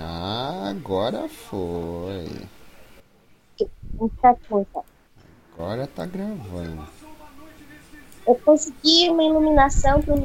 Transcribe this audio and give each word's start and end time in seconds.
Ah, 0.00 0.70
agora 0.70 1.28
foi. 1.28 2.26
Muita 3.92 4.34
coisa. 4.48 4.84
Agora 5.54 5.86
tá 5.86 6.06
gravando. 6.06 6.88
Eu 8.26 8.34
consegui 8.36 9.10
uma 9.10 9.22
iluminação 9.22 10.00
pro 10.00 10.16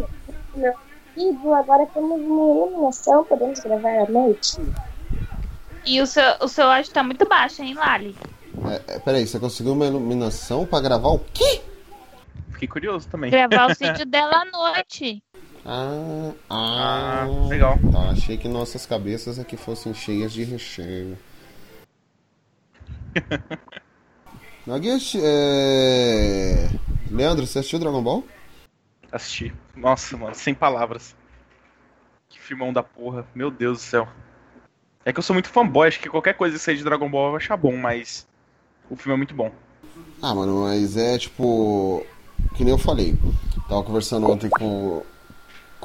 meu 0.56 0.74
vídeo, 1.16 1.54
agora 1.54 1.86
temos 1.88 2.22
uma 2.22 2.54
iluminação, 2.54 3.24
podemos 3.26 3.60
gravar 3.60 4.00
à 4.00 4.10
noite. 4.10 4.58
E 5.86 6.02
o 6.02 6.08
seu, 6.08 6.24
o 6.42 6.48
seu 6.48 6.70
áudio 6.70 6.92
tá 6.92 7.04
muito 7.04 7.28
baixo, 7.28 7.62
hein, 7.62 7.74
Lali? 7.74 8.16
É, 8.88 8.96
é, 8.96 9.00
peraí, 9.00 9.28
você 9.28 9.40
conseguiu 9.40 9.74
uma 9.74 9.86
iluminação 9.86 10.66
pra 10.66 10.80
gravar 10.80 11.10
o 11.10 11.20
quê? 11.20 11.62
Fiquei 12.52 12.68
curioso 12.68 13.08
também. 13.10 13.30
Gravar 13.30 13.72
o 13.72 13.76
vídeo 13.78 14.06
dela 14.06 14.42
à 14.42 14.46
noite. 14.46 15.22
Ah, 15.66 16.32
ah, 16.50 17.24
Ah, 17.24 17.48
legal. 17.50 17.80
Tá, 17.92 18.12
achei 18.12 18.38
que 18.38 18.48
nossas 18.48 18.86
cabeças 18.86 19.40
aqui 19.40 19.58
fossem 19.58 19.94
cheias 19.94 20.32
de 20.32 20.44
recheio. 20.44 21.18
Nugget, 24.68 25.20
é... 25.24 26.70
Leandro, 27.10 27.46
você 27.48 27.60
assistiu 27.60 27.80
Dragon 27.80 28.02
Ball? 28.04 28.24
Assisti. 29.12 29.54
Nossa, 29.76 30.16
mano, 30.18 30.36
sem 30.36 30.54
palavras. 30.54 31.16
Que 32.30 32.40
filmão 32.40 32.74
da 32.74 32.84
porra. 32.84 33.26
Meu 33.34 33.50
Deus 33.50 33.78
do 33.80 33.84
céu. 33.84 34.08
É 35.04 35.14
que 35.14 35.20
eu 35.20 35.24
sou 35.24 35.34
muito 35.34 35.50
fanboy, 35.50 35.88
acho 35.88 36.00
que 36.00 36.10
qualquer 36.10 36.34
coisa 36.34 36.58
que 36.58 36.64
seja 36.64 36.80
de 36.80 36.84
Dragon 36.84 37.10
Ball 37.10 37.26
eu 37.26 37.30
vou 37.30 37.38
achar 37.38 37.56
bom, 37.56 37.78
mas 37.78 38.28
o 38.90 38.96
filme 38.96 39.14
é 39.14 39.18
muito 39.18 39.36
bom. 39.36 39.52
Ah, 40.22 40.34
mano, 40.34 40.64
mas 40.64 40.98
é 40.98 41.18
tipo. 41.18 42.06
Que 42.56 42.64
nem 42.64 42.74
eu 42.74 42.78
falei. 42.78 43.16
Tava 43.70 43.84
conversando 43.84 44.30
ontem 44.30 44.50
com. 44.50 45.04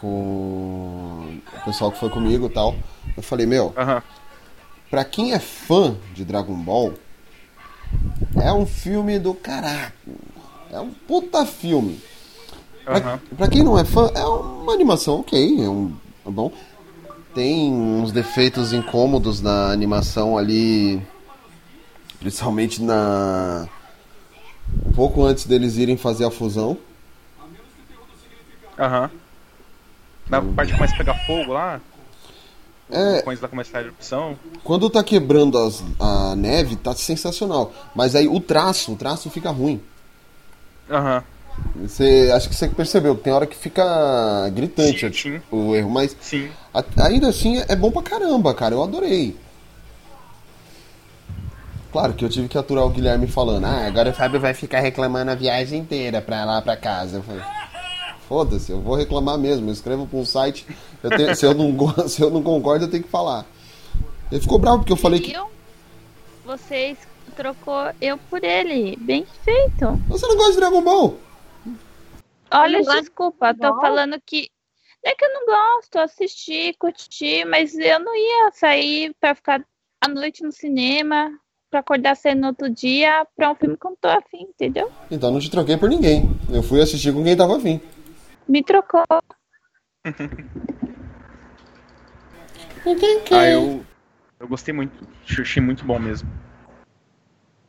Com 0.01 1.39
o 1.57 1.65
pessoal 1.65 1.93
que 1.93 1.99
foi 1.99 2.09
comigo 2.09 2.47
e 2.47 2.51
tal. 2.51 2.75
Eu 3.17 3.23
falei, 3.23 3.45
meu, 3.47 3.75
Aham. 3.77 4.03
pra 4.91 5.05
quem 5.05 5.33
é 5.33 5.39
fã 5.39 5.97
de 6.15 6.25
Dragon 6.25 6.55
Ball, 6.55 6.95
é 8.41 8.53
um 8.53 8.65
filme 8.65 9.19
do 9.19 9.35
caraca. 9.35 9.93
É 10.73 10.81
um 10.81 10.91
puta 10.91 11.45
filme. 11.45 12.01
Pra, 12.85 13.21
pra 13.37 13.49
quem 13.49 13.63
não 13.63 13.79
é 13.79 13.85
fã, 13.85 14.11
é 14.15 14.25
uma 14.25 14.73
animação 14.73 15.21
ok, 15.21 15.65
é 15.65 15.69
um 15.69 15.95
é 16.27 16.31
bom. 16.31 16.53
Tem 17.35 17.73
uns 17.73 18.11
defeitos 18.11 18.73
incômodos 18.73 19.41
na 19.41 19.71
animação 19.71 20.37
ali, 20.37 21.01
principalmente 22.19 22.83
na 22.83 23.69
um 24.87 24.93
pouco 24.93 25.25
antes 25.25 25.47
deles 25.47 25.77
irem 25.77 25.97
fazer 25.97 26.25
a 26.25 26.31
fusão. 26.31 26.77
Aham. 28.79 29.11
Na 30.31 30.41
parte 30.41 30.71
que 30.73 30.77
começa 30.79 30.95
a 30.95 30.99
pegar 30.99 31.15
fogo 31.27 31.53
lá, 31.53 31.81
É, 32.91 33.21
quando 33.23 33.41
lá 33.43 33.49
começa 33.49 33.77
a 33.79 33.81
erupção. 33.83 34.37
quando 34.65 34.89
tá 34.89 35.03
quebrando 35.03 35.59
as- 35.59 35.83
a 35.99 36.35
neve, 36.37 36.77
tá 36.77 36.95
sensacional. 36.95 37.73
Mas 37.95 38.15
aí 38.15 38.29
o 38.29 38.39
traço, 38.41 38.93
o 38.93 38.97
traço 38.97 39.29
fica 39.31 39.51
ruim. 39.51 39.81
Aham. 40.91 41.23
Você, 41.83 42.31
acho 42.35 42.49
que 42.49 42.55
você 42.55 42.69
percebeu, 42.69 43.15
tem 43.17 43.33
hora 43.33 43.47
que 43.47 43.57
fica 43.57 44.49
gritante 44.51 45.13
Sim, 45.13 45.13
sim. 45.13 45.43
o 45.51 45.75
erro, 45.75 45.91
mas 45.91 46.17
Sim. 46.21 46.49
A- 46.73 46.83
Ainda 47.07 47.29
assim, 47.29 47.63
é 47.69 47.77
bom 47.77 47.91
pra 47.91 48.03
caramba, 48.03 48.55
cara. 48.55 48.75
Eu 48.75 48.83
adorei. 48.83 49.37
Claro 51.93 52.15
que 52.15 52.25
eu 52.25 52.29
tive 52.29 52.47
que 52.49 52.57
aturar 52.57 52.85
o 52.85 52.91
Guilherme 52.91 53.27
falando, 53.27 53.65
ah, 53.67 53.85
agora 53.87 54.11
o 54.11 54.15
Fábio 54.15 54.39
vai 54.39 54.55
ficar 54.55 54.79
reclamando 54.79 55.33
a 55.33 55.35
viagem 55.35 55.81
inteira 55.81 56.23
pra 56.23 56.45
lá, 56.45 56.63
pra 56.63 56.77
casa. 56.77 57.17
Eu 57.17 57.23
falei, 57.25 57.43
foda-se, 58.31 58.71
eu 58.71 58.81
vou 58.81 58.95
reclamar 58.95 59.37
mesmo. 59.37 59.69
Eu 59.69 59.73
escrevo 59.73 60.07
pra 60.07 60.17
um 60.21 60.25
site, 60.25 60.65
eu 61.03 61.11
tenho- 61.11 61.35
se, 61.35 61.45
eu 61.45 61.53
não, 61.53 61.75
se 62.09 62.23
eu 62.23 62.31
não 62.31 62.43
concordo, 62.45 62.85
eu 62.85 62.91
tenho 62.91 63.03
que 63.03 63.09
falar. 63.11 63.45
Ele 64.31 64.41
ficou 64.41 64.57
bravo 64.57 64.79
porque 64.79 64.93
eu 64.93 64.97
falei 64.97 65.19
que. 65.19 65.35
Vocês 66.45 66.97
trocou 67.35 67.91
eu 68.01 68.17
por 68.31 68.45
ele. 68.45 68.97
Bem 69.01 69.27
feito. 69.43 70.01
Você 70.09 70.27
não 70.29 70.37
gosta 70.37 70.53
de 70.53 70.59
Dragon 70.59 70.81
Ball? 70.83 71.17
Olha, 72.53 72.83
desculpa, 72.83 73.53
tô 73.53 73.59
futebol? 73.67 73.81
falando 73.81 74.17
que. 74.25 74.49
Não 75.05 75.11
é 75.11 75.15
que 75.17 75.25
eu 75.25 75.33
não 75.33 75.47
gosto, 75.47 75.97
assisti, 75.99 76.75
curti, 76.79 77.45
mas 77.47 77.75
eu 77.75 77.99
não 77.99 78.15
ia 78.15 78.51
sair 78.53 79.13
pra 79.19 79.35
ficar 79.35 79.65
à 80.01 80.09
noite 80.09 80.43
no 80.45 80.53
cinema, 80.53 81.33
pra 81.71 81.81
acordar 81.81 82.15
cedo 82.17 82.41
no 82.41 82.49
outro 82.49 82.69
dia, 82.69 83.27
pra 83.37 83.51
um 83.51 83.55
filme 83.55 83.77
que 83.79 83.87
eu 83.87 83.91
não 83.91 83.97
tô 83.99 84.09
afim, 84.09 84.43
entendeu? 84.43 84.91
Então 85.11 85.31
não 85.31 85.41
te 85.41 85.51
troquei 85.51 85.77
por 85.77 85.89
ninguém. 85.89 86.31
Eu 86.51 86.63
fui 86.63 86.81
assistir 86.83 87.13
com 87.15 87.25
quem 87.25 87.35
tava 87.37 87.57
afim. 87.57 87.81
Me 88.51 88.65
trocou. 88.65 89.05
Ah, 93.31 93.47
eu, 93.47 93.85
eu 94.41 94.49
gostei 94.49 94.75
muito. 94.75 95.07
Achei 95.41 95.63
muito 95.63 95.85
bom 95.85 96.01
mesmo. 96.01 96.29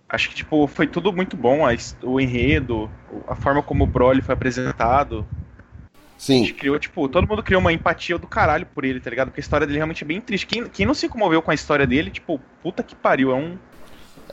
Acho 0.10 0.30
que, 0.30 0.36
tipo, 0.36 0.66
foi 0.66 0.88
tudo 0.88 1.14
muito 1.14 1.38
bom. 1.38 1.68
A 1.68 1.74
o 2.02 2.20
enredo, 2.20 2.90
a 3.28 3.36
forma 3.36 3.62
como 3.62 3.84
o 3.84 3.88
Broly 3.88 4.24
foi 4.24 4.34
apresentado. 4.34 5.24
A 5.94 6.18
Sim, 6.18 6.40
gente 6.40 6.56
criou, 6.56 6.80
tipo, 6.80 7.08
todo 7.08 7.28
mundo 7.28 7.44
criou 7.44 7.62
uma 7.62 7.72
empatia 7.72 8.18
do 8.18 8.26
caralho 8.26 8.66
por 8.66 8.84
ele, 8.84 9.00
tá 9.00 9.12
ligado? 9.12 9.28
Porque 9.28 9.40
a 9.40 9.44
história 9.46 9.68
dele 9.68 9.78
realmente 9.78 10.04
é 10.04 10.08
bem 10.08 10.20
triste. 10.20 10.48
Quem, 10.48 10.68
quem 10.68 10.88
não 10.88 10.96
se 10.96 11.08
comoveu 11.08 11.44
com 11.44 11.52
a 11.52 11.56
história 11.56 11.86
dele, 11.86 12.10
tipo, 12.10 12.42
puta 12.64 12.82
que 12.82 12.96
pariu, 12.96 13.32
é 13.32 13.36
um. 13.36 13.56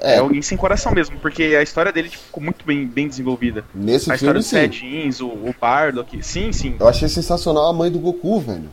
É, 0.00 0.14
é, 0.14 0.19
alguém 0.19 0.41
sem 0.42 0.56
coração 0.56 0.92
mesmo, 0.92 1.19
porque 1.19 1.42
a 1.42 1.62
história 1.62 1.91
dele 1.92 2.09
tipo, 2.09 2.22
ficou 2.25 2.42
muito 2.42 2.64
bem, 2.64 2.86
bem 2.86 3.09
desenvolvida. 3.09 3.64
nesse 3.75 4.10
a 4.10 4.14
história 4.14 4.19
filme 4.19 4.34
dos 4.34 4.47
sim. 4.47 4.56
Saiyajins, 4.56 5.20
o, 5.20 5.26
o 5.28 5.54
Bardock. 5.60 6.22
Sim, 6.22 6.53
sim. 6.53 6.76
Eu 6.78 6.86
achei 6.88 7.09
sensacional 7.09 7.69
a 7.69 7.72
mãe 7.72 7.91
do 7.91 7.98
Goku, 7.98 8.41
velho. 8.41 8.69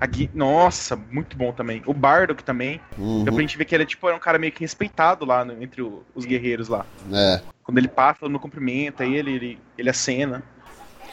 A 0.00 0.06
Gui- 0.06 0.30
Nossa, 0.32 0.94
muito 1.10 1.36
bom 1.36 1.52
também. 1.52 1.82
O 1.86 1.92
Bardock 1.92 2.42
também. 2.44 2.80
Uhum, 2.96 3.24
Deu 3.24 3.32
pra 3.32 3.42
gente 3.42 3.58
ver 3.58 3.64
que 3.64 3.74
ele 3.74 3.82
é, 3.82 3.86
tipo, 3.86 4.06
era 4.06 4.16
um 4.16 4.20
cara 4.20 4.38
meio 4.38 4.52
que 4.52 4.60
respeitado 4.60 5.24
lá 5.24 5.44
no- 5.44 5.60
entre 5.62 5.82
o- 5.82 6.02
os 6.14 6.24
guerreiros 6.24 6.68
lá. 6.68 6.86
É. 7.12 7.40
Quando 7.64 7.78
ele 7.78 7.88
passa, 7.88 8.20
todo 8.20 8.30
mundo 8.30 8.40
cumprimenta 8.40 9.04
ele, 9.04 9.32
ele, 9.32 9.58
ele 9.76 9.90
acena. 9.90 10.42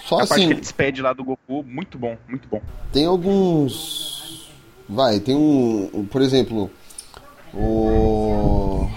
Só 0.05 0.15
a 0.15 0.19
parte 0.19 0.33
assim, 0.33 0.47
que 0.47 0.53
ele 0.53 0.61
despede 0.61 1.01
lá 1.01 1.13
do 1.13 1.23
Goku, 1.23 1.63
muito 1.63 1.97
bom, 1.97 2.15
muito 2.27 2.47
bom. 2.47 2.61
tem 2.94 3.05
alguns. 3.05 4.51
Vai, 4.88 5.19
tem 5.19 5.35
um, 5.35 6.05
Por 6.11 6.21
exemplo, 6.21 6.69
o. 7.55 8.89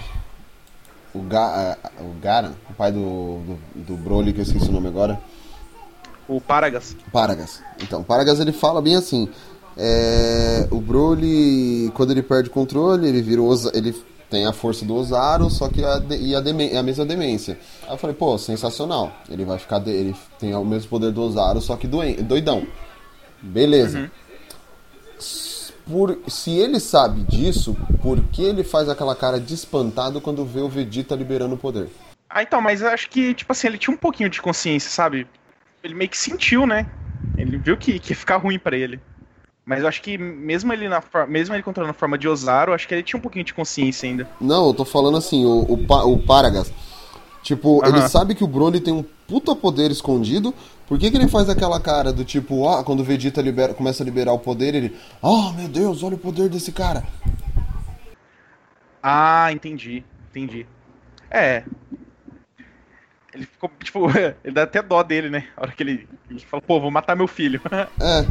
O, 1.13 1.21
Ga... 1.23 1.75
o 1.99 2.19
Garan, 2.21 2.53
o 2.69 2.73
pai 2.73 2.91
do, 2.91 2.99
do, 3.39 3.59
do 3.83 3.97
Broly, 3.97 4.31
que 4.31 4.39
eu 4.39 4.43
esqueci 4.43 4.69
o 4.69 4.71
nome 4.71 4.87
agora. 4.87 5.19
O 6.27 6.39
Paragas. 6.39 6.95
Paragas. 7.11 7.61
Então, 7.81 8.03
Paragas 8.03 8.39
ele 8.39 8.51
fala 8.51 8.79
bem 8.81 8.95
assim. 8.95 9.27
é, 9.75 10.67
o 10.69 10.79
Broly, 10.79 11.91
quando 11.95 12.11
ele 12.11 12.21
perde 12.21 12.49
o 12.49 12.51
controle, 12.51 13.07
ele 13.07 13.21
vira 13.23 13.41
o 13.41 13.47
Oza- 13.47 13.71
ele 13.73 13.91
tem 14.29 14.45
a 14.45 14.53
força 14.53 14.85
do 14.85 14.93
Ozaru, 14.95 15.49
só 15.49 15.67
que 15.69 15.83
a, 15.83 15.99
e 16.11 16.35
a, 16.35 16.39
demê- 16.39 16.77
a 16.77 16.83
mesma 16.83 17.03
demência. 17.03 17.57
Aí 17.87 17.93
eu 17.93 17.97
falei, 17.97 18.15
pô, 18.15 18.37
sensacional. 18.37 19.11
Ele 19.27 19.43
vai 19.43 19.57
ficar. 19.57 19.79
de- 19.79 19.89
ele 19.89 20.15
tem 20.37 20.53
o 20.53 20.63
mesmo 20.63 20.87
poder 20.89 21.11
do 21.11 21.21
Ozaru, 21.23 21.59
só 21.59 21.75
que 21.75 21.87
doen, 21.87 22.13
doidão. 22.21 22.67
Beleza. 23.41 24.11
S- 25.17 25.58
Por, 25.89 26.19
se 26.27 26.51
ele 26.51 26.79
sabe 26.79 27.23
disso, 27.23 27.75
por 27.99 28.21
que 28.25 28.43
ele 28.43 28.63
faz 28.63 28.87
aquela 28.87 29.15
cara 29.15 29.39
de 29.39 29.55
espantado 29.55 30.21
quando 30.21 30.45
vê 30.45 30.59
o 30.59 30.69
Vegeta 30.69 31.15
liberando 31.15 31.55
o 31.55 31.57
poder? 31.57 31.89
Ah, 32.29 32.43
então, 32.43 32.61
mas 32.61 32.81
eu 32.81 32.89
acho 32.89 33.09
que, 33.09 33.33
tipo 33.33 33.51
assim, 33.51 33.67
ele 33.67 33.79
tinha 33.79 33.91
um 33.91 33.97
pouquinho 33.97 34.29
de 34.29 34.39
consciência, 34.39 34.91
sabe? 34.91 35.25
Ele 35.83 35.95
meio 35.95 36.07
que 36.07 36.17
sentiu, 36.17 36.67
né? 36.67 36.85
Ele 37.35 37.57
viu 37.57 37.75
que, 37.75 37.97
que 37.97 38.11
ia 38.11 38.15
ficar 38.15 38.37
ruim 38.37 38.59
pra 38.59 38.77
ele. 38.77 38.99
Mas 39.65 39.81
eu 39.81 39.87
acho 39.87 40.01
que 40.03 40.15
mesmo 40.15 40.71
ele 40.71 40.87
na 40.87 41.01
mesmo 41.27 41.55
ele 41.55 41.63
controlando 41.63 41.91
a 41.91 41.99
forma 41.99 42.19
de 42.19 42.27
Ozaru, 42.27 42.71
eu 42.71 42.75
acho 42.75 42.87
que 42.87 42.93
ele 42.93 43.03
tinha 43.03 43.17
um 43.17 43.21
pouquinho 43.21 43.45
de 43.45 43.53
consciência 43.53 44.07
ainda. 44.07 44.29
Não, 44.39 44.67
eu 44.67 44.73
tô 44.75 44.85
falando 44.85 45.17
assim, 45.17 45.43
o, 45.43 45.61
o, 45.61 46.13
o 46.13 46.19
Paragas. 46.19 46.71
Tipo, 47.41 47.83
ele 47.85 47.99
Aham. 47.99 48.07
sabe 48.07 48.35
que 48.35 48.43
o 48.43 48.47
Broly 48.47 48.79
tem 48.79 48.93
um 48.93 49.03
puta 49.27 49.55
poder 49.55 49.89
escondido. 49.89 50.53
Por 50.89 50.97
que, 50.97 51.11
que 51.11 51.17
ele 51.17 51.27
faz 51.27 51.47
aquela 51.47 51.79
cara 51.79 52.11
do 52.11 52.25
tipo, 52.25 52.67
ah, 52.67 52.83
quando 52.83 53.01
o 53.01 53.03
Vegeta 53.03 53.43
libera, 53.43 53.75
começa 53.75 54.01
a 54.01 54.05
liberar 54.05 54.33
o 54.33 54.39
poder, 54.39 54.73
ele. 54.73 54.97
Ah, 55.21 55.53
meu 55.55 55.67
Deus, 55.67 56.01
olha 56.01 56.15
o 56.15 56.19
poder 56.19 56.49
desse 56.49 56.71
cara. 56.71 57.03
Ah, 59.01 59.51
entendi, 59.53 60.03
entendi. 60.31 60.65
É. 61.29 61.63
Ele 63.31 63.45
ficou, 63.45 63.69
tipo, 63.83 64.09
ele 64.43 64.53
dá 64.53 64.63
até 64.63 64.81
dó 64.81 65.03
dele, 65.03 65.29
né? 65.29 65.47
A 65.55 65.61
hora 65.61 65.71
que 65.71 65.83
ele, 65.83 66.09
ele 66.27 66.39
fala, 66.39 66.63
pô, 66.63 66.81
vou 66.81 66.89
matar 66.89 67.15
meu 67.15 67.27
filho. 67.27 67.61
É. 68.01 68.25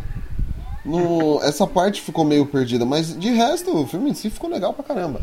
No, 0.85 1.41
essa 1.43 1.67
parte 1.67 2.01
ficou 2.01 2.25
meio 2.25 2.47
perdida, 2.47 2.85
mas 2.85 3.17
de 3.17 3.31
resto, 3.31 3.77
o 3.77 3.87
filme 3.87 4.11
em 4.11 4.15
si 4.15 4.31
ficou 4.31 4.49
legal 4.49 4.73
pra 4.73 4.83
caramba. 4.83 5.21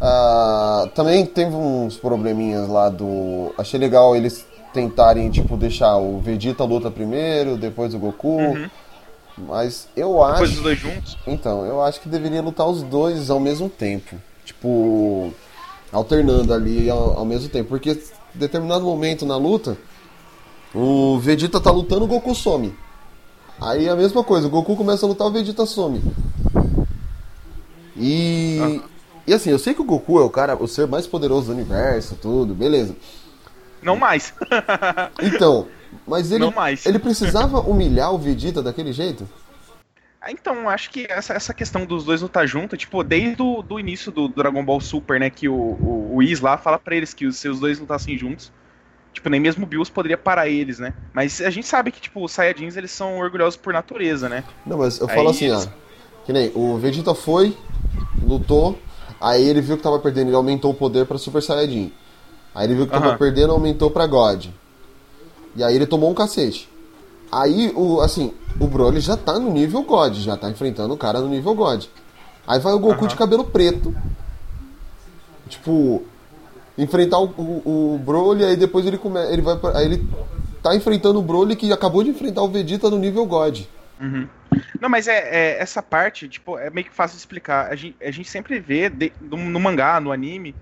Ah, 0.00 0.88
também 0.94 1.24
teve 1.26 1.56
uns 1.56 1.96
probleminhas 1.96 2.68
lá 2.68 2.88
do. 2.88 3.52
Achei 3.56 3.80
legal 3.80 4.14
eles 4.14 4.46
tentarem, 4.72 5.30
tipo, 5.30 5.56
deixar 5.56 5.96
o 5.96 6.18
Vegeta 6.20 6.64
luta 6.64 6.90
primeiro, 6.90 7.56
depois 7.56 7.94
o 7.94 7.98
Goku. 7.98 8.56
Mas 9.36 9.88
eu 9.96 10.22
acho. 10.22 10.32
Depois 10.34 10.50
dos 10.52 10.62
dois 10.62 10.78
juntos. 10.78 11.18
Então, 11.26 11.64
eu 11.64 11.82
acho 11.82 12.00
que 12.00 12.08
deveria 12.08 12.42
lutar 12.42 12.66
os 12.68 12.82
dois 12.82 13.30
ao 13.30 13.40
mesmo 13.40 13.68
tempo. 13.68 14.16
Tipo, 14.44 15.32
alternando 15.92 16.52
ali 16.52 16.90
ao, 16.90 17.18
ao 17.18 17.24
mesmo 17.24 17.48
tempo. 17.48 17.68
Porque 17.68 17.90
em 17.90 17.98
determinado 18.34 18.84
momento 18.84 19.24
na 19.24 19.36
luta, 19.36 19.76
o 20.74 21.18
Vegeta 21.18 21.60
tá 21.60 21.70
lutando, 21.70 22.04
o 22.04 22.08
Goku 22.08 22.34
some. 22.34 22.74
Aí 23.60 23.88
a 23.88 23.94
mesma 23.94 24.24
coisa, 24.24 24.46
o 24.46 24.50
Goku 24.50 24.76
começa 24.76 25.06
a 25.06 25.08
lutar, 25.08 25.26
o 25.26 25.30
Vegeta 25.30 25.66
some. 25.66 26.02
E, 27.96 28.80
e 29.26 29.32
assim, 29.32 29.50
eu 29.50 29.58
sei 29.58 29.74
que 29.74 29.82
o 29.82 29.84
Goku 29.84 30.18
é 30.18 30.24
o 30.24 30.30
cara, 30.30 30.56
o 30.56 30.66
ser 30.66 30.86
mais 30.86 31.06
poderoso 31.06 31.46
do 31.46 31.52
universo, 31.52 32.16
tudo, 32.20 32.54
beleza. 32.54 32.96
Não 33.82 33.96
mais. 33.96 34.32
Então, 35.22 35.68
mas 36.06 36.30
ele, 36.32 36.44
Não 36.44 36.50
mais. 36.52 36.86
ele 36.86 36.98
precisava 36.98 37.60
humilhar 37.60 38.12
o 38.14 38.18
Vegeta 38.18 38.62
daquele 38.62 38.92
jeito? 38.92 39.28
Ah, 40.20 40.30
Então, 40.30 40.68
acho 40.68 40.90
que 40.90 41.06
essa, 41.10 41.34
essa 41.34 41.52
questão 41.52 41.84
dos 41.84 42.04
dois 42.04 42.22
lutar 42.22 42.46
junto, 42.46 42.76
tipo, 42.76 43.02
desde 43.02 43.42
o 43.42 43.60
do 43.62 43.78
início 43.78 44.10
do 44.12 44.28
Dragon 44.28 44.64
Ball 44.64 44.80
Super, 44.80 45.18
né, 45.18 45.28
que 45.30 45.48
o, 45.48 45.54
o, 45.54 46.10
o 46.12 46.16
Whis 46.16 46.40
lá 46.40 46.56
fala 46.56 46.78
pra 46.78 46.94
eles 46.94 47.12
que 47.12 47.26
os 47.26 47.36
seus 47.36 47.58
dois 47.58 47.78
lutassem 47.80 48.16
juntos, 48.16 48.52
tipo, 49.12 49.28
nem 49.28 49.40
mesmo 49.40 49.64
o 49.64 49.66
Bills 49.66 49.90
poderia 49.90 50.16
parar 50.16 50.48
eles, 50.48 50.78
né? 50.78 50.94
Mas 51.12 51.40
a 51.40 51.50
gente 51.50 51.66
sabe 51.66 51.90
que, 51.90 52.00
tipo, 52.00 52.24
os 52.24 52.32
Saiyajins, 52.32 52.76
eles 52.76 52.90
são 52.92 53.18
orgulhosos 53.18 53.56
por 53.56 53.72
natureza, 53.72 54.28
né? 54.28 54.44
Não, 54.64 54.78
mas 54.78 54.98
eu 55.00 55.08
Aí 55.08 55.14
falo 55.16 55.30
assim, 55.30 55.46
eles- 55.46 55.66
ó. 55.66 55.82
Que 56.24 56.32
nem 56.32 56.52
o 56.54 56.78
Vegeta 56.78 57.14
foi, 57.16 57.56
lutou, 58.22 58.78
aí 59.20 59.42
ele 59.46 59.60
viu 59.60 59.76
que 59.76 59.82
tava 59.82 59.98
perdendo, 59.98 60.28
ele 60.28 60.36
aumentou 60.36 60.70
o 60.70 60.74
poder 60.74 61.04
pra 61.04 61.18
Super 61.18 61.42
Saiyajin. 61.42 61.92
Aí 62.54 62.66
ele 62.66 62.74
viu 62.74 62.86
que 62.86 62.92
tava 62.92 63.08
Aham. 63.08 63.18
perdendo, 63.18 63.52
aumentou 63.52 63.90
pra 63.90 64.06
God. 64.06 64.46
E 65.56 65.62
aí 65.64 65.74
ele 65.74 65.86
tomou 65.86 66.10
um 66.10 66.14
cacete. 66.14 66.68
Aí, 67.30 67.72
o, 67.74 68.00
assim, 68.00 68.32
o 68.60 68.66
Broly 68.66 69.00
já 69.00 69.16
tá 69.16 69.38
no 69.38 69.50
nível 69.50 69.82
God, 69.82 70.14
já 70.16 70.36
tá 70.36 70.50
enfrentando 70.50 70.92
o 70.92 70.98
cara 70.98 71.20
no 71.20 71.28
nível 71.28 71.54
God. 71.54 71.84
Aí 72.46 72.58
vai 72.60 72.72
o 72.74 72.78
Goku 72.78 73.00
Aham. 73.00 73.06
de 73.08 73.16
cabelo 73.16 73.44
preto. 73.44 73.94
Tipo, 75.48 76.02
enfrentar 76.76 77.18
o, 77.18 77.24
o, 77.36 77.94
o 77.94 77.98
Broly, 77.98 78.44
aí 78.44 78.56
depois 78.56 78.86
ele 78.86 78.98
come, 78.98 79.20
ele 79.30 79.42
vai 79.42 79.56
pra- 79.56 79.76
aí 79.78 79.84
ele 79.86 80.08
tá 80.62 80.74
enfrentando 80.74 81.18
o 81.18 81.22
Broly 81.22 81.56
que 81.56 81.72
acabou 81.72 82.02
de 82.02 82.10
enfrentar 82.10 82.42
o 82.42 82.48
Vegeta 82.48 82.88
no 82.90 82.98
nível 82.98 83.24
God. 83.26 83.60
Uhum. 84.00 84.26
Não, 84.80 84.88
mas 84.88 85.06
é, 85.08 85.18
é- 85.56 85.62
essa 85.62 85.82
parte, 85.82 86.28
tipo, 86.28 86.58
é 86.58 86.70
meio 86.70 86.86
que 86.86 86.94
fácil 86.94 87.16
de 87.16 87.20
explicar. 87.20 87.70
A 87.70 87.76
gente, 87.76 87.96
a 88.02 88.10
gente 88.10 88.28
sempre 88.28 88.58
vê 88.60 88.88
de- 88.88 89.12
no, 89.20 89.36
no 89.36 89.60
mangá, 89.60 90.00
no 90.00 90.10
anime, 90.12 90.54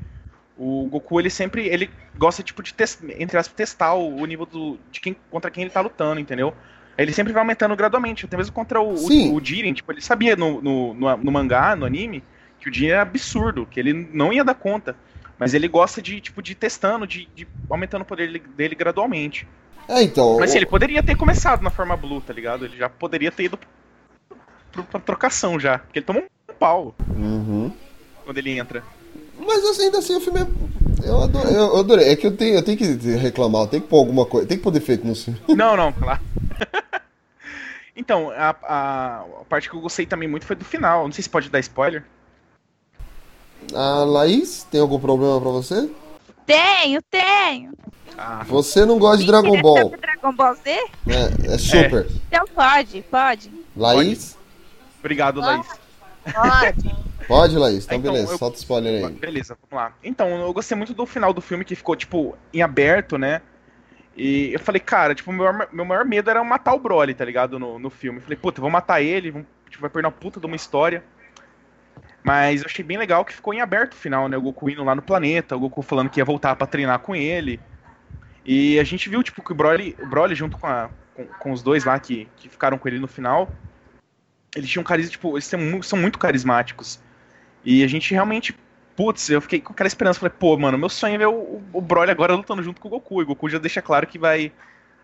o 0.62 0.86
Goku 0.90 1.18
ele 1.18 1.30
sempre 1.30 1.66
ele 1.66 1.88
gosta 2.18 2.42
tipo 2.42 2.62
de 2.62 2.74
tes- 2.74 3.02
entre 3.18 3.38
aspas, 3.38 3.56
testar 3.56 3.94
o, 3.94 4.16
o 4.20 4.26
nível 4.26 4.44
do, 4.44 4.78
de 4.92 5.00
quem 5.00 5.16
contra 5.30 5.50
quem 5.50 5.62
ele 5.62 5.70
tá 5.70 5.80
lutando, 5.80 6.20
entendeu? 6.20 6.52
Ele 6.98 7.12
sempre 7.14 7.32
vai 7.32 7.40
aumentando 7.40 7.74
gradualmente, 7.74 8.26
até 8.26 8.36
mesmo 8.36 8.52
contra 8.52 8.78
o, 8.78 8.94
Sim. 8.96 9.30
o, 9.30 9.36
o 9.36 9.44
Jiren, 9.44 9.72
tipo, 9.72 9.90
ele 9.90 10.02
sabia 10.02 10.36
no, 10.36 10.60
no, 10.60 10.92
no, 10.92 11.16
no 11.16 11.32
mangá, 11.32 11.74
no 11.74 11.86
anime, 11.86 12.22
que 12.60 12.68
o 12.68 12.74
Jiren 12.74 12.92
é 12.96 12.98
absurdo, 13.00 13.64
que 13.64 13.80
ele 13.80 13.94
não 14.12 14.30
ia 14.32 14.44
dar 14.44 14.54
conta. 14.54 14.94
Mas 15.38 15.54
ele 15.54 15.66
gosta 15.66 16.02
de, 16.02 16.20
tipo, 16.20 16.42
de 16.42 16.52
ir 16.52 16.56
testando, 16.56 17.06
de, 17.06 17.26
de 17.34 17.48
aumentando 17.70 18.02
o 18.02 18.04
poder 18.04 18.38
dele- 18.54 18.74
gradualmente. 18.74 19.48
É, 19.88 20.02
então. 20.02 20.36
Mas 20.38 20.50
assim, 20.50 20.58
ele 20.58 20.66
poderia 20.66 21.02
ter 21.02 21.16
começado 21.16 21.62
na 21.62 21.70
forma 21.70 21.96
Blue, 21.96 22.20
tá 22.20 22.34
ligado? 22.34 22.66
Ele 22.66 22.76
já 22.76 22.90
poderia 22.90 23.32
ter 23.32 23.44
ido 23.44 23.58
pra 24.90 25.00
trocação 25.00 25.58
já. 25.58 25.78
Porque 25.78 26.00
ele 26.00 26.06
tomou 26.06 26.22
um 26.22 26.54
pau 26.54 26.94
Uhum. 27.16 27.72
quando 28.24 28.36
ele 28.36 28.50
entra. 28.58 28.82
Mas 29.50 29.64
assim, 29.64 29.82
ainda 29.82 29.98
assim 29.98 30.14
o 30.14 30.20
filme 30.20 30.40
é. 30.42 30.46
Eu 31.04 31.22
adorei, 31.22 31.56
eu 31.56 31.76
adorei. 31.76 32.08
É 32.08 32.14
que 32.14 32.24
eu 32.24 32.36
tenho, 32.36 32.54
eu 32.54 32.62
tenho 32.62 32.78
que 32.78 32.84
reclamar, 33.16 33.62
eu 33.62 33.66
tenho 33.66 33.82
que 33.82 33.88
pôr 33.88 33.98
alguma 33.98 34.24
coisa, 34.24 34.46
tem 34.46 34.56
que 34.56 34.62
pôr 34.62 34.70
defeito 34.70 35.04
no 35.04 35.12
filme. 35.12 35.40
Não, 35.56 35.76
não, 35.76 35.92
claro. 35.92 36.20
então, 37.96 38.30
a, 38.30 38.54
a, 38.62 39.20
a 39.40 39.44
parte 39.48 39.68
que 39.68 39.74
eu 39.74 39.80
gostei 39.80 40.06
também 40.06 40.28
muito 40.28 40.46
foi 40.46 40.54
do 40.54 40.64
final. 40.64 41.02
Não 41.04 41.12
sei 41.12 41.24
se 41.24 41.28
pode 41.28 41.50
dar 41.50 41.58
spoiler. 41.58 42.04
A 43.74 44.04
Laís, 44.04 44.64
tem 44.70 44.80
algum 44.80 45.00
problema 45.00 45.40
pra 45.40 45.50
você? 45.50 45.90
Tenho, 46.46 47.02
tenho. 47.10 47.72
Ah, 48.16 48.44
Você 48.46 48.84
não 48.84 48.98
gosta 48.98 49.18
de 49.18 49.26
Dragon 49.26 49.60
Ball. 49.60 49.90
Dragon 49.90 50.32
Ball 50.32 50.54
Z? 50.54 50.70
É, 50.70 51.54
é 51.54 51.58
super. 51.58 52.06
Então 52.28 52.44
pode, 52.54 53.02
pode. 53.10 53.50
Laís? 53.76 54.36
obrigado, 55.00 55.40
Laís. 55.40 55.66
Pode. 56.24 57.09
Pode, 57.30 57.56
Laís. 57.56 57.84
Então, 57.84 57.98
Então, 57.98 58.12
beleza, 58.12 58.32
eu- 58.32 58.38
solta 58.38 58.56
o 58.56 58.58
spoiler 58.58 59.04
aí. 59.06 59.12
Beleza, 59.14 59.56
vamos 59.70 59.84
lá. 59.84 59.92
Então, 60.02 60.28
eu 60.40 60.52
gostei 60.52 60.76
muito 60.76 60.92
do 60.92 61.06
final 61.06 61.32
do 61.32 61.40
filme 61.40 61.64
que 61.64 61.74
ficou, 61.74 61.96
tipo, 61.96 62.36
em 62.52 62.62
aberto, 62.62 63.16
né? 63.16 63.40
E 64.16 64.52
eu 64.52 64.60
falei, 64.60 64.80
cara, 64.80 65.14
tipo, 65.14 65.32
meu, 65.32 65.52
maior- 65.52 65.68
meu 65.72 65.84
maior 65.84 66.04
medo 66.04 66.28
era 66.28 66.42
matar 66.44 66.74
o 66.74 66.78
Broly, 66.78 67.14
tá 67.14 67.24
ligado? 67.24 67.58
No, 67.58 67.78
no 67.78 67.88
filme. 67.90 68.18
Eu 68.18 68.22
falei, 68.22 68.36
puta, 68.36 68.60
vou 68.60 68.68
matar 68.70 69.00
ele, 69.00 69.30
vamos- 69.30 69.46
tipo, 69.70 69.80
vai 69.80 69.88
perder 69.90 70.06
uma 70.08 70.12
puta 70.12 70.38
de 70.40 70.46
uma 70.46 70.56
história. 70.56 71.02
Mas 72.22 72.60
eu 72.60 72.66
achei 72.66 72.84
bem 72.84 72.98
legal 72.98 73.24
que 73.24 73.32
ficou 73.32 73.54
em 73.54 73.60
aberto 73.62 73.94
o 73.94 73.96
final, 73.96 74.28
né? 74.28 74.36
O 74.36 74.42
Goku 74.42 74.68
indo 74.68 74.84
lá 74.84 74.94
no 74.94 75.00
planeta, 75.02 75.56
o 75.56 75.60
Goku 75.60 75.80
falando 75.80 76.10
que 76.10 76.20
ia 76.20 76.24
voltar 76.24 76.54
pra 76.56 76.66
treinar 76.66 76.98
com 76.98 77.14
ele. 77.16 77.58
E 78.44 78.78
a 78.78 78.84
gente 78.84 79.08
viu, 79.08 79.22
tipo, 79.22 79.42
que 79.42 79.52
o 79.52 79.54
Broly, 79.54 79.96
o 80.02 80.06
Broly 80.06 80.34
junto 80.34 80.58
com, 80.58 80.66
a- 80.66 80.90
com, 81.14 81.24
com 81.26 81.52
os 81.52 81.62
dois 81.62 81.84
lá 81.84 81.98
que, 81.98 82.28
que 82.36 82.48
ficaram 82.48 82.76
com 82.76 82.88
ele 82.88 82.98
no 82.98 83.06
final, 83.08 83.48
eles 84.54 84.68
tinham 84.68 84.84
carisma, 84.84 85.12
tipo, 85.12 85.32
eles 85.34 85.50
são 85.82 85.98
muito 85.98 86.18
carismáticos. 86.18 87.00
E 87.64 87.84
a 87.84 87.86
gente 87.86 88.12
realmente, 88.12 88.56
putz, 88.96 89.28
eu 89.28 89.40
fiquei 89.40 89.60
com 89.60 89.72
aquela 89.72 89.86
esperança, 89.86 90.20
falei, 90.20 90.34
pô, 90.38 90.56
mano, 90.56 90.78
meu 90.78 90.88
sonho 90.88 91.14
é 91.14 91.18
ver 91.18 91.28
o, 91.28 91.62
o 91.72 91.80
Broly 91.80 92.10
agora 92.10 92.34
lutando 92.34 92.62
junto 92.62 92.80
com 92.80 92.88
o 92.88 92.90
Goku. 92.92 93.20
E 93.20 93.24
o 93.24 93.26
Goku 93.26 93.48
já 93.48 93.58
deixa 93.58 93.82
claro 93.82 94.06
que 94.06 94.18
vai 94.18 94.52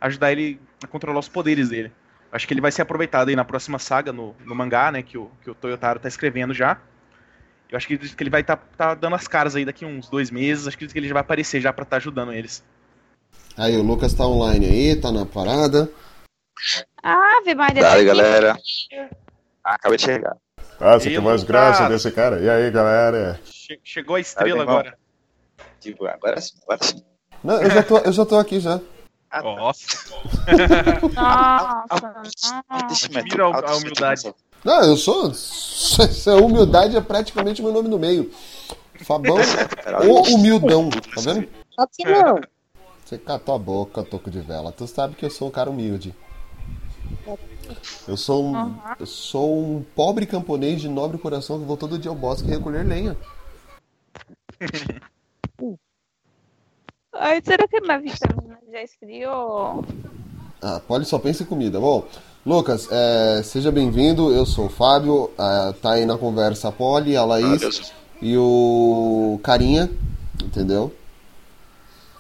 ajudar 0.01 0.33
ele 0.33 0.61
a 0.83 0.87
controlar 0.87 1.19
os 1.19 1.29
poderes 1.29 1.69
dele. 1.69 1.93
Acho 2.33 2.47
que 2.47 2.53
ele 2.53 2.61
vai 2.61 2.73
ser 2.73 2.83
aproveitado 2.83 3.29
aí 3.29 3.37
na 3.37 3.45
próxima 3.45 3.79
saga, 3.79 4.13
no, 4.13 4.35
no 4.45 4.55
mangá, 4.55 4.91
né, 4.91 5.03
que 5.03 5.17
o, 5.17 5.31
que 5.43 5.51
o 5.51 5.55
Toyotaro 5.55 6.01
tá 6.01 6.09
escrevendo 6.09 6.53
já. 6.53 6.79
Eu 7.71 7.77
acho 7.77 7.87
que, 7.87 7.97
que 7.99 8.23
ele 8.23 8.31
vai 8.31 8.43
estar 8.43 8.57
tá, 8.57 8.95
dando 8.95 9.17
as 9.17 9.27
caras 9.27 9.57
aí 9.57 9.65
daqui 9.65 9.85
uns 9.85 10.09
dois 10.09 10.31
meses, 10.31 10.69
acho 10.69 10.79
que 10.79 10.87
ele 10.95 11.09
já 11.09 11.15
vai 11.15 11.21
aparecer 11.21 11.61
já 11.61 11.73
pra 11.73 11.83
estar 11.83 11.97
ajudando 11.97 12.33
eles. 12.33 12.63
Aí, 13.57 13.77
o 13.77 13.83
Lucas 13.83 14.13
tá 14.13 14.27
online 14.27 14.67
aí, 14.67 14.97
tá 15.01 15.11
na 15.11 15.25
parada. 15.25 15.91
Ave 17.03 17.55
Maria. 17.55 17.83
Dale, 17.83 17.83
tá 17.83 17.97
aqui. 17.97 18.05
galera. 18.05 18.57
Ah, 19.65 19.75
acabei 19.75 19.97
de 19.97 20.05
chegar. 20.05 20.37
Ah, 20.81 20.99
você 20.99 21.11
tem 21.11 21.21
mais 21.21 21.43
graça 21.43 21.89
desse 21.89 22.11
cara. 22.11 22.41
E 22.41 22.49
aí, 22.49 22.71
galera? 22.71 23.41
Che- 23.45 23.81
chegou 23.83 24.17
a 24.17 24.21
estrela 24.21 24.65
Tá 24.65 24.71
agora. 24.71 24.99
Tipo, 25.81 26.07
agora 26.07 26.41
sim, 26.41 26.55
agora 26.63 26.85
sim. 26.85 27.03
Não, 27.43 27.63
eu 27.63 27.71
já 27.71 27.83
tô, 27.83 27.99
eu 27.99 28.13
já 28.13 28.27
tô 28.27 28.37
aqui 28.39 28.61
já. 28.61 28.81
Ah, 29.31 29.43
tá. 29.43 29.55
Nossa. 29.57 29.87
Nossa. 31.15 32.63
É 32.71 33.19
admiro 33.19 33.47
a- 33.47 33.57
a 33.59 33.73
é 33.73 33.75
humildade. 33.75 34.35
Não, 34.65 34.83
eu 34.85 34.97
sou. 34.97 35.31
Essa 35.31 36.37
humildade 36.37 36.97
é 36.97 37.01
praticamente 37.01 37.63
meu 37.63 37.73
nome 37.73 37.89
no 37.89 37.99
meio. 37.99 38.31
Fabão, 39.03 39.37
o 40.09 40.35
humildão, 40.35 40.89
tá 40.91 41.21
vendo? 41.21 41.49
Só 41.75 41.87
que 41.87 42.05
não. 42.05 42.41
Você 43.05 43.19
catou 43.19 43.55
a 43.55 43.59
boca, 43.59 44.03
toco 44.03 44.31
de 44.31 44.41
vela. 44.41 44.73
Tu 44.73 44.87
sabe 44.87 45.15
que 45.15 45.25
eu 45.25 45.31
sou 45.31 45.49
um 45.49 45.51
cara 45.51 45.71
humilde. 45.71 46.15
Eu 48.07 48.17
sou 48.17 48.45
um, 48.45 48.53
Uhum. 48.57 48.79
eu 49.01 49.07
sou 49.07 49.59
um 49.63 49.85
pobre 49.95 50.27
camponês 50.27 50.81
de 50.81 50.89
nobre 50.89 51.19
coração 51.19 51.59
que 51.59 51.65
vou 51.65 51.77
todo 51.77 51.99
dia 51.99 52.11
ao 52.11 52.17
bosque 52.17 52.49
recolher 52.49 52.85
lenha. 52.87 53.17
Ai, 57.13 57.41
será 57.45 57.67
que 57.67 57.81
minha 57.81 57.99
vitamina 57.99 58.59
já 58.71 58.83
esfriou? 58.83 59.85
Ah, 60.61 60.81
Polly 60.87 61.05
só 61.05 61.19
pensa 61.19 61.43
em 61.43 61.47
comida. 61.47 61.81
Bom, 61.81 62.07
Lucas, 62.45 62.89
é, 62.91 63.43
seja 63.43 63.73
bem-vindo. 63.73 64.33
Eu 64.33 64.45
sou 64.45 64.67
o 64.67 64.71
Fábio. 64.71 65.31
ah, 65.39 65.75
tá 65.81 65.93
aí 65.93 66.05
na 66.05 66.19
conversa 66.19 66.69
a 66.69 66.73
Polly, 66.73 67.17
a 67.17 67.23
Ah, 67.23 67.25
Laís 67.25 67.61
Deus. 67.61 67.93
e 68.21 68.37
o 68.37 69.41
Carinha, 69.43 69.91
entendeu? 70.45 70.93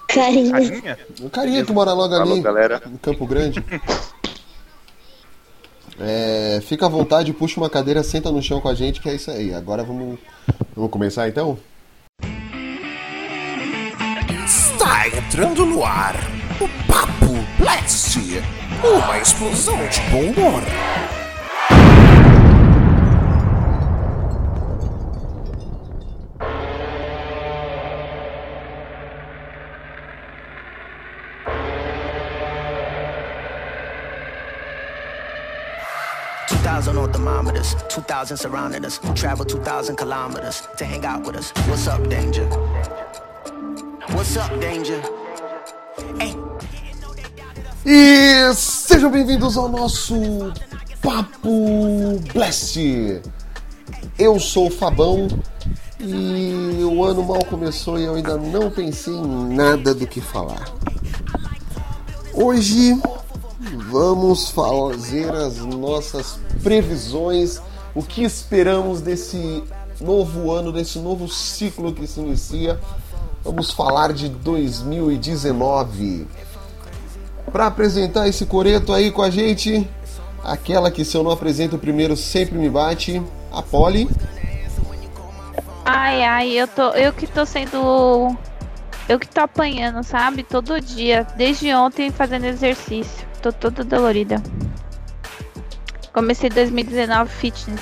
Carinho. 0.08 0.52
Carinha? 0.52 0.98
O 1.22 1.30
Carinha 1.30 1.64
que 1.64 1.72
mora 1.72 1.92
logo 1.92 2.16
Falou, 2.16 2.32
ali, 2.34 2.40
galera. 2.42 2.80
em 2.86 2.96
Campo 2.96 3.26
Grande. 3.26 3.62
É, 5.98 6.60
fica 6.62 6.86
à 6.86 6.88
vontade, 6.88 7.32
puxa 7.32 7.58
uma 7.58 7.70
cadeira, 7.70 8.02
senta 8.02 8.30
no 8.30 8.42
chão 8.42 8.60
com 8.60 8.68
a 8.68 8.74
gente, 8.74 9.00
que 9.00 9.08
é 9.08 9.14
isso 9.14 9.30
aí. 9.30 9.54
Agora 9.54 9.82
vamos, 9.82 10.18
vamos 10.74 10.90
começar 10.90 11.28
então? 11.28 11.58
Está 14.44 15.08
entrando 15.08 15.64
no 15.64 15.84
ar 15.84 16.14
o 16.60 16.68
Papo 16.86 17.34
Blast, 17.58 18.18
uma 18.82 19.18
explosão 19.18 19.78
de 19.88 20.00
bom 20.10 20.30
humor. 20.30 20.62
Two 36.76 36.82
thousand 36.82 36.98
on 36.98 37.10
thermometers, 37.10 37.74
two 37.88 38.02
thousand 38.02 38.36
surrounding 38.36 38.84
us. 38.84 39.00
Travel 39.14 39.46
two 39.46 39.58
thousand 39.60 39.96
kilometers 39.96 40.60
to 40.76 40.84
hang 40.84 41.06
out 41.06 41.26
with 41.26 41.34
us. 41.34 41.50
What's 41.68 41.88
up, 41.88 42.06
danger? 42.06 42.44
What's 44.10 44.36
up, 44.36 44.50
danger? 44.60 45.00
Hey. 46.18 46.36
E 47.86 48.52
sejam 48.54 49.10
bem-vindos 49.10 49.56
ao 49.56 49.70
nosso 49.70 50.52
Papo 51.00 52.20
Blast. 52.34 52.78
Eu 54.18 54.38
sou 54.38 54.66
o 54.66 54.70
Fabão 54.70 55.28
e 55.98 56.84
o 56.84 57.02
ano 57.02 57.24
mal 57.24 57.42
começou 57.46 57.98
e 57.98 58.04
eu 58.04 58.16
ainda 58.16 58.36
não 58.36 58.70
pensei 58.70 59.14
em 59.14 59.54
nada 59.56 59.94
do 59.94 60.06
que 60.06 60.20
falar. 60.20 60.68
Hoje 62.34 63.00
vamos 63.74 64.50
fazer 64.50 65.30
as 65.34 65.58
nossas 65.58 66.38
previsões, 66.62 67.60
o 67.94 68.02
que 68.02 68.22
esperamos 68.22 69.00
desse 69.00 69.62
novo 70.00 70.52
ano, 70.52 70.72
nesse 70.72 70.98
novo 70.98 71.28
ciclo 71.28 71.92
que 71.92 72.06
se 72.06 72.20
inicia. 72.20 72.78
Vamos 73.42 73.70
falar 73.70 74.12
de 74.12 74.28
2019. 74.28 76.26
Para 77.50 77.66
apresentar 77.66 78.28
esse 78.28 78.44
coreto 78.44 78.92
aí 78.92 79.10
com 79.10 79.22
a 79.22 79.30
gente, 79.30 79.88
aquela 80.42 80.90
que 80.90 81.04
se 81.04 81.16
eu 81.16 81.22
não 81.22 81.30
apresento 81.30 81.78
primeiro 81.78 82.16
sempre 82.16 82.58
me 82.58 82.68
bate, 82.68 83.22
a 83.52 83.62
Polly. 83.62 84.08
Ai, 85.84 86.22
ai, 86.22 86.50
eu 86.50 86.66
tô. 86.66 86.90
Eu 86.90 87.12
que 87.12 87.26
tô 87.26 87.46
sendo. 87.46 88.36
Eu 89.08 89.20
que 89.20 89.28
tô 89.28 89.40
apanhando, 89.40 90.02
sabe? 90.02 90.42
Todo 90.42 90.80
dia. 90.80 91.24
Desde 91.36 91.72
ontem 91.72 92.10
fazendo 92.10 92.44
exercício. 92.44 93.25
Tô 93.42 93.52
toda 93.52 93.84
dolorida. 93.84 94.42
Comecei 96.12 96.48
2019 96.50 97.30
fitness. 97.30 97.80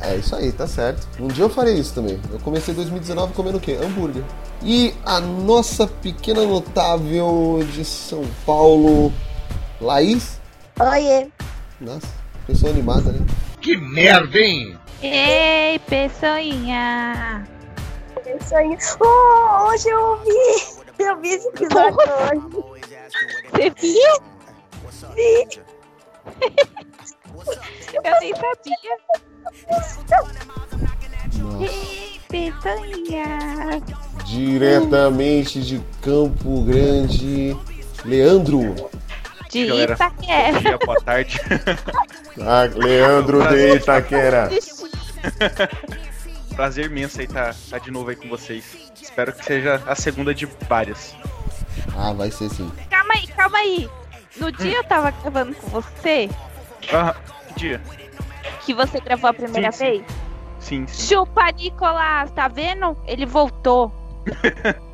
É 0.00 0.16
isso 0.16 0.36
aí, 0.36 0.52
tá 0.52 0.66
certo. 0.66 1.06
Um 1.18 1.28
dia 1.28 1.44
eu 1.44 1.48
farei 1.50 1.74
isso 1.74 1.94
também. 1.94 2.20
Eu 2.30 2.38
comecei 2.40 2.74
2019 2.74 3.32
comendo 3.32 3.58
o 3.58 3.60
quê? 3.60 3.78
Hambúrguer. 3.82 4.22
E 4.62 4.94
a 5.04 5.20
nossa 5.20 5.86
pequena 5.86 6.44
notável 6.44 7.60
de 7.72 7.84
São 7.84 8.24
Paulo, 8.44 9.12
Laís. 9.80 10.40
Oiê. 10.78 11.28
Nossa, 11.80 12.06
pessoa 12.46 12.70
animada, 12.72 13.12
né? 13.12 13.20
Que 13.60 13.76
merda, 13.76 14.38
hein? 14.38 14.78
Ei, 15.02 15.78
pessoinha! 15.80 17.46
Pessoinha. 18.22 18.78
Oh, 19.00 19.68
hoje 19.68 19.88
eu 19.88 19.98
ouvi. 19.98 20.76
Eu 20.98 21.20
vi 21.20 21.28
esse 21.28 21.48
episódio 21.48 21.98
hoje. 22.72 22.95
Você 23.50 23.70
viu? 23.70 24.36
Vi. 25.14 25.48
Eu 28.04 28.20
nem 28.20 28.34
sabia. 28.34 28.96
Pessoinha! 32.28 33.82
Diretamente 34.24 35.62
de 35.62 35.80
Campo 36.02 36.62
Grande, 36.64 37.56
Leandro. 38.04 38.74
De 39.50 39.66
Galera. 39.66 39.94
Itaquera. 39.94 40.52
Bom 40.52 40.60
dia, 40.60 40.78
boa 40.78 41.00
tarde. 41.00 41.40
Ah, 42.38 42.64
Leandro 42.64 43.48
de 43.48 43.76
Itaquera. 43.76 44.50
Prazer 46.54 46.84
imenso 46.84 47.18
aí 47.18 47.24
estar 47.24 47.54
tá, 47.70 47.78
de 47.78 47.90
novo 47.90 48.10
aí 48.10 48.16
com 48.16 48.28
vocês. 48.28 48.62
Espero 49.00 49.32
que 49.32 49.42
seja 49.42 49.82
a 49.86 49.94
segunda 49.94 50.34
de 50.34 50.44
várias. 50.68 51.14
Ah, 51.96 52.12
vai 52.12 52.30
ser 52.30 52.48
sim. 52.50 52.70
Calma 52.90 53.14
aí, 53.14 53.26
calma 53.28 53.58
aí. 53.58 53.88
No 54.36 54.52
dia 54.52 54.76
eu 54.78 54.84
tava 54.84 55.10
gravando 55.10 55.54
com 55.54 55.68
você, 55.68 56.28
Ah, 56.92 57.14
que 57.48 57.60
dia? 57.60 57.80
que 58.64 58.74
você 58.74 59.00
gravou 59.00 59.30
a 59.30 59.34
primeira 59.34 59.72
Sim, 59.72 59.78
sim. 59.78 59.84
vez. 59.84 60.04
Sim, 60.60 60.86
sim. 60.86 61.06
Chupa, 61.08 61.50
Nicolás, 61.52 62.30
tá 62.32 62.48
vendo? 62.48 62.96
Ele 63.06 63.24
voltou. 63.26 63.92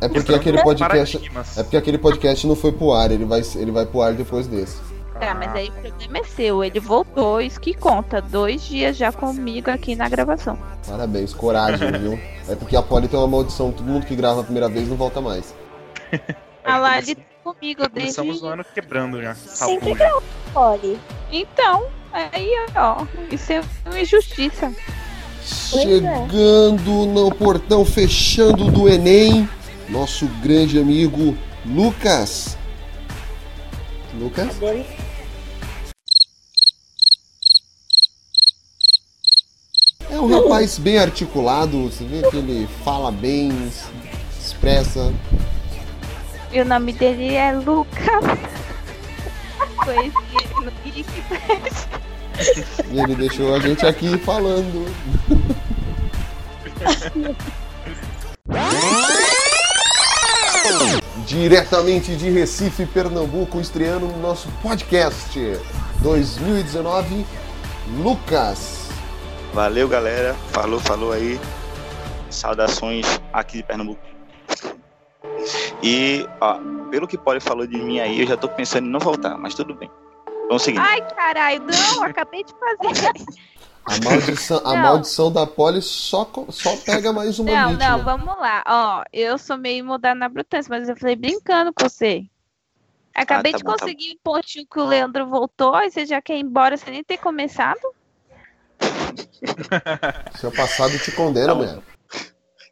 É 0.00 0.08
porque 0.08 0.34
aquele 0.34 0.62
podcast. 0.62 1.30
É 1.56 1.62
porque 1.62 1.76
aquele 1.78 1.96
podcast 1.96 2.46
não 2.46 2.54
foi 2.56 2.72
pro 2.72 2.92
ar, 2.92 3.10
ele 3.10 3.24
vai, 3.24 3.40
ele 3.54 3.70
vai 3.70 3.86
pro 3.86 4.02
ar 4.02 4.12
depois 4.12 4.46
desse. 4.46 4.76
Tá, 5.18 5.32
mas 5.34 5.54
aí 5.54 5.68
o 5.68 5.72
problema 5.72 6.18
é 6.18 6.24
seu. 6.24 6.62
Ele 6.62 6.78
voltou, 6.80 7.40
isso 7.40 7.58
que 7.58 7.72
conta. 7.72 8.20
Dois 8.20 8.62
dias 8.66 8.96
já 8.98 9.10
comigo 9.12 9.70
aqui 9.70 9.94
na 9.94 10.06
gravação. 10.08 10.58
Parabéns, 10.86 11.32
coragem, 11.32 11.90
viu? 11.92 12.18
É 12.48 12.54
porque 12.54 12.76
a 12.76 12.82
Polly 12.82 13.08
tem 13.08 13.18
uma 13.18 13.28
maldição, 13.28 13.72
todo 13.72 13.86
mundo 13.86 14.04
que 14.04 14.14
grava 14.14 14.40
a 14.40 14.44
primeira 14.44 14.68
vez 14.68 14.88
não 14.88 14.96
volta 14.96 15.20
mais. 15.22 15.54
Lá, 16.64 16.98
ele 16.98 17.14
tá 17.14 17.22
comigo 17.42 17.88
desde. 17.88 18.16
Começamos 18.16 18.42
o 18.42 18.46
ano 18.46 18.64
quebrando 18.64 19.22
já. 19.22 19.34
Sempre 19.34 19.56
Salvão 19.56 19.96
já. 19.96 20.22
Olhe. 20.54 20.98
Então, 21.30 21.86
aí, 22.12 22.50
ó. 22.76 23.06
Isso 23.30 23.52
é 23.52 23.62
uma 23.84 24.00
injustiça. 24.00 24.66
É. 24.66 25.44
Chegando 25.44 27.06
no 27.06 27.30
portão 27.34 27.84
fechando 27.84 28.70
do 28.70 28.88
Enem, 28.88 29.48
nosso 29.88 30.26
grande 30.42 30.78
amigo 30.78 31.36
Lucas. 31.66 32.56
Lucas? 34.14 34.56
É 40.08 40.20
um 40.20 40.28
rapaz 40.28 40.78
bem 40.78 40.98
articulado, 40.98 41.90
você 41.90 42.04
vê 42.04 42.22
que 42.30 42.36
ele 42.36 42.68
fala 42.84 43.10
bem, 43.10 43.50
se 43.70 43.90
expressa. 44.40 45.12
E 46.54 46.60
o 46.60 46.64
nome 46.64 46.92
dele 46.92 47.34
é 47.34 47.52
Lucas. 47.52 48.24
Conheci 49.76 50.14
ele 50.40 50.54
no. 50.64 50.72
E 52.92 53.00
ele 53.00 53.16
deixou 53.16 53.56
a 53.56 53.58
gente 53.58 53.84
aqui 53.84 54.16
falando. 54.18 54.86
Diretamente 61.26 62.14
de 62.14 62.30
Recife, 62.30 62.86
Pernambuco, 62.86 63.60
estreando 63.60 64.06
no 64.06 64.18
nosso 64.18 64.48
podcast 64.62 65.36
2019, 66.02 67.26
Lucas. 67.98 68.90
Valeu, 69.52 69.88
galera. 69.88 70.34
Falou, 70.52 70.78
falou 70.78 71.10
aí. 71.10 71.40
Saudações 72.30 73.20
aqui 73.32 73.56
de 73.56 73.64
Pernambuco. 73.64 74.14
E, 75.82 76.26
ó, 76.40 76.58
pelo 76.90 77.06
que 77.06 77.18
Polly 77.18 77.40
falou 77.40 77.66
de 77.66 77.76
mim 77.76 78.00
aí, 78.00 78.20
eu 78.20 78.26
já 78.26 78.36
tô 78.36 78.48
pensando 78.48 78.86
em 78.86 78.90
não 78.90 79.00
voltar, 79.00 79.36
mas 79.38 79.54
tudo 79.54 79.74
bem. 79.74 79.90
Vamos 80.48 80.62
seguir. 80.62 80.78
Ai, 80.78 81.00
caralho, 81.14 81.64
não, 81.64 82.04
acabei 82.04 82.44
de 82.44 82.52
fazer. 82.52 83.12
A 83.86 84.02
maldição, 84.02 84.62
a 84.64 84.76
maldição 84.76 85.32
da 85.32 85.46
Polly 85.46 85.82
só, 85.82 86.30
só 86.48 86.76
pega 86.86 87.12
mais 87.12 87.38
uma 87.38 87.52
Não, 87.52 87.70
vítima. 87.70 87.88
não, 87.90 88.04
vamos 88.04 88.38
lá. 88.38 88.64
Ó, 88.66 89.04
eu 89.12 89.36
sou 89.36 89.58
meio 89.58 89.84
mudada 89.84 90.14
na 90.14 90.28
brutância, 90.28 90.70
mas 90.70 90.88
eu 90.88 90.96
falei 90.96 91.16
brincando 91.16 91.72
com 91.72 91.86
você. 91.86 92.24
Acabei 93.14 93.52
tá 93.52 93.58
de 93.58 93.64
bom, 93.64 93.72
tá 93.72 93.80
conseguir 93.80 94.12
um 94.12 94.18
pontinho 94.24 94.66
que 94.66 94.80
o 94.80 94.86
Leandro 94.86 95.26
voltou, 95.26 95.76
e 95.82 95.90
você 95.90 96.06
já 96.06 96.20
quer 96.22 96.36
ir 96.36 96.40
embora 96.40 96.76
sem 96.76 96.92
nem 96.92 97.04
ter 97.04 97.18
começado? 97.18 97.80
Seu 100.40 100.50
passado 100.50 100.98
te 100.98 101.12
condena, 101.12 101.54
mulher. 101.54 101.78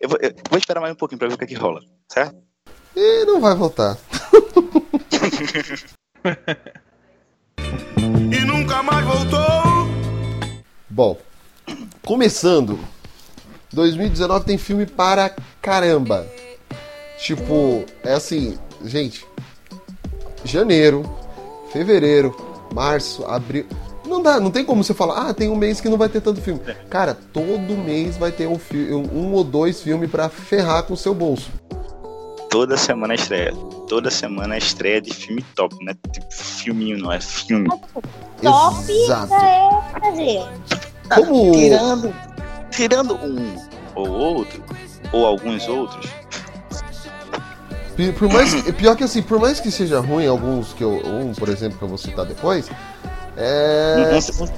Eu, 0.03 0.09
vou, 0.09 0.19
eu 0.21 0.35
vou 0.51 0.59
esperar 0.59 0.81
mais 0.81 0.93
um 0.93 0.97
pouquinho 0.97 1.21
pra 1.21 1.29
ver 1.29 1.35
o 1.35 1.39
que, 1.39 1.45
é 1.45 1.47
que 1.47 1.55
rola, 1.55 1.81
certo? 2.11 2.37
E 2.97 3.25
não 3.25 3.41
vai 3.41 3.55
voltar. 3.55 3.97
E 8.31 8.45
nunca 8.45 8.83
mais 8.83 9.05
voltou. 9.05 9.89
Bom, 10.89 11.19
começando. 12.05 12.79
2019 13.73 14.45
tem 14.45 14.59
filme 14.59 14.87
para 14.87 15.35
caramba. 15.61 16.27
Tipo, 17.19 17.85
é 18.03 18.13
assim, 18.15 18.59
gente. 18.85 19.27
Janeiro, 20.45 21.03
fevereiro, 21.73 22.35
março, 22.73 23.25
abril. 23.27 23.67
Não 24.13 24.23
dá, 24.23 24.39
não 24.39 24.51
tem 24.51 24.63
como 24.63 24.85
você 24.85 24.93
falar, 24.93 25.29
ah, 25.31 25.33
tem 25.35 25.49
um 25.49 25.57
mês 25.57 25.81
que 25.81 25.89
não 25.89 25.97
vai 25.97 26.07
ter 26.07 26.21
tanto 26.21 26.41
filme. 26.43 26.61
Cara, 26.91 27.17
todo 27.33 27.59
mês 27.83 28.19
vai 28.19 28.31
ter 28.31 28.47
um, 28.47 28.59
um 29.11 29.33
ou 29.33 29.43
dois 29.43 29.81
filmes 29.81 30.11
pra 30.11 30.29
ferrar 30.29 30.83
com 30.83 30.93
o 30.93 30.97
seu 30.99 31.15
bolso. 31.15 31.51
Toda 32.51 32.77
semana 32.77 33.15
é 33.15 33.17
estreia. 33.17 33.55
Toda 33.89 34.11
semana 34.11 34.55
é 34.55 34.59
estreia 34.59 35.01
de 35.01 35.15
filme 35.15 35.43
top, 35.57 35.75
né? 35.83 35.95
Tipo, 36.13 36.27
filminho, 36.31 36.99
não 36.99 37.11
é 37.11 37.19
filme. 37.23 37.67
Top 38.43 38.93
Exato. 38.93 39.33
é 39.33 40.01
fazer. 40.01 40.43
Como. 41.15 41.53
Tirando, 41.53 42.15
tirando 42.71 43.15
um 43.15 43.57
ou 43.95 44.09
outro, 44.11 44.63
ou 45.11 45.25
alguns 45.25 45.67
outros, 45.69 46.07
Por 48.19 48.29
mais 48.31 48.53
que- 48.55 48.73
pior 48.73 48.97
que 48.97 49.05
assim, 49.05 49.23
por 49.23 49.39
mais 49.39 49.59
que 49.61 49.71
seja 49.71 50.01
ruim, 50.01 50.27
alguns 50.27 50.73
que 50.75 50.83
eu. 50.85 50.91
Um, 51.07 51.33
por 51.35 51.49
exemplo, 51.49 51.79
que 51.79 51.85
eu 51.85 51.89
vou 51.89 51.99
citar 51.99 52.27
depois. 52.27 52.71
É. 53.37 54.11
uns- 54.15 54.53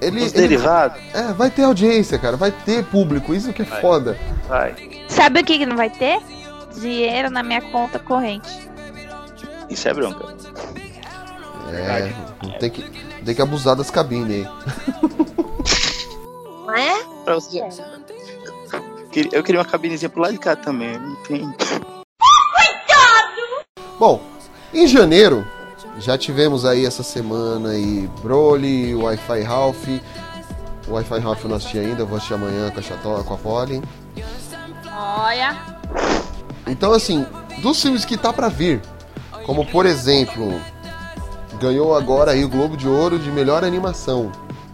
Ele, 0.00 0.22
uns 0.22 0.34
ele- 0.34 0.48
derivados, 0.48 1.00
é, 1.14 1.32
vai 1.32 1.50
ter 1.50 1.62
audiência, 1.62 2.18
cara, 2.18 2.36
vai 2.36 2.50
ter 2.50 2.84
público, 2.84 3.34
isso 3.34 3.52
que 3.52 3.62
é 3.62 3.64
Vai. 3.64 3.80
foda. 3.80 4.18
vai. 4.46 4.74
Sabe 5.08 5.40
o 5.40 5.44
que, 5.44 5.58
que 5.58 5.66
não 5.66 5.76
vai 5.76 5.88
ter? 5.90 6.20
Dinheiro 6.78 7.30
na 7.30 7.42
minha 7.42 7.62
conta 7.70 7.98
corrente. 7.98 8.48
Isso 9.70 9.88
é 9.88 9.94
bronca. 9.94 10.34
É, 11.72 12.12
tem 12.58 12.70
que, 12.70 12.82
tem 13.24 13.34
que 13.34 13.42
abusar 13.42 13.74
das 13.76 13.90
cabines 13.90 14.46
aí. 14.46 14.48
Não 16.66 16.74
é? 16.74 17.04
Pra 17.24 17.34
você. 17.36 17.60
Eu 17.60 19.08
queria- 19.10 19.30
Eu 19.38 19.42
queria 19.42 19.60
uma 19.60 19.64
cabinezinha 19.66 20.08
pro 20.08 20.20
lado 20.20 20.32
de 20.32 20.38
cá 20.38 20.56
também. 20.56 20.98
Não 20.98 21.14
tem. 21.22 21.54
Bom, 23.98 24.20
em 24.72 24.86
janeiro, 24.86 25.46
já 25.98 26.18
tivemos 26.18 26.64
aí 26.64 26.84
essa 26.84 27.02
semana 27.02 27.70
aí 27.70 28.08
Broly, 28.22 28.94
Wi-Fi 28.94 29.42
Ralph. 29.42 29.88
O 30.88 30.92
Wi-Fi 30.94 31.18
Ralph 31.18 31.42
eu 31.44 31.48
não 31.50 31.56
assisti 31.56 31.78
ainda, 31.78 32.02
eu 32.02 32.06
vou 32.06 32.16
assistir 32.16 32.34
amanhã 32.34 32.70
com 32.70 32.78
a 32.78 32.82
Cható, 32.82 33.22
com 33.22 33.34
a 33.34 33.38
Polly. 33.38 33.82
Olha. 34.96 35.56
Então, 36.66 36.92
assim, 36.92 37.26
dos 37.58 37.80
filmes 37.80 38.04
que 38.04 38.16
tá 38.16 38.32
pra 38.32 38.48
vir, 38.48 38.80
como 39.46 39.64
por 39.66 39.86
exemplo, 39.86 40.60
ganhou 41.60 41.96
agora 41.96 42.32
aí 42.32 42.44
o 42.44 42.48
Globo 42.48 42.76
de 42.76 42.88
Ouro 42.88 43.18
de 43.18 43.30
melhor 43.30 43.64
animação. 43.64 44.30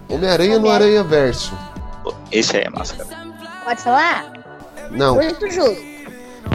Homem-Aranha 0.09 0.59
no 0.59 0.69
Aranha 0.69 1.05
Verso. 1.05 1.53
Esse 2.33 2.57
aí 2.57 2.65
é 2.65 2.71
massa, 2.71 2.97
cara. 2.97 3.29
Pode 3.65 3.81
falar? 3.83 4.33
Não, 4.91 5.15
Muito 5.15 5.49
justo. 5.49 5.77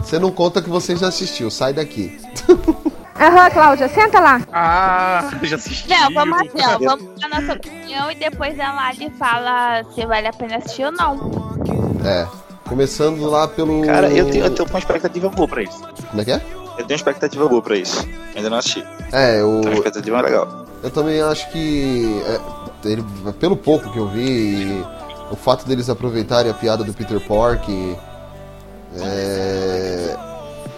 você 0.02 0.18
não 0.18 0.30
conta 0.30 0.60
que 0.60 0.68
você 0.68 0.94
já 0.96 1.08
assistiu, 1.08 1.50
sai 1.50 1.72
daqui. 1.72 2.20
Aham, 3.18 3.50
Cláudia, 3.50 3.88
senta 3.88 4.20
lá. 4.20 4.40
Ah, 4.52 5.30
já 5.42 5.56
assisti. 5.56 5.88
Não, 5.88 6.12
vamos 6.12 6.38
assim, 6.38 6.66
ó. 6.66 6.78
Vamos 6.78 7.20
dar 7.20 7.28
nossa 7.28 7.52
opinião 7.54 8.10
e 8.10 8.14
depois 8.14 8.58
a 8.60 8.72
Lali 8.72 9.10
fala 9.18 9.84
se 9.94 10.04
vale 10.06 10.26
a 10.28 10.32
pena 10.32 10.56
assistir 10.58 10.84
ou 10.84 10.92
não. 10.92 11.30
É. 12.04 12.26
Começando 12.68 13.24
lá 13.30 13.46
pelo. 13.48 13.82
Cara, 13.86 14.10
eu 14.10 14.28
tenho, 14.30 14.44
eu 14.44 14.50
tenho 14.54 14.68
uma 14.68 14.78
expectativa 14.78 15.28
boa 15.28 15.48
pra 15.48 15.62
isso. 15.62 15.80
Como 16.10 16.20
é 16.20 16.24
que 16.24 16.32
é? 16.32 16.34
Eu 16.34 16.84
tenho 16.84 16.88
uma 16.90 16.96
expectativa 16.96 17.48
boa 17.48 17.62
pra 17.62 17.76
isso. 17.76 18.06
Ainda 18.34 18.50
não 18.50 18.58
assisti. 18.58 18.84
É, 19.12 19.40
eu, 19.40 19.60
Tenho 19.60 19.62
uma 19.66 19.74
expectativa 19.74 20.20
legal. 20.20 20.66
eu 20.82 20.90
também 20.90 21.22
acho 21.22 21.50
que. 21.52 22.22
é, 22.26 22.88
ele, 22.90 23.04
pelo 23.40 23.56
pouco 23.56 23.90
que 23.92 23.98
eu 23.98 24.08
vi, 24.08 24.84
o 25.30 25.36
fato 25.36 25.66
deles 25.66 25.88
aproveitarem 25.88 26.50
a 26.50 26.54
piada 26.54 26.84
do 26.84 26.92
Peter 26.92 27.20
Pork. 27.20 27.96
É. 29.00 30.16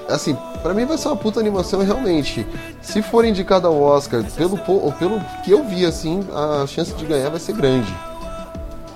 Assim, 0.09 0.37
pra 0.63 0.73
mim 0.73 0.87
vai 0.87 0.97
ser 0.97 1.09
uma 1.09 1.17
puta 1.17 1.39
animação 1.39 1.83
e 1.83 1.85
realmente. 1.85 2.47
Se 2.81 3.03
for 3.03 3.25
indicado 3.25 3.67
ao 3.67 3.81
Oscar, 3.81 4.25
pelo, 4.37 4.57
pelo 4.59 5.21
que 5.45 5.51
eu 5.51 5.63
vi, 5.65 5.85
assim, 5.85 6.27
a 6.35 6.67
chance 6.67 6.95
de 6.95 7.05
ganhar 7.05 7.29
vai 7.29 7.39
ser 7.41 7.53
grande. 7.55 7.93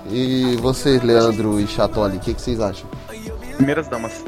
E 0.09 0.55
você, 0.57 0.99
Leandro 0.99 1.59
e 1.59 1.67
Chatoli, 1.67 2.17
o 2.17 2.19
que, 2.19 2.33
que 2.33 2.41
vocês 2.41 2.59
acham? 2.59 2.89
Primeiras 3.57 3.87
damas. 3.87 4.23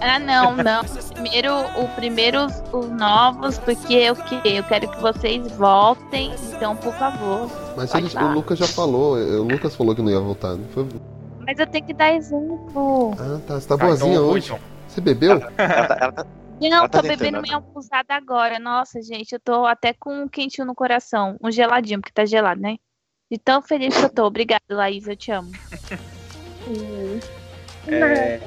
Ah, 0.00 0.18
não, 0.18 0.56
não. 0.56 0.82
Primeiro, 1.12 1.52
o 1.80 1.88
primeiro 1.94 2.46
os, 2.46 2.62
os 2.72 2.90
novos, 2.90 3.58
porque 3.58 3.94
eu 3.94 4.16
que 4.16 4.34
eu 4.44 4.64
quero 4.64 4.88
que 4.90 5.00
vocês 5.00 5.50
voltem, 5.52 6.34
então 6.52 6.74
por 6.74 6.92
favor. 6.94 7.48
Mas 7.76 7.92
o. 7.94 8.32
Lucas 8.34 8.58
já 8.58 8.66
falou, 8.66 9.16
o 9.16 9.42
Lucas 9.44 9.76
falou 9.76 9.94
que 9.94 10.02
não 10.02 10.10
ia 10.10 10.18
voltar. 10.18 10.56
Não 10.56 10.64
foi... 10.74 10.88
Mas 11.46 11.58
eu 11.58 11.66
tenho 11.68 11.84
que 11.84 11.94
dar 11.94 12.12
exemplo. 12.14 13.14
Ah, 13.18 13.38
tá. 13.46 13.54
Você 13.60 13.68
tá 13.68 13.76
Tá, 13.76 13.86
boazinha 13.86 14.14
então, 14.14 14.24
hoje. 14.26 14.46
então. 14.46 14.71
Você 14.92 15.00
bebeu? 15.00 15.40
Ela 15.56 15.86
tá, 15.86 15.96
ela 16.00 16.12
tá- 16.12 16.26
Não, 16.60 16.68
Ela 16.68 16.88
tá 16.88 17.00
tô 17.00 17.02
tentando, 17.02 17.18
bebendo 17.18 17.40
minha 17.40 17.56
almoçada 17.56 18.14
agora. 18.14 18.58
Nossa, 18.58 19.00
gente, 19.00 19.32
eu 19.32 19.40
tô 19.40 19.64
até 19.64 19.94
com 19.94 20.22
um 20.24 20.28
quentinho 20.28 20.66
no 20.66 20.74
coração. 20.74 21.36
Um 21.42 21.50
geladinho, 21.50 22.00
porque 22.00 22.12
tá 22.12 22.26
gelado, 22.26 22.60
né? 22.60 22.76
De 23.30 23.38
tão 23.38 23.62
feliz 23.62 23.96
que 23.96 24.04
eu 24.04 24.10
tô. 24.10 24.26
Obrigada, 24.26 24.62
Laís, 24.70 25.06
eu 25.06 25.16
te 25.16 25.32
amo. 25.32 25.50
É, 27.88 28.40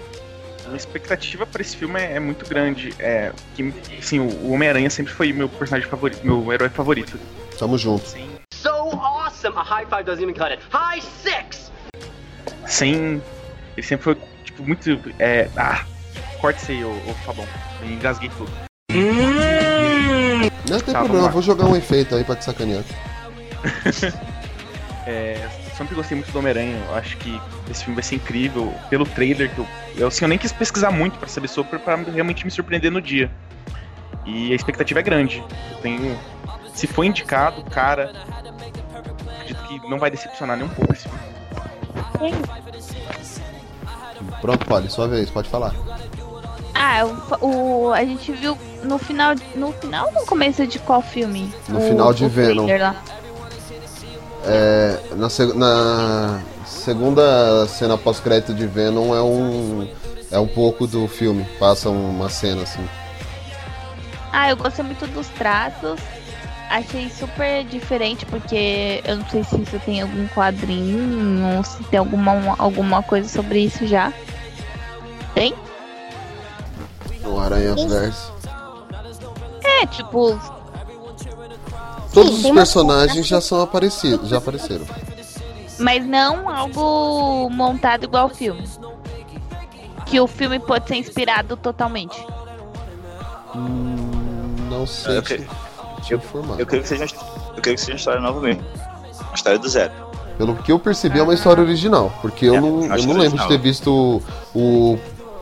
a 0.71 0.75
expectativa 0.75 1.45
pra 1.45 1.61
esse 1.61 1.75
filme 1.75 1.99
é, 1.99 2.13
é 2.13 2.19
muito 2.19 2.47
grande. 2.47 2.93
É, 2.97 3.33
que, 3.55 3.73
assim, 3.99 4.19
o 4.19 4.53
Homem-Aranha 4.53 4.89
sempre 4.89 5.11
foi 5.11 5.33
meu 5.33 5.49
personagem 5.49 5.89
favorito, 5.89 6.25
meu 6.25 6.53
herói 6.53 6.69
favorito. 6.69 7.19
Tamo 7.59 7.77
junto. 7.77 8.05
Sem, 8.07 8.29
So 8.53 8.69
awesome! 8.93 9.57
A 9.57 9.63
high 9.63 9.85
five 9.85 10.05
doesn't 10.05 10.23
even 10.23 10.33
cut 10.33 10.51
it. 10.53 10.63
High 10.71 11.01
six! 11.01 11.71
sem 12.65 13.21
ele 13.75 13.85
sempre 13.85 14.03
foi 14.05 14.15
tipo 14.45 14.63
muito 14.63 14.89
é, 15.19 15.49
ah, 15.57 15.85
corte 16.45 16.61
isso 16.61 16.71
aí, 16.71 16.83
ô, 16.85 16.91
ô 16.91 17.13
Fabão. 17.25 17.47
Eu 17.81 17.89
engasguei 17.89 18.29
tudo. 18.37 18.51
Não 20.69 20.79
tem 20.79 20.93
Tá, 20.93 20.99
problema, 21.03 21.29
vou 21.29 21.41
jogar 21.41 21.65
um 21.65 21.75
efeito 21.75 22.13
aí 22.13 22.23
pra 22.23 22.35
te 22.35 22.45
sacanear. 22.45 22.83
É, 25.07 25.47
sempre 25.77 25.93
gostei 25.93 26.17
muito 26.17 26.31
do 26.31 26.39
Homem-Aranha. 26.39 26.79
Acho 26.95 27.15
que 27.17 27.39
esse 27.69 27.83
filme 27.83 27.93
vai 27.93 28.01
ser 28.01 28.15
incrível. 28.15 28.73
Pelo 28.89 29.05
trailer, 29.05 29.53
que 29.53 29.59
eu, 29.59 29.67
eu, 29.95 30.07
assim, 30.07 30.25
eu 30.25 30.29
nem 30.29 30.35
quis 30.35 30.51
pesquisar 30.51 30.89
muito 30.89 31.19
pra 31.19 31.27
saber 31.27 31.47
sobre, 31.47 31.77
pra 31.77 31.95
realmente 31.95 32.43
me 32.43 32.49
surpreender 32.49 32.91
no 32.91 32.99
dia. 32.99 33.29
E 34.25 34.51
a 34.51 34.55
expectativa 34.55 35.01
é 35.01 35.03
grande. 35.03 35.43
Eu 35.69 35.77
tenho. 35.77 36.19
Se 36.73 36.87
for 36.87 37.03
indicado, 37.03 37.63
cara. 37.65 38.13
Acredito 39.41 39.67
que 39.67 39.87
não 39.87 39.99
vai 39.99 40.09
decepcionar 40.09 40.57
nem 40.57 40.65
um 40.65 40.69
pouco 40.69 40.91
esse 40.91 41.07
filme. 41.07 41.19
Pronto, 44.41 44.65
Polly, 44.65 44.89
sua 44.89 45.07
vez, 45.07 45.29
pode 45.29 45.49
falar. 45.49 45.71
Ah, 46.75 47.05
o, 47.41 47.85
o- 47.87 47.93
a 47.93 48.03
gente 48.03 48.31
viu 48.33 48.57
no 48.83 48.97
final. 48.97 49.33
No 49.55 49.71
final 49.71 50.07
ou 50.07 50.11
no 50.11 50.25
começo 50.25 50.67
de 50.67 50.77
qual 50.79 51.01
filme? 51.01 51.51
No 51.69 51.79
O- 51.79 51.81
final 51.87 52.13
de 52.13 52.27
Venom. 52.27 52.67
É, 54.47 54.99
na, 55.15 55.27
na 55.55 56.41
segunda 56.65 57.65
cena 57.67 57.97
pós-crédito 57.97 58.53
de 58.53 58.67
Venom 58.67 59.15
é 59.15 59.21
um. 59.21 59.87
É 60.31 60.37
um 60.39 60.47
pouco 60.47 60.85
do 60.85 61.07
filme. 61.07 61.45
Passa 61.57 61.89
uma 61.89 62.29
cena 62.29 62.63
assim. 62.63 62.85
Ah, 64.33 64.49
eu 64.49 64.57
gostei 64.57 64.83
muito 64.83 65.07
dos 65.07 65.27
traços. 65.29 65.99
Achei 66.69 67.09
super 67.09 67.63
diferente, 67.63 68.25
porque 68.25 69.01
eu 69.05 69.17
não 69.17 69.29
sei 69.29 69.43
se 69.43 69.61
isso 69.61 69.79
tem 69.85 70.01
algum 70.01 70.27
quadrinho, 70.29 71.55
ou 71.57 71.63
se 71.63 71.81
tem 71.85 71.99
alguma, 71.99 72.55
alguma 72.57 73.03
coisa 73.03 73.29
sobre 73.29 73.59
isso 73.59 73.85
já. 73.87 74.11
Tem? 75.35 75.53
No 77.25 77.39
Aranha 77.39 77.75
Verso. 77.75 78.31
É, 79.63 79.85
tipo, 79.87 80.39
Todos 82.13 82.35
Sim, 82.41 82.49
os 82.49 82.55
personagens 82.55 83.27
já 83.27 83.41
são 83.41 83.61
aparecidos, 83.61 84.29
já 84.29 84.37
apareceram. 84.37 84.85
mas 85.79 86.05
não 86.05 86.47
algo 86.49 87.49
montado 87.49 88.05
igual 88.05 88.27
o 88.27 88.29
filme. 88.29 88.63
Que 90.05 90.19
o 90.21 90.27
filme 90.27 90.59
pode 90.59 90.87
ser 90.87 90.95
inspirado 90.95 91.57
totalmente. 91.57 92.25
Hum, 93.55 94.55
não 94.69 94.85
sei 94.87 95.17
Eu 95.17 95.21
te, 95.23 95.37
que- 95.39 96.01
te 96.03 96.13
informar. 96.15 96.59
Eu 96.59 96.65
creio 96.65 96.83
que 96.83 96.89
seja, 96.89 97.05
eu 97.55 97.61
creio 97.61 97.75
que 97.75 97.81
seja 97.81 97.91
uma 97.93 97.97
história 97.97 98.21
nova 98.21 98.39
mesmo. 98.39 98.63
Uma 99.19 99.33
história 99.35 99.59
do 99.59 99.67
zero. 99.67 99.91
Pelo 100.37 100.55
que 100.57 100.71
eu 100.71 100.77
percebi, 100.79 101.19
é 101.19 101.23
uma 101.23 101.33
história 101.33 101.63
original. 101.63 102.13
Porque 102.21 102.45
eu 102.45 102.55
É, 102.55 102.61
não, 102.61 102.67
eu 102.67 102.87
não 102.87 102.87
lembro 102.87 103.07
de 103.07 103.11
original. 103.19 103.47
ter 103.47 103.57
visto 103.57 104.21
o, 104.53 104.93
o 104.93 104.99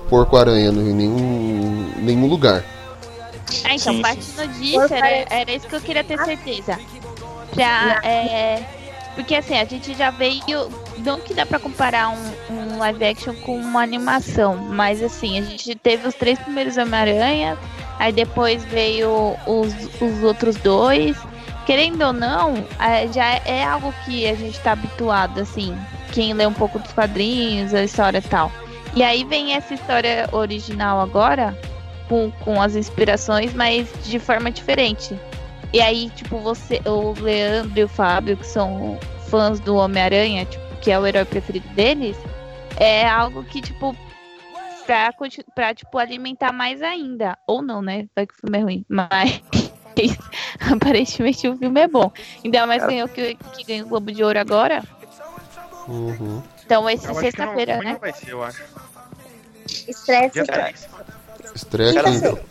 Porco-Aranha 0.10 0.70
em 0.70 0.94
nenhum, 0.94 1.92
nenhum 1.98 2.28
lugar. 2.28 2.63
Ah, 3.63 3.76
então, 3.76 3.94
Sim, 3.94 4.02
partindo 4.02 4.48
disso, 4.60 4.94
era, 4.94 5.26
era 5.30 5.52
isso 5.52 5.68
que 5.68 5.76
eu 5.76 5.82
queria 5.82 6.04
ter 6.04 6.18
certeza. 6.24 6.80
Pra, 7.54 8.00
é, 8.04 8.63
porque 9.16 9.36
assim, 9.36 9.58
a 9.58 9.66
gente 9.66 9.94
já 9.94 10.10
veio. 10.10 10.70
Não 10.98 11.20
que 11.20 11.34
dá 11.34 11.46
pra 11.46 11.60
comparar 11.60 12.10
um, 12.10 12.54
um 12.54 12.78
live 12.80 13.06
action 13.06 13.36
com 13.36 13.58
uma 13.58 13.82
animação, 13.82 14.56
mas 14.56 15.02
assim, 15.02 15.38
a 15.38 15.42
gente 15.42 15.76
teve 15.76 16.08
os 16.08 16.16
três 16.16 16.39
primeiros 16.39 16.78
Homem-Aranha, 16.78 17.58
aí 18.00 18.12
depois 18.12 18.63
veio 18.66 19.36
os, 19.46 19.74
os 20.02 20.24
outros 20.24 20.56
dois. 20.58 21.18
Querendo 21.66 22.02
ou 22.04 22.13
não, 22.13 22.68
é, 22.78 23.08
já 23.12 23.26
é 23.46 23.63
algo 23.63 23.94
que 24.04 24.28
a 24.28 24.36
gente 24.36 24.60
tá 24.60 24.74
habituado, 24.74 25.39
assim. 25.39 25.78
Quem 26.12 26.34
lê 26.34 26.46
um 26.46 26.54
pouco 26.54 26.78
dos 26.78 26.92
quadrinhos, 26.92 27.74
a 27.74 27.84
história 27.84 28.18
e 28.18 28.22
tal. 28.22 28.52
E 28.95 29.01
aí 29.03 29.23
vem 29.23 29.53
essa 29.53 29.73
história 29.73 30.29
original 30.32 30.99
agora, 30.99 31.58
com, 32.08 32.32
com 32.43 32.62
as 32.62 32.75
inspirações, 32.75 33.53
mas 33.53 33.91
de 34.03 34.19
forma 34.19 34.51
diferente. 34.51 35.17
E 35.73 35.82
aí, 35.82 36.10
tipo, 36.12 36.38
você, 36.38 36.79
o 36.86 37.19
Leandro 37.19 37.79
e 37.79 37.84
o 37.84 37.88
Fábio, 37.88 38.38
que 38.38 38.45
são 38.45 38.99
fãs 39.27 39.60
do 39.60 39.75
Homem-Aranha, 39.75 40.45
tipo, 40.45 40.63
que 40.82 40.91
é 40.91 40.99
o 40.99 41.08
herói 41.08 41.25
preferido 41.25 41.67
deles, 41.69 42.15
é 42.77 43.08
algo 43.08 43.43
que, 43.43 43.62
tipo, 43.62 43.95
pra, 44.86 45.12
pra 45.56 45.73
tipo, 45.73 45.97
alimentar 45.97 46.51
mais 46.51 46.82
ainda. 46.84 47.38
Ou 47.47 47.62
não, 47.63 47.82
né? 47.82 48.08
Vai 48.15 48.27
que 48.27 48.34
o 48.34 48.38
filme 48.38 48.60
é 48.60 48.62
ruim. 48.62 48.86
Mas 48.88 49.41
aparentemente 50.71 51.47
o 51.47 51.58
filme 51.58 51.82
é 51.82 51.88
bom. 51.88 52.12
Ainda 52.43 52.67
mais 52.67 52.86
ganhou 52.86 53.08
que, 53.08 53.36
que 53.36 53.63
ganhou 53.63 53.88
o 53.88 53.89
Globo 53.89 54.12
de 54.12 54.23
Ouro 54.23 54.39
agora. 54.39 54.84
Uhum. 55.88 56.43
Então 56.65 56.89
esse 56.89 57.12
sexta-feira, 57.15 57.75
ruim 57.75 57.86
né? 57.86 57.93
não 57.93 57.99
vai 57.99 58.13
ser, 58.13 58.29
eu 58.29 58.43
acho. 58.43 58.63
Estresse. 59.88 60.34
Dia 60.34 60.46
Cara, 60.46 60.74
3, 60.74 61.56
Estreia 61.56 62.04
quinta. 62.04 62.42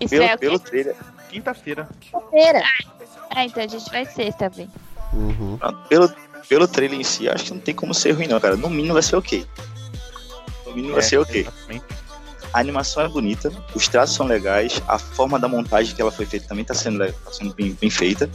Estreia 0.00 0.36
Pelo, 0.38 0.56
o 0.56 0.58
pelo 0.58 0.58
trailer, 0.58 0.96
Quinta-feira. 1.30 1.88
feira 2.30 2.62
Ah, 3.30 3.44
então 3.44 3.62
a 3.62 3.66
gente 3.66 3.90
vai 3.90 4.04
sexta, 4.06 4.48
bem. 4.50 4.70
Uhum. 5.12 5.56
pronto, 5.58 5.88
pelo, 5.88 6.12
pelo 6.48 6.68
trailer 6.68 6.98
em 7.00 7.04
si, 7.04 7.28
acho 7.28 7.44
que 7.44 7.50
não 7.52 7.60
tem 7.60 7.74
como 7.74 7.92
ser 7.94 8.12
ruim, 8.12 8.26
não, 8.26 8.38
cara. 8.40 8.56
No 8.56 8.68
mínimo 8.70 8.94
vai 8.94 9.02
ser 9.02 9.16
ok. 9.16 9.46
No 10.66 10.72
mínimo 10.74 10.92
vai 10.94 11.02
É, 11.02 11.06
ser 11.06 11.18
ok. 11.18 11.40
exatamente. 11.42 11.84
A 12.52 12.60
animação 12.60 13.02
é 13.02 13.08
bonita, 13.08 13.50
os 13.74 13.88
traços 13.88 14.16
são 14.16 14.26
legais, 14.26 14.80
a 14.88 14.98
forma 14.98 15.38
da 15.38 15.48
montagem 15.48 15.94
que 15.94 16.00
ela 16.00 16.12
foi 16.12 16.24
feita 16.24 16.46
também 16.48 16.64
tá 16.64 16.72
sendo, 16.74 16.98
tá 17.12 17.32
sendo 17.32 17.52
bem, 17.54 17.76
bem 17.78 17.90
feita. 17.90 18.30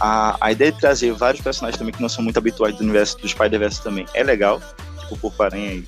A, 0.00 0.36
a 0.40 0.52
ideia 0.52 0.70
de 0.72 0.78
trazer 0.78 1.12
vários 1.12 1.42
personagens 1.42 1.78
também 1.78 1.94
que 1.94 2.02
não 2.02 2.08
são 2.08 2.22
muito 2.22 2.36
habituais 2.36 2.74
do 2.76 2.82
universo 2.82 3.16
do 3.18 3.26
Spider-Verse 3.28 3.82
também 3.82 4.06
é 4.12 4.22
legal, 4.22 4.60
tipo 5.00 5.14
o 5.14 5.18
Porco-Aranha 5.18 5.72
e 5.72 5.84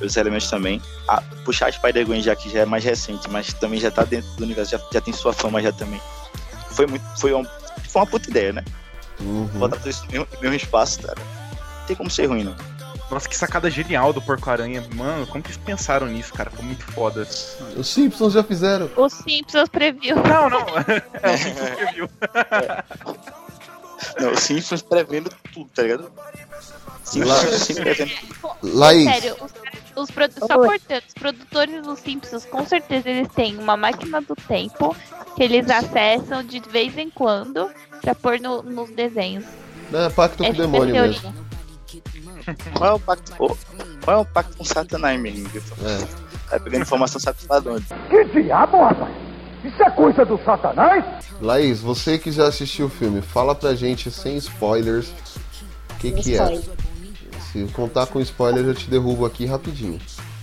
os 0.00 0.16
elementos 0.16 0.48
também. 0.48 0.80
A, 1.08 1.22
puxar 1.44 1.68
a 1.68 1.72
Spider-Gwen 1.72 2.22
já 2.22 2.34
que 2.34 2.50
já 2.50 2.60
é 2.60 2.64
mais 2.64 2.84
recente, 2.84 3.28
mas 3.30 3.52
também 3.54 3.80
já 3.80 3.90
tá 3.90 4.04
dentro 4.04 4.30
do 4.36 4.44
universo, 4.44 4.72
já, 4.72 4.80
já 4.92 5.00
tem 5.00 5.12
sua 5.12 5.32
fama 5.32 5.62
já 5.62 5.72
também. 5.72 6.00
Foi 6.70 6.86
muito, 6.86 7.04
foi, 7.18 7.34
um, 7.34 7.44
foi 7.44 8.00
uma 8.00 8.06
puta 8.06 8.30
ideia, 8.30 8.52
né? 8.52 8.64
Uhum. 9.20 9.46
Botar 9.46 9.76
tudo 9.76 9.90
isso 9.90 10.04
no 10.06 10.12
mesmo, 10.12 10.28
mesmo 10.40 10.56
espaço, 10.56 11.02
cara. 11.02 11.20
Não 11.20 11.86
tem 11.86 11.96
como 11.96 12.10
ser 12.10 12.26
ruim, 12.26 12.44
não. 12.44 12.54
Nossa, 13.10 13.28
que 13.28 13.36
sacada 13.36 13.68
genial 13.68 14.12
do 14.12 14.22
Porco-Aranha. 14.22 14.84
Mano, 14.94 15.26
como 15.26 15.42
que 15.42 15.48
eles 15.50 15.56
pensaram 15.56 16.06
nisso, 16.06 16.32
cara? 16.32 16.48
Foi 16.48 16.64
muito 16.64 16.84
foda. 16.92 17.26
Os 17.76 17.88
Simpsons 17.88 18.34
já 18.34 18.44
fizeram. 18.44 18.88
Os 18.96 19.12
Simpsons 19.12 19.68
previu. 19.68 20.14
Não, 20.16 20.48
não. 20.48 20.60
é 21.20 21.34
o 21.34 21.38
Simpsons 21.38 21.70
que 21.70 21.92
viu. 21.92 22.08
Não, 24.18 24.32
os 24.32 24.40
Simpsons 24.40 24.82
prevendo 24.82 25.30
tudo, 25.52 25.70
tá 25.74 25.82
ligado? 25.82 26.10
Simpsons 27.04 27.28
Lá- 27.28 27.58
sempre 27.58 27.82
prevendo 27.82 28.10
tudo. 28.20 28.50
Laís. 28.78 29.04
Sério, 29.04 29.36
os, 29.40 29.52
os 30.02 30.10
produ- 30.10 30.34
só 30.38 30.46
cortando, 30.48 31.02
os 31.06 31.14
produtores 31.14 31.82
dos 31.82 31.98
Simpsons, 32.00 32.44
com 32.46 32.64
certeza 32.66 33.08
eles 33.08 33.28
têm 33.34 33.56
uma 33.58 33.76
máquina 33.76 34.20
do 34.20 34.34
tempo 34.36 34.94
que 35.36 35.42
eles 35.42 35.68
acessam 35.70 36.42
de 36.44 36.60
vez 36.60 36.96
em 36.98 37.10
quando 37.10 37.70
pra 38.00 38.14
pôr 38.14 38.40
no- 38.40 38.62
nos 38.62 38.90
desenhos. 38.90 39.44
Não, 39.90 40.00
é 40.04 40.10
pacto 40.10 40.38
com 40.38 40.44
o 40.44 40.46
é 40.46 40.50
a 40.50 40.52
demônio 40.52 40.94
teoria. 40.94 41.20
mesmo. 41.20 41.50
Qual 42.74 42.90
é 42.90 42.94
o 42.94 42.98
pacto, 43.00 43.32
ô, 43.38 43.56
qual 44.04 44.16
é 44.18 44.20
o 44.20 44.24
pacto 44.24 44.56
com 44.56 44.64
Satanás 44.64 45.20
mesmo? 45.20 45.46
É. 45.48 46.30
Tá 46.48 46.58
pegando 46.58 46.82
informação 46.82 47.20
sabe 47.20 47.38
lá 47.48 47.60
de 47.60 47.68
onde. 47.68 47.86
Que 48.08 48.24
diabo, 48.42 48.82
rapaz? 48.82 49.14
Isso 49.64 49.82
é 49.82 49.90
coisa 49.90 50.24
do 50.24 50.38
satanás? 50.44 51.04
Laís, 51.40 51.80
você 51.80 52.18
que 52.18 52.32
já 52.32 52.46
assistiu 52.46 52.86
o 52.86 52.90
filme, 52.90 53.20
fala 53.20 53.54
pra 53.54 53.74
gente 53.74 54.10
sem 54.10 54.36
spoilers 54.36 55.12
o 55.90 55.94
que, 55.98 56.12
que 56.12 56.38
é. 56.38 56.60
Se 57.52 57.64
contar 57.72 58.06
com 58.06 58.20
spoiler, 58.20 58.64
eu 58.64 58.74
te 58.74 58.88
derrubo 58.88 59.26
aqui 59.26 59.44
rapidinho. 59.44 60.00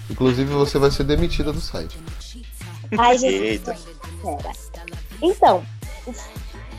Inclusive, 0.10 0.52
você 0.54 0.78
vai 0.78 0.92
ser 0.92 1.04
demitida 1.04 1.52
do 1.52 1.62
site. 1.62 1.98
Ai, 2.98 3.18
gente. 3.18 3.44
Eita. 3.44 3.78
Pera. 4.22 4.52
Então, 5.22 5.64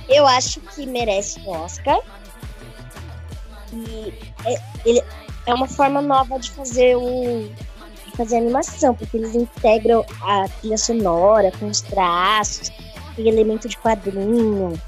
eu 0.08 0.26
acho 0.26 0.60
que 0.60 0.86
merece 0.86 1.40
o 1.40 1.50
Oscar. 1.50 1.98
E 3.72 4.14
é, 4.44 4.62
ele 4.84 5.02
é 5.46 5.54
uma 5.54 5.66
forma 5.66 6.00
nova 6.00 6.38
de 6.38 6.50
fazer 6.50 6.96
o 6.96 7.50
fazer 8.18 8.36
animação, 8.36 8.94
porque 8.94 9.16
eles 9.16 9.34
integram 9.34 10.04
a 10.20 10.46
trilha 10.60 10.76
sonora 10.76 11.50
com 11.58 11.66
os 11.68 11.80
traços, 11.80 12.70
tem 13.16 13.28
elemento 13.28 13.68
de 13.68 13.78
quadrinho. 13.78 14.78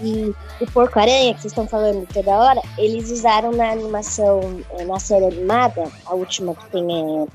E 0.00 0.32
o 0.60 0.70
Porco-Aranha, 0.72 1.34
que 1.34 1.40
vocês 1.42 1.52
estão 1.52 1.66
falando 1.66 2.06
toda 2.12 2.30
hora, 2.30 2.60
eles 2.78 3.10
usaram 3.10 3.52
na 3.52 3.70
animação, 3.72 4.60
eh, 4.78 4.84
na 4.84 4.98
série 4.98 5.26
animada, 5.26 5.90
a 6.06 6.14
última 6.14 6.54
que 6.54 6.70
tem 6.70 6.86
é 6.90 7.26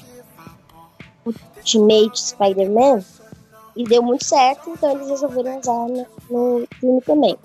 Ultimate 1.26 2.20
Spider-Man, 2.20 3.04
e 3.76 3.84
deu 3.84 4.02
muito 4.02 4.26
certo, 4.26 4.70
então 4.72 4.92
eles 4.92 5.10
resolveram 5.10 5.60
usar 5.60 5.88
no, 5.88 6.08
no 6.30 6.68
filme 6.80 7.02
também. 7.02 7.38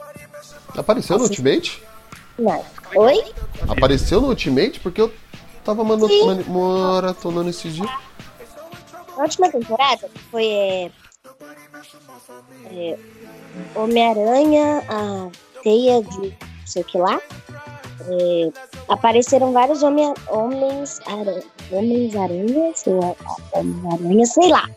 Apareceu 0.76 1.16
no 1.18 1.24
Assist- 1.24 1.38
Ultimate? 1.40 1.82
Não. 2.38 2.64
Oi? 2.96 3.22
Apareceu 3.68 4.20
no 4.20 4.28
Ultimate? 4.28 4.80
Porque 4.80 5.00
eu 5.00 5.12
tava 5.64 5.82
maratonando 5.84 7.50
esses 7.50 7.74
dias. 7.74 7.90
Na 9.16 9.22
última 9.22 9.50
temporada 9.50 10.10
foi 10.30 10.44
é, 10.46 10.90
é, 12.66 12.98
Homem-Aranha, 13.74 14.82
a 14.88 15.30
teia 15.62 16.02
de 16.02 16.18
não 16.18 16.66
sei 16.66 16.82
o 16.82 16.84
que 16.84 16.98
lá. 16.98 17.20
É, 18.06 18.52
apareceram 18.88 19.52
vários 19.52 19.82
homem, 19.82 20.12
homens 20.28 21.00
aranha, 21.06 21.42
homens 21.70 22.16
aranhas, 22.16 22.82
ou 22.86 23.16
a- 23.52 23.58
homem-aranha, 23.58 24.26
sei 24.26 24.48
lá. 24.48 24.68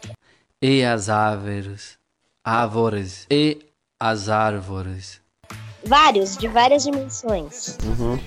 E 0.61 0.83
as 0.83 1.09
árvores, 1.09 1.97
árvores, 2.43 3.25
e 3.29 3.59
as 3.99 4.29
árvores. 4.29 5.19
Vários, 5.85 6.37
de 6.37 6.47
várias 6.47 6.83
dimensões. 6.83 7.77
Uhum. 7.83 8.19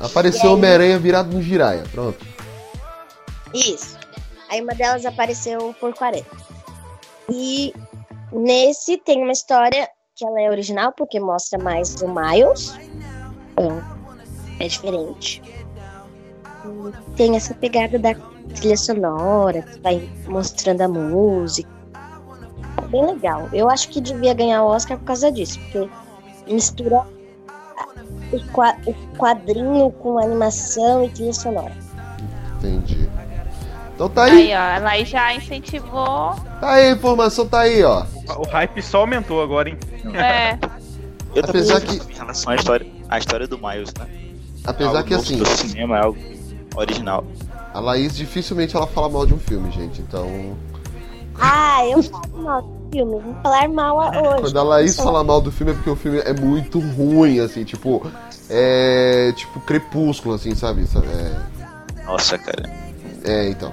Apareceu 0.00 0.50
aí? 0.50 0.56
Homem-Aranha 0.56 0.98
virado 0.98 1.34
no 1.34 1.42
Jiraya. 1.42 1.84
Pronto. 1.92 2.24
Isso. 3.52 3.96
Aí 4.50 4.60
uma 4.60 4.74
delas 4.74 5.06
apareceu 5.06 5.70
o 5.70 5.74
Porco-Aranha. 5.74 6.24
E 7.30 7.72
nesse 8.32 8.96
tem 8.98 9.22
uma 9.22 9.32
história 9.32 9.88
que 10.14 10.24
ela 10.24 10.40
é 10.40 10.50
original, 10.50 10.92
porque 10.92 11.18
mostra 11.18 11.58
mais 11.58 12.00
o 12.02 12.08
Miles. 12.08 12.74
Então, 13.52 13.82
é 14.60 14.68
diferente. 14.68 15.42
E 16.64 17.16
tem 17.16 17.36
essa 17.36 17.54
pegada 17.54 17.98
da 17.98 18.14
trilha 18.54 18.76
sonora, 18.76 19.62
que 19.62 19.80
vai 19.80 20.08
mostrando 20.26 20.82
a 20.82 20.88
música. 20.88 21.68
É 22.82 22.86
bem 22.86 23.06
legal. 23.06 23.48
Eu 23.52 23.68
acho 23.68 23.88
que 23.88 24.00
devia 24.00 24.34
ganhar 24.34 24.62
o 24.62 24.68
Oscar 24.68 24.98
por 24.98 25.04
causa 25.06 25.32
disso, 25.32 25.58
porque 25.60 25.88
mistura 26.46 27.04
o 28.32 28.40
qua- 28.52 28.76
o 28.86 28.94
quadrinho 29.16 29.90
com 29.92 30.18
animação 30.18 31.04
e 31.04 31.08
trilha 31.10 31.32
sonora. 31.32 31.72
Entendi. 32.58 33.08
Então 33.94 34.08
tá 34.08 34.24
aí. 34.24 34.52
Aí, 34.52 34.54
ó, 34.54 34.76
ela 34.76 35.04
já 35.04 35.34
incentivou. 35.34 36.34
Tá 36.60 36.72
aí 36.72 36.88
a 36.88 36.92
informação, 36.92 37.46
tá 37.46 37.60
aí, 37.60 37.82
ó. 37.84 38.04
O 38.38 38.46
hype 38.48 38.82
só 38.82 38.98
aumentou 39.00 39.42
agora, 39.42 39.68
hein? 39.68 39.78
É. 40.14 40.58
Eu 41.34 41.44
Apesar 41.44 41.80
que- 41.80 41.96
em 41.96 42.14
relação 42.16 42.52
à 42.52 42.56
história, 42.56 42.86
à 43.08 43.18
história 43.18 43.46
do 43.46 43.56
Miles, 43.58 43.92
né? 43.98 44.06
Apesar 44.64 44.98
Algo 44.98 45.04
que 45.04 45.14
assim, 45.14 45.44
cinema 45.44 45.98
é 45.98 46.02
algo 46.02 46.18
original. 46.76 47.24
a 47.72 47.80
Laís 47.80 48.16
dificilmente 48.16 48.74
ela 48.76 48.86
fala 48.86 49.08
mal 49.08 49.26
de 49.26 49.34
um 49.34 49.38
filme, 49.38 49.70
gente. 49.72 50.00
Então, 50.00 50.56
Ah, 51.40 51.84
eu 51.86 52.02
falo 52.02 52.38
mal 52.42 52.62
filme. 52.94 53.20
Vou 53.20 53.34
falar 53.42 53.68
mal 53.68 54.00
a- 54.00 54.10
hoje. 54.22 54.42
quando 54.42 54.58
a 54.58 54.62
Laís 54.62 54.96
fala 54.96 55.24
mal 55.24 55.40
do 55.40 55.50
filme 55.52 55.72
é 55.72 55.74
porque 55.74 55.90
o 55.90 55.96
filme 55.96 56.18
é 56.18 56.32
muito 56.32 56.78
ruim, 56.78 57.40
assim, 57.40 57.64
tipo. 57.64 58.06
É. 58.48 59.32
Tipo 59.36 59.60
crepúsculo, 59.60 60.34
assim, 60.34 60.54
sabe? 60.54 60.86
Sabe? 60.86 61.06
É, 61.08 62.04
Nossa, 62.06 62.38
cara. 62.38 62.70
é 63.24 63.48
então. 63.48 63.72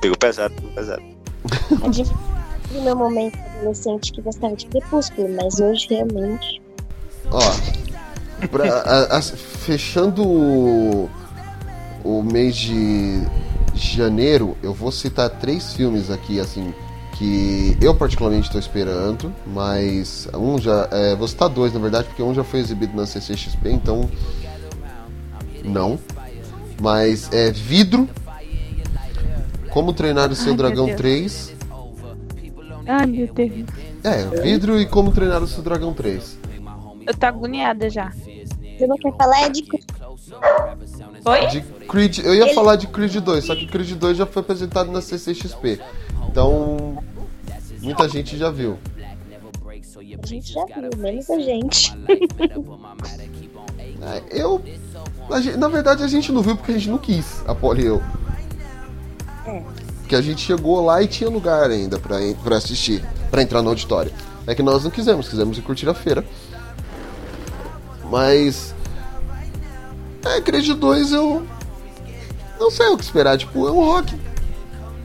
Pegou 0.00 0.16
pesado, 0.16 0.54
pegou 0.54 0.70
pesado. 0.72 1.02
No 2.70 2.82
meu 2.82 2.94
momento 2.94 3.38
adolescente 3.56 4.12
que 4.12 4.20
gostava 4.20 4.54
de 4.54 4.66
Crepúsculo, 4.66 5.26
mas 5.34 5.58
hoje 5.58 5.86
realmente. 5.88 6.60
Ó, 7.30 7.38
pra- 8.48 8.82
a- 8.82 9.16
a- 9.16 9.22
fechando 9.22 10.22
o, 10.22 11.08
o 12.04 12.22
mês 12.22 12.56
de 12.56 13.22
janeiro, 13.74 14.54
eu 14.62 14.74
vou 14.74 14.92
citar 14.92 15.30
três 15.30 15.72
filmes 15.72 16.10
aqui, 16.10 16.38
assim, 16.38 16.74
que 17.18 17.76
eu 17.80 17.94
particularmente 17.96 18.46
estou 18.46 18.60
esperando, 18.60 19.34
mas 19.46 20.28
um 20.32 20.56
já. 20.56 20.88
É, 20.92 21.16
vou 21.16 21.26
citar 21.26 21.48
dois, 21.48 21.72
na 21.72 21.80
verdade, 21.80 22.06
porque 22.06 22.22
um 22.22 22.32
já 22.32 22.44
foi 22.44 22.60
exibido 22.60 22.96
na 22.96 23.06
CCXP, 23.06 23.70
então. 23.70 24.08
Não. 25.64 25.98
Mas 26.80 27.28
é 27.32 27.50
Vidro. 27.50 28.08
Como 29.70 29.92
treinar 29.92 30.30
o 30.30 30.34
seu 30.34 30.52
Ai, 30.52 30.56
dragão 30.56 30.86
Deus. 30.86 30.96
3. 30.96 31.54
Ai, 32.86 33.06
meu 33.06 33.32
Deus. 33.32 33.66
É, 34.02 34.40
Vidro 34.42 34.80
e 34.80 34.86
Como 34.86 35.10
treinar 35.12 35.42
o 35.42 35.46
seu 35.46 35.62
dragão 35.62 35.92
3. 35.92 36.38
Eu 37.06 37.14
tô 37.14 37.26
agoniada 37.26 37.90
já. 37.90 38.10
Você 38.10 38.86
não 38.86 38.96
quer 38.96 39.12
falar 39.16 39.42
é 39.42 39.48
de 39.50 39.64
Oi? 41.24 41.46
De 41.48 41.60
Creed, 41.88 42.18
eu 42.18 42.34
ia 42.34 42.44
Ele- 42.44 42.54
falar 42.54 42.76
de 42.76 42.86
Creed 42.86 43.16
2, 43.16 43.44
só 43.44 43.56
que 43.56 43.66
Creed 43.66 43.92
2 43.92 44.16
já 44.16 44.24
foi 44.26 44.40
apresentado 44.40 44.90
na 44.92 45.00
CCXP. 45.00 45.80
Então, 46.30 46.98
muita 47.80 48.08
gente 48.08 48.36
já 48.36 48.50
viu. 48.50 48.78
A 50.22 50.26
gente 50.26 50.52
já 50.52 50.64
viu, 50.64 50.90
menos 50.98 51.30
a 51.30 51.38
gente. 51.38 51.92
É, 54.00 54.22
eu. 54.42 54.62
a 55.28 55.40
gente- 55.40 55.56
na 55.56 55.66
verdade, 55.66 56.04
a 56.04 56.06
gente 56.06 56.30
não 56.30 56.40
viu 56.40 56.56
porque 56.56 56.70
a 56.70 56.74
gente 56.74 56.88
não 56.88 56.98
quis, 56.98 57.42
a 57.48 57.52
Polly 57.54 57.82
e 57.82 57.86
eu. 57.86 58.00
É. 59.44 59.62
Porque 60.00 60.14
a 60.14 60.20
gente 60.22 60.40
chegou 60.40 60.84
lá 60.84 61.02
e 61.02 61.08
tinha 61.08 61.28
lugar 61.28 61.68
ainda 61.68 61.98
pra, 61.98 62.16
pra 62.44 62.56
assistir, 62.58 63.04
pra 63.28 63.42
entrar 63.42 63.60
no 63.60 63.70
auditório. 63.70 64.12
É 64.46 64.54
que 64.54 64.62
nós 64.62 64.84
não 64.84 64.90
quisemos, 64.92 65.28
quisemos 65.28 65.58
ir 65.58 65.62
curtir 65.62 65.88
a 65.88 65.94
feira. 65.94 66.24
Mas. 68.08 68.72
É, 70.24 70.40
Creed 70.40 70.68
2 70.70 71.12
eu. 71.12 71.44
Não 72.60 72.70
sei 72.70 72.86
o 72.88 72.96
que 72.96 73.02
esperar, 73.04 73.36
tipo, 73.36 73.66
é 73.66 73.72
um 73.72 73.84
rock. 73.84 74.14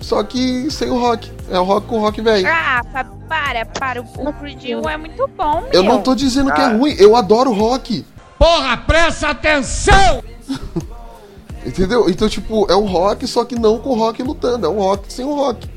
Só 0.04 0.22
que 0.24 0.70
sem 0.70 0.90
o 0.90 1.00
rock. 1.00 1.32
É 1.50 1.58
o 1.58 1.64
rock 1.64 1.88
com 1.88 1.98
o 1.98 2.02
rock 2.02 2.22
velho. 2.22 2.46
Ah, 2.48 2.82
pa- 2.92 3.06
para, 3.28 3.66
para. 3.66 4.02
O, 4.02 4.06
o 4.30 4.34
Creed 4.34 4.64
1 4.66 4.90
é 4.90 4.98
muito 4.98 5.28
bom, 5.36 5.62
meu. 5.62 5.72
Eu 5.72 5.84
não 5.84 6.02
tô 6.02 6.14
dizendo 6.14 6.54
que 6.54 6.60
é 6.62 6.66
Ah. 6.66 6.78
ruim, 6.78 6.94
eu 7.00 7.16
adoro 7.16 7.52
rock. 7.54 8.06
Porra, 8.38 8.76
presta 8.78 9.30
atenção! 9.30 10.22
Entendeu? 11.66 12.10
Então, 12.10 12.28
tipo, 12.28 12.70
é 12.70 12.76
um 12.76 12.86
rock, 12.86 13.26
só 13.26 13.46
que 13.46 13.56
não 13.56 13.80
com 13.80 13.92
o 13.92 13.96
rock 13.98 14.22
lutando. 14.22 14.66
É 14.66 14.70
um 14.70 14.80
rock 14.80 15.12
sem 15.12 15.24
o 15.24 15.34
rock. 15.34 15.70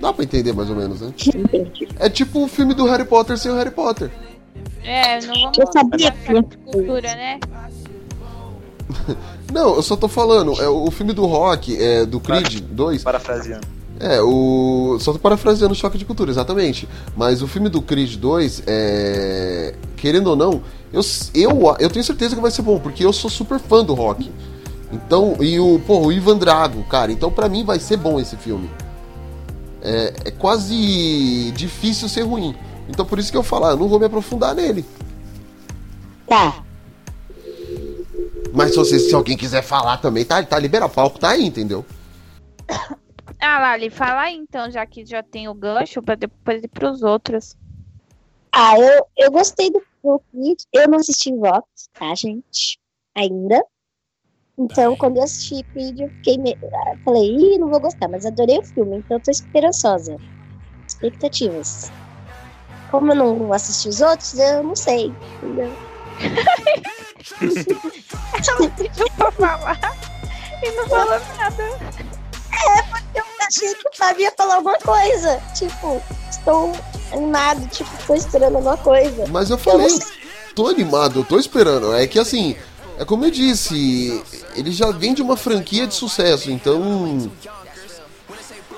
Dá 0.00 0.12
pra 0.12 0.24
entender 0.24 0.52
mais 0.52 0.68
ou 0.68 0.74
menos, 0.76 1.00
né? 1.00 1.12
É 2.00 2.10
tipo 2.10 2.42
o 2.44 2.48
filme 2.48 2.74
do 2.74 2.84
Harry 2.86 3.04
Potter 3.04 3.38
sem 3.38 3.50
o 3.52 3.54
Harry 3.56 3.70
Potter. 3.70 4.10
É, 4.82 5.20
não 5.24 5.34
vamos 5.34 5.58
Eu 5.58 5.72
sabia 5.72 6.10
que 6.10 6.56
cultura, 6.72 7.14
né? 7.14 7.38
Não, 9.52 9.76
eu 9.76 9.82
só 9.82 9.96
tô 9.96 10.08
falando, 10.08 10.60
é 10.60 10.68
o 10.68 10.90
filme 10.90 11.12
do 11.12 11.26
rock, 11.26 11.76
é 11.80 12.04
do 12.04 12.20
Creed 12.20 12.60
2. 12.60 13.02
Parafraseando. 13.02 13.66
É, 14.00 14.20
o. 14.20 14.98
Só 15.00 15.12
tô 15.12 15.18
parafraseando 15.18 15.72
o 15.72 15.76
choque 15.76 15.96
de 15.96 16.04
cultura, 16.04 16.30
exatamente. 16.30 16.88
Mas 17.16 17.42
o 17.42 17.46
filme 17.46 17.68
do 17.68 17.80
Creed 17.80 18.16
2, 18.16 18.64
é. 18.66 19.74
Querendo 19.96 20.28
ou 20.28 20.36
não, 20.36 20.62
eu, 20.92 21.00
eu, 21.34 21.76
eu 21.78 21.90
tenho 21.90 22.04
certeza 22.04 22.34
que 22.34 22.42
vai 22.42 22.50
ser 22.50 22.62
bom, 22.62 22.78
porque 22.78 23.04
eu 23.04 23.12
sou 23.12 23.30
super 23.30 23.58
fã 23.58 23.84
do 23.84 23.94
rock. 23.94 24.30
Então, 24.92 25.36
e 25.40 25.58
o, 25.58 25.80
pô, 25.86 26.06
o 26.06 26.12
Ivan 26.12 26.36
Drago, 26.36 26.84
cara, 26.84 27.10
então 27.10 27.30
pra 27.30 27.48
mim 27.48 27.64
vai 27.64 27.78
ser 27.78 27.96
bom 27.96 28.20
esse 28.20 28.36
filme. 28.36 28.68
É, 29.82 30.14
é 30.26 30.30
quase 30.30 31.52
difícil 31.52 32.08
ser 32.08 32.22
ruim. 32.22 32.54
Então 32.88 33.04
por 33.04 33.18
isso 33.18 33.30
que 33.30 33.36
eu 33.36 33.42
falo, 33.42 33.66
ah, 33.66 33.70
eu 33.70 33.76
não 33.76 33.88
vou 33.88 33.98
me 33.98 34.06
aprofundar 34.06 34.54
nele. 34.54 34.84
Tá. 36.26 36.63
Mas 38.54 38.70
se, 38.70 38.76
você, 38.76 38.98
se 38.98 39.14
alguém 39.14 39.36
quiser 39.36 39.62
falar 39.62 39.98
também, 39.98 40.24
tá, 40.24 40.42
tá 40.42 40.58
liberado. 40.58 40.92
O 40.92 40.94
palco 40.94 41.18
tá 41.18 41.30
aí, 41.30 41.44
entendeu? 41.44 41.84
Ah, 43.40 43.58
Lali, 43.58 43.90
fala 43.90 44.22
aí 44.22 44.36
então, 44.36 44.70
já 44.70 44.86
que 44.86 45.04
já 45.04 45.22
tem 45.22 45.48
o 45.48 45.54
gancho, 45.54 46.00
pra 46.00 46.14
depois 46.14 46.62
ir 46.62 46.68
pros 46.68 47.02
outros. 47.02 47.54
Ah, 48.50 48.78
eu, 48.78 49.06
eu 49.18 49.30
gostei 49.30 49.70
do 49.70 49.82
do 50.04 50.22
Creed. 50.30 50.58
Eu 50.72 50.88
não 50.88 50.98
assisti 50.98 51.34
Vox, 51.34 51.88
tá, 51.94 52.14
gente? 52.14 52.78
Ainda. 53.14 53.64
Então, 54.56 54.94
quando 54.96 55.16
eu 55.16 55.24
assisti 55.24 55.64
Creed, 55.72 56.00
eu 56.00 56.08
fiquei 56.10 56.38
meio. 56.38 56.56
ah, 56.62 56.96
Falei, 57.04 57.34
ih, 57.34 57.58
não 57.58 57.70
vou 57.70 57.80
gostar, 57.80 58.08
mas 58.08 58.26
adorei 58.26 58.58
o 58.58 58.62
filme, 58.62 58.98
então 58.98 59.16
eu 59.16 59.22
tô 59.22 59.30
esperançosa. 59.30 60.16
Expectativas. 60.86 61.90
Como 62.90 63.10
eu 63.10 63.16
não 63.16 63.52
assisti 63.52 63.88
os 63.88 64.00
outros, 64.00 64.38
eu 64.38 64.62
não 64.62 64.76
sei. 64.76 65.12
Entendeu? 65.42 65.72
Ela 67.40 68.70
pediu 68.70 69.10
pra 69.16 69.32
falar 69.32 69.78
e 70.62 70.70
não 70.72 70.88
falou 70.88 71.20
nada. 71.36 71.62
É, 71.62 72.82
porque 72.82 73.18
eu 73.18 73.24
achei 73.46 73.74
que 73.74 73.88
o 73.88 73.96
Fábio 73.96 74.22
ia 74.22 74.32
falar 74.36 74.56
alguma 74.56 74.78
coisa. 74.78 75.40
Tipo, 75.54 76.02
estou 76.30 76.72
animado, 77.12 77.66
tipo, 77.68 77.90
tô 78.06 78.14
esperando 78.14 78.56
alguma 78.56 78.76
coisa. 78.76 79.26
Mas 79.28 79.50
eu 79.50 79.58
falei, 79.58 79.86
eu 79.86 80.00
tô 80.54 80.68
animado, 80.68 81.20
eu 81.20 81.24
tô 81.24 81.38
esperando. 81.38 81.94
É 81.94 82.06
que 82.06 82.18
assim, 82.18 82.56
é 82.98 83.04
como 83.04 83.24
eu 83.24 83.30
disse, 83.30 84.22
ele 84.54 84.70
já 84.70 84.90
vem 84.90 85.14
de 85.14 85.22
uma 85.22 85.36
franquia 85.36 85.86
de 85.86 85.94
sucesso, 85.94 86.50
então. 86.50 87.30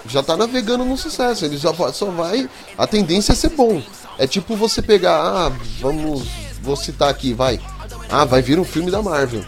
Já 0.08 0.22
tá 0.22 0.36
navegando 0.36 0.84
no 0.84 0.96
sucesso, 0.96 1.44
ele 1.44 1.56
já 1.56 1.74
só 1.92 2.06
vai. 2.12 2.48
A 2.78 2.86
tendência 2.86 3.32
é 3.32 3.34
ser 3.34 3.50
bom. 3.50 3.82
É 4.18 4.26
tipo 4.26 4.54
você 4.54 4.80
pegar, 4.80 5.16
ah, 5.20 5.52
vamos. 5.80 6.28
Vou 6.62 6.76
citar 6.76 7.08
aqui, 7.08 7.34
vai. 7.34 7.60
Ah, 8.10 8.24
vai 8.24 8.40
vir 8.42 8.58
um 8.58 8.64
filme 8.64 8.90
da 8.90 9.02
Marvel. 9.02 9.44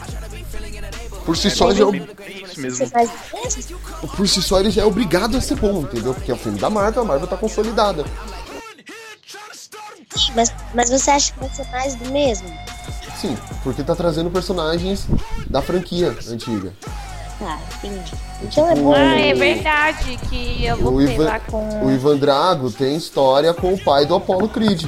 Por 1.25 1.37
si 1.37 1.51
só 1.51 1.73
já 1.73 1.83
é 1.83 1.87
ob- 1.87 2.09
por 4.17 4.27
si 4.29 4.43
só 4.43 4.59
ele 4.61 4.71
já 4.71 4.83
é 4.83 4.85
obrigado 4.85 5.37
a 5.37 5.41
ser 5.41 5.57
bom, 5.57 5.81
entendeu? 5.83 6.15
Porque 6.15 6.31
é 6.31 6.35
o 6.35 6.39
filme 6.39 6.59
da 6.59 6.71
Marvel, 6.71 7.03
a 7.03 7.05
Marvel 7.05 7.27
tá 7.29 7.37
consolidada. 7.37 8.05
Mas, 10.35 10.53
mas 10.75 10.91
você 10.91 11.11
acha 11.11 11.33
que 11.33 11.41
vai 11.41 11.49
ser 11.51 11.67
mais 11.71 11.95
do 11.95 12.11
mesmo? 12.11 12.49
Sim, 13.21 13.37
porque 13.63 13.83
tá 13.83 13.95
trazendo 13.95 14.31
personagens 14.31 15.07
da 15.49 15.61
franquia 15.61 16.17
antiga. 16.29 16.73
Tá, 17.39 17.59
entendi. 17.85 18.13
Então 18.43 18.69
é 18.71 18.75
bom. 18.75 18.95
Ah, 18.95 19.21
é 19.21 19.35
verdade 19.35 20.19
que 20.29 20.65
eu 20.65 20.77
voltei 20.77 21.15
Ivan, 21.15 21.41
com. 21.51 21.85
o 21.87 21.91
Ivan 21.93 22.17
Drago 22.17 22.71
tem 22.71 22.97
história 22.97 23.53
com 23.55 23.73
o 23.75 23.79
pai 23.85 24.07
do 24.07 24.15
Apollo 24.15 24.49
Creed. 24.49 24.87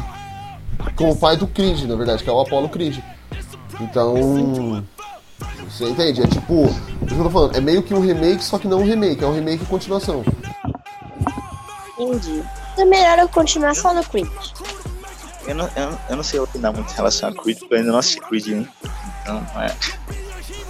Com 0.97 1.11
o 1.11 1.17
pai 1.17 1.37
do 1.37 1.47
Creed, 1.47 1.83
na 1.85 1.95
verdade, 1.95 2.25
que 2.25 2.31
é 2.31 2.33
o 2.33 2.41
Apollo 2.41 2.69
Creed. 2.69 2.99
Então. 3.81 4.85
Você 5.69 5.85
entende? 5.89 6.23
É 6.23 6.27
tipo. 6.27 6.65
O 6.65 7.07
que 7.07 7.15
eu 7.15 7.23
tô 7.25 7.31
falando? 7.31 7.57
É 7.57 7.61
meio 7.61 7.83
que 7.83 7.95
um 7.95 8.01
remake, 8.01 8.45
só 8.45 8.59
que 8.59 8.69
não 8.69 8.81
um 8.81 8.85
remake, 8.85 9.25
é 9.25 9.27
um 9.27 9.35
remake 9.35 9.63
e 9.63 9.67
continuação. 9.67 10.25
Entendi. 11.99 12.43
É 12.79 12.85
melhor 12.85 13.19
eu 13.19 13.29
continuar 13.29 13.75
só 13.75 13.93
no 13.93 14.03
Creed. 14.05 14.29
Eu 15.47 15.55
não, 15.55 15.69
eu, 15.77 15.99
eu 16.11 16.17
não 16.17 16.23
sei 16.23 16.39
opinar 16.41 16.73
muito 16.73 16.93
em 16.93 16.97
relação 16.97 17.29
a 17.31 17.35
Creed, 17.35 17.59
porque 17.59 17.75
eu 17.75 17.79
ainda 17.79 17.93
não 17.93 17.99
assisti 17.99 18.21
Creed, 18.21 18.47
né? 18.49 18.69
Então, 19.23 19.47
é. 19.57 19.75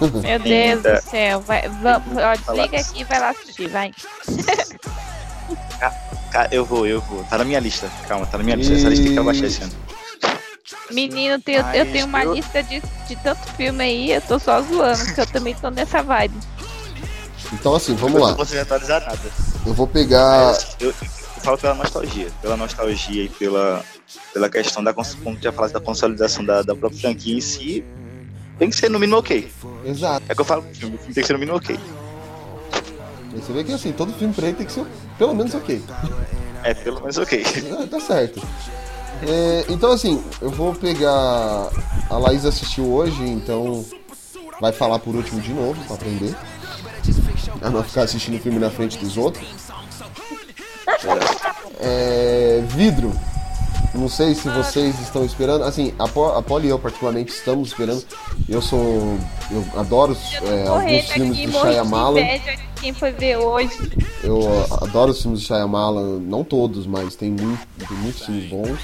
Meu 0.27 0.39
Deus 0.39 0.83
do 0.83 1.09
céu. 1.09 1.39
Vai, 1.41 1.67
va- 1.69 2.01
ó, 2.15 2.35
desliga 2.35 2.79
aqui 2.79 3.01
e 3.01 3.03
vai 3.03 3.19
lá 3.19 3.29
assistir, 3.29 3.67
vai. 3.69 3.91
Eu 6.49 6.65
vou, 6.65 6.87
eu 6.87 7.01
vou. 7.01 7.23
Tá 7.25 7.37
na 7.37 7.43
minha 7.43 7.59
lista. 7.59 7.89
Calma, 8.07 8.25
tá 8.25 8.37
na 8.37 8.43
minha 8.43 8.55
lista. 8.55 8.73
Essa 8.73 8.89
lista 8.89 9.03
tem 9.03 9.13
que 9.13 9.19
abaixar 9.19 9.45
esse 9.45 9.61
ano. 9.63 9.73
Menino, 10.91 11.39
tem- 11.41 11.55
eu, 11.55 11.63
eu 11.73 11.91
tenho 11.91 12.05
uma 12.05 12.23
eu- 12.23 12.33
lista 12.33 12.61
de, 12.63 12.81
de 13.07 13.15
tanto 13.23 13.41
filme 13.55 13.83
aí, 13.83 14.11
eu 14.11 14.21
tô 14.21 14.37
só 14.39 14.61
zoando, 14.61 15.03
porque 15.05 15.21
eu 15.21 15.27
também 15.27 15.55
tô 15.55 15.69
nessa 15.69 16.01
vibe. 16.01 16.37
Então 17.53 17.75
assim, 17.75 17.95
vamos 17.95 18.15
eu 18.15 18.21
lá. 18.21 18.29
não 18.29 18.37
consigo 18.37 18.61
atualizar 18.61 19.01
nada. 19.01 19.19
Eu 19.65 19.73
vou 19.73 19.87
pegar. 19.87 20.57
Eu, 20.79 20.89
eu 20.89 20.93
falo 21.41 21.57
pela 21.57 21.73
nostalgia. 21.73 22.27
Pela 22.41 22.55
nostalgia 22.57 23.23
e 23.23 23.29
pela, 23.29 23.83
pela 24.33 24.49
questão 24.49 24.83
da, 24.83 24.93
como 24.93 25.05
já 25.41 25.51
falasse, 25.51 25.73
da 25.73 25.79
consolidação 25.79 26.45
da, 26.45 26.61
da 26.61 26.75
própria 26.75 27.01
franquia 27.01 27.35
em 27.35 27.41
si. 27.41 27.83
Tem 28.57 28.69
que 28.69 28.75
ser 28.75 28.89
no 28.89 28.99
mínimo 28.99 29.17
ok. 29.17 29.51
Exato. 29.83 30.25
É 30.29 30.35
que 30.35 30.41
eu 30.41 30.45
falo 30.45 30.61
pro 30.61 30.75
filme, 30.75 30.95
o 30.95 30.99
filme 30.99 31.13
tem 31.13 31.21
que 31.23 31.27
ser 31.27 31.33
no 31.33 31.39
mínimo 31.39 31.57
ok. 31.57 31.79
Você 33.33 33.53
vê 33.53 33.63
que 33.63 33.71
assim, 33.73 33.91
todo 33.91 34.13
filme 34.13 34.33
pra 34.33 34.47
ele 34.47 34.57
tem 34.57 34.65
que 34.65 34.71
ser 34.71 34.85
pelo 35.17 35.33
menos 35.33 35.53
ok. 35.55 35.81
É, 36.63 36.73
pelo 36.73 36.99
menos 37.01 37.17
ok. 37.17 37.43
Ah, 37.81 37.87
tá 37.87 37.99
certo. 37.99 38.41
É, 39.27 39.65
então 39.69 39.91
assim, 39.91 40.23
eu 40.41 40.49
vou 40.49 40.73
pegar. 40.73 41.69
A 42.09 42.17
Laís 42.17 42.45
assistiu 42.45 42.91
hoje, 42.91 43.23
então 43.23 43.85
vai 44.59 44.71
falar 44.71 44.99
por 44.99 45.15
último 45.15 45.39
de 45.41 45.53
novo 45.53 45.79
pra 45.85 45.95
aprender. 45.95 46.35
A 47.61 47.69
não 47.69 47.83
ficar 47.83 48.03
assistindo 48.03 48.41
filme 48.41 48.57
na 48.59 48.69
frente 48.69 48.97
dos 48.97 49.17
outros. 49.17 49.45
É, 51.79 52.63
vidro. 52.69 53.11
Não 53.93 54.07
sei 54.07 54.33
se 54.33 54.47
vocês 54.49 54.99
estão 55.01 55.25
esperando. 55.25 55.63
Assim, 55.65 55.93
a, 55.99 56.07
Po- 56.07 56.31
a 56.33 56.41
Polly 56.41 56.67
e 56.67 56.69
eu 56.69 56.79
particularmente 56.79 57.31
estamos 57.31 57.69
esperando. 57.69 58.03
Eu 58.47 58.61
sou. 58.61 59.17
Eu 59.51 59.65
adoro 59.77 60.15
é, 60.43 60.67
alguns 60.67 61.11
filmes 61.11 61.37
do 61.51 61.51
Shyamalan. 61.59 62.21
quem 62.79 62.93
foi 62.93 63.11
ver 63.11 63.37
hoje. 63.37 63.91
Eu 64.23 64.65
adoro 64.81 65.11
os 65.11 65.21
filmes 65.21 65.41
do 65.41 65.45
Shyamalan, 65.45 66.19
não 66.19 66.43
todos, 66.43 66.87
mas 66.87 67.15
tem, 67.15 67.31
muito, 67.31 67.67
tem 67.87 67.97
muitos 67.97 68.25
filmes 68.25 68.49
bons. 68.49 68.79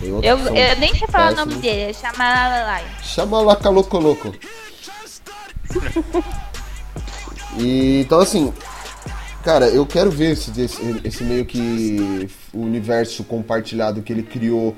Eu, 0.00 0.22
eu 0.22 0.76
nem 0.78 0.94
sei 0.94 1.08
falar 1.08 1.32
o 1.32 1.36
nome 1.36 1.54
péssimos. 1.54 1.62
dele, 1.62 1.90
é 1.90 1.92
Chamalalai. 1.92 2.84
Chamalaca 3.02 3.70
Loco 3.70 3.98
Loco. 3.98 4.34
E, 7.58 8.00
então 8.02 8.20
assim, 8.20 8.52
cara, 9.42 9.68
eu 9.68 9.86
quero 9.86 10.10
ver 10.10 10.32
esse, 10.32 10.60
esse, 10.60 11.00
esse 11.02 11.24
meio 11.24 11.44
que 11.46 12.28
o 12.52 12.60
universo 12.60 13.24
compartilhado 13.24 14.02
que 14.02 14.12
ele 14.12 14.22
criou. 14.22 14.76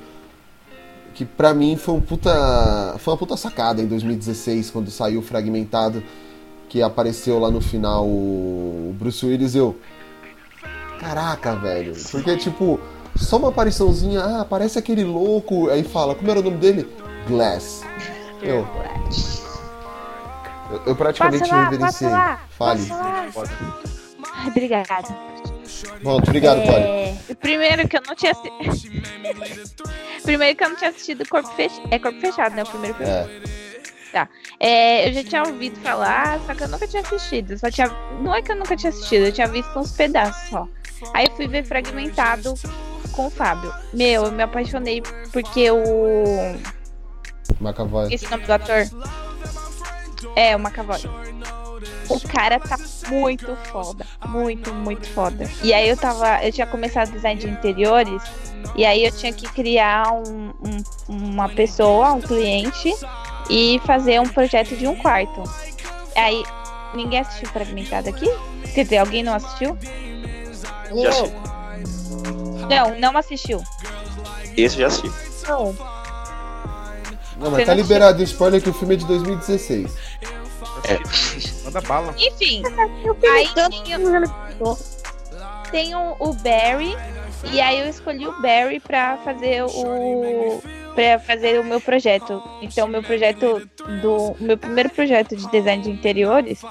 Que 1.13 1.25
pra 1.25 1.53
mim 1.53 1.75
foi 1.75 1.95
um 1.95 2.01
puta. 2.01 2.95
Foi 2.99 3.11
uma 3.13 3.17
puta 3.17 3.35
sacada 3.35 3.81
em 3.81 3.87
2016, 3.87 4.71
quando 4.71 4.89
saiu 4.89 5.21
fragmentado, 5.21 6.01
que 6.69 6.81
apareceu 6.81 7.37
lá 7.39 7.51
no 7.51 7.59
final 7.59 8.05
o 8.05 8.95
Bruce 8.97 9.25
Willis 9.25 9.53
e 9.53 9.57
eu. 9.57 9.77
Caraca, 10.97 11.55
velho. 11.55 11.93
Porque, 12.11 12.37
tipo, 12.37 12.79
só 13.15 13.37
uma 13.37 13.49
apariçãozinha, 13.49 14.21
ah, 14.21 14.41
aparece 14.41 14.79
aquele 14.79 15.03
louco, 15.03 15.69
aí 15.69 15.83
fala, 15.83 16.15
como 16.15 16.29
era 16.29 16.39
o 16.39 16.43
nome 16.43 16.57
dele? 16.57 16.87
Glass. 17.27 17.81
Eu. 18.41 18.67
Eu, 20.71 20.81
eu 20.85 20.95
praticamente 20.95 21.49
lá, 21.49 21.69
reverenciei. 21.69 22.09
Fale. 22.57 22.87
Ai, 22.91 24.47
obrigada. 24.47 25.29
Bom, 26.01 26.17
obrigado, 26.17 26.61
Polly. 26.61 26.83
É, 26.83 27.17
Primeiro 27.39 27.87
que 27.87 27.97
eu 27.97 28.01
não 28.07 28.15
tinha 28.15 28.31
assistido. 28.31 29.03
primeiro 30.23 30.57
que 30.57 30.63
eu 30.63 30.69
não 30.69 30.75
tinha 30.75 30.89
assistido 30.89 31.27
Corpo 31.27 31.49
Fechado. 31.55 31.87
É 31.91 31.99
Corpo 31.99 32.19
Fechado, 32.19 32.55
né? 32.55 32.63
O 32.63 32.65
primeiro 32.65 32.95
filme. 32.95 33.11
É. 33.11 33.59
Tá. 34.11 34.27
É, 34.59 35.07
eu 35.07 35.13
já 35.13 35.23
tinha 35.23 35.43
ouvido 35.43 35.79
falar, 35.81 36.39
só 36.45 36.55
que 36.55 36.63
eu 36.63 36.67
nunca 36.67 36.87
tinha 36.87 37.01
assistido. 37.01 37.57
Só 37.57 37.69
tinha... 37.69 37.87
Não 38.21 38.33
é 38.33 38.41
que 38.41 38.51
eu 38.51 38.55
nunca 38.55 38.75
tinha 38.75 38.89
assistido, 38.89 39.25
eu 39.25 39.31
tinha 39.31 39.47
visto 39.47 39.77
uns 39.77 39.91
pedaços 39.91 40.49
só. 40.49 40.67
Aí 41.13 41.27
eu 41.27 41.35
fui 41.35 41.47
ver 41.47 41.63
fragmentado 41.63 42.53
com 43.11 43.27
o 43.27 43.29
Fábio. 43.29 43.73
Meu, 43.93 44.25
eu 44.25 44.31
me 44.31 44.43
apaixonei 44.43 45.01
porque 45.31 45.69
o. 45.71 46.55
McAvoy. 47.59 48.13
Esse 48.13 48.29
nome 48.29 48.45
do 48.45 48.53
ator? 48.53 48.87
É, 50.35 50.55
o 50.55 50.59
McAvoy. 50.59 50.99
O 52.09 52.19
cara 52.27 52.59
tá 52.59 52.77
muito 53.09 53.55
foda. 53.71 54.05
Muito, 54.25 54.73
muito 54.73 55.07
foda. 55.09 55.49
E 55.63 55.73
aí 55.73 55.87
eu 55.89 55.95
tava. 55.97 56.43
Eu 56.43 56.51
tinha 56.51 56.67
começado 56.67 57.11
design 57.11 57.39
de 57.39 57.47
interiores. 57.47 58.21
E 58.75 58.85
aí 58.85 59.05
eu 59.05 59.11
tinha 59.11 59.31
que 59.33 59.47
criar 59.47 60.11
um- 60.11 60.53
um- 60.63 60.83
uma 61.07 61.47
pessoa, 61.49 62.11
um 62.13 62.21
cliente, 62.21 62.93
e 63.49 63.79
fazer 63.85 64.19
um 64.19 64.27
projeto 64.27 64.75
de 64.75 64.87
um 64.87 64.95
quarto. 64.95 65.43
Aí. 66.15 66.43
Ninguém 66.91 67.19
assistiu 67.19 67.47
fragmentado 67.49 68.09
aqui? 68.09 68.25
Quer 68.73 68.81
dizer, 68.83 68.97
alguém 68.97 69.21
não 69.21 69.35
assistiu? 69.35 69.77
Já 71.03 71.09
assisti. 71.09 71.33
Não, 72.69 72.99
não 72.99 73.17
assistiu. 73.17 73.63
Esse 74.57 74.75
eu 74.77 74.81
já 74.81 74.87
assisti. 74.87 75.11
Não. 75.47 75.73
Não, 77.37 77.49
Você 77.51 77.57
mas 77.57 77.65
tá 77.65 77.73
não 77.73 77.81
liberado 77.81 78.19
o 78.19 78.23
spoiler 78.23 78.61
que 78.61 78.69
o 78.69 78.73
filme 78.73 78.95
é 78.95 78.97
de 78.97 79.05
2016. 79.05 79.95
Manda 81.63 81.81
bala. 81.81 82.13
Enfim, 82.17 82.63
aí 83.31 83.49
tinha- 83.83 83.99
tem 85.71 85.95
o, 85.95 86.15
o 86.19 86.33
Barry, 86.33 86.95
e 87.51 87.61
aí 87.61 87.79
eu 87.79 87.87
escolhi 87.87 88.27
o 88.27 88.41
Barry 88.41 88.79
pra 88.79 89.17
fazer 89.23 89.63
o 89.63 90.61
para 90.95 91.19
fazer 91.19 91.59
o 91.59 91.63
meu 91.63 91.79
projeto. 91.79 92.41
Então, 92.61 92.87
o 92.87 92.89
meu 92.89 93.01
projeto 93.03 93.61
do 94.01 94.31
o 94.31 94.37
meu 94.39 94.57
primeiro 94.57 94.89
projeto 94.89 95.35
de 95.35 95.49
design 95.49 95.81
de 95.83 95.91
interiores 95.91 96.61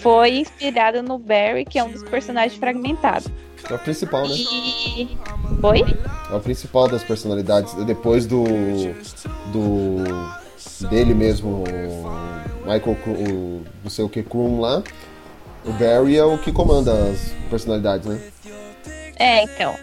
foi 0.00 0.38
inspirado 0.38 1.02
no 1.02 1.18
Barry, 1.18 1.64
que 1.64 1.78
é 1.78 1.84
um 1.84 1.90
dos 1.90 2.02
personagens 2.02 2.58
fragmentados. 2.58 3.28
É 3.68 3.74
o 3.74 3.78
principal, 3.78 4.26
né? 4.26 4.34
E 4.34 5.18
Oi? 5.62 5.84
É 6.30 6.34
o 6.34 6.40
principal 6.40 6.88
das 6.88 7.04
personalidades. 7.04 7.74
Depois 7.84 8.26
do. 8.26 8.44
Do. 9.52 10.88
dele 10.88 11.14
mesmo, 11.14 11.64
o 11.64 12.66
Michael, 12.66 12.96
o 13.06 13.62
não 13.82 13.90
sei 13.90 14.04
o 14.04 14.08
que, 14.08 14.22
Krum 14.22 14.60
lá, 14.60 14.82
o 15.64 15.72
Barry 15.72 16.16
é 16.16 16.24
o 16.24 16.38
que 16.38 16.50
comanda 16.50 16.92
as 16.92 17.32
personalidades, 17.50 18.06
né? 18.06 18.20
É, 19.16 19.42
então. 19.44 19.74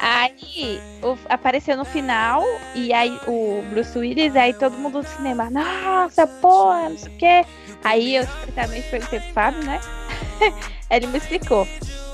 Aí 0.00 0.80
o- 1.02 1.18
apareceu 1.28 1.76
no 1.76 1.84
final 1.84 2.42
e 2.74 2.92
aí 2.92 3.18
o 3.26 3.62
Bruce 3.70 3.98
Willis, 3.98 4.36
aí 4.36 4.52
todo 4.54 4.76
mundo 4.76 5.00
do 5.02 5.08
cinema, 5.08 5.48
nossa, 5.50 6.26
porra, 6.26 6.88
não 6.90 6.98
sei 6.98 7.12
o 7.12 7.16
quê. 7.18 7.44
Aí 7.82 8.16
eu 8.16 8.24
secretamente 8.26 8.88
perguntei 8.90 9.20
pro 9.20 9.32
Fábio, 9.32 9.64
né? 9.64 9.80
Ele 10.90 11.06
me 11.08 11.18
explicou. 11.18 11.66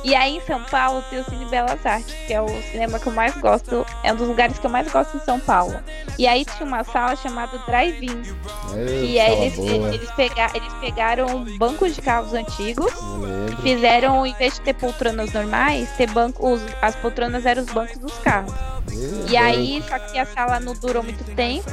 E 0.04 0.14
aí 0.16 0.38
em 0.38 0.40
São 0.40 0.60
Paulo 0.64 1.04
tem 1.10 1.20
o 1.20 1.24
Cine 1.24 1.44
Belas 1.44 1.84
Artes, 1.86 2.12
que 2.26 2.32
é 2.32 2.40
o 2.40 2.48
cinema 2.72 2.98
que 2.98 3.06
eu 3.06 3.12
mais 3.12 3.36
gosto, 3.36 3.86
é 4.02 4.12
um 4.12 4.16
dos 4.16 4.26
lugares 4.26 4.58
que 4.58 4.66
eu 4.66 4.70
mais 4.70 4.90
gosto 4.90 5.16
em 5.16 5.20
São 5.20 5.38
Paulo. 5.38 5.78
E 6.18 6.26
aí 6.26 6.44
tinha 6.44 6.66
uma 6.66 6.82
sala 6.82 7.14
chamada 7.14 7.56
Drive-In. 7.66 8.22
E 9.04 9.20
aí 9.20 9.42
eles, 9.44 9.54
boa. 9.56 9.94
eles, 9.94 10.10
pega- 10.12 10.50
eles 10.54 10.72
pegaram 10.80 11.44
bancos 11.56 11.94
de 11.94 12.02
carros 12.02 12.32
antigos 12.34 12.92
fizeram, 13.62 14.26
em 14.26 14.34
vez 14.34 14.54
de 14.54 14.62
ter 14.62 14.74
poltronas 14.74 15.32
normais, 15.32 15.88
ter 15.96 16.08
bancos, 16.10 16.60
as 16.80 16.96
poltronas 16.96 17.46
eram 17.46 17.62
os 17.62 17.70
bancos 17.70 17.98
dos 17.98 18.12
carros. 18.18 18.52
E 19.28 19.36
aí, 19.36 19.82
só 19.88 19.98
que 19.98 20.18
a 20.18 20.26
sala 20.26 20.58
não 20.58 20.74
durou 20.74 21.02
muito 21.02 21.22
tempo. 21.36 21.70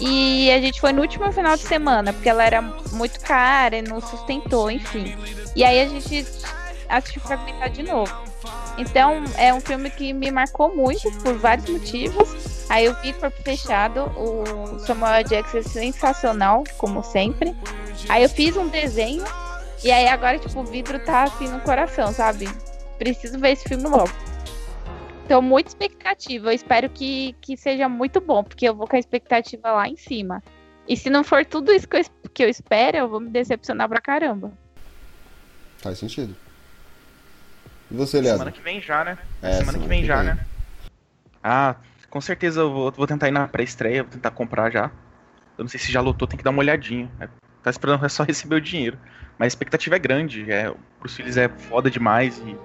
E 0.00 0.50
a 0.50 0.58
gente 0.60 0.80
foi 0.80 0.92
no 0.92 1.02
último 1.02 1.30
final 1.30 1.56
de 1.56 1.62
semana, 1.62 2.12
porque 2.12 2.28
ela 2.28 2.42
era 2.42 2.62
muito 2.92 3.20
cara 3.20 3.76
e 3.76 3.82
não 3.82 4.00
sustentou, 4.00 4.70
enfim. 4.70 5.14
E 5.54 5.62
aí 5.62 5.78
a 5.80 5.86
gente 5.86 6.26
assistiu 6.88 7.20
fragmentar 7.20 7.68
de 7.70 7.82
novo. 7.82 8.12
Então, 8.78 9.22
é 9.36 9.52
um 9.52 9.60
filme 9.60 9.90
que 9.90 10.12
me 10.14 10.30
marcou 10.30 10.74
muito 10.74 11.10
por 11.22 11.34
vários 11.36 11.68
motivos. 11.68 12.64
Aí 12.70 12.86
eu 12.86 12.94
vi 13.02 13.12
Corpo 13.12 13.42
Fechado, 13.42 14.04
o 14.16 14.78
Samuel 14.78 15.22
Jackson 15.24 15.58
é 15.58 15.62
sensacional, 15.62 16.64
como 16.78 17.02
sempre. 17.02 17.54
Aí 18.08 18.22
eu 18.22 18.28
fiz 18.28 18.56
um 18.56 18.68
desenho, 18.68 19.24
e 19.84 19.90
aí 19.90 20.08
agora, 20.08 20.38
tipo, 20.38 20.60
o 20.60 20.64
vidro 20.64 20.98
tá 21.04 21.24
assim 21.24 21.48
no 21.48 21.60
coração, 21.60 22.12
sabe? 22.12 22.48
Preciso 22.98 23.38
ver 23.38 23.52
esse 23.52 23.68
filme 23.68 23.84
logo. 23.84 24.10
Tô 25.30 25.40
muito 25.40 25.68
expectativa. 25.68 26.48
Eu 26.48 26.52
espero 26.52 26.90
que, 26.90 27.36
que 27.40 27.56
seja 27.56 27.88
muito 27.88 28.20
bom, 28.20 28.42
porque 28.42 28.68
eu 28.68 28.74
vou 28.74 28.88
com 28.88 28.96
a 28.96 28.98
expectativa 28.98 29.70
lá 29.70 29.86
em 29.86 29.94
cima. 29.94 30.42
E 30.88 30.96
se 30.96 31.08
não 31.08 31.22
for 31.22 31.46
tudo 31.46 31.70
isso 31.70 31.86
que 31.86 31.98
eu, 31.98 32.02
que 32.34 32.42
eu 32.42 32.48
espero, 32.48 32.96
eu 32.96 33.08
vou 33.08 33.20
me 33.20 33.30
decepcionar 33.30 33.88
pra 33.88 34.00
caramba. 34.00 34.50
Faz 35.78 35.98
sentido. 35.98 36.34
E 37.88 37.94
você, 37.94 38.20
Leandro? 38.20 38.38
Semana 38.38 38.50
que 38.50 38.60
vem 38.60 38.80
já, 38.80 39.04
né? 39.04 39.18
É, 39.40 39.52
semana 39.52 39.78
que 39.78 39.86
vem 39.86 40.04
já, 40.04 40.20
né? 40.24 40.44
Ah, 41.40 41.76
com 42.10 42.20
certeza 42.20 42.62
eu 42.62 42.72
vou, 42.72 42.90
vou 42.90 43.06
tentar 43.06 43.28
ir 43.28 43.30
na 43.30 43.46
pré-estreia, 43.46 44.02
vou 44.02 44.10
tentar 44.10 44.32
comprar 44.32 44.68
já. 44.68 44.90
Eu 45.56 45.62
não 45.62 45.68
sei 45.68 45.78
se 45.78 45.92
já 45.92 46.00
lotou, 46.00 46.26
tem 46.26 46.38
que 46.38 46.42
dar 46.42 46.50
uma 46.50 46.58
olhadinha. 46.58 47.08
É, 47.20 47.28
Tá 47.62 47.70
esperando 47.70 48.06
só 48.10 48.24
receber 48.24 48.56
o 48.56 48.60
dinheiro. 48.60 48.98
Mas 49.38 49.46
a 49.46 49.46
expectativa 49.46 49.94
é 49.94 49.98
grande. 50.00 50.50
É, 50.50 50.70
o 50.70 50.76
Bruce 50.98 51.22
Willis 51.22 51.36
é 51.36 51.48
foda 51.48 51.88
demais 51.88 52.42
e 52.44 52.56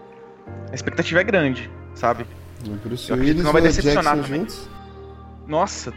a 0.71 0.73
expectativa 0.73 1.21
é 1.21 1.23
grande, 1.23 1.69
sabe? 1.93 2.25
Bruce 2.73 3.09
Eu 3.09 3.15
acredito 3.15 3.37
Willis 3.37 3.45
não 3.45 3.53
vai 3.53 3.61
e 3.61 3.65
decepcionar 3.65 4.03
Jackson 4.15 4.23
também. 4.23 4.39
juntos? 4.41 4.69
Nossa, 5.47 5.93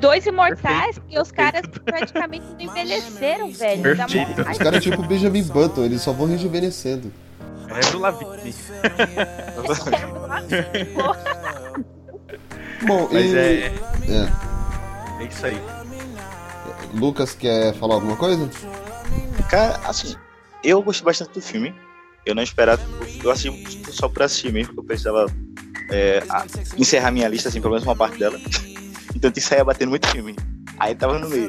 Dois 0.00 0.26
imortais, 0.26 0.96
porque 0.98 1.18
os 1.18 1.32
caras 1.32 1.62
praticamente 1.84 2.46
não 2.46 2.60
envelheceram, 2.60 3.50
velho. 3.50 3.82
Perfeito. 3.82 4.42
Os 4.48 4.58
caras 4.58 4.80
tipo 4.82 5.02
o 5.02 5.06
Benjamin 5.06 5.42
Button, 5.42 5.82
eles 5.84 6.02
só 6.02 6.12
vão 6.12 6.26
rejuvenescendo. 6.28 7.12
é 7.68 7.80
do 7.90 7.98
Lavigne. 7.98 8.54
Bom, 12.86 13.08
Mas 13.12 13.32
e... 13.32 13.36
é- 13.36 13.74
é. 14.08 14.28
É 15.20 15.24
isso 15.24 15.46
aí. 15.46 15.60
Lucas 16.94 17.34
quer 17.34 17.74
falar 17.74 17.96
alguma 17.96 18.16
coisa? 18.16 18.48
Cara, 19.50 19.80
assim, 19.84 20.14
eu 20.62 20.80
gostei 20.80 21.04
bastante 21.04 21.32
do 21.32 21.42
filme. 21.42 21.74
Eu 22.28 22.34
não 22.34 22.42
esperava, 22.42 22.82
eu 23.24 23.30
assisti 23.30 23.80
só 23.90 24.06
por 24.06 24.22
assistir 24.22 24.52
mesmo, 24.52 24.74
porque 24.74 24.80
eu 24.80 24.84
precisava 24.84 25.26
é, 25.90 26.22
encerrar 26.76 27.10
minha 27.10 27.26
lista, 27.26 27.48
assim, 27.48 27.58
pelo 27.58 27.72
menos 27.72 27.86
uma 27.86 27.96
parte 27.96 28.18
dela. 28.18 28.38
Então 29.16 29.30
eu 29.30 29.32
tinha 29.32 29.42
que 29.42 29.48
sair 29.48 29.64
batendo 29.64 29.88
muito 29.88 30.06
filme. 30.08 30.36
Aí 30.78 30.94
tava 30.94 31.18
no 31.18 31.28
meio. 31.28 31.48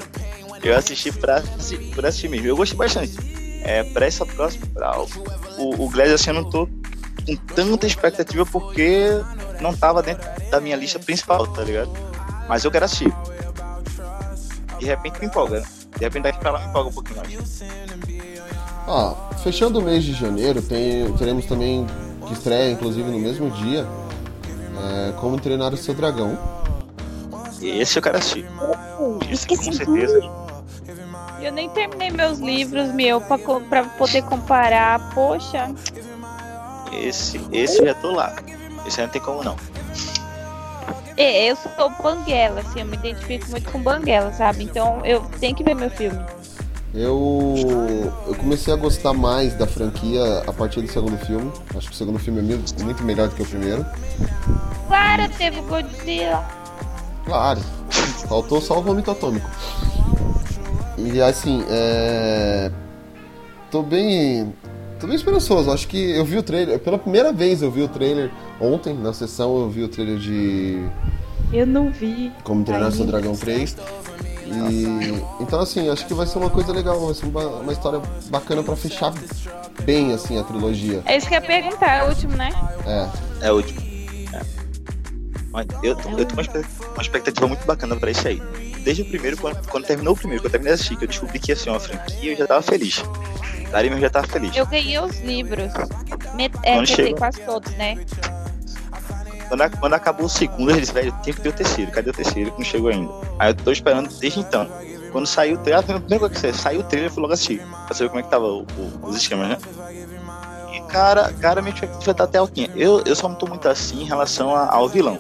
Eu 0.63 0.75
assisti 0.75 1.11
pra, 1.11 1.43
por 1.93 2.05
assistir 2.05 2.29
mesmo. 2.29 2.47
Eu 2.47 2.55
gostei 2.55 2.77
bastante. 2.77 3.15
É, 3.63 3.83
pra 3.83 4.05
essa 4.05 4.25
próxima, 4.25 4.65
pra 4.73 4.97
o, 5.57 5.83
o 5.83 5.89
Glass, 5.89 6.09
assim, 6.09 6.29
eu 6.29 6.35
não 6.35 6.49
tô 6.49 6.65
com 6.65 7.35
tanta 7.53 7.85
expectativa 7.85 8.45
porque 8.45 9.09
não 9.61 9.75
tava 9.75 10.01
dentro 10.01 10.25
da 10.49 10.61
minha 10.61 10.77
lista 10.77 10.97
principal, 10.97 11.45
tá 11.47 11.61
ligado? 11.63 11.91
Mas 12.47 12.63
eu 12.63 12.71
quero 12.71 12.85
assistir. 12.85 13.13
De 14.79 14.85
repente 14.85 15.19
me 15.19 15.27
empolga, 15.27 15.59
né? 15.59 15.67
De 15.97 16.05
repente 16.05 16.23
daqui 16.23 16.39
pra 16.39 16.51
lá 16.51 16.59
me 16.59 16.69
empolga 16.69 16.89
um 16.89 16.93
pouquinho 16.93 17.17
mais. 17.17 17.61
Ó, 18.91 19.13
fechando 19.43 19.77
o 19.77 19.83
mês 19.83 20.03
de 20.03 20.13
janeiro, 20.13 20.63
tem, 20.63 21.13
teremos 21.13 21.45
também 21.45 21.85
que 22.25 22.33
estreia, 22.33 22.71
inclusive, 22.71 23.07
no 23.07 23.19
mesmo 23.19 23.51
dia, 23.51 23.85
é, 24.83 25.11
Como 25.19 25.39
Treinar 25.39 25.71
o 25.71 25.77
Seu 25.77 25.93
Dragão. 25.93 26.35
Esse 27.61 27.99
eu 27.99 28.01
quero 28.01 28.17
assistir. 28.17 28.47
Esse 29.29 29.45
com 29.45 29.53
Esqueci. 29.53 29.73
certeza. 29.73 30.19
Eu 31.39 31.51
nem 31.51 31.69
terminei 31.69 32.09
meus 32.09 32.39
livros, 32.39 32.91
meu, 32.91 33.21
pra, 33.21 33.37
pra 33.37 33.83
poder 33.83 34.23
comparar. 34.23 35.13
Poxa, 35.13 35.71
Esse, 36.91 37.39
esse 37.51 37.79
eu 37.81 37.85
já 37.85 37.93
tô 37.93 38.11
lá. 38.11 38.35
Esse 38.87 39.01
aí 39.01 39.05
não 39.05 39.13
tem 39.13 39.21
como 39.21 39.43
não. 39.43 39.55
É, 41.15 41.51
eu 41.51 41.55
sou 41.55 41.91
banguela, 42.01 42.61
assim, 42.61 42.79
eu 42.79 42.85
me 42.85 42.95
identifico 42.95 43.51
muito 43.51 43.71
com 43.71 43.79
banguela, 43.83 44.33
sabe? 44.33 44.63
Então 44.63 45.05
eu 45.05 45.21
tenho 45.39 45.55
que 45.55 45.63
ver 45.63 45.75
meu 45.75 45.91
filme. 45.91 46.19
Eu, 46.93 47.55
eu 48.27 48.35
comecei 48.35 48.73
a 48.73 48.75
gostar 48.75 49.13
mais 49.13 49.53
da 49.53 49.67
franquia 49.67 50.43
a 50.47 50.51
partir 50.51 50.81
do 50.81 50.87
segundo 50.87 51.17
filme. 51.17 51.51
Acho 51.75 51.87
que 51.87 51.93
o 51.93 51.97
segundo 51.97 52.17
filme 52.17 52.39
é 52.39 52.83
muito, 52.83 53.03
melhor 53.03 53.27
do 53.27 53.35
que 53.35 53.43
o 53.43 53.45
primeiro. 53.45 53.85
Claro, 54.87 55.31
teve 55.37 55.59
o 55.59 55.63
Godzilla. 55.63 56.43
Claro, 57.25 57.61
faltou 58.27 58.59
só 58.59 58.79
o 58.79 58.81
vômito 58.81 59.11
atômico. 59.11 59.47
E 60.97 61.21
assim, 61.21 61.63
é. 61.69 62.71
Tô 63.69 63.83
bem. 63.83 64.51
Tô 64.99 65.05
bem 65.05 65.15
esperançoso. 65.15 65.71
Acho 65.71 65.87
que 65.87 66.11
eu 66.11 66.25
vi 66.25 66.37
o 66.37 66.43
trailer. 66.43 66.79
Pela 66.79 66.97
primeira 66.97 67.31
vez 67.31 67.61
eu 67.61 67.69
vi 67.69 67.83
o 67.83 67.87
trailer 67.87 68.31
ontem, 68.59 68.95
na 68.95 69.13
sessão 69.13 69.59
eu 69.59 69.69
vi 69.69 69.83
o 69.83 69.87
trailer 69.87 70.17
de 70.17 70.83
Eu 71.53 71.67
não 71.67 71.91
vi. 71.91 72.31
Como 72.43 72.65
Treinar 72.65 72.91
Seu 72.91 73.05
Dragão 73.05 73.35
3. 73.35 73.77
E 74.51 75.23
então 75.43 75.59
assim, 75.59 75.89
acho 75.89 76.05
que 76.05 76.13
vai 76.13 76.25
ser 76.25 76.37
uma 76.39 76.49
coisa 76.49 76.71
legal, 76.71 76.99
vai 77.05 77.13
ser 77.13 77.25
uma, 77.25 77.45
uma 77.45 77.71
história 77.73 78.01
bacana 78.29 78.63
pra 78.63 78.75
fechar 78.75 79.13
bem 79.83 80.13
assim 80.13 80.39
a 80.39 80.43
trilogia. 80.43 81.01
É 81.05 81.17
isso 81.17 81.27
que 81.27 81.33
eu 81.35 81.39
ia 81.39 81.45
perguntar, 81.45 81.95
é 81.97 82.03
o 82.03 82.09
último, 82.09 82.35
né? 82.35 82.49
É. 82.85 83.47
É 83.47 83.51
o 83.51 83.55
último. 83.57 83.79
É. 84.33 84.41
Mas 85.51 85.67
eu, 85.83 85.95
tô- 85.95 86.09
eu 86.09 86.25
tenho 86.25 86.33
uma 86.33 86.41
expectativa, 86.41 86.85
uma 86.93 87.01
expectativa 87.01 87.47
muito 87.47 87.65
bacana 87.65 87.95
pra 87.95 88.11
esse 88.11 88.27
aí. 88.27 88.41
Desde 88.83 89.01
o 89.01 89.05
primeiro, 89.05 89.37
quando, 89.37 89.67
quando 89.67 89.85
terminou 89.85 90.13
o 90.13 90.17
primeiro, 90.17 90.41
quando 90.41 90.45
eu 90.47 90.51
terminei 90.51 90.73
de 90.73 90.79
assistir, 90.79 90.95
que 90.97 91.03
eu 91.03 91.07
descobri 91.07 91.39
que 91.39 91.51
ia 91.51 91.55
ser 91.55 91.69
uma 91.69 91.79
franquia, 91.79 92.31
eu 92.33 92.37
já 92.37 92.47
tava 92.47 92.61
feliz. 92.61 93.03
Mesmo 93.71 93.99
já 93.99 94.09
tava 94.09 94.25
feliz. 94.27 94.55
Eu 94.55 94.65
ganhei 94.65 94.97
os 94.99 95.19
livros. 95.19 95.71
Met... 96.33 96.55
É, 96.63 96.77
quer 96.77 96.83
dizer, 96.83 97.13
quase 97.15 97.39
todos, 97.41 97.71
né? 97.73 97.97
Quando, 99.49 99.77
quando 99.79 99.93
acabou 99.95 100.25
o 100.27 100.29
segundo, 100.29 100.71
eles, 100.71 100.89
velho, 100.91 101.13
tinha 101.23 101.33
que 101.35 101.41
ter 101.41 101.49
o 101.49 101.53
terceiro. 101.53 101.91
Cadê 101.91 102.09
o 102.11 102.13
terceiro 102.13 102.51
que 102.51 102.57
não 102.59 102.65
chegou 102.65 102.89
ainda? 102.89 103.11
Aí 103.37 103.49
eu 103.49 103.55
tô 103.55 103.71
esperando 103.71 104.07
desde 104.19 104.39
então. 104.39 104.67
Quando 105.11 105.25
saiu 105.25 105.55
o 105.55 105.57
trailer, 105.57 105.79
a 105.79 105.99
primeira 105.99 106.19
coisa 106.19 106.33
que 106.35 106.39
saiu, 106.39 106.53
saiu 106.53 106.79
o 106.81 106.83
trailer, 106.83 107.09
eu 107.09 107.13
fui 107.13 107.21
logo 107.21 107.33
assistir. 107.33 107.61
Pra 107.87 107.95
saber 107.95 108.09
como 108.09 108.19
é 108.19 108.23
que 108.23 108.29
tava 108.29 108.45
o- 108.45 108.61
o- 108.61 108.99
os 109.07 109.15
esquemas, 109.17 109.49
né? 109.49 109.57
E, 110.71 110.81
cara, 110.81 111.33
cara, 111.41 111.61
minha 111.61 111.73
expectativa 111.73 112.13
tá 112.13 112.23
até 112.25 112.37
altinha. 112.37 112.69
Eu, 112.75 113.01
eu 113.05 113.15
só 113.15 113.27
não 113.27 113.35
tô 113.35 113.47
muito 113.47 113.67
assim 113.67 114.01
em 114.01 114.05
relação 114.05 114.55
a- 114.55 114.71
ao 114.71 114.87
vilão. 114.87 115.17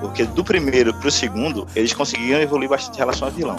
Porque 0.00 0.24
do 0.24 0.42
primeiro 0.42 0.92
pro 0.94 1.10
segundo, 1.10 1.66
eles 1.76 1.92
conseguiram 1.92 2.40
evoluir 2.40 2.68
bastante 2.68 2.96
em 2.96 2.98
relação 2.98 3.28
ao 3.28 3.32
vilão. 3.34 3.56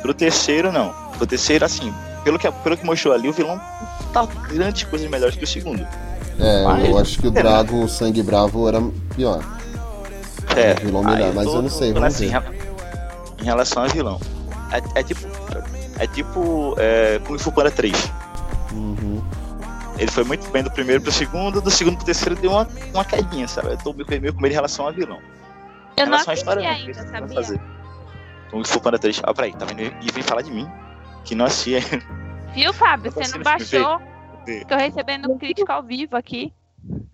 Pro 0.00 0.14
terceiro, 0.14 0.70
não. 0.70 0.94
Pro 1.18 1.26
terceiro, 1.26 1.64
assim, 1.64 1.92
pelo 2.22 2.38
que, 2.38 2.48
pelo 2.50 2.76
que 2.76 2.84
mostrou 2.86 3.12
ali, 3.12 3.28
o 3.28 3.32
vilão 3.32 3.60
tá 4.12 4.24
grandes 4.48 4.84
coisas 4.84 5.08
melhores 5.10 5.34
que 5.36 5.42
o 5.44 5.46
segundo. 5.46 5.84
É, 6.40 6.64
Mas- 6.64 6.88
eu 6.88 6.98
acho 6.98 7.18
que 7.20 7.26
o 7.26 7.30
Drago, 7.30 7.84
o 7.84 7.88
Sangue 7.88 8.22
Bravo, 8.22 8.68
era 8.68 8.80
pior. 9.14 9.42
É, 10.56 10.72
O 10.74 10.86
vilão 10.86 11.04
melhor, 11.04 11.28
aí 11.28 11.34
mas 11.34 11.46
tô- 11.46 11.56
eu 11.56 11.62
não 11.62 11.68
sei, 11.68 11.92
vamos 11.92 12.08
assim, 12.14 12.28
ver. 12.28 12.60
Em 13.40 13.44
relação 13.44 13.82
ao 13.82 13.88
vilão. 13.88 14.20
É, 14.72 15.00
é 15.00 15.02
tipo. 15.02 15.20
É 15.98 16.06
tipo. 16.06 16.74
É, 16.78 17.20
Kung 17.26 17.38
Fu 17.38 17.52
Panda 17.52 17.70
3. 17.70 18.10
Uhum. 18.72 19.22
Ele 19.98 20.10
foi 20.10 20.24
muito 20.24 20.48
bem 20.50 20.62
do 20.62 20.70
primeiro 20.70 21.02
pro 21.02 21.12
segundo, 21.12 21.60
do 21.60 21.70
segundo 21.70 21.96
pro 21.96 22.06
terceiro 22.06 22.34
deu 22.36 22.50
uma, 22.52 22.66
uma 22.94 23.04
quedinha, 23.04 23.46
sabe? 23.46 23.68
Eu 23.68 23.76
tô 23.78 23.92
meio, 23.92 24.06
meio 24.20 24.32
com 24.34 24.40
medo 24.40 24.52
em 24.52 24.54
relação 24.54 24.86
ao 24.86 24.92
vilão. 24.92 25.18
Eu 25.96 26.06
em 26.06 26.08
não 26.08 26.12
relação 26.12 26.30
à 26.30 26.34
história, 26.34 26.62
não, 26.62 26.70
ainda, 26.70 26.92
vai 26.94 27.06
sabia? 27.20 27.34
fazer. 27.34 27.60
Kung 28.50 28.64
Fu 28.64 28.80
Panda 28.80 28.98
3. 28.98 29.20
Ah, 29.24 29.34
peraí, 29.34 29.52
tá 29.52 29.64
vendo? 29.66 29.80
E 29.82 30.10
vem 30.12 30.22
falar 30.22 30.42
de 30.42 30.50
mim, 30.50 30.66
que 31.24 31.34
não 31.34 31.44
assisti 31.44 31.74
ainda. 31.76 32.02
Viu, 32.54 32.72
Fábio? 32.72 33.08
Eu 33.08 33.12
tô 33.12 33.22
Você 33.22 33.36
não 33.36 33.44
baixou? 33.44 34.00
Vê. 34.58 34.64
Tô 34.64 34.76
recebendo 34.76 35.36
crítica 35.38 35.74
ao 35.74 35.82
vivo 35.82 36.16
aqui. 36.16 36.52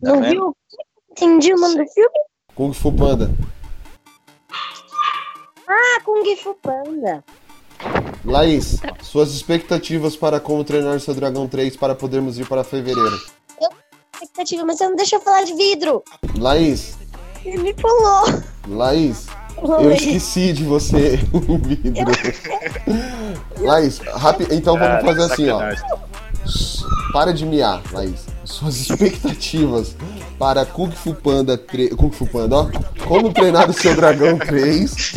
Tá 0.03 0.13
Não 0.13 0.21
vendo? 0.21 0.31
viu? 0.31 0.57
Entendi 1.11 1.53
o 1.53 1.57
nome 1.57 1.77
do 1.77 1.91
filme? 1.93 2.19
Kung 2.55 2.73
Fu 2.73 2.93
Panda. 2.93 3.31
Ah, 5.69 6.01
Kung 6.05 6.37
Fu 6.37 6.55
Panda. 6.55 7.25
Laís, 8.25 8.81
suas 9.03 9.31
expectativas 9.35 10.17
para 10.17 10.41
Como 10.41 10.65
Treinar 10.65 10.99
Seu 11.01 11.15
Dragão 11.15 11.47
3 11.47 11.77
para 11.77 11.95
podermos 11.95 12.39
ir 12.39 12.47
para 12.47 12.65
fevereiro. 12.65 13.17
Expectativa, 14.15 14.65
mas 14.65 14.79
você 14.79 14.89
não 14.89 14.97
deixa 14.97 15.17
eu 15.17 15.21
falar 15.21 15.45
de 15.45 15.55
vidro. 15.55 16.03
Laís, 16.39 16.97
Ele 17.45 17.59
me 17.59 17.75
pulou. 17.75 18.25
Laís, 18.67 19.27
eu 19.63 19.93
esqueci 19.93 20.53
de 20.55 20.65
você, 20.65 21.17
vidro. 21.63 22.13
Laís, 23.59 23.99
rápido, 23.99 24.55
então 24.55 24.79
vamos 24.79 25.05
fazer 25.05 25.23
assim, 25.33 25.49
ó. 25.51 25.61
Para 27.13 27.33
de 27.33 27.45
miar, 27.47 27.83
Laís. 27.93 28.27
Suas 28.45 28.77
expectativas 28.81 29.97
para 30.39 30.65
Kung 30.65 30.91
Fu 30.91 31.15
Panda 31.15 31.57
3. 31.57 31.95
Kung 31.95 32.11
Fu 32.11 32.27
Panda, 32.27 32.57
ó. 32.57 32.71
Como 33.07 33.33
treinar 33.33 33.69
o 33.69 33.73
seu 33.73 33.95
dragão 33.95 34.39
3. 34.39 35.15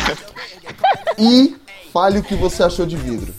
E 1.18 1.56
fale 1.92 2.20
o 2.20 2.24
que 2.24 2.36
você 2.36 2.64
achou 2.64 2.86
de 2.86 2.96
vidro. 2.96 3.34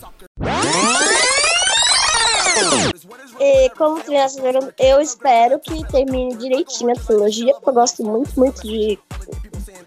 E 3.39 3.69
como 3.71 4.01
dragão, 4.03 4.71
eu 4.77 5.01
espero 5.01 5.59
que 5.59 5.83
termine 5.87 6.35
direitinho 6.35 6.91
a 6.91 6.95
trilogia, 6.95 7.53
porque 7.55 7.69
eu 7.69 7.73
gosto 7.73 8.03
muito, 8.03 8.39
muito 8.39 8.61
de, 8.61 8.99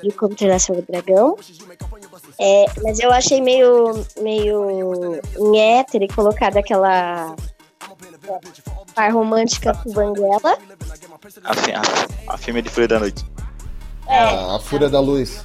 de 0.03 0.11
como 0.13 0.35
treinar 0.35 0.59
seu 0.59 0.83
dragão. 0.83 1.37
É, 2.41 2.67
mas 2.83 2.99
eu 2.99 3.13
achei 3.13 3.41
meio, 3.41 4.05
meio 4.21 5.21
nhé 5.53 5.85
ter 5.85 6.07
colocado 6.13 6.57
aquela 6.57 7.37
par 8.95 9.13
romântica 9.13 9.75
com 9.75 9.93
Banguela. 9.93 10.59
A, 11.45 11.55
fi- 11.55 11.73
a, 11.73 11.83
a 12.35 12.39
filme 12.39 12.63
de 12.63 12.69
Fúria 12.71 12.89
da 12.89 12.99
Noite. 13.01 13.25
A, 14.07 14.57
a 14.57 14.61
Fúria 14.61 14.89
da 14.89 15.01
Luz. 15.01 15.45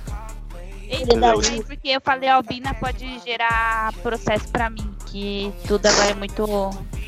Eita, 0.89 1.17
da 1.19 1.41
sei 1.41 1.61
porque 1.63 1.89
eu 1.89 2.01
falei 2.01 2.27
albina 2.27 2.73
pode 2.73 3.19
gerar 3.19 3.93
processo 4.01 4.47
pra 4.49 4.71
mim, 4.71 4.91
que 5.05 5.53
tudo 5.67 5.85
agora 5.85 6.09
é 6.09 6.13
muito. 6.15 6.47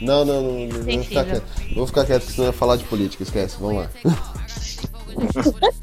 Não, 0.02 0.24
não, 0.24 0.42
não, 0.42 0.68
não, 0.68 0.84
vou 0.84 1.04
ficar 1.04 1.26
quieto. 1.26 1.44
Vou 1.76 1.88
ficar 1.88 2.06
quieto, 2.06 2.24
senão 2.24 2.48
eu 2.48 2.52
ia 2.54 2.58
falar 2.58 2.76
de 2.76 2.84
política, 2.84 3.24
esquece, 3.24 3.58
vamos 3.60 3.84
lá. 3.84 3.90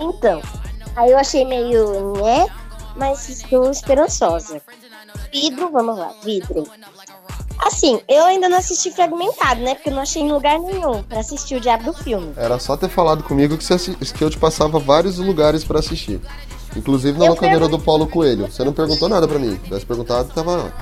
Então, 0.00 0.40
aí 0.96 1.10
eu 1.10 1.18
achei 1.18 1.44
meio 1.44 2.12
nhé, 2.22 2.46
mas 2.96 3.28
estou 3.28 3.70
esperançosa. 3.70 4.60
Vidro, 5.32 5.70
vamos 5.70 5.98
lá, 5.98 6.12
vidro. 6.22 6.66
Assim, 7.60 8.00
eu 8.08 8.24
ainda 8.24 8.48
não 8.48 8.58
assisti 8.58 8.90
fragmentado, 8.90 9.60
né? 9.60 9.74
Porque 9.74 9.90
eu 9.90 9.94
não 9.94 10.02
achei 10.02 10.22
em 10.22 10.30
lugar 10.32 10.58
nenhum 10.58 11.02
pra 11.02 11.20
assistir 11.20 11.56
o 11.56 11.60
diabo 11.60 11.84
do 11.84 11.92
filme. 11.92 12.32
Era 12.36 12.58
só 12.58 12.76
ter 12.76 12.88
falado 12.88 13.22
comigo 13.24 13.58
que, 13.58 13.64
você 13.64 13.94
que 13.94 14.22
eu 14.24 14.30
te 14.30 14.38
passava 14.38 14.78
vários 14.78 15.18
lugares 15.18 15.64
pra 15.64 15.80
assistir. 15.80 16.20
Inclusive 16.76 17.18
na 17.18 17.26
Eu 17.26 17.30
locadora 17.30 17.60
pergun- 17.60 17.76
do 17.78 17.82
Paulo 17.84 18.06
Coelho. 18.06 18.50
Você 18.50 18.62
não 18.62 18.72
perguntou 18.72 19.08
nada 19.08 19.26
pra 19.26 19.38
mim. 19.38 19.52
Se 19.52 19.58
tivesse 19.64 19.86
perguntado, 19.86 20.28
tava 20.32 20.72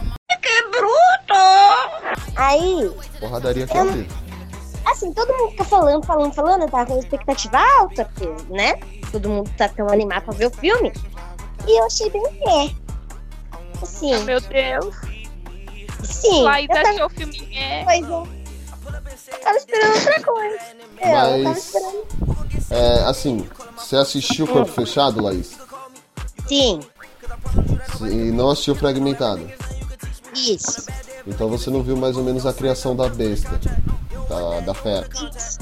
Aí, 2.36 2.90
porradaria 3.18 3.64
aqui 3.64 3.76
Eu- 3.76 4.06
assim, 4.92 5.10
todo 5.12 5.32
mundo 5.32 5.50
fica 5.52 5.64
falando, 5.64 6.04
falando, 6.04 6.34
falando, 6.34 6.62
eu 6.62 6.68
tava 6.68 6.86
com 6.86 6.98
expectativa 6.98 7.58
alta, 7.80 8.04
porque, 8.04 8.28
né? 8.52 8.74
Todo 9.10 9.28
mundo 9.28 9.50
tá 9.56 9.68
tão 9.68 9.88
animado 9.88 10.24
pra 10.24 10.34
ver 10.34 10.46
o 10.46 10.50
filme. 10.50 10.92
E 11.66 11.80
eu 11.80 11.86
achei 11.86 12.10
bem 12.10 12.22
nhé. 12.44 12.70
Assim, 13.82 14.14
Meu 14.24 14.40
Deus. 14.40 14.94
Sim. 16.02 16.42
Laís 16.42 16.68
eu 16.68 16.74
tava, 16.76 16.88
achou 16.90 17.06
o 17.06 17.10
filme 17.10 17.48
é. 17.56 17.84
pois 17.84 18.02
é. 18.04 18.36
Eu 19.32 19.40
tava 19.40 19.56
esperando 19.56 19.94
outra 19.96 20.22
coisa. 20.22 20.58
Eu, 21.00 21.08
eu 21.08 21.12
tava 21.12 21.38
Mas- 21.38 21.58
esperando. 21.58 22.06
É, 22.70 23.04
assim, 23.04 23.48
você 23.76 23.96
assistiu 23.96 24.46
Corpo 24.46 24.70
Fechado, 24.72 25.22
Laís? 25.22 25.56
Sim, 26.48 26.80
E 28.02 28.14
não 28.32 28.50
assistiu 28.50 28.74
Fragmentado. 28.74 29.48
isso. 30.34 30.86
Então 31.26 31.48
você 31.48 31.70
não 31.70 31.82
viu 31.82 31.96
mais 31.96 32.16
ou 32.16 32.22
menos 32.24 32.44
a 32.46 32.52
criação 32.52 32.94
da 32.94 33.08
besta, 33.08 33.60
da, 34.28 34.60
da 34.60 34.74
fera. 34.74 35.08
Isso. 35.36 35.58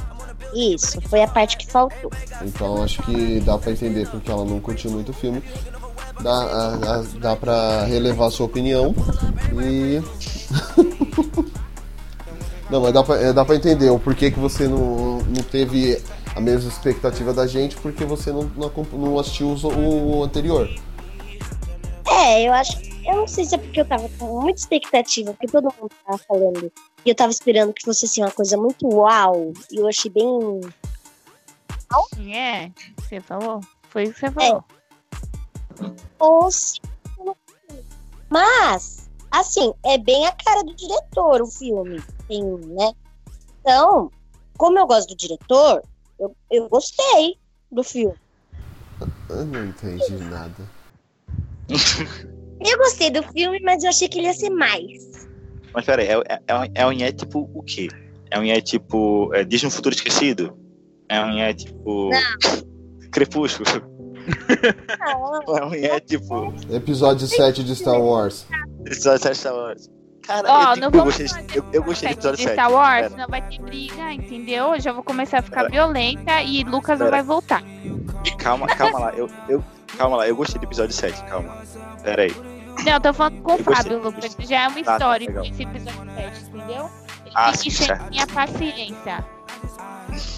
Isso, 0.55 1.01
foi 1.09 1.23
a 1.23 1.27
parte 1.29 1.57
que 1.57 1.67
faltou. 1.67 2.11
Então 2.43 2.83
acho 2.83 3.03
que 3.03 3.41
dá 3.41 3.59
pra 3.59 3.73
entender 3.73 4.09
porque 4.09 4.31
ela 4.31 4.45
não 4.45 4.61
curtiu 4.61 4.91
muito 4.91 5.11
o 5.11 5.15
filme. 5.15 5.43
Dá, 6.21 6.33
a- 6.33 6.75
a- 6.99 7.05
dá 7.19 7.37
pra 7.37 7.85
relevar 7.85 8.29
a 8.29 8.31
sua 8.31 8.47
opinião 8.47 8.95
e. 9.53 10.01
não, 12.71 12.81
mas 12.81 12.93
dá 12.93 13.03
pra, 13.03 13.17
é, 13.21 13.33
dá 13.33 13.45
pra 13.45 13.57
entender 13.57 13.91
o 13.91 13.99
porquê 13.99 14.31
que 14.31 14.39
você 14.39 14.67
não, 14.69 15.19
não 15.19 15.43
teve 15.43 16.01
a 16.35 16.41
mesma 16.41 16.71
expectativa 16.71 17.33
da 17.33 17.47
gente, 17.47 17.77
porque 17.77 18.05
você 18.05 18.33
não, 18.33 18.51
não, 18.57 18.71
não 18.93 19.19
assistiu 19.19 19.53
os- 19.53 19.65
o, 19.65 20.23
anterior. 20.23 20.69
É, 22.09 22.49
eu 22.49 22.53
acho. 22.53 22.79
Eu 23.07 23.17
não 23.17 23.29
sei 23.29 23.45
se 23.45 23.55
é 23.55 23.59
porque 23.59 23.81
eu 23.81 23.85
tava 23.85 24.09
com 24.19 24.41
muita 24.41 24.59
expectativa, 24.61 25.33
porque 25.33 25.47
todo 25.47 25.65
mundo 25.79 25.91
tava 26.07 26.19
falando. 26.19 26.73
E 27.05 27.11
eu 27.11 27.15
tava 27.15 27.31
esperando 27.33 27.73
que 27.75 27.85
fosse 27.85 28.07
assim 28.07 28.23
uma 28.23 28.31
coisa 28.31 28.57
muito 28.57 28.87
uau. 28.89 29.53
E 29.71 29.77
eu 29.79 29.87
achei 29.87 30.11
bem. 30.11 30.61
É, 32.35 32.71
você 32.99 33.21
falou? 33.21 33.61
Foi 33.91 34.05
isso 34.05 34.15
que 34.15 34.21
você 34.21 34.31
falou. 34.31 34.65
Ou 36.19 36.51
se- 36.51 36.81
Mas, 38.31 39.09
assim, 39.31 39.73
é 39.85 39.99
bem 39.99 40.27
a 40.27 40.33
cara 40.33 40.63
do 40.63 40.75
diretor 40.75 41.43
o 41.43 41.47
filme. 41.47 42.03
Tem, 42.29 42.43
né? 42.43 42.93
Então, 43.61 44.11
como 44.57 44.79
eu 44.79 44.87
gosto 44.87 45.09
do 45.09 45.17
diretor, 45.17 45.83
eu, 46.19 46.35
eu 46.51 46.69
gostei 46.69 47.37
do 47.71 47.83
filme. 47.83 48.17
Eu 49.29 49.45
não 49.47 49.67
entendi 49.67 50.13
nada. 50.15 50.55
Eu 52.61 52.79
gostei 52.79 53.11
do 53.11 53.23
filme, 53.23 53.61
mas 53.63 53.83
eu 53.83 53.91
achei 53.91 54.09
que 54.09 54.19
ele 54.19 54.27
ia 54.27 54.33
ser 54.35 54.51
mais. 54.51 55.29
Mas 55.73 55.85
peraí, 55.85 56.07
é, 56.07 56.13
é, 56.29 56.41
é, 56.47 56.55
um, 56.55 56.65
é 56.75 56.87
um 56.87 56.93
Nhé 56.93 57.13
tipo 57.13 57.51
o 57.53 57.63
quê? 57.63 57.89
É 58.31 58.39
um 58.39 58.43
Nhé 58.43 58.61
tipo. 58.61 59.33
É, 59.35 59.45
Diz 59.45 59.63
no 59.63 59.71
Futuro 59.71 59.95
Esquecido? 59.95 60.57
É 61.09 61.21
um 61.21 61.33
Nhé 61.35 61.53
tipo. 61.55 62.11
Crepúsculo? 63.11 63.69
Não, 65.47 65.75
É 65.75 65.95
um 65.97 66.01
tipo. 66.01 66.55
Episódio 66.71 67.27
7 67.27 67.63
de 67.65 67.75
Star 67.77 68.01
Wars. 68.01 68.47
Episódio 68.87 69.23
7 69.23 69.37
Star 69.37 69.55
Wars. 69.55 69.91
Cara, 70.27 70.49
Ó, 70.51 70.61
eu, 70.63 70.67
não 70.69 70.75
tipo, 70.75 70.85
eu 70.85 70.91
vamos 70.91 71.05
gostei, 71.19 71.29
fazer 71.29 71.59
eu, 71.59 71.65
eu 71.73 71.83
gostei 71.83 72.09
do 72.09 72.13
episódio 72.15 72.37
de 72.39 72.43
7. 72.45 72.53
Star 72.55 72.73
Wars, 72.73 72.97
Pera, 73.03 73.11
senão 73.11 73.27
vai 73.29 73.43
ter 73.49 73.61
briga, 73.61 74.13
entendeu? 74.13 74.75
Eu 74.75 74.81
já 74.81 74.93
vou 74.93 75.03
começar 75.03 75.39
a 75.41 75.43
ficar 75.43 75.69
violenta 75.71 76.41
e 76.43 76.65
Lucas 76.65 76.99
não 76.99 77.07
Pera. 77.07 77.11
vai 77.19 77.23
voltar. 77.23 77.63
calma, 78.39 78.67
calma 78.69 78.99
lá. 79.01 79.13
Eu, 79.15 79.29
eu, 79.51 79.63
calma 79.99 80.17
lá, 80.17 80.27
eu 80.29 80.35
gostei 80.35 80.59
do 80.59 80.65
episódio 80.65 80.95
7, 80.95 81.23
calma. 81.25 81.59
Pera 82.03 82.23
aí. 82.23 82.35
Não, 82.87 82.93
eu 82.93 83.01
tô 83.01 83.13
falando 83.13 83.43
com 83.43 83.53
o 83.53 83.55
Eu 83.57 83.65
gostei- 83.65 83.75
Fábio, 83.75 84.03
Lucas. 84.03 84.37
Já 84.49 84.63
é 84.63 84.69
uma 84.69 84.77
Tá, 84.79 84.85
tá, 84.85 84.93
história 84.95 85.27
legal. 85.27 85.45
esse 85.45 85.63
episódio 85.63 86.15
7, 86.15 86.41
entendeu? 86.49 86.91
Ele 87.27 87.35
Ah, 87.35 87.53
tem 87.53 87.61
que 87.63 87.71
sim, 87.71 87.87
ter 87.87 88.03
minha 88.11 88.27
paciência. 88.27 89.25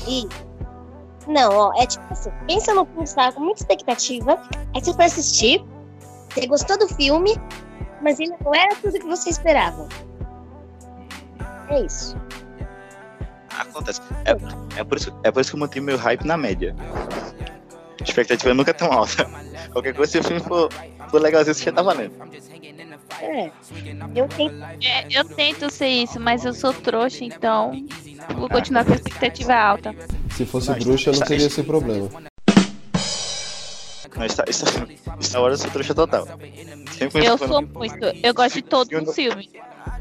E. 0.08 0.28
Não, 1.26 1.50
ó, 1.50 1.72
é 1.76 1.86
tipo 1.86 2.04
assim, 2.10 2.30
pensa 2.46 2.72
no 2.72 2.84
filme, 2.86 3.06
você 3.06 3.16
tava 3.16 3.32
com 3.32 3.40
muita 3.40 3.60
expectativa, 3.60 4.40
aí 4.74 4.84
você 4.84 4.92
foi 4.92 5.04
assistir, 5.04 5.64
você 6.30 6.46
gostou 6.46 6.78
do 6.78 6.88
filme, 6.88 7.34
mas 8.00 8.20
ele 8.20 8.34
não 8.44 8.54
era 8.54 8.74
tudo 8.76 8.98
que 8.98 9.06
você 9.06 9.30
esperava. 9.30 9.88
É 11.68 11.80
isso. 11.80 12.16
Acontece. 13.58 14.00
É, 14.24 14.80
é, 14.80 14.84
por 14.84 14.98
isso, 14.98 15.20
é 15.24 15.30
por 15.30 15.40
isso 15.40 15.50
que 15.50 15.56
eu 15.56 15.60
mantenho 15.60 15.84
meu 15.84 15.96
hype 15.96 16.24
na 16.24 16.36
média. 16.36 16.76
A 18.00 18.04
expectativa 18.04 18.54
nunca 18.54 18.70
é 18.70 18.74
tão 18.74 18.92
alta. 18.92 19.28
Qualquer 19.72 19.94
coisa, 19.94 20.12
se 20.12 20.18
o 20.18 20.24
filme 20.24 20.40
for, 20.40 20.68
for 21.10 21.20
legalzinho, 21.20 21.54
você 21.54 21.64
já 21.64 21.72
tá 21.72 21.82
valendo. 21.82 22.12
É. 23.20 23.50
Eu 24.14 24.28
tento. 24.28 24.62
É, 24.84 25.06
eu 25.10 25.24
tento 25.24 25.70
ser 25.70 25.88
isso, 25.88 26.20
mas 26.20 26.44
eu 26.44 26.52
sou 26.52 26.72
trouxa, 26.72 27.24
então 27.24 27.72
vou 28.34 28.48
continuar 28.48 28.84
com 28.84 28.92
a 28.92 28.96
expectativa 28.96 29.54
alta. 29.54 29.94
Se 30.36 30.44
fosse 30.46 30.72
bruxa, 30.74 31.12
não 31.12 31.20
teria 31.20 31.46
esse 31.46 31.62
problema. 31.62 32.08
Não, 34.16 34.26
Star, 34.30 34.46
Star, 34.50 34.88
Star 35.20 35.42
Wars 35.42 35.52
eu 35.52 35.58
sou 35.58 35.70
trouxa 35.70 35.94
total. 35.94 36.26
Eu 37.22 37.36
sou 37.38 37.60
muito. 37.62 38.04
Eu 38.22 38.32
gosto 38.32 38.54
de 38.54 38.62
todos 38.62 39.08
os 39.08 39.14
filmes. 39.14 39.48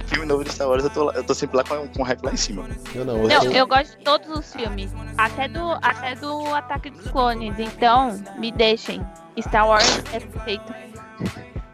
filme 0.08 0.26
novo 0.26 0.44
de 0.46 0.54
Star 0.54 0.70
Wars, 0.70 0.86
eu 0.86 0.90
tô, 0.90 1.04
lá- 1.04 1.14
eu 1.16 1.24
tô 1.24 1.34
sempre 1.34 1.58
lá 1.58 1.64
com, 1.66 1.86
com 1.90 2.02
o 2.02 2.06
hype 2.06 2.24
lá 2.24 2.32
em 2.32 2.38
cima. 2.38 2.66
Eu 2.94 3.04
não, 3.04 3.24
Não, 3.28 3.44
eu 3.52 3.68
gosto 3.68 3.98
de 3.98 4.04
todos 4.06 4.30
os 4.30 4.54
filmes. 4.54 4.90
Até 5.18 5.50
do, 5.50 5.72
até 5.82 6.16
do 6.16 6.46
Ataque 6.56 6.90
dos 6.92 7.12
Clones. 7.12 7.60
Então, 7.60 8.18
me 8.38 8.52
deixem. 8.54 9.06
Star 9.42 9.68
Wars 9.68 10.02
é 10.14 10.20
perfeito. 10.22 10.74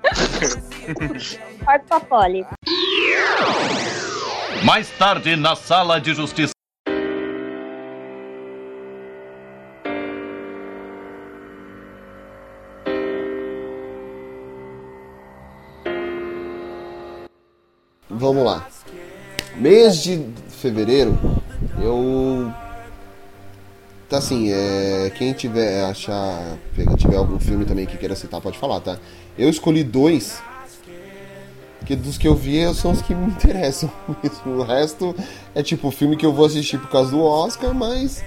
Corta 1.64 1.86
pra 1.88 2.00
Polly. 2.00 2.44
Mais 4.64 4.90
tarde, 4.92 5.36
na 5.36 5.56
sala 5.56 6.00
de 6.00 6.14
justiça. 6.14 6.52
Vamos 18.10 18.46
lá. 18.46 18.68
Mês 19.56 20.04
de 20.04 20.24
fevereiro, 20.50 21.18
eu. 21.82 22.54
Tá 24.08 24.20
assim, 24.20 24.52
é. 24.52 25.12
Quem 25.18 25.34
tiver 25.34 25.84
achar. 25.86 26.58
Tiver 26.98 27.18
algum 27.18 27.40
filme 27.40 27.66
também 27.66 27.86
que 27.86 27.98
queira 27.98 28.16
citar, 28.16 28.40
pode 28.40 28.60
falar, 28.60 28.80
tá? 28.80 29.00
Eu 29.38 29.50
escolhi 29.50 29.84
dois 29.84 30.42
Porque 31.82 31.96
dos 31.96 32.16
que 32.18 32.28
eu 32.28 32.36
vi 32.36 32.72
são 32.76 32.92
os 32.92 33.02
que 33.02 33.14
me 33.14 33.26
interessam. 33.26 33.92
mesmo. 34.24 34.60
O 34.60 34.64
resto 34.64 35.16
é 35.56 35.64
tipo 35.64 35.90
filme 35.90 36.16
que 36.16 36.26
eu 36.26 36.32
vou 36.32 36.46
assistir 36.46 36.78
por 36.78 36.90
causa 36.90 37.10
do 37.10 37.22
Oscar, 37.24 37.74
mas. 37.74 38.24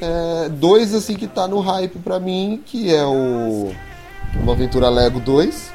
é, 0.00 0.48
dois 0.48 0.94
assim 0.94 1.14
que 1.16 1.26
tá 1.26 1.46
no 1.48 1.58
hype 1.60 1.98
pra 1.98 2.20
mim, 2.20 2.62
que 2.64 2.94
é 2.94 3.04
o. 3.04 3.72
Uma 4.40 4.52
Aventura 4.52 4.88
Lego 4.88 5.20
2. 5.20 5.72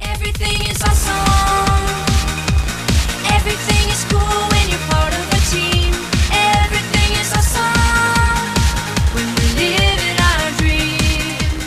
Everything 0.00 0.70
is 0.70 0.80
awesome. 0.82 1.14
Everything 3.36 3.90
is 3.90 4.04
cool 4.04 4.48
when 4.52 4.70
you're 4.70 4.86
part 4.88 5.12
of 5.12 5.26
a 5.34 5.40
team. 5.50 5.92
Everything 6.32 7.12
is 7.20 7.32
awesome 7.32 8.54
when 9.14 9.26
we 9.34 9.46
live 9.60 10.00
in 10.08 10.16
our 10.22 10.50
dream. 10.56 11.60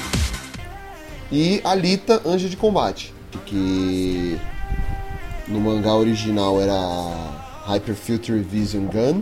E 1.31 1.61
Alita, 1.63 2.21
Anjo 2.25 2.49
de 2.49 2.55
Combate. 2.57 3.13
Que 3.51 4.39
no 5.49 5.59
mangá 5.59 5.93
original 5.93 6.61
era 6.61 6.73
Hyper 7.65 7.95
Filter 7.95 8.41
Vision 8.41 8.85
Gun. 8.85 9.21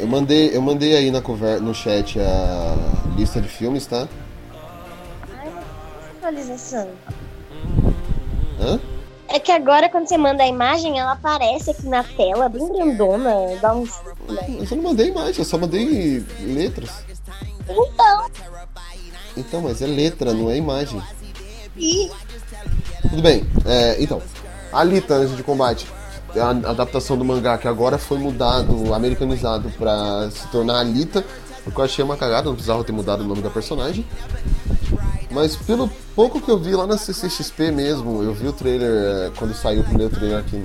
Eu 0.00 0.06
mandei, 0.06 0.56
eu 0.56 0.62
mandei 0.62 0.96
aí 0.96 1.10
na 1.10 1.20
conver 1.20 1.60
no 1.60 1.74
chat 1.74 2.18
a 2.18 2.74
lista 3.14 3.42
de 3.42 3.48
filmes, 3.48 3.84
tá? 3.84 4.08
Atualização. 6.16 6.88
Hã? 8.58 8.80
É 9.28 9.38
que 9.38 9.52
agora 9.52 9.90
quando 9.90 10.06
você 10.08 10.16
manda 10.16 10.42
a 10.42 10.46
imagem, 10.46 10.98
ela 10.98 11.12
aparece 11.12 11.72
aqui 11.72 11.86
na 11.86 12.02
tela, 12.04 12.48
bem 12.48 12.72
grandona, 12.72 13.30
dá 13.60 13.74
uns. 13.74 13.90
Eu 14.58 14.66
só 14.66 14.76
não 14.76 14.82
mandei 14.84 15.12
mais, 15.12 15.36
eu 15.38 15.44
só 15.44 15.58
mandei 15.58 16.24
letras. 16.40 17.04
Então, 17.68 18.30
Então, 19.36 19.60
mas 19.60 19.82
é 19.82 19.86
letra, 19.86 20.32
não 20.32 20.50
é 20.50 20.56
imagem. 20.56 21.02
e 21.76 22.10
Tudo 23.10 23.22
bem, 23.22 23.46
é, 23.64 24.02
então. 24.02 24.20
Alita, 24.72 25.14
Anjo 25.14 25.36
de 25.36 25.42
Combate. 25.42 25.86
É 26.34 26.40
a 26.40 26.50
adaptação 26.50 27.16
do 27.16 27.24
mangá 27.24 27.56
que 27.56 27.68
agora 27.68 27.96
foi 27.96 28.18
mudado, 28.18 28.92
americanizado 28.92 29.70
pra 29.78 30.28
se 30.30 30.48
tornar 30.48 30.80
Alita. 30.80 31.24
O 31.64 31.70
que 31.70 31.78
eu 31.78 31.84
achei 31.84 32.04
uma 32.04 32.16
cagada, 32.16 32.46
não 32.46 32.54
precisava 32.54 32.82
ter 32.82 32.92
mudado 32.92 33.22
o 33.22 33.26
nome 33.26 33.40
da 33.40 33.50
personagem. 33.50 34.04
Mas 35.30 35.56
pelo 35.56 35.88
pouco 36.14 36.40
que 36.40 36.50
eu 36.50 36.58
vi 36.58 36.74
lá 36.74 36.86
na 36.86 36.98
CCXP 36.98 37.70
mesmo, 37.70 38.22
eu 38.22 38.34
vi 38.34 38.48
o 38.48 38.52
trailer 38.52 38.90
é, 38.90 39.30
quando 39.36 39.54
saiu 39.54 39.80
o 39.80 39.84
primeiro 39.84 40.14
trailer 40.14 40.38
aqui, 40.38 40.64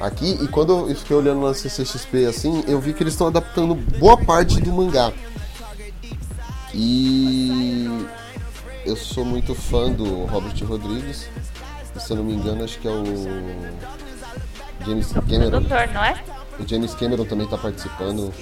aqui 0.00 0.38
e 0.42 0.48
quando 0.48 0.90
eu 0.90 0.96
fiquei 0.96 1.16
olhando 1.16 1.40
na 1.40 1.54
CCXP 1.54 2.26
assim, 2.26 2.64
eu 2.66 2.80
vi 2.80 2.92
que 2.92 3.02
eles 3.02 3.14
estão 3.14 3.28
adaptando 3.28 3.74
boa 3.74 4.16
parte 4.16 4.60
do 4.60 4.72
mangá. 4.72 5.12
E 6.74 7.88
eu 8.84 8.96
sou 8.96 9.24
muito 9.24 9.54
fã 9.54 9.90
do 9.90 10.24
Robert 10.26 10.54
Rodrigues. 10.64 11.28
Se 11.98 12.12
eu 12.12 12.16
não 12.16 12.24
me 12.24 12.34
engano, 12.34 12.64
acho 12.64 12.78
que 12.78 12.88
é 12.88 12.90
o 12.90 13.04
James 14.86 15.12
Cameron. 15.12 15.50
Doutor, 15.50 15.88
não 15.88 16.04
é? 16.04 16.22
O 16.58 16.68
James 16.68 16.94
Cameron 16.94 17.24
também 17.24 17.44
está 17.44 17.56
participando 17.56 18.32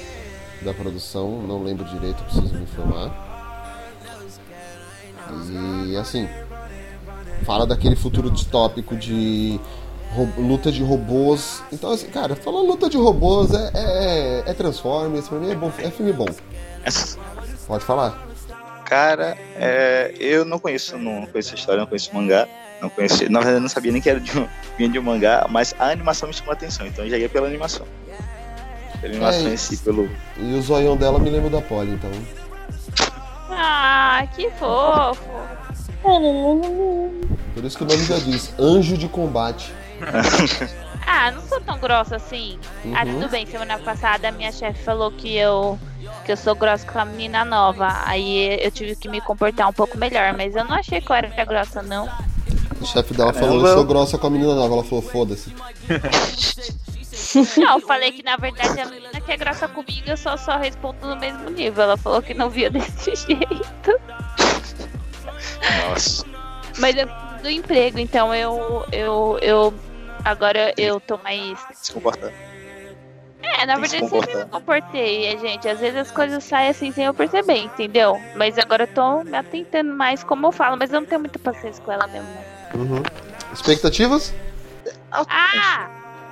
da 0.63 0.73
produção, 0.75 1.43
não 1.43 1.63
lembro 1.63 1.85
direito, 1.85 2.23
preciso 2.25 2.55
me 2.55 2.63
informar. 2.63 3.31
E 5.89 5.97
assim, 5.97 6.29
fala 7.45 7.67
daquele 7.67 7.97
futuro 7.97 8.31
distópico 8.31 8.97
de 8.97 9.61
luta 10.37 10.71
de 10.71 10.83
robôs. 10.83 11.63
Então, 11.73 11.91
assim, 11.91 12.09
cara, 12.09 12.37
falar 12.37 12.61
luta 12.61 12.89
de 12.89 12.97
robôs 12.97 13.53
é, 13.53 13.71
é, 13.75 14.43
é 14.47 14.55
Transformers, 14.55 15.29
pra 15.29 15.39
mim 15.39 15.51
é, 15.51 15.55
bom, 15.55 15.73
é 15.79 15.91
filme 15.91 16.13
bom. 16.13 16.27
Pode 17.67 17.85
falar. 17.85 18.27
Cara, 18.85 19.37
é, 19.57 20.15
eu 20.19 20.45
não 20.45 20.59
conheço, 20.59 20.99
não 20.99 21.27
conheço 21.27 21.53
a 21.53 21.57
história, 21.57 21.81
não 21.81 21.87
conheço 21.87 22.11
o 22.11 22.15
mangá. 22.15 22.47
Não 22.83 22.91
conheci, 22.91 23.29
na 23.29 23.39
verdade, 23.39 23.59
eu 23.59 23.61
não 23.61 23.69
sabia 23.69 23.93
nem 23.93 24.03
que 24.03 24.11
era 24.11 24.19
de 24.19 24.37
um, 24.37 24.49
vinha 24.77 24.89
de 24.91 24.99
um 24.99 25.03
mangá, 25.03 25.47
mas 25.49 25.73
a 25.79 25.87
animação 25.91 26.27
me 26.29 26.35
chamou 26.35 26.51
a 26.51 26.55
atenção, 26.55 26.85
então 26.85 27.05
eu 27.05 27.11
já 27.11 27.17
ia 27.17 27.29
pela 27.29 27.47
animação. 27.47 27.87
Pela 29.01 29.13
animação 29.15 29.47
É, 29.49 29.55
em 29.55 29.57
si, 29.57 29.77
pelo. 29.77 30.11
E 30.37 30.55
o 30.55 30.61
zoião 30.61 30.97
dela 30.97 31.21
me 31.21 31.31
lembra 31.31 31.49
da 31.49 31.61
Polly, 31.63 31.93
então. 31.93 32.11
Ah, 33.51 34.27
que 34.35 34.51
fofo. 34.51 35.23
Por 37.55 37.65
isso 37.65 37.79
que 37.79 37.85
o 37.85 37.87
nome 37.87 38.05
já 38.05 38.19
diz, 38.19 38.53
Anjo 38.59 38.99
de 38.99 39.09
Combate. 39.09 39.73
Ah, 41.05 41.33
não 41.33 41.43
sou 41.43 41.61
tão 41.61 41.79
grossa 41.79 42.15
assim. 42.17 42.59
Ah, 42.95 43.05
Uhum. 43.05 43.15
tudo 43.21 43.29
bem. 43.29 43.45
Semana 43.45 43.77
passada 43.79 44.29
a 44.29 44.33
minha 44.33 44.53
chefe 44.53 44.83
falou 44.85 45.11
que 45.11 45.37
eu 45.37 45.77
que 46.25 46.31
eu 46.31 46.37
sou 46.37 46.55
grossa 46.55 46.87
com 46.87 46.97
a 46.99 47.05
menina 47.05 47.45
nova. 47.45 47.89
Aí 48.07 48.57
eu 48.65 48.71
tive 48.71 48.95
que 48.95 49.09
me 49.09 49.21
comportar 49.21 49.69
um 49.69 49.73
pouco 49.73 49.99
melhor, 49.99 50.33
mas 50.37 50.55
eu 50.55 50.65
não 50.65 50.77
achei 50.77 51.01
que 51.01 51.11
eu 51.11 51.17
era 51.17 51.45
grossa 51.45 51.83
não. 51.83 52.09
O 52.83 52.87
chefe 52.87 53.15
dela 53.15 53.33
falou, 53.33 53.49
Caramba. 53.51 53.69
eu 53.69 53.75
sou 53.75 53.85
grossa 53.85 54.19
com 54.19 54.27
a 54.27 54.31
menina 54.31 54.55
nova. 54.55 54.75
Ela 54.75 54.85
falou, 54.85 55.03
foda-se. 55.03 55.55
Não, 57.57 57.79
eu 57.79 57.81
falei 57.81 58.13
que 58.13 58.23
na 58.23 58.37
verdade 58.37 58.81
a 58.81 58.87
menina 58.87 59.21
que 59.21 59.33
é 59.33 59.37
grossa 59.37 59.67
comigo 59.69 60.03
eu 60.07 60.17
só 60.17 60.37
só 60.37 60.59
respondo 60.59 61.07
no 61.07 61.17
mesmo 61.17 61.49
nível. 61.51 61.85
Ela 61.85 61.97
falou 61.97 62.21
que 62.21 62.35
não 62.35 62.51
via 62.51 62.69
desse 62.71 63.15
jeito. 63.15 64.01
Nossa. 65.89 66.27
Mas 66.79 66.97
eu 66.97 67.07
do 67.43 67.51
emprego, 67.51 67.99
então 67.99 68.35
eu 68.35 68.85
eu 68.93 69.39
eu 69.41 69.75
agora 70.25 70.75
eu 70.77 71.01
tô 71.01 71.19
mais 71.19 71.59
Se 71.75 71.93
comportar. 71.93 72.33
É, 73.43 73.67
na 73.67 73.75
se 73.75 73.81
verdade 73.81 74.09
sempre 74.09 74.37
me 74.37 74.45
comportei, 74.47 75.27
é, 75.27 75.39
gente. 75.39 75.69
Às 75.69 75.81
vezes 75.81 75.97
as 75.99 76.11
coisas 76.11 76.45
saem 76.45 76.71
assim 76.71 76.93
sem 76.93 77.05
eu 77.05 77.15
perceber, 77.15 77.59
entendeu? 77.59 78.17
Mas 78.37 78.59
agora 78.59 78.85
eu 78.85 78.89
tô 78.89 79.25
me 79.25 79.37
atentando 79.37 79.93
mais 79.95 80.23
como 80.23 80.47
eu 80.47 80.53
falo, 80.53 80.77
mas 80.77 80.93
eu 80.93 81.01
não 81.01 81.07
tenho 81.07 81.21
muita 81.21 81.39
paciência 81.39 81.83
com 81.83 81.91
ela 81.91 82.07
mesmo. 82.07 82.29
não. 82.29 82.52
Uhum. 82.75 83.03
Expectativas? 83.53 84.33
Ah! 85.11 85.89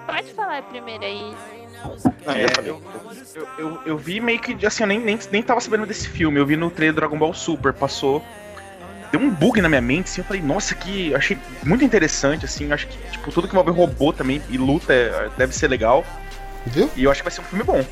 Pode 0.07 0.33
falar 0.35 0.63
primeiro 0.63 1.05
aí. 1.05 1.37
É, 2.27 2.69
eu, 2.69 2.83
eu, 3.35 3.49
eu, 3.59 3.81
eu 3.87 3.97
vi 3.97 4.21
meio 4.21 4.41
que, 4.41 4.67
assim, 4.67 4.83
eu 4.83 4.87
nem, 4.87 4.99
nem, 4.99 5.19
nem 5.31 5.43
tava 5.43 5.61
sabendo 5.61 5.87
desse 5.87 6.09
filme. 6.09 6.39
Eu 6.39 6.47
vi 6.47 6.57
no 6.57 6.71
trailer 6.71 6.95
do 6.95 6.97
Dragon 6.97 7.19
Ball 7.19 7.33
Super, 7.35 7.73
passou. 7.73 8.25
Deu 9.13 9.21
um 9.21 9.31
bug 9.31 9.61
na 9.61 9.69
minha 9.69 9.81
mente, 9.81 10.07
assim, 10.07 10.21
eu 10.21 10.25
falei, 10.25 10.43
nossa, 10.43 10.75
que. 10.75 11.15
Achei 11.15 11.37
muito 11.65 11.85
interessante, 11.85 12.45
assim. 12.45 12.73
Acho 12.73 12.87
que, 12.87 12.97
tipo, 13.11 13.31
tudo 13.31 13.49
que 13.49 13.55
envolve 13.55 13.71
robô 13.71 14.13
também 14.13 14.41
e 14.49 14.57
luta 14.57 14.93
é- 14.93 15.31
deve 15.37 15.55
ser 15.55 15.69
legal. 15.69 16.05
Viu? 16.67 16.91
E 16.97 17.05
eu 17.05 17.11
acho 17.11 17.21
que 17.23 17.29
vai 17.29 17.33
ser 17.35 17.41
um 17.41 17.45
filme 17.45 17.65
bom. 17.65 17.85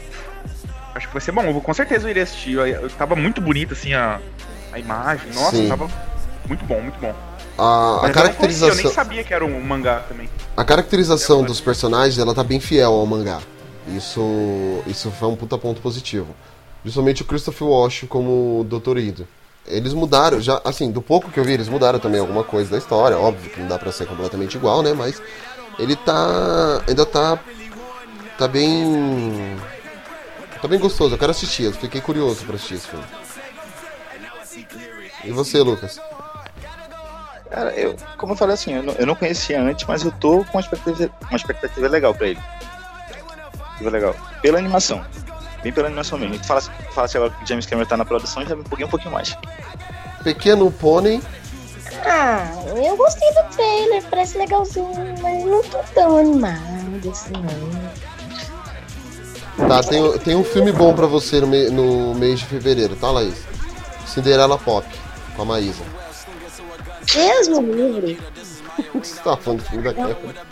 Acho 0.95 1.07
que 1.09 1.13
vai 1.13 1.21
ser 1.21 1.33
bom, 1.33 1.43
eu 1.43 1.53
vou, 1.53 1.63
com 1.63 1.75
certeza 1.75 2.07
eu 2.07 2.11
iria 2.11 2.23
assistir. 2.23 2.55
Eu, 2.55 2.67
eu- 2.67 2.91
tava 2.91 3.15
muito 3.17 3.41
bonito, 3.41 3.73
assim, 3.73 3.95
a, 3.95 4.21
a 4.73 4.79
imagem. 4.79 5.33
Nossa, 5.33 5.57
Sim. 5.57 5.69
tava 5.69 5.89
muito 6.49 6.65
bom, 6.65 6.81
muito 6.81 6.99
bom. 6.99 7.15
A, 7.59 7.63
a 7.63 8.03
Mas 8.03 8.17
eu 8.17 8.25
não 8.25 8.35
conhecia, 8.35 8.69
Eu 8.69 8.75
nem 8.75 8.85
caracterização, 8.85 8.93
sabia 8.93 9.25
que 9.25 9.35
era 9.35 9.45
um 9.45 9.61
mangá 9.61 10.05
também. 10.09 10.29
a 10.57 10.65
caracterização 10.65 11.43
dos 11.43 11.61
personagens, 11.61 12.19
ela 12.19 12.35
tá 12.35 12.45
bem 12.45 12.61
fiel 12.61 12.93
ao 12.93 13.05
mangá. 13.05 13.41
Isso, 13.89 14.21
isso 14.87 15.11
foi 15.11 15.29
um 15.29 15.37
puta 15.37 15.59
ponto 15.59 15.81
positivo. 15.81 16.29
Principalmente 16.83 17.23
o 17.23 17.25
Christopher 17.25 17.67
Walsh 17.67 18.05
como 18.09 18.61
o 18.61 18.65
Dr. 18.65 18.99
Ido. 18.99 19.27
Eles 19.67 19.93
mudaram, 19.93 20.41
já, 20.41 20.61
assim, 20.65 20.91
do 20.91 21.03
pouco 21.03 21.31
que 21.31 21.39
eu 21.39 21.45
vi, 21.45 21.53
eles 21.53 21.69
mudaram 21.69 21.99
também 21.99 22.21
alguma 22.21 22.45
coisa 22.45 22.71
da 22.71 22.79
história. 22.79 23.19
Óbvio 23.19 23.51
que 23.51 23.61
não 23.61 23.69
dá 23.69 23.79
pra 23.79 23.93
ser 23.93 24.07
completamente 24.07 24.57
igual, 24.57 24.83
né? 24.83 24.95
Mas 24.95 25.21
ele 25.79 25.97
tá. 25.97 26.83
ainda 26.87 27.05
tá. 27.05 27.39
tá 28.39 28.49
bem. 28.49 29.57
tá 30.63 30.69
bem 30.69 30.79
gostoso. 30.79 31.15
Eu 31.15 31.19
quero 31.19 31.33
assistir, 31.33 31.65
eu 31.65 31.73
fiquei 31.73 32.01
curioso 32.01 32.45
pra 32.47 32.55
assistir 32.55 32.75
esse 32.75 32.87
filme. 32.87 33.05
E 35.25 35.31
você, 35.33 35.61
Lucas? 35.61 36.01
Cara, 37.51 37.71
eu, 37.73 37.97
como 38.19 38.33
eu 38.33 38.37
falei 38.37 38.55
assim, 38.55 38.75
eu 38.75 38.83
não, 38.83 38.93
eu 38.95 39.07
não 39.07 39.15
conhecia 39.15 39.61
antes, 39.61 39.85
mas 39.87 40.05
eu 40.05 40.13
tô 40.13 40.45
com 40.45 40.59
uma 40.59 40.61
expectativa, 40.61 41.11
uma 41.23 41.37
expectativa 41.37 41.89
legal 41.89 42.15
pra 42.15 42.29
ele. 42.29 42.41
Expectativa 43.51 43.91
legal. 43.91 44.15
Pela 44.43 44.59
animação. 44.59 45.05
Bem 45.63 45.73
pela 45.73 45.87
animação 45.89 46.19
mesmo. 46.19 46.43
Fala, 46.45 46.61
fala 46.61 47.07
assim 47.07 47.19
agora 47.19 47.33
que 47.33 47.45
o 47.45 47.47
James 47.47 47.67
Cameron 47.67 47.89
tá 47.89 47.97
na 47.97 48.05
produção, 48.05 48.45
já 48.47 48.55
me 48.55 48.61
empolguei 48.63 48.87
um 48.87 48.91
pouquinho 48.91 49.13
mais. 49.13 49.37
Pequeno 50.23 50.71
Pônei. 50.71 51.21
Ah, 52.05 52.53
eu 52.77 52.97
gostei 52.97 53.29
do 53.33 53.43
trailer, 53.57 54.03
parece 54.11 54.37
legalzinho, 54.37 55.15
mas 55.23 55.45
não 55.45 55.63
tô 55.65 55.79
tão 55.95 56.19
animado 56.19 57.11
assim, 57.11 57.33
não. 57.33 57.99
Tá, 59.69 59.83
tem, 59.83 60.19
tem 60.19 60.37
um 60.37 60.45
filme 60.45 60.71
bom 60.71 60.95
pra 60.95 61.07
você 61.07 61.41
no, 61.41 61.47
me- 61.47 61.71
no 61.71 62.15
mês 62.15 62.39
de 62.41 62.47
fevereiro, 62.47 62.95
tá, 62.95 63.11
Laís? 63.11 63.39
Cinderela 64.07 64.59
Pop, 64.59 64.87
com 65.35 65.43
a 65.43 65.45
Maísa. 65.45 65.83
Deus 67.15 67.49
me 67.49 67.73
livre. 67.73 68.19
O 68.95 69.01
que 69.01 69.07
você 69.09 69.21
tá 69.23 69.37
falando 69.37 69.61
do 69.61 69.69
filme 69.69 69.85
da 69.85 69.95
Kéfera? 69.95 70.47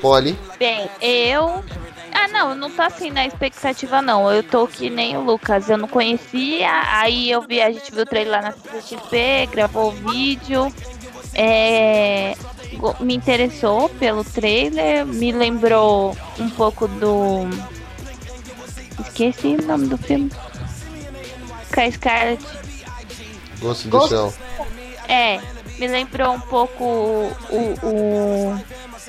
Polly. 0.00 0.38
Bem, 0.58 0.88
eu. 1.00 1.64
Ah, 2.12 2.28
não, 2.28 2.50
eu 2.50 2.56
não 2.56 2.70
tô 2.70 2.82
assim 2.82 3.10
na 3.10 3.26
expectativa, 3.26 4.00
não. 4.00 4.30
Eu 4.32 4.42
tô 4.42 4.66
que 4.66 4.88
nem 4.90 5.16
o 5.16 5.20
Lucas. 5.20 5.68
Eu 5.68 5.78
não 5.78 5.88
conhecia, 5.88 6.70
aí 6.92 7.30
eu 7.30 7.42
vi, 7.42 7.60
a 7.60 7.70
gente 7.70 7.92
viu 7.92 8.02
o 8.02 8.06
trailer 8.06 8.32
lá 8.32 8.42
na 8.42 8.52
CCXP, 8.52 9.48
gravou 9.50 9.88
o 9.88 10.10
vídeo. 10.10 10.72
É, 11.34 12.34
me 13.00 13.14
interessou 13.14 13.88
pelo 13.88 14.24
trailer, 14.24 15.06
me 15.06 15.32
lembrou 15.32 16.16
um 16.38 16.50
pouco 16.50 16.86
do. 16.88 17.48
Esqueci 19.00 19.56
o 19.56 19.66
nome 19.66 19.86
do 19.86 19.98
filme. 19.98 20.30
Com 21.74 21.80
a 21.80 21.90
Scarlett. 21.90 22.44
Ghost 23.60 23.88
the 23.88 24.08
Shell. 24.08 24.32
É, 25.08 25.40
Me 25.78 25.88
lembrou 25.88 26.32
um 26.32 26.40
pouco 26.40 26.84
o. 26.84 27.32
o 27.82 28.64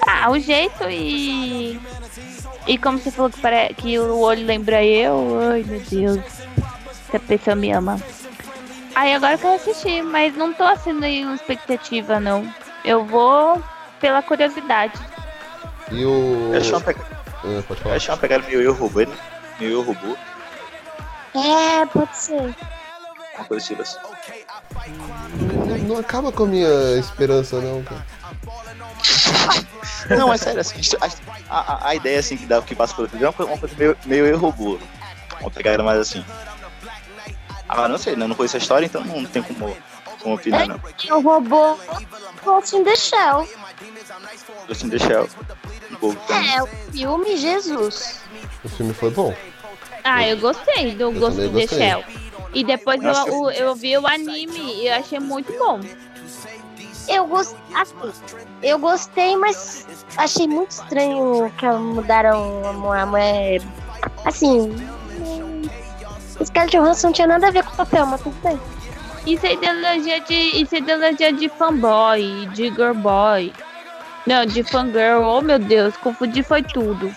ah, 0.08 0.32
o 0.32 0.40
jeito 0.40 0.90
e. 0.90 1.80
E 2.68 2.78
como 2.78 3.00
você 3.00 3.12
falou 3.12 3.32
que, 3.32 3.40
pare... 3.40 3.74
que 3.74 3.98
o 4.00 4.20
olho 4.20 4.46
lembra 4.46 4.84
eu. 4.84 5.40
Ai, 5.52 5.64
meu 5.64 5.82
Deus. 5.82 6.20
Essa 7.08 7.20
pessoa 7.20 7.56
me 7.56 7.72
ama. 7.72 8.00
Aí 8.96 9.14
agora 9.14 9.34
eu 9.34 9.40
quero 9.40 9.56
assistir, 9.56 10.04
mas 10.04 10.36
não 10.36 10.54
tô 10.54 10.64
assim 10.64 10.94
nenhuma 10.94 11.36
expectativa, 11.36 12.20
não. 12.20 12.48
Eu 12.84 13.04
vou 13.06 13.62
pela 14.00 14.22
curiosidade. 14.22 14.94
E 15.92 16.06
o. 16.06 16.52
Eu 16.54 16.60
achei 16.60 16.72
uma, 16.72 16.82
pega... 16.82 17.00
É, 17.44 17.62
pode 17.62 17.80
eu 17.80 17.84
falar. 17.84 17.96
achei 17.96 18.14
uma 18.14 18.20
pegada 18.20 18.48
meio 18.48 18.62
eu 18.62 18.74
robô, 18.74 19.02
né? 19.02 19.18
Meio 19.60 19.74
eu 19.74 19.82
robô. 19.82 20.16
É, 21.36 21.86
pode 21.88 22.18
ser. 22.18 22.56
Não, 25.68 25.78
não 25.78 25.98
acaba 25.98 26.32
com 26.32 26.44
a 26.44 26.48
minha 26.48 26.98
esperança, 27.00 27.60
não, 27.60 27.84
cara. 27.84 28.06
Não, 30.18 30.34
é 30.34 30.38
sério, 30.38 30.62
assim, 30.62 30.80
a, 31.50 31.58
a, 31.58 31.90
a 31.90 31.96
ideia 31.96 32.20
assim 32.20 32.38
que 32.38 32.46
dá 32.46 32.62
que 32.62 32.76
passa 32.76 32.96
pelo 32.96 33.08
vídeo 33.08 33.26
é 33.26 33.28
uma 33.28 33.34
coisa, 33.34 33.52
uma 33.52 33.58
coisa 33.60 33.76
meio, 33.78 33.98
meio 34.06 34.26
eu 34.26 34.38
robô. 34.38 34.80
Uma 35.40 35.52
pegada 35.52 35.84
mais 35.84 36.00
assim. 36.00 36.24
Ah, 37.68 37.88
não 37.88 37.98
sei, 37.98 38.16
né? 38.16 38.26
não 38.26 38.36
conheço 38.36 38.58
a 38.58 38.60
história, 38.60 38.86
então 38.86 39.04
não 39.04 39.26
tem 39.26 39.44
como, 39.44 39.78
como 40.22 40.36
opinar, 40.36 40.68
não. 40.68 40.82
E 41.04 41.12
o 41.12 41.22
robô 41.22 41.78
Ghost 42.44 42.76
in 42.76 42.84
the 42.84 42.96
Shell. 42.96 43.48
Ghost 44.68 44.86
in 44.86 44.90
the 44.90 45.00
Shell. 45.00 45.30
Um. 46.02 46.16
É, 46.34 46.64
o 46.64 46.68
filme 46.92 47.38
Jesus. 47.38 48.22
O 48.64 48.70
filme 48.70 48.94
foi 48.94 49.12
bom. 49.12 49.36
Ah, 50.04 50.28
eu 50.28 50.38
gostei 50.38 50.96
do 50.96 51.12
Ghost 51.12 51.38
também 51.38 51.64
in 51.64 51.68
the. 51.68 51.76
Shell. 51.76 52.04
E 52.54 52.64
depois 52.64 53.02
eu, 53.04 53.12
o- 53.42 53.52
eu 53.52 53.76
vi 53.76 53.98
o 53.98 54.08
anime 54.08 54.60
e 54.82 54.88
eu 54.88 54.96
achei 54.96 55.20
muito 55.20 55.52
bom. 55.58 55.80
Eu 57.08 57.26
gostei. 57.28 57.60
Assim, 57.76 57.96
eu 58.64 58.78
gostei, 58.80 59.36
mas 59.38 59.88
achei 60.18 60.48
muito 60.48 60.72
estranho 60.72 61.52
que 61.58 61.66
mudaram 61.68 62.68
a 62.68 62.74
mu- 62.74 62.92
a 62.94 63.06
mulher. 63.06 63.62
Assim. 64.26 64.72
hum, 65.20 65.62
Scarlett 66.44 66.78
Johansson 66.78 67.08
não 67.08 67.14
tinha 67.14 67.28
nada 67.28 67.48
a 67.48 67.52
ver 67.52 67.64
com 67.64 67.74
o 67.74 67.78
papel, 67.78 68.06
mas 68.06 68.22
tudo 68.22 68.36
bem. 68.44 68.60
Isso 69.26 69.46
é 69.46 69.54
ideologia 69.54 70.20
de. 70.22 70.34
Isso 70.62 70.76
é 70.76 70.78
ideologia 70.80 71.34
de 71.34 71.50
fanboy, 71.50 72.48
de 72.54 72.70
girl 72.70 72.94
boy. 72.94 73.52
Não, 74.26 74.46
de 74.46 74.64
fangirl. 74.64 75.24
Oh 75.24 75.42
meu 75.42 75.58
Deus, 75.60 75.96
confundi 75.98 76.44
foi 76.44 76.62
tudo. 76.64 77.14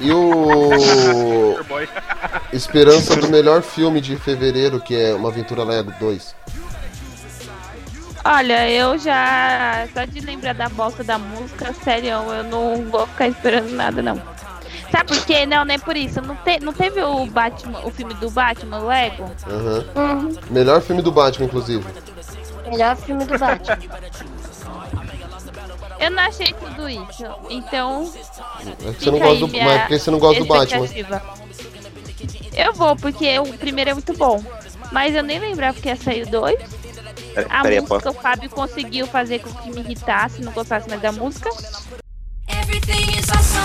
E 0.00 0.10
o. 0.12 1.56
Esperança 2.52 3.16
do 3.16 3.28
melhor 3.28 3.62
filme 3.62 4.00
de 4.00 4.16
fevereiro, 4.16 4.80
que 4.80 4.94
é 4.94 5.14
Uma 5.14 5.28
Aventura 5.28 5.64
Lego 5.64 5.92
2. 5.98 6.34
Olha, 8.24 8.70
eu 8.70 8.98
já. 8.98 9.86
Só 9.92 10.04
de 10.04 10.20
lembrar 10.20 10.54
da 10.54 10.68
bosta 10.68 11.02
da 11.02 11.18
música, 11.18 11.72
sério, 11.84 12.10
eu 12.10 12.44
não 12.44 12.84
vou 12.90 13.06
ficar 13.06 13.28
esperando 13.28 13.70
nada, 13.70 14.00
não. 14.00 14.20
Sabe 14.90 15.06
por 15.06 15.24
quê? 15.24 15.46
Não, 15.46 15.64
nem 15.64 15.78
por 15.78 15.96
isso. 15.96 16.20
Não, 16.20 16.36
te, 16.36 16.60
não 16.60 16.72
teve 16.72 17.02
o 17.02 17.26
Batman, 17.26 17.80
o 17.84 17.90
filme 17.90 18.12
do 18.14 18.30
Batman, 18.30 18.78
o 18.78 18.86
Lego? 18.86 19.30
Aham. 19.46 19.84
Uhum. 19.96 20.36
Melhor 20.50 20.82
filme 20.82 21.00
do 21.00 21.10
Batman, 21.10 21.46
inclusive. 21.46 21.84
Melhor 22.70 22.94
filme 22.96 23.24
do 23.24 23.38
Batman. 23.38 23.78
Eu 26.02 26.10
não 26.10 26.22
achei 26.22 26.52
tudo 26.52 26.88
isso. 26.88 27.24
Então. 27.48 28.12
É 28.86 28.92
que 28.92 29.04
você 29.04 29.10
não 29.10 29.18
gosta 29.18 29.38
do, 29.46 29.48
mas 29.48 29.66
é 29.66 29.78
porque 29.78 29.98
você 29.98 30.10
não 30.10 30.18
gosta 30.18 30.40
do 30.42 30.46
Batman. 30.46 30.88
Eu 32.54 32.72
vou, 32.74 32.96
porque 32.96 33.38
o 33.38 33.46
primeiro 33.58 33.90
é 33.90 33.94
muito 33.94 34.12
bom. 34.16 34.42
Mas 34.90 35.14
eu 35.14 35.22
nem 35.22 35.38
lembrava 35.38 35.80
que 35.80 35.88
ia 35.88 35.96
sair 35.96 36.24
o 36.26 36.30
dois. 36.30 36.58
Pera- 37.34 37.46
A 37.48 37.62
Peraí, 37.62 37.80
música 37.80 38.10
o 38.10 38.14
Fábio 38.14 38.50
conseguiu 38.50 39.06
fazer 39.06 39.38
com 39.38 39.50
que 39.54 39.70
me 39.70 39.80
irritasse, 39.80 40.42
não 40.42 40.52
gostasse 40.52 40.88
mais 40.88 41.00
da 41.00 41.12
música. 41.12 41.48
Everything 42.48 43.18
is 43.18 43.28
awesome. 43.30 43.62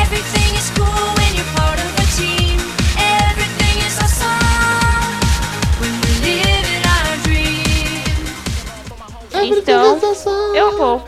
Everything 0.00 0.54
is 0.56 0.70
cool 0.70 1.14
when 1.16 1.34
you're 1.36 1.69
Então, 9.44 9.98
eu 10.54 10.76
vou. 10.76 11.04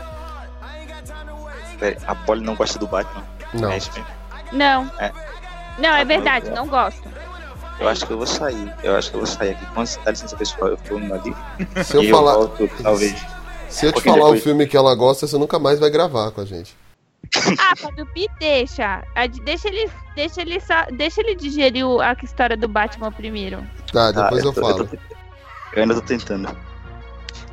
Peraí, 1.79 1.97
a 2.07 2.15
Polly 2.15 2.43
não 2.43 2.55
gosta 2.55 2.79
do 2.79 2.87
Batman. 2.87 3.23
Não. 3.53 3.71
É 3.71 3.77
isso 3.77 3.91
mesmo. 3.93 4.07
Não. 4.51 4.89
É. 4.99 5.11
Não, 5.79 5.89
é 5.89 6.05
verdade, 6.05 6.49
não 6.51 6.67
gosto. 6.67 7.03
Eu 7.79 7.89
acho 7.89 8.05
que 8.05 8.13
eu 8.13 8.17
vou 8.17 8.27
sair. 8.27 8.73
Eu 8.83 8.95
acho 8.95 9.09
que 9.09 9.15
eu 9.15 9.19
vou 9.21 9.27
sair 9.27 9.51
aqui. 9.51 9.65
Quando 9.73 9.89
dá 10.03 10.11
licença 10.11 10.35
pessoal, 10.35 10.69
eu 10.69 10.77
tô 10.77 10.97
indo 10.99 11.13
ali. 11.13 11.35
Se 11.83 11.97
eu 11.97 12.09
falar- 12.09 12.33
volto, 12.35 12.69
talvez. 12.81 13.15
Se 13.69 13.87
eu 13.87 13.91
te 13.91 14.01
falar 14.01 14.17
depois. 14.17 14.39
o 14.39 14.43
filme 14.43 14.67
que 14.67 14.77
ela 14.77 14.93
gosta, 14.93 15.25
você 15.25 15.37
nunca 15.37 15.57
mais 15.57 15.79
vai 15.79 15.89
gravar 15.89 16.29
com 16.31 16.41
a 16.41 16.45
gente. 16.45 16.75
Ah, 17.59 17.75
Fábio, 17.75 18.07
me 18.15 18.29
deixa. 18.39 19.03
Ah, 19.15 19.25
de- 19.25 19.41
Deixa 19.41 19.67
ele, 19.67 19.89
deixa 20.15 20.41
ele, 20.41 20.59
só, 20.59 20.85
deixa 20.91 21.21
ele 21.21 21.35
digerir 21.35 21.85
o- 21.87 21.99
a 21.99 22.15
história 22.21 22.55
do 22.55 22.67
Batman 22.67 23.11
primeiro. 23.11 23.65
Tá, 23.91 24.11
depois 24.11 24.43
Ah, 24.43 24.47
eu, 24.47 24.53
tô- 24.53 24.61
falo. 24.61 24.85
tô- 24.87 24.97
eu 25.73 25.81
ainda 25.81 25.95
tô 25.95 26.01
tentando. 26.01 26.55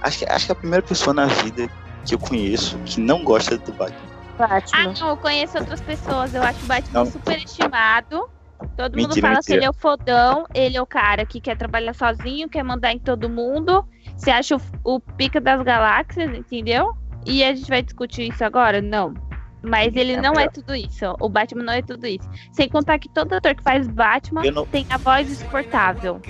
Acho 0.02 0.18
que, 0.18 0.24
acho 0.26 0.46
que 0.46 0.52
é 0.52 0.54
a 0.54 0.58
primeira 0.58 0.84
pessoa 0.84 1.14
na 1.14 1.26
vida 1.26 1.68
que 2.06 2.14
eu 2.14 2.18
conheço 2.18 2.78
que 2.84 3.00
não 3.00 3.24
gosta 3.24 3.58
do 3.58 3.72
Batman. 3.72 4.10
Ah, 4.38 4.46
Batman. 4.48 4.94
não, 5.00 5.08
eu 5.10 5.16
conheço 5.16 5.58
outras 5.58 5.80
pessoas. 5.80 6.34
Eu 6.34 6.42
acho 6.42 6.64
o 6.64 6.66
Batman 6.66 7.04
Não. 7.04 7.06
super 7.06 7.36
estimado. 7.38 8.28
Todo 8.76 8.96
mundo 8.96 9.08
Mentira, 9.08 9.28
fala 9.28 9.40
que 9.40 9.52
mentira. 9.52 9.56
ele 9.58 9.64
é 9.64 9.70
o 9.70 9.74
fodão, 9.74 10.44
ele 10.54 10.76
é 10.76 10.82
o 10.82 10.86
cara 10.86 11.24
que 11.24 11.40
quer 11.40 11.56
trabalhar 11.56 11.94
sozinho, 11.94 12.48
quer 12.48 12.62
mandar 12.62 12.92
em 12.92 12.98
todo 12.98 13.28
mundo. 13.28 13.84
Você 14.16 14.30
acha 14.30 14.56
o, 14.56 14.96
o 14.96 15.00
pica 15.00 15.40
das 15.40 15.62
galáxias, 15.62 16.30
entendeu? 16.36 16.92
E 17.26 17.42
a 17.42 17.54
gente 17.54 17.68
vai 17.68 17.82
discutir 17.82 18.28
isso 18.28 18.44
agora? 18.44 18.80
Não. 18.82 19.14
Mas 19.62 19.94
ele 19.94 20.14
É, 20.14 20.20
não 20.20 20.32
é 20.34 20.48
tudo 20.48 20.74
isso. 20.74 21.04
O 21.20 21.28
Batman 21.28 21.62
não 21.64 21.72
é 21.74 21.82
tudo 21.82 22.06
isso. 22.06 22.28
Sem 22.52 22.68
contar 22.68 22.98
que 22.98 23.08
todo 23.08 23.32
ator 23.34 23.54
que 23.54 23.62
faz 23.62 23.86
Batman 23.86 24.42
não- 24.50 24.66
tem 24.66 24.86
a 24.88 24.96
voz 24.96 25.30
insuportável. 25.30 26.20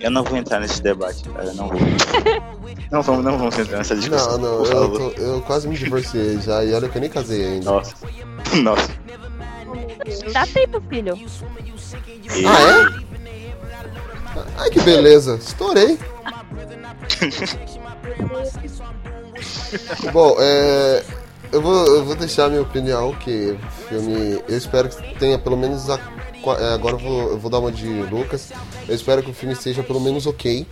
Eu 0.00 0.10
não 0.10 0.24
vou 0.24 0.36
entrar 0.36 0.60
nesse 0.60 0.82
debate, 0.82 1.28
cara. 1.28 1.44
Eu 1.46 1.54
não 1.54 1.68
vou. 1.68 1.78
não 2.90 3.02
vamos, 3.02 3.24
não 3.24 3.38
vamos 3.38 3.58
entrar 3.58 3.78
nessa 3.78 3.94
discussão. 3.94 4.38
Não, 4.38 4.58
não, 4.58 4.64
eu, 4.66 4.92
tô- 4.92 5.10
eu 5.22 5.40
quase 5.42 5.68
me 5.68 5.76
divorciei 5.76 6.40
já 6.40 6.64
e 6.64 6.72
olha 6.74 6.88
que 6.88 6.96
eu 6.96 7.00
nem 7.00 7.10
casei 7.10 7.44
ainda. 7.46 7.70
Nossa. 7.70 7.94
Nossa. 8.62 8.90
Dá 10.32 10.46
tempo, 10.46 10.82
filho. 10.88 11.14
E- 11.16 12.46
Ah, 12.46 12.60
é? 12.60 12.86
Ai, 14.58 14.70
que 14.70 14.80
beleza. 14.80 15.36
Estourei. 15.36 15.98
Bom, 20.12 20.36
é, 20.38 21.02
eu, 21.52 21.60
vou, 21.60 21.86
eu 21.86 22.04
vou 22.04 22.16
deixar 22.16 22.46
a 22.46 22.48
minha 22.48 22.62
opinião, 22.62 23.14
que 23.14 23.52
o 23.52 23.70
filme. 23.88 24.42
Eu 24.48 24.56
espero 24.56 24.88
que 24.88 25.18
tenha 25.18 25.38
pelo 25.38 25.56
menos 25.56 25.88
a. 25.90 25.94
é, 26.58 26.74
agora 26.74 26.94
eu 26.94 26.98
vou, 26.98 27.30
eu 27.30 27.38
vou 27.38 27.50
dar 27.50 27.58
uma 27.58 27.72
de 27.72 27.86
Lucas. 27.86 28.52
Eu 28.88 28.94
espero 28.94 29.22
que 29.22 29.30
o 29.30 29.34
filme 29.34 29.54
seja 29.54 29.82
pelo 29.82 30.00
menos 30.00 30.26
ok. 30.26 30.66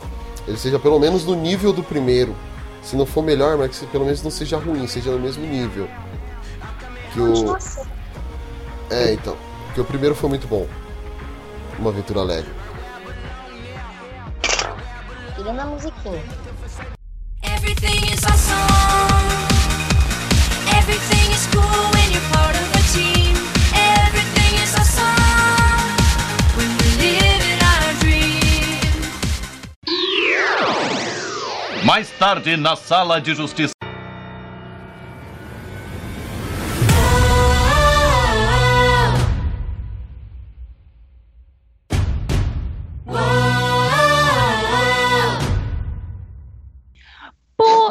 Ele 0.47 0.57
seja 0.57 0.79
pelo 0.79 0.99
menos 0.99 1.25
no 1.25 1.35
nível 1.35 1.73
do 1.73 1.83
primeiro. 1.83 2.35
Se 2.83 2.97
não 2.97 3.05
for 3.05 3.23
melhor, 3.23 3.59
mas 3.59 3.79
que 3.79 3.87
pelo 3.87 4.05
menos 4.05 4.23
não 4.23 4.31
seja 4.31 4.57
ruim, 4.57 4.87
seja 4.87 5.11
no 5.11 5.19
mesmo 5.19 5.47
nível. 5.47 5.89
Que 7.13 7.21
o. 7.21 7.57
É, 8.91 9.13
então. 9.13 9.37
Porque 9.67 9.81
o 9.81 9.85
primeiro 9.85 10.15
foi 10.15 10.29
muito 10.29 10.47
bom. 10.47 10.67
Uma 11.79 11.91
aventura 11.91 12.21
alegre. 12.21 12.51
tira 15.49 15.53
na 15.53 15.65
musiquinha. 15.67 16.23
Everything 17.43 18.13
is 18.13 18.25
awesome. 18.25 19.58
Tarde, 32.29 32.59
na 32.59 32.77
sala 32.77 33.19
de 33.23 33.35
justiça. 33.35 33.73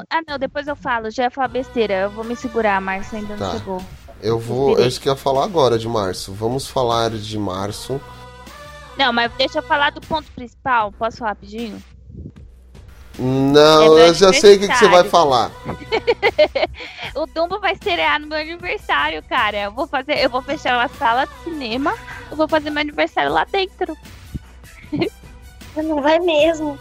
Ah, 0.10 0.22
não, 0.28 0.38
depois 0.40 0.68
eu 0.68 0.76
falo. 0.76 1.10
Já 1.12 1.24
ia 1.24 1.32
falar 1.32 1.48
besteira. 1.48 1.94
Eu 1.96 2.10
vou 2.12 2.24
me 2.24 2.36
segurar, 2.36 2.78
a 2.78 2.82
Márcia 2.82 3.18
ainda 3.20 3.36
não 3.36 3.52
Tá. 3.52 3.58
chegou. 3.58 3.82
Eu 4.22 4.40
vou. 4.40 4.78
Eu 4.78 4.88
ia 4.88 5.16
falar 5.16 5.44
agora 5.46 5.78
de 5.78 5.88
março. 5.88 6.32
Vamos 6.34 6.68
falar 6.68 7.10
de 7.12 7.38
março. 7.38 8.00
Não, 8.98 9.12
mas 9.12 9.32
deixa 9.34 9.60
eu 9.60 9.64
falar 9.64 9.92
do 9.92 10.02
ponto 10.02 10.32
principal. 10.32 10.92
Posso 10.92 11.18
falar 11.18 11.32
rapidinho? 11.32 11.82
Não, 13.20 13.98
É 13.98 14.10
eu 14.10 14.14
já 14.14 14.32
sei 14.32 14.58
o 14.58 14.60
que, 14.60 14.68
que 14.68 14.76
você 14.76 14.88
vai 14.88 15.04
falar. 15.04 15.52
o 17.16 17.26
Dumbo 17.26 17.60
vai 17.60 17.74
estrear 17.74 18.20
no 18.20 18.28
meu 18.28 18.38
aniversário, 18.38 19.24
cara. 19.24 19.58
Eu 19.58 19.72
vou 19.72 19.88
fazer, 19.88 20.24
eu 20.24 20.30
vou 20.30 20.42
fechar 20.42 20.78
uma 20.78 20.88
sala 20.98 21.26
de 21.26 21.44
cinema. 21.44 21.96
Eu 22.30 22.38
vou 22.38 22.48
fazer 22.48 22.70
meu 22.70 22.82
aniversário 22.82 23.32
lá 23.32 23.44
dentro. 23.46 23.98
Não 25.76 26.02
vai 26.02 26.20
mesmo. 26.20 26.78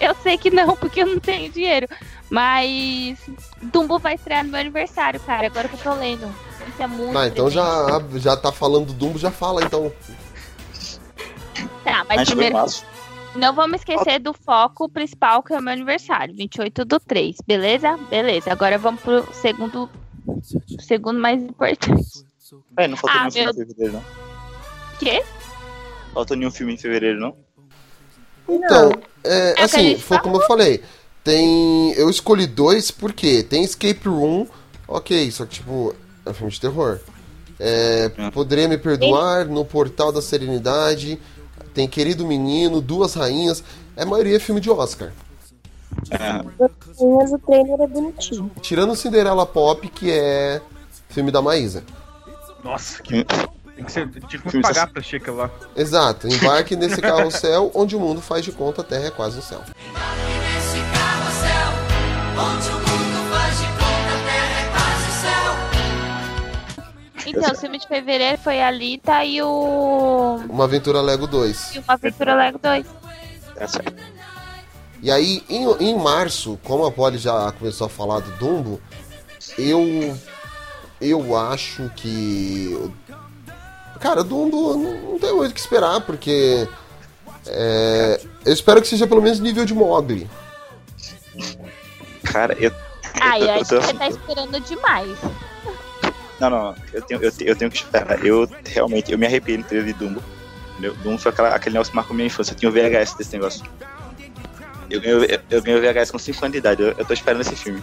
Eu 0.00 0.14
sei 0.22 0.38
que 0.38 0.50
não, 0.50 0.76
porque 0.76 1.02
eu 1.02 1.06
não 1.06 1.18
tenho 1.18 1.50
dinheiro. 1.52 1.86
Mas 2.30 3.18
Dumbo 3.62 3.98
vai 3.98 4.14
estrear 4.14 4.44
no 4.44 4.50
meu 4.50 4.60
aniversário, 4.60 5.20
cara. 5.20 5.46
Agora 5.46 5.68
que 5.68 5.74
eu 5.74 5.80
tô 5.80 5.98
lendo. 5.98 6.26
Isso 6.68 6.82
é 6.82 6.86
muito. 6.86 7.16
Ah, 7.16 7.26
então 7.26 7.50
já, 7.50 8.02
já 8.16 8.36
tá 8.36 8.52
falando 8.52 8.86
do 8.86 8.92
Dumbo, 8.92 9.18
já 9.18 9.30
fala 9.30 9.62
então. 9.64 9.92
Tá, 11.84 12.04
mas 12.08 12.20
Acho 12.20 12.32
que 12.32 12.36
foi 12.36 12.50
primeiro. 12.50 12.70
Não 13.34 13.54
vamos 13.54 13.80
esquecer 13.80 14.18
do 14.18 14.32
foco 14.32 14.88
principal, 14.88 15.42
que 15.42 15.52
é 15.52 15.58
o 15.58 15.62
meu 15.62 15.72
aniversário, 15.72 16.34
28 16.34 16.84
do 16.84 16.98
3, 16.98 17.36
beleza? 17.46 17.96
Beleza. 18.10 18.50
Agora 18.52 18.78
vamos 18.78 19.00
pro 19.00 19.26
segundo. 19.34 19.88
Segundo 20.80 21.20
mais 21.20 21.40
importante. 21.42 22.02
É, 22.76 22.88
não 22.88 22.96
faltou 22.96 23.20
Ah, 23.20 23.28
nenhum 23.30 23.30
filme 23.32 23.44
meu- 23.44 23.52
em 23.52 23.66
fevereiro, 23.68 23.92
não. 23.92 24.04
Quê? 24.98 25.22
Faltou 26.12 26.36
nenhum 26.36 26.50
filme 26.50 26.74
em 26.74 26.78
fevereiro, 26.78 27.20
não? 27.20 27.36
Então, 28.48 28.92
é, 29.22 29.54
É 29.56 29.60
a 29.60 29.64
assim, 29.64 29.96
foi 29.98 30.18
como 30.20 30.36
eu 30.36 30.46
falei. 30.46 30.82
Tem. 31.22 31.92
Eu 31.92 32.08
escolhi 32.08 32.46
dois 32.46 32.90
porque 32.90 33.42
tem 33.42 33.62
Escape 33.62 34.08
Room, 34.08 34.46
ok, 34.86 35.30
só 35.30 35.44
que 35.44 35.56
tipo, 35.56 35.94
é 36.24 36.30
um 36.30 36.34
filme 36.34 36.52
de 36.52 36.60
terror. 36.60 36.98
É, 37.60 38.08
Poderia 38.32 38.68
me 38.68 38.78
perdoar, 38.78 39.44
No 39.46 39.64
Portal 39.64 40.10
da 40.12 40.22
Serenidade, 40.22 41.18
tem 41.78 41.86
Querido 41.86 42.26
Menino, 42.26 42.80
Duas 42.80 43.14
Rainhas, 43.14 43.62
é 43.96 44.02
a 44.02 44.06
maioria 44.06 44.34
é 44.34 44.40
filme 44.40 44.60
de 44.60 44.68
Oscar. 44.68 45.12
Mas 46.10 47.32
o 47.32 47.38
trailer 47.38 47.80
é 47.80 47.86
bonitinho. 47.86 48.50
Tirando 48.60 48.96
Cinderela 48.96 49.46
Pop, 49.46 49.88
que 49.88 50.10
é 50.10 50.60
filme 51.08 51.30
da 51.30 51.40
Maísa. 51.40 51.84
Nossa, 52.64 53.00
que. 53.00 53.24
Tem 53.76 53.84
que 53.84 53.92
ser. 53.92 54.10
Tive 54.26 54.42
que 54.50 54.60
pagar 54.60 54.88
pra 54.88 54.98
assistir 54.98 55.30
lá. 55.30 55.48
Exato, 55.76 56.26
embarque 56.26 56.74
nesse 56.74 57.00
carrossel 57.00 57.70
onde 57.72 57.94
o 57.94 58.00
mundo 58.00 58.20
faz 58.20 58.44
de 58.44 58.50
conta 58.50 58.80
a 58.80 58.84
terra 58.84 59.06
é 59.06 59.10
quase 59.12 59.38
um 59.38 59.42
céu. 59.42 59.62
Nesse 59.64 60.80
carrossel, 60.92 61.74
onde 62.36 62.68
o 62.70 62.72
mundo 62.72 62.87
Então, 67.28 67.52
o 67.52 67.54
filme 67.54 67.78
de 67.78 67.86
fevereiro 67.86 68.38
foi 68.38 68.60
a 68.62 68.70
Lita 68.70 69.24
e 69.24 69.42
o. 69.42 70.40
Uma 70.48 70.64
Aventura 70.64 71.00
Lego 71.00 71.26
2. 71.26 71.74
E 71.74 71.78
uma 71.78 71.94
Aventura 71.94 72.34
Lego 72.34 72.58
2. 72.58 72.86
Tá 73.54 73.68
certo. 73.68 74.02
E 75.02 75.10
aí, 75.10 75.44
em, 75.48 75.64
em 75.80 75.98
março, 75.98 76.58
como 76.64 76.84
a 76.84 76.90
Polly 76.90 77.18
já 77.18 77.52
começou 77.52 77.86
a 77.86 77.90
falar 77.90 78.20
do 78.20 78.30
Dumbo, 78.32 78.80
eu. 79.58 80.16
Eu 81.00 81.36
acho 81.36 81.90
que. 81.94 82.90
Cara, 84.00 84.24
Dumbo 84.24 84.76
não, 84.76 85.12
não 85.12 85.18
tem 85.18 85.32
muito 85.34 85.50
o 85.50 85.54
que 85.54 85.60
esperar, 85.60 86.00
porque. 86.00 86.66
é, 87.46 88.20
eu 88.44 88.52
espero 88.52 88.80
que 88.80 88.88
seja 88.88 89.06
pelo 89.06 89.22
menos 89.22 89.38
nível 89.38 89.64
de 89.64 89.74
Mogli. 89.74 90.28
Cara, 92.24 92.56
eu. 92.58 92.72
Ah, 93.20 93.38
eu, 93.38 93.50
acho 93.52 93.70
tô 93.70 93.78
que 93.80 93.86
você 93.86 93.94
tá 93.94 94.08
esperando 94.08 94.60
demais. 94.60 95.18
Não, 96.40 96.48
não, 96.50 96.74
eu 96.92 97.02
tenho, 97.02 97.22
eu, 97.22 97.32
eu 97.40 97.56
tenho 97.56 97.70
que 97.70 97.78
esperar. 97.78 98.24
Eu 98.24 98.48
realmente, 98.64 99.10
eu 99.12 99.18
me 99.18 99.26
arrepiei 99.26 99.58
no 99.58 99.64
trailer 99.64 99.92
de 99.92 99.98
Dumbo. 99.98 100.22
Entendeu? 100.72 100.94
Dumbo 101.02 101.18
foi 101.18 101.32
aquela, 101.32 101.48
aquele 101.50 101.72
negócio 101.74 101.90
que 101.90 101.96
marcou 101.96 102.14
minha 102.14 102.26
infância. 102.26 102.52
Eu 102.52 102.56
tinha 102.56 102.68
o 102.68 102.72
VHS 102.72 103.14
desse 103.16 103.32
negócio. 103.32 103.64
Eu 104.90 105.00
ganhei, 105.00 105.16
o- 105.16 105.40
eu, 105.50 105.62
ganhei 105.62 105.78
o 105.78 105.82
VHS 105.82 106.10
com 106.12 106.18
5 106.18 106.44
anos 106.44 106.52
de 106.52 106.58
idade. 106.58 106.82
Eu, 106.82 106.94
eu 106.96 107.04
tô 107.04 107.12
esperando 107.12 107.40
esse 107.40 107.56
filme. 107.56 107.82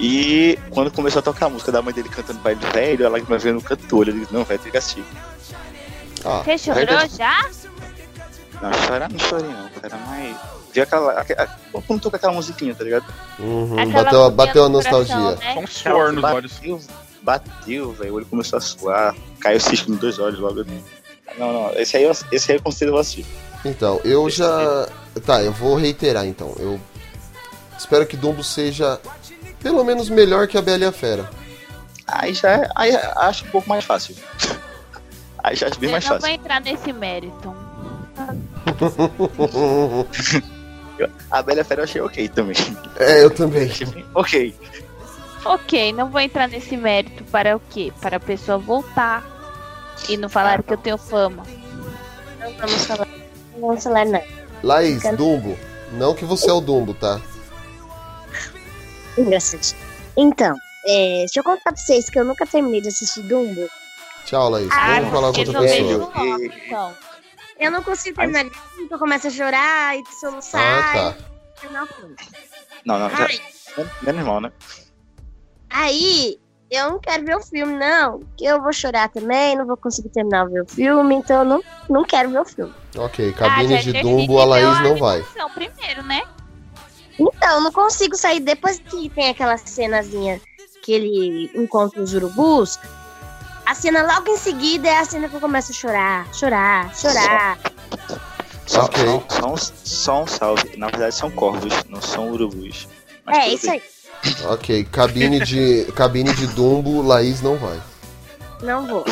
E 0.00 0.58
quando 0.70 0.90
começou 0.90 1.20
a 1.20 1.22
tocar 1.22 1.46
a 1.46 1.48
música 1.48 1.70
da 1.70 1.80
mãe 1.80 1.94
dele 1.94 2.08
cantando 2.08 2.40
pra 2.40 2.52
ele, 2.52 2.60
velho, 2.72 3.04
ela 3.06 3.18
me 3.18 3.38
vendo 3.38 3.60
cantor. 3.62 4.08
Eu 4.08 4.14
disse, 4.14 4.32
não, 4.34 4.42
vai 4.44 4.58
ter 4.58 4.70
que 4.70 4.76
assistir. 4.76 5.04
Ah, 6.24 6.42
Você 6.44 6.58
chorou 6.58 6.84
já? 7.16 7.48
Não, 8.60 8.72
chorar 8.86 9.10
não 9.10 9.18
chorei 9.18 9.48
não, 9.48 9.68
cara, 9.80 9.96
mas. 10.06 10.36
Vi 10.72 10.80
aquela. 10.80 11.12
aquela 11.20 11.46
quando 11.86 12.00
toca 12.00 12.16
aquela 12.16 12.32
musiquinha, 12.32 12.74
tá 12.74 12.84
ligado? 12.84 13.04
Uhum, 13.38 13.78
Aquela 13.78 14.04
bateu, 14.04 14.30
bateu 14.30 14.64
a 14.64 14.68
no 14.68 14.78
coração, 14.82 14.98
nostalgia. 15.00 15.36
né? 15.46 15.54
Só 15.54 15.60
um 15.60 15.66
suor 15.66 16.12
nos 16.12 16.24
olhos. 16.24 16.60
Bateu, 17.22 17.92
velho. 17.92 18.12
O 18.12 18.16
olho 18.16 18.26
começou 18.26 18.56
a 18.56 18.60
suar. 18.60 19.14
Caiu 19.40 19.60
cisco 19.60 19.90
nos 19.90 20.00
dois 20.00 20.18
olhos 20.18 20.38
logo. 20.40 20.64
Não, 21.38 21.52
não, 21.52 21.72
esse 21.74 21.96
aí, 21.96 22.02
eu- 22.04 22.12
esse 22.30 22.50
aí 22.52 22.58
eu 22.58 22.62
considero 22.62 22.96
assistir. 22.98 23.24
Então, 23.64 24.00
eu 24.04 24.28
já. 24.28 24.88
Tá, 25.24 25.42
eu 25.42 25.52
vou 25.52 25.74
reiterar 25.76 26.26
então. 26.26 26.54
Eu 26.58 26.80
espero 27.78 28.06
que 28.06 28.16
Dumbo 28.16 28.42
seja 28.42 29.00
pelo 29.60 29.84
menos 29.84 30.08
melhor 30.08 30.48
que 30.48 30.58
a 30.58 30.62
Bela 30.62 30.84
e 30.84 30.86
a 30.86 30.92
Fera. 30.92 31.30
Aí 32.06 32.34
já 32.34 32.50
é- 32.50 32.70
aí 32.74 32.96
acho 33.16 33.44
um 33.46 33.50
pouco 33.50 33.68
mais 33.68 33.84
fácil. 33.84 34.16
Aí 35.44 35.56
já 35.56 35.66
acho 35.68 35.78
bem 35.80 35.88
Eu 35.88 35.92
mais 35.92 36.04
não 36.04 36.10
vou 36.12 36.20
fácil. 36.20 36.34
entrar 36.36 36.60
nesse 36.60 36.92
mérito. 36.92 37.52
A 41.30 41.42
Bela 41.42 41.64
Fera 41.64 41.80
eu 41.80 41.84
achei 41.84 42.00
ok 42.00 42.28
também. 42.28 42.56
é, 42.98 43.24
eu 43.24 43.30
também. 43.30 43.70
Ok. 44.14 44.54
Ok, 45.44 45.92
não 45.92 46.08
vou 46.10 46.20
entrar 46.20 46.48
nesse 46.48 46.76
mérito 46.76 47.24
para 47.24 47.56
o 47.56 47.60
quê? 47.70 47.92
Para 48.00 48.16
a 48.16 48.20
pessoa 48.20 48.58
voltar 48.58 49.24
e 50.08 50.16
não 50.16 50.28
falar 50.28 50.62
que 50.62 50.72
eu 50.72 50.76
tenho 50.76 50.98
fama. 50.98 51.42
Não 52.38 52.52
vamos 52.54 52.86
falar. 52.86 53.08
Não 53.54 53.60
vamos 53.68 53.84
falar 53.84 54.04
nada. 54.06 54.24
Laís, 54.62 55.02
Dumbo. 55.16 55.58
Não 55.92 56.14
que 56.14 56.24
você 56.24 56.48
é 56.48 56.52
o 56.52 56.60
Dumbo, 56.60 56.94
tá? 56.94 57.20
Engraçado. 59.18 59.76
Então, 60.16 60.56
é, 60.86 61.18
deixa 61.20 61.40
eu 61.40 61.44
contar 61.44 61.72
pra 61.72 61.76
vocês 61.76 62.08
que 62.08 62.18
eu 62.18 62.24
nunca 62.24 62.46
terminei 62.46 62.80
de 62.80 62.88
assistir 62.88 63.22
Dumbo. 63.22 63.68
Tchau, 64.24 64.48
Laís. 64.48 64.68
Ah, 64.70 65.00
Vamos 65.00 65.10
falar 65.10 65.32
com 65.32 65.38
outra 65.40 65.60
pessoa. 65.60 66.12
logo, 66.14 66.44
então. 66.44 66.94
Eu 67.58 67.70
não 67.70 67.82
consigo 67.82 68.16
terminar 68.16 68.44
de 68.44 68.50
eu 68.90 68.98
começo 68.98 69.26
a 69.26 69.30
chorar 69.30 69.96
e 69.96 70.02
soluçar. 70.18 70.60
Ah, 70.60 71.14
tá. 71.14 71.68
e. 71.68 72.16
Não, 72.84 72.98
não, 72.98 73.10
já. 73.10 73.28
Menos 74.02 74.24
mal, 74.24 74.40
né? 74.40 74.52
Aí, 75.72 76.38
eu 76.70 76.90
não 76.92 76.98
quero 76.98 77.24
ver 77.24 77.36
o 77.36 77.42
filme, 77.42 77.74
não. 77.74 78.20
Que 78.36 78.44
eu 78.44 78.62
vou 78.62 78.72
chorar 78.72 79.08
também, 79.08 79.56
não 79.56 79.66
vou 79.66 79.76
conseguir 79.76 80.10
terminar 80.10 80.46
o 80.46 80.66
filme, 80.68 81.14
então 81.14 81.38
eu 81.40 81.44
não, 81.44 81.62
não 81.88 82.04
quero 82.04 82.30
ver 82.30 82.40
o 82.40 82.44
filme. 82.44 82.72
Ok, 82.96 83.32
cabine 83.32 83.74
Ah, 83.76 83.80
de 83.82 83.92
Dumbo, 84.02 84.38
a 84.40 84.44
Laís 84.44 84.80
não 84.80 84.96
vai. 84.96 85.24
Primeiro, 85.54 86.02
né? 86.04 86.22
Então, 87.18 87.56
eu 87.56 87.60
não 87.60 87.72
consigo 87.72 88.16
sair 88.16 88.40
depois 88.40 88.78
que 88.78 89.08
tem 89.10 89.28
aquela 89.28 89.56
cenazinha 89.56 90.40
que 90.82 90.92
ele 90.92 91.50
encontra 91.54 92.02
os 92.02 92.12
urubus. 92.14 92.78
A 93.64 93.74
cena 93.74 94.02
logo 94.02 94.28
em 94.30 94.36
seguida 94.36 94.88
é 94.88 94.98
a 94.98 95.04
cena 95.04 95.28
que 95.28 95.34
eu 95.36 95.40
começo 95.40 95.70
a 95.70 95.74
chorar, 95.74 96.34
chorar, 96.34 96.94
chorar. 96.94 97.58
Só, 98.66 98.84
Ok. 98.84 99.04
só, 99.04 99.40
só, 99.40 99.52
um, 99.52 99.56
só 99.56 100.22
um 100.22 100.26
salve. 100.26 100.76
Na 100.76 100.88
verdade 100.88 101.14
são 101.14 101.30
corvos, 101.30 101.72
não 101.88 102.00
são 102.02 102.30
urubus. 102.30 102.88
Mas 103.24 103.38
É, 103.38 103.48
isso 103.48 103.66
bem. 103.66 103.74
aí. 103.74 103.82
Ok, 104.44 104.84
cabine 104.84 105.40
de, 105.40 105.84
cabine 105.96 106.32
de 106.34 106.46
Dumbo, 106.48 107.02
Laís 107.02 107.40
não 107.42 107.56
vai. 107.56 107.80
Não 108.62 108.86
vou. 108.86 109.04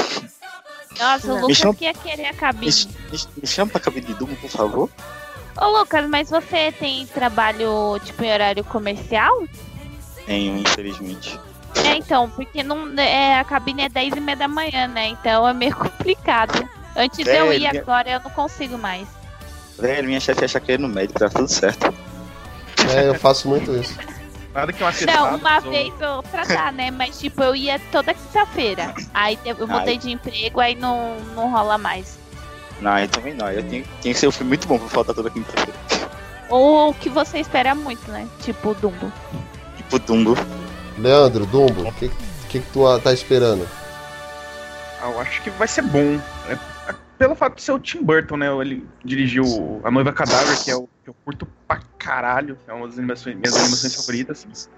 Nossa, 0.98 1.32
o. 1.32 1.40
Lucas 1.40 1.56
chama- 1.56 1.74
que 1.74 1.84
ia 1.84 1.94
querer 1.94 2.26
a 2.26 2.34
cabine. 2.34 2.72
me, 3.12 3.18
me 3.42 3.46
chama 3.46 3.70
pra 3.72 3.80
cabine 3.80 4.06
de 4.06 4.14
Dumbo, 4.14 4.36
por 4.36 4.50
favor. 4.50 4.90
Ô, 5.60 5.78
Lucas, 5.78 6.08
mas 6.08 6.30
você 6.30 6.72
tem 6.72 7.06
trabalho, 7.06 7.98
tipo, 8.04 8.22
em 8.22 8.32
horário 8.32 8.62
comercial? 8.64 9.42
Tenho, 10.26 10.58
infelizmente. 10.58 11.38
É, 11.84 11.96
então, 11.96 12.28
porque 12.30 12.62
não, 12.62 12.88
é, 12.98 13.38
a 13.38 13.44
cabine 13.44 13.82
é 13.82 13.88
10 13.88 14.14
e 14.16 14.20
meia 14.20 14.36
da 14.36 14.48
manhã, 14.48 14.86
né? 14.88 15.08
Então 15.08 15.46
é 15.48 15.52
meio 15.52 15.74
complicado. 15.76 16.68
Antes 16.96 17.24
de 17.24 17.30
eu 17.30 17.52
ir 17.52 17.60
Velho. 17.60 17.80
agora, 17.80 18.10
eu 18.10 18.20
não 18.20 18.30
consigo 18.30 18.76
mais. 18.78 19.06
Velho, 19.78 20.06
minha 20.08 20.20
chefe 20.20 20.44
acha 20.44 20.60
que 20.60 20.72
é 20.72 20.78
no 20.78 20.88
médico, 20.88 21.18
tá 21.18 21.28
tudo 21.28 21.48
certo. 21.48 21.92
É, 22.94 23.08
eu 23.08 23.14
faço 23.14 23.48
muito 23.48 23.74
isso. 23.76 23.94
Nada 24.54 24.72
que 24.72 24.82
uma 24.82 24.92
Não, 25.06 25.36
uma 25.36 25.56
ou- 25.56 25.60
vez 25.70 25.92
ou 26.00 26.16
outra 26.16 26.44
dá, 26.44 26.72
né? 26.72 26.90
Mas, 26.90 27.18
tipo, 27.20 27.42
eu 27.42 27.54
ia 27.54 27.78
toda 27.92 28.12
quinta-feira. 28.12 28.92
Aí 29.14 29.38
eu 29.44 29.56
eu 29.58 29.68
mudei 29.68 29.94
Ai. 29.94 29.98
de 29.98 30.10
emprego, 30.10 30.60
aí 30.60 30.74
não, 30.74 31.16
não 31.36 31.50
rola 31.50 31.78
mais. 31.78 32.18
Não, 32.80 32.98
eu 32.98 33.08
também 33.08 33.34
não. 33.34 33.48
Eu 33.50 33.62
tenho, 33.62 33.84
tinha 34.00 34.12
que 34.12 34.18
ser 34.18 34.26
um 34.26 34.32
filme 34.32 34.48
muito 34.48 34.66
bom 34.66 34.78
pra 34.78 34.88
faltar 34.88 35.14
toda 35.14 35.30
quinta-feira. 35.30 35.72
Ou 36.48 36.90
o 36.90 36.94
que 36.94 37.08
você 37.08 37.38
espera 37.38 37.74
muito, 37.76 38.10
né? 38.10 38.26
Tipo, 38.42 38.74
Dumbo. 38.74 39.12
Tipo 39.76 39.98
Dumbo. 40.00 40.34
Leandro, 40.98 41.46
Dumbo, 41.46 41.88
o 41.88 41.92
que, 41.92 42.08
que, 42.48 42.58
que 42.58 42.66
tu 42.72 42.98
tá 42.98 43.12
esperando? 43.12 43.66
Ah, 45.00 45.10
eu 45.10 45.20
acho 45.20 45.40
que 45.42 45.50
vai 45.50 45.68
ser 45.68 45.82
bom. 45.82 46.20
Pelo 47.20 47.34
fato 47.34 47.56
de 47.56 47.62
ser 47.62 47.72
o 47.72 47.78
Tim 47.78 48.02
Burton, 48.02 48.38
né? 48.38 48.46
Ele 48.62 48.88
dirigiu 49.04 49.44
A 49.84 49.90
Noiva 49.90 50.10
Cadáver, 50.10 50.64
que 50.64 50.70
é 50.70 50.74
o 50.74 50.88
que 51.04 51.10
eu 51.10 51.14
curto 51.22 51.46
pra 51.68 51.78
caralho. 51.98 52.56
É 52.66 52.72
uma 52.72 52.86
das 52.86 52.96
animações, 52.96 53.36
minhas 53.36 53.54
animações 53.54 53.94
favoritas. 53.94 54.70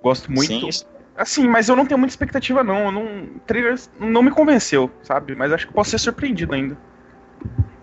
Gosto 0.00 0.30
muito. 0.30 0.72
Sim. 0.72 0.86
Assim, 1.16 1.48
mas 1.48 1.68
eu 1.68 1.74
não 1.74 1.84
tenho 1.84 1.98
muita 1.98 2.12
expectativa, 2.12 2.62
não. 2.62 2.84
Eu 2.84 2.92
não 2.92 3.24
o 3.24 3.40
trailer 3.40 3.76
não 3.98 4.22
me 4.22 4.30
convenceu, 4.30 4.88
sabe? 5.02 5.34
Mas 5.34 5.52
acho 5.52 5.66
que 5.66 5.72
posso 5.72 5.90
ser 5.90 5.98
surpreendido 5.98 6.54
ainda. 6.54 6.78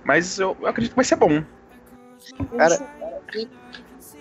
Mas 0.05 0.39
eu, 0.39 0.55
eu 0.62 0.68
acredito 0.68 0.91
que 0.91 0.95
vai 0.95 1.03
ser 1.03 1.18
bom. 1.18 1.43
Cara, 2.57 2.80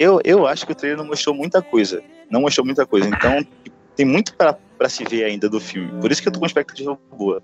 eu, 0.01 0.21
eu 0.25 0.49
acho 0.49 0.67
que 0.67 0.73
o 0.73 0.75
trailer 0.75 0.99
não 0.99 1.07
mostrou 1.07 1.33
muita 1.33 1.63
coisa. 1.63 2.03
Não 2.29 2.41
mostrou 2.41 2.67
muita 2.67 2.85
coisa. 2.85 3.09
Então, 3.09 3.47
tem 3.95 4.05
muito 4.05 4.35
pra, 4.35 4.55
pra 4.77 4.89
se 4.89 5.05
ver 5.05 5.23
ainda 5.23 5.49
do 5.49 5.61
filme. 5.61 6.01
Por 6.01 6.11
isso 6.11 6.21
que 6.21 6.27
eu 6.27 6.33
tô 6.33 6.41
com 6.41 6.47
expectativa 6.47 6.99
boa. 7.17 7.41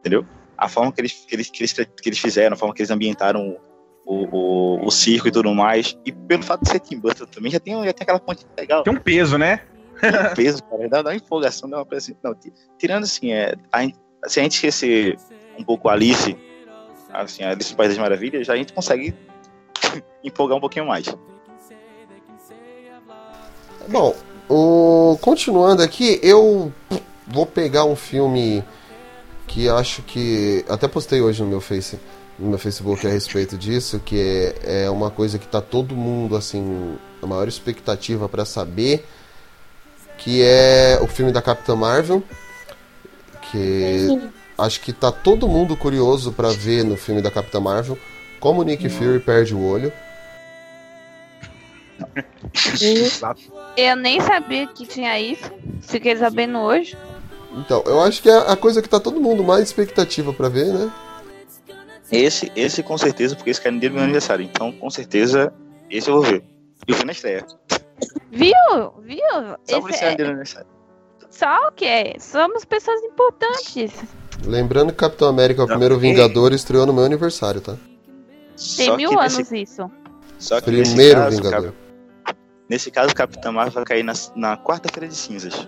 Entendeu? 0.00 0.24
A 0.56 0.68
forma 0.68 0.92
que 0.92 1.00
eles, 1.00 1.12
que 1.12 1.34
eles, 1.34 1.50
que 1.50 1.62
eles, 1.62 1.72
que 1.72 2.08
eles 2.08 2.18
fizeram, 2.18 2.54
a 2.54 2.56
forma 2.56 2.74
que 2.74 2.80
eles 2.80 2.90
ambientaram 2.90 3.56
o, 4.04 4.14
o, 4.36 4.86
o 4.86 4.90
circo 4.90 5.28
e 5.28 5.30
tudo 5.30 5.52
mais. 5.54 5.98
E 6.04 6.12
pelo 6.12 6.42
fato 6.42 6.62
de 6.62 6.70
ser 6.70 6.80
Tim 6.80 6.98
Burton 6.98 7.26
também, 7.26 7.50
já 7.50 7.60
tem, 7.60 7.74
já 7.84 7.92
tem 7.92 8.02
aquela 8.02 8.20
ponte 8.20 8.46
legal. 8.56 8.82
Tem 8.82 8.92
um 8.92 9.00
peso, 9.00 9.36
né? 9.36 9.60
Tem 10.00 10.10
um 10.10 10.34
peso, 10.34 10.62
cara. 10.64 10.88
Dá, 10.88 11.02
dá 11.02 11.10
uma 11.10 11.16
empolgação, 11.16 11.68
dá 11.68 11.78
uma 11.78 11.84
coisa 11.84 12.04
assim. 12.04 12.18
Não, 12.22 12.34
ti- 12.34 12.52
tirando 12.78 13.04
assim, 13.04 13.32
é, 13.32 13.54
a, 13.72 13.82
se 14.28 14.40
a 14.40 14.42
gente 14.42 14.54
esquecer 14.54 15.18
um 15.58 15.64
pouco 15.64 15.88
a 15.88 15.92
Alice, 15.92 16.36
assim, 17.12 17.42
a 17.42 17.50
Alice 17.50 17.70
no 17.72 17.76
País 17.76 17.90
das 17.90 17.98
Maravilhas, 17.98 18.48
a 18.48 18.56
gente 18.56 18.72
consegue 18.72 19.14
empolgar 20.22 20.56
um 20.56 20.60
pouquinho 20.60 20.86
mais. 20.86 21.06
Bom, 23.88 24.14
o... 24.48 25.16
continuando 25.20 25.82
aqui, 25.82 26.18
eu 26.22 26.72
vou 27.26 27.46
pegar 27.46 27.84
um 27.84 27.96
filme 27.96 28.64
que 29.46 29.68
acho 29.68 30.02
que. 30.02 30.64
Até 30.68 30.88
postei 30.88 31.20
hoje 31.20 31.42
no 31.42 31.48
meu 31.48 31.60
Face, 31.60 31.98
no 32.38 32.50
meu 32.50 32.58
Facebook 32.58 33.06
a 33.06 33.10
respeito 33.10 33.56
disso, 33.56 34.00
que 34.04 34.18
é, 34.62 34.84
é 34.84 34.90
uma 34.90 35.10
coisa 35.10 35.38
que 35.38 35.46
tá 35.46 35.60
todo 35.60 35.94
mundo 35.94 36.36
assim, 36.36 36.96
a 37.22 37.26
maior 37.26 37.48
expectativa 37.48 38.28
pra 38.28 38.44
saber, 38.44 39.06
que 40.18 40.42
é 40.42 40.98
o 41.00 41.06
filme 41.06 41.32
da 41.32 41.40
Capitã 41.40 41.74
Marvel, 41.76 42.22
que 43.50 44.30
acho 44.58 44.80
que 44.80 44.92
tá 44.92 45.12
todo 45.12 45.48
mundo 45.48 45.76
curioso 45.76 46.32
pra 46.32 46.50
ver 46.50 46.84
no 46.84 46.96
filme 46.96 47.22
da 47.22 47.30
Capitã 47.30 47.60
Marvel 47.60 47.98
como 48.40 48.60
o 48.60 48.64
Nick 48.64 48.88
Fury 48.88 49.20
perde 49.20 49.54
o 49.54 49.64
olho. 49.64 49.92
Eu 53.76 53.96
nem 53.96 54.20
sabia 54.20 54.66
que 54.66 54.86
tinha 54.86 55.18
isso. 55.18 55.50
Fiquei 55.82 56.16
sabendo 56.16 56.58
hoje. 56.58 56.96
Então, 57.54 57.82
eu 57.86 58.00
acho 58.02 58.22
que 58.22 58.28
é 58.28 58.36
a 58.36 58.56
coisa 58.56 58.82
que 58.82 58.88
tá 58.88 59.00
todo 59.00 59.20
mundo 59.20 59.42
mais 59.42 59.62
expectativa 59.64 60.32
pra 60.32 60.48
ver, 60.48 60.66
né? 60.72 60.92
Esse, 62.10 62.52
esse 62.54 62.82
com 62.82 62.96
certeza, 62.96 63.34
porque 63.34 63.50
esse 63.50 63.60
cai 63.60 63.72
no 63.72 63.80
dia 63.80 63.88
do 63.90 63.94
meu 63.94 64.04
aniversário. 64.04 64.44
Então, 64.44 64.70
com 64.72 64.88
certeza, 64.90 65.52
esse 65.90 66.08
eu 66.08 66.14
vou 66.14 66.22
ver. 66.22 66.44
Eu 66.86 66.94
vi 66.94 67.04
na 67.04 67.12
estreia. 67.12 67.44
Viu? 68.30 68.52
Viu? 69.02 69.18
Só 69.64 69.88
Esse 69.88 70.04
é- 70.04 70.12
do 70.14 70.18
meu 70.18 70.26
aniversário. 70.28 70.68
Só 71.30 71.68
o 71.68 71.72
quê? 71.72 72.14
Somos 72.20 72.64
pessoas 72.64 73.02
importantes. 73.02 73.92
Lembrando 74.44 74.90
que 74.90 74.98
Capitão 74.98 75.28
América, 75.28 75.62
o 75.62 75.66
Não, 75.66 75.70
primeiro 75.70 75.96
e- 75.96 75.98
Vingador, 75.98 76.52
estreou 76.52 76.86
no 76.86 76.92
meu 76.92 77.04
aniversário, 77.04 77.60
tá? 77.60 77.74
Tem 78.76 78.86
Só 78.86 78.96
mil 78.96 79.18
anos 79.18 79.38
nesse- 79.38 79.62
isso. 79.62 79.90
Só 80.38 80.56
que 80.60 80.66
Primeiro 80.66 80.94
nesse 80.94 81.14
caso, 81.14 81.36
Vingador. 81.36 81.72
Cap- 82.24 82.38
nesse 82.68 82.90
caso, 82.90 83.10
o 83.10 83.14
Capitão 83.14 83.52
Marvel 83.52 83.72
vai 83.72 83.84
cair 83.84 84.02
na, 84.02 84.12
na 84.34 84.56
quarta-feira 84.56 85.08
de 85.08 85.14
cinzas. 85.16 85.66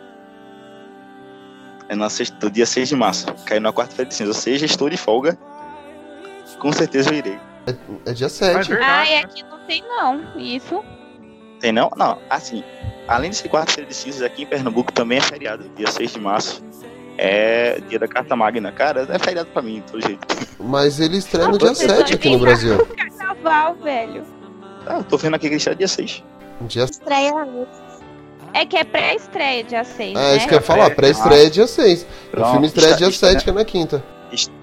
É 1.88 1.96
na 1.96 2.10
sexta, 2.10 2.36
no 2.42 2.50
dia 2.50 2.66
6 2.66 2.88
de 2.88 2.96
março. 2.96 3.26
Caiu 3.46 3.60
na 3.60 3.72
quarta-feira 3.72 4.08
de 4.08 4.14
cinzas. 4.14 4.36
Ou 4.36 4.42
seja, 4.42 4.66
estou 4.66 4.90
de 4.90 4.96
folga. 4.96 5.38
Com 6.58 6.72
certeza 6.72 7.10
eu 7.10 7.14
irei. 7.14 7.38
É 8.06 8.12
dia 8.12 8.28
7. 8.28 8.72
Ai, 8.74 9.18
aqui 9.18 9.42
não 9.44 9.58
tem 9.66 9.82
não. 9.82 10.38
Isso. 10.38 10.82
Tem 11.60 11.72
não? 11.72 11.90
Não, 11.96 12.18
assim, 12.30 12.62
além 13.06 13.30
de 13.30 13.36
ser 13.36 13.48
quarta-feira 13.48 13.88
de 13.88 13.94
cinzas, 13.94 14.22
aqui 14.22 14.42
em 14.42 14.46
Pernambuco 14.46 14.92
também 14.92 15.18
é 15.18 15.20
feriado. 15.20 15.68
Dia 15.76 15.90
6 15.90 16.12
de 16.12 16.20
março. 16.20 16.62
É 17.16 17.80
dia 17.88 17.98
da 17.98 18.06
Carta 18.06 18.36
Magna. 18.36 18.70
Cara, 18.70 19.06
é 19.10 19.18
feriado 19.18 19.50
pra 19.50 19.60
mim, 19.60 19.80
de 19.80 19.92
todo 19.92 20.00
jeito. 20.02 20.26
Mas 20.60 21.00
ele 21.00 21.16
estreia 21.16 21.48
no 21.48 21.58
dia 21.58 21.68
Você 21.68 21.88
7 21.88 22.14
aqui 22.14 22.30
no 22.30 22.38
Brasil. 22.38 22.86
Carnaval, 22.86 23.74
velho. 23.76 24.24
Ah, 24.86 24.98
eu 24.98 25.04
tô 25.04 25.16
vendo 25.16 25.34
aqui 25.34 25.48
que 25.48 25.54
ele 25.54 25.56
está 25.56 25.74
dia 25.74 25.88
6. 25.88 26.22
Dia... 26.62 26.84
Estreia 26.84 27.32
É 28.54 28.64
que 28.66 28.76
é 28.76 28.84
pré-estreia, 28.84 29.62
dia 29.64 29.84
6, 29.84 30.10
É, 30.10 30.14
né? 30.14 30.36
isso 30.36 30.48
que 30.48 30.54
eu 30.54 30.58
ia 30.58 30.62
falar, 30.62 30.90
pré-estreia 30.90 31.46
é 31.46 31.50
dia 31.50 31.66
6. 31.66 32.02
O 32.02 32.30
Pronto, 32.30 32.50
filme 32.52 32.66
estreia 32.66 32.86
está- 32.86 32.96
dia 32.98 33.08
está- 33.08 33.26
7, 33.28 33.44
que 33.44 33.50
é 33.50 33.52
na 33.52 33.64
quinta. 33.64 34.02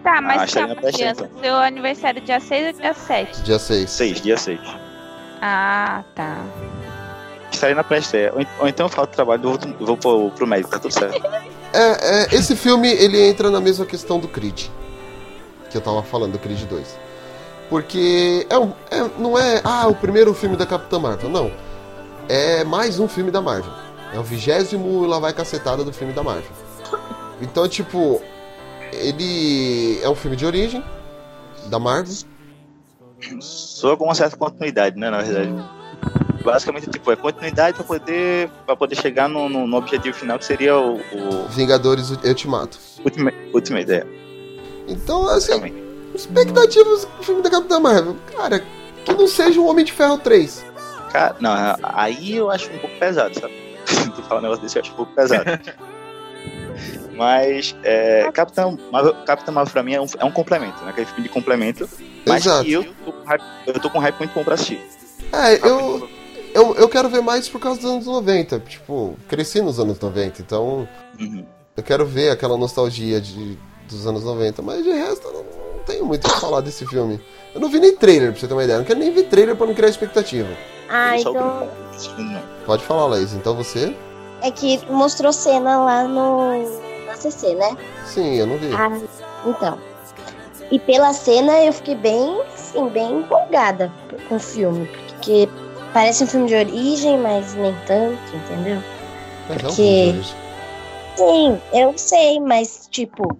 Tá, 0.03 0.17
Ah, 0.17 0.21
mas 0.21 0.43
estaria 0.43 0.67
calma, 0.67 0.75
na 0.75 0.81
pré-estreia, 0.81 1.15
criança. 1.15 1.31
Seu 1.41 1.55
aniversário 1.55 2.17
é 2.19 2.21
dia 2.25 2.39
6 2.39 2.67
ou 2.75 2.81
dia 2.81 2.93
7? 2.93 3.41
Dia 3.43 3.59
6. 3.59 3.89
6, 3.89 4.21
dia 4.21 4.37
6. 4.37 4.59
Ah, 5.41 6.03
tá. 6.13 6.37
Estarei 7.51 7.75
na 7.75 7.83
pré-estreia. 7.83 8.31
Ou, 8.33 8.41
en- 8.41 8.47
ou 8.59 8.67
então 8.67 8.85
eu 8.85 8.89
falo 8.89 9.07
do 9.07 9.11
trabalho, 9.11 9.41
vou, 9.41 9.59
eu 9.79 9.85
vou 9.85 9.97
pro, 9.97 10.31
pro 10.31 10.47
médico, 10.47 10.69
tá 10.71 10.79
tudo 10.79 10.93
certo. 10.93 11.21
É, 11.73 12.23
é, 12.33 12.35
esse 12.35 12.55
filme, 12.55 12.89
ele 12.89 13.19
entra 13.27 13.49
na 13.49 13.59
mesma 13.59 13.85
questão 13.85 14.19
do 14.19 14.27
Creed. 14.27 14.67
Que 15.69 15.77
eu 15.77 15.81
tava 15.81 16.03
falando, 16.03 16.33
do 16.33 16.39
Creed 16.39 16.61
2. 16.65 16.97
Porque 17.69 18.45
é 18.49 18.57
um, 18.59 18.71
é- 18.91 19.09
não 19.17 19.37
é, 19.37 19.61
ah, 19.63 19.87
o 19.87 19.95
primeiro 19.95 20.33
filme 20.33 20.55
da 20.55 20.65
Capitã 20.65 20.99
Marvel. 20.99 21.29
Não. 21.29 21.51
É 22.27 22.63
mais 22.63 22.99
um 22.99 23.07
filme 23.07 23.29
da 23.29 23.41
Marvel. 23.41 23.71
É 24.13 24.19
o 24.19 24.23
vigésimo 24.23 25.05
lá 25.05 25.19
vai 25.19 25.33
cacetada 25.33 25.83
do 25.83 25.93
filme 25.93 26.13
da 26.13 26.23
Marvel. 26.23 26.49
Então, 27.41 27.67
tipo, 27.67 28.21
ele 28.91 29.99
é 30.01 30.09
um 30.09 30.15
filme 30.15 30.35
de 30.35 30.45
origem 30.45 30.83
da 31.67 31.77
Marvel. 31.77 32.13
Só 33.39 33.95
com 33.95 34.05
uma 34.05 34.15
certa 34.15 34.37
continuidade, 34.37 34.97
né, 34.97 35.09
na 35.09 35.21
verdade. 35.21 35.53
Basicamente, 36.43 36.89
tipo, 36.89 37.11
é 37.11 37.15
continuidade 37.15 37.75
pra 37.75 37.83
poder, 37.83 38.49
pra 38.65 38.75
poder 38.75 38.95
chegar 38.95 39.27
no, 39.27 39.49
no, 39.49 39.67
no 39.67 39.77
objetivo 39.77 40.15
final, 40.15 40.39
que 40.39 40.45
seria 40.45 40.77
o, 40.77 40.95
o 40.95 41.47
Vingadores 41.49 42.09
Ultimato. 42.09 42.79
Ultimate, 43.03 43.37
Ultimate 43.53 43.91
é. 43.91 44.07
Então, 44.87 45.27
assim, 45.27 45.73
expectativas 46.13 47.05
do 47.05 47.23
filme 47.23 47.41
da 47.41 47.49
Capitã 47.49 47.79
Marvel. 47.79 48.15
Cara, 48.35 48.63
que 49.03 49.13
não 49.13 49.27
seja 49.27 49.59
o 49.59 49.65
Homem 49.65 49.83
de 49.85 49.91
Ferro 49.91 50.17
3. 50.17 50.65
Cara, 51.15 51.35
não, 51.39 51.51
aí 51.81 52.35
eu 52.35 52.51
acho 52.51 52.69
um 52.73 52.77
pouco 52.77 52.99
pesado, 52.99 53.33
sabe? 53.39 53.53
tu 54.13 54.21
fala 54.23 54.41
um 54.41 54.43
negócio 54.43 54.61
desse, 54.61 54.77
eu 54.77 54.81
acho 54.81 54.91
um 54.91 54.95
pouco 54.95 55.13
pesado. 55.13 55.45
Mas, 57.15 57.73
é, 57.83 58.29
Capitão 58.33 58.77
Marvel, 58.91 59.15
Capitão 59.25 59.53
Marvel 59.53 59.71
pra 59.71 59.81
mim 59.81 59.93
é 59.93 60.01
um, 60.01 60.05
é 60.19 60.25
um 60.25 60.31
complemento, 60.31 60.83
né? 60.83 60.89
Aquele 60.89 61.05
filme 61.05 61.23
de 61.23 61.29
complemento. 61.29 61.89
Mas 62.27 62.45
Exato. 62.45 62.67
eu 62.69 62.83
tô, 63.05 63.13
com 63.13 63.23
hype, 63.23 63.43
eu 63.65 63.79
tô 63.79 63.89
com 63.89 63.97
um 63.97 64.01
hype 64.01 64.17
muito 64.19 64.33
bom 64.33 64.43
pra 64.43 64.55
assistir. 64.55 64.81
É, 65.31 65.65
eu, 65.65 66.09
eu, 66.53 66.75
eu 66.75 66.89
quero 66.89 67.07
ver 67.07 67.21
mais 67.21 67.47
por 67.47 67.61
causa 67.61 67.79
dos 67.79 67.89
anos 67.89 68.05
90. 68.05 68.59
Tipo, 68.59 69.17
cresci 69.29 69.61
nos 69.61 69.79
anos 69.79 69.97
90, 69.97 70.41
então 70.41 70.85
Uhum. 71.17 71.45
eu 71.77 71.83
quero 71.83 72.05
ver 72.05 72.31
aquela 72.31 72.57
nostalgia 72.57 73.21
de, 73.21 73.57
dos 73.87 74.05
anos 74.05 74.25
90. 74.25 74.61
Mas 74.61 74.83
de 74.83 74.91
resto, 74.91 75.25
eu 75.25 75.31
não, 75.33 75.43
não 75.77 75.83
tenho 75.85 76.05
muito 76.05 76.27
o 76.27 76.33
que 76.33 76.41
falar 76.41 76.59
desse 76.59 76.85
filme. 76.85 77.21
Eu 77.53 77.61
não 77.61 77.69
vi 77.69 77.79
nem 77.79 77.95
trailer, 77.95 78.31
pra 78.33 78.41
você 78.41 78.47
ter 78.49 78.53
uma 78.53 78.65
ideia. 78.65 78.75
Eu 78.75 78.79
não 78.79 78.85
quero 78.85 78.99
nem 78.99 79.13
ver 79.13 79.23
trailer 79.29 79.55
pra 79.55 79.65
não 79.65 79.73
criar 79.73 79.87
expectativa. 79.87 80.49
Ah, 80.89 81.17
então. 81.19 81.69
Pode 82.65 82.83
falar, 82.83 83.05
Laís. 83.07 83.33
Então 83.33 83.55
você? 83.55 83.95
É 84.41 84.51
que 84.51 84.79
mostrou 84.91 85.31
cena 85.33 85.77
lá 85.83 86.03
no. 86.03 86.49
na 87.05 87.15
CC, 87.15 87.55
né? 87.55 87.75
Sim, 88.05 88.35
eu 88.35 88.47
não 88.47 88.57
vi. 88.57 88.69
Ah, 88.73 88.89
então. 89.45 89.79
E 90.71 90.79
pela 90.79 91.13
cena 91.13 91.59
eu 91.63 91.71
fiquei 91.73 91.95
bem, 91.95 92.41
sim, 92.55 92.87
bem 92.89 93.19
empolgada 93.19 93.91
com 94.27 94.35
o 94.35 94.39
filme. 94.39 94.87
Porque 95.09 95.47
parece 95.93 96.23
um 96.23 96.27
filme 96.27 96.47
de 96.47 96.55
origem, 96.55 97.17
mas 97.19 97.53
nem 97.55 97.73
tanto, 97.85 98.35
entendeu? 98.35 98.81
Mas 99.47 99.57
é 99.57 99.65
um 99.65 99.67
porque- 99.67 99.73
filme 99.75 100.11
de 100.11 100.17
origem. 100.17 100.35
Sim, 101.15 101.61
eu 101.71 101.97
sei, 101.97 102.39
mas 102.39 102.87
tipo. 102.91 103.37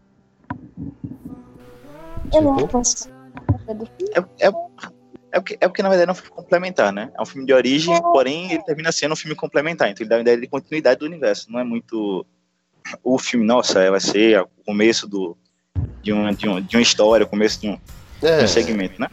Eu 2.34 2.42
não 2.42 2.56
Tipo? 2.58 2.68
posso. 2.70 3.10
É, 4.16 4.48
é, 4.48 4.52
é, 5.36 5.40
porque, 5.40 5.58
é 5.60 5.68
porque, 5.68 5.84
na 5.84 5.90
verdade, 5.90 6.10
é 6.10 6.12
um 6.12 6.16
filme 6.16 6.32
complementar, 6.32 6.94
né? 6.94 7.12
É 7.18 7.22
um 7.22 7.26
filme 7.26 7.46
de 7.46 7.54
origem, 7.54 8.02
porém, 8.02 8.52
ele 8.54 8.64
termina 8.64 8.92
sendo 8.92 9.12
um 9.12 9.16
filme 9.16 9.36
complementar. 9.36 9.90
Então, 9.90 10.02
ele 10.04 10.10
dá 10.10 10.16
uma 10.16 10.22
ideia 10.22 10.38
de 10.40 10.48
continuidade 10.48 11.00
do 11.00 11.06
universo. 11.06 11.52
Não 11.52 11.60
é 11.60 11.64
muito. 11.64 12.26
O 13.04 13.18
filme, 13.20 13.46
nossa, 13.46 13.90
vai 13.92 14.00
ser 14.00 14.42
o 14.42 14.48
começo 14.66 15.08
do, 15.08 15.36
de, 16.02 16.14
uma, 16.14 16.34
de, 16.34 16.48
um, 16.48 16.62
de 16.62 16.78
uma 16.78 16.82
história, 16.84 17.26
o 17.26 17.30
começo 17.30 17.60
de 17.60 17.68
um, 17.70 17.80
de 18.22 18.28
É, 18.28 18.44
um 18.44 18.48
segmento, 18.48 19.00
né? 19.02 19.08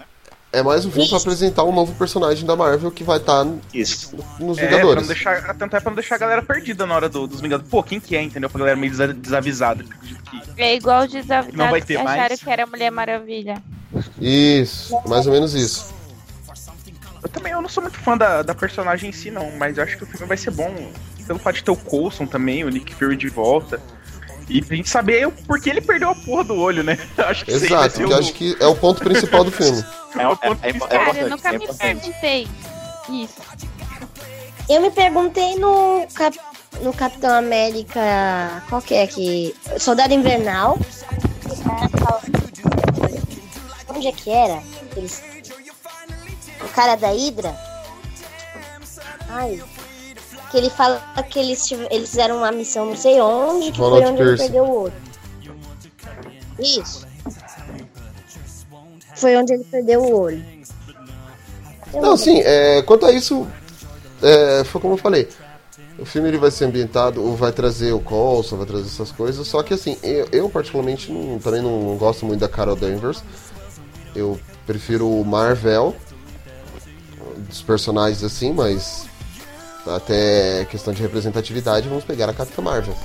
é 0.55 0.63
mais 0.63 0.85
um 0.85 0.91
filme 0.91 1.09
pra 1.09 1.17
apresentar 1.17 1.65
um 1.65 1.73
novo 1.73 1.95
personagem 1.95 2.45
da 2.45 2.55
Marvel 2.55 2.91
que 2.91 3.03
vai 3.03 3.17
estar 3.17 3.47
Isso. 3.73 4.15
nos 4.39 4.59
É, 4.59 4.67
pra 4.67 4.77
Vingadores. 4.77 5.03
não 5.03 5.09
deixar, 5.09 5.55
tanto 5.57 5.75
é 5.75 5.81
pra 5.81 5.91
não 5.91 5.95
deixar 5.97 6.17
a 6.17 6.19
galera 6.19 6.43
perdida 6.43 6.85
na 6.87 6.95
hora 6.95 7.09
do- 7.09 7.27
dos 7.27 7.41
Vingadores. 7.41 7.71
Pô, 7.71 7.83
quem 7.83 7.99
que 7.99 8.15
é, 8.15 8.23
entendeu? 8.23 8.51
Pra 8.51 8.59
galera 8.59 8.77
meio 8.77 8.93
desa- 8.93 9.15
desavisada. 9.15 9.83
É 10.59 10.75
igual 10.77 11.05
os 11.07 11.11
desavisados 11.11 11.55
Não 11.59 11.71
vai 11.71 11.81
ter 11.81 11.95
que 11.95 12.01
acharam 12.03 12.29
mais? 12.29 12.43
que 12.43 12.51
era 12.51 12.67
Mulher 12.67 12.91
Maravilha. 12.91 13.55
Isso, 14.21 14.95
mais 15.07 15.27
ou 15.27 15.33
menos 15.33 15.55
isso. 15.55 15.93
Eu 17.23 17.29
também 17.29 17.53
eu 17.53 17.63
não 17.63 17.69
sou 17.69 17.83
muito 17.83 17.99
fã 17.99 18.17
da, 18.17 18.43
da 18.43 18.55
personagem 18.55 19.11
em 19.11 19.13
si, 19.13 19.31
não, 19.31 19.51
mas 19.53 19.79
eu 19.79 19.85
acho 19.85 19.97
que 19.97 20.03
o 20.05 20.07
filme 20.07 20.27
vai 20.27 20.37
ser 20.37 20.51
bom. 20.51 20.75
Pelo 21.27 21.39
fato 21.39 21.55
de 21.57 21.65
ter 21.65 21.71
o 21.71 21.77
Coulson 21.77 22.27
também, 22.27 22.65
o 22.65 22.69
Nick 22.69 22.95
Fury 22.95 23.17
de 23.17 23.29
volta. 23.29 23.81
E 24.49 24.61
pra 24.61 24.77
gente 24.77 24.91
saber 24.91 25.27
o 25.27 25.31
porquê 25.31 25.71
ele 25.71 25.81
perdeu 25.81 26.11
a 26.11 26.15
porra 26.17 26.43
do 26.45 26.57
olho, 26.57 26.83
né? 26.83 26.99
Acho 27.17 27.45
que 27.45 27.53
Exato, 27.53 27.95
que 27.97 28.05
o- 28.05 28.11
eu 28.11 28.19
acho 28.19 28.33
que 28.35 28.57
é 28.61 28.67
o 28.67 28.75
ponto 28.75 29.03
principal 29.03 29.45
do 29.45 29.53
filme. 29.53 29.83
É, 30.17 30.23
é, 30.23 30.51
é, 30.69 30.71
é 30.71 30.79
Cara, 31.05 31.19
eu 31.19 31.31
nunca 31.31 31.49
é 31.49 31.59
me 31.59 31.67
perguntei 31.73 32.49
isso. 33.09 33.41
Eu 34.69 34.81
me 34.81 34.91
perguntei 34.91 35.57
no, 35.59 36.07
Cap... 36.15 36.37
no 36.83 36.93
Capitão 36.93 37.35
América. 37.37 38.01
Qual 38.69 38.83
que 38.83 38.95
é 38.95 39.07
que. 39.07 39.55
Soldado 39.79 40.13
Invernal. 40.13 40.77
O 41.47 41.55
fala- 41.57 42.23
Onde 43.95 44.07
é 44.09 44.13
que 44.13 44.31
era? 44.31 44.61
Eles... 44.97 45.23
Cara 46.75 46.97
da 46.97 47.09
Hydra. 47.09 47.55
Ai. 49.29 49.63
Que 50.51 50.59
ele 50.59 50.71
fala 50.71 51.01
que 51.31 51.39
eles, 51.39 51.71
eles 51.91 52.11
fizeram 52.11 52.39
uma 52.39 52.53
missão 52.53 52.87
não 52.87 52.97
sei 52.97 53.21
onde, 53.21 53.73
que 53.73 53.79
Ronald 53.81 54.03
foi 54.03 54.13
onde 54.13 54.23
ele 54.23 54.37
perdeu 54.37 54.65
o 54.65 54.83
olho. 54.83 54.93
Isso. 56.59 57.07
Foi 59.17 59.37
onde 59.37 59.55
ele 59.55 59.65
perdeu 59.65 60.03
o 60.03 60.21
olho. 60.21 60.45
Não, 61.95 62.17
sim, 62.17 62.41
é, 62.41 62.83
quanto 62.83 63.07
a 63.07 63.13
isso, 63.13 63.47
é, 64.23 64.65
foi 64.65 64.81
como 64.81 64.95
eu 64.95 64.99
falei. 64.99 65.29
O 65.99 66.05
filme 66.05 66.29
ele 66.29 66.39
vai 66.39 66.51
ser 66.51 66.65
ambientado, 66.65 67.23
ou 67.23 67.37
vai 67.37 67.53
trazer 67.53 67.93
o 67.93 68.01
Coulson, 68.01 68.57
vai 68.57 68.67
trazer 68.67 68.87
essas 68.87 69.13
coisas, 69.13 69.47
só 69.47 69.63
que 69.63 69.75
assim, 69.75 69.97
eu, 70.03 70.27
eu 70.33 70.51
particularmente 70.51 71.13
não- 71.13 71.39
também 71.39 71.63
não, 71.63 71.81
não 71.83 71.97
gosto 71.97 72.25
muito 72.27 72.41
da 72.41 72.49
Carol 72.49 72.75
Danvers. 72.75 73.23
Eu 74.15 74.41
prefiro 74.67 75.09
o 75.09 75.25
Marvel, 75.25 75.95
dos 77.53 77.63
personagens 77.63 78.25
assim, 78.25 78.53
mas 78.53 79.07
até 79.87 80.65
questão 80.71 80.93
de 80.93 81.03
representatividade, 81.03 81.89
vamos 81.89 82.05
pegar 82.05 82.29
a 82.29 82.35
Capitã 82.35 82.63
Marvel. 82.63 82.97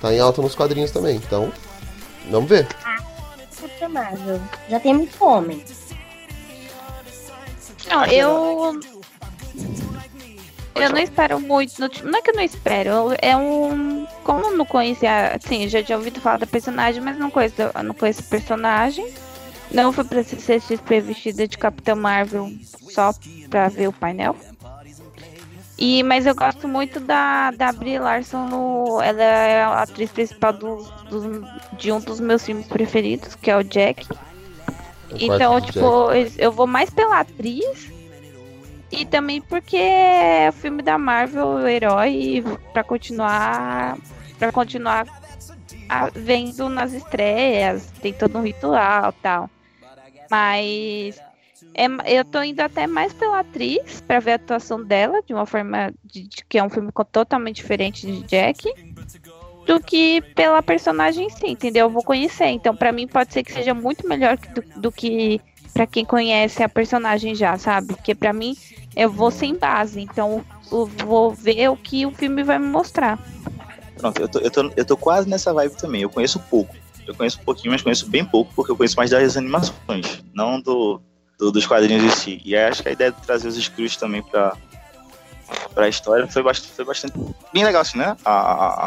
Tá 0.00 0.14
em 0.14 0.20
alta 0.20 0.40
nos 0.40 0.54
quadrinhos 0.54 0.92
também, 0.92 1.16
então 1.16 1.52
vamos 2.30 2.48
ver. 2.48 2.66
Capitã 3.60 3.88
Marvel. 3.88 4.40
Já 4.68 4.80
tem 4.80 4.94
muito 4.94 5.24
homem. 5.24 5.64
Não, 7.88 8.06
eu. 8.06 8.80
Eu 10.74 10.90
não 10.90 10.98
espero 10.98 11.40
muito. 11.40 11.80
Não 11.80 12.18
é 12.18 12.22
que 12.22 12.30
eu 12.30 12.34
não 12.34 12.42
espero. 12.42 13.14
É 13.20 13.36
um. 13.36 14.06
Como 14.22 14.46
eu 14.46 14.56
não 14.56 14.64
conhecia. 14.64 15.34
Assim, 15.34 15.64
eu 15.64 15.68
já 15.68 15.82
tinha 15.82 15.98
ouvido 15.98 16.20
falar 16.20 16.38
da 16.38 16.46
personagem, 16.46 17.02
mas 17.02 17.18
não 17.18 17.30
conheço, 17.30 17.56
não 17.82 17.94
conheço 17.94 18.20
o 18.20 18.24
personagem. 18.24 19.12
Não 19.72 19.92
fui 19.92 20.04
pra 20.04 20.22
CCXP 20.24 21.00
vestida 21.00 21.46
de 21.46 21.56
Capitã 21.56 21.94
Marvel 21.94 22.50
só 22.92 23.12
pra 23.48 23.68
ver 23.68 23.88
o 23.88 23.92
painel. 23.92 24.36
E, 25.78 26.02
mas 26.02 26.26
eu 26.26 26.34
gosto 26.34 26.68
muito 26.68 27.00
da, 27.00 27.50
da 27.52 27.72
Brie 27.72 27.98
Larson 27.98 28.46
no. 28.48 29.00
Ela 29.00 29.22
é 29.22 29.62
a 29.62 29.82
atriz 29.82 30.10
principal 30.10 30.52
do, 30.52 30.76
do- 31.08 31.46
de 31.78 31.90
um 31.90 32.00
dos 32.00 32.20
meus 32.20 32.44
filmes 32.44 32.66
preferidos, 32.66 33.34
que 33.34 33.50
é 33.50 33.56
o 33.56 33.62
Jack. 33.64 34.06
O 35.10 35.16
Então, 35.18 35.60
tipo, 35.60 35.78
eu 36.38 36.52
vou 36.52 36.66
mais 36.66 36.90
pela 36.90 37.20
atriz 37.20 37.90
e 38.92 39.06
também 39.06 39.40
porque 39.40 39.76
é 39.78 40.48
o 40.50 40.52
filme 40.52 40.82
da 40.82 40.98
Marvel, 40.98 41.46
o 41.46 41.66
herói, 41.66 42.44
pra 42.72 42.84
continuar 42.84 43.96
para 44.38 44.52
continuar 44.52 45.06
a- 45.88 46.10
vendo 46.14 46.68
nas 46.68 46.92
estreias, 46.92 47.86
tem 48.02 48.12
todo 48.12 48.38
um 48.38 48.42
ritual 48.42 49.12
tal. 49.22 49.48
Mas 50.30 51.20
é 51.74 51.86
eu 52.18 52.24
tô 52.24 52.42
indo 52.42 52.60
até 52.60 52.86
mais 52.86 53.12
pela 53.12 53.40
atriz 53.40 54.00
pra 54.00 54.20
ver 54.20 54.32
a 54.32 54.34
atuação 54.36 54.82
dela 54.82 55.22
de 55.26 55.32
uma 55.32 55.46
forma 55.46 55.92
de, 56.04 56.22
de 56.22 56.44
que 56.48 56.58
é 56.58 56.62
um 56.62 56.70
filme 56.70 56.90
totalmente 57.10 57.56
diferente 57.56 58.06
de 58.06 58.22
Jack 58.24 58.72
do 59.66 59.80
que 59.80 60.20
pela 60.34 60.62
personagem 60.62 61.26
em 61.26 61.30
si, 61.30 61.46
entendeu? 61.46 61.86
Eu 61.86 61.90
vou 61.90 62.02
conhecer, 62.02 62.46
então 62.46 62.74
pra 62.74 62.92
mim 62.92 63.06
pode 63.06 63.32
ser 63.32 63.42
que 63.42 63.52
seja 63.52 63.72
muito 63.74 64.08
melhor 64.08 64.36
do, 64.54 64.64
do 64.80 64.92
que 64.92 65.40
pra 65.72 65.86
quem 65.86 66.04
conhece 66.04 66.62
a 66.62 66.68
personagem 66.68 67.34
já, 67.34 67.56
sabe? 67.56 67.88
Porque 67.88 68.14
pra 68.14 68.32
mim 68.32 68.56
eu 68.96 69.10
vou 69.10 69.30
sem 69.30 69.54
base, 69.54 70.00
então 70.00 70.44
eu 70.70 70.86
vou 70.86 71.32
ver 71.32 71.68
o 71.68 71.76
que 71.76 72.04
o 72.04 72.10
filme 72.10 72.42
vai 72.42 72.58
me 72.58 72.66
mostrar. 72.66 73.18
Pronto, 73.96 74.20
eu 74.20 74.28
tô, 74.28 74.38
eu, 74.38 74.50
tô, 74.50 74.72
eu 74.76 74.84
tô 74.84 74.96
quase 74.96 75.28
nessa 75.28 75.52
vibe 75.52 75.76
também. 75.76 76.02
Eu 76.02 76.10
conheço 76.10 76.40
pouco. 76.50 76.74
Eu 77.10 77.14
conheço 77.16 77.40
um 77.40 77.44
pouquinho, 77.44 77.72
mas 77.72 77.82
conheço 77.82 78.08
bem 78.08 78.24
pouco, 78.24 78.52
porque 78.54 78.70
eu 78.70 78.76
conheço 78.76 78.96
mais 78.96 79.10
das 79.10 79.36
animações, 79.36 80.22
não 80.32 80.60
do, 80.60 81.00
do- 81.36 81.50
dos 81.50 81.66
quadrinhos 81.66 82.04
em 82.04 82.10
si. 82.10 82.40
E 82.44 82.54
aí 82.56 82.68
acho 82.68 82.84
que 82.84 82.88
a 82.88 82.92
ideia 82.92 83.10
de 83.10 83.20
trazer 83.22 83.48
os 83.48 83.56
Screws 83.56 83.96
também 83.96 84.22
pra, 84.22 84.56
pra 85.74 85.88
história 85.88 86.28
foi 86.28 86.40
bastante, 86.42 86.72
foi 86.72 86.84
bastante 86.84 87.14
bem 87.52 87.64
legal, 87.64 87.82
assim, 87.82 87.98
né? 87.98 88.16
A, 88.24 88.30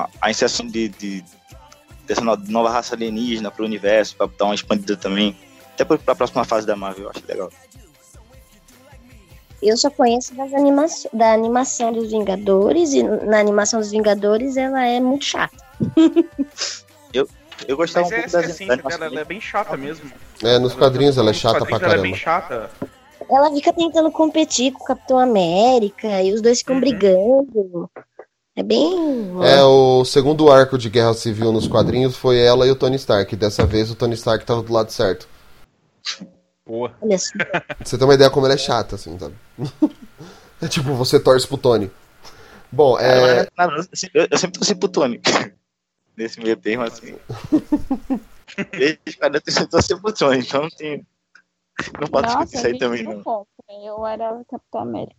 a, 0.04 0.10
a 0.22 0.32
inserção 0.32 0.66
de, 0.66 0.88
de- 0.88 1.24
dessa 2.08 2.22
no- 2.22 2.38
nova 2.38 2.70
raça 2.70 2.96
alienígena 2.96 3.52
pro 3.52 3.66
universo, 3.66 4.16
pra 4.16 4.26
dar 4.40 4.46
uma 4.46 4.56
expandida 4.56 4.96
também. 4.96 5.36
Até 5.74 5.84
pra, 5.84 5.98
pra 5.98 6.16
próxima 6.16 6.46
fase 6.46 6.66
da 6.66 6.78
Marvel, 6.78 7.04
eu 7.06 7.10
acho 7.10 7.24
legal. 7.28 7.50
Eu 9.62 9.76
só 9.76 9.90
conheço 9.90 10.34
das 10.36 10.54
anima 10.54 10.86
da 11.14 11.34
animação 11.34 11.92
dos 11.92 12.10
Vingadores, 12.12 12.94
e 12.94 13.04
na 13.04 13.40
animação 13.40 13.80
dos 13.82 13.92
Vingadores 13.92 14.56
ela 14.56 14.86
é 14.86 15.00
muito 15.02 15.26
chata. 15.26 15.58
Eu, 17.14 17.28
eu 17.68 17.78
gostava 17.78 18.06
Mas 18.06 18.12
um 18.12 18.16
é 18.16 18.22
pouco 18.22 18.28
essa 18.28 18.38
que 18.40 18.44
a 18.46 18.48
das, 18.48 18.56
essência 18.56 18.68
das 18.78 18.84
dela, 18.84 18.94
animações. 18.96 19.12
ela 19.12 19.22
é 19.22 19.26
bem 19.26 19.42
chata 19.42 19.78
mesmo. 19.78 20.12
É, 20.44 20.60
nos 20.60 20.74
quadrinhos 20.74 21.18
ela 21.18 21.30
é 21.30 21.34
chata 21.34 21.60
pra 21.60 21.68
quadrinhos 21.80 21.94
ela 21.94 22.00
é 22.00 22.02
bem 22.02 22.16
caramba. 22.20 22.70
chata. 22.70 22.70
Ela 23.30 23.52
fica 23.54 23.74
tentando 23.74 24.12
competir 24.12 24.72
com 24.74 24.84
o 24.84 24.86
Capitão 24.88 25.18
América 25.20 26.22
e 26.22 26.34
os 26.34 26.42
dois 26.42 26.60
ficam 26.60 26.80
brigando. 26.80 27.90
É 28.56 28.62
bem. 28.62 29.32
É, 29.44 29.64
o 29.64 30.04
segundo 30.06 30.52
arco 30.52 30.78
de 30.78 30.90
Guerra 30.90 31.14
Civil 31.14 31.52
nos 31.52 31.68
quadrinhos 31.68 32.16
foi 32.16 32.40
ela 32.40 32.68
e 32.68 32.72
o 32.72 32.76
Tony 32.76 32.96
Stark. 32.98 33.36
Dessa 33.36 33.66
vez 33.66 33.90
o 33.90 33.96
Tony 33.96 34.14
Stark 34.14 34.46
tava 34.46 34.62
do 34.62 34.72
lado 34.72 34.92
certo. 34.92 35.28
Boa. 36.66 36.94
Olha 37.02 37.18
só. 37.18 37.32
Pra 37.40 37.64
você 37.84 37.98
ter 37.98 38.04
uma 38.04 38.14
ideia 38.14 38.30
como 38.30 38.46
ela 38.46 38.54
é 38.56 38.58
chata, 38.58 38.96
assim, 38.96 39.18
sabe? 39.18 39.36
é 40.62 40.68
tipo, 40.68 40.94
você 40.94 41.20
torce 41.20 41.48
pro 41.48 41.58
Tony. 41.58 41.90
Bom, 42.72 43.00
é. 43.00 43.48
Sempre- 43.94 44.22
eu, 44.22 44.28
eu 44.30 44.38
sempre 44.38 44.60
torci 44.60 44.76
pro 44.76 44.90
Tony. 44.90 45.20
Nesse 46.16 46.40
meio 46.40 46.56
termo, 46.56 46.84
assim. 46.84 47.16
Desde 48.72 49.18
cara, 49.18 49.42
eu 49.90 50.00
pro 50.00 50.14
Tony, 50.14 50.40
então 50.40 50.62
não 50.64 50.70
tem. 50.70 51.06
Não 52.00 52.08
pode 52.08 52.28
discutir 52.28 52.56
isso 52.58 52.68
aí 52.68 52.78
também, 52.78 53.04
não. 53.04 53.24
contra. 53.24 53.52
Eu 53.84 54.06
era 54.06 54.44
Capitão 54.50 54.82
América. 54.82 55.16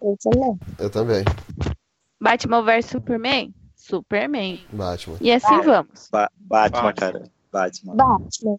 Eu 0.00 0.16
também. 0.22 0.58
Eu 0.78 0.90
também. 0.90 1.24
Batman 2.20 2.62
vs 2.62 2.86
Superman? 2.86 3.54
Superman. 3.76 4.66
Batman. 4.72 5.16
E 5.20 5.32
assim 5.32 5.60
vamos. 5.60 6.08
Ba- 6.10 6.30
Batman, 6.36 6.92
cara. 6.94 7.30
Batman. 7.52 7.94
Batman. 7.96 8.56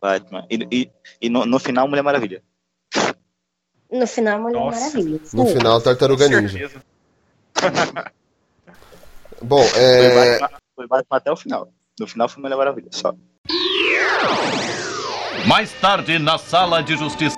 Batman. 0.00 0.46
E, 0.48 0.68
e, 0.70 0.90
e 1.20 1.28
no, 1.28 1.44
no 1.44 1.58
final, 1.58 1.88
Mulher 1.88 2.02
Maravilha. 2.02 2.42
No 3.90 4.06
final, 4.06 4.40
Mulher 4.40 4.60
Nossa. 4.60 4.80
Maravilha. 4.80 5.20
No 5.32 5.46
final, 5.46 5.80
Tartaruga 5.80 6.28
Ninja. 6.28 6.82
Bom, 9.40 9.62
Foi, 9.62 9.80
é. 9.80 10.38
Foi 10.74 10.86
Batman 10.86 11.16
até 11.16 11.30
o 11.30 11.36
final. 11.36 11.68
No 11.98 12.06
final 12.06 12.28
foi 12.28 12.42
Mulher 12.42 12.56
Maravilha, 12.56 12.88
só. 12.90 13.14
Mais 15.46 15.72
tarde, 15.80 16.18
na 16.18 16.38
sala 16.38 16.82
de 16.82 16.96
justiça. 16.96 17.36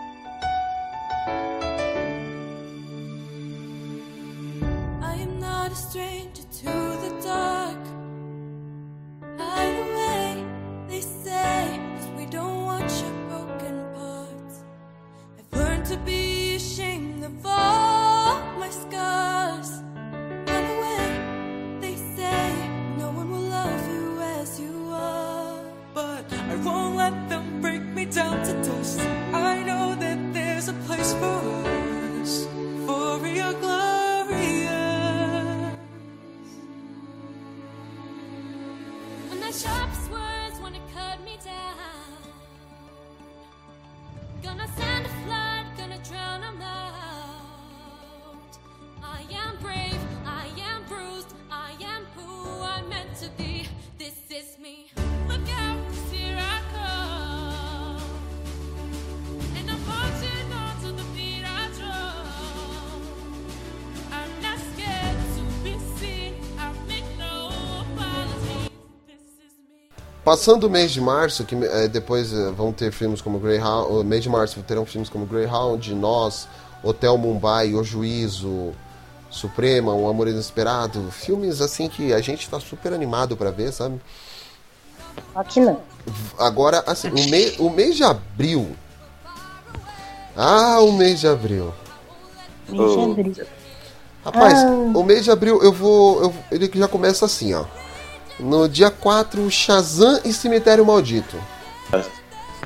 Passando 70.25 70.65
o 70.67 70.71
mês 70.71 70.91
de 70.91 71.01
março, 71.01 71.45
que 71.45 71.55
é, 71.55 71.87
depois 71.87 72.33
é, 72.33 72.51
vão 72.51 72.73
ter 72.73 72.91
filmes 72.93 73.21
como 73.21 73.39
Greyhound. 73.39 73.93
O 73.93 74.03
mês 74.03 74.23
de 74.23 74.29
março 74.31 74.63
terão 74.63 74.87
filmes 74.87 75.11
como 75.11 75.27
Greyhound, 75.27 75.95
Nós, 75.95 76.49
Hotel 76.83 77.19
Mumbai, 77.19 77.75
O 77.75 77.85
Juízo, 77.85 78.73
Suprema, 79.31 79.93
Um 79.93 80.09
Amor 80.09 80.27
Inesperado. 80.29 81.11
Filmes 81.11 81.61
assim 81.61 81.89
que 81.89 82.13
a 82.15 82.21
gente 82.23 82.49
tá 82.49 82.59
super 82.59 82.95
animado 82.95 83.37
pra 83.37 83.51
ver, 83.51 83.71
sabe? 83.73 84.01
Que 85.51 85.61
não. 85.61 85.81
Agora, 86.39 86.83
assim, 86.87 87.09
o, 87.11 87.31
mei- 87.31 87.55
o 87.59 87.69
mês 87.69 87.95
de 87.97 88.03
abril. 88.05 88.75
Ah, 90.37 90.81
o 90.81 90.91
mês 90.93 91.21
de 91.21 91.29
abril. 91.29 91.73
Deixa 92.67 92.83
eu 92.83 93.13
abrir. 93.13 93.47
Rapaz, 94.25 94.59
Ah. 94.59 94.71
o 94.95 95.03
mês 95.05 95.23
de 95.25 95.31
abril 95.31 95.63
eu 95.63 95.71
vou. 95.73 96.23
eu- 96.23 96.35
ele 96.51 96.71
já 96.75 96.89
começa 96.89 97.27
assim, 97.27 97.53
ó. 97.53 97.65
No 98.39 98.69
dia 98.69 98.91
4, 98.91 99.49
Shazam 99.51 100.21
e 100.25 100.33
Cemitério 100.33 100.85
Maldito. 100.85 101.37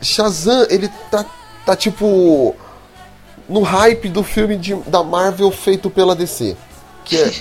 Shazam, 0.02 0.66
ele 0.70 0.88
tá, 1.10 1.24
tá 1.66 1.76
tipo. 1.76 2.54
no 3.48 3.62
hype 3.62 4.08
do 4.08 4.22
filme 4.22 4.56
de- 4.56 4.74
da 4.86 5.02
Marvel 5.02 5.50
feito 5.50 5.90
pela 5.90 6.14
DC. 6.14 6.56
Que 7.04 7.16
é. 7.18 7.32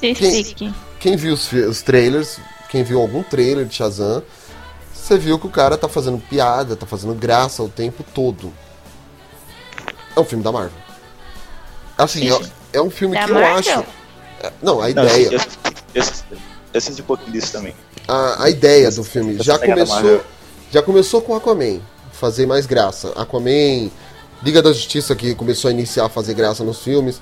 Quem-. 0.14 0.74
Quem 1.00 1.16
viu 1.16 1.34
os, 1.34 1.50
os 1.52 1.82
trailers, 1.82 2.38
quem 2.70 2.82
viu 2.82 3.00
algum 3.00 3.22
trailer 3.22 3.66
de 3.66 3.74
Shazam, 3.74 4.22
você 4.92 5.18
viu 5.18 5.38
que 5.38 5.46
o 5.46 5.50
cara 5.50 5.76
tá 5.76 5.88
fazendo 5.88 6.18
piada, 6.18 6.76
tá 6.76 6.86
fazendo 6.86 7.14
graça 7.14 7.62
o 7.62 7.68
tempo 7.68 8.02
todo. 8.14 8.52
É 10.16 10.20
um 10.20 10.24
filme 10.24 10.42
da 10.44 10.50
Marvel. 10.52 10.72
Assim, 11.98 12.30
Sim, 12.30 12.48
é, 12.72 12.78
é 12.78 12.82
um 12.82 12.90
filme 12.90 13.14
Da 13.14 13.24
que 13.24 13.30
eu 13.30 13.34
Marvel? 13.34 13.58
acho. 13.58 13.86
é, 14.42 14.52
Não, 14.62 14.80
a 14.80 14.82
Não, 14.84 14.88
ideia. 14.88 15.28
eu, 15.32 15.40
eu, 15.94 16.04
eu 16.74 16.80
senti 16.80 17.00
um 17.00 17.04
pouquinho 17.04 17.32
disso 17.32 17.52
também. 17.52 17.74
a, 18.06 18.44
a 18.44 18.50
ideia 18.50 18.90
do 18.90 19.02
filme 19.04 19.38
já 19.42 19.58
começou 19.58 20.20
já 20.70 20.82
começou 20.82 21.22
com 21.22 21.34
Aquaman 21.34 21.80
fazer 22.12 22.46
mais 22.46 22.66
graça 22.66 23.12
Aquaman 23.16 23.90
Liga 24.42 24.60
da 24.60 24.72
Justiça 24.72 25.14
que 25.16 25.34
começou 25.34 25.68
a 25.68 25.72
iniciar 25.72 26.04
a 26.06 26.08
fazer 26.08 26.34
graça 26.34 26.62
nos 26.64 26.80
filmes 26.82 27.20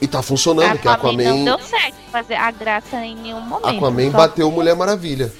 e 0.00 0.06
tá 0.08 0.22
funcionando 0.22 0.78
que 0.78 0.88
Aquaman 0.88 1.22
não 1.22 1.30
Aquaman 1.30 1.44
deu 1.44 1.58
certo 1.60 1.94
fazer 2.10 2.34
a 2.34 2.50
graça 2.50 2.96
em 3.04 3.14
nenhum 3.16 3.40
momento. 3.40 3.66
Aquaman 3.76 4.10
Só- 4.10 4.16
bateu 4.16 4.50
Mulher 4.50 4.74
Maravilha 4.74 5.30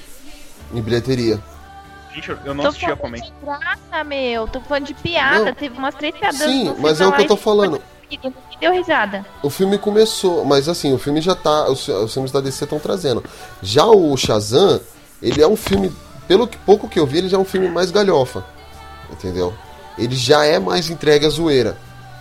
em 0.73 0.81
bilheteria 0.81 1.39
Gente, 2.13 2.29
eu- 2.29 2.53
não 2.53 2.63
Tô 2.63 2.69
assisti 2.69 2.85
Aquaman. 2.85 3.17
de 3.17 3.33
graça, 3.43 4.03
meu. 4.05 4.47
Tô 4.47 4.61
falando 4.61 4.85
de 4.85 4.93
piada. 4.93 5.43
Não. 5.45 5.53
Teve 5.53 5.77
umas 5.77 5.93
três 5.95 6.15
piadas 6.17 6.39
Sim, 6.39 6.73
mas 6.79 7.01
é 7.01 7.05
o 7.07 7.11
que 7.11 7.23
eu 7.23 7.27
tô 7.27 7.35
falando. 7.35 7.81
Ninguém 8.09 8.33
deu 8.59 8.71
risada. 8.73 9.25
o 9.43 9.49
filme 9.49 9.77
começou 9.77 10.43
mas 10.45 10.67
assim 10.69 10.93
o 10.93 10.97
filme 10.97 11.21
já 11.21 11.35
tá 11.35 11.69
os, 11.69 11.87
os 11.87 12.13
filmes 12.13 12.31
da 12.31 12.39
DC 12.41 12.63
estão 12.63 12.79
trazendo 12.79 13.23
já 13.61 13.85
o 13.85 14.15
Shazam 14.17 14.79
ele 15.21 15.41
é 15.41 15.47
um 15.47 15.55
filme 15.55 15.91
pelo 16.27 16.47
que 16.47 16.57
pouco 16.59 16.87
que 16.87 16.99
eu 16.99 17.05
vi 17.05 17.19
ele 17.19 17.29
já 17.29 17.37
é 17.37 17.39
um 17.39 17.45
filme 17.45 17.67
mais 17.69 17.91
galhofa 17.91 18.45
entendeu 19.11 19.53
ele 19.97 20.15
já 20.15 20.43
é 20.45 20.59
mais 20.59 20.89
entregue 20.89 21.25
à 21.25 21.29
zoeira 21.29 21.77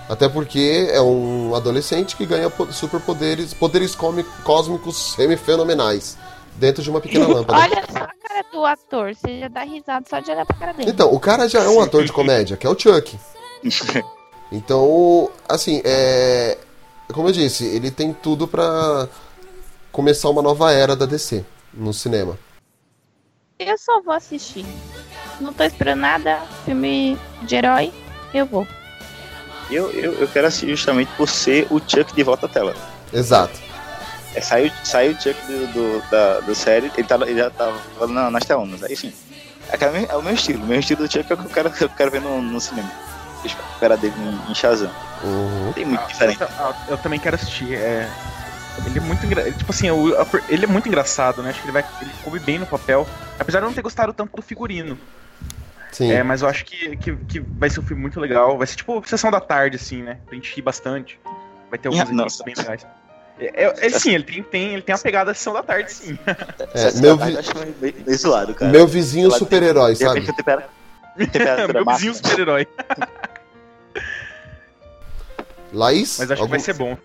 até 0.08 0.28
porque 0.28 0.88
é 0.92 1.00
um 1.00 1.54
adolescente 1.54 2.14
que 2.14 2.26
ganha 2.26 2.50
po- 2.50 2.70
superpoderes 2.72 3.54
poderes 3.54 3.96
cósmicos 4.44 5.14
semifenomenais 5.14 6.18
dentro 6.56 6.82
de 6.82 6.90
uma 6.90 7.00
pequena 7.00 7.26
lâmpada 7.32 7.58
Olha 7.62 7.84
só 7.90 7.98
a 8.04 8.28
cara 8.28 8.44
do 8.52 8.64
ator. 8.64 9.14
Você 9.14 9.40
já 9.40 9.48
dá 9.48 9.62
risada 9.62 10.04
só 10.08 10.20
de 10.20 10.30
olhar 10.30 10.44
pra 10.44 10.56
cara 10.56 10.72
dele. 10.72 10.90
Então, 10.90 11.12
o 11.12 11.18
cara 11.18 11.48
já 11.48 11.60
é 11.64 11.68
um 11.68 11.80
ator 11.80 12.04
de 12.04 12.12
comédia, 12.12 12.56
que 12.56 12.66
é 12.66 12.70
o 12.70 12.78
Chuck. 12.78 13.18
Então, 14.54 15.30
assim, 15.48 15.82
é. 15.84 16.56
Como 17.12 17.28
eu 17.28 17.32
disse, 17.32 17.64
ele 17.66 17.90
tem 17.90 18.12
tudo 18.12 18.46
pra 18.46 19.08
começar 19.90 20.28
uma 20.30 20.40
nova 20.40 20.72
era 20.72 20.94
da 20.94 21.04
DC 21.06 21.44
no 21.72 21.92
cinema. 21.92 22.38
Eu 23.58 23.76
só 23.76 24.00
vou 24.00 24.14
assistir. 24.14 24.64
Não 25.40 25.52
tô 25.52 25.64
esperando 25.64 26.00
nada. 26.00 26.40
Filme 26.64 27.18
de 27.42 27.56
herói, 27.56 27.92
eu 28.32 28.46
vou. 28.46 28.66
Eu, 29.70 29.90
eu, 29.90 30.12
eu 30.14 30.28
quero 30.28 30.46
assistir 30.46 30.68
justamente 30.70 31.10
por 31.16 31.28
ser 31.28 31.66
o 31.70 31.80
Chuck 31.80 32.14
de 32.14 32.22
volta 32.22 32.46
à 32.46 32.48
tela. 32.48 32.74
Exato. 33.12 33.58
É, 34.34 34.40
saiu, 34.40 34.70
saiu 34.84 35.12
o 35.12 35.20
Chuck 35.20 35.34
do, 35.46 35.66
do, 35.72 36.10
da, 36.10 36.40
da 36.40 36.54
série, 36.54 36.90
ele, 36.96 37.06
tá, 37.06 37.16
ele 37.22 37.38
já 37.38 37.50
tava 37.50 38.06
na, 38.06 38.30
nas 38.30 38.44
telonas. 38.44 38.82
Aí, 38.82 38.92
enfim, 38.92 39.12
é, 39.68 39.90
me- 39.90 40.06
é 40.08 40.16
o 40.16 40.22
meu 40.22 40.34
estilo. 40.34 40.62
O 40.62 40.66
meu 40.66 40.78
estilo 40.78 41.06
do 41.06 41.12
Chuck 41.12 41.30
é 41.30 41.34
o 41.34 41.38
que 41.38 41.44
eu 41.46 41.50
quero, 41.50 41.70
que 41.70 41.84
eu 41.84 41.88
quero 41.88 42.10
ver 42.10 42.20
no, 42.20 42.40
no 42.40 42.60
cinema. 42.60 42.90
Deixa 43.44 43.58
eu 43.58 43.64
esperar 43.74 43.96
dele 43.98 44.14
em, 44.18 44.50
em 44.50 44.54
Shazam. 44.54 44.90
Uhum. 45.22 45.72
Tem 45.74 45.84
muito 45.84 46.00
Ah, 46.02 46.06
diferente. 46.06 46.40
Eu, 46.40 46.48
ta- 46.48 46.76
eu 46.88 46.98
também 46.98 47.20
quero 47.20 47.36
assistir. 47.36 47.74
É... 47.74 48.08
Ele 48.86 48.98
é 48.98 49.00
muito 49.02 49.24
engra... 49.24 49.52
Tipo 49.52 49.70
assim, 49.70 49.86
a 50.18 50.24
per- 50.24 50.42
ele 50.48 50.64
é 50.64 50.66
muito 50.66 50.88
engraçado, 50.88 51.42
né? 51.42 51.50
Acho 51.50 51.60
que 51.60 51.66
ele 51.66 51.72
vai. 51.72 51.84
Ele 52.00 52.10
coube 52.24 52.40
bem 52.40 52.58
no 52.58 52.66
papel. 52.66 53.06
Apesar 53.38 53.58
de 53.60 53.64
eu 53.66 53.68
não 53.68 53.74
ter 53.74 53.82
gostado 53.82 54.12
tanto 54.12 54.34
do 54.34 54.42
figurino. 54.42 54.98
Sim. 55.92 56.10
É, 56.10 56.22
mas 56.24 56.42
eu 56.42 56.48
acho 56.48 56.64
que, 56.64 56.96
que, 56.96 57.14
que 57.16 57.38
vai 57.40 57.70
ser 57.70 57.78
um 57.80 57.84
filme 57.84 58.02
muito 58.02 58.18
legal. 58.18 58.58
Vai 58.58 58.66
ser 58.66 58.74
tipo 58.76 59.00
sessão 59.06 59.30
da 59.30 59.38
tarde, 59.40 59.76
assim, 59.76 60.02
né? 60.02 60.16
Pra 60.26 60.34
gente 60.34 60.52
rir 60.56 60.62
bastante. 60.62 61.20
Vai 61.70 61.78
ter 61.78 61.86
alguns 61.88 62.02
efeitos 62.02 62.40
bem 62.44 62.54
legais. 62.56 62.84
É, 63.38 63.64
é- 63.64 63.86
é, 63.86 63.90
sim, 63.90 64.12
ele 64.14 64.24
tem, 64.24 64.42
tem, 64.42 64.72
ele 64.74 64.82
tem 64.82 64.94
a 64.94 64.98
pegada 64.98 65.26
da 65.30 65.34
sessão 65.34 65.52
da 65.52 65.62
tarde, 65.62 65.92
sim. 65.92 66.18
É, 66.74 66.90
meu, 67.00 67.16
tarde 67.18 67.32
vi- 67.32 67.34
eu 67.34 67.40
acho 67.40 67.58
meio, 67.58 67.74
meio, 67.80 67.94
meio 68.06 68.18
zoado, 68.18 68.54
cara. 68.54 68.72
meu 68.72 68.86
vizinho 68.86 69.24
Ela 69.26 69.32
tem- 69.32 69.38
super-herói, 69.40 69.94
de 69.94 70.04
repente, 70.04 70.26
sabe? 70.26 70.30
a 70.30 70.34
tempera- 70.36 70.68
temperatura 71.30 71.84
Meu 71.84 71.94
vizinho 71.94 72.14
super-herói. 72.14 72.66
Laís? 75.74 76.16
Mas 76.18 76.30
acho 76.30 76.34
que 76.36 76.40
algum- 76.40 76.50
vai 76.50 76.60
ser 76.60 76.74
bom. 76.74 76.96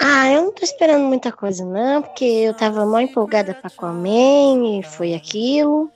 Ah, 0.00 0.30
eu 0.32 0.42
não 0.44 0.52
tô 0.52 0.64
esperando 0.64 1.04
muita 1.04 1.30
coisa, 1.32 1.64
não, 1.64 2.02
porque 2.02 2.24
eu 2.24 2.54
tava 2.54 2.84
mó 2.86 2.98
empolgada 2.98 3.54
pra 3.54 3.68
Aquaman 3.68 4.78
e 4.78 4.82
foi 4.82 5.14
aquilo. 5.14 5.90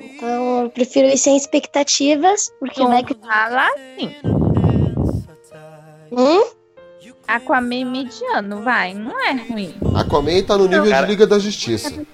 Então, 0.00 0.62
eu 0.62 0.70
prefiro 0.70 1.06
ir 1.08 1.18
sem 1.18 1.36
expectativas, 1.36 2.52
porque 2.58 2.80
Não 2.80 2.88
vai 2.88 3.04
que. 3.04 3.14
fala 3.14 3.68
assim. 3.68 4.14
Hum? 6.12 6.44
Aquaman 7.26 7.84
mediano, 7.84 8.62
vai. 8.62 8.94
Não 8.94 9.18
é 9.24 9.32
ruim. 9.32 9.74
Aquaman 9.94 10.42
tá 10.42 10.56
no 10.58 10.66
nível 10.66 10.88
Cara- 10.90 11.06
de 11.06 11.12
Liga 11.12 11.26
da 11.26 11.38
Justiça. 11.38 12.04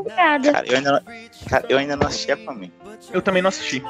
Empolgada. 0.00 0.52
Cara, 0.52 0.66
eu 0.66 0.76
ainda 0.76 0.92
não, 0.92 1.00
cara, 1.48 1.66
eu 1.68 1.78
ainda 1.78 1.96
não 1.96 2.06
assisti 2.06 2.32
Aquaman. 2.32 2.70
Eu 3.12 3.22
também 3.22 3.42
não 3.42 3.48
assisti. 3.48 3.82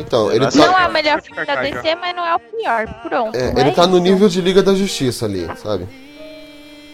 Então, 0.00 0.30
ele 0.30 0.44
Nossa. 0.44 0.58
Não 0.58 0.72
tá, 0.72 0.82
é 0.82 0.86
o 0.88 0.92
melhor 0.92 1.22
filme 1.22 1.44
da 1.44 1.54
DC, 1.56 1.94
mas 1.96 2.16
não 2.16 2.24
é 2.26 2.34
o 2.34 2.40
pior. 2.40 2.86
Pronto. 3.02 3.36
é, 3.36 3.48
ele 3.50 3.70
é 3.70 3.72
tá 3.72 3.86
no 3.86 3.94
isso. 3.96 4.02
nível 4.02 4.28
de 4.28 4.40
Liga 4.40 4.62
da 4.62 4.74
Justiça 4.74 5.26
ali, 5.26 5.46
sabe? 5.56 5.86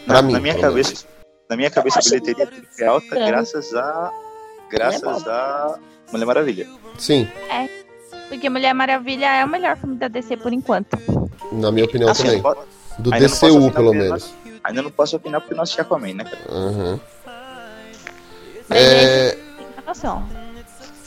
Pra 0.05 0.15
Na, 0.15 0.21
mim, 0.21 0.33
na 0.33 0.39
minha 0.39 0.53
menos. 0.53 0.67
cabeça, 0.69 1.05
na 1.49 1.55
minha 1.57 1.69
cabeça 1.69 1.99
a 1.99 2.03
bilheteria 2.03 2.49
é 2.79 2.85
alta 2.85 3.19
é 3.19 3.27
graças 3.27 3.73
a 3.75 4.11
graças 4.69 5.27
a 5.27 5.79
Mulher 6.11 6.25
Maravilha. 6.25 6.67
Sim, 6.97 7.27
Porque 8.29 8.49
Mulher 8.49 8.73
Maravilha 8.73 9.25
é 9.27 9.45
o 9.45 9.47
melhor 9.47 9.77
filme 9.77 9.95
da 9.95 10.07
DC 10.07 10.37
por 10.37 10.51
enquanto. 10.53 10.97
na 11.51 11.71
minha 11.71 11.85
opinião 11.85 12.09
Assim, 12.09 12.41
também. 12.41 12.41
Do 12.99 13.13
ainda 13.13 13.27
DCU, 13.27 13.71
pelo 13.71 13.93
menos. 13.93 14.33
Ainda 14.63 14.81
não 14.81 14.91
posso 14.91 15.15
opinar 15.15 15.41
porque 15.41 15.53
eu 15.53 15.57
não 15.57 15.63
assisti 15.63 15.81
Aquaman, 15.81 16.13
né, 16.13 16.23
cara? 16.23 16.37
Uhum. 16.49 16.99
É. 18.73 19.37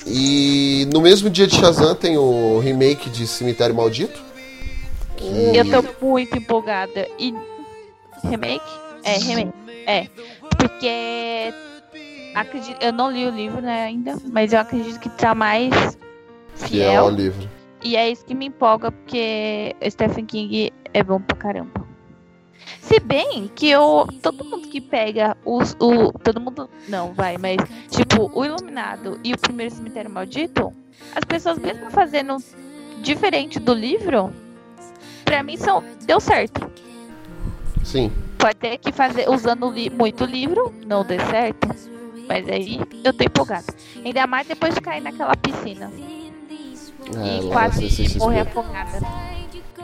E 0.07 0.87
no 0.93 1.01
mesmo 1.01 1.31
dia 1.31 1.47
de 1.47 1.57
Shazam 1.57 1.95
tem 1.95 2.19
o 2.19 2.59
remake 2.59 3.09
de 3.09 3.27
Cemitério 3.27 3.75
Maldito. 3.75 4.23
que- 5.17 5.25
Eu 5.57 5.65
tô 5.83 6.07
muito 6.07 6.37
empolgada. 6.37 7.09
E. 7.19 7.35
Remake? 8.25 8.65
É, 9.03 9.17
remake. 9.19 9.53
É. 9.87 10.07
Porque. 10.59 11.53
Acredito, 12.35 12.77
eu 12.83 12.93
não 12.93 13.11
li 13.13 13.25
o 13.27 13.31
livro 13.31 13.61
né, 13.63 13.85
ainda, 13.85 14.17
mas 14.33 14.53
eu 14.53 14.59
acredito 14.59 14.99
que 14.99 15.09
tá 15.09 15.35
mais 15.37 15.73
Fiel 16.57 17.03
ao 17.05 17.07
fiel. 17.07 17.17
livro. 17.17 17.49
E 17.85 17.97
é 17.97 18.11
isso 18.11 18.25
que 18.25 18.35
me 18.35 18.47
empolga, 18.47 18.91
porque 18.91 19.77
Stephen 19.89 20.27
King 20.27 20.73
é 20.93 21.03
bom 21.05 21.21
pra 21.21 21.37
caramba. 21.37 21.87
Se 22.87 23.01
bem 23.01 23.51
que 23.55 23.69
eu, 23.71 24.07
todo 24.23 24.45
mundo 24.45 24.69
que 24.69 24.79
pega 24.81 25.35
os, 25.45 25.75
o. 25.81 26.13
Todo 26.19 26.39
mundo. 26.41 26.69
Não, 26.87 27.15
vai, 27.15 27.37
mas. 27.39 27.57
Tipo, 27.91 28.31
o 28.35 28.45
Iluminado 28.45 29.19
e 29.25 29.33
o 29.33 29.39
primeiro 29.39 29.75
Cemitério 29.75 30.11
Maldito, 30.11 30.71
as 31.17 31.25
pessoas, 31.25 31.59
mesmo 31.59 31.91
fazendo 31.91 32.37
diferente 33.01 33.59
do 33.59 33.73
livro, 33.73 34.31
pra 35.25 35.43
mim 35.43 35.57
são. 35.57 35.83
Deu 36.05 36.21
certo. 36.21 36.71
Sim. 37.83 38.13
Pode 38.39 38.57
ter 38.57 38.77
que 38.77 38.93
fazer 38.93 39.31
usando 39.31 39.71
li- 39.71 39.89
muito 39.89 40.25
livro, 40.27 40.73
não 40.87 41.03
dê 41.05 41.19
certo. 41.21 41.67
Mas 42.29 42.47
aí 42.49 42.81
eu 43.03 43.13
tô 43.15 43.25
empolgada. 43.25 43.65
Ainda 44.05 44.27
mais 44.27 44.47
depois 44.47 44.75
de 44.75 44.81
cair 44.83 45.01
naquela 45.01 45.35
piscina. 45.37 45.91
É, 47.17 47.39
e 47.39 47.49
quase 47.51 48.19
morrer 48.19 48.41
afogada. 48.41 48.99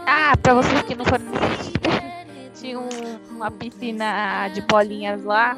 Ah, 0.07 0.37
pra 0.43 0.55
vocês 0.55 0.83
que 0.83 0.95
não 0.95 1.05
foram 1.05 1.25
assistir, 1.35 1.79
tinha 2.61 2.79
um- 2.79 2.89
uma 3.37 3.51
piscina 3.51 4.49
de 4.49 4.61
bolinhas 4.63 5.25
lá 5.25 5.57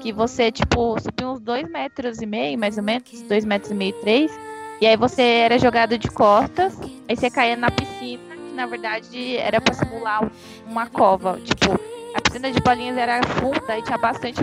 que 0.00 0.12
você, 0.12 0.50
tipo, 0.50 0.98
subia 1.00 1.28
uns 1.28 1.40
dois 1.40 1.68
metros 1.70 2.20
e 2.22 2.26
meio, 2.26 2.58
mais 2.58 2.76
ou 2.78 2.82
menos, 2.82 3.04
dois 3.28 3.44
metros 3.44 3.70
e 3.70 3.74
meio, 3.74 3.92
três. 4.00 4.32
E 4.80 4.86
aí 4.86 4.96
você 4.96 5.20
era 5.22 5.58
jogado 5.58 5.98
de 5.98 6.08
costas, 6.08 6.78
aí 7.06 7.14
você 7.16 7.30
caía 7.30 7.54
na 7.56 7.70
piscina, 7.70 8.34
que 8.34 8.54
na 8.54 8.64
verdade 8.66 9.36
era 9.36 9.60
pra 9.60 9.74
simular 9.74 10.24
um- 10.24 10.30
uma 10.66 10.86
cova. 10.86 11.38
Tipo, 11.44 11.78
a 12.14 12.20
piscina 12.22 12.50
de 12.50 12.60
bolinhas 12.60 12.96
era 12.96 13.22
funda 13.22 13.78
e 13.78 13.82
tinha 13.82 13.98
bastante, 13.98 14.40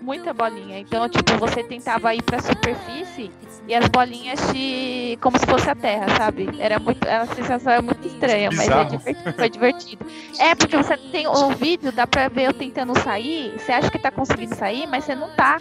muita 0.00 0.32
bolinha. 0.32 0.78
Então, 0.78 1.08
tipo, 1.08 1.36
você 1.38 1.62
tentava 1.62 2.14
ir 2.14 2.22
pra 2.22 2.40
superfície 2.40 3.30
e 3.68 3.74
as 3.74 3.86
bolinhas 3.88 4.40
te. 4.52 5.18
como 5.20 5.38
se 5.38 5.46
fosse 5.46 5.68
a 5.68 5.74
terra, 5.74 6.06
sabe? 6.16 6.48
Era 6.58 6.78
muito. 6.78 7.06
A 7.06 7.26
sensação 7.26 7.72
é 7.72 7.80
muito 7.80 8.06
estranha, 8.06 8.50
mas 8.52 8.68
é 8.68 8.84
divertido, 8.84 9.32
foi 9.34 9.50
divertido. 9.50 10.06
É, 10.38 10.54
porque 10.54 10.76
você 10.76 10.96
tem 10.96 11.26
o 11.26 11.50
vídeo, 11.50 11.92
dá 11.92 12.06
pra 12.06 12.28
ver 12.28 12.48
eu 12.48 12.54
tentando 12.54 12.98
sair, 13.00 13.54
você 13.58 13.72
acha 13.72 13.90
que 13.90 13.98
tá 13.98 14.10
conseguindo 14.10 14.54
sair, 14.54 14.86
mas 14.86 15.04
você 15.04 15.14
não 15.14 15.30
tá. 15.30 15.58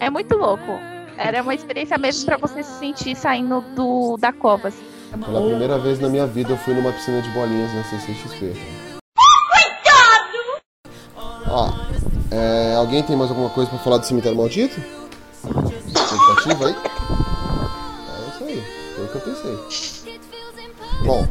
É 0.00 0.10
muito 0.10 0.36
louco. 0.36 0.78
Era 1.16 1.42
uma 1.42 1.54
experiência 1.54 1.98
mesmo 1.98 2.26
pra 2.26 2.36
você 2.36 2.62
se 2.62 2.78
sentir 2.78 3.14
saindo 3.14 3.60
do, 3.74 4.16
da 4.16 4.32
cova. 4.32 4.68
assim. 4.68 4.84
Pela 5.10 5.42
primeira 5.46 5.78
vez 5.78 6.00
na 6.00 6.08
minha 6.08 6.26
vida 6.26 6.52
eu 6.52 6.56
fui 6.56 6.74
numa 6.74 6.90
piscina 6.90 7.20
de 7.20 7.28
bolinhas 7.30 7.72
na 7.74 7.84
CCXP. 7.84 8.54
Ó, 11.46 11.70
é, 12.32 12.74
alguém 12.76 13.02
tem 13.02 13.14
mais 13.14 13.30
alguma 13.30 13.50
coisa 13.50 13.68
pra 13.68 13.78
falar 13.78 13.98
do 13.98 14.06
cemitério 14.06 14.36
maldito? 14.36 14.80
Expectativa 15.86 16.66
aí? 16.66 16.76
É 18.08 18.28
isso 18.28 18.44
aí, 18.44 18.64
foi 18.96 19.04
o 19.04 19.08
que 19.08 19.16
eu 19.16 19.20
pensei. 19.20 20.18
Bom, 21.04 21.26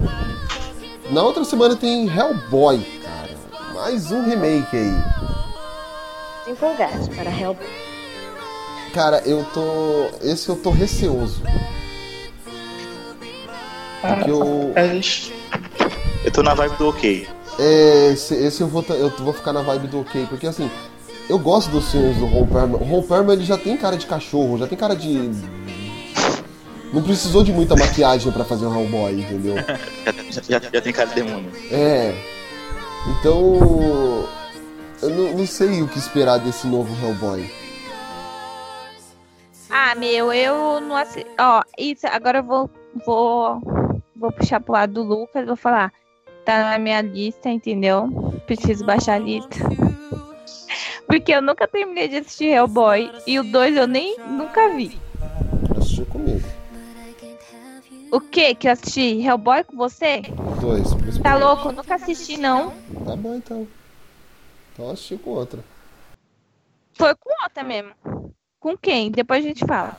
na 1.09 1.23
outra 1.23 1.43
semana 1.43 1.75
tem 1.75 2.07
Hellboy, 2.07 2.85
cara. 3.03 3.31
Mais 3.73 4.11
um 4.11 4.23
remake 4.23 4.77
aí. 4.77 6.51
Empolgados 6.51 7.07
para 7.09 7.31
Hellboy. 7.31 7.67
Cara, 8.93 9.21
eu 9.25 9.43
tô. 9.53 10.09
Esse 10.21 10.49
eu 10.49 10.55
tô 10.55 10.69
receoso. 10.69 11.41
Porque 14.01 14.29
eu. 14.29 14.73
Eu 16.23 16.31
tô 16.31 16.43
na 16.43 16.53
vibe 16.53 16.77
do 16.77 16.89
ok. 16.89 17.27
É, 17.59 18.11
esse, 18.13 18.33
esse 18.35 18.61
eu, 18.61 18.67
vou, 18.67 18.83
eu 18.89 19.09
vou 19.09 19.33
ficar 19.33 19.53
na 19.53 19.61
vibe 19.61 19.87
do 19.87 20.01
ok, 20.01 20.25
porque 20.29 20.47
assim, 20.47 20.69
eu 21.31 21.39
gosto 21.39 21.71
dos 21.71 21.89
filmes 21.89 22.17
do 22.17 22.25
Ron 22.25 22.45
Perlman. 22.45 22.81
O 22.81 22.83
Ron 22.83 23.01
Perlman 23.03 23.35
ele 23.35 23.45
já 23.45 23.57
tem 23.57 23.77
cara 23.77 23.95
de 23.95 24.05
cachorro, 24.05 24.57
já 24.57 24.67
tem 24.67 24.77
cara 24.77 24.93
de. 24.93 25.31
Não 26.93 27.01
precisou 27.01 27.41
de 27.41 27.53
muita 27.53 27.73
maquiagem 27.73 28.33
pra 28.33 28.43
fazer 28.43 28.65
um 28.65 28.77
Hellboy, 28.77 29.21
entendeu? 29.21 29.55
Já, 30.31 30.59
já, 30.59 30.69
já 30.73 30.81
tem 30.81 30.93
cara 30.93 31.09
de 31.09 31.15
demônio. 31.15 31.51
É. 31.69 32.13
Então. 33.09 34.27
Eu 35.01 35.09
não, 35.09 35.37
não 35.39 35.47
sei 35.47 35.81
o 35.81 35.87
que 35.89 35.97
esperar 35.97 36.37
desse 36.37 36.67
novo 36.67 36.93
Hellboy. 37.05 37.49
Ah, 39.69 39.93
meu, 39.95 40.31
eu 40.31 40.79
não 40.79 40.95
assisto. 40.95 41.29
Ó, 41.37 41.61
isso, 41.77 42.07
agora 42.07 42.39
eu 42.39 42.43
vou, 42.43 42.69
vou, 43.05 43.61
vou 44.15 44.31
puxar 44.31 44.61
pro 44.61 44.73
lado 44.73 44.93
do 44.93 45.03
Lucas, 45.03 45.45
vou 45.45 45.57
falar. 45.57 45.91
Tá 46.45 46.71
na 46.71 46.79
minha 46.79 47.01
lista, 47.01 47.49
entendeu? 47.49 48.09
Preciso 48.45 48.85
baixar 48.85 49.15
a 49.15 49.19
lista. 49.19 49.59
Porque 51.07 51.31
eu 51.33 51.41
nunca 51.41 51.67
terminei 51.67 52.07
de 52.07 52.17
assistir 52.17 52.45
Hellboy. 52.45 53.11
E 53.27 53.39
o 53.39 53.43
2 53.43 53.75
eu 53.75 53.87
nem 53.87 54.17
nunca 54.19 54.69
vi. 54.75 54.97
Assistiu 55.77 56.05
comigo. 56.05 56.47
O 58.11 58.19
que 58.19 58.55
que 58.55 58.67
eu 58.67 58.73
assisti? 58.73 59.21
Hellboy 59.21 59.63
com 59.63 59.77
você? 59.77 60.21
Dois, 60.59 60.89
Tá 60.89 60.95
principalmente. 60.97 61.43
louco? 61.43 61.67
Eu 61.69 61.71
nunca 61.73 61.95
assisti, 61.95 62.37
não. 62.37 62.71
Tá 63.05 63.15
bom 63.15 63.35
então. 63.35 63.67
Então 64.73 64.89
assistiu 64.89 65.19
com 65.19 65.31
outra. 65.31 65.63
Foi 66.93 67.15
com 67.15 67.29
outra 67.43 67.63
mesmo. 67.63 67.91
Com 68.59 68.77
quem? 68.77 69.11
Depois 69.11 69.43
a 69.43 69.47
gente 69.47 69.65
fala. 69.65 69.97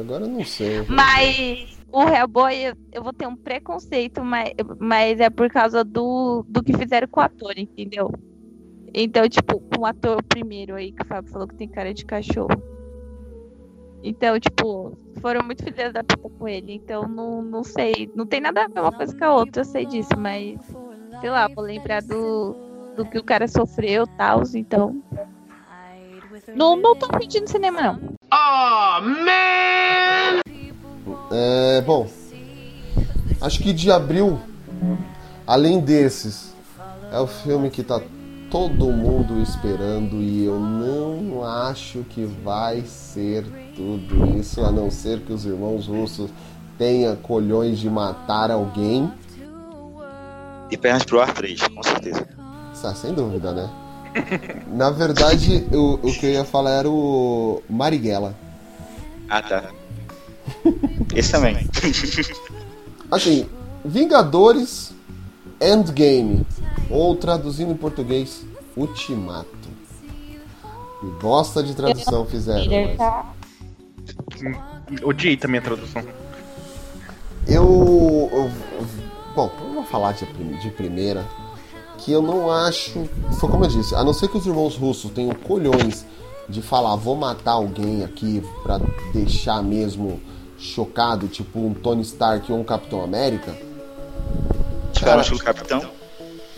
Agora 0.00 0.24
eu 0.24 0.28
não 0.28 0.44
sei. 0.44 0.82
Mas 0.88 1.76
o 1.92 2.02
Hellboy, 2.02 2.54
eu, 2.56 2.74
eu 2.92 3.02
vou 3.02 3.12
ter 3.12 3.26
um 3.26 3.34
preconceito, 3.36 4.24
mas, 4.24 4.52
mas 4.78 5.18
é 5.18 5.28
por 5.28 5.50
causa 5.50 5.82
do, 5.82 6.44
do 6.48 6.62
que 6.62 6.76
fizeram 6.76 7.08
com 7.08 7.20
o 7.20 7.24
ator, 7.24 7.58
entendeu? 7.58 8.12
Então, 8.92 9.28
tipo, 9.28 9.62
o 9.78 9.86
ator 9.86 10.22
primeiro 10.22 10.74
aí, 10.74 10.92
que 10.92 11.02
o 11.02 11.06
Fábio 11.06 11.30
falou 11.30 11.46
que 11.46 11.54
tem 11.54 11.68
cara 11.68 11.94
de 11.94 12.04
cachorro. 12.04 12.62
Então, 14.02 14.38
tipo, 14.40 14.96
foram 15.20 15.42
muito 15.44 15.62
filhas 15.62 15.92
da 15.92 16.02
puta 16.02 16.28
com 16.38 16.48
ele. 16.48 16.74
Então, 16.74 17.06
não, 17.06 17.42
não 17.42 17.62
sei. 17.62 18.10
Não 18.14 18.26
tem 18.26 18.40
nada 18.40 18.64
a 18.64 18.68
ver 18.68 18.80
uma 18.80 18.92
coisa 18.92 19.16
com 19.16 19.24
a 19.24 19.34
outra, 19.34 19.60
eu 19.60 19.64
sei 19.66 19.86
disso, 19.86 20.16
mas. 20.16 20.58
Sei 21.20 21.30
lá, 21.30 21.48
vou 21.48 21.64
lembrar 21.64 22.02
do, 22.02 22.56
do 22.96 23.04
que 23.04 23.18
o 23.18 23.24
cara 23.24 23.46
sofreu 23.46 24.04
e 24.04 24.16
tal, 24.16 24.42
então. 24.54 25.02
Não, 26.54 26.76
não 26.76 26.96
tô 26.96 27.08
pedindo 27.08 27.48
cinema, 27.48 27.82
não. 27.82 28.00
Oh, 28.32 29.00
man! 29.02 30.40
É, 31.30 31.80
bom. 31.82 32.08
Acho 33.40 33.62
que 33.62 33.72
de 33.72 33.90
abril, 33.90 34.38
além 35.46 35.80
desses, 35.80 36.54
é 37.12 37.18
o 37.18 37.26
filme 37.26 37.70
que 37.70 37.82
tá 37.82 38.00
todo 38.50 38.90
mundo 38.90 39.40
esperando 39.40 40.20
e 40.20 40.44
eu 40.44 40.58
não 40.58 41.44
acho 41.44 42.04
que 42.10 42.24
vai 42.24 42.82
ser 42.82 43.44
tudo 43.76 44.38
isso, 44.38 44.60
a 44.64 44.72
não 44.72 44.90
ser 44.90 45.20
que 45.20 45.32
os 45.32 45.46
irmãos 45.46 45.86
russos 45.86 46.30
tenham 46.76 47.14
colhões 47.16 47.78
de 47.78 47.88
matar 47.88 48.50
alguém. 48.50 49.10
E 50.70 50.76
pernas 50.76 51.04
pro 51.04 51.20
ar 51.20 51.32
3, 51.32 51.68
com 51.68 51.82
certeza. 51.82 52.28
Ah, 52.82 52.94
sem 52.94 53.12
dúvida, 53.14 53.52
né? 53.52 53.70
Na 54.72 54.90
verdade, 54.90 55.66
o, 55.72 55.94
o 55.94 56.12
que 56.12 56.26
eu 56.26 56.30
ia 56.30 56.44
falar 56.44 56.70
era 56.70 56.88
o 56.88 57.62
Marighella. 57.68 58.34
Ah, 59.28 59.42
tá. 59.42 59.70
Esse 61.14 61.32
também. 61.32 61.56
Assim, 63.10 63.46
Vingadores 63.84 64.92
Endgame, 65.60 66.46
ou 66.88 67.14
traduzindo 67.16 67.72
em 67.72 67.76
português, 67.76 68.44
Ultimato. 68.76 69.48
E 71.02 71.06
bosta 71.22 71.62
de 71.62 71.74
tradução 71.74 72.24
fizeram. 72.26 72.64
mas- 72.98 73.24
Odiei 75.04 75.36
também 75.36 75.60
a 75.60 75.62
tradução. 75.62 76.02
Eu, 77.46 78.28
eu- 78.32 78.50
Bom, 79.34 79.50
eu 79.60 79.74
vou 79.74 79.84
falar 79.84 80.12
de, 80.12 80.26
de 80.60 80.70
primeira. 80.70 81.24
Que 81.98 82.10
eu 82.12 82.22
não 82.22 82.50
acho. 82.50 83.04
Foi 83.38 83.48
como 83.48 83.64
eu 83.64 83.68
disse, 83.68 83.94
a 83.94 84.02
não 84.02 84.12
ser 84.12 84.28
que 84.28 84.38
os 84.38 84.46
irmãos 84.46 84.76
russos 84.76 85.10
tenham 85.12 85.34
colhões 85.34 86.04
de 86.48 86.60
falar, 86.62 86.96
vou 86.96 87.14
matar 87.14 87.52
alguém 87.52 88.02
aqui 88.02 88.42
pra 88.62 88.80
deixar 89.12 89.62
mesmo 89.62 90.20
chocado, 90.58 91.28
tipo 91.28 91.60
um 91.60 91.72
Tony 91.74 92.02
Stark 92.02 92.50
ou 92.50 92.58
um 92.58 92.64
Capitão 92.64 93.04
América. 93.04 93.54
Tiveram 95.00 95.22
o 95.22 95.38
capitão. 95.38 95.82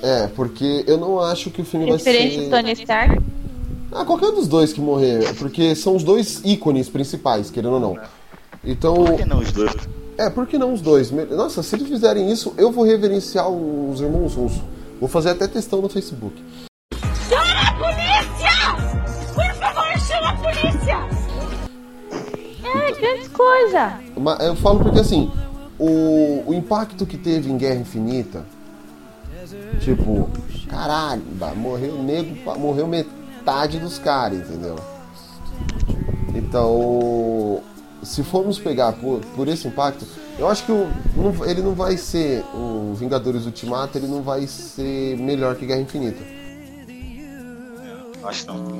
É, 0.02 0.26
porque 0.26 0.84
eu 0.88 0.98
não 0.98 1.20
acho 1.20 1.48
que 1.48 1.62
o 1.62 1.64
filme 1.64 1.86
vai 1.86 1.96
Referente 1.96 2.34
ser. 2.34 2.50
Tony 2.50 2.72
Stark. 2.72 3.22
Ah, 3.92 4.04
qualquer 4.04 4.32
dos 4.32 4.48
dois 4.48 4.72
que 4.72 4.80
morrer, 4.80 5.32
porque 5.34 5.76
são 5.76 5.94
os 5.94 6.02
dois 6.02 6.40
ícones 6.44 6.88
principais, 6.88 7.50
querendo 7.50 7.74
ou 7.74 7.80
não. 7.80 7.98
Então. 8.64 8.94
Por 8.94 9.16
que 9.16 9.24
não 9.24 9.38
os 9.38 9.52
dois? 9.52 9.72
É, 10.18 10.28
por 10.28 10.46
que 10.46 10.58
não 10.58 10.72
os 10.72 10.80
dois? 10.80 11.12
Nossa, 11.30 11.62
se 11.62 11.76
eles 11.76 11.86
fizerem 11.86 12.32
isso, 12.32 12.52
eu 12.58 12.72
vou 12.72 12.84
reverenciar 12.84 13.48
os 13.48 14.00
irmãos 14.00 14.34
russos. 14.34 14.60
Vou 14.98 15.08
fazer 15.08 15.30
até 15.30 15.46
textão 15.46 15.80
no 15.80 15.88
Facebook. 15.88 16.34
Chama 17.28 17.60
a 17.60 17.74
polícia! 17.74 19.34
Por 19.34 19.54
favor, 19.54 19.98
chama 20.00 20.30
a 20.30 20.36
polícia! 20.36 20.98
É, 22.64 22.92
grande 23.00 23.28
coisa. 23.28 24.00
Eu 24.40 24.56
falo 24.56 24.80
porque 24.80 25.00
assim, 25.00 25.30
o, 25.84 26.44
o 26.50 26.54
impacto 26.54 27.04
que 27.04 27.16
teve 27.18 27.50
em 27.50 27.56
Guerra 27.56 27.80
Infinita, 27.80 28.44
tipo, 29.80 30.30
caralho, 30.68 31.22
morreu 31.56 32.02
nego, 32.02 32.36
pa- 32.44 32.54
morreu 32.54 32.86
metade 32.86 33.78
dos 33.78 33.98
caras, 33.98 34.38
entendeu? 34.48 34.76
Então, 36.34 37.60
se 38.02 38.22
formos 38.22 38.58
pegar 38.58 38.92
por, 38.92 39.20
por 39.36 39.48
esse 39.48 39.66
impacto, 39.68 40.06
eu 40.38 40.48
acho 40.48 40.64
que 40.64 40.72
o, 40.72 40.88
não- 41.16 41.44
ele 41.44 41.60
não 41.62 41.74
vai 41.74 41.96
ser 41.96 42.44
o 42.54 42.94
Vingadores 42.94 43.44
Ultimato, 43.44 43.98
ele 43.98 44.06
não 44.06 44.22
vai 44.22 44.46
ser 44.46 45.16
melhor 45.18 45.56
que 45.56 45.66
Guerra 45.66 45.80
Infinita. 45.80 46.22
Acho 48.24 48.46
não. 48.46 48.78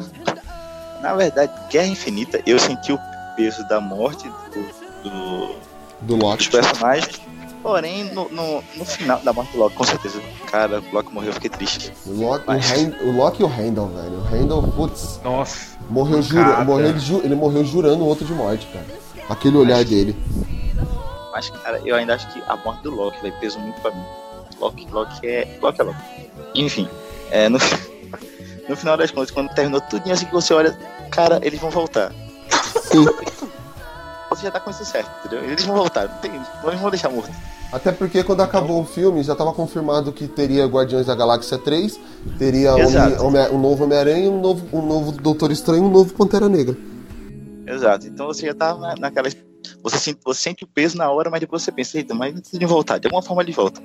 Na 1.03 1.15
verdade, 1.17 1.53
Guerra 1.69 1.89
Infinita, 1.89 2.41
eu 2.47 2.59
senti 2.61 2.93
o 2.93 2.99
peso 3.37 3.67
da 3.69 3.81
morte 3.81 4.29
do, 4.55 5.11
do- 5.11 5.57
Do 6.03 6.17
Loki. 6.17 6.39
dos 6.39 6.49
personagens. 6.49 7.21
Porém, 7.63 8.05
no, 8.13 8.29
no, 8.31 8.63
no 8.77 8.85
final 8.85 9.21
da 9.21 9.33
morte 9.33 9.53
do 9.53 9.59
Loki, 9.59 9.77
com 9.77 9.85
certeza. 9.85 10.21
Cara, 10.51 10.81
o 10.81 10.95
Loki 10.95 11.13
morreu, 11.15 11.29
eu 11.29 11.35
fiquei 11.35 11.49
triste. 11.51 11.93
O 12.07 12.13
Loki, 12.21 12.45
o, 12.49 12.53
Heim- 12.53 12.95
o 13.03 13.13
Loki 13.17 13.41
e 13.43 13.45
o 13.45 13.49
Randall, 13.49 13.87
velho. 13.89 14.15
O 14.19 14.23
Randall, 14.23 14.63
putz. 14.65 15.21
Nossa. 15.23 15.79
Morreu 15.89 16.21
jurando, 16.23 16.65
morreu, 16.65 16.89
ele, 16.89 16.99
ju- 16.99 17.21
ele 17.23 17.35
morreu 17.37 17.65
jurando 17.65 18.03
o 18.03 18.07
outro 18.09 18.25
de 18.25 18.33
morte, 18.33 18.67
cara. 18.73 18.85
Aquele 19.29 19.57
olhar 19.57 19.85
dele. 19.85 20.17
Mas, 21.33 21.51
cara, 21.51 21.81
eu 21.85 21.95
ainda 21.95 22.15
acho 22.15 22.27
que 22.33 22.43
a 22.49 22.57
morte 22.57 22.83
do 22.83 22.91
Loki 22.91 23.19
vai 23.23 23.31
peso 23.33 23.59
muito 23.61 23.81
pra 23.81 23.93
mim. 23.93 24.03
Loki, 24.61 24.87
Loki 24.91 25.27
é. 25.27 25.59
Loki 25.63 25.81
é 25.81 25.85
Loki. 25.85 25.99
Enfim, 26.57 26.89
é, 27.31 27.49
no, 27.49 27.59
no 28.69 28.77
final 28.77 28.97
das 28.97 29.11
contas, 29.13 29.31
quando 29.31 29.55
terminou 29.55 29.81
tudo 29.83 30.11
assim 30.11 30.27
que 30.27 30.33
você 30.33 30.53
olha, 30.53 30.77
cara, 31.11 31.39
eles 31.43 31.61
vão 31.61 31.71
voltar. 31.71 32.13
Sim. 32.91 33.07
Já 34.43 34.51
tá 34.51 34.61
com 34.61 34.71
isso 34.71 34.85
certo, 34.85 35.11
entendeu? 35.25 35.45
Eles 35.49 35.65
vão 35.65 35.77
voltar, 35.77 36.09
não, 36.09 36.19
tem, 36.19 36.33
não 36.33 36.77
vão 36.79 36.91
deixar 36.91 37.09
morto. 37.09 37.31
Até 37.73 37.91
porque 37.93 38.23
quando 38.23 38.43
acabou 38.43 38.83
o 38.83 38.85
filme 38.85 39.23
já 39.23 39.35
tava 39.35 39.53
confirmado 39.53 40.13
que 40.13 40.27
teria 40.29 40.67
Guardiões 40.67 41.07
da 41.07 41.15
Galáxia 41.15 41.57
3, 41.57 41.99
teria 42.39 42.75
Homem- 42.75 43.49
um 43.51 43.59
novo 43.59 43.85
Homem-Aranha, 43.85 44.31
um 44.31 44.41
novo, 44.41 44.77
um 44.77 44.85
novo 44.85 45.13
Doutor 45.13 45.51
Estranho 45.51 45.85
e 45.85 45.87
um 45.87 45.91
novo 45.91 46.13
Pantera 46.13 46.49
Negra. 46.49 46.77
Exato. 47.67 48.07
Então 48.07 48.27
você 48.27 48.47
já 48.47 48.55
tá 48.55 48.75
na, 48.75 48.95
naquela. 48.97 49.29
Você 49.83 49.97
sente, 49.99 50.19
você 50.25 50.41
sente 50.41 50.65
o 50.65 50.67
peso 50.67 50.99
na 50.99 51.11
hora, 51.11 51.31
mas 51.31 51.41
depois 51.41 51.63
você 51.63 51.73
pensa, 51.73 51.97
eita, 51.97 52.15
mas 52.15 52.35
antes 52.37 52.59
de 52.59 52.67
voltar, 52.67 52.99
de 52.99 53.07
alguma 53.07 53.23
forma 53.23 53.43
ele 53.43 53.53
volta. 53.53 53.81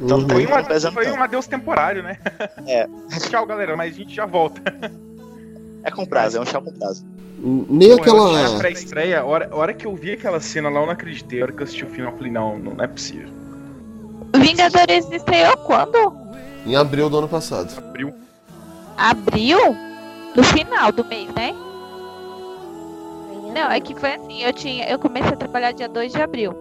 Então 0.00 0.18
não 0.18 0.28
Foi, 0.28 0.46
tá 0.46 0.54
uma, 0.60 0.64
foi 0.92 1.04
tanto. 1.06 1.18
um 1.18 1.22
adeus 1.22 1.46
temporário, 1.48 2.02
né? 2.04 2.18
É. 2.66 2.86
Tchau, 3.28 3.44
galera, 3.44 3.76
mas 3.76 3.94
a 3.94 3.98
gente 3.98 4.14
já 4.14 4.26
volta. 4.26 4.62
É 5.82 5.90
com 5.90 6.06
prazo, 6.06 6.36
é 6.38 6.40
um 6.40 6.46
chá 6.46 6.60
com 6.60 6.72
prazo. 6.72 7.04
Nem 7.40 7.90
Pô, 7.90 8.00
aquela. 8.02 8.50
Na 8.50 8.58
pré-estreia, 8.58 9.20
a 9.20 9.24
hora, 9.24 9.48
a 9.50 9.56
hora 9.56 9.72
que 9.72 9.86
eu 9.86 9.94
vi 9.94 10.12
aquela 10.12 10.40
cena 10.40 10.68
lá, 10.68 10.80
eu 10.80 10.86
não 10.86 10.92
acreditei. 10.92 11.40
A 11.40 11.44
hora 11.44 11.52
que 11.52 11.60
eu 11.60 11.64
assisti 11.64 11.84
o 11.84 11.88
filme, 11.88 12.10
eu 12.10 12.16
falei, 12.16 12.32
não, 12.32 12.58
não 12.58 12.82
é 12.82 12.86
possível. 12.86 13.28
Vingadores 14.36 15.10
estreou 15.10 15.56
quando? 15.58 16.12
Em 16.66 16.76
abril 16.76 17.08
do 17.08 17.18
ano 17.18 17.28
passado. 17.28 17.72
Abril. 17.78 18.12
Abril? 18.96 19.76
No 20.34 20.42
final 20.44 20.92
do 20.92 21.04
mês, 21.04 21.32
né? 21.34 21.54
Não, 23.54 23.70
é 23.70 23.80
que 23.80 23.94
foi 23.94 24.14
assim, 24.14 24.42
eu 24.42 24.52
tinha, 24.52 24.88
eu 24.88 24.98
comecei 24.98 25.32
a 25.32 25.36
trabalhar 25.36 25.72
dia 25.72 25.88
2 25.88 26.12
de 26.12 26.20
abril. 26.20 26.54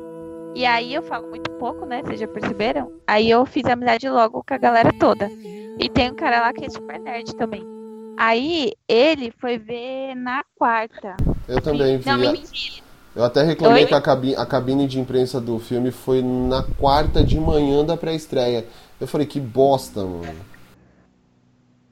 E 0.55 0.65
aí 0.65 0.93
eu 0.93 1.03
falo 1.03 1.27
muito 1.27 1.51
pouco, 1.51 1.85
né? 1.85 2.01
Vocês 2.03 2.19
já 2.19 2.27
perceberam? 2.27 2.91
Aí 3.05 3.29
eu 3.29 3.45
fiz 3.45 3.65
amizade 3.65 4.09
logo 4.09 4.43
com 4.47 4.53
a 4.53 4.57
galera 4.57 4.91
toda. 4.99 5.29
E 5.79 5.89
tem 5.89 6.11
um 6.11 6.15
cara 6.15 6.39
lá 6.39 6.53
que 6.53 6.65
é 6.65 6.69
super 6.69 6.99
nerd 6.99 7.35
também. 7.35 7.76
Aí 8.17 8.73
ele 8.87 9.31
foi 9.39 9.57
ver 9.57 10.15
na 10.15 10.43
quarta. 10.55 11.15
Eu 11.47 11.61
também 11.61 11.97
vi. 11.97 12.05
Não, 12.05 12.17
mentira. 12.17 12.87
Eu 13.15 13.23
até 13.23 13.41
reclamei 13.41 13.83
Oi? 13.83 13.87
que 13.87 13.93
a 13.95 14.01
cabine, 14.01 14.35
a 14.35 14.45
cabine 14.45 14.87
de 14.87 14.99
imprensa 14.99 15.41
do 15.41 15.57
filme 15.57 15.89
foi 15.89 16.21
na 16.21 16.61
quarta 16.61 17.23
de 17.23 17.39
manhã 17.39 17.83
da 17.83 17.97
pré-estreia. 17.97 18.65
Eu 19.01 19.07
falei, 19.07 19.25
que 19.25 19.39
bosta, 19.39 20.03
mano. 20.03 20.35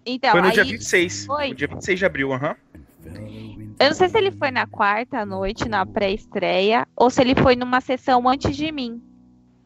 Então, 0.06 0.32
Foi 0.32 0.42
no 0.42 0.48
aí 0.48 0.54
dia 0.54 0.64
26. 0.64 1.26
Foi. 1.26 1.50
No 1.50 1.56
dia 1.56 1.68
26 1.68 2.00
de 2.00 2.06
abril, 2.06 2.32
aham. 2.32 2.56
Eu 3.80 3.88
não 3.88 3.94
sei 3.94 4.08
se 4.08 4.18
ele 4.18 4.32
foi 4.32 4.52
na 4.52 4.68
quarta 4.68 5.20
à 5.20 5.26
noite, 5.26 5.68
na 5.68 5.86
pré-estreia, 5.86 6.88
ou 6.96 7.10
se 7.10 7.22
ele 7.22 7.36
foi 7.36 7.56
numa 7.56 7.82
sessão 7.82 8.28
antes 8.30 8.56
de 8.56 8.72
mim. 8.72 9.02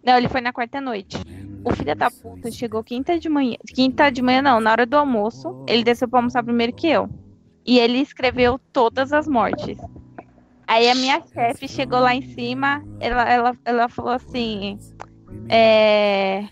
Não, 0.04 0.18
ele 0.18 0.30
foi 0.30 0.42
na 0.42 0.54
quarta 0.54 0.80
noite. 0.80 1.18
O 1.64 1.74
filho 1.74 1.96
da 1.96 2.10
puta 2.10 2.50
chegou 2.52 2.84
quinta 2.84 3.20
de 3.20 3.28
manhã. 3.28 3.58
Quinta 3.74 4.10
de 4.10 4.22
manhã, 4.22 4.42
não, 4.42 4.60
na 4.60 4.72
hora 4.72 4.86
do 4.86 4.96
almoço. 4.96 5.64
Ele 5.68 5.84
desceu 5.84 6.08
pra 6.08 6.20
almoçar 6.20 6.44
primeiro 6.44 6.74
que 6.74 6.88
eu. 6.88 7.10
E 7.66 7.78
ele 7.78 8.00
escreveu 8.00 8.60
todas 8.72 9.12
as 9.12 9.28
mortes. 9.28 9.78
Aí 10.66 10.90
a 10.90 10.96
minha 10.96 11.22
chefe 11.34 11.68
chegou 11.68 12.00
lá 12.00 12.16
em 12.16 12.22
cima, 12.22 12.84
ela, 13.00 13.24
ela, 13.30 13.58
ela 13.66 13.90
falou 13.90 14.12
assim. 14.12 14.78
É, 15.50 16.48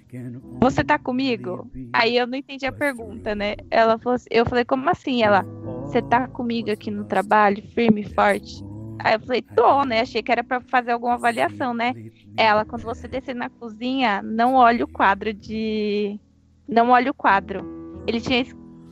você 0.59 0.83
tá 0.83 0.97
comigo? 0.97 1.69
Aí 1.93 2.17
eu 2.17 2.25
não 2.25 2.37
entendi 2.37 2.65
a 2.65 2.71
pergunta, 2.71 3.35
né? 3.35 3.55
Ela 3.69 3.97
falou 3.99 4.15
assim, 4.15 4.27
eu 4.31 4.45
falei, 4.45 4.65
como 4.65 4.89
assim? 4.89 5.21
Ela, 5.21 5.43
você 5.83 6.01
tá 6.01 6.27
comigo 6.27 6.71
aqui 6.71 6.89
no 6.89 7.05
trabalho, 7.05 7.61
firme 7.73 8.01
e 8.01 8.13
forte? 8.13 8.66
Aí 8.99 9.15
eu 9.15 9.19
falei, 9.19 9.41
tô, 9.41 9.83
né? 9.83 10.01
Achei 10.01 10.21
que 10.21 10.31
era 10.31 10.43
pra 10.43 10.61
fazer 10.61 10.91
alguma 10.91 11.13
avaliação, 11.13 11.73
né? 11.73 11.93
Ela, 12.35 12.65
quando 12.65 12.83
você 12.83 13.07
descer 13.07 13.35
na 13.35 13.49
cozinha, 13.49 14.21
não 14.21 14.55
olhe 14.55 14.83
o 14.83 14.87
quadro 14.87 15.33
de. 15.33 16.19
Não 16.67 16.89
olhe 16.89 17.09
o 17.09 17.13
quadro. 17.13 17.65
Ele 18.05 18.19
tinha 18.21 18.45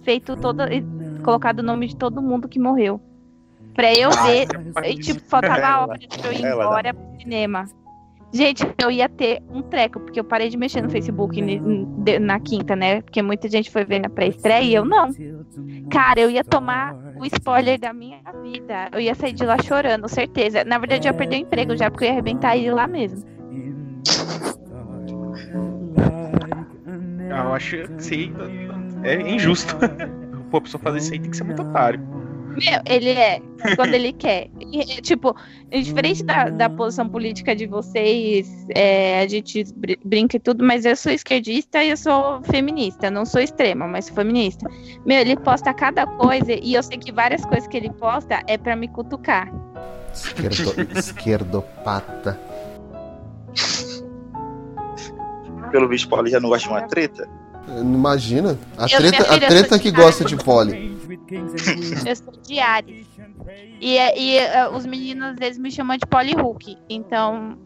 feito 0.04 0.36
todo. 0.36 0.64
colocado 1.24 1.60
o 1.60 1.64
nome 1.64 1.88
de 1.88 1.96
todo 1.96 2.22
mundo 2.22 2.48
que 2.48 2.60
morreu. 2.60 3.02
Pra 3.74 3.94
eu 3.94 4.10
ver. 4.10 4.48
E, 4.86 4.96
tipo, 4.96 5.22
faltava 5.28 5.66
a 5.68 5.86
hora 5.86 5.98
de 5.98 6.08
eu 6.26 6.32
ir 6.32 6.46
embora 6.46 6.94
pro 6.94 7.22
cinema. 7.22 7.66
Gente, 8.34 8.68
eu 8.82 8.92
ia 8.92 9.08
ter 9.08 9.42
um 9.50 9.62
treco, 9.62 10.00
porque 10.00 10.20
eu 10.20 10.24
parei 10.24 10.50
de 10.50 10.58
mexer 10.58 10.82
no 10.82 10.90
Facebook 10.90 11.42
na 12.20 12.40
quinta, 12.40 12.76
né? 12.76 13.02
Porque 13.02 13.22
muita 13.22 13.48
gente 13.48 13.72
foi 13.72 13.86
ver 13.86 14.00
na 14.00 14.10
pré-estreia 14.10 14.62
e 14.62 14.74
eu 14.74 14.84
não. 14.84 15.10
Cara, 15.90 16.20
eu 16.20 16.30
ia 16.30 16.44
tomar 16.44 16.96
o 17.18 17.26
spoiler 17.26 17.80
da 17.80 17.94
minha 17.94 18.20
vida. 18.44 18.90
Eu 18.92 19.00
ia 19.00 19.16
sair 19.16 19.32
de 19.32 19.46
lá 19.46 19.58
chorando, 19.64 20.10
certeza. 20.10 20.66
Na 20.66 20.78
verdade, 20.78 21.08
eu 21.08 21.14
ia 21.14 21.18
perder 21.18 21.38
o 21.38 21.40
emprego 21.40 21.78
já, 21.78 21.90
porque 21.90 22.04
eu 22.04 22.08
ia 22.08 22.14
arrebentar 22.14 22.58
ele 22.58 22.72
lá 22.72 22.88
mesmo. 22.88 23.24
Ah, 27.32 27.44
eu 27.46 27.54
acho 27.54 27.78
que 27.78 28.16
aí 28.16 28.34
é 29.04 29.32
injusto. 29.32 29.78
Pô, 30.52 30.58
a 30.58 30.62
pessoa 30.62 30.82
fazer 30.82 30.98
isso 30.98 31.14
aí 31.14 31.20
tem 31.20 31.32
que 31.32 31.38
ser 31.38 31.44
muito 31.46 31.62
otário. 31.62 32.02
Meu, 32.56 32.82
ele 32.86 33.10
é, 33.10 33.42
quando 33.76 33.94
ele 33.94 34.14
quer. 34.14 34.50
E, 34.60 35.02
tipo, 35.02 35.36
diferente 35.72 36.24
da, 36.24 36.50
da 36.50 36.70
posição 36.70 37.08
política 37.10 37.56
de 37.56 37.66
vocês, 37.66 38.48
é, 38.74 39.22
a 39.22 39.28
gente 39.28 39.64
br- 39.76 40.00
brinca 40.04 40.38
e 40.38 40.40
tudo, 40.40 40.64
mas 40.64 40.86
eu 40.86 40.96
sou 40.96 41.12
esquerdista 41.12 41.84
e 41.84 41.90
eu 41.90 41.98
sou 41.98 42.42
feminista. 42.44 43.12
Não 43.12 43.26
sou 43.26 43.42
extrema, 43.42 43.88
mas 43.88 44.06
sou 44.06 44.16
feminista. 44.16 44.70
Meu, 45.06 45.20
ele 45.20 45.36
posta 45.36 45.74
cada 45.74 46.08
coisa 46.08 46.54
e 46.54 46.74
eu 46.74 46.84
sei 46.84 46.98
que 46.98 47.12
várias 47.12 47.46
coisas 47.46 47.68
que 47.68 47.76
ele 47.78 47.90
posta 47.92 48.42
é 48.48 48.58
pra 48.58 48.76
me 48.76 48.88
cutucar. 48.88 49.52
Esquerdo, 50.14 50.98
esquerdopata. 50.98 52.40
Pelo 55.72 55.90
visto, 55.90 56.08
Paulo 56.08 56.28
já 56.28 56.40
não 56.40 56.50
gosta 56.50 56.68
de 56.68 56.74
uma 56.74 56.82
treta. 56.84 57.28
Imagina. 57.82 58.58
A 58.78 58.86
Eu, 58.86 58.98
treta, 58.98 59.24
a 59.34 59.40
treta 59.40 59.80
que 59.80 59.92
gosta 59.92 60.24
de 60.24 60.36
pole. 60.38 60.96
Eu 62.08 62.16
sou 62.16 62.34
de 62.42 62.60
Ares. 62.60 63.06
E, 63.82 63.96
e 63.98 64.38
eh, 64.38 64.68
os 64.70 64.86
meninos, 64.86 65.36
eles 65.40 65.58
me 65.58 65.72
chamam 65.72 65.98
de 65.98 66.06
Polly 66.06 66.34
Hulk. 66.34 66.78
Então, 66.90 67.58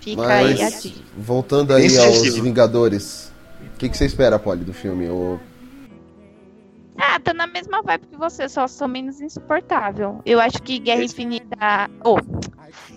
fica 0.00 0.26
aí 0.26 0.60
a 0.60 0.64
Mas, 0.64 0.82
dica. 0.82 1.00
voltando 1.16 1.74
aí 1.74 1.88
Bem 1.88 1.98
aos. 1.98 2.34
Vingadores. 2.38 3.32
O 3.74 3.78
que, 3.78 3.88
que 3.88 3.96
você 3.96 4.06
espera, 4.06 4.38
Polly, 4.38 4.64
do 4.64 4.72
filme? 4.72 5.08
O- 5.08 5.38
Ah, 6.98 7.20
tô 7.22 7.32
na 7.34 7.46
mesma 7.46 7.82
vibe 7.82 8.06
que 8.10 8.16
você, 8.16 8.48
só 8.48 8.66
sou 8.66 8.88
menos 8.88 9.20
insuportável. 9.20 10.20
Eu 10.24 10.40
acho 10.40 10.62
que 10.62 10.78
Guerra 10.78 11.04
Infinita. 11.04 11.90
Ou, 12.04 12.18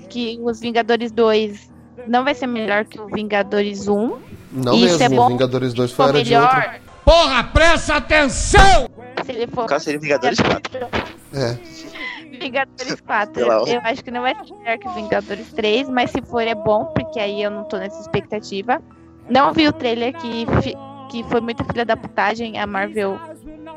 que 0.09 0.39
os 0.41 0.59
Vingadores 0.59 1.11
2 1.11 1.69
não 2.07 2.23
vai 2.23 2.33
ser 2.33 2.47
melhor 2.47 2.85
que 2.85 2.99
o 2.99 3.07
Vingadores 3.07 3.87
1. 3.87 4.17
Não 4.51 4.73
Isso 4.75 4.97
mesmo, 4.99 5.03
é 5.03 5.09
bom. 5.17 5.27
Vingadores 5.29 5.73
2 5.73 5.91
foi 5.91 6.05
era 6.09 6.23
de 6.23 6.33
outro. 6.35 6.55
melhor, 6.57 6.79
Porra, 7.05 7.43
presta 7.43 7.95
atenção! 7.95 8.87
Se 9.23 9.31
ele 9.31 9.47
for. 9.47 9.65
Caso, 9.67 9.85
seria 9.85 9.99
Vingadores 9.99 10.39
4. 10.39 10.87
É. 11.33 12.37
Vingadores 12.39 13.01
4. 13.01 13.33
Sei 13.35 13.43
lá. 13.43 13.55
Eu 13.67 13.81
acho 13.83 14.03
que 14.03 14.11
não 14.11 14.21
vai 14.21 14.33
ser 14.35 14.53
melhor 14.55 14.77
que 14.77 14.89
Vingadores 14.89 15.53
3, 15.53 15.89
mas 15.89 16.11
se 16.11 16.21
for 16.21 16.41
é 16.41 16.55
bom, 16.55 16.85
porque 16.95 17.19
aí 17.19 17.41
eu 17.43 17.51
não 17.51 17.63
tô 17.65 17.77
nessa 17.77 17.99
expectativa. 18.01 18.81
Não 19.29 19.53
vi 19.53 19.67
o 19.67 19.73
trailer 19.73 20.13
que, 20.13 20.45
fi- 20.61 20.75
que 21.11 21.23
foi 21.29 21.41
muita 21.41 21.63
filha 21.65 21.85
da 21.85 21.95
putagem. 21.97 22.57
A 22.59 22.65
Marvel 22.65 23.19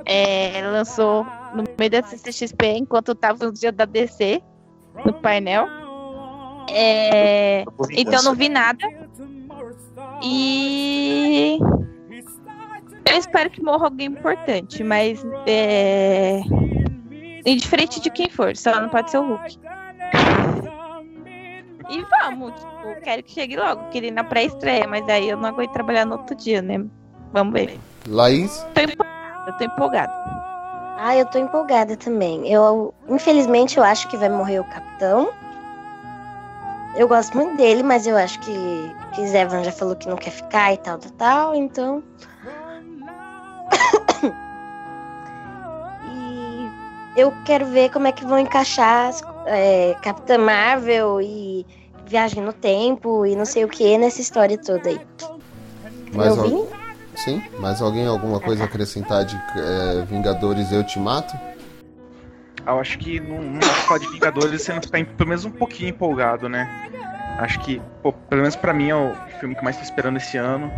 é, 0.07 0.63
lançou 0.65 1.27
no 1.55 1.65
meio 1.79 1.91
da 1.91 2.03
CCXP 2.03 2.67
enquanto 2.79 3.15
tava 3.15 3.45
no 3.47 3.53
dia 3.53 3.71
da 3.73 3.85
DC 3.85 4.41
no 5.05 5.13
painel. 5.15 5.67
É, 6.71 7.65
então 7.91 8.23
não 8.23 8.35
vi 8.35 8.49
nada. 8.49 8.87
E 10.23 11.59
eu 13.07 13.19
espero 13.19 13.51
que 13.51 13.63
morra 13.63 13.87
alguém 13.87 14.09
importante, 14.09 14.83
mas 14.83 15.25
é 15.47 16.41
indiferente 17.45 18.01
de 18.01 18.11
quem 18.11 18.31
for, 18.31 18.57
só 18.57 18.81
não 18.81 18.89
pode 18.89 19.11
ser 19.11 19.19
o 19.19 19.27
Hulk. 19.27 19.59
E 21.91 22.05
vamos, 22.05 22.53
tipo, 22.55 23.01
quero 23.03 23.23
que 23.23 23.33
chegue 23.33 23.57
logo, 23.57 23.89
queria 23.91 24.09
ir 24.09 24.13
na 24.13 24.25
pré-estreia, 24.25 24.87
mas 24.87 25.07
aí 25.09 25.29
eu 25.29 25.37
não 25.37 25.49
aguento 25.49 25.73
trabalhar 25.73 26.07
no 26.07 26.17
outro 26.17 26.35
dia, 26.35 26.63
né? 26.63 26.85
Vamos 27.33 27.53
ver. 27.53 27.79
Laís? 28.09 28.65
Tô 28.75 28.81
empolgada, 28.81 29.53
tô 29.59 29.65
empolgada. 29.65 30.13
Ah, 30.99 31.17
eu 31.17 31.27
tô 31.27 31.39
empolgada 31.39 31.97
também. 31.97 32.49
Eu, 32.49 32.95
infelizmente, 33.09 33.77
eu 33.77 33.85
acho 33.85 34.09
que 34.09 34.17
vai 34.17 34.29
morrer 34.29 34.61
o 34.61 34.65
capitão. 34.65 35.33
Eu 36.97 37.09
gosto 37.09 37.37
muito 37.37 37.57
dele, 37.57 37.83
mas 37.83 38.07
eu 38.07 38.17
acho 38.17 38.39
que 38.41 38.95
Chris 39.15 39.35
Evans 39.35 39.67
já 39.67 39.73
falou 39.73 39.97
que 39.97 40.09
não 40.09 40.17
quer 40.17 40.31
ficar 40.31 40.73
e 40.73 40.77
tal, 40.77 40.99
tal, 40.99 41.13
tal, 41.13 41.55
então. 41.55 42.03
Eu 47.17 47.33
quero 47.45 47.67
ver 47.67 47.91
como 47.91 48.07
é 48.07 48.13
que 48.13 48.25
vão 48.25 48.39
encaixar 48.39 49.09
as, 49.09 49.23
é, 49.47 49.95
Capitã 50.03 50.39
Marvel 50.39 51.21
e 51.21 51.67
Viagem 52.07 52.43
no 52.43 52.53
Tempo 52.53 53.25
e 53.27 53.37
não 53.37 53.45
sei 53.45 53.65
o 53.65 53.69
que 53.69 53.97
nessa 53.99 54.21
história 54.21 54.59
toda 54.59 54.89
aí. 54.89 55.01
Mais 56.13 56.37
Eu 56.37 56.43
al- 56.45 56.69
Sim? 57.15 57.43
Mais 57.59 57.81
alguém 57.83 58.07
alguma 58.07 58.41
coisa 58.41 58.63
a 58.63 58.67
acrescentar 58.67 59.25
de 59.25 59.37
é, 59.57 60.05
Vingadores 60.07 60.73
Eu 60.73 60.83
Te 60.85 60.99
Mato? 60.99 61.39
Eu 62.67 62.79
acho 62.81 62.99
que 62.99 63.21
não, 63.21 63.41
não 63.43 63.59
dá 63.59 63.67
falar 63.69 63.99
de 64.01 64.07
Vingadores 64.09 64.63
você 64.63 64.73
não 64.73 64.81
ficar 64.83 64.99
em- 65.01 65.05
pelo 65.05 65.29
menos 65.29 65.45
um 65.45 65.51
pouquinho 65.51 65.91
empolgado, 65.91 66.49
né? 66.49 66.69
Acho 67.39 67.59
que, 67.61 67.81
pô, 68.03 68.13
pelo 68.13 68.43
menos 68.43 68.57
pra 68.57 68.73
mim 68.73 68.89
é 68.91 68.95
o 68.95 69.15
filme 69.41 69.55
que 69.55 69.65
mais 69.65 69.77
tô 69.77 69.83
esperando 69.83 70.17
esse 70.19 70.37
ano. 70.37 70.71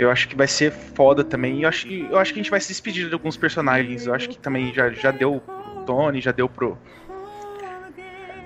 Eu 0.00 0.10
acho 0.10 0.28
que 0.28 0.34
vai 0.34 0.48
ser 0.48 0.72
foda 0.72 1.22
também. 1.22 1.62
Eu 1.62 1.68
acho, 1.68 1.86
que- 1.86 2.08
eu 2.10 2.18
acho 2.18 2.32
que 2.32 2.40
a 2.40 2.42
gente 2.42 2.50
vai 2.50 2.58
se 2.58 2.68
despedir 2.68 3.06
de 3.06 3.12
alguns 3.12 3.36
personagens. 3.36 4.06
Eu 4.06 4.14
acho 4.14 4.30
que 4.30 4.38
também 4.38 4.72
já, 4.72 4.88
já 4.90 5.10
deu 5.10 5.40
pro 5.40 5.84
Tony, 5.84 6.22
já 6.22 6.32
deu 6.32 6.48
pro. 6.48 6.78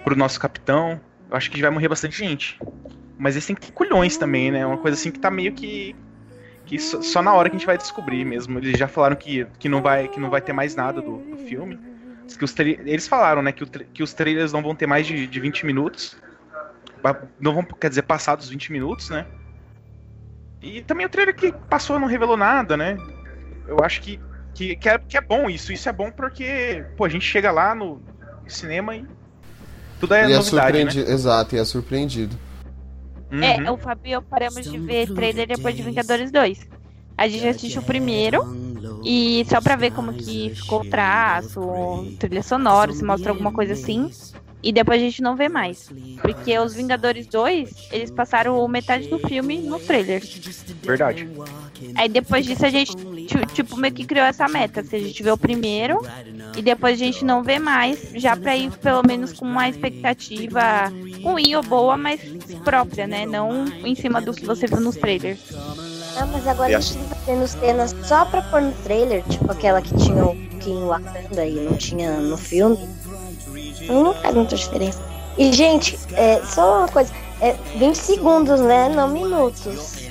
pro 0.02 0.16
nosso 0.16 0.40
capitão. 0.40 1.01
Eu 1.31 1.36
acho 1.36 1.51
que 1.52 1.62
vai 1.62 1.70
morrer 1.70 1.89
bastante 1.89 2.18
gente. 2.18 2.59
Mas 3.16 3.36
eles 3.36 3.47
têm 3.47 3.55
que 3.55 3.66
ter 3.66 3.72
culhões 3.72 4.16
também, 4.16 4.51
né? 4.51 4.66
Uma 4.66 4.78
coisa 4.78 4.97
assim 4.98 5.12
que 5.12 5.18
tá 5.20 5.31
meio 5.31 5.52
que. 5.52 5.94
que 6.66 6.76
só, 6.76 7.01
só 7.01 7.22
na 7.22 7.32
hora 7.32 7.48
que 7.48 7.55
a 7.55 7.59
gente 7.59 7.66
vai 7.66 7.78
descobrir 7.78 8.24
mesmo. 8.24 8.59
Eles 8.59 8.76
já 8.76 8.89
falaram 8.89 9.14
que, 9.14 9.47
que, 9.60 9.68
não, 9.68 9.81
vai, 9.81 10.09
que 10.09 10.18
não 10.18 10.31
vai 10.31 10.40
ter 10.40 10.52
mais 10.52 10.74
nada 10.74 11.01
do, 11.01 11.18
do 11.18 11.36
filme. 11.36 11.78
Que 12.36 12.44
os 12.44 12.59
eles 12.59 13.06
falaram, 13.06 13.43
né, 13.43 13.52
que, 13.52 13.64
que 13.64 14.02
os 14.02 14.12
trailers 14.12 14.52
não 14.52 14.60
vão 14.60 14.74
ter 14.74 14.89
mais 14.89 15.06
de, 15.06 15.24
de 15.24 15.39
20 15.40 15.64
minutos. 15.64 16.16
Não 17.39 17.55
vão, 17.55 17.62
quer 17.62 17.90
dizer, 17.90 18.02
passados 18.02 18.48
20 18.48 18.72
minutos, 18.72 19.09
né? 19.09 19.24
E 20.65 20.81
também 20.82 21.05
o 21.05 21.09
trailer 21.11 21.35
que 21.36 21.53
passou 21.69 21.99
não 22.01 22.09
revelou 22.09 22.36
nada, 22.39 22.74
né? 22.77 22.97
Eu 23.69 23.77
acho 23.82 24.01
que, 24.01 24.19
que, 24.55 24.74
que, 24.77 24.89
é, 24.89 24.99
que 24.99 25.16
é 25.16 25.20
bom 25.20 25.49
isso. 25.51 25.73
Isso 25.73 25.89
é 25.89 25.93
bom 25.93 26.11
porque, 26.11 26.85
pô, 26.97 27.05
a 27.05 27.09
gente 27.09 27.24
chega 27.27 27.53
lá 27.53 27.74
no 27.74 28.01
cinema 28.47 28.97
e 28.97 29.05
tudo 30.01 30.15
é 30.15 30.28
e 30.28 30.32
é 30.32 30.36
novidade, 30.36 30.49
surpreendido. 30.78 31.07
né? 31.09 31.12
Exato, 31.15 31.55
e 31.55 31.59
é 31.59 31.65
surpreendido. 31.65 32.36
É, 33.31 33.61
Uhum. 33.62 33.74
o 33.74 33.77
Fabio 33.78 34.11
e 34.11 34.12
eu 34.12 34.23
paramos 34.23 34.62
de 34.70 34.78
ver 34.78 35.12
trailer 35.12 35.47
depois 35.49 35.74
de 35.77 35.82
Vingadores 35.82 36.31
2. 36.31 36.66
A 37.16 37.28
gente 37.28 37.47
assistiu 37.47 37.82
o 37.82 37.85
primeiro 37.85 38.43
e 39.05 39.45
só 39.49 39.61
pra 39.61 39.77
ver 39.77 39.91
como 39.93 40.12
que 40.15 40.51
ficou 40.55 40.81
o 40.82 40.85
traço, 40.91 41.61
trilha 42.19 42.43
sonora, 42.43 42.93
se 42.93 43.05
mostra 43.05 43.31
alguma 43.31 43.53
coisa 43.53 43.73
assim. 43.74 44.11
E 44.65 44.73
depois 44.73 45.01
a 45.01 45.05
gente 45.05 45.20
não 45.23 45.36
vê 45.36 45.49
mais. 45.49 45.91
Porque 46.23 46.59
os 46.59 46.74
Vingadores 46.74 47.27
2, 47.27 47.89
eles 47.93 48.11
passaram 48.11 48.66
metade 48.66 49.09
do 49.09 49.19
filme 49.19 49.59
no 49.59 49.78
trailer. 49.78 50.23
Verdade. 50.82 51.28
Aí 51.97 52.09
depois 52.09 52.47
disso 52.47 52.65
a 52.65 52.70
gente, 52.70 52.95
ti- 52.97 53.47
tipo, 53.53 53.77
meio 53.77 53.93
que 53.93 54.05
criou 54.07 54.24
essa 54.27 54.49
meta. 54.49 54.82
Se 54.82 54.97
a 54.97 54.99
gente 54.99 55.23
vê 55.23 55.31
o 55.31 55.36
primeiro 55.36 56.01
e 56.57 56.62
depois 56.62 56.95
a 57.01 57.05
gente 57.05 57.24
não 57.24 57.43
vê 57.43 57.59
mais, 57.59 57.99
já 58.15 58.36
pra 58.36 58.57
ir 58.57 58.70
pelo 58.78 59.03
menos 59.07 59.32
com 59.32 59.45
uma 59.45 59.69
expectativa 59.69 60.91
ruim 61.23 61.55
ou 61.55 61.62
boa, 61.62 61.97
mas 61.97 62.20
própria, 62.65 63.07
né? 63.07 63.27
Não 63.27 63.66
em 63.85 63.95
cima 63.95 64.20
do 64.20 64.32
que 64.32 64.45
você 64.47 64.66
viu 64.66 64.81
nos 64.81 64.97
trailers. 64.97 65.39
Ah, 66.16 66.27
mas 66.27 66.47
agora 66.47 66.70
E 66.70 66.74
a 66.77 66.81
gente 66.81 66.99
tá 67.09 67.16
tendo 67.27 67.47
cenas 67.49 67.95
só 68.05 68.24
pra 68.24 68.41
pôr 68.43 68.62
no 68.62 68.73
trailer, 68.85 69.23
tipo 69.28 69.51
aquela 69.51 69.82
que 69.82 69.95
tinha 69.97 70.24
o 70.24 70.36
Kim 70.61 70.85
Wakanda 70.86 71.45
e 71.45 71.55
não 71.55 71.77
tinha 71.77 72.12
no 72.20 72.36
filme. 72.39 72.78
Não 73.89 74.15
faz 74.15 74.35
muita 74.35 74.56
diferença. 74.56 75.01
E, 75.36 75.52
gente, 75.52 75.98
é, 76.12 76.40
só 76.44 76.78
uma 76.81 76.89
coisa. 76.89 77.12
É 77.40 77.56
20 77.77 77.94
segundos, 77.97 78.61
né? 78.61 78.89
Não 78.89 79.09
minutos. 79.09 80.05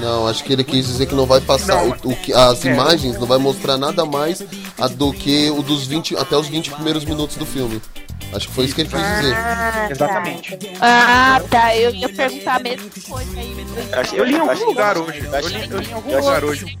Não, 0.00 0.26
acho 0.26 0.44
que 0.44 0.52
ele 0.52 0.64
quis 0.64 0.86
dizer 0.86 1.06
que 1.06 1.14
não 1.14 1.26
vai 1.26 1.40
passar 1.40 1.82
o, 1.84 1.90
o 2.10 2.16
que 2.16 2.32
as 2.32 2.64
É. 2.64 2.72
imagens 2.72 3.18
não 3.18 3.26
vai 3.26 3.38
mostrar 3.38 3.76
nada 3.78 4.04
mais 4.04 4.42
do 4.96 5.12
que 5.12 5.50
o 5.50 5.62
dos 5.62 5.86
20 5.86 6.16
até 6.16 6.36
os 6.36 6.48
20 6.48 6.70
primeiros 6.72 7.04
minutos 7.04 7.36
do 7.36 7.46
filme. 7.46 7.80
Acho 8.34 8.48
que 8.48 8.54
foi 8.54 8.64
isso 8.66 8.74
que 8.74 8.82
ele 8.82 8.90
quis 8.90 8.98
dizer. 9.00 9.34
Ah, 9.34 9.88
Exatamente. 9.90 10.58
Ah, 10.80 11.40
tá. 11.50 11.74
Eu 11.76 11.90
ia 11.94 12.08
perguntar 12.08 12.56
a 12.56 12.58
mesma 12.58 12.90
coisa 13.08 13.38
aí. 13.40 13.56
Eu 14.14 14.24
li 14.24 14.34
em 14.34 14.38
algum 14.38 14.50
achei- 14.52 14.66
lugar 14.66 14.98
hoje. 14.98 15.18
eu 15.24 15.48
li, 15.48 15.70
eu 15.70 15.78
li 15.80 15.88
em 15.88 15.92
algum 15.92 16.10
eu 16.10 16.18
achei- 16.18 16.28
lugar 16.30 16.44
hoje. 16.44 16.78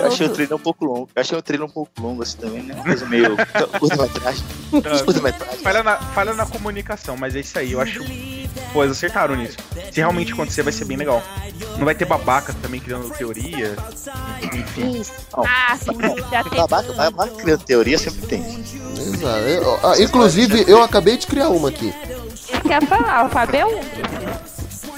Eu 0.00 0.06
achei 0.06 0.26
o 0.26 0.30
trailer 0.30 0.56
um 0.56 0.60
pouco 0.60 0.84
longo. 0.84 1.08
Eu 1.14 1.20
achei 1.20 1.38
o 1.38 1.42
trailer 1.42 1.66
um 1.66 1.70
pouco 1.70 1.90
longo 2.00 2.22
assim 2.22 2.36
também, 2.38 2.62
né? 2.62 2.74
Coisa 2.82 3.06
meio 3.06 3.36
curta-metragem. 3.78 4.44
Curta-metragem. 5.04 5.58
Falha 5.60 5.82
na, 5.82 5.96
falha 5.96 6.34
na 6.34 6.46
comunicação, 6.46 7.16
mas 7.16 7.34
é 7.36 7.40
isso 7.40 7.58
aí. 7.58 7.72
Eu 7.72 7.80
acho. 7.80 8.00
Pô, 8.72 8.82
eles 8.84 8.96
acertaram 8.96 9.34
nisso. 9.36 9.56
Se 9.92 10.00
realmente 10.00 10.32
acontecer, 10.32 10.62
vai 10.62 10.72
ser 10.72 10.84
bem 10.84 10.96
legal. 10.96 11.22
Não 11.78 11.84
vai 11.84 11.94
ter 11.94 12.04
babaca 12.04 12.52
também 12.60 12.80
criando 12.80 13.08
teoria. 13.14 13.76
Enfim. 14.42 15.00
Isso. 15.00 15.12
Ah, 15.34 15.76
sim, 15.76 15.96
já 16.30 16.42
tem. 16.44 16.58
Babaca, 16.58 16.92
babaca 16.92 17.30
criando 17.36 17.64
teoria 17.64 17.98
sempre 17.98 18.26
tem. 18.26 18.42
Exato. 18.42 19.38
Eu- 19.38 20.02
inclusive, 20.04 20.64
eu 20.72 20.82
acabei 20.82 21.16
de 21.16 21.26
criar 21.26 21.48
uma 21.48 21.68
aqui. 21.68 21.92
Quer 22.66 22.86
falar, 22.86 23.26
o 23.26 23.28
Fábio 23.28 23.60
é 23.60 23.66
um. 23.66 23.80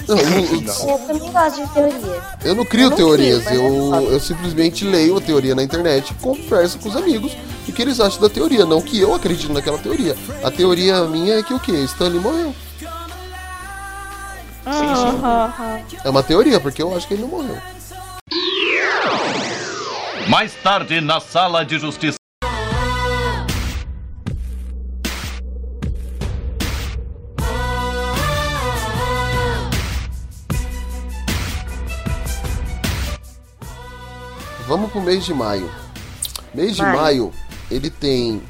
Não, 0.07 0.17
eu, 0.19 0.89
Eu 0.89 0.97
também 0.99 1.31
gosto 1.31 1.61
de 1.61 1.73
teoria. 1.73 2.23
eu 2.43 2.55
não 2.55 2.65
crio 2.65 2.83
Eu 2.85 2.89
não 2.91 2.97
teorias, 2.97 3.43
crio, 3.45 3.61
eu, 3.61 3.95
eu 3.95 4.11
eu 4.11 4.19
simplesmente 4.19 4.85
leio 4.85 5.17
a 5.17 5.21
teoria 5.21 5.55
na 5.55 5.63
internet 5.63 6.11
e 6.11 6.13
converso 6.15 6.77
com 6.77 6.89
os 6.89 6.95
amigos 6.95 7.35
o 7.67 7.71
que 7.73 7.81
eles 7.81 7.99
acham 7.99 8.21
da 8.21 8.29
teoria, 8.29 8.65
não 8.65 8.81
que 8.81 8.99
eu 8.99 9.13
acredito 9.13 9.51
naquela 9.51 9.77
teoria. 9.77 10.15
A 10.43 10.51
teoria 10.51 11.03
minha 11.05 11.39
é 11.39 11.43
que 11.43 11.53
o 11.53 11.59
quê? 11.59 11.71
Stanley 11.71 12.19
morreu. 12.19 12.53
Aham. 14.65 15.81
É 16.03 16.09
uma 16.09 16.23
teoria, 16.23 16.59
porque 16.59 16.81
eu 16.81 16.95
acho 16.95 17.07
que 17.07 17.15
ele 17.15 17.23
não 17.23 17.29
morreu. 17.29 17.57
Mais 20.27 20.53
tarde 20.55 21.01
na 21.01 21.19
sala 21.19 21.65
de 21.65 21.77
justiça. 21.79 22.17
Vamos 34.67 34.91
pro 34.91 35.01
mês 35.01 35.23
de 35.25 35.33
maio. 35.33 35.69
Mês 36.53 36.75
de 36.75 36.81
Maio. 36.81 37.33
ele 37.69 37.89
tem 37.89 38.41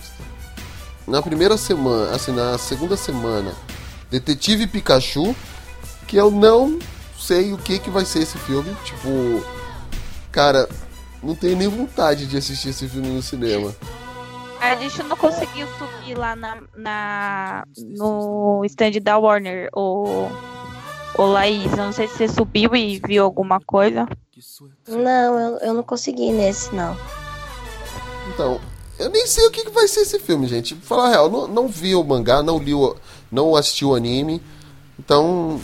na 1.08 1.22
primeira 1.22 1.58
semana, 1.58 2.16
assim, 2.16 2.32
na 2.32 2.58
segunda 2.58 2.96
semana, 2.96 3.54
Detetive 4.12 4.68
Pikachu, 4.68 5.36
que 6.08 6.16
eu 6.18 6.30
não 6.32 6.78
sei 7.20 7.52
o 7.54 7.58
que 7.58 7.80
que 7.80 7.90
vai 7.90 8.06
ser 8.06 8.20
esse 8.20 8.38
filme, 8.40 8.76
tipo, 8.84 9.44
cara, 10.32 10.70
não 11.24 11.36
tenho 11.36 11.58
nem 11.58 11.68
vontade 11.68 12.28
de 12.28 12.38
assistir 12.38 12.70
esse 12.70 12.88
filme 12.88 13.08
no 13.08 13.22
cinema. 13.22 13.74
A 14.62 14.76
gente 14.76 15.02
não 15.04 15.16
conseguiu 15.18 15.68
subir 15.78 16.16
lá 16.16 16.36
na, 16.36 16.58
na- 16.76 17.64
no 17.78 18.62
stand 18.66 19.00
da 19.02 19.18
Warner, 19.18 19.70
o, 19.76 20.28
o 21.18 21.24
Laís. 21.24 21.72
Eu 21.72 21.78
não 21.86 21.92
sei 21.92 22.08
se 22.08 22.18
você 22.18 22.28
subiu 22.28 22.76
e 22.76 23.00
viu 23.06 23.24
alguma 23.24 23.60
coisa. 23.60 24.08
Não, 24.88 25.40
eu, 25.40 25.58
eu 25.60 25.74
não 25.74 25.84
consegui 25.84 26.32
nesse, 26.32 26.74
não. 26.74 26.96
Então, 28.34 28.60
eu 29.00 29.10
nem 29.10 29.26
sei 29.28 29.46
o 29.48 29.52
que 29.52 29.64
que 29.64 29.70
vai 29.72 29.88
ser 29.88 30.02
esse 30.02 30.20
filme, 30.20 30.48
gente. 30.48 30.76
Pra 30.76 30.88
falar 30.88 31.06
a 31.08 31.10
real, 31.10 31.30
não, 31.30 31.48
não 31.48 31.68
vi 31.68 31.96
o 31.96 32.04
mangá, 32.04 32.42
não 32.44 32.58
li 32.60 32.74
o, 32.74 32.96
não 33.32 33.56
assisti 33.56 33.86
o 33.86 33.96
anime. 33.96 34.42
Então, 35.00 35.60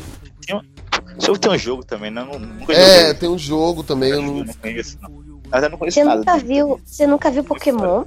Deixa 1.17 1.31
eu 1.31 1.37
ter 1.37 1.49
um 1.49 1.57
jogo 1.57 1.83
também, 1.83 2.09
né? 2.09 2.23
Não, 2.23 2.39
nunca 2.39 2.73
é, 2.73 2.99
joguei. 2.99 3.13
tem 3.15 3.29
um 3.29 3.37
jogo 3.37 3.83
também, 3.83 4.09
eu 4.11 4.21
não, 4.21 4.37
Eu 4.39 4.45
não 4.45 4.53
conheço, 4.53 4.97
não. 5.01 5.09
Verdade, 5.41 5.65
eu 5.65 5.69
não 5.69 5.77
conheço 5.77 5.95
Você 5.99 6.03
nada. 6.05 6.17
nunca 6.19 6.37
viu. 6.37 6.81
Você 6.85 7.07
nunca 7.07 7.31
viu 7.31 7.43
Pokémon? 7.43 8.05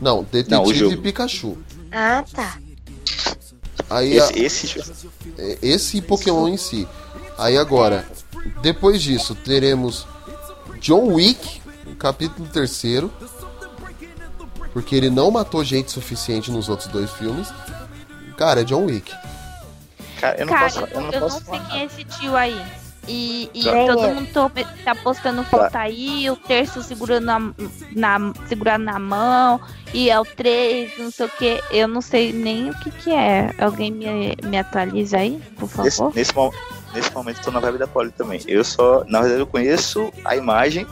não, 0.00 0.16
Não, 0.18 0.22
Detetive 0.24 0.74
jogo. 0.74 1.02
Pikachu. 1.02 1.58
Ah, 1.90 2.24
tá. 2.32 2.58
Aí 3.90 4.20
a- 4.20 4.30
Esse, 4.36 4.66
esse, 4.78 4.78
É, 5.36 5.58
esse 5.60 6.00
Pokémon 6.00 6.46
em 6.48 6.56
si. 6.56 6.86
Aí 7.36 7.58
agora, 7.58 8.06
depois 8.62 9.02
disso, 9.02 9.34
teremos 9.34 10.06
John 10.80 11.12
Wick, 11.14 11.60
o 11.86 11.94
capítulo 11.96 12.48
terceiro. 12.48 13.10
Porque 14.72 14.94
ele 14.94 15.10
não 15.10 15.30
matou 15.32 15.64
gente 15.64 15.90
suficiente 15.90 16.50
nos 16.50 16.68
outros 16.68 16.88
dois 16.88 17.10
filmes. 17.12 17.52
Cara, 18.36 18.60
é 18.60 18.64
John 18.64 18.84
Wick. 18.84 19.12
cara, 20.20 20.38
eu 20.40 20.46
não 20.46 20.52
Cara, 20.52 20.64
posso, 20.70 20.80
eu 20.84 21.00
não 21.00 21.10
eu 21.10 21.20
posso 21.20 21.40
não 21.40 21.46
sei 21.46 21.60
quem 21.70 21.80
é 21.80 21.84
esse 21.86 22.04
tio 22.04 22.36
aí. 22.36 22.62
E, 23.08 23.50
e 23.52 23.64
todo 23.64 24.14
mundo 24.14 24.28
tá 24.84 24.94
postando 24.94 25.42
foto 25.42 25.74
aí, 25.74 26.30
o 26.30 26.36
terço 26.36 26.80
segurando 26.82 27.24
na, 27.24 27.40
na, 27.96 28.32
segurando 28.46 28.84
na 28.84 28.98
mão, 29.00 29.60
e 29.92 30.08
é 30.08 30.20
o 30.20 30.24
3, 30.24 30.96
não 30.98 31.10
sei 31.10 31.26
o 31.26 31.30
que. 31.30 31.60
Eu 31.72 31.88
não 31.88 32.00
sei 32.00 32.32
nem 32.32 32.70
o 32.70 32.78
que 32.78 32.90
que 32.92 33.10
é. 33.10 33.52
Alguém 33.58 33.90
me, 33.90 34.36
me 34.44 34.56
atualiza 34.58 35.16
aí, 35.16 35.42
por 35.56 35.68
Nesse, 35.82 35.96
favor? 35.96 36.14
nesse, 36.14 36.34
mo- 36.36 36.54
nesse 36.94 37.12
momento 37.12 37.38
eu 37.38 37.44
tô 37.44 37.50
na 37.50 37.60
vibe 37.60 37.78
da 37.78 37.86
Poli 37.86 38.10
também. 38.10 38.40
Eu 38.46 38.64
só, 38.64 39.04
na 39.06 39.20
verdade, 39.20 39.40
eu 39.42 39.46
conheço 39.46 40.12
a 40.24 40.36
imagem 40.36 40.86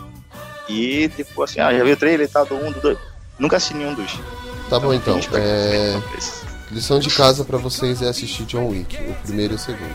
e, 0.69 1.09
tipo, 1.17 1.43
assim, 1.43 1.61
ah, 1.61 1.73
já 1.77 1.83
vi 1.85 1.93
o 1.93 1.97
trailer 1.97 2.27
e 2.27 2.31
tal, 2.31 2.45
do 2.47 2.55
1, 2.57 2.73
do 2.73 2.81
2. 2.81 2.99
Nunca 3.39 3.57
assisti 3.57 3.75
nenhum 3.75 3.95
dos. 3.95 4.19
Tá 4.69 4.79
bom 4.79 4.93
então. 4.93 5.19
Tem 5.21 5.41
É... 5.41 5.95
expectativa. 6.19 6.49
Lição 6.71 6.99
de 6.99 7.09
casa 7.11 7.45
pra 7.45 7.57
vocês 7.57 8.03
é 8.03 8.09
assistir 8.09 8.45
John 8.45 8.69
Wick, 8.69 8.97
o 8.97 9.15
primeiro 9.25 9.55
e 9.55 9.57
o 9.57 9.59
segundo. 9.59 9.95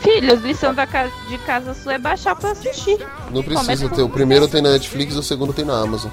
Filhos, 0.00 0.40
lição 0.42 0.72
da 0.74 0.86
casa, 0.86 1.12
de 1.28 1.36
casa 1.38 1.74
sua 1.74 1.94
é 1.94 1.98
baixar 1.98 2.34
pra 2.36 2.52
assistir. 2.52 2.98
Não 3.30 3.42
precisa 3.42 3.88
ter. 3.90 4.02
O 4.02 4.08
primeiro 4.08 4.48
tem 4.48 4.62
na 4.62 4.70
Netflix 4.70 5.14
e 5.14 5.18
o 5.18 5.22
segundo 5.22 5.52
tem 5.52 5.64
na 5.64 5.78
Amazon. 5.80 6.10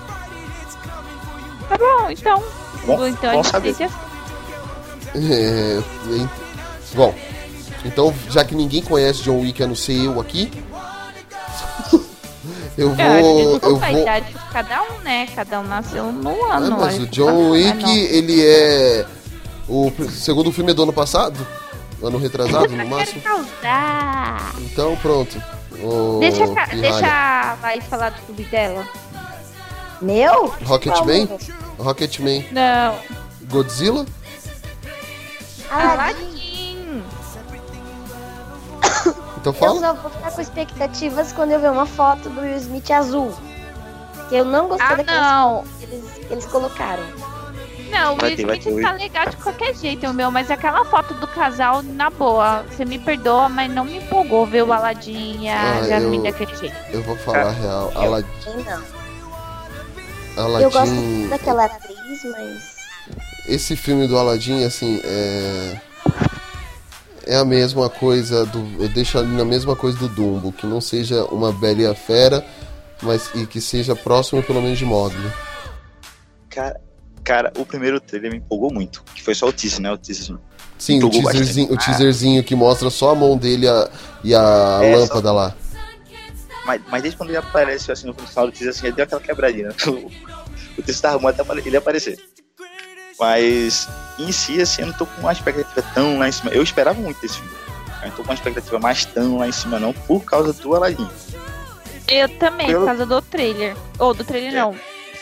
Tá 1.70 1.78
bom, 1.78 2.10
então. 2.10 2.44
Bom- 2.86 3.08
então 3.08 3.30
a 3.30 3.34
bom 3.34 3.44
gente 3.44 3.52
saber. 3.52 3.74
tem 3.76 3.88
que 3.88 3.94
É, 5.34 5.82
em- 6.10 6.30
Bom, 6.96 7.14
então 7.86 8.14
já 8.30 8.44
que 8.46 8.54
ninguém 8.56 8.82
conhece 8.82 9.24
John 9.24 9.40
Wick 9.42 9.62
a 9.64 9.68
não 9.68 9.76
ser 9.76 10.06
eu 10.06 10.20
aqui, 10.20 10.52
eu 12.78 12.94
É, 12.98 13.04
a 13.04 13.22
gente 13.22 13.24
vou. 13.24 13.60
Eu 13.64 13.76
a 13.76 13.80
vou. 13.92 14.02
idade 14.02 14.26
de 14.28 14.40
cada 14.52 14.84
um, 14.84 14.98
né? 15.04 15.28
Cada 15.36 15.60
um 15.60 15.64
nasceu 15.64 16.04
Ah, 16.50 16.56
ano. 16.58 16.78
mas 16.80 16.96
aí 16.96 17.02
o 17.02 17.08
John 17.08 17.30
Ah, 17.48 17.50
Wick, 17.52 17.90
ele 17.90 18.46
é. 18.46 19.06
O 19.68 19.92
segundo 20.12 20.52
filme 20.52 20.72
é 20.72 20.74
do 20.74 20.84
ano 20.84 20.94
passado? 20.94 21.46
Ano 22.04 22.18
retrasado, 22.18 22.70
no 22.76 22.86
máximo? 22.88 23.22
Causar. 23.22 24.54
Então 24.60 24.96
pronto. 24.98 25.42
Ô, 25.84 26.20
Deixa, 26.20 26.44
a 26.44 26.66
deixa 26.68 27.08
a 27.08 27.58
Laís 27.62 27.86
falar 27.86 28.10
do 28.10 28.22
clube 28.24 28.44
dela. 28.46 28.88
Meu? 30.02 30.54
Rocketman? 30.66 31.30
Rocketman. 31.78 32.46
Não. 32.52 32.96
Godzilla? 33.50 34.06
Aladdin. 35.70 36.41
Então 39.42 39.52
Eu 39.54 39.60
fala. 39.60 39.80
só 39.80 39.94
vou 39.96 40.12
ficar 40.12 40.32
com 40.32 40.42
expectativas 40.42 41.32
quando 41.34 41.52
eu 41.52 41.60
ver 41.60 41.72
uma 41.72 41.86
foto 41.86 42.30
do 42.30 42.42
Will 42.42 42.56
Smith 42.58 42.90
azul. 42.92 43.34
Que 44.30 44.36
eu 44.36 44.46
não 44.46 44.68
gostei 44.68 44.88
Ah, 44.88 44.96
daquelas 44.96 45.22
não. 45.32 45.64
que 45.80 45.84
eles, 45.86 46.12
que 46.28 46.34
eles 46.34 46.46
colocaram. 46.46 47.04
Não, 47.90 48.14
o 48.16 48.24
Will 48.24 48.36
Smith 48.36 48.64
ter. 48.64 48.82
tá 48.82 48.92
legal 48.94 49.26
de 49.30 49.36
qualquer 49.38 49.76
jeito, 49.76 50.08
o 50.08 50.14
meu, 50.14 50.32
mas 50.32 50.50
aquela 50.50 50.86
foto 50.86 51.14
do 51.16 51.28
casal, 51.28 51.82
na 51.84 52.10
boa, 52.10 52.64
você 52.70 52.86
me 52.86 52.98
perdoa, 53.00 53.50
mas 53.50 53.70
não 53.74 53.84
me 53.84 53.98
empolgou 53.98 54.46
ver 54.46 54.64
o 54.64 54.72
Aladdin 54.72 55.42
e 55.42 55.50
a 55.50 55.60
Ah, 55.80 55.84
Jasmine 55.84 56.18
eu- 56.18 56.24
daquele 56.32 56.56
jeito. 56.56 56.76
Eu 56.92 57.02
vou 57.04 57.18
falar 57.18 57.48
a 57.48 57.52
real. 57.52 57.92
Eu 57.96 58.02
Alad- 58.02 58.26
também 58.46 58.64
não. 58.66 58.84
Aladdin. 60.46 60.64
Eu 60.64 60.72
gosto 60.72 60.94
muito 60.94 61.30
daquela 61.32 61.66
atriz, 61.66 62.24
mas. 62.32 62.76
Esse 63.48 63.76
filme 63.76 64.08
do 64.08 64.18
Aladdin, 64.18 64.64
assim, 64.64 65.02
é. 65.04 65.82
É 67.32 67.38
a 67.38 67.46
mesma 67.46 67.90
coisa 67.90 68.46
do. 68.46 68.84
Eu 68.84 68.90
deixo 68.90 69.18
ali 69.18 69.34
na 69.36 69.46
mesma 69.46 69.76
coisa 69.76 69.98
do 69.98 70.10
Dumbo, 70.10 70.52
que 70.52 70.68
não 70.68 70.82
seja 70.82 71.24
uma 71.26 71.54
Bela 71.54 71.82
e 71.82 71.86
a 71.88 71.96
Fera, 71.96 72.46
mas 73.02 73.30
e 73.34 73.46
que 73.46 73.62
seja 73.62 73.96
próximo 73.96 74.44
pelo 74.44 74.62
menos 74.62 74.78
de 74.78 74.84
Mogli. 74.86 75.32
Cara, 76.50 76.80
Cara, 77.24 77.54
o 77.58 77.66
primeiro 77.66 78.00
trailer 78.00 78.32
me 78.32 78.38
empolgou 78.38 78.74
muito. 78.74 79.04
Que 79.16 79.24
foi 79.24 79.36
só 79.36 79.48
o 79.48 79.54
teaser, 79.54 79.82
né? 79.82 79.92
O 79.92 79.98
teaser. 79.98 80.38
Sim, 80.78 81.04
o 81.04 81.10
teaserzinho, 81.10 81.72
o 81.72 81.78
teaserzinho 81.78 82.44
que 82.44 82.56
mostra 82.56 82.90
só 82.90 83.12
a 83.12 83.16
mão 83.16 83.38
dele 83.38 83.66
e 83.66 83.70
a, 83.70 83.90
e 84.24 84.36
a 84.36 84.80
É, 84.82 84.96
lâmpada 84.96 85.32
lá. 85.32 85.56
Mas, 86.66 86.82
mas 86.90 87.02
desde 87.02 87.18
quando 87.18 87.30
ele 87.30 87.38
apareceu 87.38 87.94
assim 87.94 88.08
no 88.08 88.14
final 88.14 88.48
do 88.48 88.52
teaser, 88.52 88.72
assim, 88.72 88.88
já 88.88 88.92
deu 88.94 89.04
aquela 89.06 89.22
quebradinha. 89.22 89.70
né? 89.70 89.76
O, 89.88 90.80
o 90.80 90.84
teaser 90.84 91.02
tava 91.02 91.20
muito 91.20 91.40
até 91.40 91.68
ele 91.68 91.78
aparecer. 91.78 92.18
Mas 93.22 93.88
em 94.18 94.32
si, 94.32 94.60
assim, 94.60 94.82
eu 94.82 94.88
não 94.88 94.94
tô 94.96 95.06
com 95.06 95.22
uma 95.22 95.32
expectativa 95.32 95.82
tão 95.94 96.18
lá 96.18 96.28
em 96.28 96.32
cima. 96.32 96.50
Eu 96.52 96.64
esperava 96.64 97.00
muito 97.00 97.22
desse 97.22 97.36
filme. 97.38 97.52
Eu 98.02 98.08
não 98.10 98.16
tô 98.16 98.24
com 98.24 98.30
uma 98.30 98.34
expectativa 98.34 98.80
mais 98.80 99.06
tão 99.06 99.38
lá 99.38 99.48
em 99.48 99.52
cima, 99.52 99.80
não, 99.80 99.94
por 99.94 100.24
causa 100.24 100.52
do 100.52 100.76
Aladdin. 100.76 101.08
Eu 102.08 102.28
também, 102.40 102.66
Pelo- 102.66 102.80
por 102.80 102.86
causa 102.88 103.06
do 103.06 103.22
trailer. 103.22 103.76
Ou 104.00 104.14
do 104.16 104.24
trailer 104.24 104.52
não. 104.54 104.76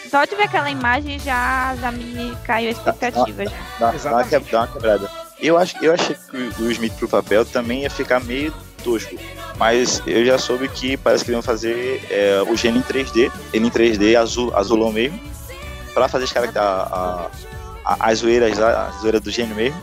Só 0.10 0.24
de 0.24 0.34
ver 0.36 0.44
aquela 0.44 0.72
imagem 0.72 1.20
já, 1.20 1.76
já 1.76 1.92
me 1.92 2.36
caiu 2.46 2.70
a 2.70 2.72
expectativa. 2.72 3.44
Já. 3.46 3.52
Dá, 3.80 3.92
dá, 3.92 4.10
uma, 4.12 4.24
que- 4.24 4.40
dá 4.40 4.58
uma 4.62 4.68
quebrada. 4.68 5.12
Eu, 5.38 5.58
acho, 5.58 5.76
eu 5.84 5.94
achei 5.94 6.16
que 6.16 6.38
o 6.38 6.64
Will 6.64 6.72
Smith 6.72 6.94
pro 6.94 7.08
papel 7.10 7.46
também 7.46 7.82
ia 7.84 7.90
ficar 7.90 8.22
meio 8.22 8.54
tosco. 8.84 9.14
Mas 9.58 10.02
eu 10.08 10.26
já 10.26 10.38
soube 10.38 10.70
que 10.70 10.96
parece 10.96 11.26
que 11.26 11.32
eles 11.32 11.44
vão 11.44 11.54
fazer 11.54 12.02
é, 12.10 12.42
o 12.48 12.56
gênio 12.56 12.80
em 12.80 12.84
3D, 12.84 13.30
ele 13.54 13.68
em 13.68 13.70
3D, 13.70 14.16
azul, 14.16 14.56
azulão 14.56 14.92
mesmo, 14.92 15.20
pra 15.94 16.08
fazer 16.08 16.24
as 16.24 16.32
cara- 16.32 17.30
a, 18.00 18.10
as 18.10 18.20
zoeiras 18.20 18.58
lá, 18.58 18.88
a 18.88 18.92
zoeira 19.00 19.20
do 19.20 19.32
gênio 19.32 19.56
mesmo. 19.56 19.80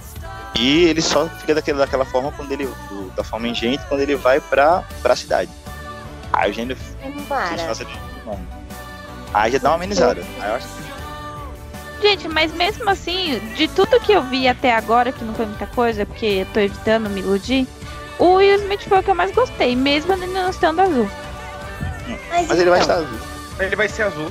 E 0.54 0.84
ele 0.84 1.02
só 1.02 1.28
fica 1.28 1.54
daquele, 1.54 1.78
daquela 1.78 2.04
forma 2.04 2.32
quando 2.32 2.50
ele. 2.52 2.66
do- 2.88 3.10
da 3.16 3.22
forma 3.24 3.46
ingente 3.48 3.82
quando 3.88 4.00
ele 4.00 4.14
vai 4.16 4.40
pra, 4.40 4.82
pra 5.02 5.14
cidade. 5.16 5.50
Aí 6.32 6.50
o 6.50 6.54
gênio. 6.54 6.76
Aí 9.34 9.52
já 9.52 9.58
dá 9.58 9.70
uma 9.70 9.74
amenizada. 9.76 10.22
Aí 10.40 10.48
eu 10.50 10.54
acho 10.56 10.66
Gente, 12.00 12.28
mas 12.28 12.52
mesmo 12.52 12.88
assim, 12.90 13.38
de 13.56 13.68
tudo 13.68 13.98
que 14.00 14.12
eu 14.12 14.22
vi 14.22 14.46
até 14.46 14.74
agora, 14.74 15.10
que 15.12 15.24
não 15.24 15.32
foi 15.34 15.46
muita 15.46 15.66
coisa, 15.66 16.04
porque 16.04 16.26
eu 16.26 16.46
tô 16.52 16.60
evitando 16.60 17.08
me 17.08 17.20
iludir, 17.20 17.66
o 18.18 18.34
Will 18.34 18.56
Smith 18.56 18.82
foi 18.86 19.00
o 19.00 19.02
que 19.02 19.10
eu 19.10 19.14
mais 19.14 19.32
gostei, 19.32 19.74
mesmo 19.74 20.12
ele 20.12 20.26
não 20.26 20.50
estando 20.50 20.80
azul. 20.80 21.10
Mas, 22.28 22.48
Mas 22.48 22.60
ele 22.60 22.68
vai 22.70 22.80
então, 22.82 23.00
estar 23.00 23.06
azul. 23.08 23.18
Ele 23.58 23.76
vai 23.76 23.88
ser 23.88 24.02
azul. 24.02 24.30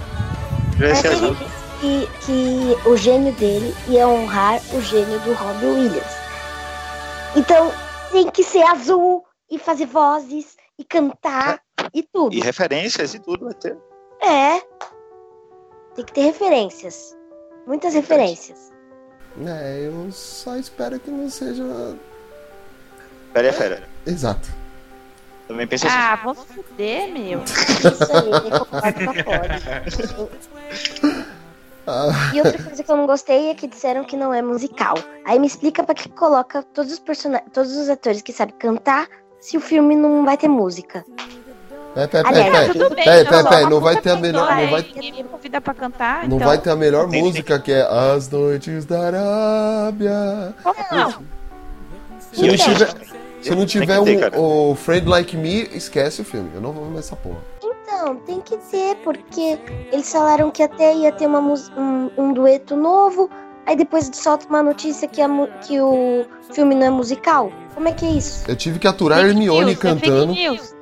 Ele 0.74 0.80
vai 0.80 0.90
Mas 0.90 0.98
ser 1.00 1.08
ele 1.08 1.16
azul. 1.16 1.38
Que, 1.86 2.08
que 2.26 2.90
o 2.90 2.98
gênio 2.98 3.34
dele 3.34 3.76
ia 3.88 4.08
honrar 4.08 4.60
o 4.74 4.82
gênio 4.82 5.20
do 5.20 5.34
Robbie 5.34 5.66
Williams. 5.66 6.16
Então 7.36 7.72
tem 8.12 8.30
que 8.30 8.44
ser 8.44 8.64
azul 8.64 9.24
e 9.50 9.60
fazer 9.60 9.86
vozes 9.86 10.58
e 10.80 10.84
cantar 10.84 11.62
e 11.94 12.02
tudo. 12.02 12.34
E 12.34 12.40
referências 12.40 13.14
e 13.14 13.20
tudo 13.20 13.46
vai 13.46 13.54
ter. 13.54 13.78
É. 14.22 14.60
Tem 15.96 16.06
que 16.06 16.14
ter 16.14 16.22
referências. 16.22 17.16
Muitas 17.68 17.94
referências. 17.94 18.72
É, 19.46 19.88
eu 19.88 20.12
só 20.12 20.56
espero 20.56 21.00
que 21.00 21.12
não 21.12 21.30
seja. 21.30 21.64
Fera 23.34 23.48
é 23.48 23.52
fera. 23.52 23.90
Exato. 24.06 24.48
Também 25.48 25.68
pensa 25.68 25.88
assim. 25.88 25.96
Ah, 25.96 26.20
vou 26.24 26.34
fuder, 26.34 27.12
meu. 27.12 27.44
Isso 27.44 28.12
aí, 28.12 28.32
concordo 28.50 29.24
com 29.24 29.32
a. 29.32 31.22
Ah, 31.88 32.32
E 32.34 32.40
outra 32.42 32.62
coisa 32.64 32.84
que 32.84 32.92
eu 32.92 32.98
não 32.98 33.06
gostei 33.06 33.50
é 33.50 33.56
que 33.56 33.68
disseram 33.68 34.04
que 34.04 34.18
não 34.18 34.34
é 34.34 34.42
musical. 34.42 34.96
Aí 35.26 35.38
me 35.40 35.48
explica 35.48 35.84
pra 35.84 35.94
que 35.94 36.10
coloca 36.10 36.64
todos 36.74 36.92
os 36.94 37.00
personagens, 37.00 37.50
todos 37.54 37.76
os 37.76 37.90
atores 37.90 38.22
que 38.22 38.34
sabem 38.34 38.56
cantar 38.58 39.08
se 39.40 39.56
o 39.58 39.60
filme 39.62 39.96
não 39.96 40.26
vai 40.26 40.38
ter 40.38 40.48
música. 40.48 41.06
Peraí, 41.94 42.08
peraí, 42.10 42.34
peraí, 42.34 42.96
peraí. 42.96 43.22
então, 43.24 43.70
não 43.70 43.80
vai 43.80 43.96
ter 44.02 44.10
a 44.10 44.16
melhor. 44.18 44.40
Não 44.42 44.48
vai, 44.48 44.66
aí 44.66 44.92
ninguém 44.96 45.14
me 45.14 45.24
convida 45.24 45.62
pra 45.62 45.74
cantar, 45.74 46.28
não 46.28 46.36
então... 46.36 46.48
vai 46.50 46.58
ter 46.58 46.70
a 46.72 46.76
melhor 46.76 47.08
Tem- 47.08 47.24
música 47.24 47.58
que 47.58 47.72
é 47.72 47.84
As 47.84 48.30
Noites 48.30 48.84
da 48.84 49.00
Arábia. 49.08 50.54
Como 50.62 50.76
não? 50.92 51.12
Se 52.34 52.42
não 52.42 52.54
Então. 52.54 52.66
tiver, 52.74 52.96
se 53.42 53.56
não 53.56 53.66
tiver 53.66 54.00
um, 54.00 54.20
cara. 54.20 54.38
o 54.38 54.76
Friend 54.76 55.08
Like 55.08 55.38
Me, 55.38 55.70
esquece 55.74 56.22
o 56.22 56.26
filme. 56.26 56.50
Eu 56.56 56.60
não 56.60 56.74
vou 56.74 56.86
ver 56.92 57.00
essa 57.00 57.16
porra. 57.16 57.38
Então, 57.88 58.16
tem 58.18 58.42
que 58.42 58.58
ter, 58.58 58.96
porque 59.04 59.60
eles 59.92 60.12
falaram 60.12 60.50
que 60.50 60.64
até 60.64 60.94
ia 60.96 61.12
ter 61.12 61.28
uma 61.28 61.40
um, 61.40 62.12
um 62.18 62.34
dueto 62.34 62.76
novo, 62.76 63.30
aí 63.66 63.76
depois 63.76 64.10
solta 64.14 64.48
uma 64.48 64.64
notícia 64.64 65.08
que, 65.08 65.22
a 65.22 65.28
que 65.62 65.80
o 65.80 66.26
filme 66.52 66.74
não 66.74 66.88
é 66.88 66.90
musical. 66.90 67.52
Como 67.76 67.88
é 67.88 67.94
que 67.94 68.06
é 68.06 68.10
isso? 68.10 68.44
Eu 68.50 68.56
tive 68.56 68.80
que 68.80 68.88
aturar 68.88 69.20
Fake 69.20 69.32
Hermione 69.32 69.66
news, 69.66 69.78
é 69.78 69.82
cantando. 69.82 70.34
news. 70.34 70.76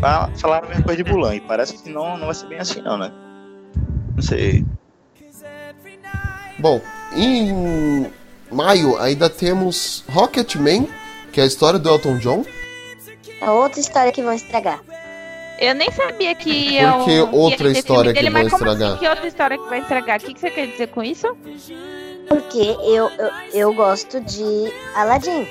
Fala- 0.00 0.30
Falaram 0.36 0.66
a 0.66 0.68
mesma 0.70 0.84
coisa 0.84 1.04
de 1.04 1.10
Mulan 1.12 1.34
e 1.36 1.40
parece 1.40 1.78
que 1.78 1.90
não, 1.90 2.16
não 2.16 2.26
vai 2.26 2.34
ser 2.34 2.46
bem 2.46 2.58
assim, 2.58 2.80
não, 2.82 2.98
né? 2.98 3.12
Não 4.16 4.22
sei. 4.22 4.64
Bom, 6.58 6.80
em 7.14 8.10
maio 8.50 8.98
ainda 8.98 9.30
temos 9.30 10.04
Rocketman, 10.08 10.88
que 11.32 11.40
é 11.40 11.44
a 11.44 11.46
história 11.46 11.78
do 11.78 11.88
Elton 11.88 12.18
John. 12.18 12.44
É 13.40 13.48
outra 13.50 13.78
história 13.78 14.10
que 14.10 14.20
vão 14.22 14.32
estragar. 14.32 14.80
Eu 15.58 15.74
nem 15.74 15.90
sabia 15.90 16.34
que 16.34 16.50
ia. 16.50 16.92
Por 16.92 17.04
que 17.04 17.20
um- 17.20 17.34
outra 17.34 17.66
ia 17.68 17.72
ter 17.74 17.78
história 17.80 18.12
filme 18.12 18.14
que 18.14 18.20
dele, 18.20 18.30
vai 18.30 18.42
estragar? 18.46 18.90
Assim, 18.90 18.98
que 19.00 19.08
outra 19.08 19.26
história 19.26 19.58
que 19.58 19.68
vai 19.68 19.80
estragar? 19.80 20.18
O 20.18 20.22
que, 20.24 20.34
que 20.34 20.40
você 20.40 20.50
quer 20.50 20.66
dizer 20.68 20.86
com 20.88 21.02
isso? 21.02 21.26
Porque 22.28 22.58
eu, 22.58 23.10
eu, 23.10 23.30
eu 23.52 23.74
gosto 23.74 24.20
de 24.20 24.72
Aladdin. 24.94 25.46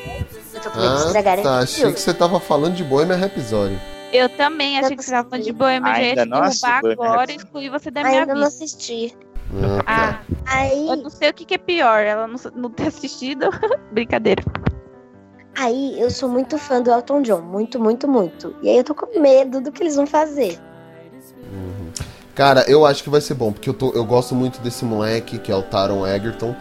Eu 0.53 0.61
tô 0.61 0.69
com 0.69 0.79
medo 0.79 0.95
de 0.95 1.01
Ah, 1.03 1.05
estragarem 1.07 1.43
tá. 1.43 1.59
Achei 1.59 1.75
filme. 1.81 1.93
que 1.93 1.99
você 1.99 2.13
tava 2.13 2.39
falando 2.39 2.75
de 2.75 2.83
Bohemian 2.83 3.17
Rhapsody. 3.17 3.77
Eu 4.13 4.29
também 4.29 4.79
achei 4.79 4.95
que 4.95 5.03
você 5.03 5.11
tava 5.11 5.29
falando 5.29 5.43
de 5.43 5.51
já 5.51 5.69
ia 6.01 6.09
Ainda 6.09 6.25
não 6.25 6.41
assisti 6.43 6.65
Bohemian 6.65 6.93
agora 6.93 7.07
e 7.07 7.17
Rhapsody. 7.17 7.35
excluir 7.35 7.69
você 7.69 7.91
da 7.91 8.03
minha 8.03 8.19
Ainda 8.21 8.33
não 8.35 8.47
assisti. 8.47 9.17
Ah, 9.53 9.83
tá. 9.83 10.21
Ah, 10.45 10.57
Aí, 10.57 10.87
eu 10.87 10.95
não 10.97 11.09
sei 11.09 11.29
o 11.29 11.33
que, 11.33 11.45
que 11.45 11.53
é 11.55 11.57
pior, 11.57 11.99
ela 12.01 12.27
não, 12.27 12.37
não 12.55 12.69
ter 12.69 12.87
assistido. 12.87 13.49
Brincadeira. 13.91 14.43
Aí 15.57 15.99
eu 15.99 16.09
sou 16.09 16.29
muito 16.29 16.57
fã 16.57 16.81
do 16.81 16.91
Elton 16.91 17.21
John. 17.21 17.41
Muito, 17.41 17.79
muito, 17.79 18.07
muito. 18.07 18.55
E 18.61 18.69
aí 18.69 18.77
eu 18.77 18.83
tô 18.83 18.93
com 18.95 19.19
medo 19.19 19.59
do 19.61 19.71
que 19.71 19.83
eles 19.83 19.95
vão 19.95 20.05
fazer. 20.07 20.57
Cara, 22.35 22.63
eu 22.69 22.85
acho 22.85 23.03
que 23.03 23.09
vai 23.09 23.19
ser 23.19 23.33
bom, 23.33 23.51
porque 23.51 23.67
eu, 23.67 23.73
tô, 23.73 23.91
eu 23.93 24.05
gosto 24.05 24.35
muito 24.35 24.59
desse 24.61 24.85
moleque, 24.85 25.39
que 25.39 25.51
é 25.51 25.55
o 25.55 25.63
Taron 25.63 26.05
Egerton. 26.05 26.55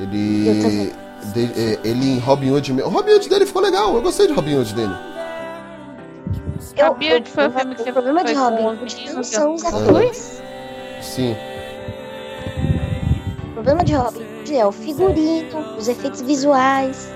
Ele. 0.00 0.92
de- 1.34 1.60
é, 1.60 1.78
ele 1.84 2.12
em 2.12 2.18
Robin 2.20 2.50
Hood. 2.52 2.72
O 2.82 2.88
Robin 2.88 3.12
Hood 3.14 3.28
dele 3.28 3.44
ficou 3.44 3.60
legal, 3.62 3.94
eu 3.94 4.00
gostei 4.02 4.26
de 4.28 4.32
Robin 4.32 4.58
Hood 4.58 4.74
dele. 4.74 4.94
Eu, 6.76 6.86
Robin 6.88 7.14
Hood 7.14 7.28
foi 7.30 7.48
o 7.48 7.50
filme 7.50 7.74
que 7.74 7.80
o 7.82 7.84
você 7.84 7.92
problema 7.92 8.24
de 8.24 8.32
Robin 8.32 8.62
Hood 8.64 9.10
o 9.10 9.14
não 9.14 9.22
são 9.24 9.54
os 9.54 9.64
atores. 9.64 10.40
Sim. 11.02 11.34
O 13.50 13.52
problema 13.54 13.84
de 13.84 13.94
Robin 13.94 14.20
Hood 14.38 14.56
é 14.56 14.64
o 14.66 14.72
figurino, 14.72 15.76
os 15.76 15.88
efeitos 15.88 16.22
visuais, 16.22 17.12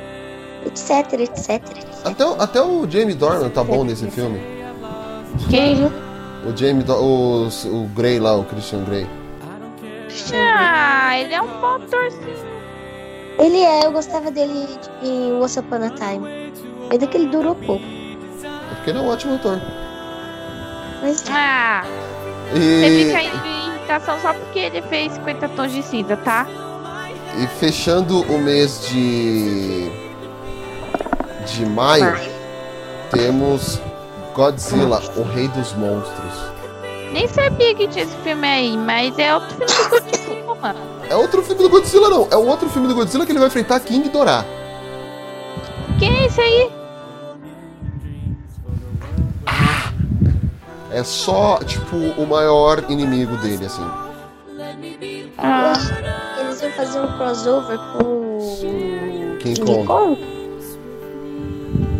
etc, 0.66 1.12
etc. 1.20 1.62
Até, 2.04 2.24
o- 2.26 2.40
até 2.40 2.62
o 2.62 2.88
Jamie 2.90 3.14
Dornan 3.14 3.48
tá 3.50 3.62
bom 3.64 3.84
nesse 3.84 4.10
filme. 4.10 4.40
Quem? 5.50 5.84
O 5.84 6.56
Jamie 6.56 6.82
Do 6.84 6.94
o, 6.94 7.48
o 7.48 7.88
Grey 7.94 8.18
lá, 8.20 8.34
o 8.36 8.44
Christian 8.44 8.84
Grey. 8.84 9.06
Ah, 10.34 11.18
ele 11.18 11.34
é 11.34 11.42
um 11.42 11.60
bom 11.60 11.78
sim. 11.88 12.34
Ele 13.38 13.58
é, 13.58 13.84
eu 13.84 13.92
gostava 13.92 14.30
dele 14.30 14.66
em 15.02 15.32
Once 15.32 15.58
Upon 15.58 15.76
a 15.84 15.90
Time. 15.90 16.52
Ainda 16.90 17.06
que 17.06 17.16
ele 17.18 17.26
durou 17.26 17.54
pouco. 17.54 17.84
É 18.44 18.74
porque 18.76 18.90
ele 18.90 18.98
é 18.98 19.02
um 19.02 19.08
ótimo 19.08 19.34
ator. 19.34 19.60
Mas 21.02 21.22
Ah, 21.30 21.84
você 22.50 22.58
E, 22.58 23.04
fica 23.06 23.22
em 23.22 23.68
irritação 23.76 24.18
só 24.20 24.32
porque 24.32 24.58
ele 24.60 24.80
fez 24.82 25.12
50 25.12 25.48
tons 25.50 25.72
de 25.72 25.82
cinza, 25.82 26.16
tá? 26.16 26.46
e 27.38 27.46
fechando 27.58 28.22
o 28.32 28.38
mês 28.38 28.88
de. 28.88 29.90
De 31.46 31.64
maio, 31.66 32.16
temos 33.10 33.80
Godzilla, 34.34 35.00
o 35.16 35.22
Rei 35.22 35.48
dos 35.48 35.72
Monstros. 35.74 36.56
Nem 37.12 37.26
sabia 37.28 37.74
que 37.74 37.88
tinha 37.88 38.04
esse 38.04 38.16
filme 38.18 38.46
aí, 38.46 38.76
mas 38.76 39.18
é 39.18 39.34
outro 39.34 39.56
filme 39.56 39.66
do 39.66 39.88
Godzilla, 39.90 40.54
mano. 40.56 40.78
É 41.08 41.16
outro 41.16 41.42
filme 41.42 41.62
do 41.62 41.68
Godzilla, 41.70 42.10
não. 42.10 42.28
É 42.30 42.36
um 42.36 42.48
outro 42.48 42.68
filme 42.68 42.88
do 42.88 42.94
Godzilla 42.94 43.24
que 43.24 43.32
ele 43.32 43.38
vai 43.38 43.48
enfrentar 43.48 43.80
King 43.80 44.02
Ghidorah. 44.04 44.44
Quem 45.98 46.14
é 46.14 46.26
esse 46.26 46.40
aí? 46.40 46.70
É 50.90 51.02
só, 51.04 51.58
tipo, 51.64 51.96
o 51.96 52.26
maior 52.26 52.84
inimigo 52.88 53.36
dele, 53.36 53.66
assim. 53.66 53.86
Ah, 55.38 55.74
eles 56.38 56.60
iam 56.62 56.72
fazer 56.72 57.00
um 57.00 57.16
crossover 57.16 57.78
com 57.92 58.38
King 59.40 59.60
King 59.60 59.86
Kong. 59.86 60.35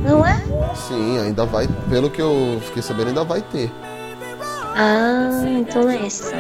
Não 0.07 0.25
é? 0.25 0.37
Sim, 0.75 1.19
ainda 1.19 1.45
vai. 1.45 1.69
Pelo 1.91 2.09
que 2.11 2.21
eu 2.23 2.61
fiquei 2.67 2.83
sabendo, 2.83 3.09
ainda 3.09 3.25
vai 3.25 3.41
ter. 3.43 3.71
Ah, 4.75 5.43
então 5.47 5.89
é 5.91 6.07
esse. 6.07 6.33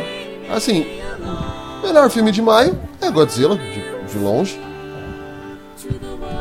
Assim, 0.50 0.86
melhor 1.82 2.08
filme 2.10 2.30
de 2.30 2.40
maio 2.42 2.78
é 3.00 3.10
Godzilla, 3.10 3.56
de, 3.56 4.06
de 4.12 4.18
longe. 4.18 4.60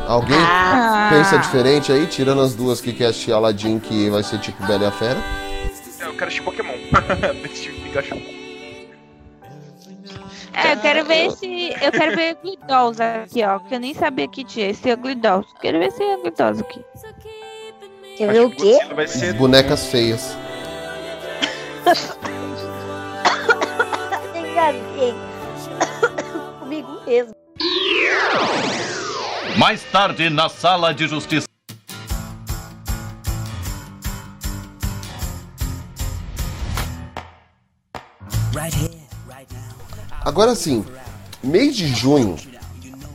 Alguém 0.06 0.38
Ah. 0.38 1.08
pensa 1.10 1.36
diferente 1.38 1.90
aí, 1.90 2.06
tirando 2.06 2.40
as 2.40 2.54
duas 2.54 2.80
que 2.80 2.92
quer 2.92 3.06
assistir 3.06 3.32
Aladdin, 3.32 3.78
que 3.80 4.08
vai 4.08 4.22
ser 4.22 4.38
tipo 4.38 4.64
Bela 4.66 4.84
e 4.84 4.86
a 4.86 4.92
Fera? 4.92 5.18
Eu 6.00 6.12
quero 6.12 6.26
assistir 6.26 6.42
Pokémon. 6.42 6.72
Pikachu. 7.82 8.14
É, 10.54 10.72
eu 10.72 10.76
quero 10.78 11.04
ver 11.04 11.26
esse. 11.26 11.74
Eu 11.82 11.92
quero 11.92 12.16
ver 12.16 12.36
Ugly 12.42 12.58
Dolls 12.66 13.02
aqui, 13.02 13.44
ó. 13.44 13.58
Que 13.58 13.74
eu 13.74 13.80
nem 13.80 13.92
sabia 13.92 14.26
que 14.28 14.42
tinha 14.44 14.70
esse 14.70 14.90
Ugly 14.90 15.16
Dolls. 15.16 15.48
Quero 15.60 15.78
ver 15.78 15.86
esse 15.88 16.02
Ugly 16.02 16.30
Dolls 16.30 16.60
aqui. 16.62 16.80
Quer 18.16 18.32
ver 18.32 18.40
o 18.46 18.50
quê? 18.50 18.78
Vai 18.94 19.06
ser 19.06 19.34
Bonecas 19.34 19.86
feias. 19.88 20.34
Engasguei. 24.34 25.14
Comigo 26.58 27.00
mesmo. 27.06 27.34
Mais 29.58 29.82
tarde 29.84 30.30
na 30.30 30.48
sala 30.48 30.94
de 30.94 31.06
justiça. 31.06 31.46
Agora 40.24 40.54
sim, 40.54 40.84
mês 41.44 41.76
de 41.76 41.86
junho, 41.88 42.36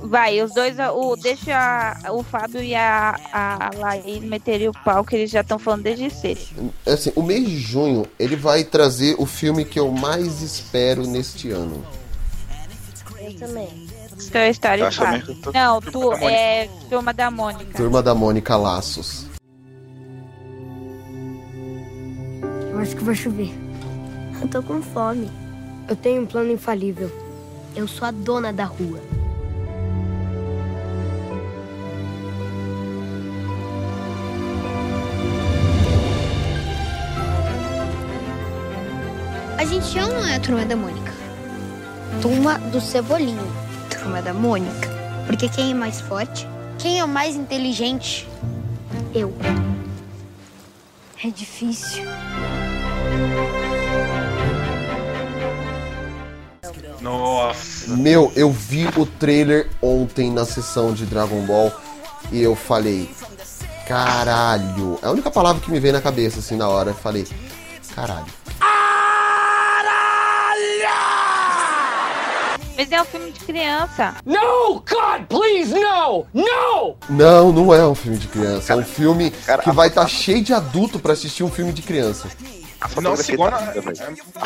Vai, 0.03 0.41
os 0.41 0.53
dois, 0.53 0.75
o, 0.79 1.15
deixa 1.15 1.95
o 2.11 2.23
Fábio 2.23 2.61
e 2.61 2.73
a, 2.75 3.15
a 3.31 3.69
Laís 3.77 4.23
meterem 4.23 4.67
o 4.67 4.73
pau, 4.73 5.03
que 5.05 5.15
eles 5.15 5.29
já 5.31 5.41
estão 5.41 5.59
falando 5.59 5.83
desde 5.83 6.09
cedo. 6.09 6.39
assim, 6.85 7.11
o 7.15 7.21
mês 7.21 7.45
de 7.47 7.57
junho, 7.59 8.05
ele 8.19 8.35
vai 8.35 8.63
trazer 8.63 9.15
o 9.19 9.25
filme 9.25 9.63
que 9.63 9.79
eu 9.79 9.91
mais 9.91 10.41
espero 10.41 11.05
neste 11.05 11.51
ano. 11.51 11.85
Eu 13.19 13.35
também. 13.37 13.89
Toy 14.31 14.49
Story 14.49 14.81
Eu 14.81 14.87
acho 14.87 14.97
4. 14.99 15.19
também 15.21 15.21
que 15.21 15.47
eu 15.47 15.51
tô- 15.53 15.57
Não, 15.59 15.81
tu, 15.81 16.13
é 16.13 16.67
Turma 16.89 17.13
da 17.13 17.29
Mônica. 17.31 17.73
Turma 17.77 18.01
da 18.03 18.15
Mônica 18.15 18.55
Laços. 18.55 19.25
Eu 22.71 22.79
acho 22.79 22.95
que 22.95 23.03
vai 23.03 23.15
chover. 23.15 23.51
Eu 24.41 24.47
tô 24.47 24.63
com 24.63 24.81
fome. 24.81 25.29
Eu 25.87 25.95
tenho 25.95 26.23
um 26.23 26.25
plano 26.25 26.51
infalível. 26.51 27.11
Eu 27.75 27.87
sou 27.87 28.07
a 28.07 28.11
dona 28.11 28.51
da 28.51 28.65
rua. 28.65 28.99
Gente 39.71 39.93
já 39.93 40.05
não 40.05 40.25
é 40.25 40.35
a 40.35 40.39
turma 40.39 40.65
da 40.65 40.75
Mônica. 40.75 41.13
Turma 42.21 42.59
do 42.59 42.81
Cebolinho. 42.81 43.47
Turma 43.89 44.21
da 44.21 44.33
Mônica. 44.33 44.89
Porque 45.25 45.47
quem 45.47 45.71
é 45.71 45.73
mais 45.73 46.01
forte? 46.01 46.45
Quem 46.77 46.99
é 46.99 47.05
o 47.05 47.07
mais 47.07 47.37
inteligente? 47.37 48.27
Eu. 49.15 49.33
É 51.23 51.29
difícil. 51.29 52.03
Nossa. 56.99 57.95
Meu, 57.95 58.29
eu 58.35 58.51
vi 58.51 58.89
o 58.97 59.05
trailer 59.05 59.69
ontem 59.81 60.29
na 60.29 60.43
sessão 60.43 60.93
de 60.93 61.05
Dragon 61.05 61.45
Ball 61.45 61.71
e 62.29 62.41
eu 62.41 62.57
falei, 62.57 63.09
caralho. 63.87 64.99
É 65.01 65.07
a 65.07 65.11
única 65.11 65.31
palavra 65.31 65.61
que 65.61 65.71
me 65.71 65.79
veio 65.79 65.93
na 65.93 66.01
cabeça 66.01 66.39
assim 66.39 66.57
na 66.57 66.67
hora. 66.67 66.89
Eu 66.89 66.95
falei, 66.95 67.25
caralho. 67.95 68.40
Mas 72.81 72.91
é 72.91 72.99
um 72.99 73.05
filme 73.05 73.31
de 73.31 73.39
criança. 73.41 74.15
No, 74.25 74.77
God, 74.89 75.27
please, 75.29 75.71
no! 75.71 76.25
No! 76.33 76.95
Não, 77.07 77.51
não 77.51 77.71
é 77.71 77.85
um 77.87 77.93
filme 77.93 78.17
de 78.17 78.27
criança. 78.27 78.73
É 78.73 78.75
um 78.75 78.83
filme 78.83 79.29
que 79.63 79.69
vai 79.71 79.87
estar 79.87 80.07
cheio 80.07 80.41
de 80.43 80.51
adulto 80.51 80.97
pra 80.97 81.13
assistir 81.13 81.43
um 81.43 81.51
filme 81.51 81.71
de 81.71 81.83
criança. 81.83 82.27
Nossa, 82.99 83.31
igual 83.31 83.51
na, 83.51 83.59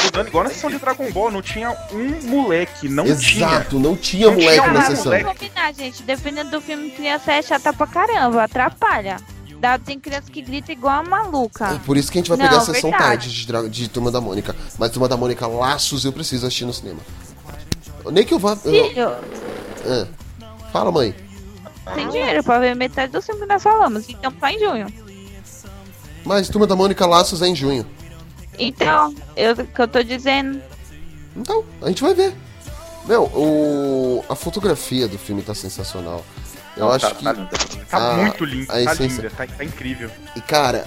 mudando 0.04 0.28
igual 0.28 0.44
na 0.44 0.50
sessão 0.50 0.70
de 0.70 0.78
Dragon 0.80 1.10
Ball, 1.14 1.32
não 1.32 1.42
tinha 1.42 1.72
um 1.94 2.28
moleque, 2.28 2.90
não 2.90 3.06
tinha. 3.16 3.46
Exato, 3.48 3.80
não 3.80 3.96
tinha 3.96 4.26
Não 4.26 4.34
moleque 4.34 4.62
tinha 4.62 4.74
na 4.74 4.82
sessão. 4.82 5.14
Vamos 5.14 5.38
combinar, 5.38 5.74
gente. 5.74 6.04
Dependendo 6.04 6.52
do 6.52 6.60
filme, 6.60 6.92
criança 6.92 7.32
é 7.32 7.42
chata 7.42 7.72
pra 7.72 7.88
caramba, 7.88 8.44
atrapalha. 8.44 9.16
Dá- 9.62 9.80
Tem 9.80 9.98
criança 9.98 10.30
que 10.30 10.42
grita 10.42 10.74
igual 10.74 11.00
a 11.00 11.04
maluca. 11.04 11.80
Por 11.86 11.96
isso 11.96 12.12
que 12.12 12.18
a 12.18 12.20
gente 12.22 12.28
vai 12.28 12.38
Não, 12.38 12.46
pegar 12.46 12.58
a 12.58 12.66
sessão 12.66 12.90
verdade. 12.92 13.30
tarde 13.46 13.70
de, 13.70 13.70
de 13.70 13.88
Turma 13.88 14.12
da 14.12 14.20
Mônica. 14.20 14.54
Mas 14.78 14.92
Turma 14.92 15.08
da 15.08 15.16
Mônica 15.16 15.48
Laços 15.48 16.04
eu 16.04 16.12
preciso 16.12 16.46
assistir 16.46 16.66
no 16.66 16.74
cinema. 16.74 17.00
Nem 18.12 18.24
que 18.26 18.34
eu 18.34 18.40
vá. 18.40 18.58
eu- 18.66 18.90
Filho, 18.90 19.10
Ah. 19.88 20.08
Fala, 20.72 20.92
mãe. 20.92 21.16
tem 21.94 22.10
dinheiro 22.10 22.44
pra 22.44 22.60
ver 22.60 22.76
metade 22.76 23.12
do 23.12 23.22
filme 23.22 23.42
que 23.42 23.48
nós 23.48 23.62
falamos. 23.64 24.10
Então 24.10 24.32
tá 24.32 24.52
em 24.52 24.60
junho. 24.60 24.88
Mas 26.26 26.50
Turma 26.50 26.66
da 26.68 26.76
Mônica 26.76 27.06
Laços 27.06 27.42
é 27.42 27.48
em 27.48 27.56
junho. 27.56 27.86
Então, 28.58 29.14
eu 29.36 29.56
que 29.56 29.80
eu 29.82 29.88
tô 29.88 30.02
dizendo. 30.02 30.62
Então, 31.36 31.64
a 31.82 31.88
gente 31.88 32.02
vai 32.02 32.14
ver. 32.14 32.34
Meu, 33.06 33.24
o... 33.26 34.26
a 34.28 34.34
fotografia 34.36 35.08
do 35.08 35.18
filme 35.20 35.42
tá 35.44 35.54
sensacional. 35.54 36.26
Eu 36.76 36.86
Não, 36.86 36.92
acho 36.92 37.08
tá- 37.10 37.16
que. 37.16 37.24
tá. 37.24 37.50
Tá 37.90 38.12
a- 38.12 38.18
muito 38.18 38.44
lindo, 38.44 38.72
a 38.72 38.74
tá 38.74 38.82
essência- 38.82 39.22
linda, 39.22 39.30
tá, 39.36 39.46
tá 39.46 39.64
incrível. 39.64 40.10
E 40.36 40.42
cara, 40.42 40.86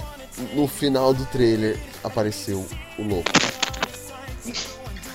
no 0.53 0.67
final 0.67 1.13
do 1.13 1.25
trailer 1.27 1.79
apareceu 2.03 2.65
o 2.97 3.03
louco. 3.03 3.29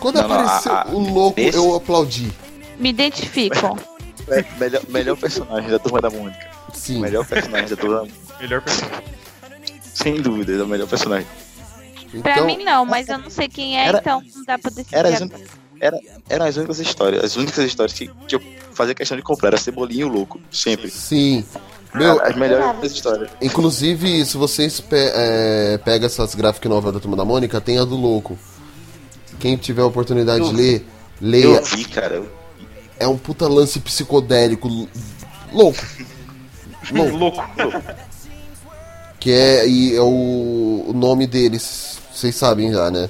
Quando 0.05 0.17
Não, 0.17 0.29
não, 0.29 0.37
apareceu 0.41 0.73
a- 0.73 0.83
a- 0.83 0.87
o 0.89 0.99
louco, 0.99 1.41
esse- 1.41 1.57
eu 1.57 1.75
aplaudi. 1.77 2.31
Me 2.79 2.91
identifico. 2.91 3.79
É, 4.29 4.45
melhor, 4.61 4.83
melhor 4.91 5.17
personagem 5.17 5.71
da 5.71 5.79
Turma 5.79 5.99
da 6.03 6.11
Mônica. 6.11 6.47
Sim. 6.75 7.01
Melhor 7.01 7.25
personagem 7.25 7.69
da 7.71 7.77
Turma 7.77 7.95
da 7.97 8.01
Mônica. 8.03 8.19
Melhor 8.39 8.61
personagem. 8.61 9.05
Sem 9.95 10.21
dúvida, 10.21 10.53
é 10.53 10.63
o 10.63 10.67
melhor 10.67 10.87
personagem. 10.89 11.27
Pra 12.23 12.43
mim 12.43 12.63
não, 12.63 12.85
mas 12.85 13.09
eu 13.09 13.17
não 13.17 13.31
sei 13.31 13.49
quem 13.49 13.79
é, 13.79 13.87
Era- 13.87 13.99
então 13.99 14.23
não 14.35 14.45
dá 14.45 14.59
pra 14.59 14.71
decidir. 14.71 14.95
Era 14.95 15.09
as, 15.09 15.21
un- 15.23 15.31
era, 15.81 15.99
eram 16.29 16.45
as 16.47 16.57
únicas 16.59 16.79
histórias, 16.81 17.25
as 17.25 17.37
únicas 17.37 17.65
histórias 17.65 17.97
que, 17.97 18.11
que 18.29 18.37
eu 18.37 18.43
fazia 18.75 18.95
questão 18.95 19.17
de 19.17 19.23
comprar. 19.23 19.49
Era 19.49 19.57
Cebolinha 19.57 20.03
e 20.03 20.05
o 20.05 20.09
Louco, 20.09 20.39
sempre. 20.51 20.91
Sim. 20.91 21.45
Meu, 21.95 22.21
as 22.23 22.37
melhores 22.37 22.93
histórias. 22.93 23.31
Inclusive, 23.41 24.25
se 24.27 24.37
vocês 24.37 24.81
pe 24.81 24.97
é, 24.97 25.79
pegam 25.79 26.07
essas 26.07 26.35
graphic 26.35 26.69
novel 26.69 26.93
da 26.93 27.01
Turma 27.01 27.17
da 27.17 27.25
Mônica, 27.25 27.59
tem 27.61 27.79
a 27.79 27.85
do 27.85 27.97
louco. 27.97 28.37
Quem 29.39 29.57
tiver 29.57 29.83
a 29.83 29.87
oportunidade 29.87 30.41
Eu- 30.41 30.51
de 30.51 30.57
ler, 30.57 30.87
leia. 31.21 31.45
Eu 31.45 31.65
vi, 31.65 31.85
cara. 31.87 32.23
É 32.99 33.07
um 33.09 33.19
puta 33.19 33.47
lance 33.49 33.81
psicodélico 33.81 34.69
l- 34.69 34.89
louco. 35.53 35.79
Louco. 36.93 37.17
Louco. 37.17 37.45
Que 39.19 39.33
é, 39.33 39.67
e 39.69 39.97
é 39.97 40.01
o, 40.01 40.85
o 40.89 40.93
nome 40.95 41.27
deles, 41.27 41.99
vocês 42.13 42.35
sabem 42.35 42.71
já, 42.73 42.91
né? 42.91 43.09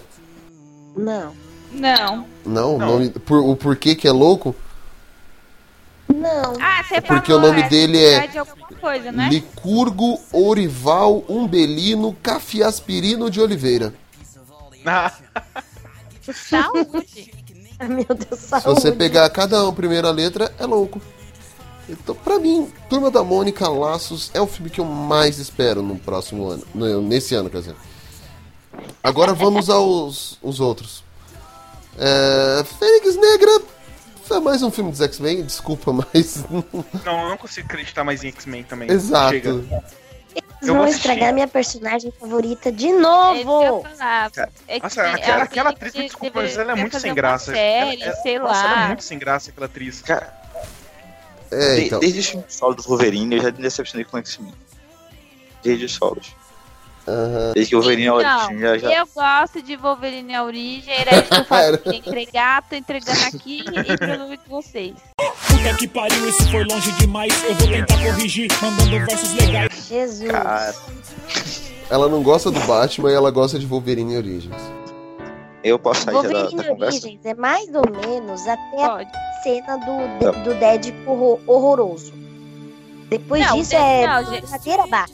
Não. 0.96 1.32
Não. 1.72 2.26
Não, 2.46 2.76
O, 2.76 2.78
nome, 2.78 3.08
por, 3.10 3.38
o 3.40 3.56
porquê 3.56 3.94
que 3.96 4.06
é 4.06 4.12
louco? 4.12 4.54
Não. 6.08 6.54
Ah, 6.60 6.84
você 6.86 7.00
porque 7.00 7.32
falou, 7.32 7.48
o 7.50 7.52
nome 7.52 7.68
dele 7.68 7.98
é 8.02 8.26
de 8.28 8.38
alguma 8.38 8.68
coisa, 8.80 9.10
né? 9.10 9.28
Licurgo 9.28 10.20
Orival 10.32 11.24
Umbelino 11.28 12.14
Cafiaspirino 12.22 13.28
de 13.30 13.40
Oliveira. 13.40 13.92
Saúde. 16.32 17.32
Meu 17.88 18.04
Deus, 18.04 18.40
Se 18.40 18.48
saúde. 18.48 18.80
você 18.80 18.92
pegar 18.92 19.28
cada 19.30 19.66
um, 19.68 19.74
primeira 19.74 20.10
letra, 20.10 20.52
é 20.58 20.64
louco. 20.64 21.00
Então, 21.88 22.14
pra 22.14 22.38
mim, 22.38 22.72
Turma 22.88 23.10
da 23.10 23.22
Mônica 23.22 23.68
Laços 23.68 24.30
é 24.32 24.40
o 24.40 24.46
filme 24.46 24.70
que 24.70 24.80
eu 24.80 24.84
mais 24.84 25.38
espero 25.38 25.82
no 25.82 25.96
próximo 25.98 26.48
ano. 26.48 26.64
no- 26.74 27.02
nesse 27.02 27.34
ano, 27.34 27.50
quer 27.50 27.58
dizer. 27.58 27.76
Agora 29.02 29.34
vamos 29.34 29.68
aos 29.68 30.38
os 30.42 30.60
outros. 30.60 31.04
É, 31.98 32.64
Fênix 32.78 33.16
Negra 33.16 33.60
é 34.30 34.40
mais 34.40 34.62
um 34.62 34.70
filme 34.70 34.90
dos 34.90 35.00
X-Men, 35.00 35.42
desculpa, 35.44 35.92
mas. 35.92 36.44
Não, 37.04 37.22
eu 37.22 37.28
não 37.28 37.36
consigo 37.36 37.66
acreditar 37.66 38.02
mais 38.02 38.24
em 38.24 38.28
X-Men 38.28 38.64
também. 38.64 38.90
Exato. 38.90 39.30
Chega. 39.34 39.84
Eu 40.68 40.74
vão 40.74 40.82
vou 40.82 40.84
assistir. 40.84 41.08
estragar 41.10 41.32
minha 41.34 41.48
personagem 41.48 42.12
favorita 42.18 42.70
de 42.72 42.86
É 42.86 42.90
isso 42.90 42.96
que 42.96 43.02
eu 43.02 43.44
novo. 43.44 43.86
É 43.86 44.80
que 44.80 44.82
Nossa, 44.82 45.02
aquela, 45.02 45.18
ela 45.34 45.42
aquela 45.44 45.68
tem 45.72 45.76
atriz, 45.76 45.92
que- 45.92 45.98
me 45.98 46.04
desculpa, 46.06 46.42
mas 46.42 46.56
ela 46.58 46.72
é 46.72 46.74
muito 46.74 46.98
sem 47.00 47.14
graça. 47.14 47.52
Série, 47.52 48.02
ela, 48.02 48.12
ela- 48.12 48.22
sei 48.22 48.38
nossa, 48.38 48.60
ela 48.64 48.74
lá. 48.74 48.84
é 48.84 48.86
muito 48.88 49.04
sem 49.04 49.18
graça, 49.18 49.50
aquela 49.50 49.66
atriz. 49.66 50.02
Cara, 50.02 50.34
É, 51.50 51.74
de- 51.76 51.84
então. 51.86 52.00
desde 52.00 52.20
os 52.20 52.26
filmes 52.26 52.54
solo 52.54 52.74
do 52.74 52.82
Wolverine, 52.82 53.36
eu 53.36 53.42
já 53.42 53.50
me 53.50 53.58
decepcionei 53.58 54.04
com 54.04 54.16
o 54.16 54.20
X-Men. 54.20 54.54
Desde 55.62 55.84
os 55.84 55.92
solos. 55.94 56.34
Desde 57.54 57.70
que 57.70 57.76
o 57.76 57.80
Wolverine 57.80 58.06
é 58.06 58.10
a 58.10 58.14
Então, 58.20 58.44
origem, 58.46 58.58
já, 58.60 58.78
já. 58.78 58.92
eu 59.00 59.08
gosto 59.14 59.62
de 59.62 59.76
Wolverine 59.76 60.34
a 60.34 60.44
origem, 60.44 60.94
era 60.94 61.16
isso 61.16 61.28
que 61.28 61.34
eu 61.40 61.44
fazia. 61.44 61.82
Entregar, 61.94 62.62
tô 62.68 62.74
entregando 62.76 63.20
aqui 63.24 63.60
e 63.60 63.96
pro 63.96 64.36
de 64.36 64.48
vocês. 64.48 64.94
Puta 65.18 65.74
que 65.78 65.86
pariu, 65.88 66.28
isso 66.28 66.50
foi 66.50 66.64
longe 66.64 66.90
demais. 66.92 67.32
Eu 67.44 67.54
vou 67.54 67.68
tentar 67.68 67.96
corrigir, 67.98 68.48
mandando 68.62 68.90
versos 69.06 69.34
legais. 69.34 69.86
Jesus. 69.88 70.30
Cara, 70.30 70.74
Ela 71.90 72.08
não 72.08 72.22
gosta 72.22 72.50
do 72.50 72.60
Batman 72.60 73.10
e 73.10 73.14
ela 73.14 73.30
gosta 73.30 73.58
de 73.58 73.66
Wolverine 73.66 74.16
Origins. 74.16 74.54
eu 75.62 75.78
posso 75.78 76.02
sair 76.02 76.14
já 76.14 76.22
da, 76.22 76.28
Wolverine 76.28 76.56
da 76.62 76.64
conversa? 76.68 76.98
Origins 77.06 77.24
é 77.26 77.34
mais 77.34 77.66
ou 77.74 77.84
menos 78.08 78.40
até 78.46 78.82
a 78.84 79.06
cena 79.42 79.76
do, 79.76 80.32
de- 80.32 80.42
do 80.42 80.54
Deadpool 80.54 81.14
horror- 81.14 81.40
horroroso. 81.46 82.12
Depois 83.10 83.46
Não, 83.46 83.56
disso 83.58 83.70
de- 83.70 83.76
é 83.76 84.06
não, 84.06 84.84
abaixo. 84.84 85.12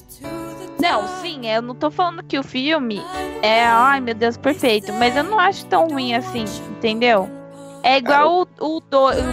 Não, 0.81 1.07
sim, 1.21 1.47
eu 1.49 1.61
não 1.63 1.75
tô 1.75 1.91
falando 1.91 2.23
que 2.23 2.39
o 2.39 2.43
filme 2.43 3.03
é, 3.43 3.65
ai 3.65 4.01
meu 4.01 4.15
Deus, 4.15 4.37
perfeito, 4.37 4.93
mas 4.95 5.17
eu 5.17 5.25
não 5.25 5.39
acho 5.39 5.65
tão 5.67 5.89
ruim 5.89 6.15
assim, 6.15 6.45
entendeu? 6.71 7.29
É 7.83 7.97
igual 7.97 8.47
o 8.61 8.81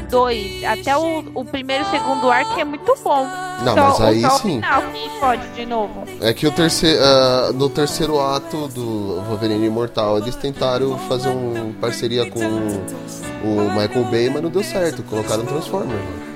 2. 0.09 0.63
Até 0.63 0.95
o, 0.95 1.19
o 1.35 1.43
primeiro 1.43 1.83
e 1.83 1.87
segundo 1.87 2.31
arco 2.31 2.57
é 2.57 2.63
muito 2.63 2.95
bom. 3.03 3.27
Não, 3.61 3.73
Só- 3.75 3.81
mas 3.81 4.01
aí 4.01 4.21
só 4.21 4.27
o 4.27 4.39
sim. 4.39 4.61
final 4.61 4.81
que 4.83 5.19
pode 5.19 5.47
de 5.49 5.65
novo. 5.65 6.03
É 6.21 6.33
que 6.33 6.47
o 6.47 6.51
terceiro, 6.53 6.97
ah, 7.03 7.51
no 7.53 7.69
terceiro 7.69 8.21
ato 8.21 8.69
do 8.69 9.21
Wolverine 9.27 9.65
Imortal, 9.67 10.17
eles 10.19 10.35
tentaram 10.35 10.97
fazer 11.09 11.27
uma 11.27 11.73
parceria 11.73 12.29
com 12.31 12.39
o 12.39 13.69
Michael 13.75 14.05
Bay, 14.09 14.29
mas 14.29 14.41
não 14.41 14.49
deu 14.49 14.63
certo. 14.63 15.03
Colocaram 15.03 15.43
um 15.43 15.45
Transformer. 15.45 15.97
mano. 15.97 16.27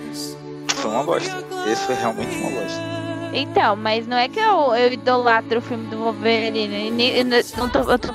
Foi 0.76 0.92
uma 0.92 1.04
bosta. 1.04 1.38
Esse 1.72 1.82
foi 1.86 1.96
realmente 1.96 2.36
uma 2.40 2.50
bosta. 2.62 2.91
Então, 3.34 3.76
mas 3.76 4.06
não 4.08 4.18
é 4.18 4.28
que 4.28 4.40
eu, 4.40 4.74
eu 4.76 4.92
idolatro 4.94 5.60
o 5.60 5.62
filme 5.62 5.88
do 5.88 5.98
Wolverine. 5.98 6.92
nem- 6.92 7.18
Eu 7.18 7.26
não 7.58 7.70
tô, 7.70 7.80
eu 7.92 7.98
tô, 8.00 8.10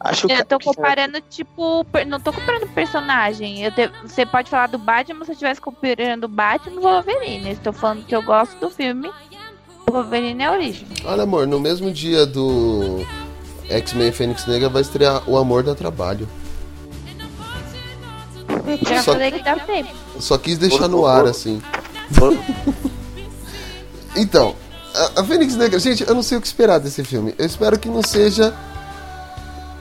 Acho 0.00 0.30
eu 0.30 0.44
tô 0.44 0.58
comparando, 0.58 1.18
tipo, 1.22 1.86
não 2.06 2.20
tô 2.20 2.30
comparando 2.32 2.66
personagem. 2.68 3.62
Eu 3.62 3.72
te- 3.72 3.90
você 4.02 4.26
pode 4.26 4.50
falar 4.50 4.66
do 4.68 4.76
Batman 4.78 5.24
se 5.24 5.30
eu 5.30 5.32
estivesse 5.32 5.60
comparando 5.60 6.26
o 6.26 6.28
Batman 6.28 6.76
e 6.78 6.82
Wolverine. 6.82 7.50
Estou 7.52 7.72
falando 7.72 8.04
que 8.04 8.14
eu 8.14 8.22
gosto 8.22 8.54
do 8.60 8.68
filme. 8.70 9.10
O 9.88 9.92
Wolverine 9.92 10.42
é 10.42 10.46
a 10.46 10.52
origem. 10.52 10.86
Olha, 11.04 11.22
amor, 11.22 11.46
no 11.46 11.58
mesmo 11.58 11.90
dia 11.90 12.26
do 12.26 13.04
X-Men 13.68 14.12
Fênix 14.12 14.46
Negra 14.46 14.68
vai 14.68 14.82
estrear 14.82 15.22
O 15.28 15.36
Amor 15.38 15.62
dá 15.62 15.74
Trabalho. 15.74 16.28
Já 18.82 19.02
Só- 19.02 19.12
falei 19.12 19.30
que 19.32 19.42
dá 19.42 19.56
tempo. 19.56 19.90
Só 20.20 20.38
quis 20.38 20.58
deixar 20.58 20.86
no 20.88 21.06
ar, 21.06 21.26
assim. 21.26 21.62
Então, 24.16 24.54
a, 24.94 25.20
a 25.20 25.24
Fênix 25.24 25.54
Negra, 25.56 25.78
gente, 25.78 26.06
eu 26.06 26.14
não 26.14 26.22
sei 26.22 26.38
o 26.38 26.40
que 26.40 26.46
esperar 26.46 26.78
desse 26.78 27.02
filme. 27.04 27.34
Eu 27.38 27.46
espero 27.46 27.78
que 27.78 27.88
não 27.88 28.02
seja 28.02 28.54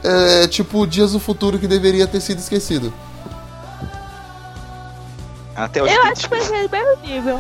é, 0.03 0.47
tipo 0.47 0.85
Dias 0.87 1.11
do 1.11 1.19
Futuro 1.19 1.59
que 1.59 1.67
deveria 1.67 2.07
ter 2.07 2.19
sido 2.21 2.39
esquecido. 2.39 2.93
Até 5.55 5.83
hoje. 5.83 5.93
Eu 5.93 6.03
acho 6.05 6.21
que 6.23 6.29
vai 6.29 6.41
ser 6.41 6.67
do 6.67 6.71
mesmo 6.71 6.97
nível. 7.05 7.39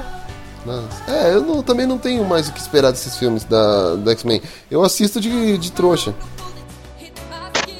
Nossa. 0.65 1.11
É, 1.11 1.33
eu 1.33 1.41
não- 1.41 1.63
também 1.63 1.85
não 1.87 1.97
tenho 1.97 2.23
mais 2.23 2.47
o 2.47 2.53
que 2.53 2.59
esperar 2.59 2.91
desses 2.91 3.17
filmes 3.17 3.43
da, 3.43 3.95
do 3.95 4.09
X-Men. 4.11 4.41
Eu 4.69 4.83
assisto 4.83 5.19
de, 5.19 5.57
de 5.57 5.71
trouxa. 5.71 6.13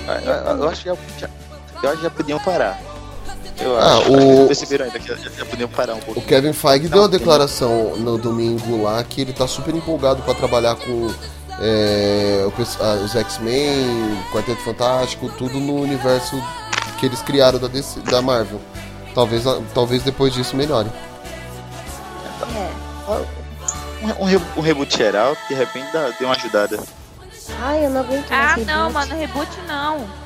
Eu, 0.07 0.13
eu- 0.15 0.57
eu 0.57 0.69
acho 0.69 0.81
que 0.83 0.89
já, 0.89 0.95
já- 1.19 1.29
eu 1.83 1.89
acho 1.89 1.97
que 1.97 2.03
já 2.03 2.09
podiam 2.09 2.39
parar. 2.39 2.79
Eu 3.59 3.77
Ah, 3.77 3.97
acho. 3.97 4.11
o- 4.11 4.15
acho 4.15 4.25
que 4.25 4.31
eles 4.31 4.47
perceberam 4.47 4.85
ainda 4.85 4.99
que 4.99 5.07
já, 5.07 5.15
já 5.15 5.45
podiam 5.45 5.69
parar 5.69 5.93
um 5.95 5.99
pouco. 5.99 6.19
O 6.19 6.23
Kevin 6.23 6.53
Feige 6.53 6.87
deu 6.87 7.03
a 7.03 7.07
declaração 7.07 7.95
no 7.97 8.17
domingo 8.17 8.83
lá 8.83 9.03
que 9.03 9.21
ele 9.21 9.31
tá 9.33 9.47
super 9.47 9.73
empolgado 9.75 10.21
pra 10.23 10.33
trabalhar 10.33 10.75
com 10.75 11.13
é, 11.59 12.45
os 13.05 13.15
X-Men, 13.15 14.17
Quarteto 14.33 14.61
Fantástico, 14.63 15.29
tudo 15.37 15.59
no 15.59 15.75
universo 15.81 16.35
que 16.99 17.05
eles 17.05 17.21
criaram 17.21 17.59
da, 17.59 17.67
DC 17.67 17.99
da 18.01 18.21
Marvel. 18.23 18.59
Talvez, 19.13 19.43
talvez 19.73 20.01
depois 20.01 20.33
disso 20.33 20.55
melhore. 20.55 20.89
Um, 23.07 24.23
um, 24.23 24.25
re- 24.25 24.41
um 24.57 24.61
reboot 24.61 24.97
geral, 24.97 25.35
de 25.47 25.53
repente 25.53 25.87
deu 26.19 26.27
uma 26.27 26.35
ajudada. 26.35 26.79
Ai, 27.61 27.85
eu 27.85 27.89
não 27.89 28.01
aguento 28.01 28.29
mais 28.29 28.31
Ah, 28.31 28.55
reboot. 28.55 28.65
não, 28.65 28.91
mano, 28.91 29.15
reboot 29.15 29.49
não. 29.67 30.22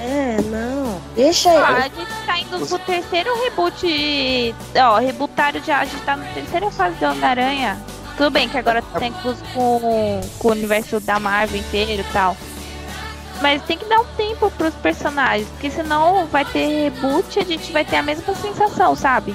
É, 0.00 0.40
não. 0.42 1.00
Deixa 1.14 1.50
aí. 1.50 1.56
Ah, 1.56 1.76
a 1.76 1.82
gente 1.82 2.26
tá 2.26 2.38
indo 2.38 2.66
pro 2.66 2.78
terceiro 2.80 3.42
reboot. 3.42 4.54
Ó, 4.76 4.98
rebootaram 4.98 5.62
já, 5.62 5.80
a 5.80 5.84
gente 5.84 6.02
tá 6.02 6.16
na 6.16 6.24
terceira 6.26 6.70
fase 6.70 6.96
do 6.96 7.06
Homem-Aranha. 7.06 7.78
Tudo 8.16 8.30
bem 8.30 8.48
que 8.48 8.58
agora 8.58 8.82
tem 8.98 9.12
com, 9.12 9.34
com, 9.54 10.20
com 10.38 10.48
o 10.48 10.50
universo 10.52 11.00
da 11.00 11.18
Marvel 11.18 11.60
inteiro 11.60 12.02
e 12.02 12.12
tal. 12.12 12.36
Mas 13.40 13.62
tem 13.62 13.76
que 13.76 13.84
dar 13.86 14.00
um 14.00 14.04
tempo 14.16 14.50
pros 14.52 14.74
personagens, 14.74 15.48
porque 15.48 15.70
senão 15.70 16.26
vai 16.26 16.44
ter 16.44 16.90
reboot 16.90 17.36
e 17.36 17.42
a 17.42 17.44
gente 17.44 17.72
vai 17.72 17.84
ter 17.84 17.96
a 17.96 18.02
mesma 18.02 18.34
sensação, 18.34 18.94
sabe? 18.94 19.34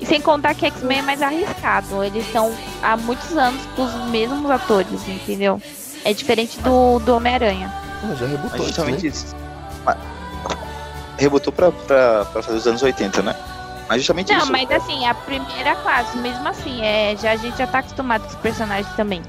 E 0.00 0.06
sem 0.06 0.20
contar 0.20 0.54
que 0.54 0.66
X-Men 0.66 1.00
é 1.00 1.02
mais 1.02 1.22
arriscado. 1.22 2.02
Eles 2.02 2.26
estão 2.26 2.52
há 2.82 2.96
muitos 2.96 3.36
anos 3.36 3.64
com 3.76 3.84
os 3.84 3.94
mesmos 4.10 4.50
atores, 4.50 5.06
entendeu? 5.06 5.60
É 6.04 6.12
diferente 6.12 6.58
do, 6.60 6.98
do 7.00 7.16
Homem-Aranha. 7.16 7.72
Ah, 8.02 8.14
já 8.14 8.26
rebutou 8.26 8.58
Mas 8.58 8.66
justamente 8.68 9.06
isso, 9.06 9.26
Rebotou 11.18 11.52
pra, 11.52 11.70
pra, 11.70 12.24
pra 12.26 12.42
fazer 12.42 12.58
os 12.58 12.66
anos 12.66 12.82
80, 12.82 13.22
né? 13.22 13.36
Mas 13.88 13.98
justamente 14.00 14.32
Não, 14.32 14.38
isso. 14.42 14.52
mas 14.52 14.70
assim, 14.70 15.06
a 15.06 15.14
primeira 15.14 15.74
classe, 15.76 16.16
mesmo 16.16 16.48
assim, 16.48 16.82
é, 16.82 17.14
já, 17.20 17.32
a 17.32 17.36
gente 17.36 17.56
já 17.58 17.66
tá 17.66 17.78
acostumado 17.78 18.22
com 18.22 18.28
os 18.30 18.34
personagens 18.36 18.88
também. 18.96 19.22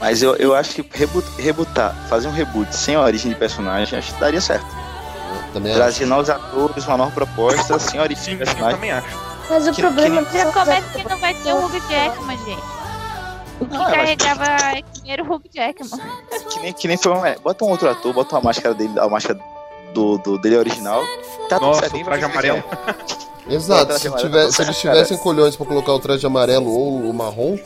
Mas 0.00 0.22
eu, 0.22 0.34
eu 0.36 0.54
acho 0.54 0.70
que 0.82 0.98
reboot, 0.98 1.26
rebootar, 1.40 1.94
fazer 2.08 2.26
um 2.28 2.32
reboot 2.32 2.74
sem 2.74 2.94
a 2.96 3.00
origem 3.02 3.30
de 3.30 3.36
personagem, 3.38 3.98
acho 3.98 4.12
que 4.14 4.20
daria 4.20 4.40
certo. 4.40 4.66
Trazer 5.74 6.06
novos 6.06 6.30
atores, 6.30 6.86
uma 6.86 6.96
nova 6.96 7.10
proposta, 7.10 7.78
sem 7.78 8.00
origem 8.00 8.36
de 8.36 8.44
personagem. 8.44 8.74
também 8.74 8.92
acho. 8.92 9.08
Mas 9.48 9.66
o 9.68 9.72
Que- 9.72 9.82
problema 9.82 10.24
que- 10.24 10.36
é 10.38 10.44
Já 10.44 10.52
começa 10.52 10.98
que 10.98 11.08
não 11.08 11.18
vai 11.18 11.34
ter 11.34 11.52
o 11.52 11.64
Hugh 11.66 11.80
Jackman, 11.88 12.38
gente. 12.38 12.62
O 13.60 13.66
que 13.66 13.74
é, 13.74 13.78
mas- 13.78 13.90
carregava 13.90 14.44
X-Men 14.78 15.12
era 15.12 15.22
o 15.22 15.34
Hugh 15.34 15.42
Jackman. 15.52 16.00
Que 16.50 16.60
nem, 16.60 16.72
que 16.72 16.88
nem 16.88 16.96
foi 16.96 17.12
um, 17.12 17.24
é, 17.26 17.36
Bota 17.38 17.64
um 17.64 17.68
outro 17.70 17.88
ator, 17.88 18.12
bota 18.12 18.34
uma 18.36 18.42
máscara 18.42 18.74
dele, 18.74 18.98
a 18.98 19.08
máscara 19.08 19.38
do, 19.92 20.18
do, 20.18 20.38
dele 20.38 20.56
original. 20.56 21.02
Tá 21.48 21.56
tudo 21.58 21.66
Nossa, 21.66 21.80
certo, 21.80 21.92
o 21.92 21.96
nem 21.96 22.04
vai 22.04 22.18
traje 22.18 22.32
amarelo. 22.32 22.64
Exato, 23.48 23.98
se, 23.98 24.06
amarelo, 24.08 24.28
tiver, 24.28 24.52
se 24.52 24.62
eles 24.62 24.76
certo, 24.76 24.94
tivessem 24.94 25.18
colhões 25.18 25.56
pra 25.56 25.66
colocar 25.66 25.92
o 25.92 25.98
traje 25.98 26.24
amarelo 26.26 26.70
ou 26.70 27.00
o 27.10 27.12
marrom, 27.14 27.58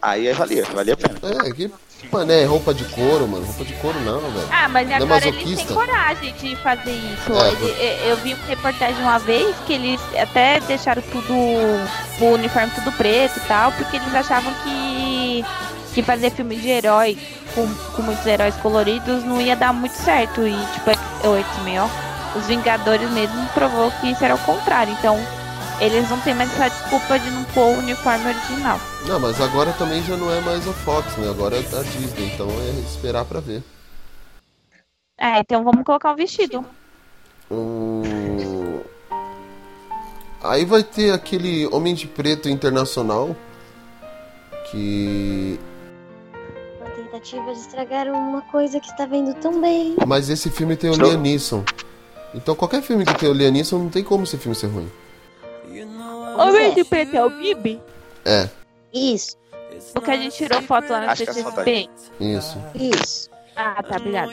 Aí 0.00 0.28
aí 0.28 0.34
valia, 0.34 0.64
valia 0.66 0.94
a 0.94 0.96
pena. 0.96 1.18
é, 1.44 1.50
que 1.52 1.70
mané, 2.12 2.44
roupa 2.44 2.72
de 2.72 2.84
couro, 2.84 3.26
mano. 3.28 3.44
Roupa 3.44 3.64
de 3.64 3.72
couro 3.74 4.00
não, 4.00 4.20
velho. 4.20 4.48
Ah, 4.50 4.68
mas 4.68 4.86
Não 4.88 4.94
é 4.94 4.96
agora 4.96 5.26
eles 5.28 5.34
masoquista? 5.42 5.66
têm 5.66 5.74
coragem 5.76 6.34
de 6.34 6.56
fazer 6.56 6.90
isso. 6.92 7.32
É, 7.32 7.48
Ele- 7.48 8.00
eu- 8.04 8.08
eu 8.10 8.16
vi 8.18 8.34
uma 8.34 8.46
reportagem 8.46 9.02
uma 9.02 9.18
vez 9.18 9.56
que 9.66 9.72
eles 9.72 10.00
até 10.20 10.60
deixaram 10.60 11.02
tudo, 11.12 11.32
o 11.34 12.24
uniforme 12.34 12.70
tudo 12.74 12.92
preto 12.92 13.36
e 13.38 13.40
tal, 13.48 13.72
porque 13.72 13.96
eles 13.96 14.14
achavam 14.14 14.52
que, 14.62 15.44
que 15.94 16.02
fazer 16.02 16.30
filme 16.30 16.56
de 16.56 16.68
herói 16.68 17.18
com, 17.54 17.66
com 17.94 18.02
muitos 18.02 18.24
heróis 18.26 18.54
coloridos 18.56 19.24
não 19.24 19.40
ia 19.40 19.56
dar 19.56 19.72
muito 19.72 19.94
certo. 19.94 20.46
E 20.46 20.52
tipo, 20.74 20.90
o 21.28 21.36
X-Men, 21.36 21.80
ó, 21.80 21.88
os 22.36 22.46
Vingadores 22.46 23.10
mesmo 23.10 23.46
provou 23.54 23.90
que 24.00 24.10
isso 24.10 24.24
era 24.24 24.34
o 24.34 24.38
contrário. 24.38 24.92
Então, 24.98 25.18
eles 25.80 26.08
não 26.10 26.20
têm 26.20 26.34
mais 26.34 26.52
essa 26.52 26.68
desculpa 26.68 27.18
de 27.18 27.30
não 27.30 27.44
pôr 27.44 27.76
o 27.76 27.78
uniforme 27.78 28.26
original. 28.26 28.80
Não, 29.06 29.20
mas 29.20 29.40
agora 29.40 29.72
também 29.72 30.02
já 30.02 30.16
não 30.16 30.30
é 30.30 30.40
mais 30.40 30.66
a 30.66 30.72
Fox, 30.72 31.16
né? 31.16 31.30
Agora 31.30 31.56
é 31.56 31.60
a 31.60 31.82
Disney, 31.82 32.32
então 32.34 32.48
é 32.48 32.80
esperar 32.80 33.24
pra 33.24 33.40
ver. 33.40 33.62
É, 35.18 35.40
então 35.40 35.64
vamos 35.64 35.84
colocar 35.84 36.12
um 36.12 36.16
vestido. 36.16 36.64
Hum, 37.50 38.02
Aí 40.42 40.64
vai 40.64 40.84
ter 40.84 41.12
aquele 41.12 41.66
Homem 41.66 41.94
de 41.94 42.06
Preto 42.06 42.48
Internacional 42.48 43.36
que. 44.70 45.58
Uma 46.80 46.90
tentativa 46.90 47.52
de 47.52 47.58
estragar 47.58 48.06
uma 48.08 48.42
coisa 48.42 48.78
que 48.78 48.88
está 48.88 49.04
vendo 49.04 49.34
tão 49.34 49.60
bem. 49.60 49.96
Mas 50.06 50.28
esse 50.28 50.48
filme 50.50 50.76
tem 50.76 50.90
o 50.90 50.94
Liam 50.94 51.20
Neeson. 51.20 51.64
Então 52.34 52.54
qualquer 52.54 52.82
filme 52.82 53.04
que 53.04 53.14
tem 53.14 53.28
o 53.28 53.32
Liam 53.32 53.50
Neeson 53.50 53.78
não 53.78 53.88
tem 53.88 54.04
como 54.04 54.22
esse 54.22 54.36
filme 54.38 54.54
ser 54.54 54.68
ruim. 54.68 54.88
Homem 56.38 56.74
de 56.74 56.84
preto 56.84 57.16
é 57.16 57.24
o 57.24 57.30
Bibi? 57.30 57.80
É, 58.24 58.48
Isso, 58.92 59.36
Porque 59.94 60.10
a 60.10 60.16
gente 60.16 60.36
tirou 60.36 60.60
foto 60.62 60.90
lá 60.90 61.00
na 61.00 61.12
é 61.12 61.14
CCXP. 61.16 61.88
isso. 62.20 62.58
isso. 62.74 63.30
Ah, 63.56 63.82
tá, 63.82 63.96
obrigado. 63.96 64.32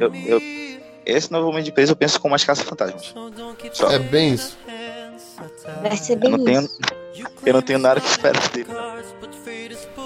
Eu, 0.00 0.12
eu, 0.26 0.40
esse 1.04 1.30
novo 1.32 1.48
Homem 1.48 1.62
de 1.62 1.72
Preso 1.72 1.92
eu 1.92 1.96
penso 1.96 2.20
como 2.20 2.34
as 2.34 2.44
caça-fantasmas. 2.44 3.14
Só. 3.72 3.90
É 3.90 3.98
bem 3.98 4.34
isso. 4.34 4.56
Vai 5.82 5.96
ser 5.96 6.14
Eu 6.14 6.16
bem 6.18 6.30
não 6.30 6.44
tenho, 6.44 6.62
isso. 6.62 6.78
eu 7.44 7.52
não 7.54 7.62
tenho 7.62 7.78
nada 7.78 8.00
que 8.00 8.06
esperar 8.08 8.48
dele. 8.50 8.68
não. 8.72 8.96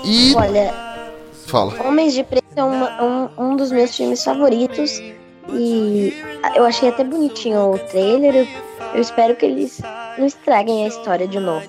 E. 0.04 0.34
Olha, 0.34 0.72
Fala. 1.46 1.74
Homens 1.86 2.14
de 2.14 2.22
Preto 2.24 2.44
é 2.56 2.62
uma- 2.62 3.02
um, 3.02 3.30
um 3.52 3.56
dos 3.56 3.70
meus 3.72 3.94
filmes 3.96 4.22
favoritos. 4.22 5.00
E 5.52 6.14
eu 6.54 6.64
achei 6.64 6.88
até 6.90 7.02
bonitinho 7.02 7.72
o 7.72 7.78
trailer. 7.78 8.34
Eu, 8.36 8.46
eu 8.94 9.00
espero 9.00 9.34
que 9.34 9.44
eles 9.46 9.80
não 10.20 10.26
estraguem 10.26 10.84
a 10.84 10.88
história 10.88 11.26
de 11.26 11.40
novo. 11.40 11.66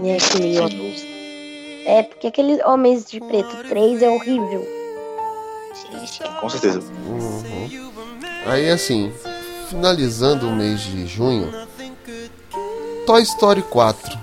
E 0.00 0.10
aquele 0.12 0.58
outros. 0.60 1.02
É, 1.84 2.02
porque 2.04 2.28
aquele 2.28 2.62
Homens 2.64 3.04
de 3.04 3.20
Preto 3.20 3.56
3 3.68 4.02
é 4.02 4.08
horrível. 4.08 4.66
Com 6.40 6.48
certeza. 6.48 6.80
Uhum. 7.08 7.90
Aí 8.46 8.70
assim, 8.70 9.12
finalizando 9.68 10.48
o 10.48 10.52
mês 10.54 10.80
de 10.80 11.06
junho, 11.06 11.52
Toy 13.06 13.22
Story 13.22 13.62
4. 13.62 14.18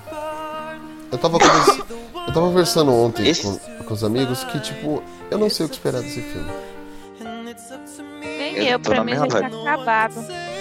Eu 1.12 1.18
tava 1.18 1.38
conversa- 1.38 1.86
eu 2.26 2.26
tava 2.34 2.46
conversando 2.46 2.92
ontem 2.92 3.34
com, 3.34 3.58
com 3.84 3.94
os 3.94 4.04
amigos 4.04 4.44
que 4.44 4.58
tipo, 4.60 5.02
eu 5.30 5.38
não 5.38 5.50
sei 5.50 5.66
o 5.66 5.68
que 5.68 5.74
esperar 5.74 6.02
desse 6.02 6.20
filme. 6.22 6.50
Nem 8.20 8.56
Eu 8.56 8.64
eu, 8.64 8.78
tô 8.78 8.90
pra 8.90 9.04
mim 9.04 9.12
já 9.14 9.26
vibe. 9.26 9.56
acabado. 9.68 10.14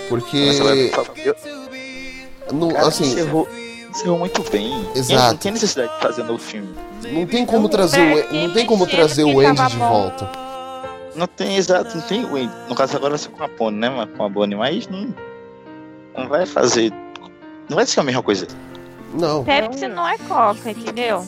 Porque 0.09 0.37
eu- 0.37 1.58
não, 2.53 2.69
Cara, 2.69 2.87
assim, 2.87 3.03
encerrou, 3.05 3.47
encerrou 3.89 4.19
muito 4.19 4.43
bem. 4.51 4.71
Exato. 4.95 5.31
Não 5.31 5.37
tem 5.37 5.51
necessidade 5.51 5.93
de 5.93 5.99
fazer 6.01 6.21
um 6.21 6.25
novo 6.25 6.39
filme. 6.39 6.69
não 7.11 7.25
tem 7.25 7.45
como 7.45 7.69
trazer 7.69 7.99
o, 8.01 8.33
não 8.33 8.53
tem 8.53 8.65
como 8.65 8.85
trazer 8.87 9.23
o 9.23 9.39
Andy 9.39 9.67
de 9.67 9.77
volta. 9.77 10.29
Não 11.15 11.27
tem 11.27 11.57
exato, 11.57 11.97
não 11.97 12.03
tem 12.03 12.23
Wendy. 12.25 12.53
No 12.69 12.75
caso 12.75 12.95
agora 12.95 13.11
vai 13.11 13.19
ser 13.19 13.29
com 13.29 13.43
a 13.43 13.49
Pony, 13.49 13.77
né? 13.77 13.89
mas 13.89 14.09
Com 14.15 14.23
a 14.23 14.29
Bonnie, 14.29 14.55
mas 14.55 14.87
não, 14.87 15.13
não 16.17 16.29
vai 16.29 16.45
fazer. 16.45 16.93
Não 17.67 17.75
vai 17.75 17.85
ser 17.85 17.99
a 17.99 18.03
mesma 18.03 18.23
coisa. 18.23 18.47
Não. 19.13 19.43
Pepsi 19.43 19.87
não 19.87 20.07
é 20.07 20.17
coca, 20.19 20.71
entendeu? 20.71 21.25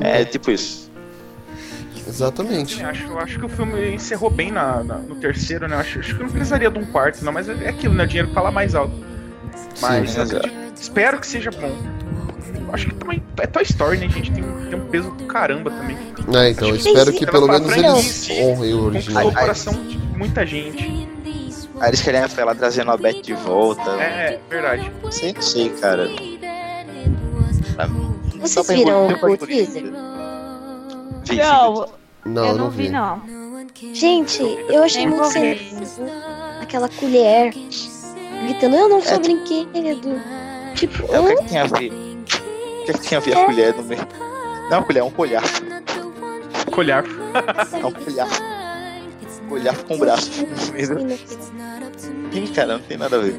É 0.00 0.24
tipo 0.24 0.50
isso. 0.50 0.90
Exatamente. 2.06 2.80
Eu 2.80 2.88
acho, 2.88 3.06
eu 3.06 3.18
acho 3.18 3.38
que 3.38 3.44
o 3.46 3.48
filme 3.48 3.94
encerrou 3.94 4.30
bem 4.30 4.50
na, 4.50 4.82
na- 4.82 4.96
no 4.98 5.16
terceiro, 5.16 5.68
né? 5.68 5.76
Eu 5.76 5.80
Acho, 5.80 5.98
acho 5.98 6.16
que 6.16 6.22
não 6.22 6.30
precisaria 6.30 6.70
de 6.70 6.78
um 6.78 6.86
quarto, 6.86 7.22
não, 7.24 7.32
mas 7.32 7.48
é 7.48 7.68
aquilo, 7.68 7.94
né? 7.94 8.04
O 8.04 8.06
dinheiro 8.06 8.30
fala 8.32 8.50
mais 8.50 8.74
alto. 8.74 8.94
Mas 9.80 10.10
Sim, 10.10 10.20
acredito- 10.20 10.80
espero 10.80 11.20
que 11.20 11.26
seja 11.26 11.50
bom. 11.50 11.72
Eu 12.68 12.74
Acho 12.74 12.86
que 12.88 12.94
também 12.96 13.22
é 13.38 13.46
Toy 13.46 13.62
Story, 13.62 13.96
né, 13.98 14.08
gente? 14.10 14.30
Tem, 14.30 14.44
um- 14.44 14.66
tem 14.68 14.78
um 14.78 14.86
peso 14.88 15.10
do 15.12 15.24
caramba 15.24 15.70
também. 15.70 15.96
É, 16.34 16.50
então 16.50 16.68
eu 16.68 16.76
espero 16.76 17.12
que 17.12 17.24
ela 17.24 17.32
pelo 17.32 17.46
pra 17.46 17.58
menos 17.60 18.28
eles 18.28 18.42
honrem 18.42 18.74
o 18.74 18.84
original. 18.84 19.28
O 19.28 19.32
coração 19.34 19.72
de 19.72 19.96
muita 19.98 20.44
gente. 20.44 21.08
Aí 21.80 21.88
eles 21.90 22.02
querem 22.02 22.20
ela 22.36 22.54
trazendo 22.54 22.90
a 22.90 22.96
Beth 22.96 23.22
de 23.22 23.34
volta. 23.34 23.90
É, 23.92 24.38
verdade. 24.50 24.90
Sei, 25.10 25.32
não 25.32 25.40
sei, 25.42 25.70
cara. 25.70 26.08
Vocês 28.40 28.66
viram 28.68 29.08
o 29.08 29.36
teaser? 29.38 29.84
Não, 29.84 31.88
Não, 32.24 32.46
eu 32.46 32.52
não 32.52 32.58
não 32.64 32.70
vi, 32.70 32.82
vi. 32.84 32.88
não. 32.90 33.22
Gente, 33.92 34.42
eu 34.68 34.82
achei 34.82 35.06
muito 35.06 35.24
sem. 35.26 35.58
Aquela 36.60 36.88
colher 36.88 37.52
gritando, 38.42 38.76
eu 38.76 38.88
não 38.88 39.00
sou 39.02 39.18
brinquedo. 39.20 40.20
Tipo, 40.74 41.12
É, 41.12 41.20
o 41.20 41.26
que, 41.26 41.32
é 41.32 41.36
que 41.36 41.44
tem 41.48 41.58
a 41.58 41.64
ver? 41.64 41.90
O 41.90 42.84
que, 42.84 42.90
é 42.90 42.94
que 42.94 43.08
tem 43.08 43.18
a 43.18 43.20
ver 43.20 43.36
a 43.36 43.44
colher 43.44 43.74
no 43.74 43.82
meio? 43.82 44.08
Não 44.70 44.76
é 44.76 44.76
uma 44.76 44.82
colher, 44.84 45.00
é 45.00 45.04
um 45.04 45.10
colhar. 45.10 45.42
Colhar. 46.70 47.04
É 47.72 47.86
um 47.86 47.92
colhar. 47.92 48.28
Colhar 49.48 49.76
com 49.84 49.98
braço. 49.98 50.30
Ih, 52.32 52.48
cara, 52.48 52.74
não 52.74 52.80
tem 52.80 52.96
nada 52.98 53.16
a 53.16 53.20
ver. 53.20 53.34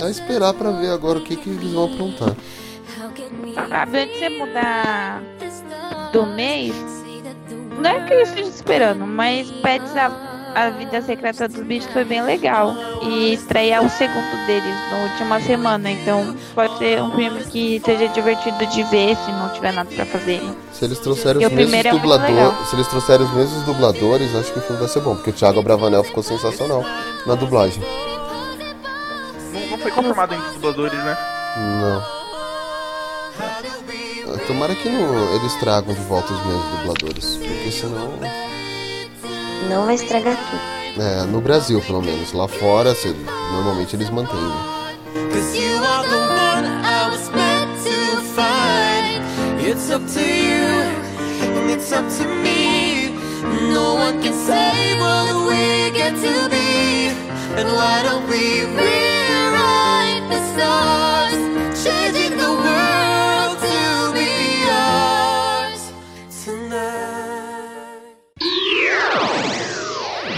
É 0.00 0.10
esperar 0.10 0.52
pra 0.54 0.70
ver 0.72 0.90
agora 0.90 1.18
o 1.18 1.22
que, 1.22 1.36
que 1.36 1.48
eles 1.48 1.72
vão 1.72 1.84
aprontar. 1.92 2.34
Sabe, 3.68 3.98
antes 3.98 4.14
de 4.14 4.18
você 4.18 4.28
mudar 4.30 5.22
do 6.12 6.26
mês, 6.26 6.74
não 7.78 7.90
é 7.90 8.06
que 8.06 8.14
eu 8.14 8.20
esteja 8.22 8.48
esperando, 8.48 9.06
mas 9.06 9.50
Pets 9.50 9.96
a, 9.96 10.08
a 10.54 10.70
Vida 10.70 11.00
Secreta 11.02 11.48
dos 11.48 11.62
Bichos 11.62 11.90
foi 11.92 12.04
bem 12.04 12.22
legal. 12.22 12.74
E 13.02 13.34
estreia 13.34 13.82
o 13.82 13.88
segundo 13.88 14.46
deles 14.46 14.74
na 14.90 14.98
última 14.98 15.40
semana, 15.40 15.90
então 15.90 16.34
pode 16.54 16.78
ser 16.78 17.02
um 17.02 17.10
filme 17.14 17.42
que 17.44 17.80
seja 17.84 18.08
divertido 18.08 18.64
de 18.66 18.82
ver 18.84 19.16
se 19.16 19.32
não 19.32 19.48
tiver 19.50 19.72
nada 19.72 19.90
pra 19.94 20.06
fazer. 20.06 20.40
Se 20.72 20.84
eles 20.84 20.98
trouxerem 20.98 21.42
E 21.42 21.46
os 21.46 21.52
mesmos 21.52 21.74
é 21.74 21.90
dubladores, 21.90 22.68
se 22.68 22.76
eles 22.76 22.88
trouxerem 22.88 23.26
os 23.26 23.32
mesmos 23.34 23.62
dubladores, 23.64 24.34
acho 24.34 24.52
que 24.52 24.58
o 24.58 24.62
filme 24.62 24.78
vai 24.80 24.88
ser 24.88 25.00
bom, 25.00 25.14
porque 25.14 25.30
o 25.30 25.32
Thiago 25.32 25.60
Abravanel 25.60 26.04
ficou 26.04 26.22
sensacional 26.22 26.84
na 27.26 27.34
dublagem. 27.34 27.82
Não, 29.52 29.66
não 29.70 29.78
foi 29.78 29.90
confirmado 29.90 30.34
ainda 30.34 30.46
os 30.46 30.54
dubladores, 30.54 30.98
né? 30.98 31.16
Não. 31.56 32.02
Ah, 33.38 34.38
Tomara 34.46 34.74
que 34.74 34.88
não, 34.88 35.34
eles 35.34 35.54
tragam 35.56 35.94
de 35.94 36.00
volta 36.02 36.32
os 36.32 36.46
mesmos 36.46 36.78
dubladores, 36.78 37.36
porque 37.36 37.70
senão. 37.70 38.51
Não 39.68 39.86
vai 39.86 39.94
estragar 39.94 40.36
tudo. 40.36 41.02
É, 41.02 41.22
no 41.24 41.40
Brasil 41.40 41.80
pelo 41.80 42.02
menos. 42.02 42.32
Lá 42.32 42.46
fora, 42.48 42.94
se- 42.94 43.14
normalmente 43.52 43.96
eles 43.96 44.10
mantêm. 44.10 44.38
né? 44.40 44.82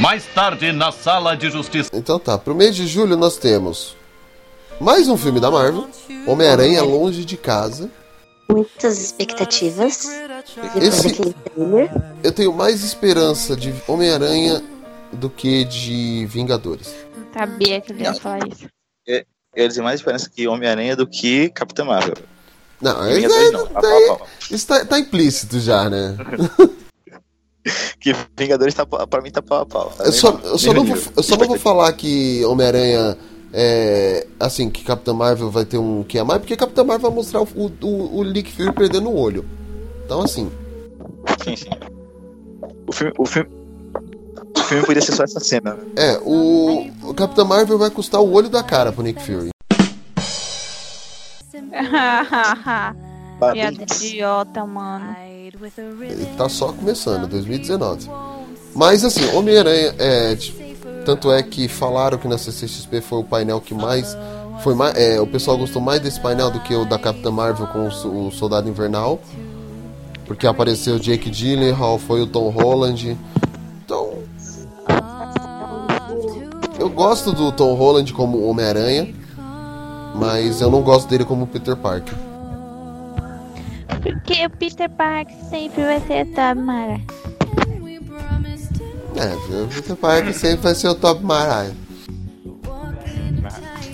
Mais 0.04 0.26
tarde, 0.26 0.70
na 0.70 0.92
sala 0.92 1.34
de 1.34 1.48
justiça. 1.50 1.88
Então 1.94 2.18
tá, 2.18 2.36
pro 2.36 2.54
mês 2.54 2.76
de 2.76 2.86
julho 2.86 3.16
nós 3.16 3.38
temos 3.38 3.96
mais 4.78 5.08
um 5.08 5.16
filme 5.16 5.40
da 5.40 5.50
Marvel, 5.50 5.88
Homem-Aranha 6.26 6.82
Longe 6.82 7.24
de 7.24 7.38
Casa. 7.38 7.90
Muitas 8.50 9.02
expectativas. 9.02 10.04
Esse-. 10.76 11.34
Eu 12.22 12.32
tenho 12.32 12.52
mais 12.52 12.84
esperança 12.84 13.56
de 13.56 13.74
Homem-Aranha 13.88 14.62
do 15.10 15.30
que 15.30 15.64
de 15.64 16.26
Vingadores. 16.26 16.94
Sabia 17.32 17.80
que 17.80 17.90
ele 17.90 18.02
ia 18.02 18.12
falar 18.12 18.46
isso. 18.46 18.66
É, 19.08 19.24
Eu 19.56 19.62
ia 19.62 19.68
dizer 19.68 19.80
mais 19.80 20.00
esperança 20.00 20.28
que 20.28 20.46
Homem-Aranha 20.46 20.94
do 20.94 21.06
que 21.06 21.48
Capitã 21.48 21.82
Marvel. 21.82 22.16
Não, 22.78 22.92
daí, 23.00 23.50
não, 23.50 23.64
daí- 23.80 24.06
pau, 24.06 24.18
pau. 24.18 24.28
isso 24.50 24.66
tá, 24.66 24.84
tá 24.84 24.98
implícito 24.98 25.58
já, 25.60 25.88
né? 25.88 26.14
Que 27.98 28.14
Vingadores 28.36 28.74
tá, 28.74 28.84
pra 28.84 29.22
mim 29.22 29.30
tá 29.30 29.40
pau 29.40 29.62
a 29.62 29.66
pau. 29.66 29.92
Tá 29.96 30.04
Eu 30.04 30.12
só, 30.12 30.38
eu 30.44 30.58
só 30.58 30.72
não, 30.74 30.84
vou, 30.84 30.98
eu 31.16 31.22
só 31.22 31.36
não 31.36 31.46
vou 31.46 31.58
falar 31.58 31.92
que 31.94 32.44
Homem-Aranha 32.44 33.16
é. 33.52 34.26
Assim, 34.38 34.68
que 34.68 34.84
Capitã 34.84 35.14
Marvel 35.14 35.50
vai 35.50 35.64
ter 35.64 35.78
um 35.78 36.02
que 36.02 36.18
a 36.18 36.24
mais, 36.24 36.40
porque 36.40 36.56
Capitã 36.56 36.84
Marvel 36.84 37.08
vai 37.08 37.16
mostrar 37.16 37.40
o, 37.40 37.48
o, 37.82 38.18
o 38.18 38.24
Nick 38.24 38.52
Fury 38.52 38.72
perdendo 38.72 39.08
o 39.08 39.16
olho. 39.16 39.44
Então, 40.04 40.20
assim. 40.22 40.50
Sim, 41.42 41.56
sim. 41.56 41.70
O 42.86 42.92
filme, 42.92 43.12
o 43.18 43.24
filme, 43.24 43.48
o 44.56 44.60
filme 44.60 44.84
podia 44.84 45.00
ser 45.00 45.12
só 45.12 45.24
essa 45.24 45.40
cena. 45.40 45.74
né? 45.74 45.84
É, 45.96 46.18
o, 46.22 46.90
o 47.02 47.14
Capitã 47.14 47.44
Marvel 47.44 47.78
vai 47.78 47.88
custar 47.90 48.20
o 48.20 48.30
olho 48.32 48.50
da 48.50 48.62
cara 48.62 48.92
pro 48.92 49.02
Nick 49.02 49.22
Fury. 49.22 49.50
Piada 53.52 53.82
idiota, 53.82 54.64
mano. 54.64 55.16
Ele 55.18 56.26
tá 56.36 56.48
só 56.48 56.72
começando, 56.72 57.28
2019. 57.28 58.08
Mas 58.74 59.04
assim, 59.04 59.24
Homem-Aranha 59.34 59.94
é. 59.98 60.36
Tanto 61.04 61.30
é 61.30 61.42
que 61.42 61.68
falaram 61.68 62.16
que 62.16 62.26
na 62.26 62.38
CCXP 62.38 63.00
foi 63.00 63.18
o 63.18 63.24
painel 63.24 63.60
que 63.60 63.74
mais. 63.74 64.16
Foi 64.62 64.74
mais 64.74 64.96
é, 64.96 65.20
o 65.20 65.26
pessoal 65.26 65.58
gostou 65.58 65.82
mais 65.82 66.00
desse 66.00 66.18
painel 66.18 66.50
do 66.50 66.60
que 66.60 66.74
o 66.74 66.84
da 66.84 66.98
Capitã 66.98 67.30
Marvel 67.30 67.66
com 67.66 67.88
o, 67.88 68.26
o 68.26 68.32
Soldado 68.32 68.68
Invernal. 68.68 69.20
Porque 70.26 70.46
apareceu 70.46 70.94
o 70.94 71.00
Jake 71.00 71.30
Gyllenhaal, 71.30 71.98
foi 71.98 72.22
o 72.22 72.26
Tom 72.26 72.48
Holland. 72.48 73.18
Então. 73.84 74.14
Eu 76.78 76.88
gosto 76.88 77.32
do 77.32 77.52
Tom 77.52 77.74
Holland 77.74 78.12
como 78.12 78.46
Homem-Aranha. 78.46 79.14
Mas 80.14 80.60
eu 80.60 80.70
não 80.70 80.80
gosto 80.80 81.08
dele 81.08 81.24
como 81.24 81.46
Peter 81.46 81.76
Parker. 81.76 82.14
Porque 84.04 84.44
o 84.44 84.50
Peter 84.50 84.90
Parker 84.90 85.34
sempre 85.48 85.82
vai 85.82 85.98
ser 86.00 86.26
top, 86.26 86.60
Mara. 86.60 87.00
É, 89.16 89.62
o 89.62 89.68
Peter 89.68 89.96
Parker 89.96 90.34
sempre 90.34 90.58
vai 90.58 90.74
ser 90.74 90.88
o 90.88 90.94
top 90.94 91.24
Mariah. 91.24 91.72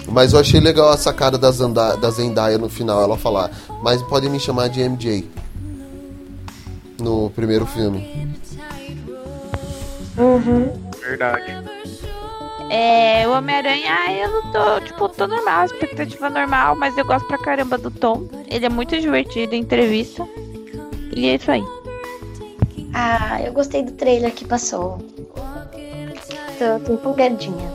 Mas 0.09 0.33
eu 0.33 0.41
achei 0.41 0.59
legal 0.59 0.89
a 0.89 0.97
sacada 0.97 1.39
da, 1.39 1.53
Zanda, 1.53 1.97
da 1.97 2.11
Zendaya 2.11 2.59
no 2.59 2.69
final, 2.69 3.01
ela 3.01 3.17
falar, 3.17 3.53
mas 3.85 4.03
podem 4.03 4.29
me 4.29 4.41
chamar 4.41 4.69
de 4.69 4.81
MJ. 4.81 5.31
No 6.99 7.31
primeiro 7.31 7.65
filme. 7.65 8.29
Verdade. 11.01 12.00
É, 12.71 13.27
o 13.27 13.33
Homem-Aranha, 13.33 14.23
eu 14.23 14.31
não 14.31 14.53
tô, 14.53 14.81
tipo, 14.83 15.09
tô 15.09 15.27
normal, 15.27 15.65
expectativa 15.65 16.31
normal, 16.31 16.77
mas 16.77 16.97
eu 16.97 17.05
gosto 17.05 17.27
pra 17.27 17.37
caramba 17.37 17.77
do 17.77 17.91
Tom. 17.91 18.29
Ele 18.49 18.65
é 18.65 18.69
muito 18.69 18.99
divertido 19.01 19.57
em 19.57 19.61
entrevista. 19.63 20.25
E 21.17 21.27
é 21.27 21.35
isso 21.35 21.51
aí. 21.51 21.65
Ah, 22.95 23.43
eu 23.43 23.53
gostei 23.53 23.83
do 23.83 23.91
trailer 23.91 24.33
que 24.33 24.45
passou. 24.45 24.99
Tô, 26.59 26.79
tô 26.87 26.93
empolgadinha. 26.93 27.73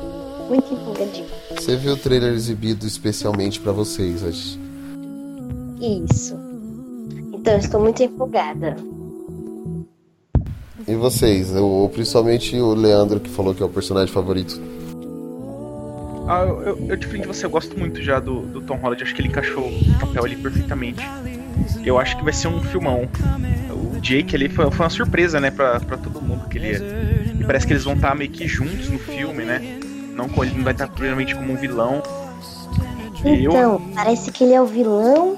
Muito 0.47 0.73
empolgadinha. 0.73 1.27
Você 1.51 1.75
viu 1.75 1.95
o 1.95 1.97
trailer 1.97 2.31
exibido 2.31 2.87
especialmente 2.87 3.59
pra 3.59 3.73
vocês 3.73 4.23
hoje. 4.23 4.57
Isso. 5.81 6.39
Então, 7.33 7.53
eu 7.53 7.59
estou 7.59 7.81
muito 7.81 8.01
empolgada. 8.01 8.77
E 10.87 10.95
vocês? 10.95 11.53
O, 11.53 11.89
principalmente 11.89 12.55
o 12.55 12.73
Leandro 12.73 13.19
que 13.19 13.29
falou 13.29 13.53
que 13.53 13.61
é 13.61 13.65
o 13.65 13.69
personagem 13.69 14.13
favorito. 14.13 14.57
Ah, 16.27 16.39
eu, 16.41 16.61
eu, 16.63 16.85
eu, 16.89 16.95
diferente 16.95 17.21
de 17.23 17.27
você, 17.27 17.45
eu 17.45 17.49
gosto 17.49 17.77
muito 17.77 18.01
já 18.01 18.19
do, 18.19 18.41
do 18.41 18.61
Tom 18.61 18.75
Holland, 18.77 19.03
acho 19.03 19.13
que 19.13 19.21
ele 19.21 19.27
encaixou 19.27 19.67
o 19.67 19.99
papel 19.99 20.25
ali 20.25 20.35
perfeitamente. 20.35 21.05
Eu 21.83 21.99
acho 21.99 22.17
que 22.17 22.23
vai 22.23 22.33
ser 22.33 22.47
um 22.47 22.61
filmão. 22.61 23.07
O 23.71 23.99
Jake 23.99 24.35
ali 24.35 24.49
foi, 24.49 24.69
foi 24.71 24.85
uma 24.85 24.89
surpresa, 24.89 25.39
né, 25.39 25.51
pra, 25.51 25.79
pra 25.79 25.97
todo 25.97 26.21
mundo 26.21 26.47
que 26.49 26.57
ele 26.57 26.73
é. 26.73 27.35
E 27.39 27.43
parece 27.43 27.67
que 27.67 27.73
eles 27.73 27.83
vão 27.83 27.93
estar 27.93 28.15
meio 28.15 28.29
que 28.31 28.47
juntos 28.47 28.89
no 28.89 28.97
filme, 28.97 29.43
né? 29.45 29.79
Não, 30.15 30.29
ele 30.43 30.55
não 30.55 30.63
vai 30.63 30.73
estar 30.73 30.87
provavelmente 30.87 31.35
como 31.35 31.53
um 31.53 31.55
vilão. 31.55 32.01
E 33.23 33.43
eu, 33.43 33.51
Então, 33.51 33.81
parece 33.93 34.31
que 34.31 34.43
ele 34.43 34.53
é 34.53 34.61
o 34.61 34.65
vilão, 34.65 35.37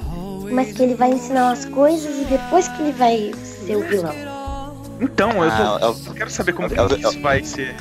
mas 0.52 0.72
que 0.72 0.84
ele 0.84 0.96
vai 0.96 1.10
ensinar 1.12 1.46
umas 1.48 1.66
coisas 1.66 2.16
e 2.22 2.26
depois 2.26 2.68
que 2.68 2.82
ele 2.82 2.92
vai 2.94 3.32
ser 3.44 3.76
o 3.76 3.82
vilão. 3.82 4.14
Então, 5.02 5.32
eu, 5.44 5.50
Ah, 5.52 5.78
tô, 5.80 5.86
é 5.86 5.90
o- 5.90 5.96
eu 6.08 6.14
quero 6.14 6.30
saber 6.30 6.54
como 6.54 6.68
é 6.68 6.70
que 6.70 7.00
isso 7.08 7.22
vai 7.22 7.44
ser. 7.44 7.76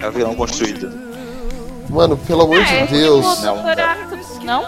É 0.00 0.08
o 0.08 0.12
vilão 0.12 0.34
construído. 0.34 1.03
Mano, 1.88 2.16
pelo 2.16 2.42
amor 2.42 2.58
É, 2.58 2.86
de 2.86 2.92
Deus. 2.98 3.24
Não? 4.42 4.64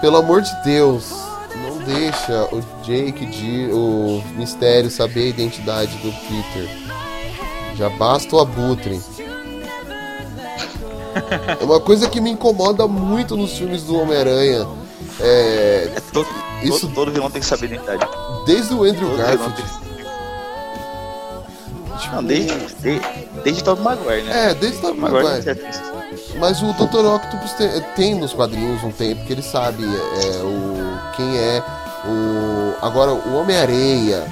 Pelo 0.00 0.16
amor 0.18 0.42
de 0.42 0.54
Deus. 0.64 1.10
Não 1.56 1.78
deixa 1.78 2.48
o 2.52 2.60
Jake 2.82 3.24
de 3.26 3.70
o 3.72 4.22
mistério 4.36 4.90
saber 4.90 5.24
a 5.24 5.28
identidade 5.28 5.96
do 5.98 6.12
Peter. 6.12 6.68
Já 7.76 7.88
basta 7.90 8.34
o 8.36 8.40
abutre. 8.40 9.00
É 11.60 11.64
uma 11.64 11.80
coisa 11.80 12.08
que 12.10 12.20
me 12.20 12.30
incomoda 12.30 12.86
muito 12.86 13.36
nos 13.36 13.56
filmes 13.56 13.82
do 13.84 13.98
Homem-Aranha. 14.00 14.66
É, 15.20 15.90
Todo, 16.12 16.28
Isso- 16.62 16.80
todo, 16.80 16.94
todo 16.94 17.10
vilão 17.12 17.30
tem 17.30 17.40
que 17.40 17.46
saber 17.46 17.66
a 17.66 17.74
identidade. 17.74 18.06
desde 18.44 18.74
o 18.74 18.84
Andrew 18.84 19.08
Todo 19.08 19.16
Garfield. 19.18 19.64
Não, 22.12 22.22
desde, 22.22 22.52
desde, 22.82 23.00
desde 23.42 23.64
Tobey 23.64 23.82
Maguire, 23.84 24.22
né? 24.24 24.50
É, 24.50 24.54
desde 24.54 24.78
Tobey 24.80 25.00
Maguire 25.00 25.24
Maguire. 25.24 25.60
Mas 26.38 26.62
o 26.62 26.72
Dr. 26.72 27.04
Octopus 27.04 27.52
tem, 27.52 27.68
tem 27.94 28.14
nos 28.14 28.32
quadrinhos 28.32 28.82
um 28.84 28.90
tempo 28.90 29.24
que 29.24 29.32
ele 29.32 29.42
sabe 29.42 29.84
é, 29.84 30.42
o, 30.42 31.14
quem 31.16 31.36
é 31.36 31.62
o. 32.06 32.84
Agora, 32.84 33.12
o 33.12 33.36
Homem-Areia. 33.36 34.24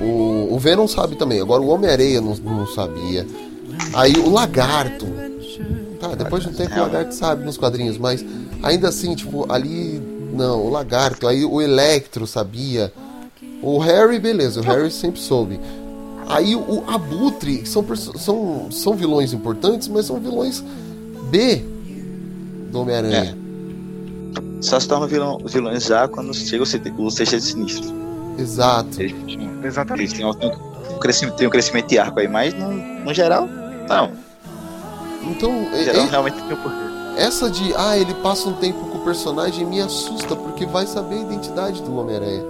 O, 0.00 0.54
o 0.54 0.58
Venom 0.58 0.88
sabe 0.88 1.16
também. 1.16 1.40
Agora, 1.40 1.60
o 1.60 1.68
Homem-Areia 1.68 2.20
não, 2.20 2.34
não 2.34 2.66
sabia. 2.66 3.26
Aí, 3.92 4.14
o 4.14 4.30
Lagarto. 4.30 5.06
Tá, 6.00 6.14
depois 6.14 6.42
de 6.42 6.48
um 6.48 6.54
tempo 6.54 6.74
o 6.74 6.80
Lagarto 6.80 7.14
sabe 7.14 7.44
nos 7.44 7.58
quadrinhos, 7.58 7.98
mas 7.98 8.24
ainda 8.62 8.88
assim, 8.88 9.14
tipo, 9.14 9.50
ali. 9.52 10.00
Não, 10.32 10.64
o 10.64 10.70
Lagarto. 10.70 11.28
Aí, 11.28 11.44
o 11.44 11.60
Electro 11.60 12.26
sabia. 12.26 12.92
O 13.62 13.78
Harry, 13.78 14.18
beleza, 14.18 14.60
o 14.60 14.62
Harry 14.62 14.90
sempre 14.90 15.20
soube. 15.20 15.60
Aí 16.28 16.54
o 16.54 16.84
Abutre 16.86 17.66
são, 17.66 17.84
são, 17.96 18.70
são 18.70 18.94
vilões 18.94 19.32
importantes, 19.32 19.88
mas 19.88 20.06
são 20.06 20.18
vilões 20.20 20.62
B 21.30 21.64
do 22.70 22.80
Homem-Aranha. 22.80 23.36
Só 24.60 24.78
se 24.78 24.86
torna 24.86 25.06
vilão, 25.06 25.38
vilões 25.44 25.84
já 25.84 26.06
quando 26.06 26.32
chega 26.34 26.62
o, 26.62 27.10
sexteto 27.10 27.42
sinistro. 27.42 27.92
Exato. 28.38 29.00
Eles, 29.02 29.14
Exatamente. 29.64 30.14
eles 30.20 30.38
têm, 30.38 30.50
tem 30.50 30.94
um 30.94 30.98
crescimento, 30.98 31.36
tem 31.36 31.46
um 31.46 31.50
crescimento 31.50 31.88
de 31.88 31.98
arco 31.98 32.20
aí, 32.20 32.28
mas 32.28 32.54
no, 32.54 32.70
no 32.70 33.14
geral, 33.14 33.48
não. 33.88 34.12
Então, 35.22 35.50
No 35.52 35.76
é- 35.76 35.84
geral, 35.84 36.04
é- 36.06 36.08
realmente 36.10 36.34
tem 36.42 36.52
um 36.56 36.62
porquê. 36.62 36.78
essa 37.16 37.50
de, 37.50 37.74
ah, 37.74 37.96
ele 37.98 38.14
passa 38.14 38.48
um 38.48 38.52
tempo 38.54 38.78
com 38.86 38.98
o 38.98 39.04
personagem 39.04 39.66
me 39.66 39.80
assusta, 39.80 40.36
porque 40.36 40.64
vai 40.66 40.86
saber 40.86 41.16
a 41.16 41.22
identidade 41.22 41.82
do 41.82 41.96
Homem-Aranha. 41.96 42.42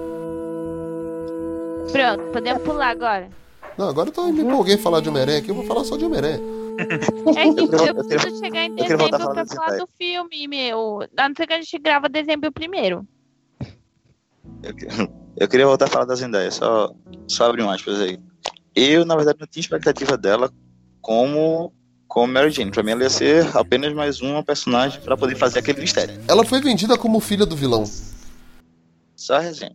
Pronto, 1.92 2.22
podemos 2.32 2.62
pular 2.62 2.90
agora. 2.90 3.28
Não, 3.80 3.88
agora 3.88 4.10
eu 4.10 4.12
tô, 4.12 4.30
me 4.30 4.42
empolguei 4.42 4.74
a 4.74 4.78
falar 4.78 5.00
de 5.00 5.08
Homem-Aranha 5.08 5.38
aqui, 5.38 5.48
eu 5.48 5.54
vou 5.54 5.64
falar 5.64 5.84
só 5.84 5.96
de 5.96 6.04
Homem-Aranha. 6.04 6.38
É 6.78 7.54
que 7.54 7.88
Eu 7.88 7.94
preciso 8.04 8.38
chegar 8.38 8.66
em 8.66 8.74
dezembro 8.74 9.08
pra 9.08 9.46
falar 9.46 9.78
do 9.78 9.88
filme, 9.96 10.46
meu. 10.46 11.08
A 11.16 11.26
não 11.26 11.34
ser 11.34 11.46
que 11.46 11.54
a 11.54 11.62
gente 11.62 11.78
grava 11.78 12.06
dezembro 12.06 12.52
primeiro. 12.52 13.08
Eu, 14.62 14.74
eu 15.34 15.48
queria 15.48 15.66
voltar 15.66 15.86
a 15.86 15.88
falar 15.88 16.04
da 16.04 16.14
Zendaya, 16.14 16.50
só, 16.50 16.92
só 17.26 17.46
abrir 17.46 17.62
um 17.62 17.70
aspas 17.70 17.98
aí. 18.02 18.20
Eu, 18.76 19.06
na 19.06 19.16
verdade, 19.16 19.38
não 19.40 19.46
tinha 19.46 19.62
expectativa 19.62 20.14
dela 20.14 20.52
como, 21.00 21.72
como 22.06 22.30
Mary 22.34 22.50
Jane. 22.50 22.70
Pra 22.70 22.82
mim, 22.82 22.90
ela 22.90 23.04
ia 23.04 23.08
ser 23.08 23.48
apenas 23.56 23.94
mais 23.94 24.20
uma 24.20 24.44
personagem 24.44 25.00
pra 25.00 25.16
poder 25.16 25.36
fazer 25.36 25.60
aquele 25.60 25.80
mistério. 25.80 26.20
Ela 26.28 26.44
foi 26.44 26.60
vendida 26.60 26.98
como 26.98 27.18
filha 27.18 27.46
do 27.46 27.56
vilão. 27.56 27.84
Só 29.16 29.36
a 29.36 29.40
resenha. 29.40 29.74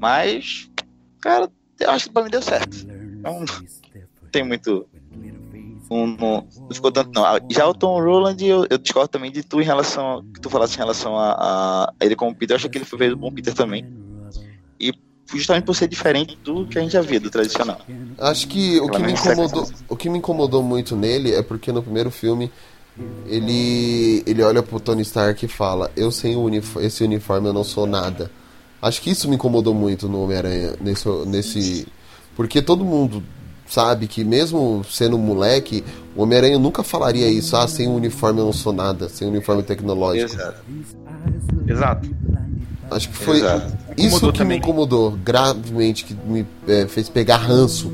Mas, 0.00 0.68
cara, 1.20 1.48
eu 1.78 1.90
acho 1.92 2.08
que 2.08 2.12
pra 2.12 2.24
mim 2.24 2.30
deu 2.30 2.42
certo. 2.42 2.98
Não 3.32 4.30
tem 4.30 4.44
muito. 4.44 4.86
Não, 5.90 6.06
não, 6.06 6.46
ficou 6.70 6.92
tanto, 6.92 7.10
não. 7.14 7.24
Ah, 7.24 7.40
Já 7.50 7.66
o 7.66 7.72
Tom 7.74 7.98
Roland, 8.02 8.36
eu, 8.44 8.66
eu 8.68 8.76
discordo 8.78 9.08
também 9.08 9.32
de 9.32 9.42
tu 9.42 9.60
em 9.60 9.64
relação. 9.64 10.22
que 10.34 10.40
tu 10.40 10.50
falasse 10.50 10.74
em 10.74 10.78
relação 10.78 11.16
a, 11.18 11.32
a 11.32 11.92
ele 12.00 12.14
como 12.14 12.34
Peter. 12.34 12.54
Eu 12.54 12.56
acho 12.56 12.68
que 12.68 12.76
ele 12.78 12.84
foi 12.84 13.12
um 13.14 13.16
bom 13.16 13.32
Peter 13.32 13.54
também. 13.54 13.86
E 14.78 14.92
justamente 15.34 15.64
por 15.64 15.74
ser 15.74 15.88
diferente 15.88 16.38
do 16.44 16.66
que 16.66 16.78
a 16.78 16.82
gente 16.82 16.92
já 16.92 17.00
via, 17.00 17.18
do 17.20 17.30
tradicional. 17.30 17.80
Acho 18.18 18.48
que 18.48 18.78
o 18.80 18.88
que, 18.90 18.98
me 18.98 19.12
incomodou, 19.12 19.70
o 19.88 19.96
que 19.96 20.10
me 20.10 20.18
incomodou 20.18 20.62
muito 20.62 20.94
nele 20.96 21.32
é 21.34 21.42
porque 21.42 21.72
no 21.72 21.82
primeiro 21.82 22.10
filme 22.10 22.50
ele 23.26 24.22
ele 24.26 24.42
olha 24.42 24.62
pro 24.62 24.80
Tony 24.80 25.02
Stark 25.02 25.44
e 25.44 25.48
fala: 25.48 25.90
"Eu 25.96 26.10
sem 26.10 26.36
o 26.36 26.40
unif- 26.42 26.76
esse 26.80 27.02
uniforme 27.04 27.48
eu 27.48 27.52
não 27.52 27.64
sou 27.64 27.86
nada". 27.86 28.30
Acho 28.80 29.02
que 29.02 29.10
isso 29.10 29.28
me 29.28 29.34
incomodou 29.36 29.74
muito 29.74 30.08
no 30.08 30.22
Homem-Aranha 30.22 30.76
nesse 30.80 31.08
nesse 31.26 31.86
porque 32.38 32.62
todo 32.62 32.84
mundo 32.84 33.20
sabe 33.66 34.06
que 34.06 34.22
mesmo 34.22 34.84
sendo 34.88 35.16
um 35.16 35.20
moleque, 35.20 35.84
o 36.14 36.22
Homem-Aranha 36.22 36.56
nunca 36.56 36.84
falaria 36.84 37.28
isso: 37.28 37.56
"Ah, 37.56 37.66
sem 37.66 37.88
o 37.88 37.94
uniforme 37.96 38.38
eu 38.38 38.44
não 38.44 38.52
sou 38.52 38.72
nada, 38.72 39.08
sem 39.08 39.26
o 39.26 39.30
uniforme 39.32 39.64
tecnológico". 39.64 40.32
Exato. 40.32 40.62
Exato. 41.66 42.08
Acho 42.92 43.08
que 43.08 43.16
foi 43.16 43.38
Exato. 43.38 43.66
isso 43.96 44.06
Incomodou 44.06 44.32
que 44.32 44.38
também. 44.38 44.56
me 44.56 44.62
incomodou 44.62 45.10
gravemente, 45.10 46.04
que 46.04 46.14
me 46.14 46.46
é, 46.68 46.86
fez 46.86 47.08
pegar 47.08 47.38
ranço. 47.38 47.90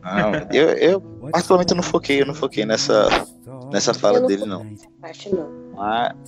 Não, 0.00 0.32
eu, 0.54 0.68
eu, 0.68 1.00
particularmente, 1.32 1.72
eu 1.72 1.76
não 1.76 1.82
foquei, 1.82 2.22
eu 2.22 2.26
não 2.26 2.34
foquei 2.34 2.64
nessa, 2.64 3.26
nessa 3.72 3.92
fala 3.92 4.20
não 4.20 4.28
dele, 4.28 4.46
não. 4.46 4.64
Mas, 5.02 5.18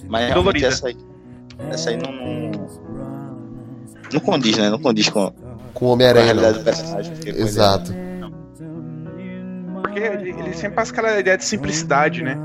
mas 0.08 0.26
realmente 0.28 0.34
Dolorida. 0.34 0.66
essa 0.66 0.88
aí, 0.88 0.96
essa 1.70 1.90
aí 1.90 1.96
não, 1.96 2.10
não. 2.10 2.68
Não 4.12 4.20
condiz, 4.20 4.58
né? 4.58 4.68
Não 4.68 4.78
condiz 4.80 5.08
com, 5.08 5.32
Com 5.82 5.86
o 5.88 5.90
Homem-Aranha. 5.94 6.32
é. 6.32 7.28
Exato. 7.28 7.92
Porque 9.82 9.98
ele, 9.98 10.30
ele 10.30 10.54
sempre 10.54 10.76
passa 10.76 10.92
aquela 10.92 11.18
ideia 11.18 11.36
de 11.36 11.44
simplicidade, 11.44 12.22
né? 12.22 12.38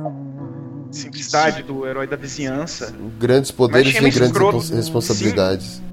Simplicidade 0.90 1.62
do 1.62 1.86
herói 1.86 2.08
da 2.08 2.16
vizinhança. 2.16 2.92
Grandes 3.20 3.52
poderes 3.52 3.90
achei 3.90 4.00
e 4.00 4.10
grandes 4.10 4.22
escroto. 4.32 4.58
respons- 4.58 4.76
responsabilidades. 4.76 5.84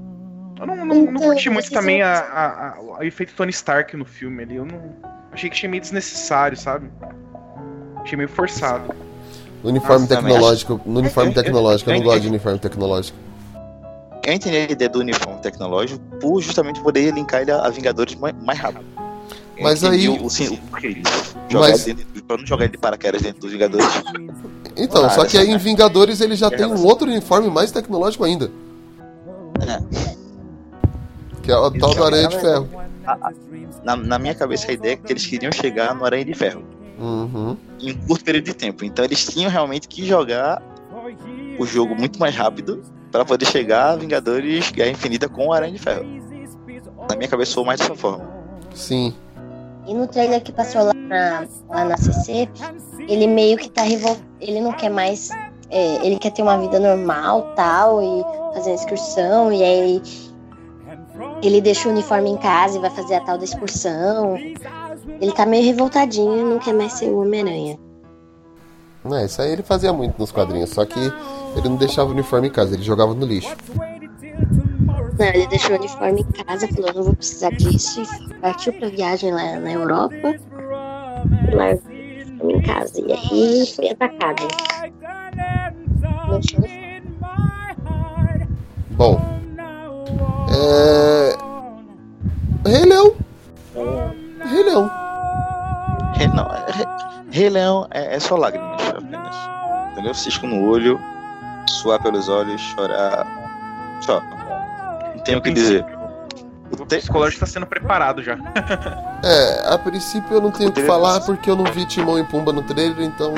Eu 0.59 0.65
não, 0.65 0.75
não, 0.75 0.85
não 0.87 0.95
Então, 1.03 1.21
curti 1.21 1.49
muito 1.51 1.65
esses 1.65 1.77
também 1.77 2.01
a, 2.01 2.13
a- 2.17 2.69
a- 2.69 2.81
o 2.81 3.03
efeito 3.03 3.35
Tony 3.35 3.51
Stark 3.51 3.95
no 3.95 4.05
filme 4.05 4.41
ali. 4.41 4.55
Eu 4.55 4.65
não. 4.65 4.79
Achei 5.31 5.47
que 5.47 5.55
achei 5.55 5.69
meio 5.69 5.81
desnecessário, 5.83 6.57
sabe? 6.57 6.89
Achei 7.97 8.17
meio 8.17 8.29
forçado. 8.29 8.91
Uniforme 9.63 10.07
Nossa, 10.07 10.15
tecnológico. 10.15 10.81
No 10.83 10.97
uniforme 10.99 11.31
tecnológico, 11.31 11.91
eu 11.91 11.95
não 11.97 12.03
gosto 12.03 12.21
de 12.21 12.27
uniforme 12.27 12.57
tecnológico. 12.57 13.17
Eu 14.25 14.33
entendi 14.33 14.57
a 14.57 14.63
ideia 14.71 14.89
do 14.89 14.99
uniforme 14.99 15.39
tecnológico 15.41 15.99
por 16.19 16.41
justamente 16.41 16.79
poder 16.81 17.13
linkar 17.13 17.41
ele 17.43 17.51
a 17.51 17.69
Vingadores 17.69 18.15
mais, 18.15 18.59
rápido. 18.59 18.83
Eu 19.57 19.63
Mas 19.63 19.83
aí- 19.83 20.09
O, 20.09 20.29
sim, 20.29 20.47
o 20.55 20.57
porquê 20.69 20.93
disso. 20.95 21.35
Jogar 21.49 21.69
Mas- 21.69 21.85
dentro, 21.85 22.05
pra 22.23 22.37
não 22.37 22.45
jogar 22.45 22.65
ele 22.65 22.71
de 22.73 22.77
paraquedas 22.77 23.21
dentro 23.21 23.41
dos 23.41 23.51
Vingadores. 23.51 23.85
Então, 24.75 25.09
só 25.11 25.25
que 25.25 25.37
aí 25.37 25.49
em 25.51 25.57
Vingadores 25.57 26.19
ele 26.21 26.35
já 26.35 26.47
É 26.47 26.49
tem 26.49 26.65
um 26.65 26.83
outro 26.85 27.07
uniforme 27.07 27.49
mais 27.49 27.71
tecnológico 27.71 28.23
ainda. 28.23 28.51
Que 31.41 31.51
é 31.51 31.57
o 31.57 31.71
tal 31.71 31.93
do 31.93 32.03
Aranha 32.03 32.27
de 32.27 32.39
Ferro. 32.39 32.67
Na, 33.83 33.95
na 33.95 34.17
minha 34.19 34.33
cabeça, 34.33 34.69
a 34.71 34.73
ideia 34.73 34.93
é 34.93 34.97
que 34.97 35.13
eles 35.13 35.25
queriam 35.25 35.51
chegar 35.51 35.93
no 35.93 36.03
Aranha 36.03 36.25
de 36.25 36.33
Ferro. 36.33 36.63
Uhum. 36.97 37.57
em 37.81 37.91
um 37.91 37.97
curto 38.07 38.23
período 38.23 38.45
de 38.45 38.53
tempo. 38.53 38.85
Então 38.85 39.03
eles 39.03 39.25
tinham 39.25 39.51
realmente 39.51 39.85
que 39.87 40.05
jogar 40.05 40.61
o 41.59 41.65
jogo 41.65 41.93
muito 41.93 42.17
mais 42.17 42.33
rápido 42.33 42.81
para 43.15 43.23
poder 43.23 43.45
chegar 43.45 43.91
a 43.91 43.95
Vingadores 43.95 44.71
Guerra 44.71 44.91
Infinita 44.91 45.29
com 45.29 45.47
o 45.47 45.53
Aranha 45.53 45.71
de 45.71 45.79
Ferro. 45.79 46.05
Na 47.09 47.15
minha 47.15 47.29
cabeça 47.29 47.53
foi 47.53 47.63
mais 47.63 47.79
dessa 47.79 47.95
forma. 47.95 48.27
Sim. 48.73 49.15
E 49.87 49.93
no 49.93 50.05
trailer 50.07 50.41
que 50.43 50.51
passou 50.51 50.83
lá 50.83 50.93
na, 50.93 51.47
lá 51.69 51.85
na 51.85 51.97
CC, 51.97 52.49
ele 53.07 53.27
meio 53.27 53.57
que 53.57 53.69
tá 53.69 53.83
revoltado. 53.83 54.25
Ele 54.41 54.59
não 54.59 54.73
quer 54.73 54.89
mais. 54.89 55.29
é, 55.69 56.05
ele 56.05 56.17
quer 56.17 56.31
ter 56.31 56.41
uma 56.41 56.57
vida 56.57 56.77
normal 56.77 57.53
tal, 57.55 58.01
e 58.01 58.23
fazer 58.53 58.71
uma 58.71 58.75
excursão, 58.75 59.53
e 59.53 59.63
aí 59.63 60.01
ele 61.41 61.61
deixa 61.61 61.87
o 61.87 61.91
uniforme 61.91 62.31
em 62.31 62.37
casa 62.37 62.77
e 62.77 62.81
vai 62.81 62.89
fazer 62.89 63.15
a 63.15 63.21
tal 63.21 63.37
da 63.37 63.45
excursão. 63.45 64.35
Ele 64.35 65.31
tá 65.31 65.45
meio 65.45 65.63
revoltadinho 65.63 66.41
e 66.41 66.43
não 66.43 66.59
quer 66.59 66.73
mais 66.73 66.93
ser 66.93 67.05
o 67.05 67.21
Homem-Aranha. 67.21 67.79
É, 69.11 69.25
isso 69.25 69.41
aí 69.41 69.51
ele 69.51 69.63
fazia 69.63 69.93
muito 69.93 70.17
nos 70.17 70.31
quadrinhos, 70.31 70.71
só 70.71 70.83
que 70.85 70.99
ele 71.55 71.69
não 71.69 71.75
deixava 71.75 72.09
o 72.09 72.13
uniforme 72.13 72.47
em 72.47 72.51
casa, 72.51 72.73
ele 72.73 72.83
jogava 72.83 73.13
no 73.13 73.25
lixo. 73.25 73.55
Não, 75.17 75.25
ele 75.27 75.47
deixou 75.47 75.75
o 75.75 75.79
uniforme 75.79 76.21
em 76.21 76.43
casa, 76.43 76.67
falou, 76.67 76.93
não 76.93 77.03
vou 77.03 77.15
precisar 77.15 77.51
disso, 77.51 78.01
e 78.01 78.33
partiu 78.35 78.73
pra 78.73 78.89
viagem 78.89 79.31
lá 79.31 79.59
na 79.59 79.71
Europa. 79.71 80.35
E 81.51 81.55
largou 81.55 81.83
uniforme 81.89 82.53
em 82.53 82.61
casa. 82.61 83.01
E 83.01 83.13
aí 83.13 83.65
foi 83.75 83.89
atacado. 83.89 84.47
Bom. 88.91 89.21
É. 90.49 91.35
Rei 92.69 92.85
Leão. 92.85 93.13
Rei 94.45 94.63
Leão. 94.63 94.89
Rei, 96.15 96.27
não, 96.27 96.45
é- 96.45 96.94
Rei, 97.35 97.49
Leão 97.49 97.85
é, 97.91 98.15
é 98.15 98.19
só 98.19 98.37
lágrimas 98.37 98.81
apenas. 98.81 99.35
Entendeu? 99.91 100.13
Cisco 100.13 100.47
no 100.47 100.69
olho, 100.69 100.97
suar 101.67 102.01
pelos 102.01 102.29
olhos, 102.29 102.61
chorar. 102.61 103.27
Só. 103.99 104.21
Não 105.13 105.21
tenho 105.21 105.39
o 105.39 105.41
que 105.41 105.51
dizer. 105.51 105.85
O 106.79 106.85
psicológico 106.85 107.41
tá 107.41 107.45
sendo 107.45 107.65
preparado 107.65 108.23
já. 108.23 108.37
É, 109.23 109.73
a 109.73 109.77
princípio 109.79 110.35
eu 110.35 110.41
não 110.41 110.51
tenho 110.51 110.69
o 110.69 110.71
que 110.71 110.83
falar 110.83 111.19
porque 111.21 111.49
eu 111.49 111.55
não 111.55 111.63
vi 111.63 111.83
Timão 111.87 112.19
e 112.19 112.23
Pumba 112.23 112.53
no 112.53 112.61
trailer, 112.61 113.03
então. 113.03 113.33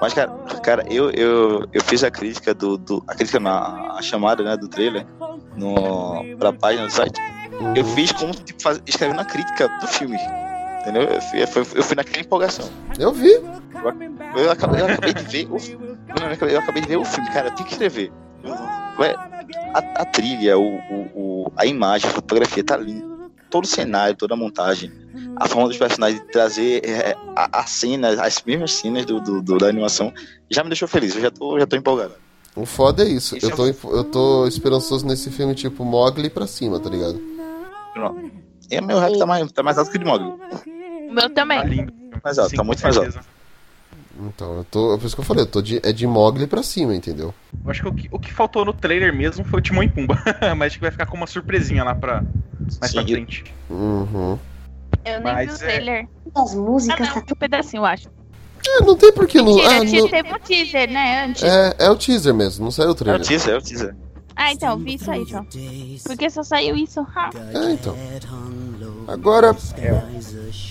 Mas, 0.00 0.12
cara, 0.12 0.32
cara 0.60 0.84
eu, 0.90 1.08
eu, 1.12 1.64
eu 1.72 1.84
fiz 1.84 2.02
a 2.02 2.10
crítica 2.10 2.52
do. 2.52 2.76
do 2.76 3.04
a 3.06 3.14
crítica 3.14 3.38
na 3.38 3.92
a 3.92 4.02
chamada, 4.02 4.42
né, 4.42 4.56
do 4.56 4.66
trailer 4.66 5.06
no, 5.54 6.36
pra 6.36 6.52
página 6.52 6.86
do 6.86 6.92
site. 6.92 7.20
Eu 7.76 7.84
fiz 7.84 8.10
como 8.10 8.32
tipo, 8.34 8.60
faz, 8.60 8.82
escrevendo 8.86 9.20
a 9.20 9.24
crítica 9.24 9.68
do 9.80 9.86
filme. 9.86 10.18
Entendeu? 10.86 11.02
Eu 11.02 11.20
fui, 11.20 11.42
eu 11.42 11.48
fui, 11.48 11.62
eu 11.74 11.82
fui 11.82 11.96
naquela 11.96 12.20
empolgação. 12.20 12.68
Eu 12.98 13.12
vi. 13.12 13.32
Eu, 13.32 14.42
eu 14.44 14.50
acabei, 14.50 14.80
eu 14.82 14.86
acabei 14.86 15.14
de 15.14 15.22
ver 15.24 15.48
o 15.50 15.58
filme. 15.58 15.96
Eu 16.52 16.58
acabei 16.60 16.82
de 16.82 16.88
ver 16.88 16.96
o 16.96 17.04
filme, 17.04 17.28
cara, 17.30 17.50
tenho 17.50 17.66
que 17.66 17.72
escrever. 17.72 18.12
A, 19.74 19.78
a 20.02 20.04
trilha, 20.04 20.56
o, 20.58 20.76
o, 20.76 21.10
o- 21.46 21.52
a 21.56 21.66
imagem, 21.66 22.08
a 22.08 22.12
fotografia 22.12 22.62
tá 22.64 22.76
linda. 22.76 23.16
Todo 23.50 23.64
o 23.64 23.66
cenário, 23.68 24.14
toda 24.16 24.34
a 24.34 24.36
montagem, 24.36 24.90
a 25.36 25.46
forma 25.46 25.68
dos 25.68 25.76
personagens 25.76 26.20
de 26.20 26.28
trazer 26.28 26.84
é, 26.84 27.16
a, 27.36 27.60
a 27.60 27.66
cena, 27.66 28.08
as 28.22 28.42
mesmas 28.44 28.72
cenas 28.72 29.04
do, 29.04 29.20
do- 29.20 29.42
do- 29.42 29.58
da 29.58 29.68
animação, 29.68 30.12
já 30.50 30.62
me 30.62 30.70
deixou 30.70 30.88
feliz. 30.88 31.14
Eu 31.14 31.22
já 31.22 31.30
tô, 31.30 31.58
já 31.58 31.66
tô 31.66 31.76
empolgado. 31.76 32.14
O 32.54 32.64
foda 32.64 33.04
é 33.04 33.08
isso. 33.08 33.36
Eu 33.40 33.50
tô, 33.54 33.66
eu 33.66 34.04
tô 34.04 34.46
esperançoso 34.46 35.06
nesse 35.06 35.30
filme 35.30 35.54
tipo 35.54 35.84
Mogli 35.84 36.30
pra 36.30 36.46
cima, 36.46 36.80
tá 36.80 36.88
ligado? 36.88 37.20
Pronto. 37.92 38.30
E 38.70 38.80
meu 38.80 38.98
rap 38.98 39.16
tá 39.18 39.26
mais, 39.26 39.52
tá 39.52 39.62
mais 39.62 39.78
alto 39.78 39.90
que 39.90 39.96
o 39.96 40.00
de 40.00 40.06
Mogli. 40.06 40.32
O 41.08 41.12
meu 41.12 41.30
também. 41.30 41.86
Mais 42.22 42.38
alto, 42.38 42.54
tá 42.54 42.64
muito 42.64 42.82
mais 42.82 42.96
alto. 42.96 43.20
Então, 44.18 44.56
eu 44.58 44.64
tô. 44.64 44.94
É 44.94 44.98
por 44.98 45.06
isso 45.06 45.14
que 45.14 45.20
eu 45.20 45.24
falei, 45.24 45.42
eu 45.42 45.46
tô 45.46 45.60
de, 45.60 45.78
é 45.84 45.92
de 45.92 46.06
Mogli 46.06 46.46
pra 46.46 46.62
cima, 46.62 46.94
entendeu? 46.94 47.34
Eu 47.64 47.70
acho 47.70 47.82
que 47.82 47.88
o 47.88 47.94
que, 47.94 48.08
o 48.12 48.18
que 48.18 48.32
faltou 48.32 48.64
no 48.64 48.72
trailer 48.72 49.14
mesmo 49.14 49.44
foi 49.44 49.58
o 49.58 49.62
Timão 49.62 49.82
e 49.82 49.88
Pumba. 49.90 50.18
Mas 50.56 50.68
acho 50.68 50.76
que 50.76 50.82
vai 50.82 50.90
ficar 50.90 51.04
com 51.06 51.16
uma 51.16 51.26
surpresinha 51.26 51.84
lá 51.84 51.94
pra, 51.94 52.22
mais 52.80 52.92
pra 52.94 53.02
frente. 53.02 53.44
Uhum. 53.68 54.38
Eu 55.04 55.20
nem 55.20 55.22
Mas 55.22 55.46
vi 55.46 55.52
o 55.52 55.54
é- 55.54 55.58
trailer. 55.58 56.08
As 56.34 56.54
músicas 56.54 57.08
ah, 57.08 57.14
não, 57.14 57.22
um 57.22 57.36
pedacinho, 57.36 57.80
eu 57.82 57.84
acho. 57.84 58.08
É, 58.66 58.80
não 58.80 58.96
tem 58.96 59.12
por 59.12 59.26
que 59.28 59.38
não. 59.38 59.54
Mentira, 59.54 59.76
Ah, 59.76 59.84
tinha- 59.86 60.00
não- 60.02 60.08
teve 60.08 60.32
um 60.34 60.38
teaser, 60.38 60.90
né, 60.90 61.24
antes. 61.26 61.42
É, 61.42 61.74
é 61.78 61.90
o 61.90 61.96
teaser 61.96 62.34
mesmo, 62.34 62.64
não 62.64 62.70
saiu 62.72 62.88
o 62.88 62.90
É 62.90 62.92
o 62.92 62.94
trailer. 62.96 63.26
teaser, 63.26 63.54
é 63.54 63.58
o 63.58 63.62
teaser. 63.62 63.94
Ah, 64.36 64.52
então, 64.52 64.78
vi 64.78 64.94
isso 64.94 65.10
aí, 65.10 65.24
João. 65.24 65.46
Porque 66.04 66.28
só 66.28 66.42
saiu 66.42 66.76
isso. 66.76 67.04
Ah. 67.16 67.30
É, 67.54 67.72
então. 67.72 67.96
Agora. 69.08 69.56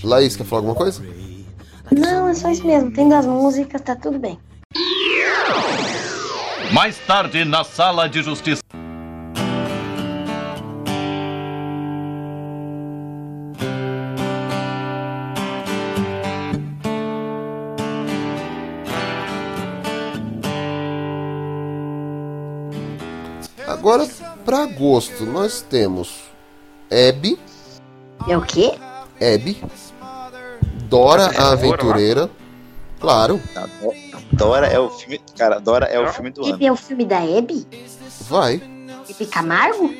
Laís, 0.04 0.36
quer 0.36 0.44
falar 0.44 0.60
alguma 0.60 0.76
coisa? 0.76 1.02
Não, 1.90 2.28
é 2.28 2.34
só 2.34 2.50
isso 2.50 2.64
mesmo. 2.64 2.92
Tendo 2.92 3.14
as 3.14 3.26
músicas, 3.26 3.80
tá 3.80 3.96
tudo 3.96 4.18
bem. 4.18 4.38
Mais 6.72 6.96
tarde 6.98 7.44
na 7.44 7.64
sala 7.64 8.08
de 8.08 8.22
justiça. 8.22 8.62
Agora, 23.96 24.08
pra 24.44 24.62
agosto, 24.64 25.24
nós 25.24 25.62
temos 25.62 26.24
Abby. 26.90 27.38
É 28.28 28.36
o 28.36 28.42
quê? 28.42 28.74
Abby. 29.14 29.62
Dora 30.84 31.30
a 31.38 31.52
Aventureira. 31.52 32.30
Claro. 33.00 33.40
Dora 34.32 34.66
é 34.66 34.78
o 34.78 34.90
filme. 34.90 35.18
Cara, 35.36 35.58
Dora 35.58 35.86
é 35.86 35.98
o 35.98 36.12
filme 36.12 36.30
do 36.30 36.44
ano. 36.44 36.54
Esse 36.54 36.66
é 36.66 36.72
o 36.72 36.76
filme 36.76 37.06
da 37.06 37.18
Abby? 37.18 37.66
Vai. 38.28 38.60
Abby 39.10 39.26
Camargo? 39.26 39.94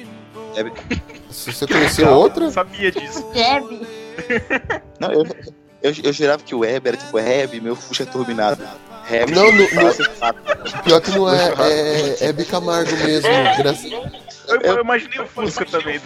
Se 1.30 1.52
você 1.52 1.66
conheceu 1.66 2.10
outra. 2.10 2.50
sabia 2.50 2.92
disso. 2.92 3.24
Abby. 3.32 3.80
Não, 5.00 5.10
eu, 5.10 5.24
eu, 5.82 5.94
eu 6.04 6.12
jurava 6.12 6.42
que 6.42 6.54
o 6.54 6.58
Web 6.58 6.86
era 6.88 6.96
tipo 6.98 7.16
Web, 7.16 7.60
meu 7.62 7.74
Fusca 7.74 8.04
turbinado. 8.04 8.62
Web, 9.10 9.32
Não, 9.32 9.44
no- 9.52 9.58
no, 9.62 10.82
Pior 10.82 11.00
que 11.00 11.10
não 11.12 11.32
é. 11.32 11.52
É, 11.60 12.24
é 12.24 12.28
Abby 12.30 12.44
Camargo 12.44 12.90
mesmo. 12.96 13.28
graças- 13.58 13.90
Eu, 14.48 14.60
eu 14.62 14.80
imaginei 14.80 15.20
o 15.20 15.26
Fusca 15.26 15.64
também. 15.64 15.96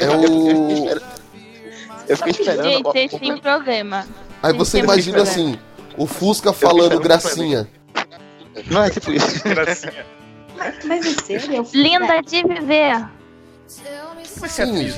É 0.00 0.16
o. 0.16 0.88
Eu 2.08 2.16
fiquei 2.16 2.32
esperando. 2.32 2.62
Gente, 2.64 2.82
vocês 2.84 3.10
têm 3.12 3.38
problema. 3.38 4.06
Aí 4.42 4.52
você 4.52 4.78
imagina 4.78 5.22
assim: 5.22 5.58
o 5.96 6.06
Fusca 6.06 6.52
falando 6.52 7.00
gracinha. 7.00 7.68
Não 8.70 8.82
é 8.84 8.90
tipo 8.90 9.12
isso. 9.12 9.42
Gracinha. 9.44 10.06
Mas 10.84 11.06
é 11.06 11.38
sério? 11.40 11.66
Linda 11.74 12.22
de 12.22 12.42
viver. 12.44 13.06
Sim, 14.48 14.92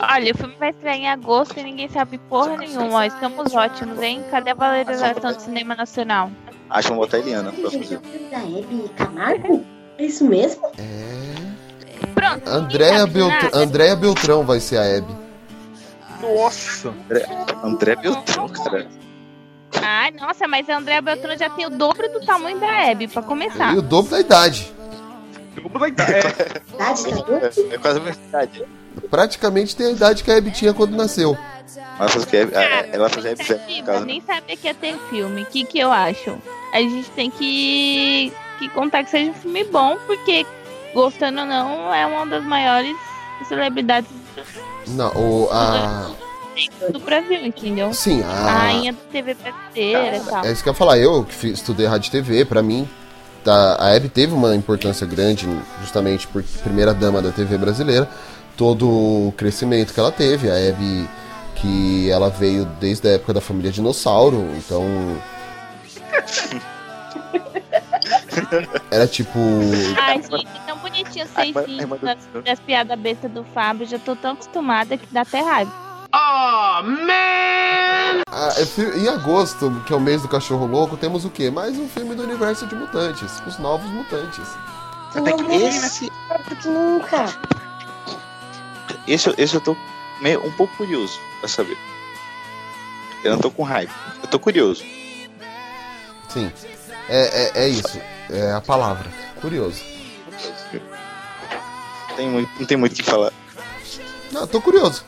Olha, 0.00 0.32
o 0.32 0.36
filme 0.36 0.54
vai 0.58 0.70
estrear 0.70 0.96
em 0.96 1.08
agosto 1.08 1.58
e 1.58 1.62
ninguém 1.62 1.88
sabe 1.88 2.18
porra 2.18 2.56
nenhuma. 2.56 3.06
Estamos 3.06 3.54
ótimos, 3.54 4.00
hein? 4.00 4.24
Cadê 4.30 4.50
a 4.50 4.54
valorização 4.54 5.32
do 5.32 5.40
cinema 5.40 5.74
nacional? 5.74 6.30
Acho 6.70 6.88
que 6.88 6.94
vou 6.94 7.04
botar 7.04 7.18
a 7.18 7.20
Eliana 7.20 7.52
pra 7.52 7.70
fazer. 7.70 8.00
Da 8.30 8.38
Abby 8.38 8.90
Camargo? 8.96 9.64
É 9.98 10.04
isso 10.04 10.24
mesmo? 10.24 10.62
Pronto. 12.14 12.48
Andréa 12.48 13.06
Beltrão, 13.06 13.50
Andréa 13.52 13.96
Beltrão 13.96 14.44
vai 14.44 14.60
ser 14.60 14.78
a 14.78 14.98
Abby. 14.98 15.14
Nossa! 16.20 16.88
André, 16.88 17.26
André 17.62 17.96
Beltrão, 17.96 18.48
cara. 18.48 18.88
Ai, 19.82 20.10
nossa, 20.12 20.46
mas 20.46 20.68
a 20.68 20.78
Andréa 20.78 21.02
Beltrão 21.02 21.36
já 21.36 21.50
tem 21.50 21.66
o 21.66 21.70
dobro 21.70 22.08
do 22.12 22.24
tamanho 22.24 22.58
da 22.58 22.90
Abby, 22.90 23.08
pra 23.08 23.22
começar. 23.22 23.74
E 23.74 23.78
o 23.78 23.82
dobro 23.82 24.10
da 24.10 24.20
idade. 24.20 24.72
Dobro 25.56 25.78
da 25.78 25.88
idade. 25.88 26.12
É, 26.82 27.74
é 27.74 27.78
quase 27.78 27.98
a 27.98 28.02
mesma 28.02 28.22
idade. 28.24 28.64
Praticamente 29.10 29.74
tem 29.76 29.88
a 29.88 29.90
idade 29.90 30.22
que 30.24 30.30
a 30.30 30.36
Abby 30.38 30.50
tinha 30.50 30.72
quando 30.72 30.96
nasceu. 30.96 31.36
O 32.00 32.26
que? 32.26 32.36
é- 32.36 32.88
Ela 32.92 33.08
vai 33.08 33.10
fazer 33.10 33.28
Web 33.28 33.44
no 33.48 33.70
Eu 33.78 33.84
caso. 33.84 34.00
né? 34.00 34.06
nem 34.06 34.20
sabia 34.22 34.56
que 34.56 34.66
ia 34.66 34.74
ter 34.74 34.96
filme. 35.10 35.42
O 35.42 35.46
que, 35.46 35.64
que 35.64 35.78
eu 35.78 35.92
acho? 35.92 36.36
A 36.72 36.78
gente 36.80 37.08
tem 37.10 37.30
que, 37.30 38.32
que 38.58 38.68
contar 38.70 39.04
que 39.04 39.10
seja 39.10 39.30
um 39.30 39.34
filme 39.34 39.64
bom, 39.64 39.96
porque, 40.06 40.46
gostando 40.94 41.40
ou 41.40 41.46
não, 41.46 41.92
é 41.94 42.06
uma 42.06 42.26
das 42.26 42.42
maiores 42.44 42.96
celebridades 43.48 44.10
Não, 44.88 45.08
o, 45.14 45.48
a. 45.52 46.10
do 46.90 46.98
Brasil, 47.00 47.44
entendeu? 47.46 47.92
Sim, 47.92 48.22
A 48.22 48.28
a. 48.28 48.52
rainha 48.58 48.92
da 48.92 48.98
TV 49.10 49.34
brasileira 49.34 50.16
e 50.16 50.20
tal. 50.20 50.44
É 50.44 50.52
isso 50.52 50.62
que 50.62 50.68
eu 50.68 50.72
ia 50.72 50.76
falar. 50.78 50.98
Eu 50.98 51.24
que 51.24 51.34
fiz- 51.34 51.52
estudei 51.58 51.86
rádio 51.86 52.08
e 52.08 52.10
TV, 52.10 52.44
pra 52.44 52.62
mim, 52.62 52.88
tá, 53.44 53.76
a 53.78 53.94
Abby 53.94 54.08
teve 54.08 54.32
uma 54.34 54.54
importância 54.56 55.06
grande, 55.06 55.46
justamente 55.80 56.26
por 56.26 56.42
primeira 56.62 56.92
dama 56.94 57.20
da 57.22 57.30
TV 57.30 57.56
brasileira. 57.58 58.08
Todo 58.56 58.88
o 58.88 59.34
crescimento 59.36 59.92
que 59.92 60.00
ela 60.00 60.12
teve. 60.12 60.50
A 60.50 60.54
Abby, 60.54 61.08
que 61.56 62.10
ela 62.10 62.28
veio 62.28 62.64
desde 62.80 63.08
a 63.08 63.12
época 63.12 63.32
da 63.34 63.40
família 63.40 63.70
Dinossauro, 63.70 64.48
então. 64.56 64.82
Era 68.90 69.06
tipo. 69.06 69.38
Ai, 70.00 70.22
gente, 70.22 70.46
é 70.46 70.60
tão 70.66 70.78
bonitinho 70.78 71.26
vocês 71.26 71.54
rindo 71.66 71.98
das, 71.98 72.18
das 72.44 72.60
piadas 72.60 72.98
bestas 72.98 73.30
do 73.30 73.44
Fábio. 73.44 73.86
Já 73.86 73.98
tô 73.98 74.14
tão 74.16 74.32
acostumada 74.32 74.96
que 74.96 75.06
dá 75.12 75.22
até 75.22 75.40
raiva. 75.40 75.72
Oh, 76.14 76.82
man! 76.82 78.22
Ah, 78.30 78.52
é 78.58 78.98
em 78.98 79.08
agosto, 79.08 79.82
que 79.86 79.94
é 79.94 79.96
o 79.96 80.00
mês 80.00 80.20
do 80.20 80.28
cachorro 80.28 80.66
louco, 80.66 80.94
temos 80.94 81.24
o 81.24 81.30
quê? 81.30 81.50
Mais 81.50 81.78
um 81.78 81.88
filme 81.88 82.14
do 82.14 82.22
universo 82.22 82.66
de 82.66 82.74
mutantes, 82.74 83.42
os 83.46 83.58
novos 83.58 83.90
mutantes. 83.90 84.46
Até 85.14 85.32
que 85.32 85.52
esse, 85.54 86.12
nunca. 86.66 87.26
Esse, 89.06 89.34
esse 89.38 89.54
eu 89.54 89.60
tô 89.60 89.76
meio, 90.20 90.44
um 90.44 90.52
pouco 90.52 90.76
curioso 90.76 91.18
pra 91.40 91.48
saber. 91.48 91.76
Eu 93.24 93.32
não 93.32 93.38
tô 93.38 93.50
com 93.50 93.62
raiva. 93.62 93.92
Eu 94.22 94.28
tô 94.28 94.38
curioso. 94.38 94.84
Sim. 96.28 96.50
É, 97.08 97.60
é, 97.60 97.64
é 97.64 97.68
isso. 97.68 98.00
É 98.30 98.52
a 98.52 98.60
palavra. 98.60 99.08
Curioso. 99.40 99.82
Tem 102.16 102.28
muito, 102.28 102.50
não 102.58 102.66
tem 102.66 102.76
muito 102.76 102.92
o 102.92 102.96
que 102.96 103.02
falar. 103.02 103.32
Não, 104.32 104.46
tô 104.46 104.60
curioso. 104.60 105.04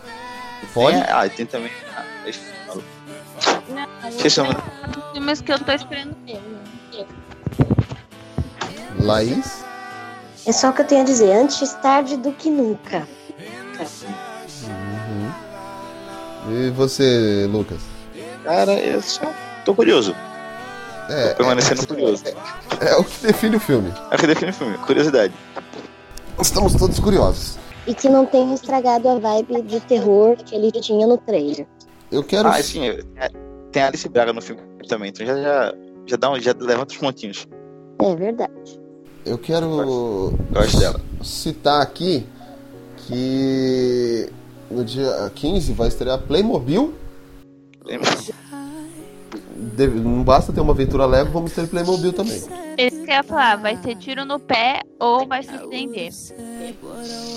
Pode? 0.72 0.96
Tem, 0.96 1.10
ah, 1.10 1.28
tem 1.28 1.46
também. 1.46 1.72
Ah, 1.96 2.04
deixa 2.24 2.40
eu 2.40 2.64
falar. 2.66 2.82
Não, 3.68 5.06
os 5.06 5.12
filmes 5.12 5.40
que 5.40 5.52
eu 5.52 5.58
tô 5.58 5.72
esperando 5.72 6.16
mesmo. 6.24 6.64
Laís? 9.00 9.64
É 10.46 10.52
só 10.52 10.70
o 10.70 10.72
que 10.72 10.82
eu 10.82 10.86
tenho 10.86 11.02
a 11.02 11.04
dizer. 11.04 11.32
Antes 11.32 11.72
tarde 11.74 12.16
do 12.16 12.32
que 12.32 12.50
nunca. 12.50 13.06
Uhum. 14.64 15.32
E 16.66 16.70
você, 16.70 17.46
Lucas? 17.50 17.78
Cara, 18.44 18.74
eu 18.74 19.00
só 19.00 19.22
tô 19.64 19.74
curioso. 19.74 20.14
É, 21.08 21.28
Tô 21.30 21.36
permanecendo 21.38 21.86
curioso. 21.86 22.24
É 22.80 22.96
o 22.96 23.04
que 23.04 23.26
define 23.26 23.56
o 23.56 23.60
filme. 23.60 23.92
É 24.10 24.16
o 24.16 24.18
que 24.18 24.26
define 24.26 24.50
o 24.50 24.54
filme. 24.54 24.78
Curiosidade. 24.78 25.34
Estamos 26.40 26.74
todos 26.74 26.98
curiosos. 26.98 27.58
E 27.86 27.94
que 27.94 28.08
não 28.08 28.24
tenha 28.24 28.54
estragado 28.54 29.08
a 29.08 29.18
vibe 29.18 29.62
de 29.62 29.80
terror 29.80 30.36
que 30.36 30.54
ele 30.54 30.70
tinha 30.72 31.06
no 31.06 31.18
trailer. 31.18 31.66
Eu 32.10 32.22
quero. 32.24 32.48
Ah, 32.48 32.62
sim. 32.62 32.84
eu- 32.86 33.04
Tem 33.70 33.82
a 33.82 33.88
Alice 33.88 34.08
Braga 34.08 34.32
no 34.32 34.40
filme 34.40 34.62
também. 34.88 35.10
Então 35.10 35.26
já, 35.26 35.36
já, 35.36 35.74
já, 36.06 36.16
dá 36.16 36.30
um, 36.30 36.40
já 36.40 36.54
levanta 36.58 36.92
os 36.94 36.98
pontinhos. 36.98 37.46
É 38.00 38.14
verdade. 38.16 38.80
Eu 39.26 39.36
quero. 39.38 39.66
Eu 39.80 40.38
gosto 40.52 40.78
dela. 40.78 41.00
citar 41.22 41.82
aqui 41.82 42.26
que 43.06 44.28
no 44.70 44.84
dia 44.84 45.30
15 45.34 45.72
vai 45.72 45.88
estrear 45.88 46.18
Playmobil. 46.20 46.94
Deve- 49.56 49.98
não 50.00 50.22
basta 50.22 50.52
ter 50.52 50.60
uma 50.60 50.72
aventura 50.72 51.06
Lego, 51.06 51.30
vamos 51.32 51.52
ter 51.52 51.66
Playmobil 51.66 52.12
também. 52.12 52.36
Esse 52.76 52.96
que 53.04 53.10
eu 53.10 53.14
ia 53.14 53.22
falar, 53.22 53.56
vai 53.56 53.76
ser 53.82 53.96
tiro 53.96 54.24
no 54.24 54.38
pé 54.38 54.80
ou 54.98 55.26
vai 55.26 55.42
se 55.42 55.54
estender. 55.54 56.10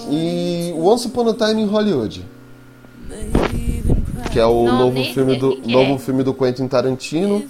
E 0.10 0.74
Once 0.78 1.08
Upon 1.08 1.30
a 1.30 1.34
Time 1.34 1.62
em 1.62 1.66
Hollywood. 1.66 2.26
Que 4.32 4.40
é 4.40 4.46
o 4.46 4.66
Não, 4.66 4.78
novo 4.80 5.04
filme 5.06 5.38
do 5.38 5.58
novo 5.68 5.94
é. 5.96 5.98
filme 5.98 6.24
do 6.24 6.34
Quentin 6.34 6.68
Tarantino, 6.68 7.44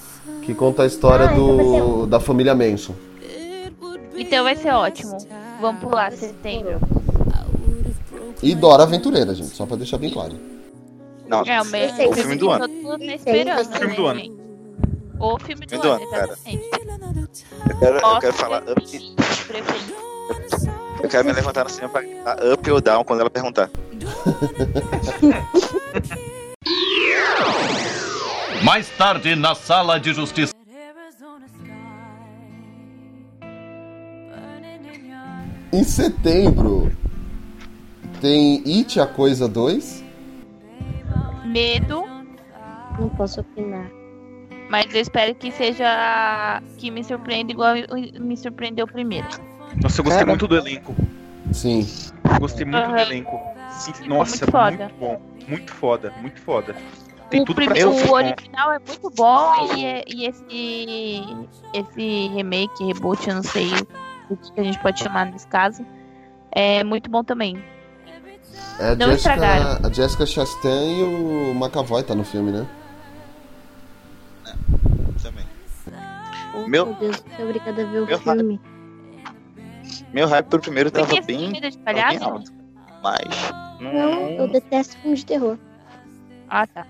que 0.43 0.53
conta 0.53 0.83
a 0.83 0.85
história 0.85 1.27
do, 1.29 2.05
da 2.05 2.19
família 2.19 2.53
Manson. 2.55 2.93
Então 4.15 4.43
vai 4.43 4.55
ser 4.55 4.71
ótimo. 4.71 5.17
Vamos 5.59 5.81
pular 5.81 6.11
setembro. 6.11 6.79
E 8.41 8.53
Dora 8.53 8.83
Aventureira, 8.83 9.33
gente, 9.33 9.55
só 9.55 9.65
pra 9.65 9.75
deixar 9.77 9.97
bem 9.97 10.11
claro. 10.11 10.39
Não, 11.27 11.43
É 11.43 11.61
o 11.61 11.65
mesmo 11.65 12.09
o 12.09 12.13
filme 12.13 12.35
do 12.35 12.49
ano. 12.49 12.67
Todo 12.67 12.73
mundo 12.75 13.05
tá 13.05 13.15
esperando. 13.15 13.77
Filme 13.77 13.95
do 13.95 14.03
né, 14.03 14.09
ano. 14.11 14.37
O 15.19 15.39
filme 15.39 15.65
do, 15.65 15.81
ano, 15.81 15.93
ano, 15.93 16.09
cara. 16.11 16.37
Eu 17.69 17.79
quero, 17.79 17.97
eu 17.97 18.19
quero 18.19 18.33
falar 18.33 18.63
up. 18.63 19.15
preferido. 19.47 19.95
Eu 21.01 21.09
quero 21.09 21.25
me 21.25 21.33
levantar 21.33 21.63
no 21.63 21.69
cinema 21.69 21.89
pra 21.89 22.01
gritar 22.01 22.37
up 22.53 22.71
ou 22.71 22.81
down 22.81 23.03
quando 23.03 23.21
ela 23.21 23.29
perguntar. 23.29 23.69
Mais 28.63 28.89
tarde 28.89 29.35
na 29.35 29.55
sala 29.55 29.99
de 29.99 30.13
justiça. 30.13 30.53
Em 35.73 35.83
setembro 35.83 36.91
tem 38.21 38.63
It 38.65 38.99
a 38.99 39.07
Coisa 39.07 39.47
2. 39.47 40.03
Medo, 41.45 42.03
Não 42.99 43.09
posso 43.09 43.41
opinar. 43.41 43.89
mas 44.69 44.93
eu 44.93 45.01
espero 45.01 45.33
que 45.35 45.51
seja. 45.51 46.61
que 46.77 46.91
me 46.91 47.03
surpreenda 47.03 47.51
igual 47.51 47.75
me 48.19 48.35
surpreendeu 48.35 48.85
primeiro. 48.87 49.27
Nossa, 49.81 49.99
eu 50.01 50.03
gostei 50.03 50.19
Cara. 50.19 50.25
muito 50.31 50.47
do 50.47 50.55
elenco. 50.57 50.95
Sim. 51.53 51.87
Eu 52.33 52.39
gostei 52.39 52.65
muito 52.65 52.83
do 52.85 52.93
Aham. 52.93 52.99
elenco. 53.01 53.39
Sim, 53.71 54.07
nossa, 54.07 54.45
muito 54.45 54.51
foda. 54.51 54.77
muito 54.77 54.95
bom. 54.99 55.21
Muito 55.47 55.71
foda, 55.73 56.13
muito 56.21 56.41
foda. 56.41 56.75
Tem 57.29 57.41
o 57.41 57.45
tudo 57.45 57.63
pra 57.63 57.75
ser 57.75 57.85
o 57.85 57.91
bom. 57.91 58.13
original 58.13 58.71
é 58.73 58.79
muito 58.79 59.09
bom 59.11 59.75
e, 59.75 59.85
é- 59.85 60.03
e 60.07 60.25
esse, 60.25 61.21
esse 61.73 62.27
remake, 62.33 62.83
reboot, 62.85 63.27
eu 63.27 63.35
não 63.35 63.43
sei 63.43 63.67
o 64.29 64.35
que 64.37 64.51
que 64.53 64.59
a 64.61 64.63
gente 64.63 64.79
pode 64.79 64.99
chamar 64.99 65.25
nesse 65.25 65.47
caso, 65.47 65.85
é 66.51 66.83
muito 66.85 67.09
bom 67.09 67.23
também. 67.23 67.61
É 68.79 68.89
a 68.89 68.95
Não 68.95 69.11
estragaram. 69.11 69.63
Jessica, 69.71 69.87
a 69.87 69.91
Jessica 69.93 70.25
Chastain 70.25 70.99
e 70.99 71.03
o 71.03 71.51
McAvoy 71.55 72.03
tá 72.03 72.13
no 72.13 72.23
filme, 72.23 72.51
né? 72.51 72.67
Também. 75.21 75.45
Oh, 76.53 76.67
Meu- 76.67 76.85
meu 76.85 76.95
Deus, 76.95 77.23
é 77.37 77.43
obrigada 77.43 77.81
a 77.81 77.85
ver 77.85 78.01
o 78.01 78.05
meu 78.05 78.19
filme. 78.19 78.59
Meu 80.13 80.27
hype 80.27 80.45
pro 80.47 80.59
primeiro 80.59 80.91
tava 80.91 81.07
bem, 81.21 81.51
tava 81.53 81.61
bem 81.61 81.71
palhaço? 81.83 82.23
alto. 82.23 82.51
Mas. 83.03 83.27
Não, 83.79 83.93
Não, 83.93 84.29
eu 84.31 84.47
detesto 84.47 84.97
filme 84.99 85.17
de 85.17 85.25
terror. 85.25 85.57
Ah, 86.49 86.65
tá. 86.67 86.85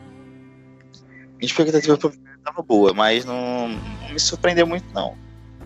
Minha 1.38 1.46
expectativa 1.46 1.98
pro 1.98 2.10
primeiro 2.10 2.40
tava 2.44 2.62
boa, 2.64 2.94
mas 2.94 3.26
não, 3.26 3.70
não 3.70 4.10
me 4.12 4.20
surpreendeu 4.20 4.66
muito, 4.68 4.86
não. 4.94 5.16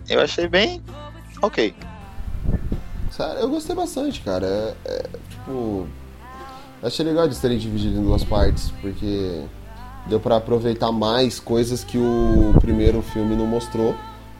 Eu 0.08 0.20
achei 0.20 0.48
bem. 0.48 0.82
Ok. 1.40 1.74
Sério, 3.10 3.40
eu 3.40 3.48
gostei 3.50 3.74
bastante, 3.76 4.20
cara. 4.22 4.46
É, 4.46 4.74
é, 4.84 5.02
tipo. 5.44 5.86
Achei 6.82 7.04
legal 7.04 7.24
eles 7.24 7.38
terem 7.38 7.58
dividido 7.58 7.98
em 7.98 8.02
duas 8.02 8.24
partes, 8.24 8.72
porque 8.80 9.44
deu 10.06 10.18
pra 10.18 10.36
aproveitar 10.36 10.90
mais 10.90 11.38
coisas 11.38 11.84
que 11.84 11.96
o 11.96 12.54
primeiro 12.60 13.02
filme 13.02 13.36
não 13.36 13.46
mostrou 13.46 13.94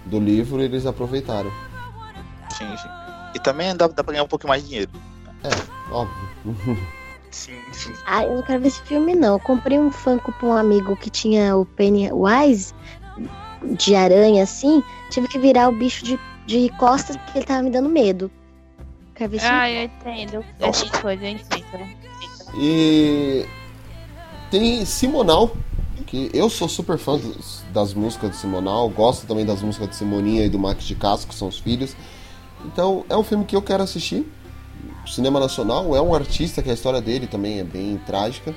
do 0.07 0.19
livro 0.19 0.61
e 0.61 0.65
eles 0.65 0.85
aproveitaram. 0.85 1.51
Sim, 2.51 2.77
sim. 2.77 2.89
E 3.35 3.39
também 3.39 3.75
dá, 3.77 3.87
dá 3.87 4.03
pra 4.03 4.13
ganhar 4.13 4.25
um 4.25 4.29
pouco 4.29 4.49
mais 4.49 4.63
de 4.63 4.69
dinheiro. 4.69 4.91
Óbvio. 5.91 6.29
Sim, 7.31 7.57
sim. 7.73 7.95
Ah, 8.05 8.25
eu 8.25 8.37
não 8.37 8.43
quero 8.43 8.61
ver 8.61 8.69
esse 8.69 8.83
filme, 8.83 9.15
não. 9.15 9.35
Eu 9.35 9.41
comprei 9.41 9.79
um 9.79 9.91
Funko 9.91 10.31
pra 10.33 10.49
um 10.49 10.53
amigo 10.53 10.95
que 10.95 11.09
tinha 11.09 11.57
o 11.57 11.65
Pennywise 11.65 12.75
de 13.79 13.95
aranha, 13.95 14.43
assim. 14.43 14.83
Tive 15.09 15.29
que 15.29 15.39
virar 15.39 15.71
o 15.71 15.73
bicho 15.73 16.05
de, 16.05 16.21
de 16.47 16.69
costas 16.79 17.17
porque 17.17 17.39
ele 17.39 17.47
tava 17.47 17.63
me 17.63 17.71
dando 17.71 17.89
medo. 17.89 18.31
Esse 19.33 19.47
Ah, 19.47 19.71
eu 19.71 19.85
entendo. 19.85 20.45
Essas 20.61 20.91
coisas, 20.91 21.23
eu 21.25 21.31
entendo. 21.31 21.89
E 22.59 23.47
tem 24.51 24.85
Simonal, 24.85 25.57
que 26.07 26.31
eu 26.35 26.51
sou 26.51 26.69
super 26.69 26.99
fã 26.99 27.17
dos- 27.19 27.65
das 27.73 27.95
músicas 27.95 28.31
do 28.31 28.37
Simonal, 28.37 28.89
gosto 28.91 29.27
também 29.27 29.45
das 29.47 29.63
músicas 29.63 29.89
de 29.91 29.97
Simoninha 29.97 30.45
e 30.45 30.49
do 30.49 30.59
Max 30.59 30.85
de 30.85 30.95
Casco, 30.95 31.29
que 31.31 31.35
são 31.35 31.49
os 31.49 31.59
filhos. 31.59 31.97
Então 32.65 33.05
é 33.09 33.17
um 33.17 33.23
filme 33.25 33.45
que 33.45 33.57
eu 33.57 33.63
quero 33.63 33.83
assistir. 33.83 34.31
Cinema 35.07 35.41
Nacional 35.41 35.97
é 35.97 36.01
um 36.03 36.15
artista 36.15 36.63
que 36.63 36.71
a 36.71 36.75
história 36.75 37.01
dele 37.01 37.27
também 37.27 37.59
é 37.59 37.65
bem 37.65 37.97
trágica. 38.07 38.55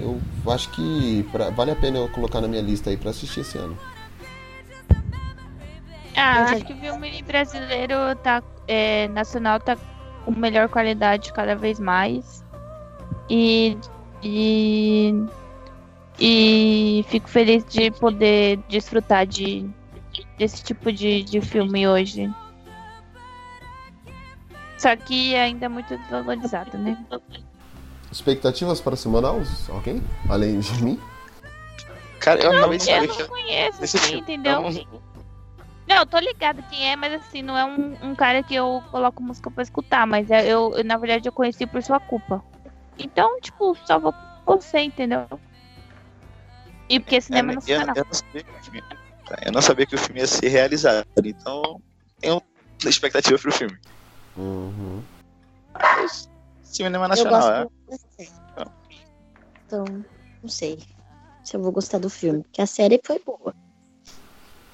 Eu 0.00 0.20
acho 0.48 0.70
que 0.70 1.24
pra- 1.30 1.50
vale 1.50 1.70
a 1.70 1.76
pena 1.76 1.98
eu 1.98 2.08
colocar 2.08 2.40
na 2.40 2.48
minha 2.48 2.62
lista 2.62 2.90
aí 2.90 2.96
pra 2.96 3.10
assistir 3.10 3.40
esse 3.40 3.56
ano. 3.58 3.78
Ah, 6.16 6.42
acho 6.42 6.64
que 6.64 6.72
o 6.72 6.76
filme 6.76 7.22
brasileiro 7.22 7.94
tá. 8.22 8.42
É, 8.66 9.08
nacional 9.08 9.60
tá 9.60 9.76
com 10.24 10.30
melhor 10.32 10.68
qualidade 10.68 11.32
cada 11.32 11.54
vez 11.54 11.78
mais. 11.78 12.44
E. 13.28 13.76
E. 14.22 15.12
E 16.18 17.04
fico 17.08 17.28
feliz 17.28 17.64
de 17.64 17.90
poder 17.90 18.58
desfrutar 18.68 19.26
de, 19.26 19.68
desse 20.38 20.62
tipo 20.62 20.92
de, 20.92 21.24
de 21.24 21.40
filme 21.40 21.88
hoje. 21.88 22.32
Só 24.78 24.94
que 24.96 25.34
ainda 25.34 25.66
é 25.66 25.68
muito 25.68 25.96
desvalorizado, 25.96 26.78
né? 26.78 26.96
Expectativas 28.12 28.80
para 28.80 28.94
Simonal? 28.96 29.40
Alguém? 29.68 30.02
Além 30.28 30.60
de 30.60 30.84
mim? 30.84 31.00
Cara, 32.20 32.40
eu 32.40 32.52
Não, 32.52 32.76
de 32.76 32.90
eu 32.90 33.06
não 33.06 33.16
que. 33.16 33.24
conheço, 33.24 33.84
assim, 33.84 34.18
entendeu? 34.18 34.70
Então, 34.70 35.03
Não, 35.86 35.96
eu 35.96 36.06
tô 36.06 36.18
ligado 36.18 36.62
quem 36.68 36.90
é, 36.90 36.96
mas 36.96 37.12
assim, 37.12 37.42
não 37.42 37.56
é 37.56 37.64
um, 37.64 38.10
um 38.10 38.14
cara 38.14 38.42
que 38.42 38.54
eu 38.54 38.82
coloco 38.90 39.22
música 39.22 39.50
pra 39.50 39.62
escutar, 39.62 40.06
mas 40.06 40.30
é, 40.30 40.46
eu, 40.46 40.72
eu, 40.76 40.84
na 40.84 40.96
verdade, 40.96 41.28
eu 41.28 41.32
conheci 41.32 41.66
por 41.66 41.82
sua 41.82 42.00
culpa. 42.00 42.42
Então, 42.98 43.38
tipo, 43.40 43.76
só 43.84 43.98
vou 43.98 44.14
por 44.44 44.56
você, 44.56 44.80
entendeu? 44.80 45.26
E 46.88 46.98
porque 47.00 47.20
cinema 47.20 47.52
É, 47.52 47.54
não 47.54 47.62
eu, 47.66 47.86
não. 47.86 47.94
eu 47.96 48.04
não 48.04 48.14
sabia 48.14 48.42
que 48.42 48.50
o 48.50 48.62
filme, 48.62 48.82
eu 49.44 49.52
não 49.52 49.62
sabia 49.62 49.86
que 49.86 49.94
o 49.94 49.98
filme 49.98 50.20
ia 50.20 50.26
ser 50.26 50.48
realizado, 50.48 51.06
então 51.24 51.80
tenho 52.20 52.42
expectativa 52.84 53.38
pro 53.38 53.52
filme. 53.52 53.78
Uhum. 54.36 55.02
Mas, 55.74 56.28
cinema 56.62 57.04
Eu 57.04 57.08
nacional, 57.08 57.40
gosto 57.40 57.70
é? 58.20 58.26
Então, 59.66 59.84
não 60.42 60.48
sei 60.48 60.78
se 61.42 61.56
eu 61.56 61.62
vou 61.62 61.72
gostar 61.72 61.98
do 61.98 62.08
filme. 62.08 62.42
Porque 62.42 62.62
a 62.62 62.66
série 62.66 63.00
foi 63.04 63.18
boa. 63.18 63.54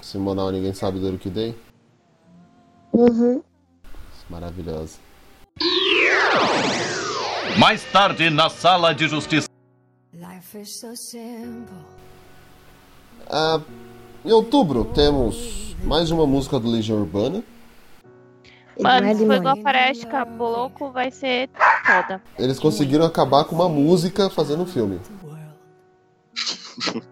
Simonal, 0.03 0.51
ninguém 0.51 0.73
sabe 0.73 0.99
do 0.99 1.19
que 1.19 1.29
dei? 1.29 1.57
Uhum. 2.93 3.43
Maravilhosa. 4.29 4.99
Mais 7.59 7.85
tarde 7.93 8.31
na 8.31 8.49
sala 8.49 8.95
de 8.95 9.09
justiça. 9.09 9.49
Ah, 13.29 13.61
em 14.25 14.33
outubro 14.33 14.85
temos 14.85 15.77
mais 15.85 16.11
uma 16.11 16.27
música 16.27 16.59
do 16.59 16.69
Legião 16.69 16.99
Urbana. 16.99 17.43
Mano, 18.81 19.15
se 19.15 19.27
for 19.27 19.35
igual 19.35 19.57
parece 19.63 20.07
Cabo 20.07 20.49
Louco, 20.49 20.91
vai 20.91 21.11
ser 21.11 21.51
foda. 21.85 22.23
Eles 22.39 22.59
conseguiram 22.59 23.05
acabar 23.05 23.45
com 23.45 23.55
uma 23.55 23.69
música 23.69 24.31
fazendo 24.31 24.63
um 24.63 24.67
filme. 24.67 25.01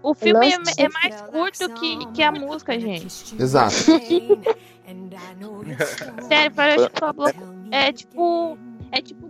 O 0.03 0.15
filme 0.15 0.47
é, 0.51 0.85
é 0.85 0.89
mais 0.89 1.20
curto 1.23 1.69
que, 1.74 2.07
que 2.12 2.23
a 2.23 2.32
música, 2.32 2.78
gente. 2.78 3.35
Exato. 3.40 3.74
Sério, 6.28 6.55
parece 6.55 6.89
que 6.90 7.05
Louco 7.05 7.24
é 7.70 7.93
tipo. 7.93 8.59
É 8.90 9.03
tipo. 9.03 9.28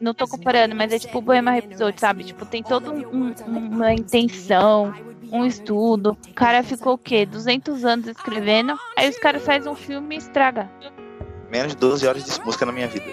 Não 0.00 0.14
tô 0.14 0.26
comparando, 0.26 0.74
mas 0.74 0.92
é 0.92 0.98
tipo 0.98 1.20
Bohemian 1.20 1.52
Rhapsody, 1.52 2.00
sabe? 2.00 2.24
Tipo, 2.24 2.44
tem 2.46 2.62
toda 2.62 2.90
um, 2.90 3.06
um- 3.08 3.34
uma 3.46 3.92
intenção, 3.94 4.94
um 5.32 5.44
estudo. 5.46 6.16
O 6.28 6.34
cara 6.34 6.62
ficou 6.62 6.94
o 6.94 6.98
quê? 6.98 7.24
200 7.26 7.84
anos 7.84 8.06
escrevendo. 8.06 8.78
Aí 8.96 9.08
os 9.08 9.18
caras 9.18 9.42
fazem 9.44 9.70
um 9.70 9.74
filme 9.74 10.14
e 10.14 10.18
estraga. 10.18 10.70
Menos 11.50 11.72
de 11.72 11.78
12 11.78 12.06
horas 12.06 12.24
de 12.24 12.40
música 12.42 12.66
na 12.66 12.72
minha 12.72 12.88
vida. 12.88 13.04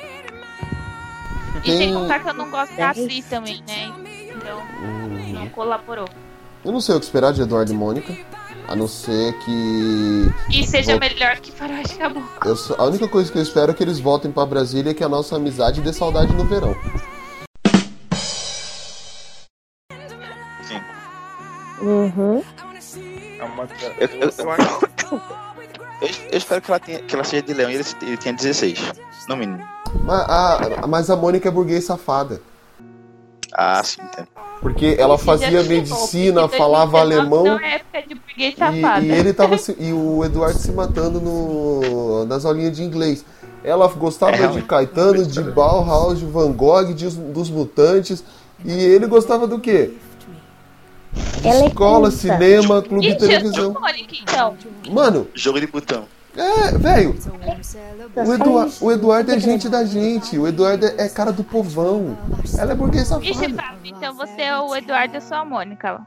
E 1.63 1.67
sem 1.67 1.77
Tem- 1.77 1.93
contar 1.93 2.19
que 2.19 2.29
eu 2.29 2.33
não 2.33 2.49
gosto 2.49 2.75
da 2.75 2.89
atriz 2.89 3.25
também, 3.29 3.63
né? 3.67 3.93
Então, 4.35 4.61
não 5.33 5.47
colaborou. 5.49 6.09
Eu 6.63 6.71
não 6.71 6.79
sei 6.81 6.95
o 6.95 6.99
que 6.99 7.05
esperar 7.05 7.33
de 7.33 7.41
Eduardo 7.41 7.71
e 7.71 7.75
Mônica. 7.75 8.15
A 8.67 8.75
não 8.75 8.87
ser 8.87 9.33
que. 9.39 10.31
E 10.49 10.65
seja 10.65 10.91
Vol- 10.91 10.99
melhor 11.01 11.35
que 11.41 11.51
Faroeste 11.51 11.95
Caboclo. 11.97 12.29
Eu 12.45 12.55
a 12.77 12.85
única 12.85 13.07
coisa 13.09 13.29
que 13.31 13.37
eu 13.37 13.41
espero 13.43 13.71
é 13.71 13.73
que 13.73 13.83
eles 13.83 13.99
voltem 13.99 14.31
pra 14.31 14.45
Brasília 14.45 14.91
e 14.91 14.93
que 14.93 15.03
a 15.03 15.09
nossa 15.09 15.35
amizade 15.35 15.81
dê 15.81 15.91
saudade 15.91 16.33
no 16.33 16.45
verão. 16.45 16.73
Sim. 20.65 20.81
Uhum. 21.81 22.41
É 23.39 23.43
uma... 23.43 23.63
Eu, 23.99 24.07
eu, 24.07 24.19
eu, 24.21 24.31
eu- 25.11 26.09
eu 26.31 26.37
espero 26.37 26.61
que 26.61 26.71
ela, 26.71 26.79
tenha, 26.79 26.99
que 27.01 27.13
ela 27.15 27.23
seja 27.25 27.43
de 27.43 27.53
leão 27.53 27.69
e 27.69 27.75
ele, 27.75 27.85
ele 28.01 28.17
tenha 28.17 28.33
16. 28.35 28.79
No 29.27 29.35
mínimo. 29.35 29.63
Mas 30.03 30.21
a, 30.29 30.87
mas 30.87 31.09
a 31.09 31.15
Mônica 31.17 31.47
é 31.49 31.51
burguês 31.51 31.83
safada. 31.85 32.41
Ah, 33.53 33.83
sim, 33.83 34.01
entendo. 34.01 34.27
Porque 34.61 34.95
ela 34.97 35.17
fazia 35.17 35.61
medicina, 35.63 36.41
porque 36.43 36.57
falava 36.57 36.99
2019 36.99 36.99
alemão. 37.01 37.43
Não 37.43 37.59
é 37.59 37.75
época 37.75 38.01
de 38.07 38.15
burguês 38.15 38.55
E, 39.01 39.05
e 39.05 39.11
ele 39.11 39.33
tava 39.33 39.57
se- 39.57 39.75
e 39.79 39.91
o 39.93 40.23
Eduardo 40.23 40.57
se 40.57 40.71
matando 40.71 41.19
no, 41.19 42.25
nas 42.25 42.45
aulinhas 42.45 42.75
de 42.75 42.83
inglês. 42.83 43.25
Ela 43.63 43.87
gostava 43.89 44.35
É, 44.35 44.47
de. 44.47 44.61
Caetano, 44.63 45.25
de 45.25 45.41
Bauhaus, 45.41 46.19
de 46.19 46.25
Van 46.25 46.51
Gogh, 46.51 46.93
de, 46.93 47.09
dos 47.09 47.49
Mutantes. 47.49 48.23
E 48.63 48.71
ele 48.71 49.05
gostava 49.07 49.45
do 49.47 49.59
quê? 49.59 49.93
Ela 51.43 51.53
é 51.55 51.67
Escola, 51.67 52.09
culta. 52.09 52.11
cinema, 52.11 52.81
clube 52.81 53.01
de 53.05 53.11
Gente, 53.11 53.21
eu 53.23 53.27
televisão. 53.29 53.71
sou 53.73 53.81
Mônica, 53.81 54.15
então. 54.21 54.57
Mano, 54.89 55.27
Jogo 55.35 55.59
de 55.59 55.67
botão. 55.67 56.05
É, 56.35 56.77
velho. 56.77 57.15
O, 58.15 58.33
Eduar- 58.33 58.69
o 58.81 58.91
Eduardo 58.91 59.31
é 59.31 59.39
gente 59.39 59.69
da 59.69 59.85
gente. 59.85 60.37
O 60.37 60.47
Eduardo 60.47 60.85
é, 60.85 61.07
cara 61.09 61.31
do 61.31 61.43
povão. 61.43 62.17
Ela 62.57 62.71
é 62.71 62.75
burguês 62.75 63.09
Ixi, 63.11 63.33
safada. 63.33 63.53
Fábio, 63.61 63.79
então 63.95 64.13
você 64.15 64.41
é 64.41 64.57
o 64.59 64.75
Eduardo 64.75 65.13
e 65.13 65.17
eu 65.17 65.21
sou 65.21 65.37
a 65.37 65.45
Mônica. 65.45 66.01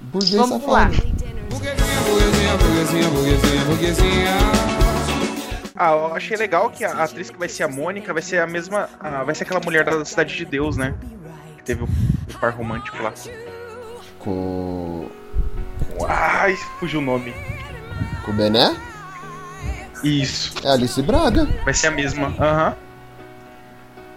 Burguês 0.00 0.34
Vamos 0.34 0.64
lá. 0.66 0.90
safada. 0.90 1.16
Ah, 5.78 5.92
eu 5.92 6.14
achei 6.14 6.36
legal 6.36 6.70
que 6.70 6.84
a 6.84 7.04
atriz 7.04 7.28
que 7.28 7.38
vai 7.38 7.48
ser 7.48 7.64
a 7.64 7.68
Mônica 7.68 8.12
vai 8.12 8.22
ser 8.22 8.40
a 8.40 8.46
mesma. 8.46 8.88
ah, 8.98 9.24
vai 9.24 9.34
ser 9.34 9.44
aquela 9.44 9.60
mulher 9.60 9.84
da 9.84 10.04
Cidade 10.04 10.34
de 10.34 10.44
Deus, 10.44 10.76
né? 10.76 10.94
Que 11.58 11.64
teve 11.64 11.82
o, 11.82 11.86
o 11.86 12.38
par 12.38 12.52
romântico 12.54 13.02
lá. 13.02 13.12
Com. 14.18 15.08
Ai, 16.08 16.56
fugiu 16.78 17.00
o 17.00 17.02
nome. 17.02 17.34
Com 18.24 18.30
o 18.30 18.34
Bené? 18.34 18.74
Isso. 20.02 20.52
É 20.64 20.70
Alice 20.70 21.00
Braga. 21.02 21.46
Vai 21.64 21.74
ser 21.74 21.88
a 21.88 21.90
mesma. 21.90 22.28
Aham. 22.38 22.76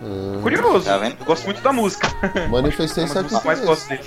Ah, 0.01 0.39
Curioso. 0.41 0.85
Tá 0.85 0.97
vendo? 0.97 1.18
Eu 1.19 1.26
gosto 1.26 1.45
muito 1.45 1.61
da 1.61 1.73
música. 1.73 2.07
manifestei 2.49 3.06
que 3.06 3.18
eu 3.18 3.41
mais 3.43 3.60
gosto 3.60 3.89
dele. 3.89 4.03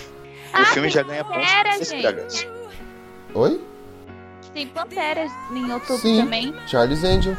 o 0.59 0.65
filme 0.67 0.91
já 0.91 1.03
ganha 1.03 1.25
pontos. 1.25 1.93
Bragança. 2.01 2.47
Oi? 3.35 3.61
Tem 4.55 4.67
Panteras 4.67 5.33
em 5.51 5.73
outubro 5.73 6.03
Sim. 6.03 6.23
também. 6.23 6.55
Charles 6.67 7.03
Angel. 7.05 7.37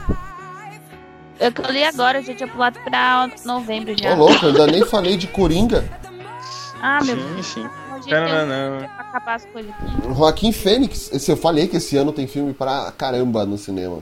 Eu 1.39 1.51
que 1.51 1.61
eu 1.61 1.72
li 1.72 1.84
agora, 1.84 2.19
eu 2.19 2.23
já 2.23 2.34
tinha 2.34 2.47
pulado 2.47 2.80
pra 2.84 3.30
novembro 3.45 3.95
já. 3.97 4.14
Ô 4.14 4.15
louco, 4.18 4.45
eu 4.45 4.49
ainda 4.49 4.68
nem 4.68 4.85
falei 4.85 5.18
de 5.18 5.27
Coringa. 5.27 5.84
Ah, 6.81 6.99
meu 7.03 7.15
Sim, 7.15 7.43
sim. 7.43 7.61
Deus. 7.61 7.84
Gente, 8.03 8.14
eu 8.14 8.26
Tananã. 8.26 8.77
pra 8.80 9.03
acabar 9.05 9.35
as 9.35 9.45
coisas 9.45 9.72
aqui. 9.72 10.14
Joaquim 10.15 10.51
Fênix. 10.51 11.10
Esse 11.14 11.31
eu 11.31 11.38
falei 11.38 11.68
que 11.68 11.77
esse 11.77 11.95
ano 11.95 12.11
tem 12.11 12.27
filme 12.27 12.53
pra 12.53 12.91
caramba 12.97 13.45
no 13.45 13.57
cinema. 13.57 13.99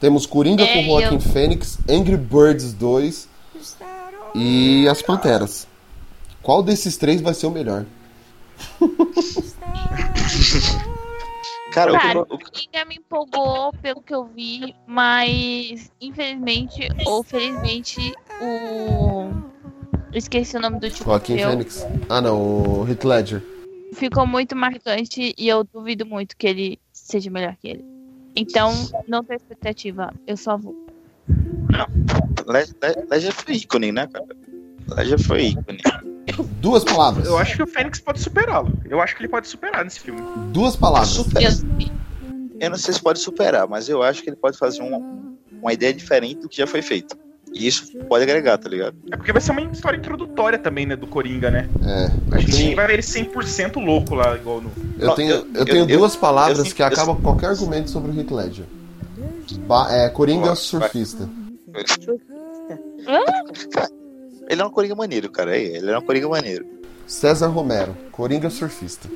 Temos 0.00 0.26
Coringa 0.26 0.64
É, 0.64 0.82
com 0.82 0.88
Joaquim 1.00 1.14
eu- 1.16 1.20
Fênix, 1.20 1.78
Angry 1.88 2.16
Birds 2.16 2.72
2 2.72 3.28
e 4.34 4.88
As 4.88 5.02
Panteras. 5.02 5.66
Qual 6.42 6.62
desses 6.62 6.96
três 6.96 7.20
vai 7.20 7.34
ser 7.34 7.46
o 7.46 7.50
melhor? 7.50 7.84
Cara, 11.72 11.92
o 11.92 11.98
Cara, 11.98 12.24
Coringa 12.24 12.84
me 12.88 12.96
empolgou 12.96 13.72
pelo 13.80 14.02
que 14.02 14.12
eu 14.12 14.24
vi, 14.24 14.74
mas 14.86 15.90
infelizmente 16.00 16.88
ou 17.06 17.22
felizmente 17.22 18.12
o. 18.40 19.30
eu 20.12 20.18
Esqueci 20.18 20.56
o 20.56 20.60
nome 20.60 20.80
do 20.80 20.90
tipo 20.90 21.04
Joaquim. 21.04 21.36
Fênix. 21.38 21.86
Ah 22.08 22.20
não, 22.20 22.80
o 22.80 22.88
Heath 22.88 23.04
Ledger. 23.04 23.42
Ficou 23.94 24.26
muito 24.26 24.56
marcante 24.56 25.32
e 25.38 25.48
eu 25.48 25.62
duvido 25.62 26.04
muito 26.04 26.36
que 26.36 26.46
ele 26.46 26.78
seja 26.92 27.30
melhor 27.30 27.54
que 27.60 27.68
ele. 27.68 27.84
Então, 28.36 28.72
não 29.08 29.22
tenho 29.24 29.36
expectativa, 29.36 30.12
eu 30.26 30.36
só 30.36 30.56
vou. 30.56 30.86
Le- 32.46 32.64
Le- 32.82 33.06
Ledger 33.10 33.32
foi 33.32 33.54
ícone, 33.54 33.92
né, 33.92 34.06
cara? 34.06 34.26
Ledger 34.88 35.18
foi 35.22 35.42
ícone. 35.48 35.78
Duas 36.60 36.84
palavras. 36.84 37.26
Eu 37.26 37.36
acho 37.38 37.56
que 37.56 37.62
o 37.62 37.66
Fênix 37.66 38.00
pode 38.00 38.20
superá-lo. 38.20 38.72
Eu 38.88 39.00
acho 39.00 39.16
que 39.16 39.22
ele 39.22 39.28
pode 39.28 39.48
superar 39.48 39.84
nesse 39.84 40.00
filme. 40.00 40.20
Duas 40.52 40.76
palavras. 40.76 41.10
Super- 41.10 41.42
Eu, 41.42 41.50
Eu 42.60 42.70
não 42.70 42.76
sei 42.76 42.92
se 42.94 43.00
pode 43.02 43.18
superar, 43.18 43.66
mas 43.68 43.88
eu 43.88 44.02
acho 44.02 44.22
que 44.22 44.28
ele 44.28 44.36
pode 44.36 44.58
fazer 44.58 44.82
um- 44.82 45.34
uma 45.62 45.72
ideia 45.72 45.92
diferente 45.94 46.40
do 46.40 46.48
que 46.48 46.56
já 46.58 46.66
foi 46.66 46.82
feito. 46.82 47.16
E 47.52 47.66
isso 47.66 47.96
pode 48.08 48.22
agregar, 48.22 48.56
tá 48.58 48.68
ligado? 48.68 48.94
É 49.10 49.16
porque 49.16 49.32
vai 49.32 49.40
ser 49.40 49.50
uma 49.50 49.62
história 49.62 49.96
introdutória 49.96 50.58
também, 50.58 50.86
né? 50.86 50.94
Do 50.96 51.06
Coringa, 51.06 51.50
né? 51.50 51.68
É. 51.84 52.36
A 52.36 52.38
gente 52.38 52.52
Sim. 52.54 52.74
vai 52.74 52.86
ver 52.86 52.94
ele 52.94 53.02
100% 53.02 53.76
louco 53.84 54.14
lá, 54.14 54.36
igual 54.36 54.60
no. 54.60 54.70
Eu 54.98 55.14
tenho, 55.14 55.30
eu, 55.32 55.46
eu- 55.54 55.64
tenho 55.64 55.88
eu- 55.90 55.98
duas 55.98 56.14
palavras 56.16 56.68
eu- 56.68 56.74
que 56.74 56.80
eu- 56.82 56.86
acabam 56.86 57.16
com 57.16 57.22
qualquer 57.22 57.46
argumento 57.50 57.90
sobre 57.90 58.12
o 58.12 58.18
Heath 58.18 58.30
Ledger. 58.30 58.64
Ba 59.66 59.88
é, 59.90 60.08
Coringa 60.08 60.46
Vai. 60.48 60.56
surfista. 60.56 61.28
Ele 64.48 64.62
é 64.62 64.64
um 64.64 64.70
Coringa 64.70 64.94
maneiro, 64.94 65.30
cara. 65.30 65.56
Ele 65.56 65.90
é 65.90 65.98
um 65.98 66.02
Coringa 66.02 66.28
maneiro. 66.28 66.64
César 67.06 67.48
Romero, 67.48 67.96
Coringa 68.12 68.48
surfista. 68.50 69.08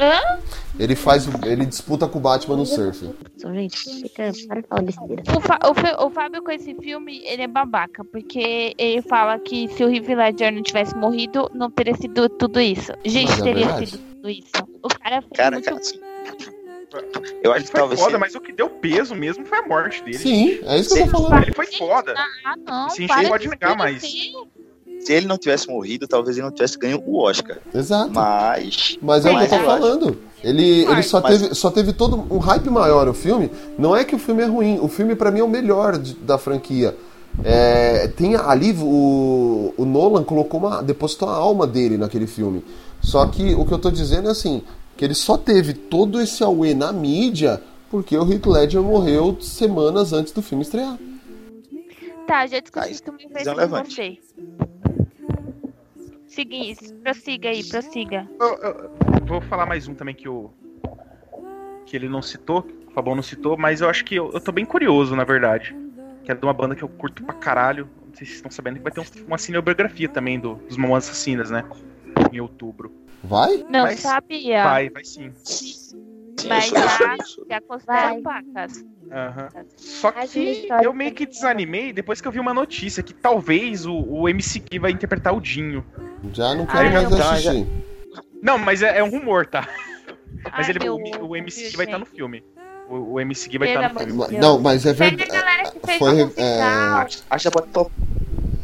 Hã? 0.00 0.40
Ele 0.78 0.96
faz, 0.96 1.28
ele 1.44 1.66
disputa 1.66 2.08
com 2.08 2.18
o 2.18 2.22
Batman 2.22 2.56
no 2.56 2.64
surf. 2.64 3.10
Gente, 3.36 3.78
fica, 3.78 4.32
para 4.48 4.60
de 4.62 4.66
falar 4.66 4.82
besteira. 4.82 5.22
O, 5.36 5.40
Fa- 5.40 5.58
o 6.02 6.06
o 6.06 6.10
Fábio 6.10 6.42
com 6.42 6.50
esse 6.50 6.74
filme, 6.76 7.20
ele 7.26 7.42
é 7.42 7.46
babaca, 7.46 8.02
porque 8.04 8.74
ele 8.78 9.02
fala 9.02 9.38
que 9.38 9.68
se 9.68 9.84
o 9.84 9.94
Heath 9.94 10.08
Ledger 10.08 10.52
não 10.52 10.62
tivesse 10.62 10.96
morrido, 10.96 11.50
não 11.52 11.70
teria 11.70 11.94
sido 11.96 12.28
tudo 12.30 12.58
isso. 12.60 12.92
Gente, 13.04 13.30
é 13.32 13.42
teria 13.42 13.66
verdade. 13.66 13.86
sido 13.90 14.02
tudo 14.14 14.30
isso. 14.30 14.50
O 14.82 14.88
cara 14.88 15.20
fez 15.20 15.32
Cara, 15.36 15.56
muito 15.56 15.64
cara, 15.66 15.80
assim. 15.80 16.00
Eu 17.42 17.52
acho 17.52 17.66
que 17.66 17.70
foi 17.70 17.80
talvez. 17.80 18.00
foda, 18.00 18.18
mas 18.18 18.34
o 18.34 18.40
que 18.40 18.52
deu 18.52 18.68
peso 18.68 19.14
mesmo 19.14 19.44
foi 19.44 19.58
a 19.58 19.66
morte 19.66 20.02
dele. 20.02 20.18
Sim, 20.18 20.60
é 20.64 20.78
isso 20.78 20.94
que 20.94 21.00
eu 21.02 21.10
tô 21.10 21.22
falando. 21.22 21.42
Ele 21.42 21.52
foi 21.52 21.66
foda. 21.66 22.14
Ah, 22.16 22.54
não, 22.56 22.88
Sim, 22.90 23.06
gente 23.06 23.28
pode 23.28 23.44
de 23.44 23.50
negar, 23.50 23.76
mas-. 23.76 24.02
Se 25.00 25.12
ele 25.12 25.26
não 25.26 25.38
tivesse 25.38 25.68
morrido, 25.68 26.06
talvez 26.06 26.36
ele 26.36 26.44
não 26.46 26.52
tivesse 26.52 26.78
ganho 26.78 27.02
o 27.06 27.18
Oscar. 27.18 27.58
Exato. 27.74 28.12
Mas. 28.12 28.98
Mas 29.00 29.24
é 29.24 29.30
o 29.32 29.38
que 29.38 29.44
eu 29.44 29.48
tô 29.58 29.64
falando. 29.64 30.18
Ele, 30.42 30.84
ele 30.84 31.02
só, 31.02 31.20
Mas- 31.20 31.40
teve, 31.42 31.54
só 31.54 31.70
teve 31.70 31.92
todo 31.92 32.16
um 32.30 32.38
hype 32.38 32.68
maior 32.70 33.08
o 33.08 33.14
filme. 33.14 33.50
Não 33.78 33.96
é 33.96 34.04
que 34.04 34.14
o 34.14 34.18
filme 34.18 34.42
é 34.42 34.46
ruim. 34.46 34.78
O 34.80 34.88
filme, 34.88 35.14
pra 35.14 35.30
mim, 35.30 35.40
é 35.40 35.44
o 35.44 35.48
melhor 35.48 35.98
de- 35.98 36.14
da 36.14 36.38
franquia. 36.38 36.96
É, 37.44 38.08
tem 38.08 38.36
ali 38.36 38.72
o, 38.80 39.72
o 39.76 39.84
Nolan 39.84 40.24
colocou 40.24 40.60
uma. 40.60 40.82
depositou 40.82 41.28
a 41.28 41.34
alma 41.34 41.66
dele 41.66 41.96
naquele 41.96 42.26
filme. 42.26 42.64
Só 43.02 43.24
que 43.26 43.54
o 43.54 43.64
que 43.64 43.72
eu 43.72 43.78
tô 43.78 43.90
dizendo 43.90 44.28
é 44.28 44.32
assim: 44.32 44.62
que 44.96 45.04
ele 45.04 45.14
só 45.14 45.36
teve 45.38 45.72
todo 45.72 46.20
esse 46.20 46.42
auê 46.42 46.74
na 46.74 46.92
mídia 46.92 47.62
porque 47.90 48.16
o 48.16 48.30
Heath 48.30 48.46
Ledger 48.46 48.82
morreu 48.82 49.36
semanas 49.40 50.12
antes 50.12 50.32
do 50.32 50.42
filme 50.42 50.62
estrear. 50.62 50.98
Tá, 52.26 52.46
já 52.46 52.60
discuti 52.60 52.86
Ah, 52.86 52.90
isso 52.90 53.02
também 53.02 53.26
isso 53.26 53.48
é 53.50 54.79
Segui, 56.40 56.74
prossiga 57.02 57.50
aí, 57.50 57.62
prossiga. 57.62 58.26
Eu, 58.40 58.46
eu- 58.62 58.90
vou 59.26 59.42
falar 59.42 59.66
mais 59.66 59.86
um 59.86 59.94
também 59.94 60.14
que 60.14 60.26
o. 60.26 60.50
Que 61.84 61.94
ele 61.94 62.08
não 62.08 62.22
citou, 62.22 62.62
que 62.62 62.72
o 62.88 62.90
Fabão 62.92 63.14
não 63.14 63.22
citou, 63.22 63.58
mas 63.58 63.82
eu 63.82 63.90
acho 63.90 64.02
que 64.06 64.14
eu, 64.14 64.32
eu 64.32 64.40
tô 64.40 64.50
bem 64.50 64.64
curioso, 64.64 65.14
na 65.14 65.22
verdade. 65.24 65.76
Que 66.24 66.32
é 66.32 66.34
de 66.34 66.42
uma 66.42 66.54
banda 66.54 66.74
que 66.74 66.82
eu 66.82 66.88
curto 66.88 67.22
pra 67.24 67.34
caralho. 67.34 67.90
Não 68.06 68.14
sei 68.14 68.24
se 68.26 68.32
vocês 68.32 68.36
estão 68.36 68.50
sabendo 68.50 68.76
que 68.78 68.82
vai 68.82 68.90
ter 68.90 69.00
um- 69.00 69.26
uma 69.26 69.36
cinebiografia 69.36 70.08
também 70.08 70.40
do, 70.40 70.54
dos 70.54 70.78
Mamonas 70.78 71.04
Assassinas, 71.10 71.50
né? 71.50 71.62
Em 72.32 72.40
outubro. 72.40 72.90
Vai? 73.22 73.58
Não 73.68 73.82
Mas 73.82 74.00
sabia. 74.00 74.64
Vai, 74.64 74.88
vai 74.88 75.04
sim. 75.04 75.30
Mas 76.48 76.68
já, 76.68 77.16
já 77.48 77.60
considero 77.60 78.22
Vai. 78.22 78.22
pacas. 78.22 78.84
Só 79.76 80.12
Mais 80.12 80.30
que 80.30 80.68
eu 80.82 80.92
meio 80.92 81.12
que 81.12 81.26
desanimei 81.26 81.92
depois 81.92 82.20
que 82.20 82.28
eu 82.28 82.32
vi 82.32 82.38
uma 82.38 82.54
notícia 82.54 83.02
que 83.02 83.12
talvez 83.12 83.84
o, 83.86 83.94
o 83.94 84.28
MC 84.28 84.60
Gui 84.60 84.78
vai 84.78 84.92
interpretar 84.92 85.34
o 85.34 85.40
Dinho. 85.40 85.84
Já 86.32 86.54
não 86.54 86.66
quero 86.66 86.92
mais 86.92 87.10
não. 87.10 87.18
Tá, 87.18 87.32
assistir. 87.32 87.66
Não, 88.42 88.58
mas 88.58 88.82
é, 88.82 88.98
é 88.98 89.04
um 89.04 89.10
rumor, 89.10 89.46
tá? 89.46 89.68
Mas 90.52 90.68
Ai, 90.68 90.70
ele, 90.70 90.88
o, 90.88 91.26
o 91.26 91.36
MC 91.36 91.62
Deus, 91.62 91.74
vai 91.74 91.86
estar 91.86 91.98
no 91.98 92.04
gente. 92.06 92.14
filme. 92.16 92.44
O, 92.88 93.14
o 93.14 93.20
MC 93.20 93.48
Gui 93.48 93.58
vai 93.58 93.68
estar 93.68 93.80
no 93.80 93.86
amor 93.88 93.98
de 94.00 94.06
filme. 94.12 94.28
Deus. 94.28 94.40
Não, 94.40 94.58
mas 94.60 94.86
é 94.86 94.92
verdade. 94.92 95.26
que 95.84 95.98
Foi, 95.98 96.32
é. 96.36 96.60
Acho 96.62 97.22
que 97.28 97.38
já 97.44 97.50
pode 97.50 97.68
flopar. 97.72 97.92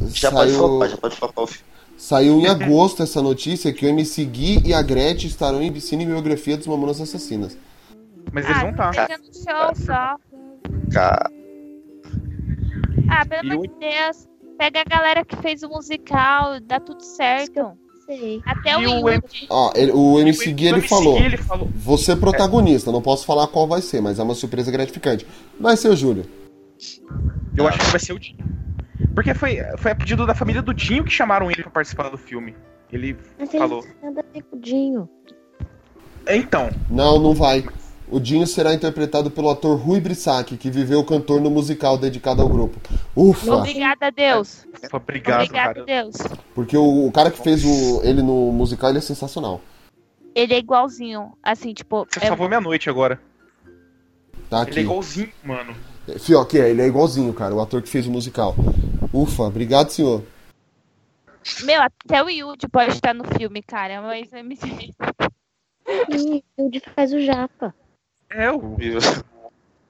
Já 0.08 0.30
pode 0.30 0.50
Saiu- 0.50 0.58
flopar, 0.58 0.88
já 0.88 0.96
pode 0.96 1.16
flopar 1.16 1.44
o 1.44 1.46
filme. 1.46 1.64
Saiu 1.98 2.38
em 2.40 2.46
agosto 2.46 3.02
essa 3.02 3.22
notícia 3.22 3.72
que 3.72 3.86
o 3.86 3.88
MC 3.88 4.24
Gui 4.26 4.62
e 4.64 4.74
a 4.74 4.82
Gretchen 4.82 5.28
estarão 5.28 5.62
em 5.62 5.80
cinebiografia 5.80 6.56
dos 6.56 6.66
Mamonas 6.66 7.00
Assassinas. 7.00 7.56
Mas 8.36 8.44
eles 8.44 8.58
Ah, 8.58 8.60
vão 8.60 8.70
estar. 8.70 8.92
seja 8.92 9.18
no 9.18 9.24
show 9.34 9.74
só. 9.86 10.16
Cara, 10.92 11.30
Ah, 13.08 13.24
pelo 13.26 13.52
amor 13.52 13.66
de 13.66 13.74
Deus. 13.80 14.28
Pega 14.58 14.80
a 14.80 14.84
galera 14.84 15.24
que 15.24 15.36
fez 15.36 15.62
o 15.62 15.68
musical, 15.70 16.60
dá 16.60 16.78
tudo 16.78 17.02
certo. 17.02 17.72
sei. 18.06 18.40
Até 18.46 18.76
o 18.76 18.82
E 18.82 18.86
o 18.86 19.08
Yudi. 19.08 19.46
Ó, 19.50 19.72
ele- 19.74 19.90
o 19.92 20.20
MC 20.20 20.52
Gui, 20.52 20.66
ele 20.66 20.76
MC 20.76 20.88
falou, 20.88 21.18
ele 21.18 21.36
falou. 21.38 21.68
você 21.74 22.12
é 22.12 22.16
protagonista, 22.16 22.92
não 22.92 23.02
posso 23.02 23.24
falar 23.26 23.48
qual 23.48 23.66
vai 23.66 23.80
ser, 23.82 24.00
mas 24.02 24.18
é 24.20 24.22
uma 24.22 24.34
surpresa 24.34 24.70
gratificante. 24.70 25.26
Vai 25.58 25.76
ser 25.76 25.88
o 25.88 25.96
Júlio. 25.96 26.24
Eu 27.56 27.66
acho 27.66 27.78
que 27.80 27.86
vai 27.86 27.98
ser 27.98 28.12
o 28.12 28.18
Dinho. 28.18 28.38
Porque 29.14 29.32
foi, 29.34 29.56
foi 29.78 29.90
a 29.92 29.94
pedido 29.96 30.24
da 30.26 30.34
família 30.36 30.60
do 30.62 30.72
Dinho 30.74 31.02
que 31.04 31.10
chamaram 31.10 31.50
ele 31.50 31.62
pra 31.62 31.70
participar 31.72 32.08
do 32.10 32.16
filme. 32.18 32.54
Ele 32.92 33.16
Mas 33.38 33.48
ele 33.52 33.58
falou. 33.58 33.82
não 33.82 33.90
tem 33.90 34.00
nada 34.10 34.20
a 34.20 34.32
ver 34.32 34.42
com 34.42 34.56
o 34.56 34.60
Dinho. 34.60 35.08
Então, 36.28 36.70
Não, 36.90 37.18
não 37.18 37.34
vai. 37.34 37.64
O 38.08 38.20
Dinho 38.20 38.46
será 38.46 38.72
interpretado 38.72 39.30
pelo 39.30 39.50
ator 39.50 39.76
Rui 39.78 40.00
Brissac, 40.00 40.56
que 40.56 40.70
viveu 40.70 41.00
o 41.00 41.04
cantor 41.04 41.40
no 41.40 41.50
musical 41.50 41.98
dedicado 41.98 42.40
ao 42.40 42.48
grupo. 42.48 42.78
Ufa! 43.16 43.56
Obrigada, 43.56 44.12
Deus. 44.12 44.64
obrigado, 44.92 45.42
Obrigada, 45.42 45.74
cara. 45.74 45.84
Deus. 45.84 46.16
Porque 46.54 46.76
o, 46.76 47.06
o 47.06 47.10
cara 47.12 47.30
que 47.32 47.38
fez 47.42 47.64
o, 47.64 48.00
ele 48.04 48.22
no 48.22 48.52
musical, 48.52 48.90
ele 48.90 48.98
é 48.98 49.02
sensacional. 49.02 49.60
Ele 50.34 50.54
é 50.54 50.58
igualzinho. 50.58 51.32
Assim, 51.42 51.74
tipo. 51.74 52.06
Você 52.08 52.24
é- 52.24 52.28
salvou 52.28 52.46
minha 52.46 52.60
noite 52.60 52.88
agora. 52.88 53.20
Tá 54.48 54.60
Ele 54.60 54.68
é 54.68 54.70
aqui. 54.70 54.80
igualzinho, 54.80 55.32
mano. 55.42 55.74
Fio, 56.20 56.38
aqui, 56.38 56.60
é, 56.60 56.70
ele 56.70 56.82
é 56.82 56.86
igualzinho, 56.86 57.32
cara, 57.34 57.52
o 57.52 57.60
ator 57.60 57.82
que 57.82 57.88
fez 57.88 58.06
o 58.06 58.10
musical. 58.12 58.54
Ufa, 59.12 59.42
obrigado, 59.42 59.90
senhor. 59.90 60.22
Meu, 61.64 61.80
até 61.82 62.22
o 62.22 62.28
Yudi 62.28 62.68
pode 62.68 62.92
estar 62.92 63.12
no 63.12 63.24
filme, 63.36 63.60
cara. 63.62 64.00
Mas 64.02 64.32
é 64.32 64.38
MC. 64.40 64.92
Ih, 66.08 66.44
o 66.56 66.62
Yudi 66.62 66.80
faz 66.94 67.12
o 67.12 67.20
Japa. 67.20 67.74
É, 68.30 68.50
o. 68.52 68.76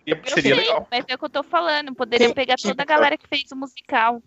Eu 0.06 0.20
Seria 0.24 0.54
sei, 0.54 0.54
legal. 0.54 0.86
mas 0.90 1.04
é 1.08 1.14
o 1.14 1.18
que 1.18 1.24
eu 1.24 1.28
tô 1.28 1.42
falando. 1.42 1.94
Poderia 1.94 2.32
pegar 2.32 2.54
toda 2.56 2.82
a 2.82 2.86
galera 2.86 3.18
que 3.18 3.26
fez 3.26 3.50
o 3.50 3.56
musical. 3.56 4.22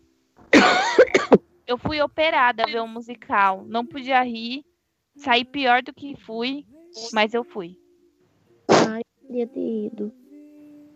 Eu 1.66 1.78
fui 1.78 2.02
operada 2.02 2.64
a 2.64 2.66
ver 2.66 2.82
um 2.82 2.88
musical. 2.88 3.64
Não 3.66 3.86
podia 3.86 4.22
rir. 4.22 4.66
Saí 5.16 5.46
pior 5.46 5.82
do 5.82 5.94
que 5.94 6.16
fui, 6.26 6.66
mas 7.14 7.34
eu 7.34 7.44
fui. 7.44 7.78
Ai, 8.70 9.02
queria 9.26 9.48
ter 9.48 9.86
ido. 9.86 10.14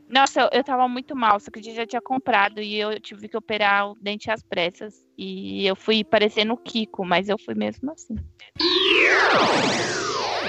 Nossa, 0.09 0.41
eu, 0.41 0.49
eu 0.51 0.63
tava 0.63 0.87
muito 0.87 1.15
mal, 1.15 1.39
só 1.39 1.49
que 1.49 1.59
a 1.59 1.61
gente 1.61 1.75
já 1.75 1.87
tinha 1.87 2.01
comprado 2.01 2.61
e 2.61 2.79
eu 2.79 2.99
tive 2.99 3.27
que 3.27 3.37
operar 3.37 3.89
o 3.89 3.97
dente 3.99 4.29
às 4.29 4.43
pressas. 4.43 4.93
E 5.17 5.65
eu 5.65 5.75
fui 5.75 6.03
parecendo 6.03 6.53
o 6.53 6.57
Kiko, 6.57 7.05
mas 7.05 7.29
eu 7.29 7.37
fui 7.37 7.55
mesmo 7.55 7.91
assim. 7.91 8.15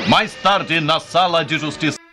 Mais 0.08 0.34
tarde 0.42 0.80
na 0.80 1.00
sala 1.00 1.44
de 1.44 1.58
justiça. 1.58 2.03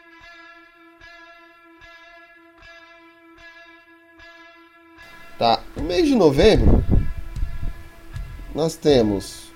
Tá, 5.42 5.60
no 5.76 5.82
mês 5.82 6.08
de 6.08 6.14
novembro, 6.14 6.84
nós 8.54 8.76
temos. 8.76 9.52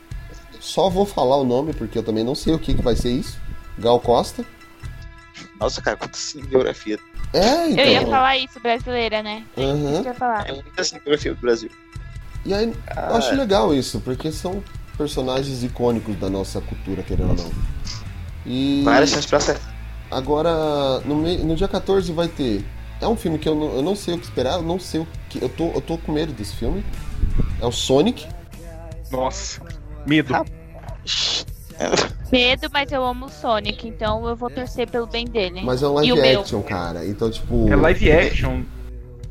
Só 0.60 0.90
vou 0.90 1.06
falar 1.06 1.38
o 1.38 1.44
nome, 1.44 1.74
porque 1.74 1.96
eu 1.96 2.02
também 2.02 2.24
não 2.24 2.34
sei 2.34 2.56
o 2.56 2.58
que, 2.58 2.74
que 2.74 2.82
vai 2.82 2.96
ser 2.96 3.12
isso. 3.12 3.40
Gal 3.78 4.00
Costa. 4.00 4.44
Nossa, 5.60 5.84
cara, 5.84 5.96
quanta 5.96 6.18
cinebiografia. 6.18 6.98
É, 7.32 7.70
então. 7.70 7.84
Eu 7.84 7.92
ia 7.92 8.02
falar 8.02 8.36
isso, 8.36 8.60
brasileira, 8.60 9.22
né? 9.22 9.46
Aham. 9.56 9.76
Isso 9.76 10.02
que 10.02 10.08
eu 10.08 10.12
ia 10.12 10.14
falar. 10.16 10.50
É 10.50 10.54
muita 10.54 10.84
cinebiografia 10.84 11.36
do 11.36 11.42
Brasil. 11.42 11.70
E 12.44 12.52
aí, 12.52 12.74
eu 13.08 13.16
acho 13.16 13.36
legal 13.36 13.72
isso, 13.72 14.00
porque 14.00 14.32
são 14.32 14.64
personagens 14.98 15.64
icônicos 15.64 16.16
da 16.16 16.32
nossa 16.32 16.62
cultura, 16.62 17.04
querendo 17.04 17.30
ou 17.30 17.36
não. 17.36 17.52
E. 18.44 18.82
Várias 18.84 19.12
chances 19.12 19.28
pra 19.28 19.38
acertar. 19.38 19.72
Agora, 20.10 21.00
no, 21.02 21.22
no 21.22 21.56
dia 21.56 21.68
14 21.68 22.12
vai 22.12 22.28
ter. 22.28 22.66
É 23.00 23.08
um 23.08 23.16
filme 23.16 23.38
que 23.38 23.48
eu 23.48 23.54
não, 23.54 23.76
eu 23.76 23.84
não 23.84 23.96
sei 23.96 24.16
o 24.16 24.18
que 24.18 24.24
esperar, 24.24 24.56
eu 24.56 24.64
não 24.64 24.80
sei 24.80 25.02
o 25.02 25.08
que. 25.40 25.44
Eu 25.44 25.50
tô, 25.50 25.72
eu 25.72 25.82
tô 25.82 25.98
com 25.98 26.12
medo 26.12 26.34
desse 26.34 26.56
filme. 26.56 26.84
É 27.62 27.66
o 27.66 27.72
Sonic. 27.72 28.28
Nossa, 29.12 29.62
medo. 30.06 30.34
Medo, 32.32 32.68
mas 32.72 32.92
eu 32.92 33.04
amo 33.04 33.28
o 33.28 33.30
Sonic, 33.30 33.88
então 33.88 34.28
eu 34.28 34.36
vou 34.36 34.50
torcer 34.50 34.90
pelo 34.90 35.06
bem 35.06 35.26
dele. 35.26 35.62
Mas 35.64 35.84
é 35.84 35.88
um 35.88 35.92
o 35.92 35.94
live 35.96 36.22
meu? 36.22 36.42
action, 36.42 36.62
cara. 36.62 37.06
Então, 37.06 37.30
tipo. 37.30 37.70
É 37.70 37.76
live 37.76 38.12
action. 38.12 38.64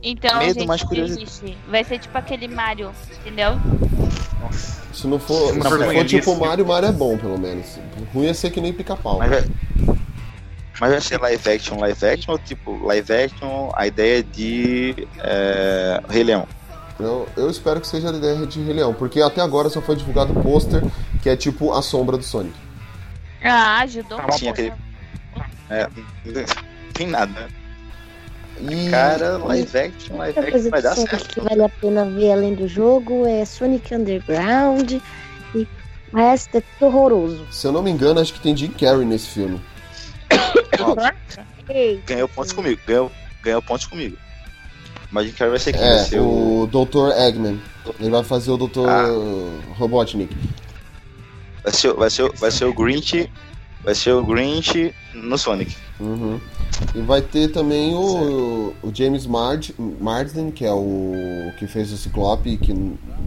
Então, 0.02 0.38
Medo, 0.38 0.54
gente, 0.54 0.66
mais 0.66 0.82
curiosidade. 0.82 1.56
Vai 1.66 1.82
ser 1.82 1.98
tipo 1.98 2.16
aquele 2.16 2.46
Mario, 2.46 2.92
entendeu? 3.20 3.52
Se 4.92 5.06
não 5.06 5.18
for, 5.18 5.54
Uma 5.54 5.70
se 5.70 5.94
for 5.94 6.04
tipo. 6.04 6.36
Mario, 6.36 6.66
Mario 6.66 6.90
é 6.90 6.92
bom, 6.92 7.16
pelo 7.16 7.38
menos. 7.38 7.78
Ruim 8.12 8.26
é 8.26 8.34
ser 8.34 8.50
que 8.50 8.60
nem 8.60 8.72
pica-pau. 8.72 9.18
Mas 9.18 9.30
vai, 9.30 9.44
mas 10.80 10.90
vai 10.90 11.00
ser 11.00 11.20
live 11.20 11.50
action, 11.50 11.78
live 11.78 12.06
action 12.06 12.32
ou 12.32 12.38
tipo 12.38 12.84
live 12.84 13.12
action, 13.12 13.70
a 13.74 13.86
ideia 13.86 14.22
de 14.22 15.06
é, 15.18 16.00
Rei 16.08 16.24
Leão? 16.24 16.46
Eu, 16.98 17.28
eu 17.36 17.50
espero 17.50 17.80
que 17.80 17.86
seja 17.86 18.10
a 18.10 18.16
ideia 18.16 18.46
de 18.46 18.60
Rei 18.62 18.74
Leão, 18.74 18.94
porque 18.94 19.20
até 19.20 19.40
agora 19.40 19.68
só 19.68 19.80
foi 19.80 19.96
divulgado 19.96 20.32
o 20.32 20.42
pôster 20.42 20.82
que 21.22 21.28
é 21.28 21.36
tipo 21.36 21.72
a 21.72 21.82
sombra 21.82 22.16
do 22.16 22.22
Sonic. 22.22 22.54
Ah, 23.42 23.80
ajudou. 23.80 24.18
Tinha 24.36 24.52
aquele. 24.52 24.72
É, 25.70 25.88
não 26.24 26.92
tem 26.92 27.06
nada, 27.06 27.32
né? 27.32 27.48
E... 28.60 28.90
Cara, 28.90 29.36
live 29.38 29.78
action, 29.78 30.16
live 30.16 30.38
Outra 30.38 30.42
action 30.42 30.50
coisa 30.50 30.70
vai 30.70 30.82
dar 30.82 30.94
Sonic 30.94 31.10
certo. 31.10 31.34
que 31.34 31.40
vale 31.40 31.62
a 31.62 31.68
pena 31.68 32.04
ver 32.04 32.32
além 32.32 32.54
do 32.54 32.68
jogo 32.68 33.26
é 33.26 33.44
Sonic 33.44 33.94
Underground 33.94 34.92
e 35.54 35.68
parece 36.12 36.48
ter 36.48 36.62
tudo 36.78 36.86
horroroso. 36.86 37.46
Se 37.50 37.66
eu 37.66 37.72
não 37.72 37.82
me 37.82 37.90
engano, 37.90 38.20
acho 38.20 38.32
que 38.32 38.40
tem 38.40 38.56
Jim 38.56 38.70
Carrey 38.70 39.04
nesse 39.04 39.28
filme. 39.28 39.60
Ganhou 42.06 42.28
pontos 42.28 42.52
comigo, 42.52 42.80
ganhou, 42.86 43.10
ganhou 43.42 43.62
pontos 43.62 43.86
comigo. 43.86 44.16
Mas 45.10 45.30
o 45.30 45.32
cara 45.34 45.50
vai 45.50 45.58
ser 45.60 45.72
quem? 45.72 45.80
vai 45.80 45.94
É, 45.94 46.04
ser 46.04 46.20
o. 46.20 46.62
o 46.62 46.66
Dr. 46.66 47.16
Eggman. 47.16 47.60
Ele 48.00 48.10
vai 48.10 48.24
fazer 48.24 48.50
o 48.50 48.56
Dr. 48.56 48.88
Ah. 48.88 49.06
Robotnik. 49.76 50.34
Vai 51.62 51.72
ser, 51.72 51.92
vai, 51.94 52.10
ser, 52.10 52.32
vai 52.32 52.50
ser 52.50 52.64
o 52.64 52.74
Grinch. 52.74 53.30
Vai 53.82 53.94
ser 53.94 54.12
o 54.12 54.24
Grinch 54.24 54.94
no 55.14 55.36
Sonic. 55.38 55.76
Uhum. 56.00 56.40
E 56.94 57.00
vai 57.00 57.22
ter 57.22 57.48
também 57.52 57.94
o, 57.94 58.74
o 58.82 58.92
James 58.92 59.26
Mard, 59.26 59.74
Marsden, 59.78 60.50
que 60.50 60.64
é 60.64 60.72
o 60.72 61.52
que 61.58 61.66
fez 61.66 61.92
o 61.92 61.96
Ciclope, 61.96 62.56
que 62.56 62.72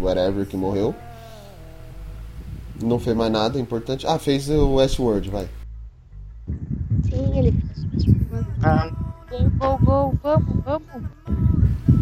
whatever, 0.01 0.45
que 0.45 0.57
morreu. 0.57 0.93
Não 2.81 2.99
fez 2.99 3.15
mais 3.15 3.31
nada 3.31 3.59
importante. 3.59 4.05
Ah, 4.05 4.19
fez 4.19 4.49
o 4.49 4.75
Westworld, 4.75 5.29
vai. 5.29 5.47
Sim, 7.09 7.37
ele 7.39 7.53
Ah, 8.63 8.89
gol, 9.57 9.77
gol, 9.79 10.13
vamos, 10.23 10.63
vamos. 10.63 10.87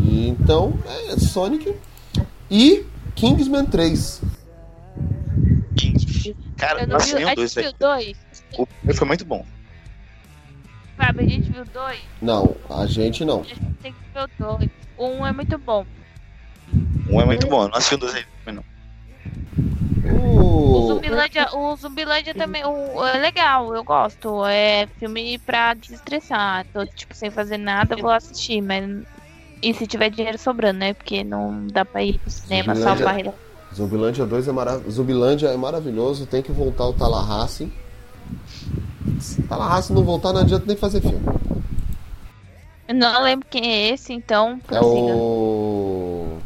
E 0.03 0.27
então, 0.27 0.73
é 1.09 1.17
Sonic. 1.19 1.75
E 2.49 2.85
Kingsman 3.15 3.65
3. 3.65 4.21
Cara, 6.57 6.81
Eu 6.81 6.87
não 6.87 6.93
nossa, 6.93 7.07
vi, 7.07 7.15
nem 7.15 7.29
a 7.29 7.33
o 7.33 7.35
dois, 7.35 7.51
gente 7.53 7.63
viu 7.63 7.71
velho. 7.71 7.75
dois? 7.79 8.17
O 8.57 8.65
primeiro 8.67 8.97
foi 8.97 9.07
muito 9.07 9.25
bom. 9.25 9.45
Fábio, 10.97 11.21
a 11.25 11.27
gente 11.27 11.51
viu 11.51 11.65
dois? 11.65 11.99
Não, 12.21 12.55
a 12.69 12.85
gente 12.85 13.25
não. 13.25 13.41
A 13.41 13.43
gente 13.43 13.59
tem 13.81 13.91
que 13.93 13.99
ver 14.13 14.23
o 14.23 14.57
dois. 14.57 14.69
O 14.97 15.07
um 15.07 15.25
é 15.25 15.31
muito 15.33 15.57
bom. 15.57 15.85
Um 17.09 17.21
é 17.21 17.25
muito 17.25 17.47
bom, 17.47 17.63
eu 17.63 17.67
não 17.69 17.75
assisti 17.77 17.95
o 17.95 17.97
dois 17.97 18.15
aí 18.15 18.53
não. 18.53 18.63
O 20.05 20.77
O... 20.83 20.87
Zumbilândia, 20.87 21.47
o 21.55 21.75
Zumbilândia 21.75 22.33
também 22.35 22.63
o, 22.65 23.05
é 23.05 23.17
legal, 23.19 23.73
eu 23.73 23.83
gosto. 23.83 24.45
É 24.45 24.87
filme 24.99 25.37
pra 25.39 25.73
desestressar. 25.73 26.65
Tô, 26.73 26.85
tipo, 26.85 27.15
sem 27.15 27.29
fazer 27.31 27.57
nada, 27.57 27.95
vou 27.95 28.11
assistir, 28.11 28.61
mas. 28.61 29.03
E 29.61 29.73
se 29.73 29.87
tiver 29.87 30.09
dinheiro 30.09 30.37
sobrando, 30.37 30.79
né? 30.79 30.93
Porque 30.93 31.23
não 31.23 31.65
dá 31.67 31.83
pra 31.85 32.03
ir 32.03 32.19
pro 32.19 32.29
cinema 32.29 32.75
salvar 32.75 33.19
ele. 33.19 33.31
Zumbilândia 33.73 34.25
2 34.25 34.47
é 34.47 34.51
maravilhoso. 34.51 34.91
Zumbilândia 34.95 35.47
é 35.47 35.57
maravilhoso, 35.57 36.25
tem 36.25 36.41
que 36.41 36.51
voltar 36.51 36.85
o 36.85 36.93
Tallahassee. 36.93 37.71
Se 39.19 39.41
Tallahassee 39.43 39.93
não 39.93 40.03
voltar, 40.03 40.33
não 40.33 40.41
adianta 40.41 40.65
nem 40.67 40.77
fazer 40.77 41.01
filme. 41.01 41.19
Eu 42.87 42.95
não 42.95 43.23
lembro 43.23 43.47
quem 43.49 43.65
é 43.67 43.89
esse, 43.89 44.13
então 44.13 44.59
É 44.69 44.77
prossiga. 44.77 45.15
o. 45.15 46.37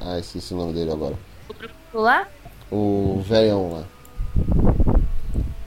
Ah, 0.00 0.18
esqueci 0.18 0.52
o 0.52 0.56
nome 0.58 0.74
dele 0.74 0.92
agora. 0.92 1.14
Lá? 1.92 2.26
O 2.70 3.22
velhão 3.26 3.70
lá. 3.72 3.84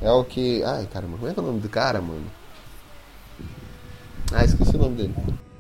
É 0.02 0.12
o 0.12 0.24
que. 0.24 0.64
Ai, 0.64 0.88
caramba, 0.92 1.18
como 1.18 1.30
é 1.30 1.34
que 1.34 1.40
é 1.40 1.44
o 1.44 1.46
nome 1.46 1.60
do 1.60 1.70
cara, 1.70 2.02
mano? 2.02 2.26
Ah, 4.34 4.44
esqueci 4.44 4.76
o 4.76 4.80
nome 4.80 4.96
dele. 4.96 5.16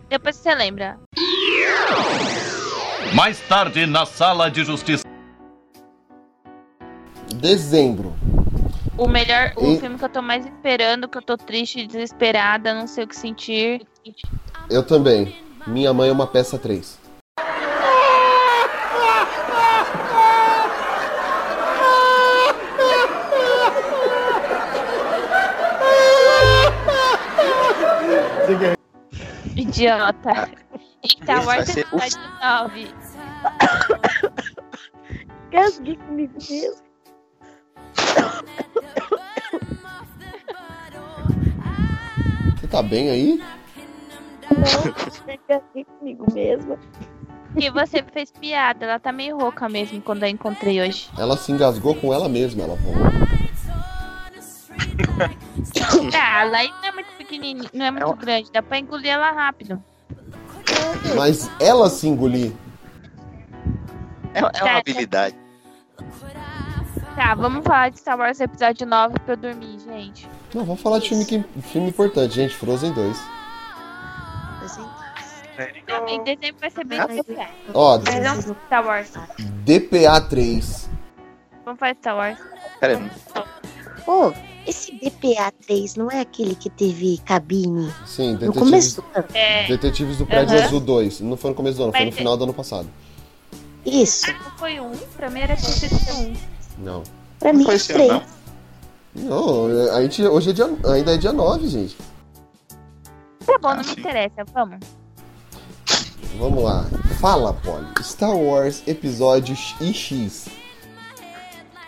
Depois 0.09 0.35
você 0.35 0.53
lembra. 0.55 0.97
Mais 3.13 3.39
tarde 3.41 3.85
na 3.85 4.05
sala 4.05 4.49
de 4.49 4.63
justiça. 4.63 5.03
Dezembro. 7.35 8.13
O 8.97 9.07
melhor, 9.07 9.51
o 9.57 9.73
E- 9.73 9.79
filme 9.79 9.97
que 9.97 10.05
eu 10.05 10.09
tô 10.09 10.21
mais 10.21 10.45
esperando, 10.45 11.07
que 11.07 11.17
eu 11.17 11.21
tô 11.21 11.37
triste, 11.37 11.85
desesperada, 11.85 12.73
não 12.73 12.87
sei 12.87 13.03
o 13.03 13.07
que 13.07 13.15
sentir. 13.15 13.85
Eu 14.69 14.83
também. 14.83 15.35
Minha 15.67 15.93
mãe 15.93 16.09
é 16.09 16.11
uma 16.11 16.27
peça 16.27 16.57
3. 16.57 16.97
Idiota. 29.55 30.49
Então, 31.03 31.37
Esse 31.53 31.83
vai 31.91 32.09
ser 32.09 32.19
de 32.19 32.43
9. 32.43 32.93
Casguei 35.51 35.95
comigo 35.97 36.33
mesmo. 36.49 36.85
Você 42.55 42.67
tá 42.67 42.81
bem 42.81 43.09
aí? 43.09 43.43
Não, 44.49 44.93
casguei 45.47 45.85
comigo 45.85 46.25
mesmo? 46.33 46.77
E 47.57 47.69
você 47.69 48.03
fez 48.11 48.31
piada, 48.31 48.85
ela 48.85 48.99
tá 48.99 49.11
meio 49.11 49.37
rouca 49.37 49.69
mesmo 49.69 50.01
quando 50.01 50.23
eu 50.23 50.29
encontrei 50.29 50.81
hoje. 50.81 51.09
Ela 51.17 51.37
se 51.37 51.51
engasgou 51.51 51.95
com 51.95 52.13
ela 52.13 52.27
mesma, 52.27 52.63
ela 52.63 52.77
falou. 52.77 53.05
ah, 56.13 56.41
ela 56.41 56.57
ainda 56.57 56.87
é 56.87 56.91
muito 56.91 57.14
pequenininha, 57.25 57.69
não 57.73 57.85
é 57.85 57.91
muito 57.91 58.15
grande, 58.15 58.51
dá 58.51 58.61
pra 58.61 58.79
engolir 58.79 59.11
ela 59.11 59.31
rápido. 59.31 59.83
Mas 61.15 61.49
ela 61.59 61.89
se 61.89 62.07
engolir. 62.07 62.53
É, 64.33 64.39
é 64.39 64.63
uma 64.63 64.79
habilidade. 64.79 65.35
Tá, 67.15 67.33
vamos 67.33 67.63
falar 67.63 67.89
de 67.89 67.99
Star 67.99 68.17
Wars 68.17 68.39
Episódio 68.39 68.85
9 68.85 69.19
pra 69.19 69.33
eu 69.33 69.37
dormir, 69.37 69.79
gente. 69.79 70.29
Não, 70.53 70.65
vamos 70.65 70.81
falar 70.81 70.99
de 70.99 71.09
filme, 71.09 71.25
que, 71.25 71.43
filme 71.61 71.89
importante, 71.89 72.35
gente. 72.35 72.55
Frozen 72.55 72.91
2. 72.91 73.17
Em 76.07 76.23
dezembro 76.23 76.59
vai 76.59 76.69
ser 76.69 76.83
bem 76.83 76.99
especial. 76.99 77.47
Ó, 77.73 77.99
Mas 77.99 78.23
vamos 78.23 78.45
pro 78.45 78.57
Star 78.65 78.85
Wars. 78.85 79.13
DPA 79.63 80.19
3. 80.21 80.89
Vamos 81.63 81.79
fazer 81.79 81.95
Star 81.95 82.17
Wars. 82.17 82.39
Pera 82.81 82.99
Pô, 84.05 84.33
esse 84.67 84.91
DPA 84.93 85.51
3 85.65 85.95
não 85.95 86.09
é 86.11 86.21
aquele 86.21 86.55
que 86.55 86.69
teve 86.69 87.17
cabine? 87.25 87.91
Sim, 88.05 88.33
No 88.33 88.37
Detetives, 88.39 88.59
começo. 88.59 89.03
É. 89.33 89.67
Detetives 89.67 90.17
do 90.17 90.25
Prédio 90.25 90.55
Aham. 90.57 90.65
Azul 90.65 90.79
2. 90.79 91.21
Não 91.21 91.37
foi 91.37 91.49
no 91.51 91.55
começo 91.55 91.77
do 91.77 91.83
ano, 91.83 91.91
foi 91.91 92.01
no 92.01 92.05
Mas- 92.07 92.15
final 92.15 92.37
do 92.37 92.43
ano 92.45 92.53
passado. 92.53 92.87
Isso. 93.85 94.25
Não 94.31 94.51
foi 94.57 94.79
um? 94.79 94.91
Pra 95.15 95.29
mim 95.29 95.39
era 95.41 95.55
sido 95.55 95.95
um. 96.17 96.33
Não. 96.79 97.03
Pra 97.39 97.53
mim, 97.53 97.63
foi 97.63 97.75
os 97.75 97.81
esse 97.83 97.93
ano, 97.93 98.07
três. 98.19 98.23
Não, 99.15 99.67
a 99.95 100.01
gente, 100.01 100.23
hoje 100.23 100.49
é 100.49 100.53
dia, 100.53 100.65
ainda 100.91 101.13
é 101.13 101.17
dia 101.17 101.31
9, 101.31 101.67
gente. 101.67 101.95
Tá 103.45 103.57
bom, 103.61 103.75
não 103.75 103.83
me 103.83 103.91
interessa, 103.91 104.43
vamos. 104.53 104.79
Vamos 106.37 106.63
lá. 106.63 106.85
Fala, 107.21 107.53
Polly. 107.53 107.85
Star 108.01 108.35
Wars 108.35 108.81
Episódio 108.87 109.55
X. 109.55 110.47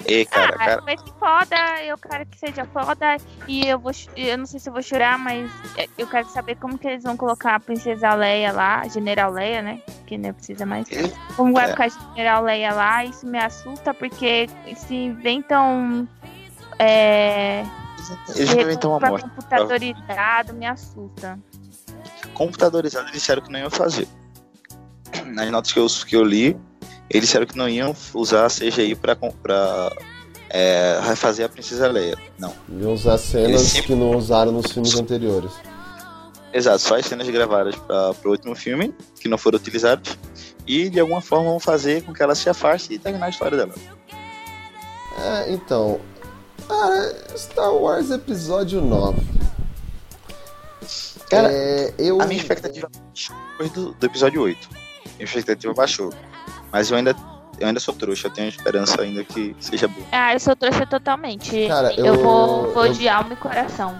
E 0.06 0.26
cara, 0.26 0.56
ah, 0.56 0.58
cara. 0.58 0.82
vai 0.82 0.98
ser 0.98 1.14
foda, 1.20 1.84
eu 1.84 1.98
quero 1.98 2.26
que 2.28 2.38
seja 2.38 2.66
foda. 2.66 3.18
E 3.48 3.68
eu 3.68 3.80
vou. 3.80 3.92
Eu 4.16 4.38
não 4.38 4.46
sei 4.46 4.60
se 4.60 4.70
eu 4.70 4.74
vou 4.74 4.82
chorar, 4.82 5.18
mas 5.18 5.50
é, 5.76 5.88
eu 5.98 6.08
quero 6.08 6.30
saber 6.30 6.56
como 6.56 6.78
que 6.78 6.88
eles 6.88 7.04
vão 7.04 7.18
colocar 7.18 7.56
a 7.56 7.60
Princesa 7.60 8.14
Leia 8.14 8.52
lá, 8.52 8.82
a 8.82 8.88
General 8.88 9.32
Leia, 9.32 9.62
né? 9.62 9.82
Que 10.06 10.18
não 10.18 10.34
precisa 10.34 10.66
mais. 10.66 10.88
Como 11.36 11.52
vai 11.54 11.66
É. 11.66 11.72
ficar 11.72 11.86
a 11.86 11.90
General 12.16 12.44
Leia 12.44 12.74
lá, 12.74 13.04
isso 13.06 13.26
me 13.26 13.40
assusta, 13.40 13.94
porque 13.94 14.48
se 14.76 14.96
inventam. 14.96 16.08
É. 16.80 17.66
Eles 18.36 18.54
inventam 18.54 18.92
uma 18.92 19.10
morte. 19.10 19.24
computadorizado, 19.28 20.54
me 20.54 20.66
assusta. 20.66 21.38
Computadorizado, 22.34 23.06
eles 23.06 23.20
disseram 23.20 23.42
que 23.42 23.52
não 23.52 23.60
iam 23.60 23.70
fazer. 23.70 24.08
Nas 25.26 25.50
notas 25.50 25.74
que 25.74 25.80
eu, 25.80 25.88
que 26.08 26.16
eu 26.16 26.24
li, 26.24 26.58
eles 27.10 27.24
disseram 27.28 27.46
que 27.46 27.58
não 27.58 27.68
iam 27.70 27.96
usar 28.14 28.50
CGI 28.50 28.96
pra, 28.96 29.16
pra 29.16 29.92
é, 30.50 31.00
refazer 31.04 31.46
a 31.46 31.50
Princesa 31.50 31.88
Leia. 31.88 32.18
Não. 32.38 32.54
E 32.70 32.84
usar 32.86 33.18
cenas 33.18 33.62
sempre- 33.62 33.88
que 33.88 33.96
não 33.96 34.12
usaram 34.16 34.52
nos 34.52 34.72
filmes 34.72 34.96
anteriores. 34.96 35.52
Exato, 36.54 36.80
só 36.80 36.96
as 36.98 37.06
cenas 37.06 37.28
gravadas 37.30 37.76
para 37.76 38.14
o 38.26 38.30
último 38.30 38.56
filme, 38.56 38.94
que 39.20 39.28
não 39.28 39.38
foram 39.38 39.58
utilizadas, 39.58 40.18
e 40.66 40.90
de 40.90 41.00
alguma 41.00 41.22
forma 41.22 41.50
vão 41.50 41.60
fazer 41.60 42.04
com 42.04 42.14
que 42.14 42.24
ela 42.24 42.34
se 42.36 42.50
afaste 42.50 42.94
e 42.94 42.98
terminar 43.00 43.28
a 43.28 43.30
história 43.30 43.58
dela. 43.58 43.74
É, 45.20 45.52
então. 45.52 46.00
Cara, 46.68 47.16
Star 47.38 47.74
Wars 47.74 48.10
Episódio 48.12 48.82
9. 48.82 49.22
Cara, 51.30 51.50
É, 51.52 51.94
eu... 51.98 52.22
A 52.22 52.26
minha 52.26 52.40
expectativa 52.42 52.90
foi 53.58 53.70
do, 53.70 53.92
do 53.94 54.06
episódio 54.06 54.42
8. 54.42 54.70
Minha 55.16 55.26
expectativa 55.26 55.74
baixou. 55.74 56.14
Mas 56.72 56.90
eu 56.92 56.98
ainda, 56.98 57.16
eu 57.60 57.68
ainda 57.68 57.80
sou 57.80 57.94
trouxa, 57.94 58.28
eu 58.28 58.32
tenho 58.32 58.50
esperança 58.50 59.02
ainda 59.02 59.24
que 59.24 59.56
seja 59.60 59.88
bom. 59.88 60.02
Ah, 60.12 60.34
eu 60.34 60.40
sou 60.40 60.56
trouxa 60.56 60.86
totalmente. 60.86 61.68
Cara, 61.68 61.94
eu, 61.94 62.06
eu- 62.08 62.16
vou, 62.22 62.74
vou 62.74 62.86
eu- 62.88 62.94
de 62.94 63.08
alma 63.08 63.34
e 63.34 63.36
coração. 63.38 63.96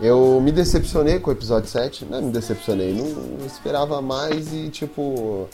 Eu 0.00 0.38
me 0.42 0.52
decepcionei 0.52 1.18
com 1.18 1.30
o 1.30 1.32
episódio 1.32 1.68
7, 1.70 2.04
né? 2.04 2.20
Me 2.20 2.30
decepcionei. 2.30 2.92
Não, 2.94 3.06
não 3.38 3.46
esperava 3.46 4.02
mais 4.02 4.52
e, 4.52 4.68
tipo. 4.68 5.48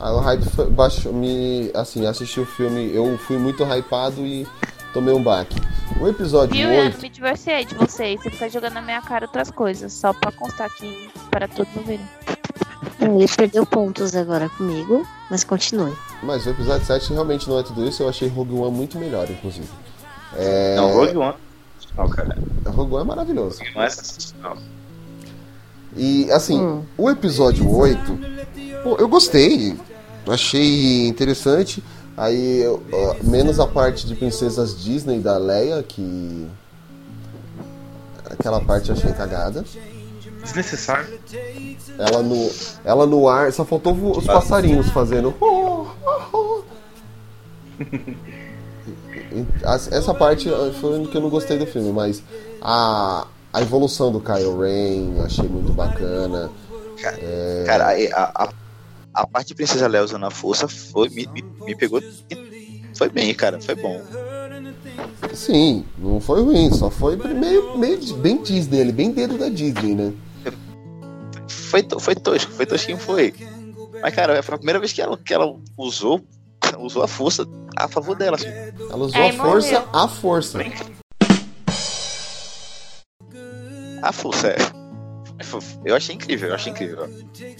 A 0.00 0.12
o 0.12 0.18
hype 0.18 0.42
foi- 0.50 0.68
baixou. 0.70 1.12
Me, 1.12 1.70
assim, 1.74 2.04
assisti 2.04 2.40
o 2.40 2.46
filme. 2.46 2.92
Eu 2.92 3.16
fui 3.18 3.38
muito 3.38 3.62
hypado 3.62 4.26
e 4.26 4.48
tomei 4.92 5.14
um 5.14 5.22
baque. 5.22 5.54
O 6.00 6.08
episódio 6.08 6.56
Viu? 6.56 6.70
Eu 6.72 6.86
8. 6.86 7.00
me 7.02 7.08
divorciei 7.08 7.64
de 7.64 7.74
vocês. 7.76 8.20
Você 8.20 8.30
fica 8.30 8.48
jogando 8.50 8.72
na 8.74 8.82
minha 8.82 9.00
cara 9.00 9.26
outras 9.26 9.48
coisas. 9.50 9.92
Só 9.92 10.12
pra 10.12 10.32
constar 10.32 10.66
aqui 10.66 11.08
para 11.30 11.46
todos 11.46 11.76
ouvirem. 11.76 12.04
Ele 13.00 13.26
perdeu 13.28 13.64
pontos 13.66 14.14
agora 14.14 14.48
comigo, 14.48 15.06
mas 15.30 15.44
continue. 15.44 15.92
Mas 16.22 16.46
o 16.46 16.50
episódio 16.50 16.86
7 16.86 17.12
realmente 17.12 17.48
não 17.48 17.58
é 17.58 17.62
tudo 17.62 17.86
isso. 17.86 18.02
Eu 18.02 18.08
achei 18.08 18.28
Rogue 18.28 18.54
One 18.54 18.76
muito 18.76 18.98
melhor, 18.98 19.28
inclusive. 19.30 19.68
É... 20.36 20.76
Não, 20.76 20.92
Rogue 20.92 21.16
One. 21.16 21.34
Não, 21.96 22.08
cara. 22.08 22.36
Rogue 22.66 22.94
One 22.94 23.02
é 23.04 23.06
maravilhoso. 23.06 23.60
Não 23.74 23.82
é 23.82 23.90
sensacional. 23.90 24.56
E 25.96 26.30
assim, 26.32 26.82
o 26.98 27.08
episódio 27.08 27.70
8, 27.70 28.18
pô, 28.82 28.96
eu 28.98 29.08
gostei. 29.08 29.76
Achei 30.26 31.06
interessante. 31.06 31.82
Aí, 32.16 32.62
eu- 32.62 32.82
ó, 32.92 33.16
menos 33.22 33.60
a 33.60 33.66
parte 33.66 34.06
de 34.06 34.14
princesas 34.14 34.82
Disney 34.82 35.20
da 35.20 35.36
Leia, 35.36 35.82
que. 35.82 36.48
Aquela 38.30 38.60
parte 38.60 38.88
eu 38.90 38.96
achei 38.96 39.12
cagada. 39.12 39.64
Desnecessário. 40.44 41.18
Ela 41.98 42.22
no, 42.22 42.50
ela 42.84 43.06
no 43.06 43.28
ar, 43.28 43.52
só 43.52 43.64
faltou 43.64 43.94
os 44.16 44.24
passarinhos 44.24 44.88
fazendo. 44.90 45.34
Essa 49.90 50.14
parte 50.14 50.48
foi 50.80 51.00
o 51.00 51.08
que 51.08 51.16
eu 51.16 51.20
não 51.20 51.30
gostei 51.30 51.58
do 51.58 51.66
filme, 51.66 51.92
mas 51.92 52.22
a, 52.62 53.26
a 53.52 53.62
evolução 53.62 54.12
do 54.12 54.20
Kylo 54.20 54.60
Ren 54.60 55.16
eu 55.16 55.24
achei 55.24 55.48
muito 55.48 55.72
bacana. 55.72 56.50
É, 57.02 57.64
Cara, 57.66 57.88
a, 58.14 58.44
a, 58.44 58.48
a 59.14 59.26
parte 59.26 59.48
de 59.48 59.54
Princesa 59.54 59.88
Leia 59.88 60.04
usando 60.04 60.26
a 60.26 60.30
força 60.30 60.68
foi, 60.68 61.08
me, 61.08 61.26
me, 61.26 61.42
me 61.42 61.74
pegou. 61.74 62.00
Foi 62.96 63.08
bem, 63.08 63.34
cara, 63.34 63.60
foi 63.60 63.74
bom. 63.74 64.00
Sim, 65.32 65.84
não 65.98 66.20
foi 66.20 66.42
ruim, 66.42 66.72
só 66.72 66.90
foi 66.90 67.16
meio, 67.16 67.76
meio 67.76 67.98
bem 68.18 68.40
Disney, 68.40 68.92
bem 68.92 69.10
dedo 69.10 69.36
da 69.36 69.48
Disney, 69.48 69.94
né? 69.94 70.12
Foi, 71.74 71.84
foi 71.98 72.14
tosco, 72.14 72.52
foi 72.52 72.66
tosquinho, 72.66 72.98
foi. 72.98 73.34
Mas, 74.00 74.14
cara, 74.14 74.40
foi 74.44 74.54
a 74.54 74.58
primeira 74.58 74.78
vez 74.78 74.92
que 74.92 75.02
ela, 75.02 75.18
que 75.18 75.34
ela 75.34 75.56
usou, 75.76 76.24
usou 76.78 77.02
a 77.02 77.08
força 77.08 77.44
a 77.76 77.88
favor 77.88 78.14
dela. 78.14 78.36
Assim. 78.36 78.46
Ela 78.46 78.96
usou 78.96 79.20
Aí 79.20 79.30
a 79.30 79.32
força, 79.32 79.80
morreu. 79.80 79.88
a 79.92 80.08
força. 80.08 80.58
A 84.02 84.12
força, 84.12 84.48
é. 84.50 84.56
Eu 85.84 85.96
achei 85.96 86.14
incrível, 86.14 86.50
eu 86.50 86.54
achei 86.54 86.70
incrível. 86.70 87.08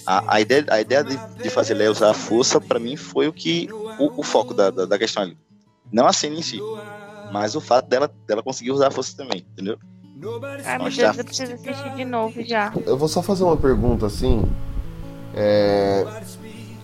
A, 0.07 0.37
a 0.37 0.41
ideia, 0.41 0.65
a 0.71 0.81
ideia 0.81 1.03
de, 1.03 1.17
de 1.43 1.51
fazer 1.51 1.75
Leia 1.75 1.91
usar 1.91 2.11
a 2.11 2.15
força, 2.15 2.61
pra 2.61 2.79
mim, 2.79 2.97
foi 2.97 3.27
o 3.27 3.33
que. 3.33 3.69
O, 3.99 4.21
o 4.21 4.23
foco 4.23 4.55
da, 4.55 4.71
da, 4.71 4.87
da 4.87 4.97
questão 4.97 5.25
ali. 5.25 5.37
Não 5.93 6.07
a 6.07 6.13
cena 6.13 6.37
em 6.37 6.43
si. 6.43 6.61
Mas 7.33 7.57
o 7.57 7.61
fato 7.61 7.89
dela, 7.89 8.09
dela 8.29 8.45
conseguir 8.45 8.71
usar 8.71 8.89
a 8.89 8.93
força 8.93 9.17
também, 9.17 9.45
entendeu? 9.53 9.77
Ai, 10.65 10.77
meu 10.79 10.85
Mostrar- 10.87 11.05
Deus, 11.13 11.19
eu 11.19 11.25
preciso 11.25 11.53
assistir 11.55 11.95
de 11.97 12.05
novo 12.05 12.43
já. 12.43 12.73
Eu 12.87 12.97
vou 12.97 13.09
só 13.09 13.23
fazer 13.23 13.45
uma 13.45 13.57
pergunta 13.57 14.07
assim. 14.07 14.43
é, 15.37 16.07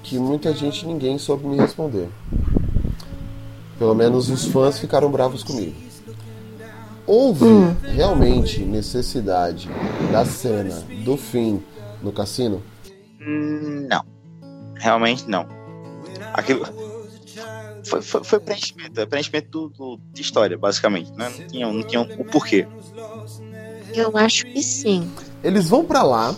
que 0.02 0.18
muita 0.18 0.52
gente, 0.52 0.84
ninguém 0.86 1.16
soube 1.18 1.46
me 1.46 1.56
responder. 1.56 2.08
Pelo 3.78 3.94
menos 3.94 4.28
os 4.28 4.44
fãs 4.46 4.78
ficaram 4.78 5.08
bravos 5.10 5.42
comigo. 5.44 5.74
Houve 7.06 7.44
realmente 7.94 8.60
necessidade 8.60 9.68
da 10.12 10.24
cena 10.24 10.82
do 11.04 11.16
fim 11.16 11.62
no 12.02 12.10
cassino? 12.12 12.62
Hum, 13.20 13.86
Não. 13.88 14.02
Realmente 14.76 15.28
não. 15.28 15.46
Aquilo. 16.32 16.66
Foi, 17.84 18.02
foi, 18.02 18.24
foi 18.24 18.40
preenchimento, 18.40 19.00
é 19.00 19.06
preenchimento 19.06 19.50
do, 19.50 19.68
do- 19.68 20.00
de 20.12 20.22
história, 20.22 20.56
basicamente. 20.58 21.10
Né? 21.12 21.28
Não, 21.38 21.46
tinha, 21.48 21.72
não 21.72 21.82
tinha 21.82 22.00
o 22.02 22.24
porquê. 22.24 22.66
Eu 23.94 24.16
acho 24.16 24.44
que 24.46 24.62
sim. 24.62 25.10
Eles 25.42 25.68
vão 25.68 25.84
pra 25.84 26.02
lá, 26.02 26.36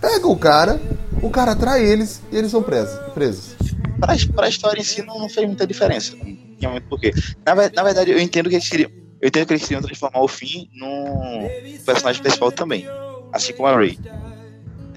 pegam 0.00 0.30
o 0.30 0.38
cara, 0.38 0.80
o 1.22 1.28
cara 1.30 1.52
atrai 1.52 1.84
eles 1.84 2.22
e 2.32 2.36
eles 2.36 2.50
são 2.50 2.62
presos. 2.62 2.98
presos. 3.12 3.54
Pra, 3.98 4.14
pra 4.34 4.48
história 4.48 4.80
em 4.80 4.84
si 4.84 5.02
não, 5.02 5.18
não 5.18 5.28
fez 5.28 5.46
muita 5.46 5.66
diferença. 5.66 6.16
Não 6.16 6.24
tinha 6.56 6.70
muito 6.70 6.88
porquê. 6.88 7.12
Na, 7.44 7.54
na 7.54 7.82
verdade, 7.82 8.10
eu 8.10 8.18
entendo 8.18 8.48
que 8.48 8.54
eles 8.54 8.68
queriam. 8.68 8.90
Eu 9.20 9.28
entendo 9.28 9.46
que 9.48 9.52
eles 9.52 9.62
queriam 9.64 9.82
transformar 9.82 10.20
o 10.22 10.28
Finn 10.28 10.66
num 10.72 11.46
personagem 11.84 12.22
principal 12.22 12.50
também. 12.50 12.86
Assim 13.32 13.52
como 13.52 13.68
a 13.68 13.76
Rey. 13.78 13.98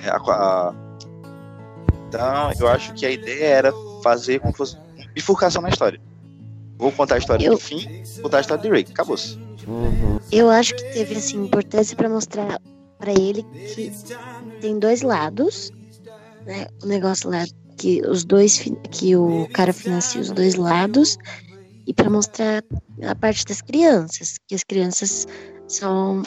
É, 0.01 0.09
a- 0.09 0.15
a- 0.15 0.73
Então, 2.07 2.51
eu 2.59 2.67
acho 2.67 2.93
que 2.93 3.05
a 3.05 3.11
ideia 3.11 3.45
era 3.45 3.73
fazer 4.03 4.39
como 4.39 4.53
se 4.53 4.57
fosse 4.57 4.77
bifurcação 5.13 5.61
na 5.61 5.69
história. 5.69 5.99
Vou 6.77 6.91
contar 6.91 7.15
a 7.15 7.17
história 7.17 7.45
Eu- 7.45 7.53
do 7.53 7.59
Finn, 7.59 8.03
contar 8.21 8.37
a 8.39 8.41
história 8.41 8.61
de 8.63 8.69
Rey. 8.69 8.85
Acabou-se. 8.89 9.37
Eu 10.31 10.49
acho 10.49 10.75
que 10.75 10.83
teve 10.93 11.15
assim 11.15 11.37
importância 11.45 11.95
pra 11.95 12.09
mostrar 12.09 12.59
pra 12.99 13.11
ele 13.11 13.43
que 13.73 13.91
tem 14.59 14.79
dois 14.79 15.01
lados, 15.01 15.71
né? 16.45 16.67
O 16.83 16.87
negócio 16.87 17.29
lá 17.29 17.45
que 17.77 18.01
os 18.07 18.23
dois 18.25 18.59
que 18.91 19.15
o 19.15 19.47
cara 19.53 19.71
financia 19.73 20.19
os 20.19 20.31
dois 20.31 20.55
lados 20.55 21.17
e 21.87 21.93
pra 21.93 22.09
mostrar 22.09 22.63
a 23.07 23.15
parte 23.15 23.45
das 23.45 23.61
crianças, 23.61 24.37
que 24.47 24.55
as 24.55 24.63
crianças 24.63 25.27
são 25.67 26.23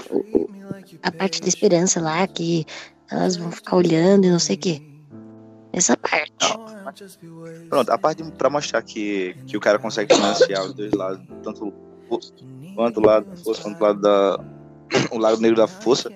a 1.02 1.10
parte 1.12 1.40
da 1.40 1.48
esperança 1.48 2.00
lá 2.00 2.26
que 2.26 2.64
elas 3.10 3.36
vão 3.36 3.50
ficar 3.50 3.76
olhando 3.76 4.26
e 4.26 4.30
não 4.30 4.38
sei 4.38 4.56
o 4.56 4.58
quê. 4.58 4.82
Essa 5.76 5.96
parte. 5.96 6.32
Pronto, 7.68 7.90
a 7.90 7.98
parte 7.98 8.24
pra 8.32 8.48
mostrar 8.48 8.80
que, 8.82 9.36
que 9.46 9.56
o 9.56 9.60
cara 9.60 9.78
consegue 9.78 10.14
financiar 10.14 10.64
os 10.64 10.72
dois 10.74 10.92
lados, 10.92 11.20
tanto 11.42 11.66
o, 12.08 12.18
quanto 12.74 12.98
o 12.98 13.04
lado 13.04 13.26
da 13.26 13.36
força, 13.36 13.62
quanto 13.62 13.80
o 13.80 13.84
lado 13.84 14.00
da. 14.00 14.40
o 15.10 15.18
lado 15.18 15.40
negro 15.40 15.56
da 15.58 15.66
força, 15.68 16.10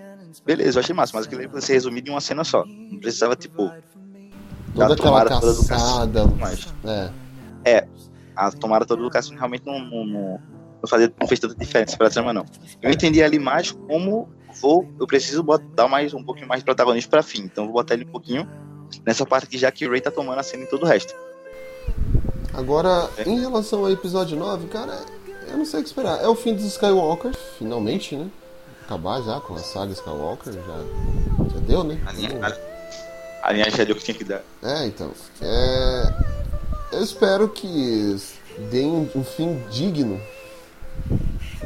beleza, 0.47 0.79
eu 0.79 0.81
achei 0.83 0.95
massa, 0.95 1.13
mas 1.15 1.27
aquilo 1.27 1.43
aí 1.43 1.47
vai 1.47 1.61
ser 1.61 1.75
resumido 1.75 2.09
em 2.09 2.13
uma 2.15 2.21
cena 2.23 2.43
só. 2.43 2.65
Não 2.65 2.99
precisava, 2.99 3.37
tipo. 3.37 3.71
Toda 4.73 4.87
da 4.89 4.95
aquela 4.95 4.97
tomada 4.97 5.41
toda 5.41 5.53
É. 6.85 7.11
É, 7.65 7.89
a 8.37 8.51
tomada 8.53 8.87
toda 8.87 9.03
do 9.03 9.11
cassino 9.11 9.37
realmente 9.37 9.67
não, 9.67 9.79
não, 9.79 10.07
não, 10.07 10.41
não 10.81 10.89
fazia, 10.89 11.13
não 11.21 11.29
fez 11.29 11.39
tanta 11.41 11.55
diferença 11.55 11.97
pra 11.99 12.09
trama, 12.09 12.33
não. 12.33 12.47
Eu 12.81 12.91
entendi 12.91 13.23
ali 13.23 13.39
mais 13.39 13.73
como 13.73 14.29
vou, 14.63 14.89
eu 14.99 15.07
preciso 15.07 15.43
bot- 15.43 15.63
dar 15.75 15.87
mais 15.89 16.15
um 16.15 16.25
pouquinho 16.25 16.49
mais 16.49 16.61
de 16.61 16.65
protagonismo 16.65 17.11
pra 17.11 17.23
fim, 17.23 17.43
então 17.43 17.65
eu 17.65 17.69
vou 17.69 17.75
botar 17.75 17.95
ele 17.95 18.05
um 18.05 18.11
pouquinho 18.11 18.49
nessa 19.07 19.25
parte 19.27 19.47
que 19.47 19.59
já 19.59 19.71
que 19.71 19.87
o 19.87 19.91
Ray 19.91 20.01
tá 20.01 20.11
tomando 20.11 20.39
a 20.39 20.43
cena 20.43 20.63
em 20.65 20.67
todo 20.67 20.83
o 20.85 20.87
resto. 20.87 21.15
Agora, 22.53 23.09
em 23.25 23.41
relação 23.41 23.81
ao 23.81 23.91
episódio 23.91 24.37
9, 24.37 24.67
cara, 24.69 24.99
eu 25.49 25.57
não 25.59 25.65
sei 25.65 25.81
o 25.81 25.83
que 25.83 25.89
esperar. 25.89 26.23
É 26.23 26.27
o 26.29 26.35
fim 26.35 26.55
dos 26.55 26.65
Skywalker, 26.65 27.33
finalmente, 27.59 28.17
né? 28.17 28.29
Acabar 28.85 29.23
já 29.23 29.41
com 29.41 29.55
a 29.55 29.59
saga 29.59 29.93
Skywalker, 29.93 30.53
já, 30.53 30.61
já 31.55 31.61
deu, 31.67 31.85
né? 31.85 32.01
A 32.07 32.13
linha, 32.13 32.39
a, 32.43 33.49
a 33.49 33.53
linha 33.53 33.71
já 33.71 33.85
deu 33.85 33.95
o 33.95 33.99
que 33.99 34.05
tinha 34.05 34.17
que 34.17 34.25
dar. 34.25 34.43
É, 34.63 34.85
então. 34.87 35.13
É, 35.41 36.15
eu 36.93 37.03
espero 37.03 37.49
que 37.49 38.17
deem 38.71 38.89
um, 38.91 39.09
um 39.15 39.23
fim 39.25 39.63
digno 39.71 40.21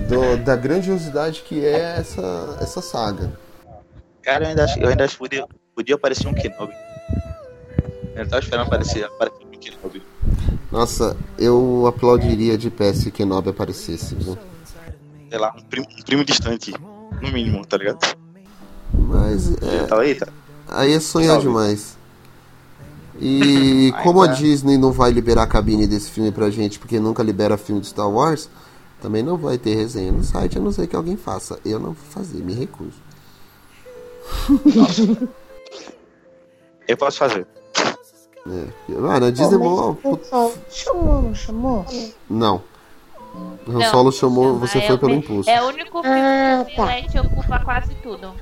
do- 0.08 0.36
da 0.44 0.54
grandiosidade 0.54 1.40
que 1.42 1.64
é 1.64 1.96
essa, 1.98 2.58
essa 2.60 2.82
saga. 2.82 3.32
Cara, 4.22 4.44
eu 4.44 4.48
ainda 4.50 4.64
acho, 4.64 4.78
eu 4.78 4.88
ainda 4.88 5.04
acho 5.04 5.14
que 5.14 5.18
podia, 5.20 5.46
podia 5.74 5.94
aparecer 5.94 6.26
um 6.28 6.34
Kenobi. 6.34 6.74
Eu 8.14 8.28
tava 8.28 8.42
esperando 8.42 8.66
aparecer, 8.66 9.04
aparecer 9.04 9.44
um 9.44 9.50
Kenobi. 9.58 10.02
Nossa, 10.70 11.16
eu 11.38 11.86
aplaudiria 11.86 12.56
de 12.56 12.70
pé 12.70 12.92
se 12.92 13.10
Kenobi 13.10 13.50
aparecesse, 13.50 14.14
viu? 14.14 14.38
Sei 15.28 15.38
lá, 15.38 15.54
um 15.56 15.62
primo, 15.62 15.86
um 15.98 16.02
primo 16.02 16.24
distante, 16.24 16.72
no 17.20 17.32
mínimo, 17.32 17.64
tá 17.66 17.76
ligado? 17.76 18.16
Mas 18.92 19.50
é, 19.62 19.84
Tá 19.86 20.00
aí, 20.00 20.14
tá? 20.14 20.28
aí 20.68 20.92
é 20.92 21.00
sonhar 21.00 21.32
Salve. 21.32 21.48
demais. 21.48 21.96
E 23.20 23.92
como 24.02 24.22
a. 24.22 24.26
Disney 24.28 24.76
não 24.76 24.92
vai 24.92 25.10
liberar 25.10 25.44
a 25.44 25.46
cabine 25.46 25.86
desse 25.86 26.10
filme 26.10 26.30
pra 26.32 26.50
gente, 26.50 26.78
porque 26.78 26.98
nunca 27.00 27.22
libera 27.22 27.56
filme 27.56 27.80
de 27.80 27.86
Star 27.88 28.10
Wars, 28.10 28.48
também 29.00 29.22
não 29.22 29.36
vai 29.36 29.56
ter 29.58 29.74
resenha 29.74 30.10
no 30.12 30.22
site, 30.24 30.58
a 30.58 30.60
não 30.60 30.72
ser 30.72 30.86
que 30.86 30.96
alguém 30.96 31.16
faça. 31.16 31.58
Eu 31.64 31.78
não 31.78 31.92
vou 31.92 32.04
fazer, 32.10 32.38
me 32.42 32.54
recuso. 32.54 33.02
Eu 36.88 36.96
posso 36.96 37.18
fazer. 37.18 37.46
É. 38.46 38.92
Mano, 38.92 39.26
a 39.26 39.30
Disney. 39.30 39.58
Mó- 39.58 39.96
mas 40.04 40.74
chamou, 40.76 41.22
não 41.22 41.34
chamou? 41.34 41.86
Não. 42.28 42.62
O 43.66 43.70
Han 43.70 43.78
Não, 43.78 43.90
Solo 43.90 44.12
chamou, 44.12 44.58
você 44.58 44.78
é 44.78 44.86
foi 44.86 44.96
o 44.96 44.98
pelo 44.98 45.14
impulso. 45.14 45.48
É 45.50 45.62
o 45.62 45.66
único 45.68 46.02
filme 46.02 46.20
Ah, 46.20 46.64
que 46.68 46.76
tá. 46.76 46.82
o 46.82 46.86
Milete 46.86 47.18
ocupa 47.18 47.58
quase 47.64 47.94
tudo. 47.96 48.32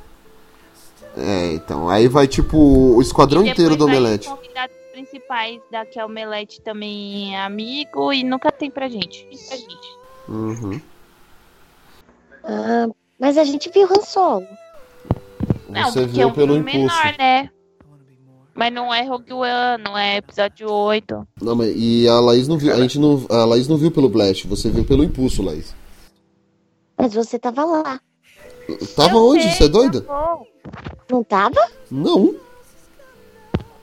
É, 1.16 1.53
então. 1.55 1.89
Aí 1.89 2.09
vai 2.09 2.27
tipo 2.27 2.56
o 2.59 3.01
esquadrão 3.01 3.45
inteiro 3.47 3.77
do 3.77 3.85
Omelete. 3.85 4.29
Os 4.29 4.35
convidados 4.35 4.74
principais 4.93 5.61
da 5.71 5.87
que 5.87 5.98
é 5.98 6.05
o 6.05 6.09
Melete 6.09 6.61
também 6.61 7.35
é 7.37 7.43
amigo 7.45 8.13
e 8.13 8.24
nunca 8.24 8.51
tem 8.51 8.71
pra 8.71 8.89
gente. 8.89 9.27
Pra 9.48 9.56
gente. 9.56 9.97
Uhum. 10.29 10.81
Ah, 12.45 12.89
mas 13.19 13.39
a 13.39 13.45
gente 13.45 13.71
viu 13.71 13.87
Han 13.87 14.03
Solo. 14.03 14.47
Não, 15.69 15.85
Você 15.90 16.01
porque 16.01 16.13
viu 16.16 16.22
é 16.22 16.27
um 16.27 16.32
pelo 16.32 16.55
filme 16.55 16.71
impulso. 16.77 16.97
menor, 16.97 17.19
né? 17.19 17.51
Mas 18.55 18.72
não 18.72 18.93
é 18.93 19.03
Rogue 19.03 19.32
One, 19.32 19.82
não 19.82 19.97
é 19.97 20.19
episódio 20.19 20.71
8. 20.71 21.27
Não, 21.40 21.56
mas, 21.56 21.72
e 21.74 22.06
a 22.06 22.21
Laís 22.21 22.47
não 22.47 22.59
viu. 22.59 22.72
A 22.72 22.77
gente 22.77 22.98
não. 22.98 23.24
A 23.31 23.45
Laís 23.45 23.66
não 23.66 23.77
viu 23.79 23.90
pelo 23.90 24.09
Blast, 24.11 24.47
você 24.47 24.69
viu 24.69 24.85
pelo 24.85 25.03
impulso, 25.03 25.43
Laís. 25.43 25.74
Mas 26.98 27.14
você 27.14 27.39
tava 27.39 27.64
lá. 27.64 28.01
Tava 28.95 29.14
Eu 29.16 29.27
onde? 29.29 29.43
sei, 29.43 29.53
Você 29.53 29.64
é 29.64 29.69
doida? 29.69 30.01
tá. 30.03 30.39
Não 31.11 31.24
tava? 31.24 31.61
Não. 31.90 32.35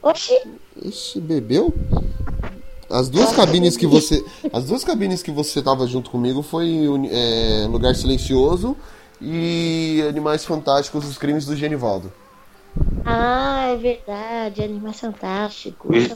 Oxi. 0.02 0.40
Ixi, 0.82 1.20
bebeu? 1.20 1.74
As 2.90 3.10
duas 3.10 3.32
cabines 3.34 3.76
que 3.76 3.86
você. 3.86 4.24
As 4.54 4.66
duas 4.66 4.84
cabines 4.84 5.22
que 5.22 5.32
você 5.32 5.62
tava 5.62 5.86
junto 5.88 6.10
comigo 6.10 6.42
foi 6.42 6.86
é, 7.12 7.68
Lugar 7.70 7.94
Silencioso 7.96 8.78
e 9.22 10.02
Animais 10.08 10.46
Fantásticos, 10.46 11.06
os 11.08 11.18
crimes 11.18 11.46
do 11.46 11.56
Genivaldo. 11.56 12.12
Ah, 13.12 13.66
é 13.70 13.76
verdade. 13.76 14.64
Animais 14.64 15.00
Fantásticos. 15.00 15.90
Os, 15.98 16.12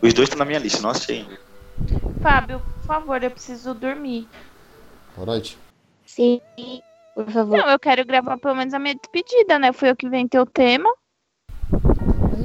os 0.00 0.14
dois 0.14 0.26
estão 0.28 0.38
na 0.38 0.46
minha 0.46 0.58
lista, 0.58 0.80
não 0.80 0.88
assisti. 0.90 1.28
Fábio, 2.22 2.58
por 2.60 2.86
favor, 2.86 3.22
eu 3.22 3.30
preciso 3.30 3.74
dormir. 3.74 4.26
Boa 5.14 5.26
noite. 5.26 5.58
Sim, 6.06 6.40
por 7.14 7.28
favor. 7.30 7.58
Não, 7.58 7.68
eu 7.70 7.78
quero 7.78 8.04
gravar 8.06 8.38
pelo 8.38 8.54
menos 8.54 8.72
a 8.72 8.78
minha 8.78 8.94
despedida, 8.94 9.58
né? 9.58 9.72
Fui 9.74 9.90
eu 9.90 9.96
que 9.96 10.06
inventei 10.06 10.40
o 10.40 10.46
tema. 10.46 10.88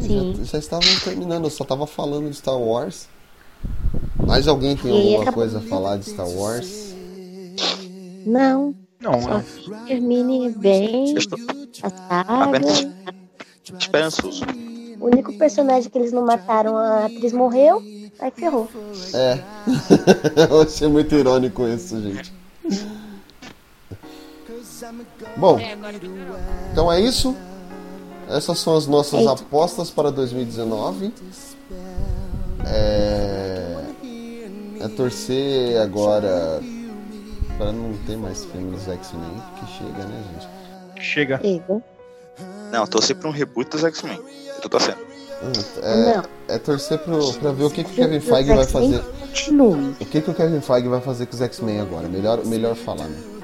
Sim. 0.02 0.36
Já, 0.40 0.44
já 0.44 0.58
estavam 0.60 1.00
terminando, 1.04 1.46
eu 1.46 1.50
só 1.50 1.64
tava 1.64 1.88
falando 1.88 2.30
de 2.30 2.36
Star 2.36 2.58
Wars. 2.58 3.08
Mais 4.26 4.50
alguém 4.50 4.76
tem 4.76 4.92
E 4.92 5.16
alguma 5.16 5.32
coisa 5.32 5.60
a 5.60 5.62
falar 5.62 5.98
de 5.98 6.10
Star 6.10 6.28
Wars? 6.28 6.94
Não. 8.26 8.76
Não, 9.00 9.22
Só 9.22 9.30
não. 9.30 9.42
que 9.42 9.86
termine 9.88 10.50
bem 10.50 11.12
Eu 11.12 11.18
estou 11.20 11.40
a 11.84 11.90
saga. 11.90 12.44
apenas 12.44 12.88
esperançoso. 13.76 14.44
O 15.00 15.06
único 15.06 15.38
personagem 15.38 15.90
que 15.90 15.98
eles 15.98 16.12
não 16.12 16.26
mataram, 16.26 16.76
a 16.76 17.06
atriz 17.06 17.34
morreu. 17.34 17.82
Aí 18.20 18.32
ferrou. 18.32 18.68
É. 19.14 19.40
eu 20.50 20.62
achei 20.62 20.88
muito 20.88 21.14
irônico 21.14 21.68
isso, 21.68 22.02
gente. 22.02 22.34
Bom, 25.36 25.60
então 26.72 26.92
é 26.92 27.00
isso. 27.00 27.36
Essas 28.28 28.60
são 28.60 28.76
as 28.76 28.88
nossas 28.88 29.22
Eita. 29.22 29.32
apostas 29.34 29.90
para 29.90 30.12
2019. 30.12 31.14
É, 32.66 33.84
é 34.82 34.88
torcer 34.90 35.80
agora 35.80 36.60
para 37.58 37.72
não 37.72 37.94
ter 38.06 38.18
mais 38.18 38.46
filmes 38.46 38.88
X-Men, 38.88 39.42
que 39.60 39.78
chega, 39.78 40.06
né, 40.06 40.24
gente? 40.34 41.04
Chega. 41.04 41.40
Chega. 41.42 41.84
Não, 42.72 42.82
eu 42.82 42.88
torci 42.88 43.14
pra 43.14 43.28
um 43.30 43.32
reboot 43.32 43.70
dos 43.70 43.84
X-Men. 43.84 44.20
Eu 44.56 44.62
tô 44.62 44.70
torcendo. 44.70 44.98
É, 45.84 46.56
é 46.56 46.58
torcer 46.58 46.98
pro, 47.00 47.34
pra 47.34 47.52
ver 47.52 47.66
o 47.66 47.70
que, 47.70 47.84
que 47.84 47.92
o 47.92 47.96
Kevin 47.96 48.20
Feige 48.20 48.54
vai 48.56 48.66
fazer. 48.66 49.04
Continue. 49.20 49.96
O 50.00 50.06
que, 50.06 50.22
que 50.22 50.32
o 50.32 50.34
Kevin 50.34 50.62
Feige 50.62 50.88
vai 50.88 51.00
fazer 51.02 51.28
com 51.28 51.36
os 51.36 51.42
X-Men 51.42 51.80
agora? 51.80 52.08
Melhor, 52.08 52.44
melhor 52.46 52.76
falar, 52.76 53.06
né? 53.06 53.37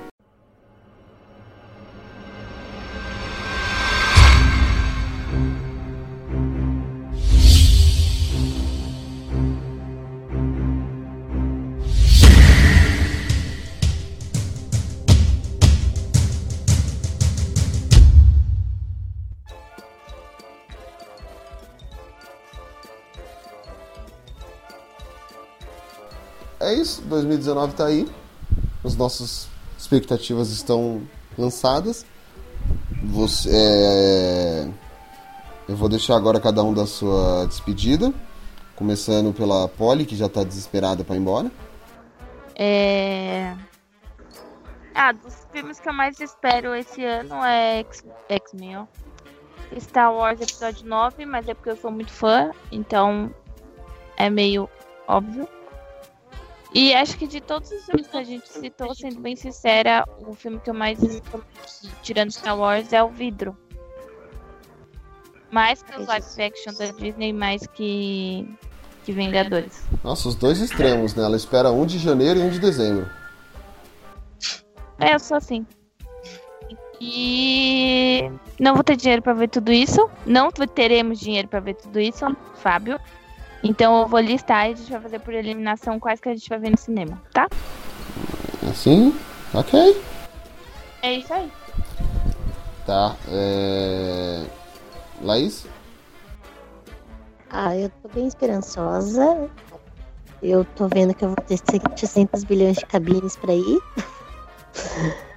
É 26.64 26.74
isso, 26.74 27.02
2019 27.04 27.74
tá 27.74 27.86
aí. 27.86 28.08
As 28.86 28.96
nossas 28.96 29.50
expectativas 29.78 30.50
estão 30.50 31.02
lançadas. 31.38 32.06
Você, 33.04 33.50
é, 33.54 34.70
Eu 35.68 35.76
vou 35.76 35.90
deixar 35.90 36.16
agora 36.16 36.40
cada 36.40 36.64
um 36.64 36.74
da 36.74 36.86
sua 36.86 37.46
despedida. 37.48 38.14
Começando 38.78 39.34
pela 39.34 39.68
Polly, 39.68 40.06
que 40.06 40.16
já 40.16 40.30
tá 40.30 40.44
desesperada 40.44 41.04
pra 41.04 41.16
ir 41.16 41.20
embora. 41.20 41.52
É. 42.56 43.54
Ah, 44.96 45.12
dos 45.12 45.46
filmes 45.52 45.82
que 45.82 45.90
eu 45.90 45.94
mais 45.94 46.18
espero 46.22 46.74
esse 46.74 47.04
ano 47.04 47.44
é 47.44 47.86
X-Men. 48.30 48.88
Star 49.80 50.14
Wars 50.14 50.40
Episódio 50.40 50.88
9, 50.88 51.26
mas 51.26 51.48
é 51.48 51.54
porque 51.54 51.72
eu 51.72 51.78
sou 51.78 51.92
muito 51.92 52.12
fã, 52.12 52.52
então 52.72 53.34
é 54.16 54.30
meio 54.30 54.70
óbvio. 55.08 55.48
E 56.74 56.94
acho 56.94 57.18
que 57.18 57.28
de 57.28 57.40
todos 57.40 57.72
os 57.72 57.86
filmes 57.86 58.08
que 58.08 58.18
a 58.18 58.24
gente 58.24 58.48
citou, 58.50 58.96
sendo 58.96 59.20
bem 59.20 59.36
sincera, 59.36 60.04
o 60.26 60.34
filme 60.34 60.60
que 60.60 60.70
eu 60.70 60.74
mais 60.74 61.02
estou 61.04 61.42
tirando 62.02 62.32
Star 62.32 62.58
Wars 62.58 62.92
é 62.92 63.04
o 63.04 63.10
Vidro. 63.10 63.56
Mais 65.52 65.84
que 65.84 65.96
os 66.00 66.08
live 66.08 66.26
action 66.42 66.74
da 66.74 66.92
Disney, 66.92 67.32
mais 67.32 67.68
que, 67.68 68.48
que 69.06 69.12
Vingadores. 69.12 69.84
Nossa, 70.04 70.28
os 70.28 70.34
dois 70.34 70.60
extremos, 70.60 71.14
né? 71.14 71.24
Ela 71.24 71.38
espera 71.38 71.72
um 71.72 71.86
de 71.86 72.00
janeiro 72.00 72.40
e 72.40 72.44
um 72.44 72.50
de 72.50 72.60
dezembro. 72.60 73.08
É, 75.00 75.14
eu 75.14 75.20
sou 75.20 75.38
assim. 75.38 75.64
E 77.00 78.32
não 78.60 78.74
vou 78.74 78.84
ter 78.84 78.96
dinheiro 78.96 79.22
pra 79.22 79.34
ver 79.34 79.50
tudo 79.50 79.72
isso. 79.72 80.10
Não 80.26 80.50
teremos 80.52 81.20
dinheiro 81.20 81.48
pra 81.48 81.60
ver 81.60 81.76
tudo 81.76 82.00
isso, 82.00 82.26
Fábio. 82.56 83.00
Então 83.64 84.02
eu 84.02 84.08
vou 84.08 84.20
listar 84.20 84.70
e 84.70 84.74
a 84.74 84.76
gente 84.76 84.92
vai 84.92 85.02
fazer 85.02 85.20
por 85.20 85.34
eliminação 85.34 86.00
quais 86.00 86.20
que 86.20 86.30
a 86.30 86.34
gente 86.34 86.50
vai 86.50 86.60
ver 86.60 86.70
no 86.72 86.78
cinema, 86.78 87.22
tá? 87.34 87.48
Assim? 88.70 89.18
Ok. 89.54 90.02
É 91.02 91.14
isso 91.14 91.34
aí. 91.34 91.52
Tá. 92.86 93.16
É... 93.30 94.44
Laís? 95.22 95.66
Ah, 97.50 97.76
eu 97.78 97.90
tô 98.02 98.10
bem 98.10 98.28
esperançosa. 98.28 99.50
Eu 100.42 100.66
tô 100.66 100.88
vendo 100.90 101.14
que 101.14 101.24
eu 101.24 101.30
vou 101.30 101.38
ter 101.38 101.58
700 101.58 102.44
bilhões 102.44 102.78
de 102.78 102.86
cabines 102.86 103.36
pra 103.36 103.54
ir. 103.54 103.80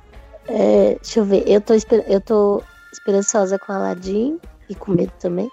É, 0.49 0.95
deixa 1.03 1.19
eu 1.19 1.25
ver. 1.25 1.43
Eu 1.45 1.61
tô, 1.61 1.75
esper- 1.75 2.05
eu 2.07 2.21
tô 2.21 2.63
esperançosa 2.93 3.59
com 3.59 3.73
Aladdin 3.73 4.39
e 4.69 4.77
com 4.77 4.93
medo 4.93 5.13
também. 5.19 5.51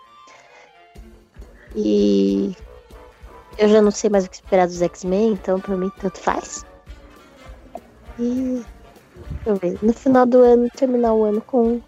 E 1.75 2.55
eu 3.57 3.69
já 3.69 3.81
não 3.81 3.91
sei 3.91 4.09
mais 4.09 4.25
o 4.25 4.29
que 4.29 4.35
esperar 4.35 4.67
dos 4.67 4.81
X-Men, 4.81 5.33
então 5.33 5.59
pra 5.59 5.75
mim 5.75 5.91
tanto 5.99 6.19
faz. 6.19 6.65
E 8.19 8.63
deixa 9.15 9.49
eu 9.49 9.55
ver. 9.55 9.77
No 9.81 9.93
final 9.93 10.25
do 10.25 10.39
ano, 10.39 10.69
terminar 10.75 11.13
o 11.13 11.23
ano 11.23 11.41
com 11.41 11.81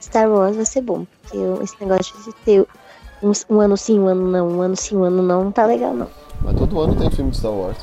Star 0.00 0.30
Wars 0.30 0.56
vai 0.56 0.64
ser 0.64 0.82
bom. 0.82 1.06
Porque 1.22 1.38
esse 1.62 1.76
negócio 1.80 2.16
de 2.22 2.32
ter 2.44 2.66
um, 3.22 3.32
um 3.50 3.60
ano 3.60 3.76
sim, 3.76 3.98
um 3.98 4.06
ano 4.06 4.30
não, 4.30 4.48
um 4.48 4.62
ano 4.62 4.76
sim, 4.76 4.96
um 4.96 5.04
ano 5.04 5.22
não, 5.22 5.44
não 5.44 5.52
tá 5.52 5.66
legal 5.66 5.94
não. 5.94 6.08
Mas 6.42 6.56
todo 6.56 6.80
ano 6.80 6.94
tem 6.96 7.10
filme 7.10 7.30
de 7.30 7.38
Star 7.38 7.52
Wars. 7.52 7.78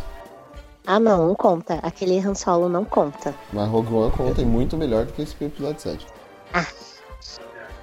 Ah 0.85 0.99
não, 0.99 1.27
não 1.27 1.35
conta. 1.35 1.79
Aquele 1.81 2.19
Han 2.19 2.35
Solo 2.35 2.67
não 2.67 2.83
conta. 2.83 3.33
Mas 3.53 3.69
Rogue 3.69 3.93
One 3.93 4.11
conta 4.11 4.41
e 4.41 4.45
muito 4.45 4.77
melhor 4.77 5.05
do 5.05 5.13
que 5.13 5.21
esse 5.21 5.35
episódio 5.43 5.81
7. 5.81 6.05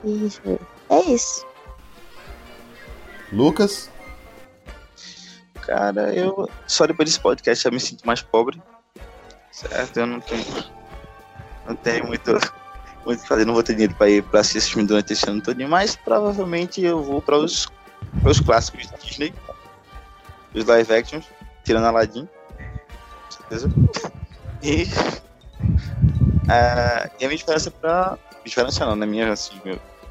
E 0.05 0.17
deixa 0.18 0.41
eu 0.44 0.52
ver. 0.52 0.60
É 0.91 1.00
isso. 1.02 1.47
Lucas? 3.33 3.91
Cara, 5.62 6.12
eu 6.15 6.49
só 6.67 6.86
depois 6.86 7.09
desse 7.09 7.20
podcast 7.20 7.65
eu 7.65 7.73
me 7.73 7.81
sinto 7.81 8.07
mais 8.07 8.23
pobre. 8.23 8.60
Certo? 9.52 9.99
Eu 9.99 10.07
não 10.07 10.20
tenho. 10.20 10.44
Não 11.67 11.76
tenho 11.76 12.07
muito. 12.07 12.33
Muito 13.05 13.20
o 13.20 13.23
que 13.23 13.28
fazer, 13.28 13.47
não 13.47 13.55
vou 13.55 13.62
ter 13.62 13.73
dinheiro 13.73 13.94
pra 13.94 14.10
ir 14.10 14.23
pra 14.23 14.41
assistir 14.41 14.73
filme 14.73 14.86
durante 14.86 15.12
esse 15.12 15.28
ano 15.28 15.41
todo, 15.41 15.67
mas 15.67 15.97
provavelmente 15.97 16.84
eu 16.84 17.02
vou 17.02 17.23
para 17.23 17.39
os, 17.39 17.67
para 18.20 18.31
os 18.31 18.41
clássicos 18.41 18.86
da 18.89 18.99
Disney, 18.99 19.33
os 20.55 20.67
live 20.67 20.92
actions, 20.92 21.25
tirando 21.65 21.86
Aladdin, 21.86 22.28
com 22.28 23.31
certeza. 23.31 23.70
E, 24.62 24.84
ah, 26.50 27.09
e 27.18 27.25
a 27.25 27.28
minha 27.28 27.36
esperança 27.36 27.70
pra. 27.70 28.18
Esperança 28.44 28.84
não, 28.84 28.97
né? 28.97 29.07
Minha, 29.07 29.33
assim, 29.33 29.59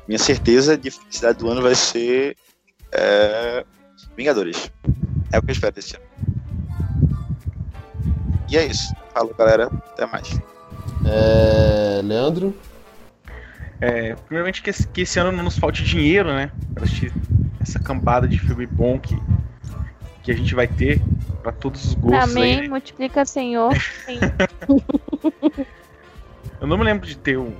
minha 0.07 0.19
certeza 0.19 0.75
de 0.75 0.89
felicidade 0.89 1.37
do 1.37 1.49
ano 1.49 1.61
vai 1.61 1.75
ser 1.75 2.35
é, 2.91 3.65
Vingadores. 4.15 4.71
É 5.31 5.37
o 5.37 5.41
que 5.41 5.51
eu 5.51 5.53
espero 5.53 5.73
desse 5.73 5.95
ano. 5.95 6.05
E 8.49 8.57
é 8.57 8.65
isso. 8.65 8.93
Falou, 9.13 9.33
galera. 9.33 9.65
Até 9.65 10.05
mais. 10.05 10.39
É... 11.05 12.01
Leandro? 12.03 12.55
É, 13.81 14.15
primeiramente 14.15 14.61
que 14.61 14.69
esse, 14.69 14.87
que 14.87 15.01
esse 15.01 15.19
ano 15.19 15.31
não 15.31 15.43
nos 15.43 15.57
falte 15.57 15.83
dinheiro, 15.83 16.33
né? 16.33 16.51
Pra 16.73 16.83
assistir 16.83 17.13
essa 17.61 17.79
cambada 17.79 18.27
de 18.27 18.37
filme 18.37 18.65
bom 18.65 18.99
que, 18.99 19.17
que 20.21 20.31
a 20.31 20.35
gente 20.35 20.53
vai 20.53 20.67
ter 20.67 21.01
pra 21.41 21.51
todos 21.51 21.85
os 21.85 21.93
gostos 21.93 22.35
aí, 22.35 22.41
Amém, 22.43 22.61
né? 22.63 22.67
multiplica, 22.67 23.23
Senhor. 23.23 23.73
Sim. 24.05 24.19
Eu 26.59 26.67
não 26.67 26.77
me 26.77 26.83
lembro 26.83 27.07
de 27.07 27.17
ter 27.17 27.37
um, 27.37 27.55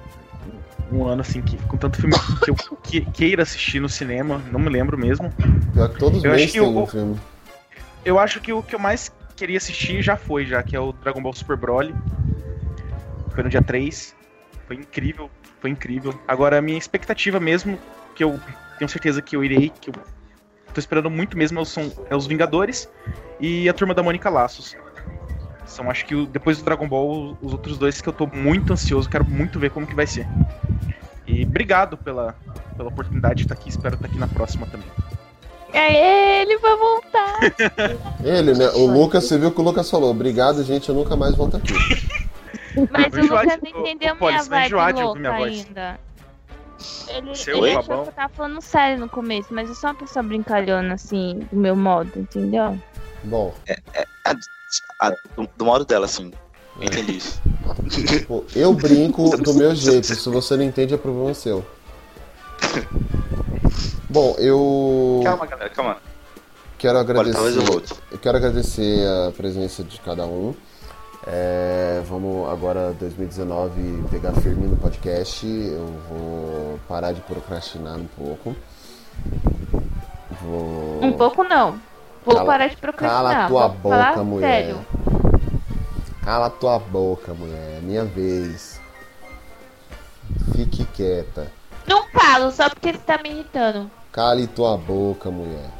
um 0.91 1.05
ano 1.05 1.21
assim 1.21 1.41
que, 1.41 1.57
com 1.57 1.77
tanto 1.77 1.97
filme 1.97 2.15
que 2.43 2.49
eu 2.51 2.55
que- 2.83 3.01
queira 3.01 3.43
assistir 3.43 3.79
no 3.79 3.89
cinema. 3.89 4.41
Não 4.51 4.59
me 4.59 4.69
lembro 4.69 4.97
mesmo. 4.97 5.31
Todos 5.97 6.19
os 6.19 6.23
Eu 6.25 6.33
acho 6.33 6.47
que 6.47 6.51
tem 6.53 6.61
o- 6.61 6.83
um 6.83 6.85
filme. 6.87 7.19
Eu 8.05 8.17
acho 8.19 8.39
que 8.39 8.51
o 8.53 8.63
que 8.63 8.75
eu 8.75 8.79
mais 8.79 9.11
queria 9.35 9.57
assistir 9.57 10.01
já 10.01 10.15
foi, 10.15 10.45
já, 10.45 10.63
que 10.63 10.75
é 10.75 10.79
o 10.79 10.91
Dragon 10.91 11.21
Ball 11.21 11.33
Super 11.33 11.57
Broly. 11.57 11.93
Foi 13.31 13.43
no 13.43 13.49
dia 13.49 13.61
3. 13.61 14.15
Foi 14.67 14.75
incrível, 14.75 15.29
foi 15.59 15.69
incrível. 15.69 16.13
Agora, 16.27 16.57
a 16.57 16.61
minha 16.61 16.77
expectativa 16.77 17.39
mesmo, 17.39 17.77
que 18.15 18.23
eu 18.23 18.39
tenho 18.77 18.89
certeza 18.89 19.21
que 19.21 19.35
eu 19.35 19.43
irei, 19.43 19.69
que 19.81 19.89
eu 19.89 19.93
tô 20.73 20.79
esperando 20.79 21.09
muito 21.09 21.37
mesmo, 21.37 21.65
são 21.65 21.91
é 22.09 22.15
os 22.15 22.27
Vingadores 22.27 22.89
e 23.39 23.67
a 23.67 23.73
Turma 23.73 23.93
da 23.93 24.03
Mônica 24.03 24.29
Laços. 24.29 24.75
São, 25.65 25.89
acho 25.89 26.05
que 26.05 26.25
depois 26.27 26.57
do 26.57 26.63
Dragon 26.65 26.87
Ball, 26.87 27.37
os 27.41 27.51
outros 27.51 27.77
dois 27.77 28.01
que 28.01 28.09
eu 28.09 28.13
tô 28.13 28.25
muito 28.27 28.73
ansioso, 28.73 29.09
quero 29.09 29.25
muito 29.25 29.59
ver 29.59 29.69
como 29.71 29.85
que 29.85 29.95
vai 29.95 30.07
ser. 30.07 30.27
E 31.29 31.43
obrigado 31.43 31.95
pela, 31.95 32.35
pela 32.75 32.89
oportunidade 32.89 33.35
de 33.35 33.41
estar 33.43 33.53
aqui, 33.53 33.69
espero 33.69 33.93
estar 33.93 34.07
aqui 34.07 34.17
na 34.17 34.27
próxima 34.27 34.65
também. 34.65 34.87
É 35.71 36.41
ele 36.41 36.57
vai 36.57 36.75
voltar. 36.75 37.39
Ele, 38.25 38.55
né? 38.55 38.69
O 38.69 38.87
Lucas, 38.87 39.25
você 39.25 39.37
viu 39.37 39.51
que 39.51 39.61
o 39.61 39.63
Lucas 39.63 39.87
falou. 39.87 40.09
Obrigado, 40.09 40.63
gente, 40.63 40.89
eu 40.89 40.95
nunca 40.95 41.15
mais 41.15 41.35
volto 41.35 41.57
aqui. 41.57 41.73
Mas 42.89 43.13
o 43.13 43.21
Lucas 43.21 43.59
não 43.61 43.81
entendeu 43.81 44.15
Polly, 44.15 44.33
minha 44.33 44.43
vibe 44.43 44.73
louca 44.73 45.19
minha 45.19 45.37
voz. 45.37 45.65
ainda. 45.67 45.99
Ele, 47.09 47.35
Seu 47.35 47.57
ele 47.57 47.75
achou 47.75 47.83
babão. 47.83 48.03
que 48.03 48.09
eu 48.09 48.13
tava 48.13 48.33
falando 48.33 48.61
sério 48.61 48.99
no 48.99 49.09
começo, 49.09 49.53
mas 49.53 49.67
eu 49.69 49.75
sou 49.75 49.89
uma 49.89 49.95
pessoa 49.95 50.23
brincalhona, 50.23 50.93
assim, 50.93 51.45
do 51.51 51.59
meu 51.59 51.75
modo, 51.75 52.11
entendeu? 52.17 52.79
Bom. 53.25 53.53
Ah, 54.99 55.09
do, 55.35 55.49
do 55.57 55.65
modo 55.65 55.83
dela, 55.85 56.05
assim. 56.05 56.31
Entendi 56.81 57.17
isso. 57.17 57.41
Tipo, 57.89 58.43
eu 58.55 58.73
brinco 58.73 59.29
do 59.37 59.53
meu 59.53 59.73
jeito. 59.75 60.07
Se 60.07 60.29
você 60.29 60.55
não 60.57 60.63
entende, 60.63 60.93
é 60.93 60.97
problema 60.97 61.33
seu. 61.33 61.63
Bom, 64.09 64.35
eu. 64.39 65.21
Calma, 65.23 65.45
galera, 65.45 65.69
calma. 65.69 65.97
Quero 66.77 66.97
agradecer. 66.97 67.33
talvez 67.35 67.55
eu 67.57 67.61
volte. 67.63 67.93
eu 68.11 68.17
quero 68.17 68.37
agradecer 68.37 69.05
a 69.05 69.31
presença 69.31 69.83
de 69.83 69.99
cada 69.99 70.25
um. 70.25 70.55
É, 71.27 72.01
vamos 72.07 72.49
agora 72.49 72.93
2019 72.99 74.05
pegar 74.09 74.31
firme 74.33 74.65
no 74.67 74.77
podcast. 74.77 75.45
Eu 75.45 75.93
vou 76.09 76.79
parar 76.87 77.11
de 77.11 77.21
procrastinar 77.21 77.97
um 77.97 78.05
pouco. 78.17 78.55
Vou. 80.41 80.99
Um 81.03 81.11
pouco 81.13 81.43
não. 81.43 81.79
Vou 82.25 82.35
Cala- 82.35 82.45
parar 82.45 82.67
de 82.67 82.77
procrastinar. 82.77 83.33
Cala 83.33 83.47
tua 83.47 83.67
vou 83.67 83.91
boca, 83.91 84.23
mulher. 84.23 84.47
sério. 84.65 84.85
Cala 86.29 86.47
tua 86.47 86.77
boca, 86.77 87.33
mulher. 87.33 87.79
É 87.79 87.81
minha 87.81 88.05
vez. 88.05 88.79
Fique 90.55 90.85
quieta. 90.93 91.51
Não 91.87 92.03
falo, 92.09 92.51
só 92.51 92.69
porque 92.69 92.91
você 92.91 92.99
tá 92.99 93.19
me 93.23 93.31
irritando. 93.31 93.89
Cale 94.11 94.45
tua 94.45 94.77
boca, 94.77 95.31
mulher. 95.31 95.71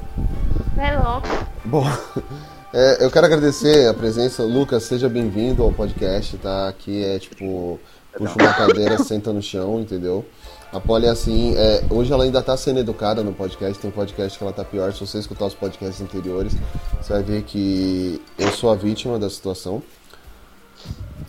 Vai 0.76 0.98
logo. 0.98 1.28
Bom, 1.64 1.86
é, 2.74 3.06
eu 3.06 3.12
quero 3.12 3.28
agradecer 3.28 3.88
a 3.88 3.94
presença. 3.94 4.42
Lucas, 4.42 4.82
seja 4.82 5.08
bem-vindo 5.08 5.62
ao 5.62 5.72
podcast, 5.72 6.36
tá? 6.40 6.70
Aqui 6.70 7.06
é 7.06 7.20
tipo, 7.20 7.80
puxa 8.18 8.34
uma 8.34 8.52
cadeira, 8.52 8.98
senta 8.98 9.32
no 9.32 9.44
chão, 9.44 9.80
entendeu? 9.80 10.26
A 10.74 10.80
Polly 10.80 11.06
é 11.06 11.10
assim, 11.10 11.54
é, 11.58 11.84
hoje 11.92 12.12
ela 12.12 12.24
ainda 12.24 12.42
tá 12.42 12.58
sendo 12.58 12.80
educada 12.80 13.24
no 13.24 13.34
podcast, 13.34 13.80
tem 13.80 13.92
podcast 13.92 14.36
que 14.36 14.44
ela 14.44 14.54
tá 14.54 14.64
pior. 14.64 14.92
Se 14.94 15.00
você 15.00 15.20
escutar 15.20 15.46
os 15.46 15.54
podcasts 15.54 16.02
anteriores, 16.02 16.56
você 17.00 17.14
vai 17.14 17.22
ver 17.22 17.44
que 17.44 18.20
eu 18.36 18.52
sou 18.52 18.72
a 18.72 18.76
vítima 18.76 19.20
da 19.20 19.30
situação. 19.30 19.84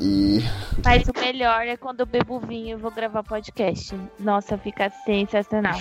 E 0.01 0.41
Mas 0.83 1.03
o 1.09 1.21
melhor 1.21 1.67
é 1.67 1.77
quando 1.77 2.01
eu 2.01 2.07
bebo 2.07 2.41
vinho 2.41 2.79
e 2.79 2.81
vou 2.81 2.91
gravar 2.91 3.23
podcast. 3.23 3.95
Nossa, 4.19 4.57
fica 4.57 4.91
sensacional. 5.05 5.79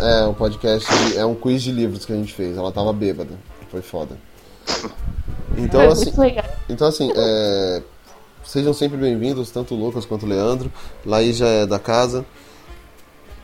é 0.00 0.26
um 0.26 0.32
podcast, 0.32 0.88
é 1.14 1.26
um 1.26 1.34
quiz 1.34 1.62
de 1.62 1.70
livros 1.70 2.06
que 2.06 2.12
a 2.12 2.16
gente 2.16 2.32
fez. 2.32 2.56
Ela 2.56 2.72
tava 2.72 2.90
bêbada, 2.92 3.38
foi 3.70 3.82
foda. 3.82 4.16
Então 5.58 5.80
É 5.82 5.86
assim, 5.88 6.10
então 6.70 6.88
assim, 6.88 7.12
é, 7.14 7.82
sejam 8.44 8.72
sempre 8.72 8.96
bem-vindos, 8.96 9.50
tanto 9.50 9.74
o 9.74 9.78
Lucas 9.78 10.06
quanto 10.06 10.24
o 10.24 10.28
Leandro. 10.28 10.72
Laís 11.04 11.36
já 11.36 11.48
é 11.48 11.66
da 11.66 11.78
casa. 11.78 12.24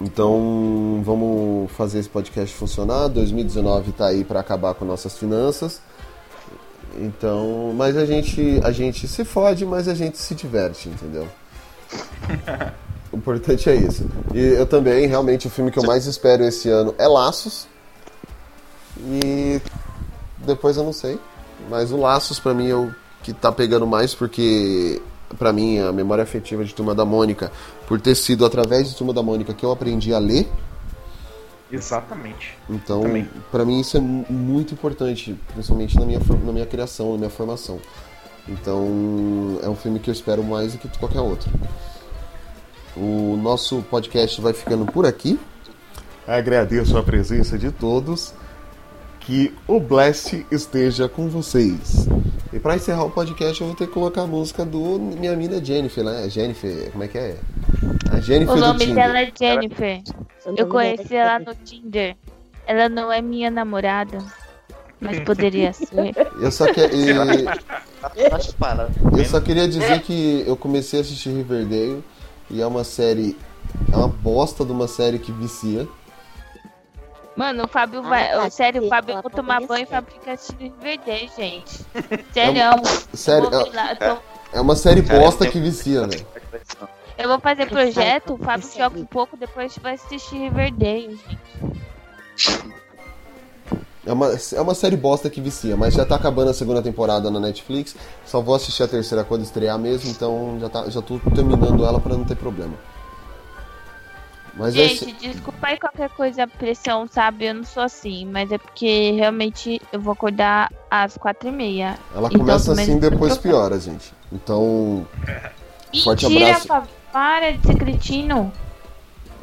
Então 0.00 1.02
vamos 1.04 1.70
fazer 1.72 1.98
esse 1.98 2.08
podcast 2.08 2.56
funcionar. 2.56 3.08
2019 3.08 3.92
tá 3.92 4.06
aí 4.06 4.24
para 4.24 4.40
acabar 4.40 4.72
com 4.72 4.86
nossas 4.86 5.18
finanças. 5.18 5.82
Então, 7.00 7.72
mas 7.74 7.96
a 7.96 8.04
gente 8.04 8.60
a 8.62 8.70
gente 8.70 9.08
se 9.08 9.24
fode, 9.24 9.64
mas 9.64 9.88
a 9.88 9.94
gente 9.94 10.18
se 10.18 10.34
diverte, 10.34 10.88
entendeu? 10.88 11.26
O 13.12 13.16
importante 13.16 13.68
é 13.68 13.74
isso. 13.74 14.08
E 14.32 14.38
eu 14.38 14.64
também, 14.64 15.04
realmente, 15.06 15.48
o 15.48 15.50
filme 15.50 15.72
que 15.72 15.78
eu 15.80 15.82
mais 15.82 16.06
espero 16.06 16.44
esse 16.44 16.68
ano 16.68 16.94
é 16.96 17.08
Laços. 17.08 17.66
E 18.96 19.60
depois 20.38 20.76
eu 20.76 20.84
não 20.84 20.92
sei. 20.92 21.18
Mas 21.68 21.90
o 21.90 21.96
Laços, 21.96 22.38
pra 22.38 22.54
mim, 22.54 22.70
é 22.70 22.74
o 22.76 22.94
que 23.24 23.32
tá 23.32 23.50
pegando 23.50 23.84
mais, 23.84 24.14
porque, 24.14 25.02
pra 25.36 25.52
mim, 25.52 25.80
a 25.80 25.90
memória 25.90 26.22
afetiva 26.22 26.64
de 26.64 26.72
Turma 26.72 26.94
da 26.94 27.04
Mônica, 27.04 27.50
por 27.88 28.00
ter 28.00 28.14
sido 28.14 28.46
através 28.46 28.88
de 28.88 28.94
Turma 28.94 29.12
da 29.12 29.24
Mônica 29.24 29.52
que 29.52 29.64
eu 29.64 29.72
aprendi 29.72 30.14
a 30.14 30.18
ler. 30.20 30.48
Exatamente. 31.72 32.56
Então, 32.68 33.02
pra 33.50 33.64
mim 33.64 33.80
isso 33.80 33.96
é 33.96 34.00
mu- 34.00 34.26
muito 34.28 34.74
importante, 34.74 35.36
principalmente 35.52 35.96
na 35.98 36.04
minha, 36.04 36.18
na 36.44 36.52
minha 36.52 36.66
criação, 36.66 37.12
na 37.12 37.18
minha 37.18 37.30
formação. 37.30 37.78
Então, 38.48 39.58
é 39.62 39.68
um 39.68 39.76
filme 39.76 39.98
que 40.00 40.10
eu 40.10 40.12
espero 40.14 40.42
mais 40.42 40.72
do 40.72 40.78
que 40.78 40.98
qualquer 40.98 41.20
outro. 41.20 41.48
O 42.96 43.36
nosso 43.40 43.82
podcast 43.82 44.40
vai 44.40 44.52
ficando 44.52 44.84
por 44.86 45.06
aqui. 45.06 45.38
Agradeço 46.26 46.96
a 46.98 47.02
presença 47.02 47.56
de 47.58 47.70
todos. 47.70 48.34
Que 49.30 49.54
o 49.68 49.78
Blast 49.78 50.44
esteja 50.50 51.08
com 51.08 51.28
vocês. 51.28 52.08
E 52.52 52.58
pra 52.58 52.74
encerrar 52.74 53.04
o 53.04 53.10
podcast, 53.12 53.60
eu 53.60 53.68
vou 53.68 53.76
ter 53.76 53.86
que 53.86 53.92
colocar 53.92 54.22
a 54.22 54.26
música 54.26 54.64
do 54.64 54.98
minha 54.98 55.36
mina 55.36 55.64
Jennifer, 55.64 56.02
né? 56.02 56.28
Jennifer, 56.28 56.90
como 56.90 57.04
é 57.04 57.06
que 57.06 57.16
é? 57.16 57.36
A 58.10 58.18
Jennifer 58.20 58.52
O 58.52 58.56
do 58.56 58.60
nome 58.60 58.80
Tinder. 58.80 58.94
dela 58.96 59.20
é 59.20 59.30
Jennifer. 59.38 60.02
Eu 60.56 60.66
conheci 60.66 61.14
ela 61.14 61.38
no 61.38 61.54
Tinder. 61.54 62.16
Ela 62.66 62.88
não 62.88 63.12
é 63.12 63.22
minha 63.22 63.52
namorada, 63.52 64.18
mas 65.00 65.20
poderia 65.22 65.72
ser. 65.72 66.12
Eu 66.40 66.50
só, 66.50 66.66
que, 66.72 66.80
e- 66.80 67.14
Para. 68.58 68.90
eu 69.16 69.24
só 69.26 69.40
queria 69.40 69.68
dizer 69.68 70.00
que 70.02 70.42
eu 70.44 70.56
comecei 70.56 70.98
a 70.98 71.02
assistir 71.02 71.28
Riverdale 71.30 72.02
e 72.50 72.60
é 72.60 72.66
uma 72.66 72.82
série. 72.82 73.36
É 73.92 73.96
uma 73.96 74.08
bosta 74.08 74.64
de 74.64 74.72
uma 74.72 74.88
série 74.88 75.20
que 75.20 75.30
vicia. 75.30 75.86
Mano, 77.40 77.64
o 77.64 77.68
Fábio 77.68 78.02
vai. 78.02 78.28
tá, 78.32 78.50
sério, 78.50 78.84
o 78.84 78.88
Fábio 78.90 79.22
vou 79.22 79.30
tomar 79.30 79.62
banho 79.66 79.84
e 79.84 79.86
fica 80.12 80.32
assistindo 80.32 80.74
Riverdale, 80.78 81.30
gente. 81.34 81.86
Sério. 82.34 82.62
Sério, 83.14 83.46
é- 83.48 83.64
ver 83.64 83.74
lá, 83.74 83.92
eu 83.92 83.96
tô- 83.96 84.22
É 84.52 84.60
uma 84.60 84.76
série 84.76 85.00
bosta 85.00 85.46
que 85.46 85.58
vicia, 85.58 86.06
velho. 86.06 86.26
eu 87.16 87.28
vou 87.30 87.40
fazer 87.40 87.66
projeto, 87.70 88.34
o 88.34 88.36
Fábio 88.36 88.68
joga 88.76 88.98
um 88.98 89.06
pouco, 89.06 89.38
depois 89.38 89.64
a 89.64 89.68
gente 89.68 89.80
vai 89.80 89.94
assistir 89.94 90.36
Riverdale, 90.36 91.18
gente. 91.18 91.38
É 94.04 94.12
uma, 94.12 94.26
é 94.54 94.60
uma 94.60 94.74
série 94.74 94.96
bosta 94.98 95.30
que 95.30 95.40
vicia, 95.40 95.74
mas 95.78 95.94
já 95.94 96.04
tá 96.04 96.16
acabando 96.16 96.50
a 96.50 96.54
segunda 96.54 96.82
temporada 96.82 97.30
na 97.30 97.40
Netflix. 97.40 97.96
Só 98.26 98.42
vou 98.42 98.54
assistir 98.54 98.82
a 98.82 98.88
terceira 98.88 99.24
quando 99.24 99.44
estrear 99.44 99.78
mesmo, 99.78 100.10
então 100.10 100.58
já, 100.60 100.68
tá, 100.68 100.90
já 100.90 101.00
tô 101.00 101.18
terminando 101.34 101.86
ela 101.86 101.98
pra 102.00 102.14
não 102.14 102.24
ter 102.26 102.36
problema. 102.36 102.74
Mas 104.60 104.74
Gente, 104.74 104.92
esse- 105.04 105.12
desculpa 105.12 105.68
aí 105.68 105.78
qualquer 105.78 106.10
coisa, 106.10 106.46
pressão, 106.46 107.08
sabe? 107.10 107.46
Eu 107.46 107.54
não 107.54 107.64
sou 107.64 107.82
assim, 107.82 108.26
mas 108.26 108.52
é 108.52 108.58
porque 108.58 109.12
realmente 109.12 109.80
eu 109.90 109.98
vou 109.98 110.12
acordar 110.12 110.70
às 110.90 111.16
quatro 111.16 111.48
e 111.48 111.52
meia. 111.52 111.98
ela 112.14 112.28
Então, 112.28 112.40
começa 112.40 112.72
assim 112.72 112.98
depois 112.98 113.38
piora, 113.38 113.80
gente. 113.80 114.12
Então. 114.30 115.06
Forte 116.04 116.26
Mentira, 116.26 116.44
abraço. 116.48 116.66
Fábio, 116.68 116.88
para 117.10 117.52
de 117.52 117.66
ser 117.66 117.76
cretino. 117.78 118.52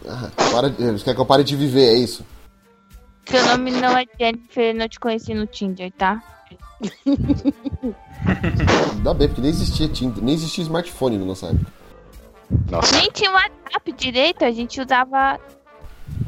Ah, 0.08 0.30
para, 0.52 0.70
de- 0.70 1.04
quer 1.04 1.16
que 1.16 1.20
eu 1.20 1.26
pare 1.26 1.44
de 1.44 1.56
viver, 1.56 1.86
é 1.96 1.96
isso? 1.98 2.24
Seu 3.26 3.44
nome 3.48 3.72
não 3.72 3.98
é 3.98 4.06
Jennifer, 4.20 4.74
não 4.76 4.88
te 4.88 5.00
conheci 5.00 5.34
no 5.34 5.48
Tinder, 5.48 5.92
tá? 5.98 6.22
Ainda 8.94 9.14
bem, 9.16 9.28
porque 9.28 9.42
nem 9.42 9.50
existia 9.50 9.88
Tinder, 9.90 10.24
nem 10.24 10.36
existia 10.36 10.62
smartphone 10.64 11.18
na 11.18 11.26
nossa 11.26 11.48
época. 11.48 11.76
Nem 12.93 13.11
tinha 13.11 13.32
WhatsApp 13.32 13.92
direito, 13.93 14.45
a 14.45 14.51
gente 14.51 14.80
usava 14.80 15.40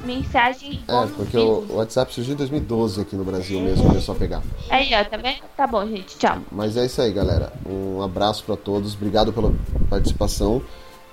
mensagem. 0.05 0.81
É, 0.87 1.07
porque 1.15 1.37
o 1.37 1.75
WhatsApp 1.75 2.13
surgiu 2.13 2.33
em 2.33 2.37
2012 2.37 3.01
aqui 3.01 3.15
no 3.15 3.23
Brasil 3.23 3.59
mesmo, 3.61 3.87
começou 3.87 4.15
a 4.15 4.17
pegar. 4.17 4.41
Aí, 4.69 4.89
ó, 4.93 5.03
tá 5.03 5.17
vendo? 5.17 5.39
Tá 5.55 5.67
bom, 5.67 5.85
gente, 5.87 6.17
tchau. 6.17 6.37
Mas 6.51 6.77
é 6.77 6.85
isso 6.85 7.01
aí, 7.01 7.11
galera. 7.11 7.53
Um 7.65 8.01
abraço 8.01 8.43
pra 8.43 8.55
todos, 8.55 8.95
obrigado 8.95 9.31
pela 9.33 9.53
participação. 9.89 10.61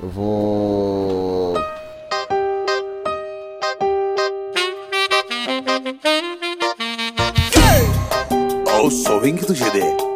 Eu 0.01 0.09
vou. 0.09 1.55
O 8.85 8.91
swing 8.91 9.45
do 9.45 9.55
GD. 9.55 10.16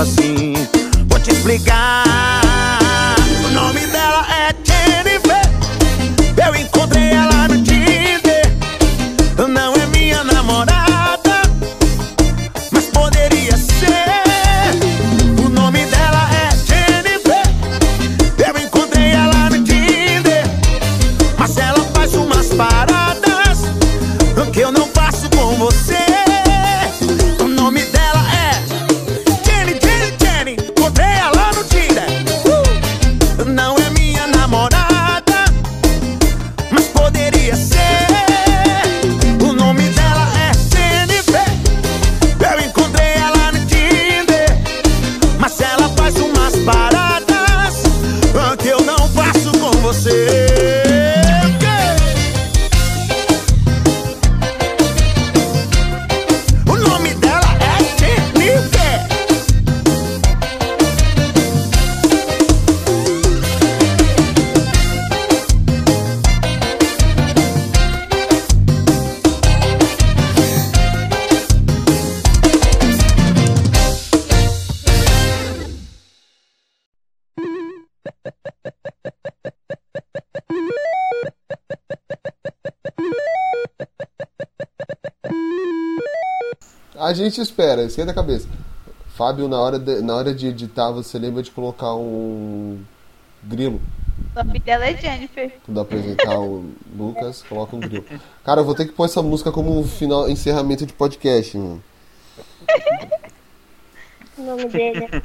assim, 0.00 0.54
vou 1.08 1.20
te 1.20 1.30
explicar. 1.30 2.09
Espera, 87.42 87.82
esquenta 87.84 88.10
a 88.10 88.14
cabeça. 88.14 88.48
Fábio, 89.16 89.48
na 89.48 89.58
hora 89.60 89.78
de, 89.78 90.00
na 90.00 90.14
hora 90.16 90.32
de 90.34 90.46
editar, 90.48 90.90
você 90.90 91.18
lembra 91.18 91.42
de 91.42 91.50
colocar 91.50 91.94
um 91.94 92.80
grilo. 93.42 93.80
O 94.34 94.44
nome 94.44 94.58
dela 94.60 94.86
é 94.86 94.96
Jennifer. 94.96 95.52
Quando 95.64 95.80
apresentar 95.80 96.38
o 96.38 96.70
Lucas, 96.96 97.42
coloca 97.42 97.74
um 97.76 97.80
grill. 97.80 98.04
Cara, 98.44 98.60
eu 98.60 98.64
vou 98.64 98.74
ter 98.74 98.86
que 98.86 98.92
pôr 98.92 99.04
essa 99.06 99.22
música 99.22 99.50
como 99.50 99.78
um 99.78 99.86
final, 99.86 100.28
encerramento 100.28 100.86
de 100.86 100.92
podcast, 100.92 101.56
mano. 101.56 101.82
O 104.38 104.42
nome 104.42 104.64
dele 104.68 105.04
é 105.04 105.22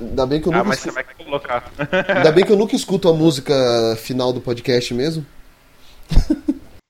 Ainda 0.00 0.26
bem 0.26 0.40
que 0.40 0.48
eu 0.48 0.52
Ah, 0.52 0.56
nunca 0.58 0.68
mas 0.68 0.78
você 0.80 0.88
escuto. 0.88 1.06
vai 1.16 1.24
colocar. 1.26 1.72
Ainda 2.16 2.32
bem 2.32 2.44
que 2.44 2.52
eu 2.52 2.56
nunca 2.56 2.74
escuto 2.76 3.08
a 3.08 3.12
música 3.12 3.54
final 3.98 4.32
do 4.32 4.40
podcast 4.40 4.94
mesmo. 4.94 5.26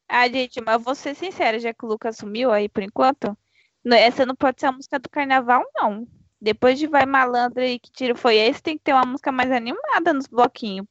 Ah, 0.08 0.28
gente, 0.28 0.60
mas 0.60 0.74
eu 0.74 0.80
vou 0.80 0.94
ser 0.94 1.14
sincera, 1.14 1.58
já 1.58 1.72
que 1.72 1.84
o 1.84 1.88
Lucas 1.88 2.16
sumiu 2.16 2.50
aí 2.52 2.68
por 2.68 2.82
enquanto, 2.82 3.36
essa 3.84 4.26
não 4.26 4.34
pode 4.34 4.60
ser 4.60 4.66
a 4.66 4.72
música 4.72 4.98
do 4.98 5.08
carnaval, 5.08 5.62
não. 5.74 6.06
Depois 6.40 6.78
de 6.78 6.86
Vai 6.86 7.04
Malandra 7.06 7.66
e 7.66 7.78
Que 7.78 7.90
Tiro 7.90 8.16
Foi 8.16 8.36
Esse, 8.36 8.62
tem 8.62 8.76
que 8.78 8.84
ter 8.84 8.92
uma 8.94 9.04
música 9.04 9.30
mais 9.30 9.50
animada 9.50 10.12
nos 10.14 10.26
bloquinhos. 10.26 10.86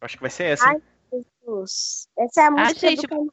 Acho 0.00 0.16
que 0.16 0.22
vai 0.22 0.30
ser 0.30 0.44
essa. 0.52 0.64
Ai? 0.68 0.76
Jesus. 1.12 2.08
Essa 2.18 2.40
é 2.42 2.44
a 2.44 2.46
Ah, 2.48 2.50
música 2.50 2.80
gente, 2.90 3.02
do 3.02 3.08
carnaval? 3.08 3.32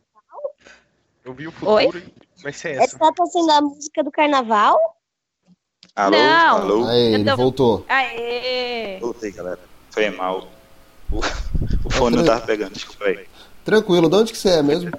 Eu 1.23 1.33
vi 1.33 1.47
o 1.47 1.51
futuro 1.51 1.71
Oi? 1.75 2.13
e 2.39 2.43
vai 2.43 2.53
ser 2.53 2.71
essa. 2.75 2.83
Essa 2.95 3.13
tá 3.13 3.25
sendo 3.27 3.51
a 3.51 3.61
música 3.61 4.03
do 4.03 4.11
carnaval? 4.11 4.77
Alô? 5.95 6.17
Não. 6.17 6.57
Alô? 6.57 6.89
Eu 6.89 6.95
ele 6.95 7.25
tô- 7.25 7.37
voltou. 7.37 7.85
Aê! 7.87 8.97
Voltei, 8.99 9.31
galera. 9.31 9.59
Foi 9.91 10.09
mal. 10.09 10.47
O, 11.11 11.19
o 11.85 11.89
fone 11.91 12.17
não 12.17 12.25
tava 12.25 12.41
pegando, 12.45 12.73
desculpa 12.73 13.05
aí. 13.05 13.27
Tranquilo, 13.63 14.09
de 14.09 14.15
onde 14.15 14.31
que 14.33 14.37
você 14.37 14.49
é 14.49 14.63
mesmo? 14.63 14.91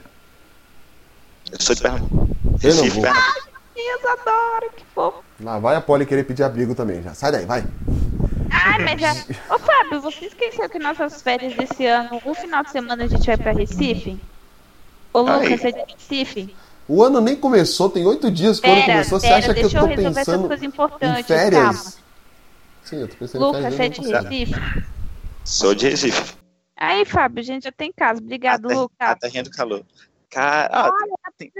Eu 1.50 1.60
sou 1.60 1.74
de 1.74 1.82
Pernambuco. 1.82 2.28
Recife, 2.60 3.00
Pernambuco. 3.00 3.55
Deus, 3.76 4.18
adoro, 4.18 4.72
que 4.74 4.84
fofo. 4.94 5.22
Lá 5.40 5.58
vai 5.58 5.76
a 5.76 5.80
Polly 5.82 6.06
querer 6.06 6.24
pedir 6.24 6.42
abrigo 6.42 6.74
também 6.74 7.02
já. 7.02 7.12
Sai 7.12 7.30
daí, 7.30 7.44
vai. 7.44 7.62
Ai, 8.50 8.78
mas 8.82 9.00
já. 9.00 9.12
Ô, 9.54 9.58
Fábio, 9.58 10.00
você 10.00 10.26
esqueceu 10.26 10.68
que 10.68 10.78
nossas 10.78 11.20
férias 11.20 11.54
desse 11.54 11.84
ano, 11.84 12.20
um 12.24 12.34
final 12.34 12.64
de 12.64 12.70
semana 12.70 13.04
a 13.04 13.06
gente 13.06 13.26
vai 13.26 13.36
pra 13.36 13.52
Recife? 13.52 14.18
Ô. 15.12 15.20
Lucas, 15.20 15.60
você 15.60 15.68
é 15.68 15.72
de 15.72 15.92
Recife? 15.92 16.56
O 16.88 17.02
ano 17.02 17.20
nem 17.20 17.36
começou, 17.36 17.90
tem 17.90 18.06
oito 18.06 18.30
dias 18.30 18.60
que 18.60 18.68
o 18.68 18.72
ano 18.72 18.80
Pera, 18.80 18.92
começou. 18.92 19.20
Você 19.20 19.26
acha 19.26 19.52
que 19.52 19.60
eu 19.60 19.68
deixa 19.68 19.76
eu 19.76 19.80
tô 19.80 19.86
resolver 19.86 20.08
essas 20.08 20.14
pensando 20.14 20.48
coisas 20.48 20.62
em 20.62 20.66
importantes, 20.66 21.26
férias? 21.26 21.62
calma. 21.62 21.92
Sim, 22.84 22.96
eu 23.00 23.08
tô 23.08 23.16
pensando 23.16 23.42
em 23.42 23.46
Lucas, 23.46 23.74
férias. 23.74 23.96
você 23.96 24.12
é 24.14 24.16
eu 24.16 24.22
de. 24.22 24.36
Recife? 24.36 24.84
Sou 25.44 25.74
de 25.74 25.88
Recife. 25.88 26.36
Aí, 26.76 27.04
Fábio, 27.04 27.40
a 27.40 27.44
gente 27.44 27.64
já 27.64 27.72
tem 27.72 27.92
casa. 27.92 28.20
Obrigado, 28.20 28.68
Lucas. 28.68 29.18
terrinha 29.20 29.42
do 29.42 29.50
calor. 29.50 29.84
Cara, 30.30 30.68
ah, 30.72 30.92
tem, 31.36 31.50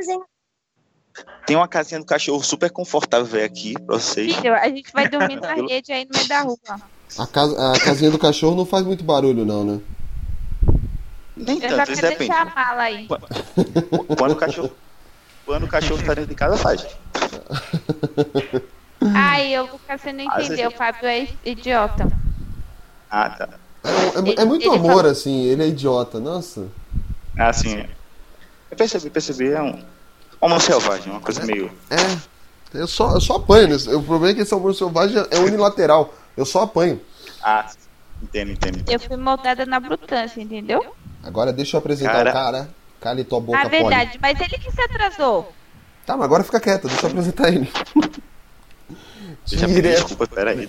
tem 1.47 1.57
uma 1.57 1.69
casinha 1.69 2.01
do 2.01 2.07
cachorro 2.07 2.43
super 2.43 2.71
confortável 2.71 3.45
aqui 3.45 3.75
pra 3.75 3.99
vocês. 3.99 4.35
Filho, 4.35 4.55
a 4.55 4.69
gente 4.69 4.93
vai 4.93 5.09
dormir 5.09 5.37
na 5.41 5.55
rede 5.55 5.93
aí 5.93 6.05
no 6.05 6.11
meio 6.17 6.29
da 6.29 6.41
rua. 6.43 6.59
A, 7.19 7.27
casa, 7.27 7.73
a 7.73 7.81
casinha 7.81 8.11
do 8.11 8.19
cachorro 8.19 8.57
não 8.57 8.67
faz 8.67 8.85
muito 8.85 9.05
barulho, 9.05 9.45
não, 9.45 9.65
né? 9.65 9.81
Nem 11.37 11.63
Eu 11.63 11.69
já 11.71 11.77
tanto, 11.77 11.93
isso 11.93 12.03
depende. 12.03 12.19
deixar 12.31 12.43
a 12.43 12.55
mala 12.55 12.83
aí. 12.83 13.07
Quando 14.19 14.33
o 14.33 14.37
cachorro, 14.37 14.71
quando 15.45 15.63
o 15.65 15.69
cachorro 15.69 16.03
tá 16.03 16.15
dentro 16.15 16.31
de 16.31 16.35
casa, 16.35 16.57
faz. 16.57 16.87
Ai, 19.15 19.59
o 19.59 19.63
Lucas, 19.71 20.01
você 20.01 20.13
não 20.13 20.25
entendeu. 20.25 20.69
O 20.71 20.73
Fábio 20.73 21.07
é 21.07 21.29
idiota. 21.45 22.11
Ah, 23.11 23.31
tá. 23.31 23.49
É, 23.85 24.43
é 24.43 24.45
muito 24.45 24.67
Ele 24.67 24.77
amor, 24.77 25.07
assim, 25.07 25.45
ele 25.45 25.63
é 25.63 25.69
idiota, 25.69 26.19
nossa. 26.19 26.67
Ah, 27.39 27.53
sim. 27.53 27.87
Eu 28.71 28.77
percebi, 28.77 29.11
percebi. 29.11 29.53
É 29.53 29.63
um 29.63 29.96
homo 30.47 30.61
selvagem, 30.61 31.13
uma 31.13 31.21
coisa 31.21 31.45
meio. 31.45 31.71
É, 31.91 32.79
eu 32.79 32.87
só, 32.87 33.13
eu 33.15 33.21
só 33.21 33.37
apanho. 33.37 33.69
Né? 33.69 33.77
O 33.95 34.03
problema 34.03 34.31
é 34.33 34.35
que 34.35 34.43
esse 34.43 34.55
amor 34.55 34.75
selvagem 34.75 35.17
é 35.31 35.39
unilateral. 35.39 36.15
Eu 36.37 36.45
só 36.47 36.63
apanho. 36.63 37.01
Ah, 37.43 37.69
entendo, 38.23 38.53
entendo. 38.53 38.85
Eu 38.91 39.01
fui 39.01 39.17
moldada 39.17 39.67
na 39.67 39.81
brutância, 39.81 40.41
entendeu? 40.41 40.85
Agora 41.23 41.53
deixa 41.53 41.77
eu 41.77 41.79
apresentar 41.79 42.13
Cara. 42.13 42.31
o 42.31 42.33
cara. 42.33 42.71
Cale 43.01 43.25
tua 43.25 43.41
boca, 43.41 43.59
Ah, 43.59 43.69
verdade. 43.69 44.19
Mas 44.21 44.41
ele 44.41 44.59
que 44.59 44.71
se 44.73 44.81
atrasou. 44.81 45.53
Tá, 46.07 46.17
mas 46.17 46.25
agora 46.25 46.45
fica 46.45 46.61
quieto, 46.61 46.89
deixa 46.89 47.07
eu 47.07 47.11
apresentar 47.11 47.49
ele. 47.49 47.71
Pedi 49.49 49.67
Direto. 49.67 50.07
desculpa, 50.07 50.27
peraí. 50.35 50.69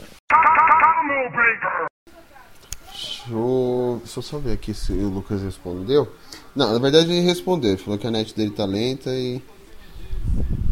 Deixa 2.91 3.31
eu, 3.31 4.01
deixa 4.03 4.19
eu 4.19 4.23
só 4.23 4.37
ver 4.37 4.53
aqui 4.53 4.73
se 4.73 4.91
o 4.91 5.09
Lucas 5.09 5.41
respondeu. 5.41 6.11
Não, 6.55 6.73
na 6.73 6.79
verdade 6.79 7.11
ele 7.11 7.21
respondeu. 7.21 7.71
Ele 7.71 7.77
falou 7.81 7.97
que 7.99 8.07
a 8.07 8.11
net 8.11 8.35
dele 8.35 8.51
tá 8.51 8.65
lenta 8.65 9.09
e. 9.11 9.41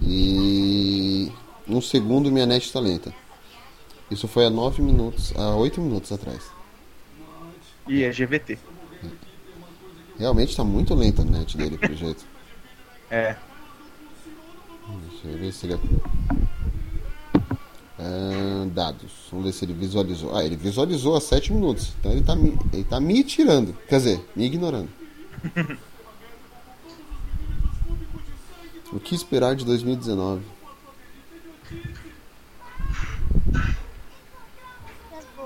E. 0.02 1.32
Um 1.68 1.82
segundo 1.82 2.32
minha 2.32 2.46
net 2.46 2.72
tá 2.72 2.80
lenta. 2.80 3.14
Isso 4.10 4.28
foi 4.28 4.46
há 4.46 4.50
9 4.50 4.82
minutos. 4.82 5.34
há 5.36 5.56
8 5.56 5.82
minutos 5.82 6.12
atrás. 6.12 6.44
E 7.88 8.04
é 8.04 8.12
GVT. 8.12 8.58
Realmente 10.18 10.56
tá 10.56 10.64
muito 10.64 10.94
lenta 10.94 11.24
a 11.24 11.26
net 11.26 11.58
dele, 11.58 11.78
pelo 11.78 11.96
jeito. 11.96 12.26
É. 13.08 13.36
Deixa 15.12 15.28
eu 15.28 15.38
ver 15.38 15.54
se 15.54 15.68
ele. 15.68 15.80
Ah, 18.00 18.66
dados. 18.74 19.12
Vamos 19.30 19.46
ver 19.46 19.52
se 19.54 19.64
ele 19.64 19.74
visualizou. 19.74 20.36
Ah, 20.36 20.44
ele 20.44 20.56
visualizou 20.56 21.16
há 21.16 21.22
7 21.22 21.54
minutos. 21.54 21.94
Então 22.00 22.12
ele 22.12 22.24
tá, 22.24 22.36
me, 22.36 22.58
ele 22.74 22.84
tá 22.84 23.00
me 23.00 23.24
tirando. 23.24 23.78
Quer 23.88 23.98
dizer, 23.98 24.26
me 24.36 24.46
ignorando. 24.46 24.90
O 28.96 29.00
que 29.00 29.14
esperar 29.14 29.58
de 29.58 29.66
2019? 29.66 30.42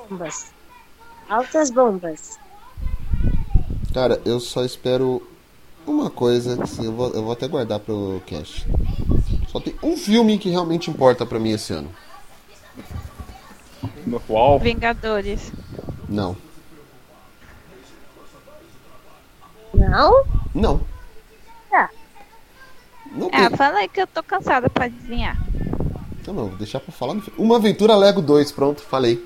Bombas. 0.07 0.53
Altas 1.27 1.71
bombas. 1.71 2.37
Cara, 3.91 4.21
eu 4.23 4.39
só 4.39 4.63
espero 4.63 5.27
uma 5.87 6.11
coisa 6.11 6.57
que 6.57 6.61
assim, 6.61 6.85
eu, 6.85 6.91
vou, 6.93 7.11
eu 7.11 7.23
vou 7.23 7.31
até 7.31 7.47
guardar 7.47 7.79
pro 7.79 8.21
cast. 8.27 8.67
Só 9.47 9.59
tem 9.59 9.73
um 9.81 9.97
filme 9.97 10.37
que 10.37 10.51
realmente 10.51 10.91
importa 10.91 11.25
pra 11.25 11.39
mim 11.39 11.49
esse 11.49 11.73
ano. 11.73 11.89
No 14.05 14.19
qual? 14.19 14.59
Vingadores. 14.59 15.51
Não. 16.07 16.37
Não? 19.73 20.23
Não. 20.53 20.98
Não 23.11 23.29
tem. 23.29 23.39
Ah, 23.39 23.49
fala 23.49 23.79
aí 23.79 23.87
que 23.87 24.01
eu 24.01 24.07
tô 24.07 24.21
cansada 24.23 24.69
pra 24.69 24.85
adivinhar. 24.85 25.37
Não, 26.27 26.33
não, 26.33 26.47
vou 26.47 26.57
deixar 26.57 26.79
pra 26.79 26.91
falar 26.91 27.15
no. 27.15 27.23
Uma 27.37 27.55
Aventura 27.55 27.95
Lego 27.95 28.21
2, 28.21 28.51
pronto, 28.51 28.81
falei. 28.81 29.25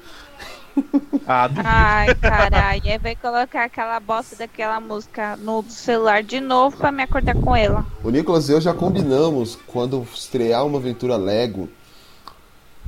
Ah, 1.27 1.49
Ai, 1.63 2.15
caralho. 2.15 2.87
Aí 2.89 2.97
vai 2.97 3.15
colocar 3.15 3.65
aquela 3.65 3.99
bosta 3.99 4.35
daquela 4.35 4.79
música 4.79 5.35
no 5.37 5.63
celular 5.69 6.23
de 6.23 6.39
novo 6.39 6.77
pra 6.77 6.91
me 6.91 7.03
acordar 7.03 7.35
com 7.35 7.55
ela. 7.55 7.85
O 8.03 8.09
Nicolas 8.09 8.49
e 8.49 8.53
eu 8.53 8.61
já 8.61 8.73
combinamos 8.73 9.57
quando 9.67 10.05
estrear 10.13 10.65
uma 10.65 10.79
aventura 10.79 11.15
Lego, 11.15 11.69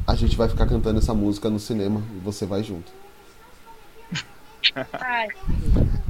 a 0.07 0.15
gente 0.15 0.35
vai 0.35 0.49
ficar 0.49 0.65
cantando 0.65 0.99
essa 0.99 1.13
música 1.13 1.49
no 1.49 1.59
cinema 1.59 2.01
e 2.15 2.19
você 2.19 2.45
vai 2.45 2.63
junto. 2.63 2.91
Ai. 4.93 5.27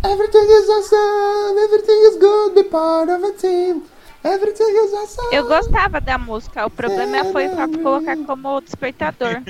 Everything 0.03 0.47
is 0.47 0.69
awesome, 0.69 1.59
everything 1.59 2.07
is 2.07 2.17
good, 2.17 2.55
be 2.55 2.63
part 2.69 3.11
of 3.11 3.25
a 3.25 3.31
team. 3.33 3.83
Everything 4.25 4.63
is 4.85 4.93
awesome. 4.93 5.35
Eu 5.35 5.47
gostava 5.47 6.01
da 6.01 6.17
música, 6.17 6.65
o 6.65 6.69
problema 6.69 7.25
foi 7.25 7.47
pra 7.49 7.67
colocar 7.67 8.17
como 8.17 8.59
despertador. 8.61 9.41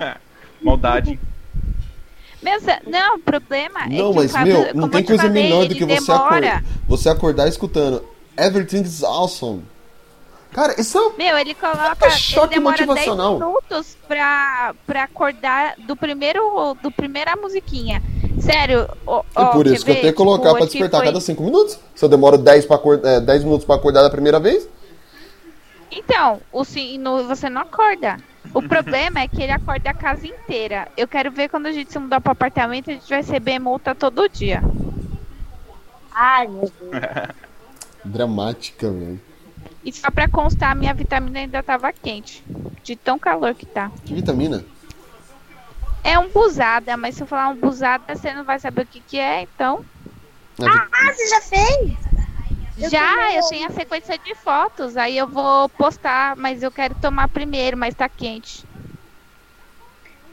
Maldade. 0.62 1.18
Mas, 2.42 2.64
não, 2.86 3.16
o 3.16 3.18
problema 3.20 3.84
é 3.84 3.88
que 3.88 3.96
Não, 3.98 4.10
o 4.10 4.14
mas 4.16 4.32
Fábio, 4.32 4.58
meu, 4.64 4.74
não 4.74 4.88
tem 4.88 5.04
coisa 5.04 5.22
falei, 5.24 5.42
melhor 5.42 5.66
do 5.66 5.74
que 5.74 5.84
você 5.84 6.00
demora. 6.06 6.24
acordar, 6.26 6.64
você 6.88 7.08
acordar 7.08 7.48
escutando 7.48 8.04
Everything 8.36 8.82
is 8.82 9.02
awesome. 9.04 9.62
Cara, 10.52 10.78
isso 10.80 10.98
é 10.98 11.00
um 11.00 11.16
Meu, 11.16 11.38
ele 11.38 11.54
coloca. 11.54 12.10
Choque 12.10 12.54
ele 12.54 12.60
demora 12.60 12.76
10 12.76 12.88
motivacional. 12.88 13.34
minutos 13.38 13.96
pra, 14.08 14.74
pra 14.86 15.04
acordar 15.04 15.74
do 15.78 15.94
primeiro. 15.96 16.74
do 16.82 16.90
primeira 16.90 17.36
musiquinha. 17.36 18.02
Sério, 18.42 18.88
ó, 19.06 19.20
E 19.20 19.22
ó, 19.36 19.46
por 19.52 19.64
quer 19.64 19.72
isso 19.74 19.84
que 19.84 19.90
eu 19.92 19.94
tenho 19.96 20.06
que 20.08 20.12
colocar 20.14 20.48
Tipo, 20.48 20.56
pra 20.56 20.66
despertar 20.66 20.96
a 20.98 21.00
foi- 21.00 21.06
cada 21.06 21.20
5 21.20 21.42
minutos. 21.42 21.78
Se 21.94 22.04
eu 22.04 22.08
demoro 22.08 22.36
10, 22.38 22.66
pra 22.66 22.76
acor- 22.76 23.00
é, 23.04 23.20
10 23.20 23.44
minutos 23.44 23.64
pra 23.64 23.76
acordar 23.76 24.02
da 24.02 24.10
primeira 24.10 24.40
vez, 24.40 24.68
Então, 25.90 26.40
o 26.50 26.64
sino 26.64 27.24
você 27.28 27.50
não 27.50 27.60
acorda. 27.60 28.16
O 28.54 28.62
problema 28.62 29.20
é 29.20 29.28
que 29.28 29.42
ele 29.42 29.52
acorda 29.52 29.90
a 29.90 29.94
casa 29.94 30.26
inteira. 30.26 30.88
Eu 30.96 31.06
quero 31.06 31.30
ver 31.30 31.48
quando 31.50 31.66
a 31.66 31.72
gente 31.72 31.92
se 31.92 31.98
mudar 31.98 32.20
pro 32.20 32.32
apartamento, 32.32 32.90
a 32.90 32.94
gente 32.94 33.08
vai 33.08 33.18
receber 33.18 33.58
multa 33.58 33.94
todo 33.94 34.26
dia. 34.28 34.62
Ai, 36.14 36.48
meu 36.48 36.60
Deus. 36.80 36.92
dramática, 38.04 38.90
velho. 38.90 39.20
E 39.84 39.92
só 39.92 40.10
pra 40.10 40.28
constar, 40.28 40.72
a 40.72 40.74
minha 40.74 40.94
vitamina 40.94 41.40
ainda 41.40 41.62
tava 41.62 41.92
quente. 41.92 42.42
De 42.82 42.96
tão 42.96 43.18
calor 43.18 43.54
que 43.54 43.66
tá. 43.66 43.90
Que 44.04 44.14
vitamina? 44.14 44.64
É 46.04 46.18
um 46.18 46.28
busada, 46.28 46.96
mas 46.96 47.14
se 47.14 47.22
eu 47.22 47.26
falar 47.26 47.48
um 47.48 47.56
busada, 47.56 48.14
você 48.14 48.32
não 48.34 48.44
vai 48.44 48.58
saber 48.58 48.82
o 48.82 48.86
que 48.86 49.00
que 49.00 49.18
é, 49.18 49.42
então. 49.42 49.84
Ah, 50.60 51.12
você 51.12 51.28
já 51.28 51.40
fez? 51.40 51.96
Eu 52.78 52.90
Já, 52.90 53.32
eu 53.34 53.46
tenho 53.48 53.68
a 53.68 53.70
sequência 53.70 54.18
de 54.18 54.34
fotos, 54.34 54.96
aí 54.96 55.16
eu 55.16 55.28
vou 55.28 55.68
postar, 55.68 56.34
mas 56.36 56.62
eu 56.62 56.70
quero 56.70 56.94
tomar 56.96 57.28
primeiro, 57.28 57.76
mas 57.76 57.94
tá 57.94 58.08
quente. 58.08 58.64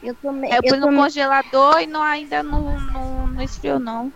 Eu 0.02 0.16
tomei. 0.16 0.50
Eu 0.52 0.56
Eu 0.56 0.64
pus 0.64 0.80
no 0.80 0.86
tomei, 0.88 1.00
congelador 1.00 1.82
e 1.82 1.88
não, 1.88 2.02
ainda 2.02 2.42
não, 2.42 2.80
não, 2.80 3.28
não 3.28 3.42
esfriou, 3.42 3.80
não. 3.80 4.12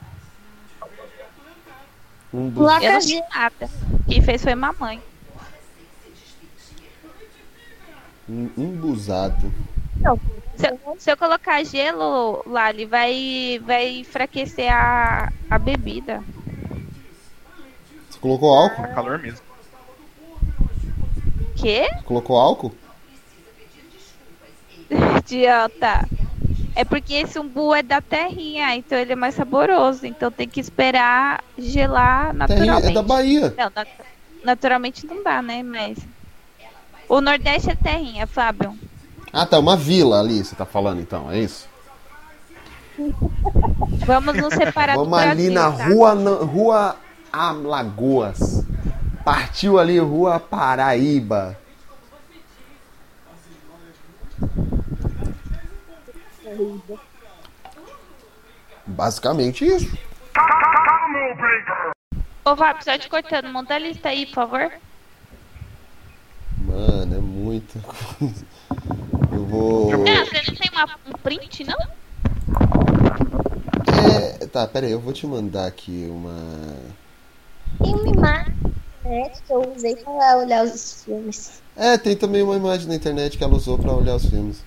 Um 2.34 2.48
Eu 2.48 2.94
não 2.94 3.00
vi 3.02 3.22
nada. 3.36 3.70
Quem 4.08 4.22
fez 4.22 4.42
foi 4.42 4.56
mamãe. 4.56 5.02
um 8.28 8.50
embusado. 8.58 9.54
Se, 10.56 10.68
eu- 10.68 10.96
se 11.00 11.12
eu 11.12 11.18
colocar 11.18 11.64
gelo, 11.64 12.44
Lali, 12.46 12.86
vai, 12.86 13.60
vai 13.64 14.00
enfraquecer 14.00 14.72
a, 14.72 15.32
a 15.50 15.58
bebida. 15.60 16.24
Você 18.10 18.20
colocou 18.20 18.54
álcool? 18.54 18.84
Calor 18.94 19.20
mesmo. 19.20 19.42
Quê? 21.56 21.88
Colocou 22.06 22.38
álcool? 22.38 22.72
Idiota. 25.20 26.08
É 26.76 26.84
porque 26.84 27.14
esse 27.14 27.38
umbu 27.40 27.74
é 27.74 27.84
da 27.84 28.02
terrinha, 28.02 28.76
então 28.76 28.98
ele 28.98 29.14
é 29.14 29.16
mais 29.16 29.36
saboroso. 29.36 30.06
Então 30.06 30.32
tem 30.32 30.48
que 30.50 30.60
esperar 30.60 31.44
gelar 31.58 32.34
Terrinha 32.48 32.74
naturalmente. 32.74 32.90
é 32.90 32.94
da 32.94 33.04
Bahia. 33.04 33.54
Não, 33.58 33.72
nat- 33.76 34.06
naturalmente 34.44 35.06
não 35.06 35.24
dá, 35.24 35.42
né? 35.42 35.62
Mas. 35.64 35.98
O 37.08 37.22
Nordeste 37.22 37.70
é 37.70 37.76
terrinha, 37.76 38.26
Fábio. 38.26 38.78
Ah, 39.34 39.46
tá, 39.48 39.58
uma 39.58 39.76
vila 39.76 40.20
ali, 40.20 40.44
você 40.46 40.56
tá 40.56 40.64
falando 40.66 41.02
então, 41.02 41.32
é 41.32 41.40
isso? 41.40 41.68
Vamos 44.06 44.36
nos 44.36 44.54
separar 44.54 44.94
do 44.96 45.00
Vamos 45.06 45.18
ali 45.20 45.50
Brasil, 45.50 45.54
na 45.54 45.72
tá? 45.72 45.88
rua, 45.88 46.14
na- 46.16 46.46
rua 46.46 46.96
Alagoas. 47.32 48.64
Partiu 49.26 49.80
ali, 49.80 49.98
rua 49.98 50.40
Paraíba. 50.40 51.58
Basicamente 58.86 59.66
isso. 59.66 59.98
Ô, 62.46 62.56
Fábio, 62.56 62.84
só 62.84 62.98
te 62.98 63.10
cortando, 63.10 63.48
monta 63.50 63.76
a 63.76 63.80
lista 63.80 64.10
aí, 64.10 64.26
por 64.26 64.34
favor. 64.36 64.72
Mano, 66.58 67.16
é 67.16 67.20
muita 67.20 67.80
coisa. 67.80 68.46
Eu 69.32 69.46
vou. 69.46 69.92
Ah, 69.94 70.26
você 70.26 70.52
não 70.52 70.56
tem 70.56 70.72
uma, 70.72 71.00
um 71.08 71.12
print, 71.24 71.64
não? 71.64 71.78
É, 74.42 74.46
tá, 74.48 74.68
pera 74.68 74.86
aí, 74.86 74.92
eu 74.92 75.00
vou 75.00 75.14
te 75.14 75.26
mandar 75.26 75.68
aqui 75.68 76.08
uma. 76.10 76.34
Tem 77.82 77.94
uma 77.94 78.10
imagem 78.10 78.54
né, 79.04 79.30
que 79.30 79.54
eu 79.54 79.74
usei 79.76 79.96
pra 79.96 80.38
olhar 80.38 80.64
os 80.64 81.04
filmes. 81.04 81.62
É, 81.76 81.98
tem 81.98 82.16
também 82.16 82.42
uma 82.42 82.56
imagem 82.56 82.88
na 82.88 82.96
internet 82.96 83.38
que 83.38 83.44
ela 83.44 83.56
usou 83.56 83.78
pra 83.78 83.92
olhar 83.94 84.16
os 84.16 84.26
filmes. 84.26 84.64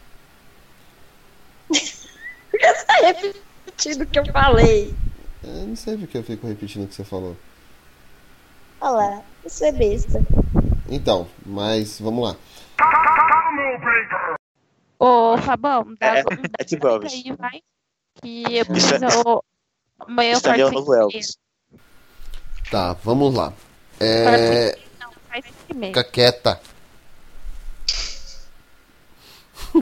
Você 1.71 2.07
tá 2.87 2.95
repetindo 3.03 4.03
o 4.03 4.07
que 4.07 4.19
eu 4.19 4.27
falei. 4.27 4.95
Eu 5.43 5.67
não 5.67 5.77
sei 5.77 5.97
porque 5.97 6.19
eu 6.19 6.25
fico 6.25 6.47
repetindo 6.47 6.85
o 6.85 6.89
que 6.89 6.95
você 6.95 7.05
falou. 7.05 7.37
Olha 8.81 8.91
lá, 8.91 9.23
isso 9.45 9.65
é 9.65 9.73
besta. 9.73 10.21
Então, 10.89 11.27
mas 11.45 12.01
vamos 12.01 12.25
lá. 12.25 12.37
Ô, 14.99 15.37
Fabão, 15.39 15.95
dá, 16.01 16.19
É, 16.19 16.25
é 16.61 16.65
tipo 16.65 16.87
Elvis. 16.89 17.13
aí, 17.13 17.33
vai. 17.37 17.61
Que 18.23 18.45
eu 18.55 18.61
é- 18.63 18.65
preciso. 18.65 19.43
Amanhã 19.99 20.35
eu 20.35 20.41
também 20.41 20.61
é 20.61 20.65
o 20.65 20.69
faço 20.69 20.79
novo 20.81 20.95
Elvis. 20.95 21.37
Tá, 22.71 22.95
vamos 23.05 23.35
lá. 23.35 23.53
É. 24.01 24.77
Não, 25.01 25.11
faz 25.29 25.45
primeiro. 25.67 25.95
Fica 25.99 26.11
quieta. 26.11 26.61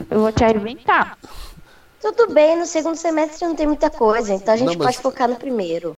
Eu 0.09 0.19
vou 0.21 0.31
te 0.31 0.43
inventar. 0.43 1.17
Tudo 2.01 2.33
bem, 2.33 2.57
no 2.57 2.65
segundo 2.65 2.95
semestre 2.95 3.47
não 3.47 3.55
tem 3.55 3.65
muita 3.65 3.89
coisa, 3.89 4.33
então 4.33 4.53
a 4.53 4.57
gente 4.57 4.67
Não, 4.67 4.75
mas- 4.75 4.95
pode 4.97 4.97
focar 4.99 5.27
no 5.27 5.37
primeiro. 5.37 5.93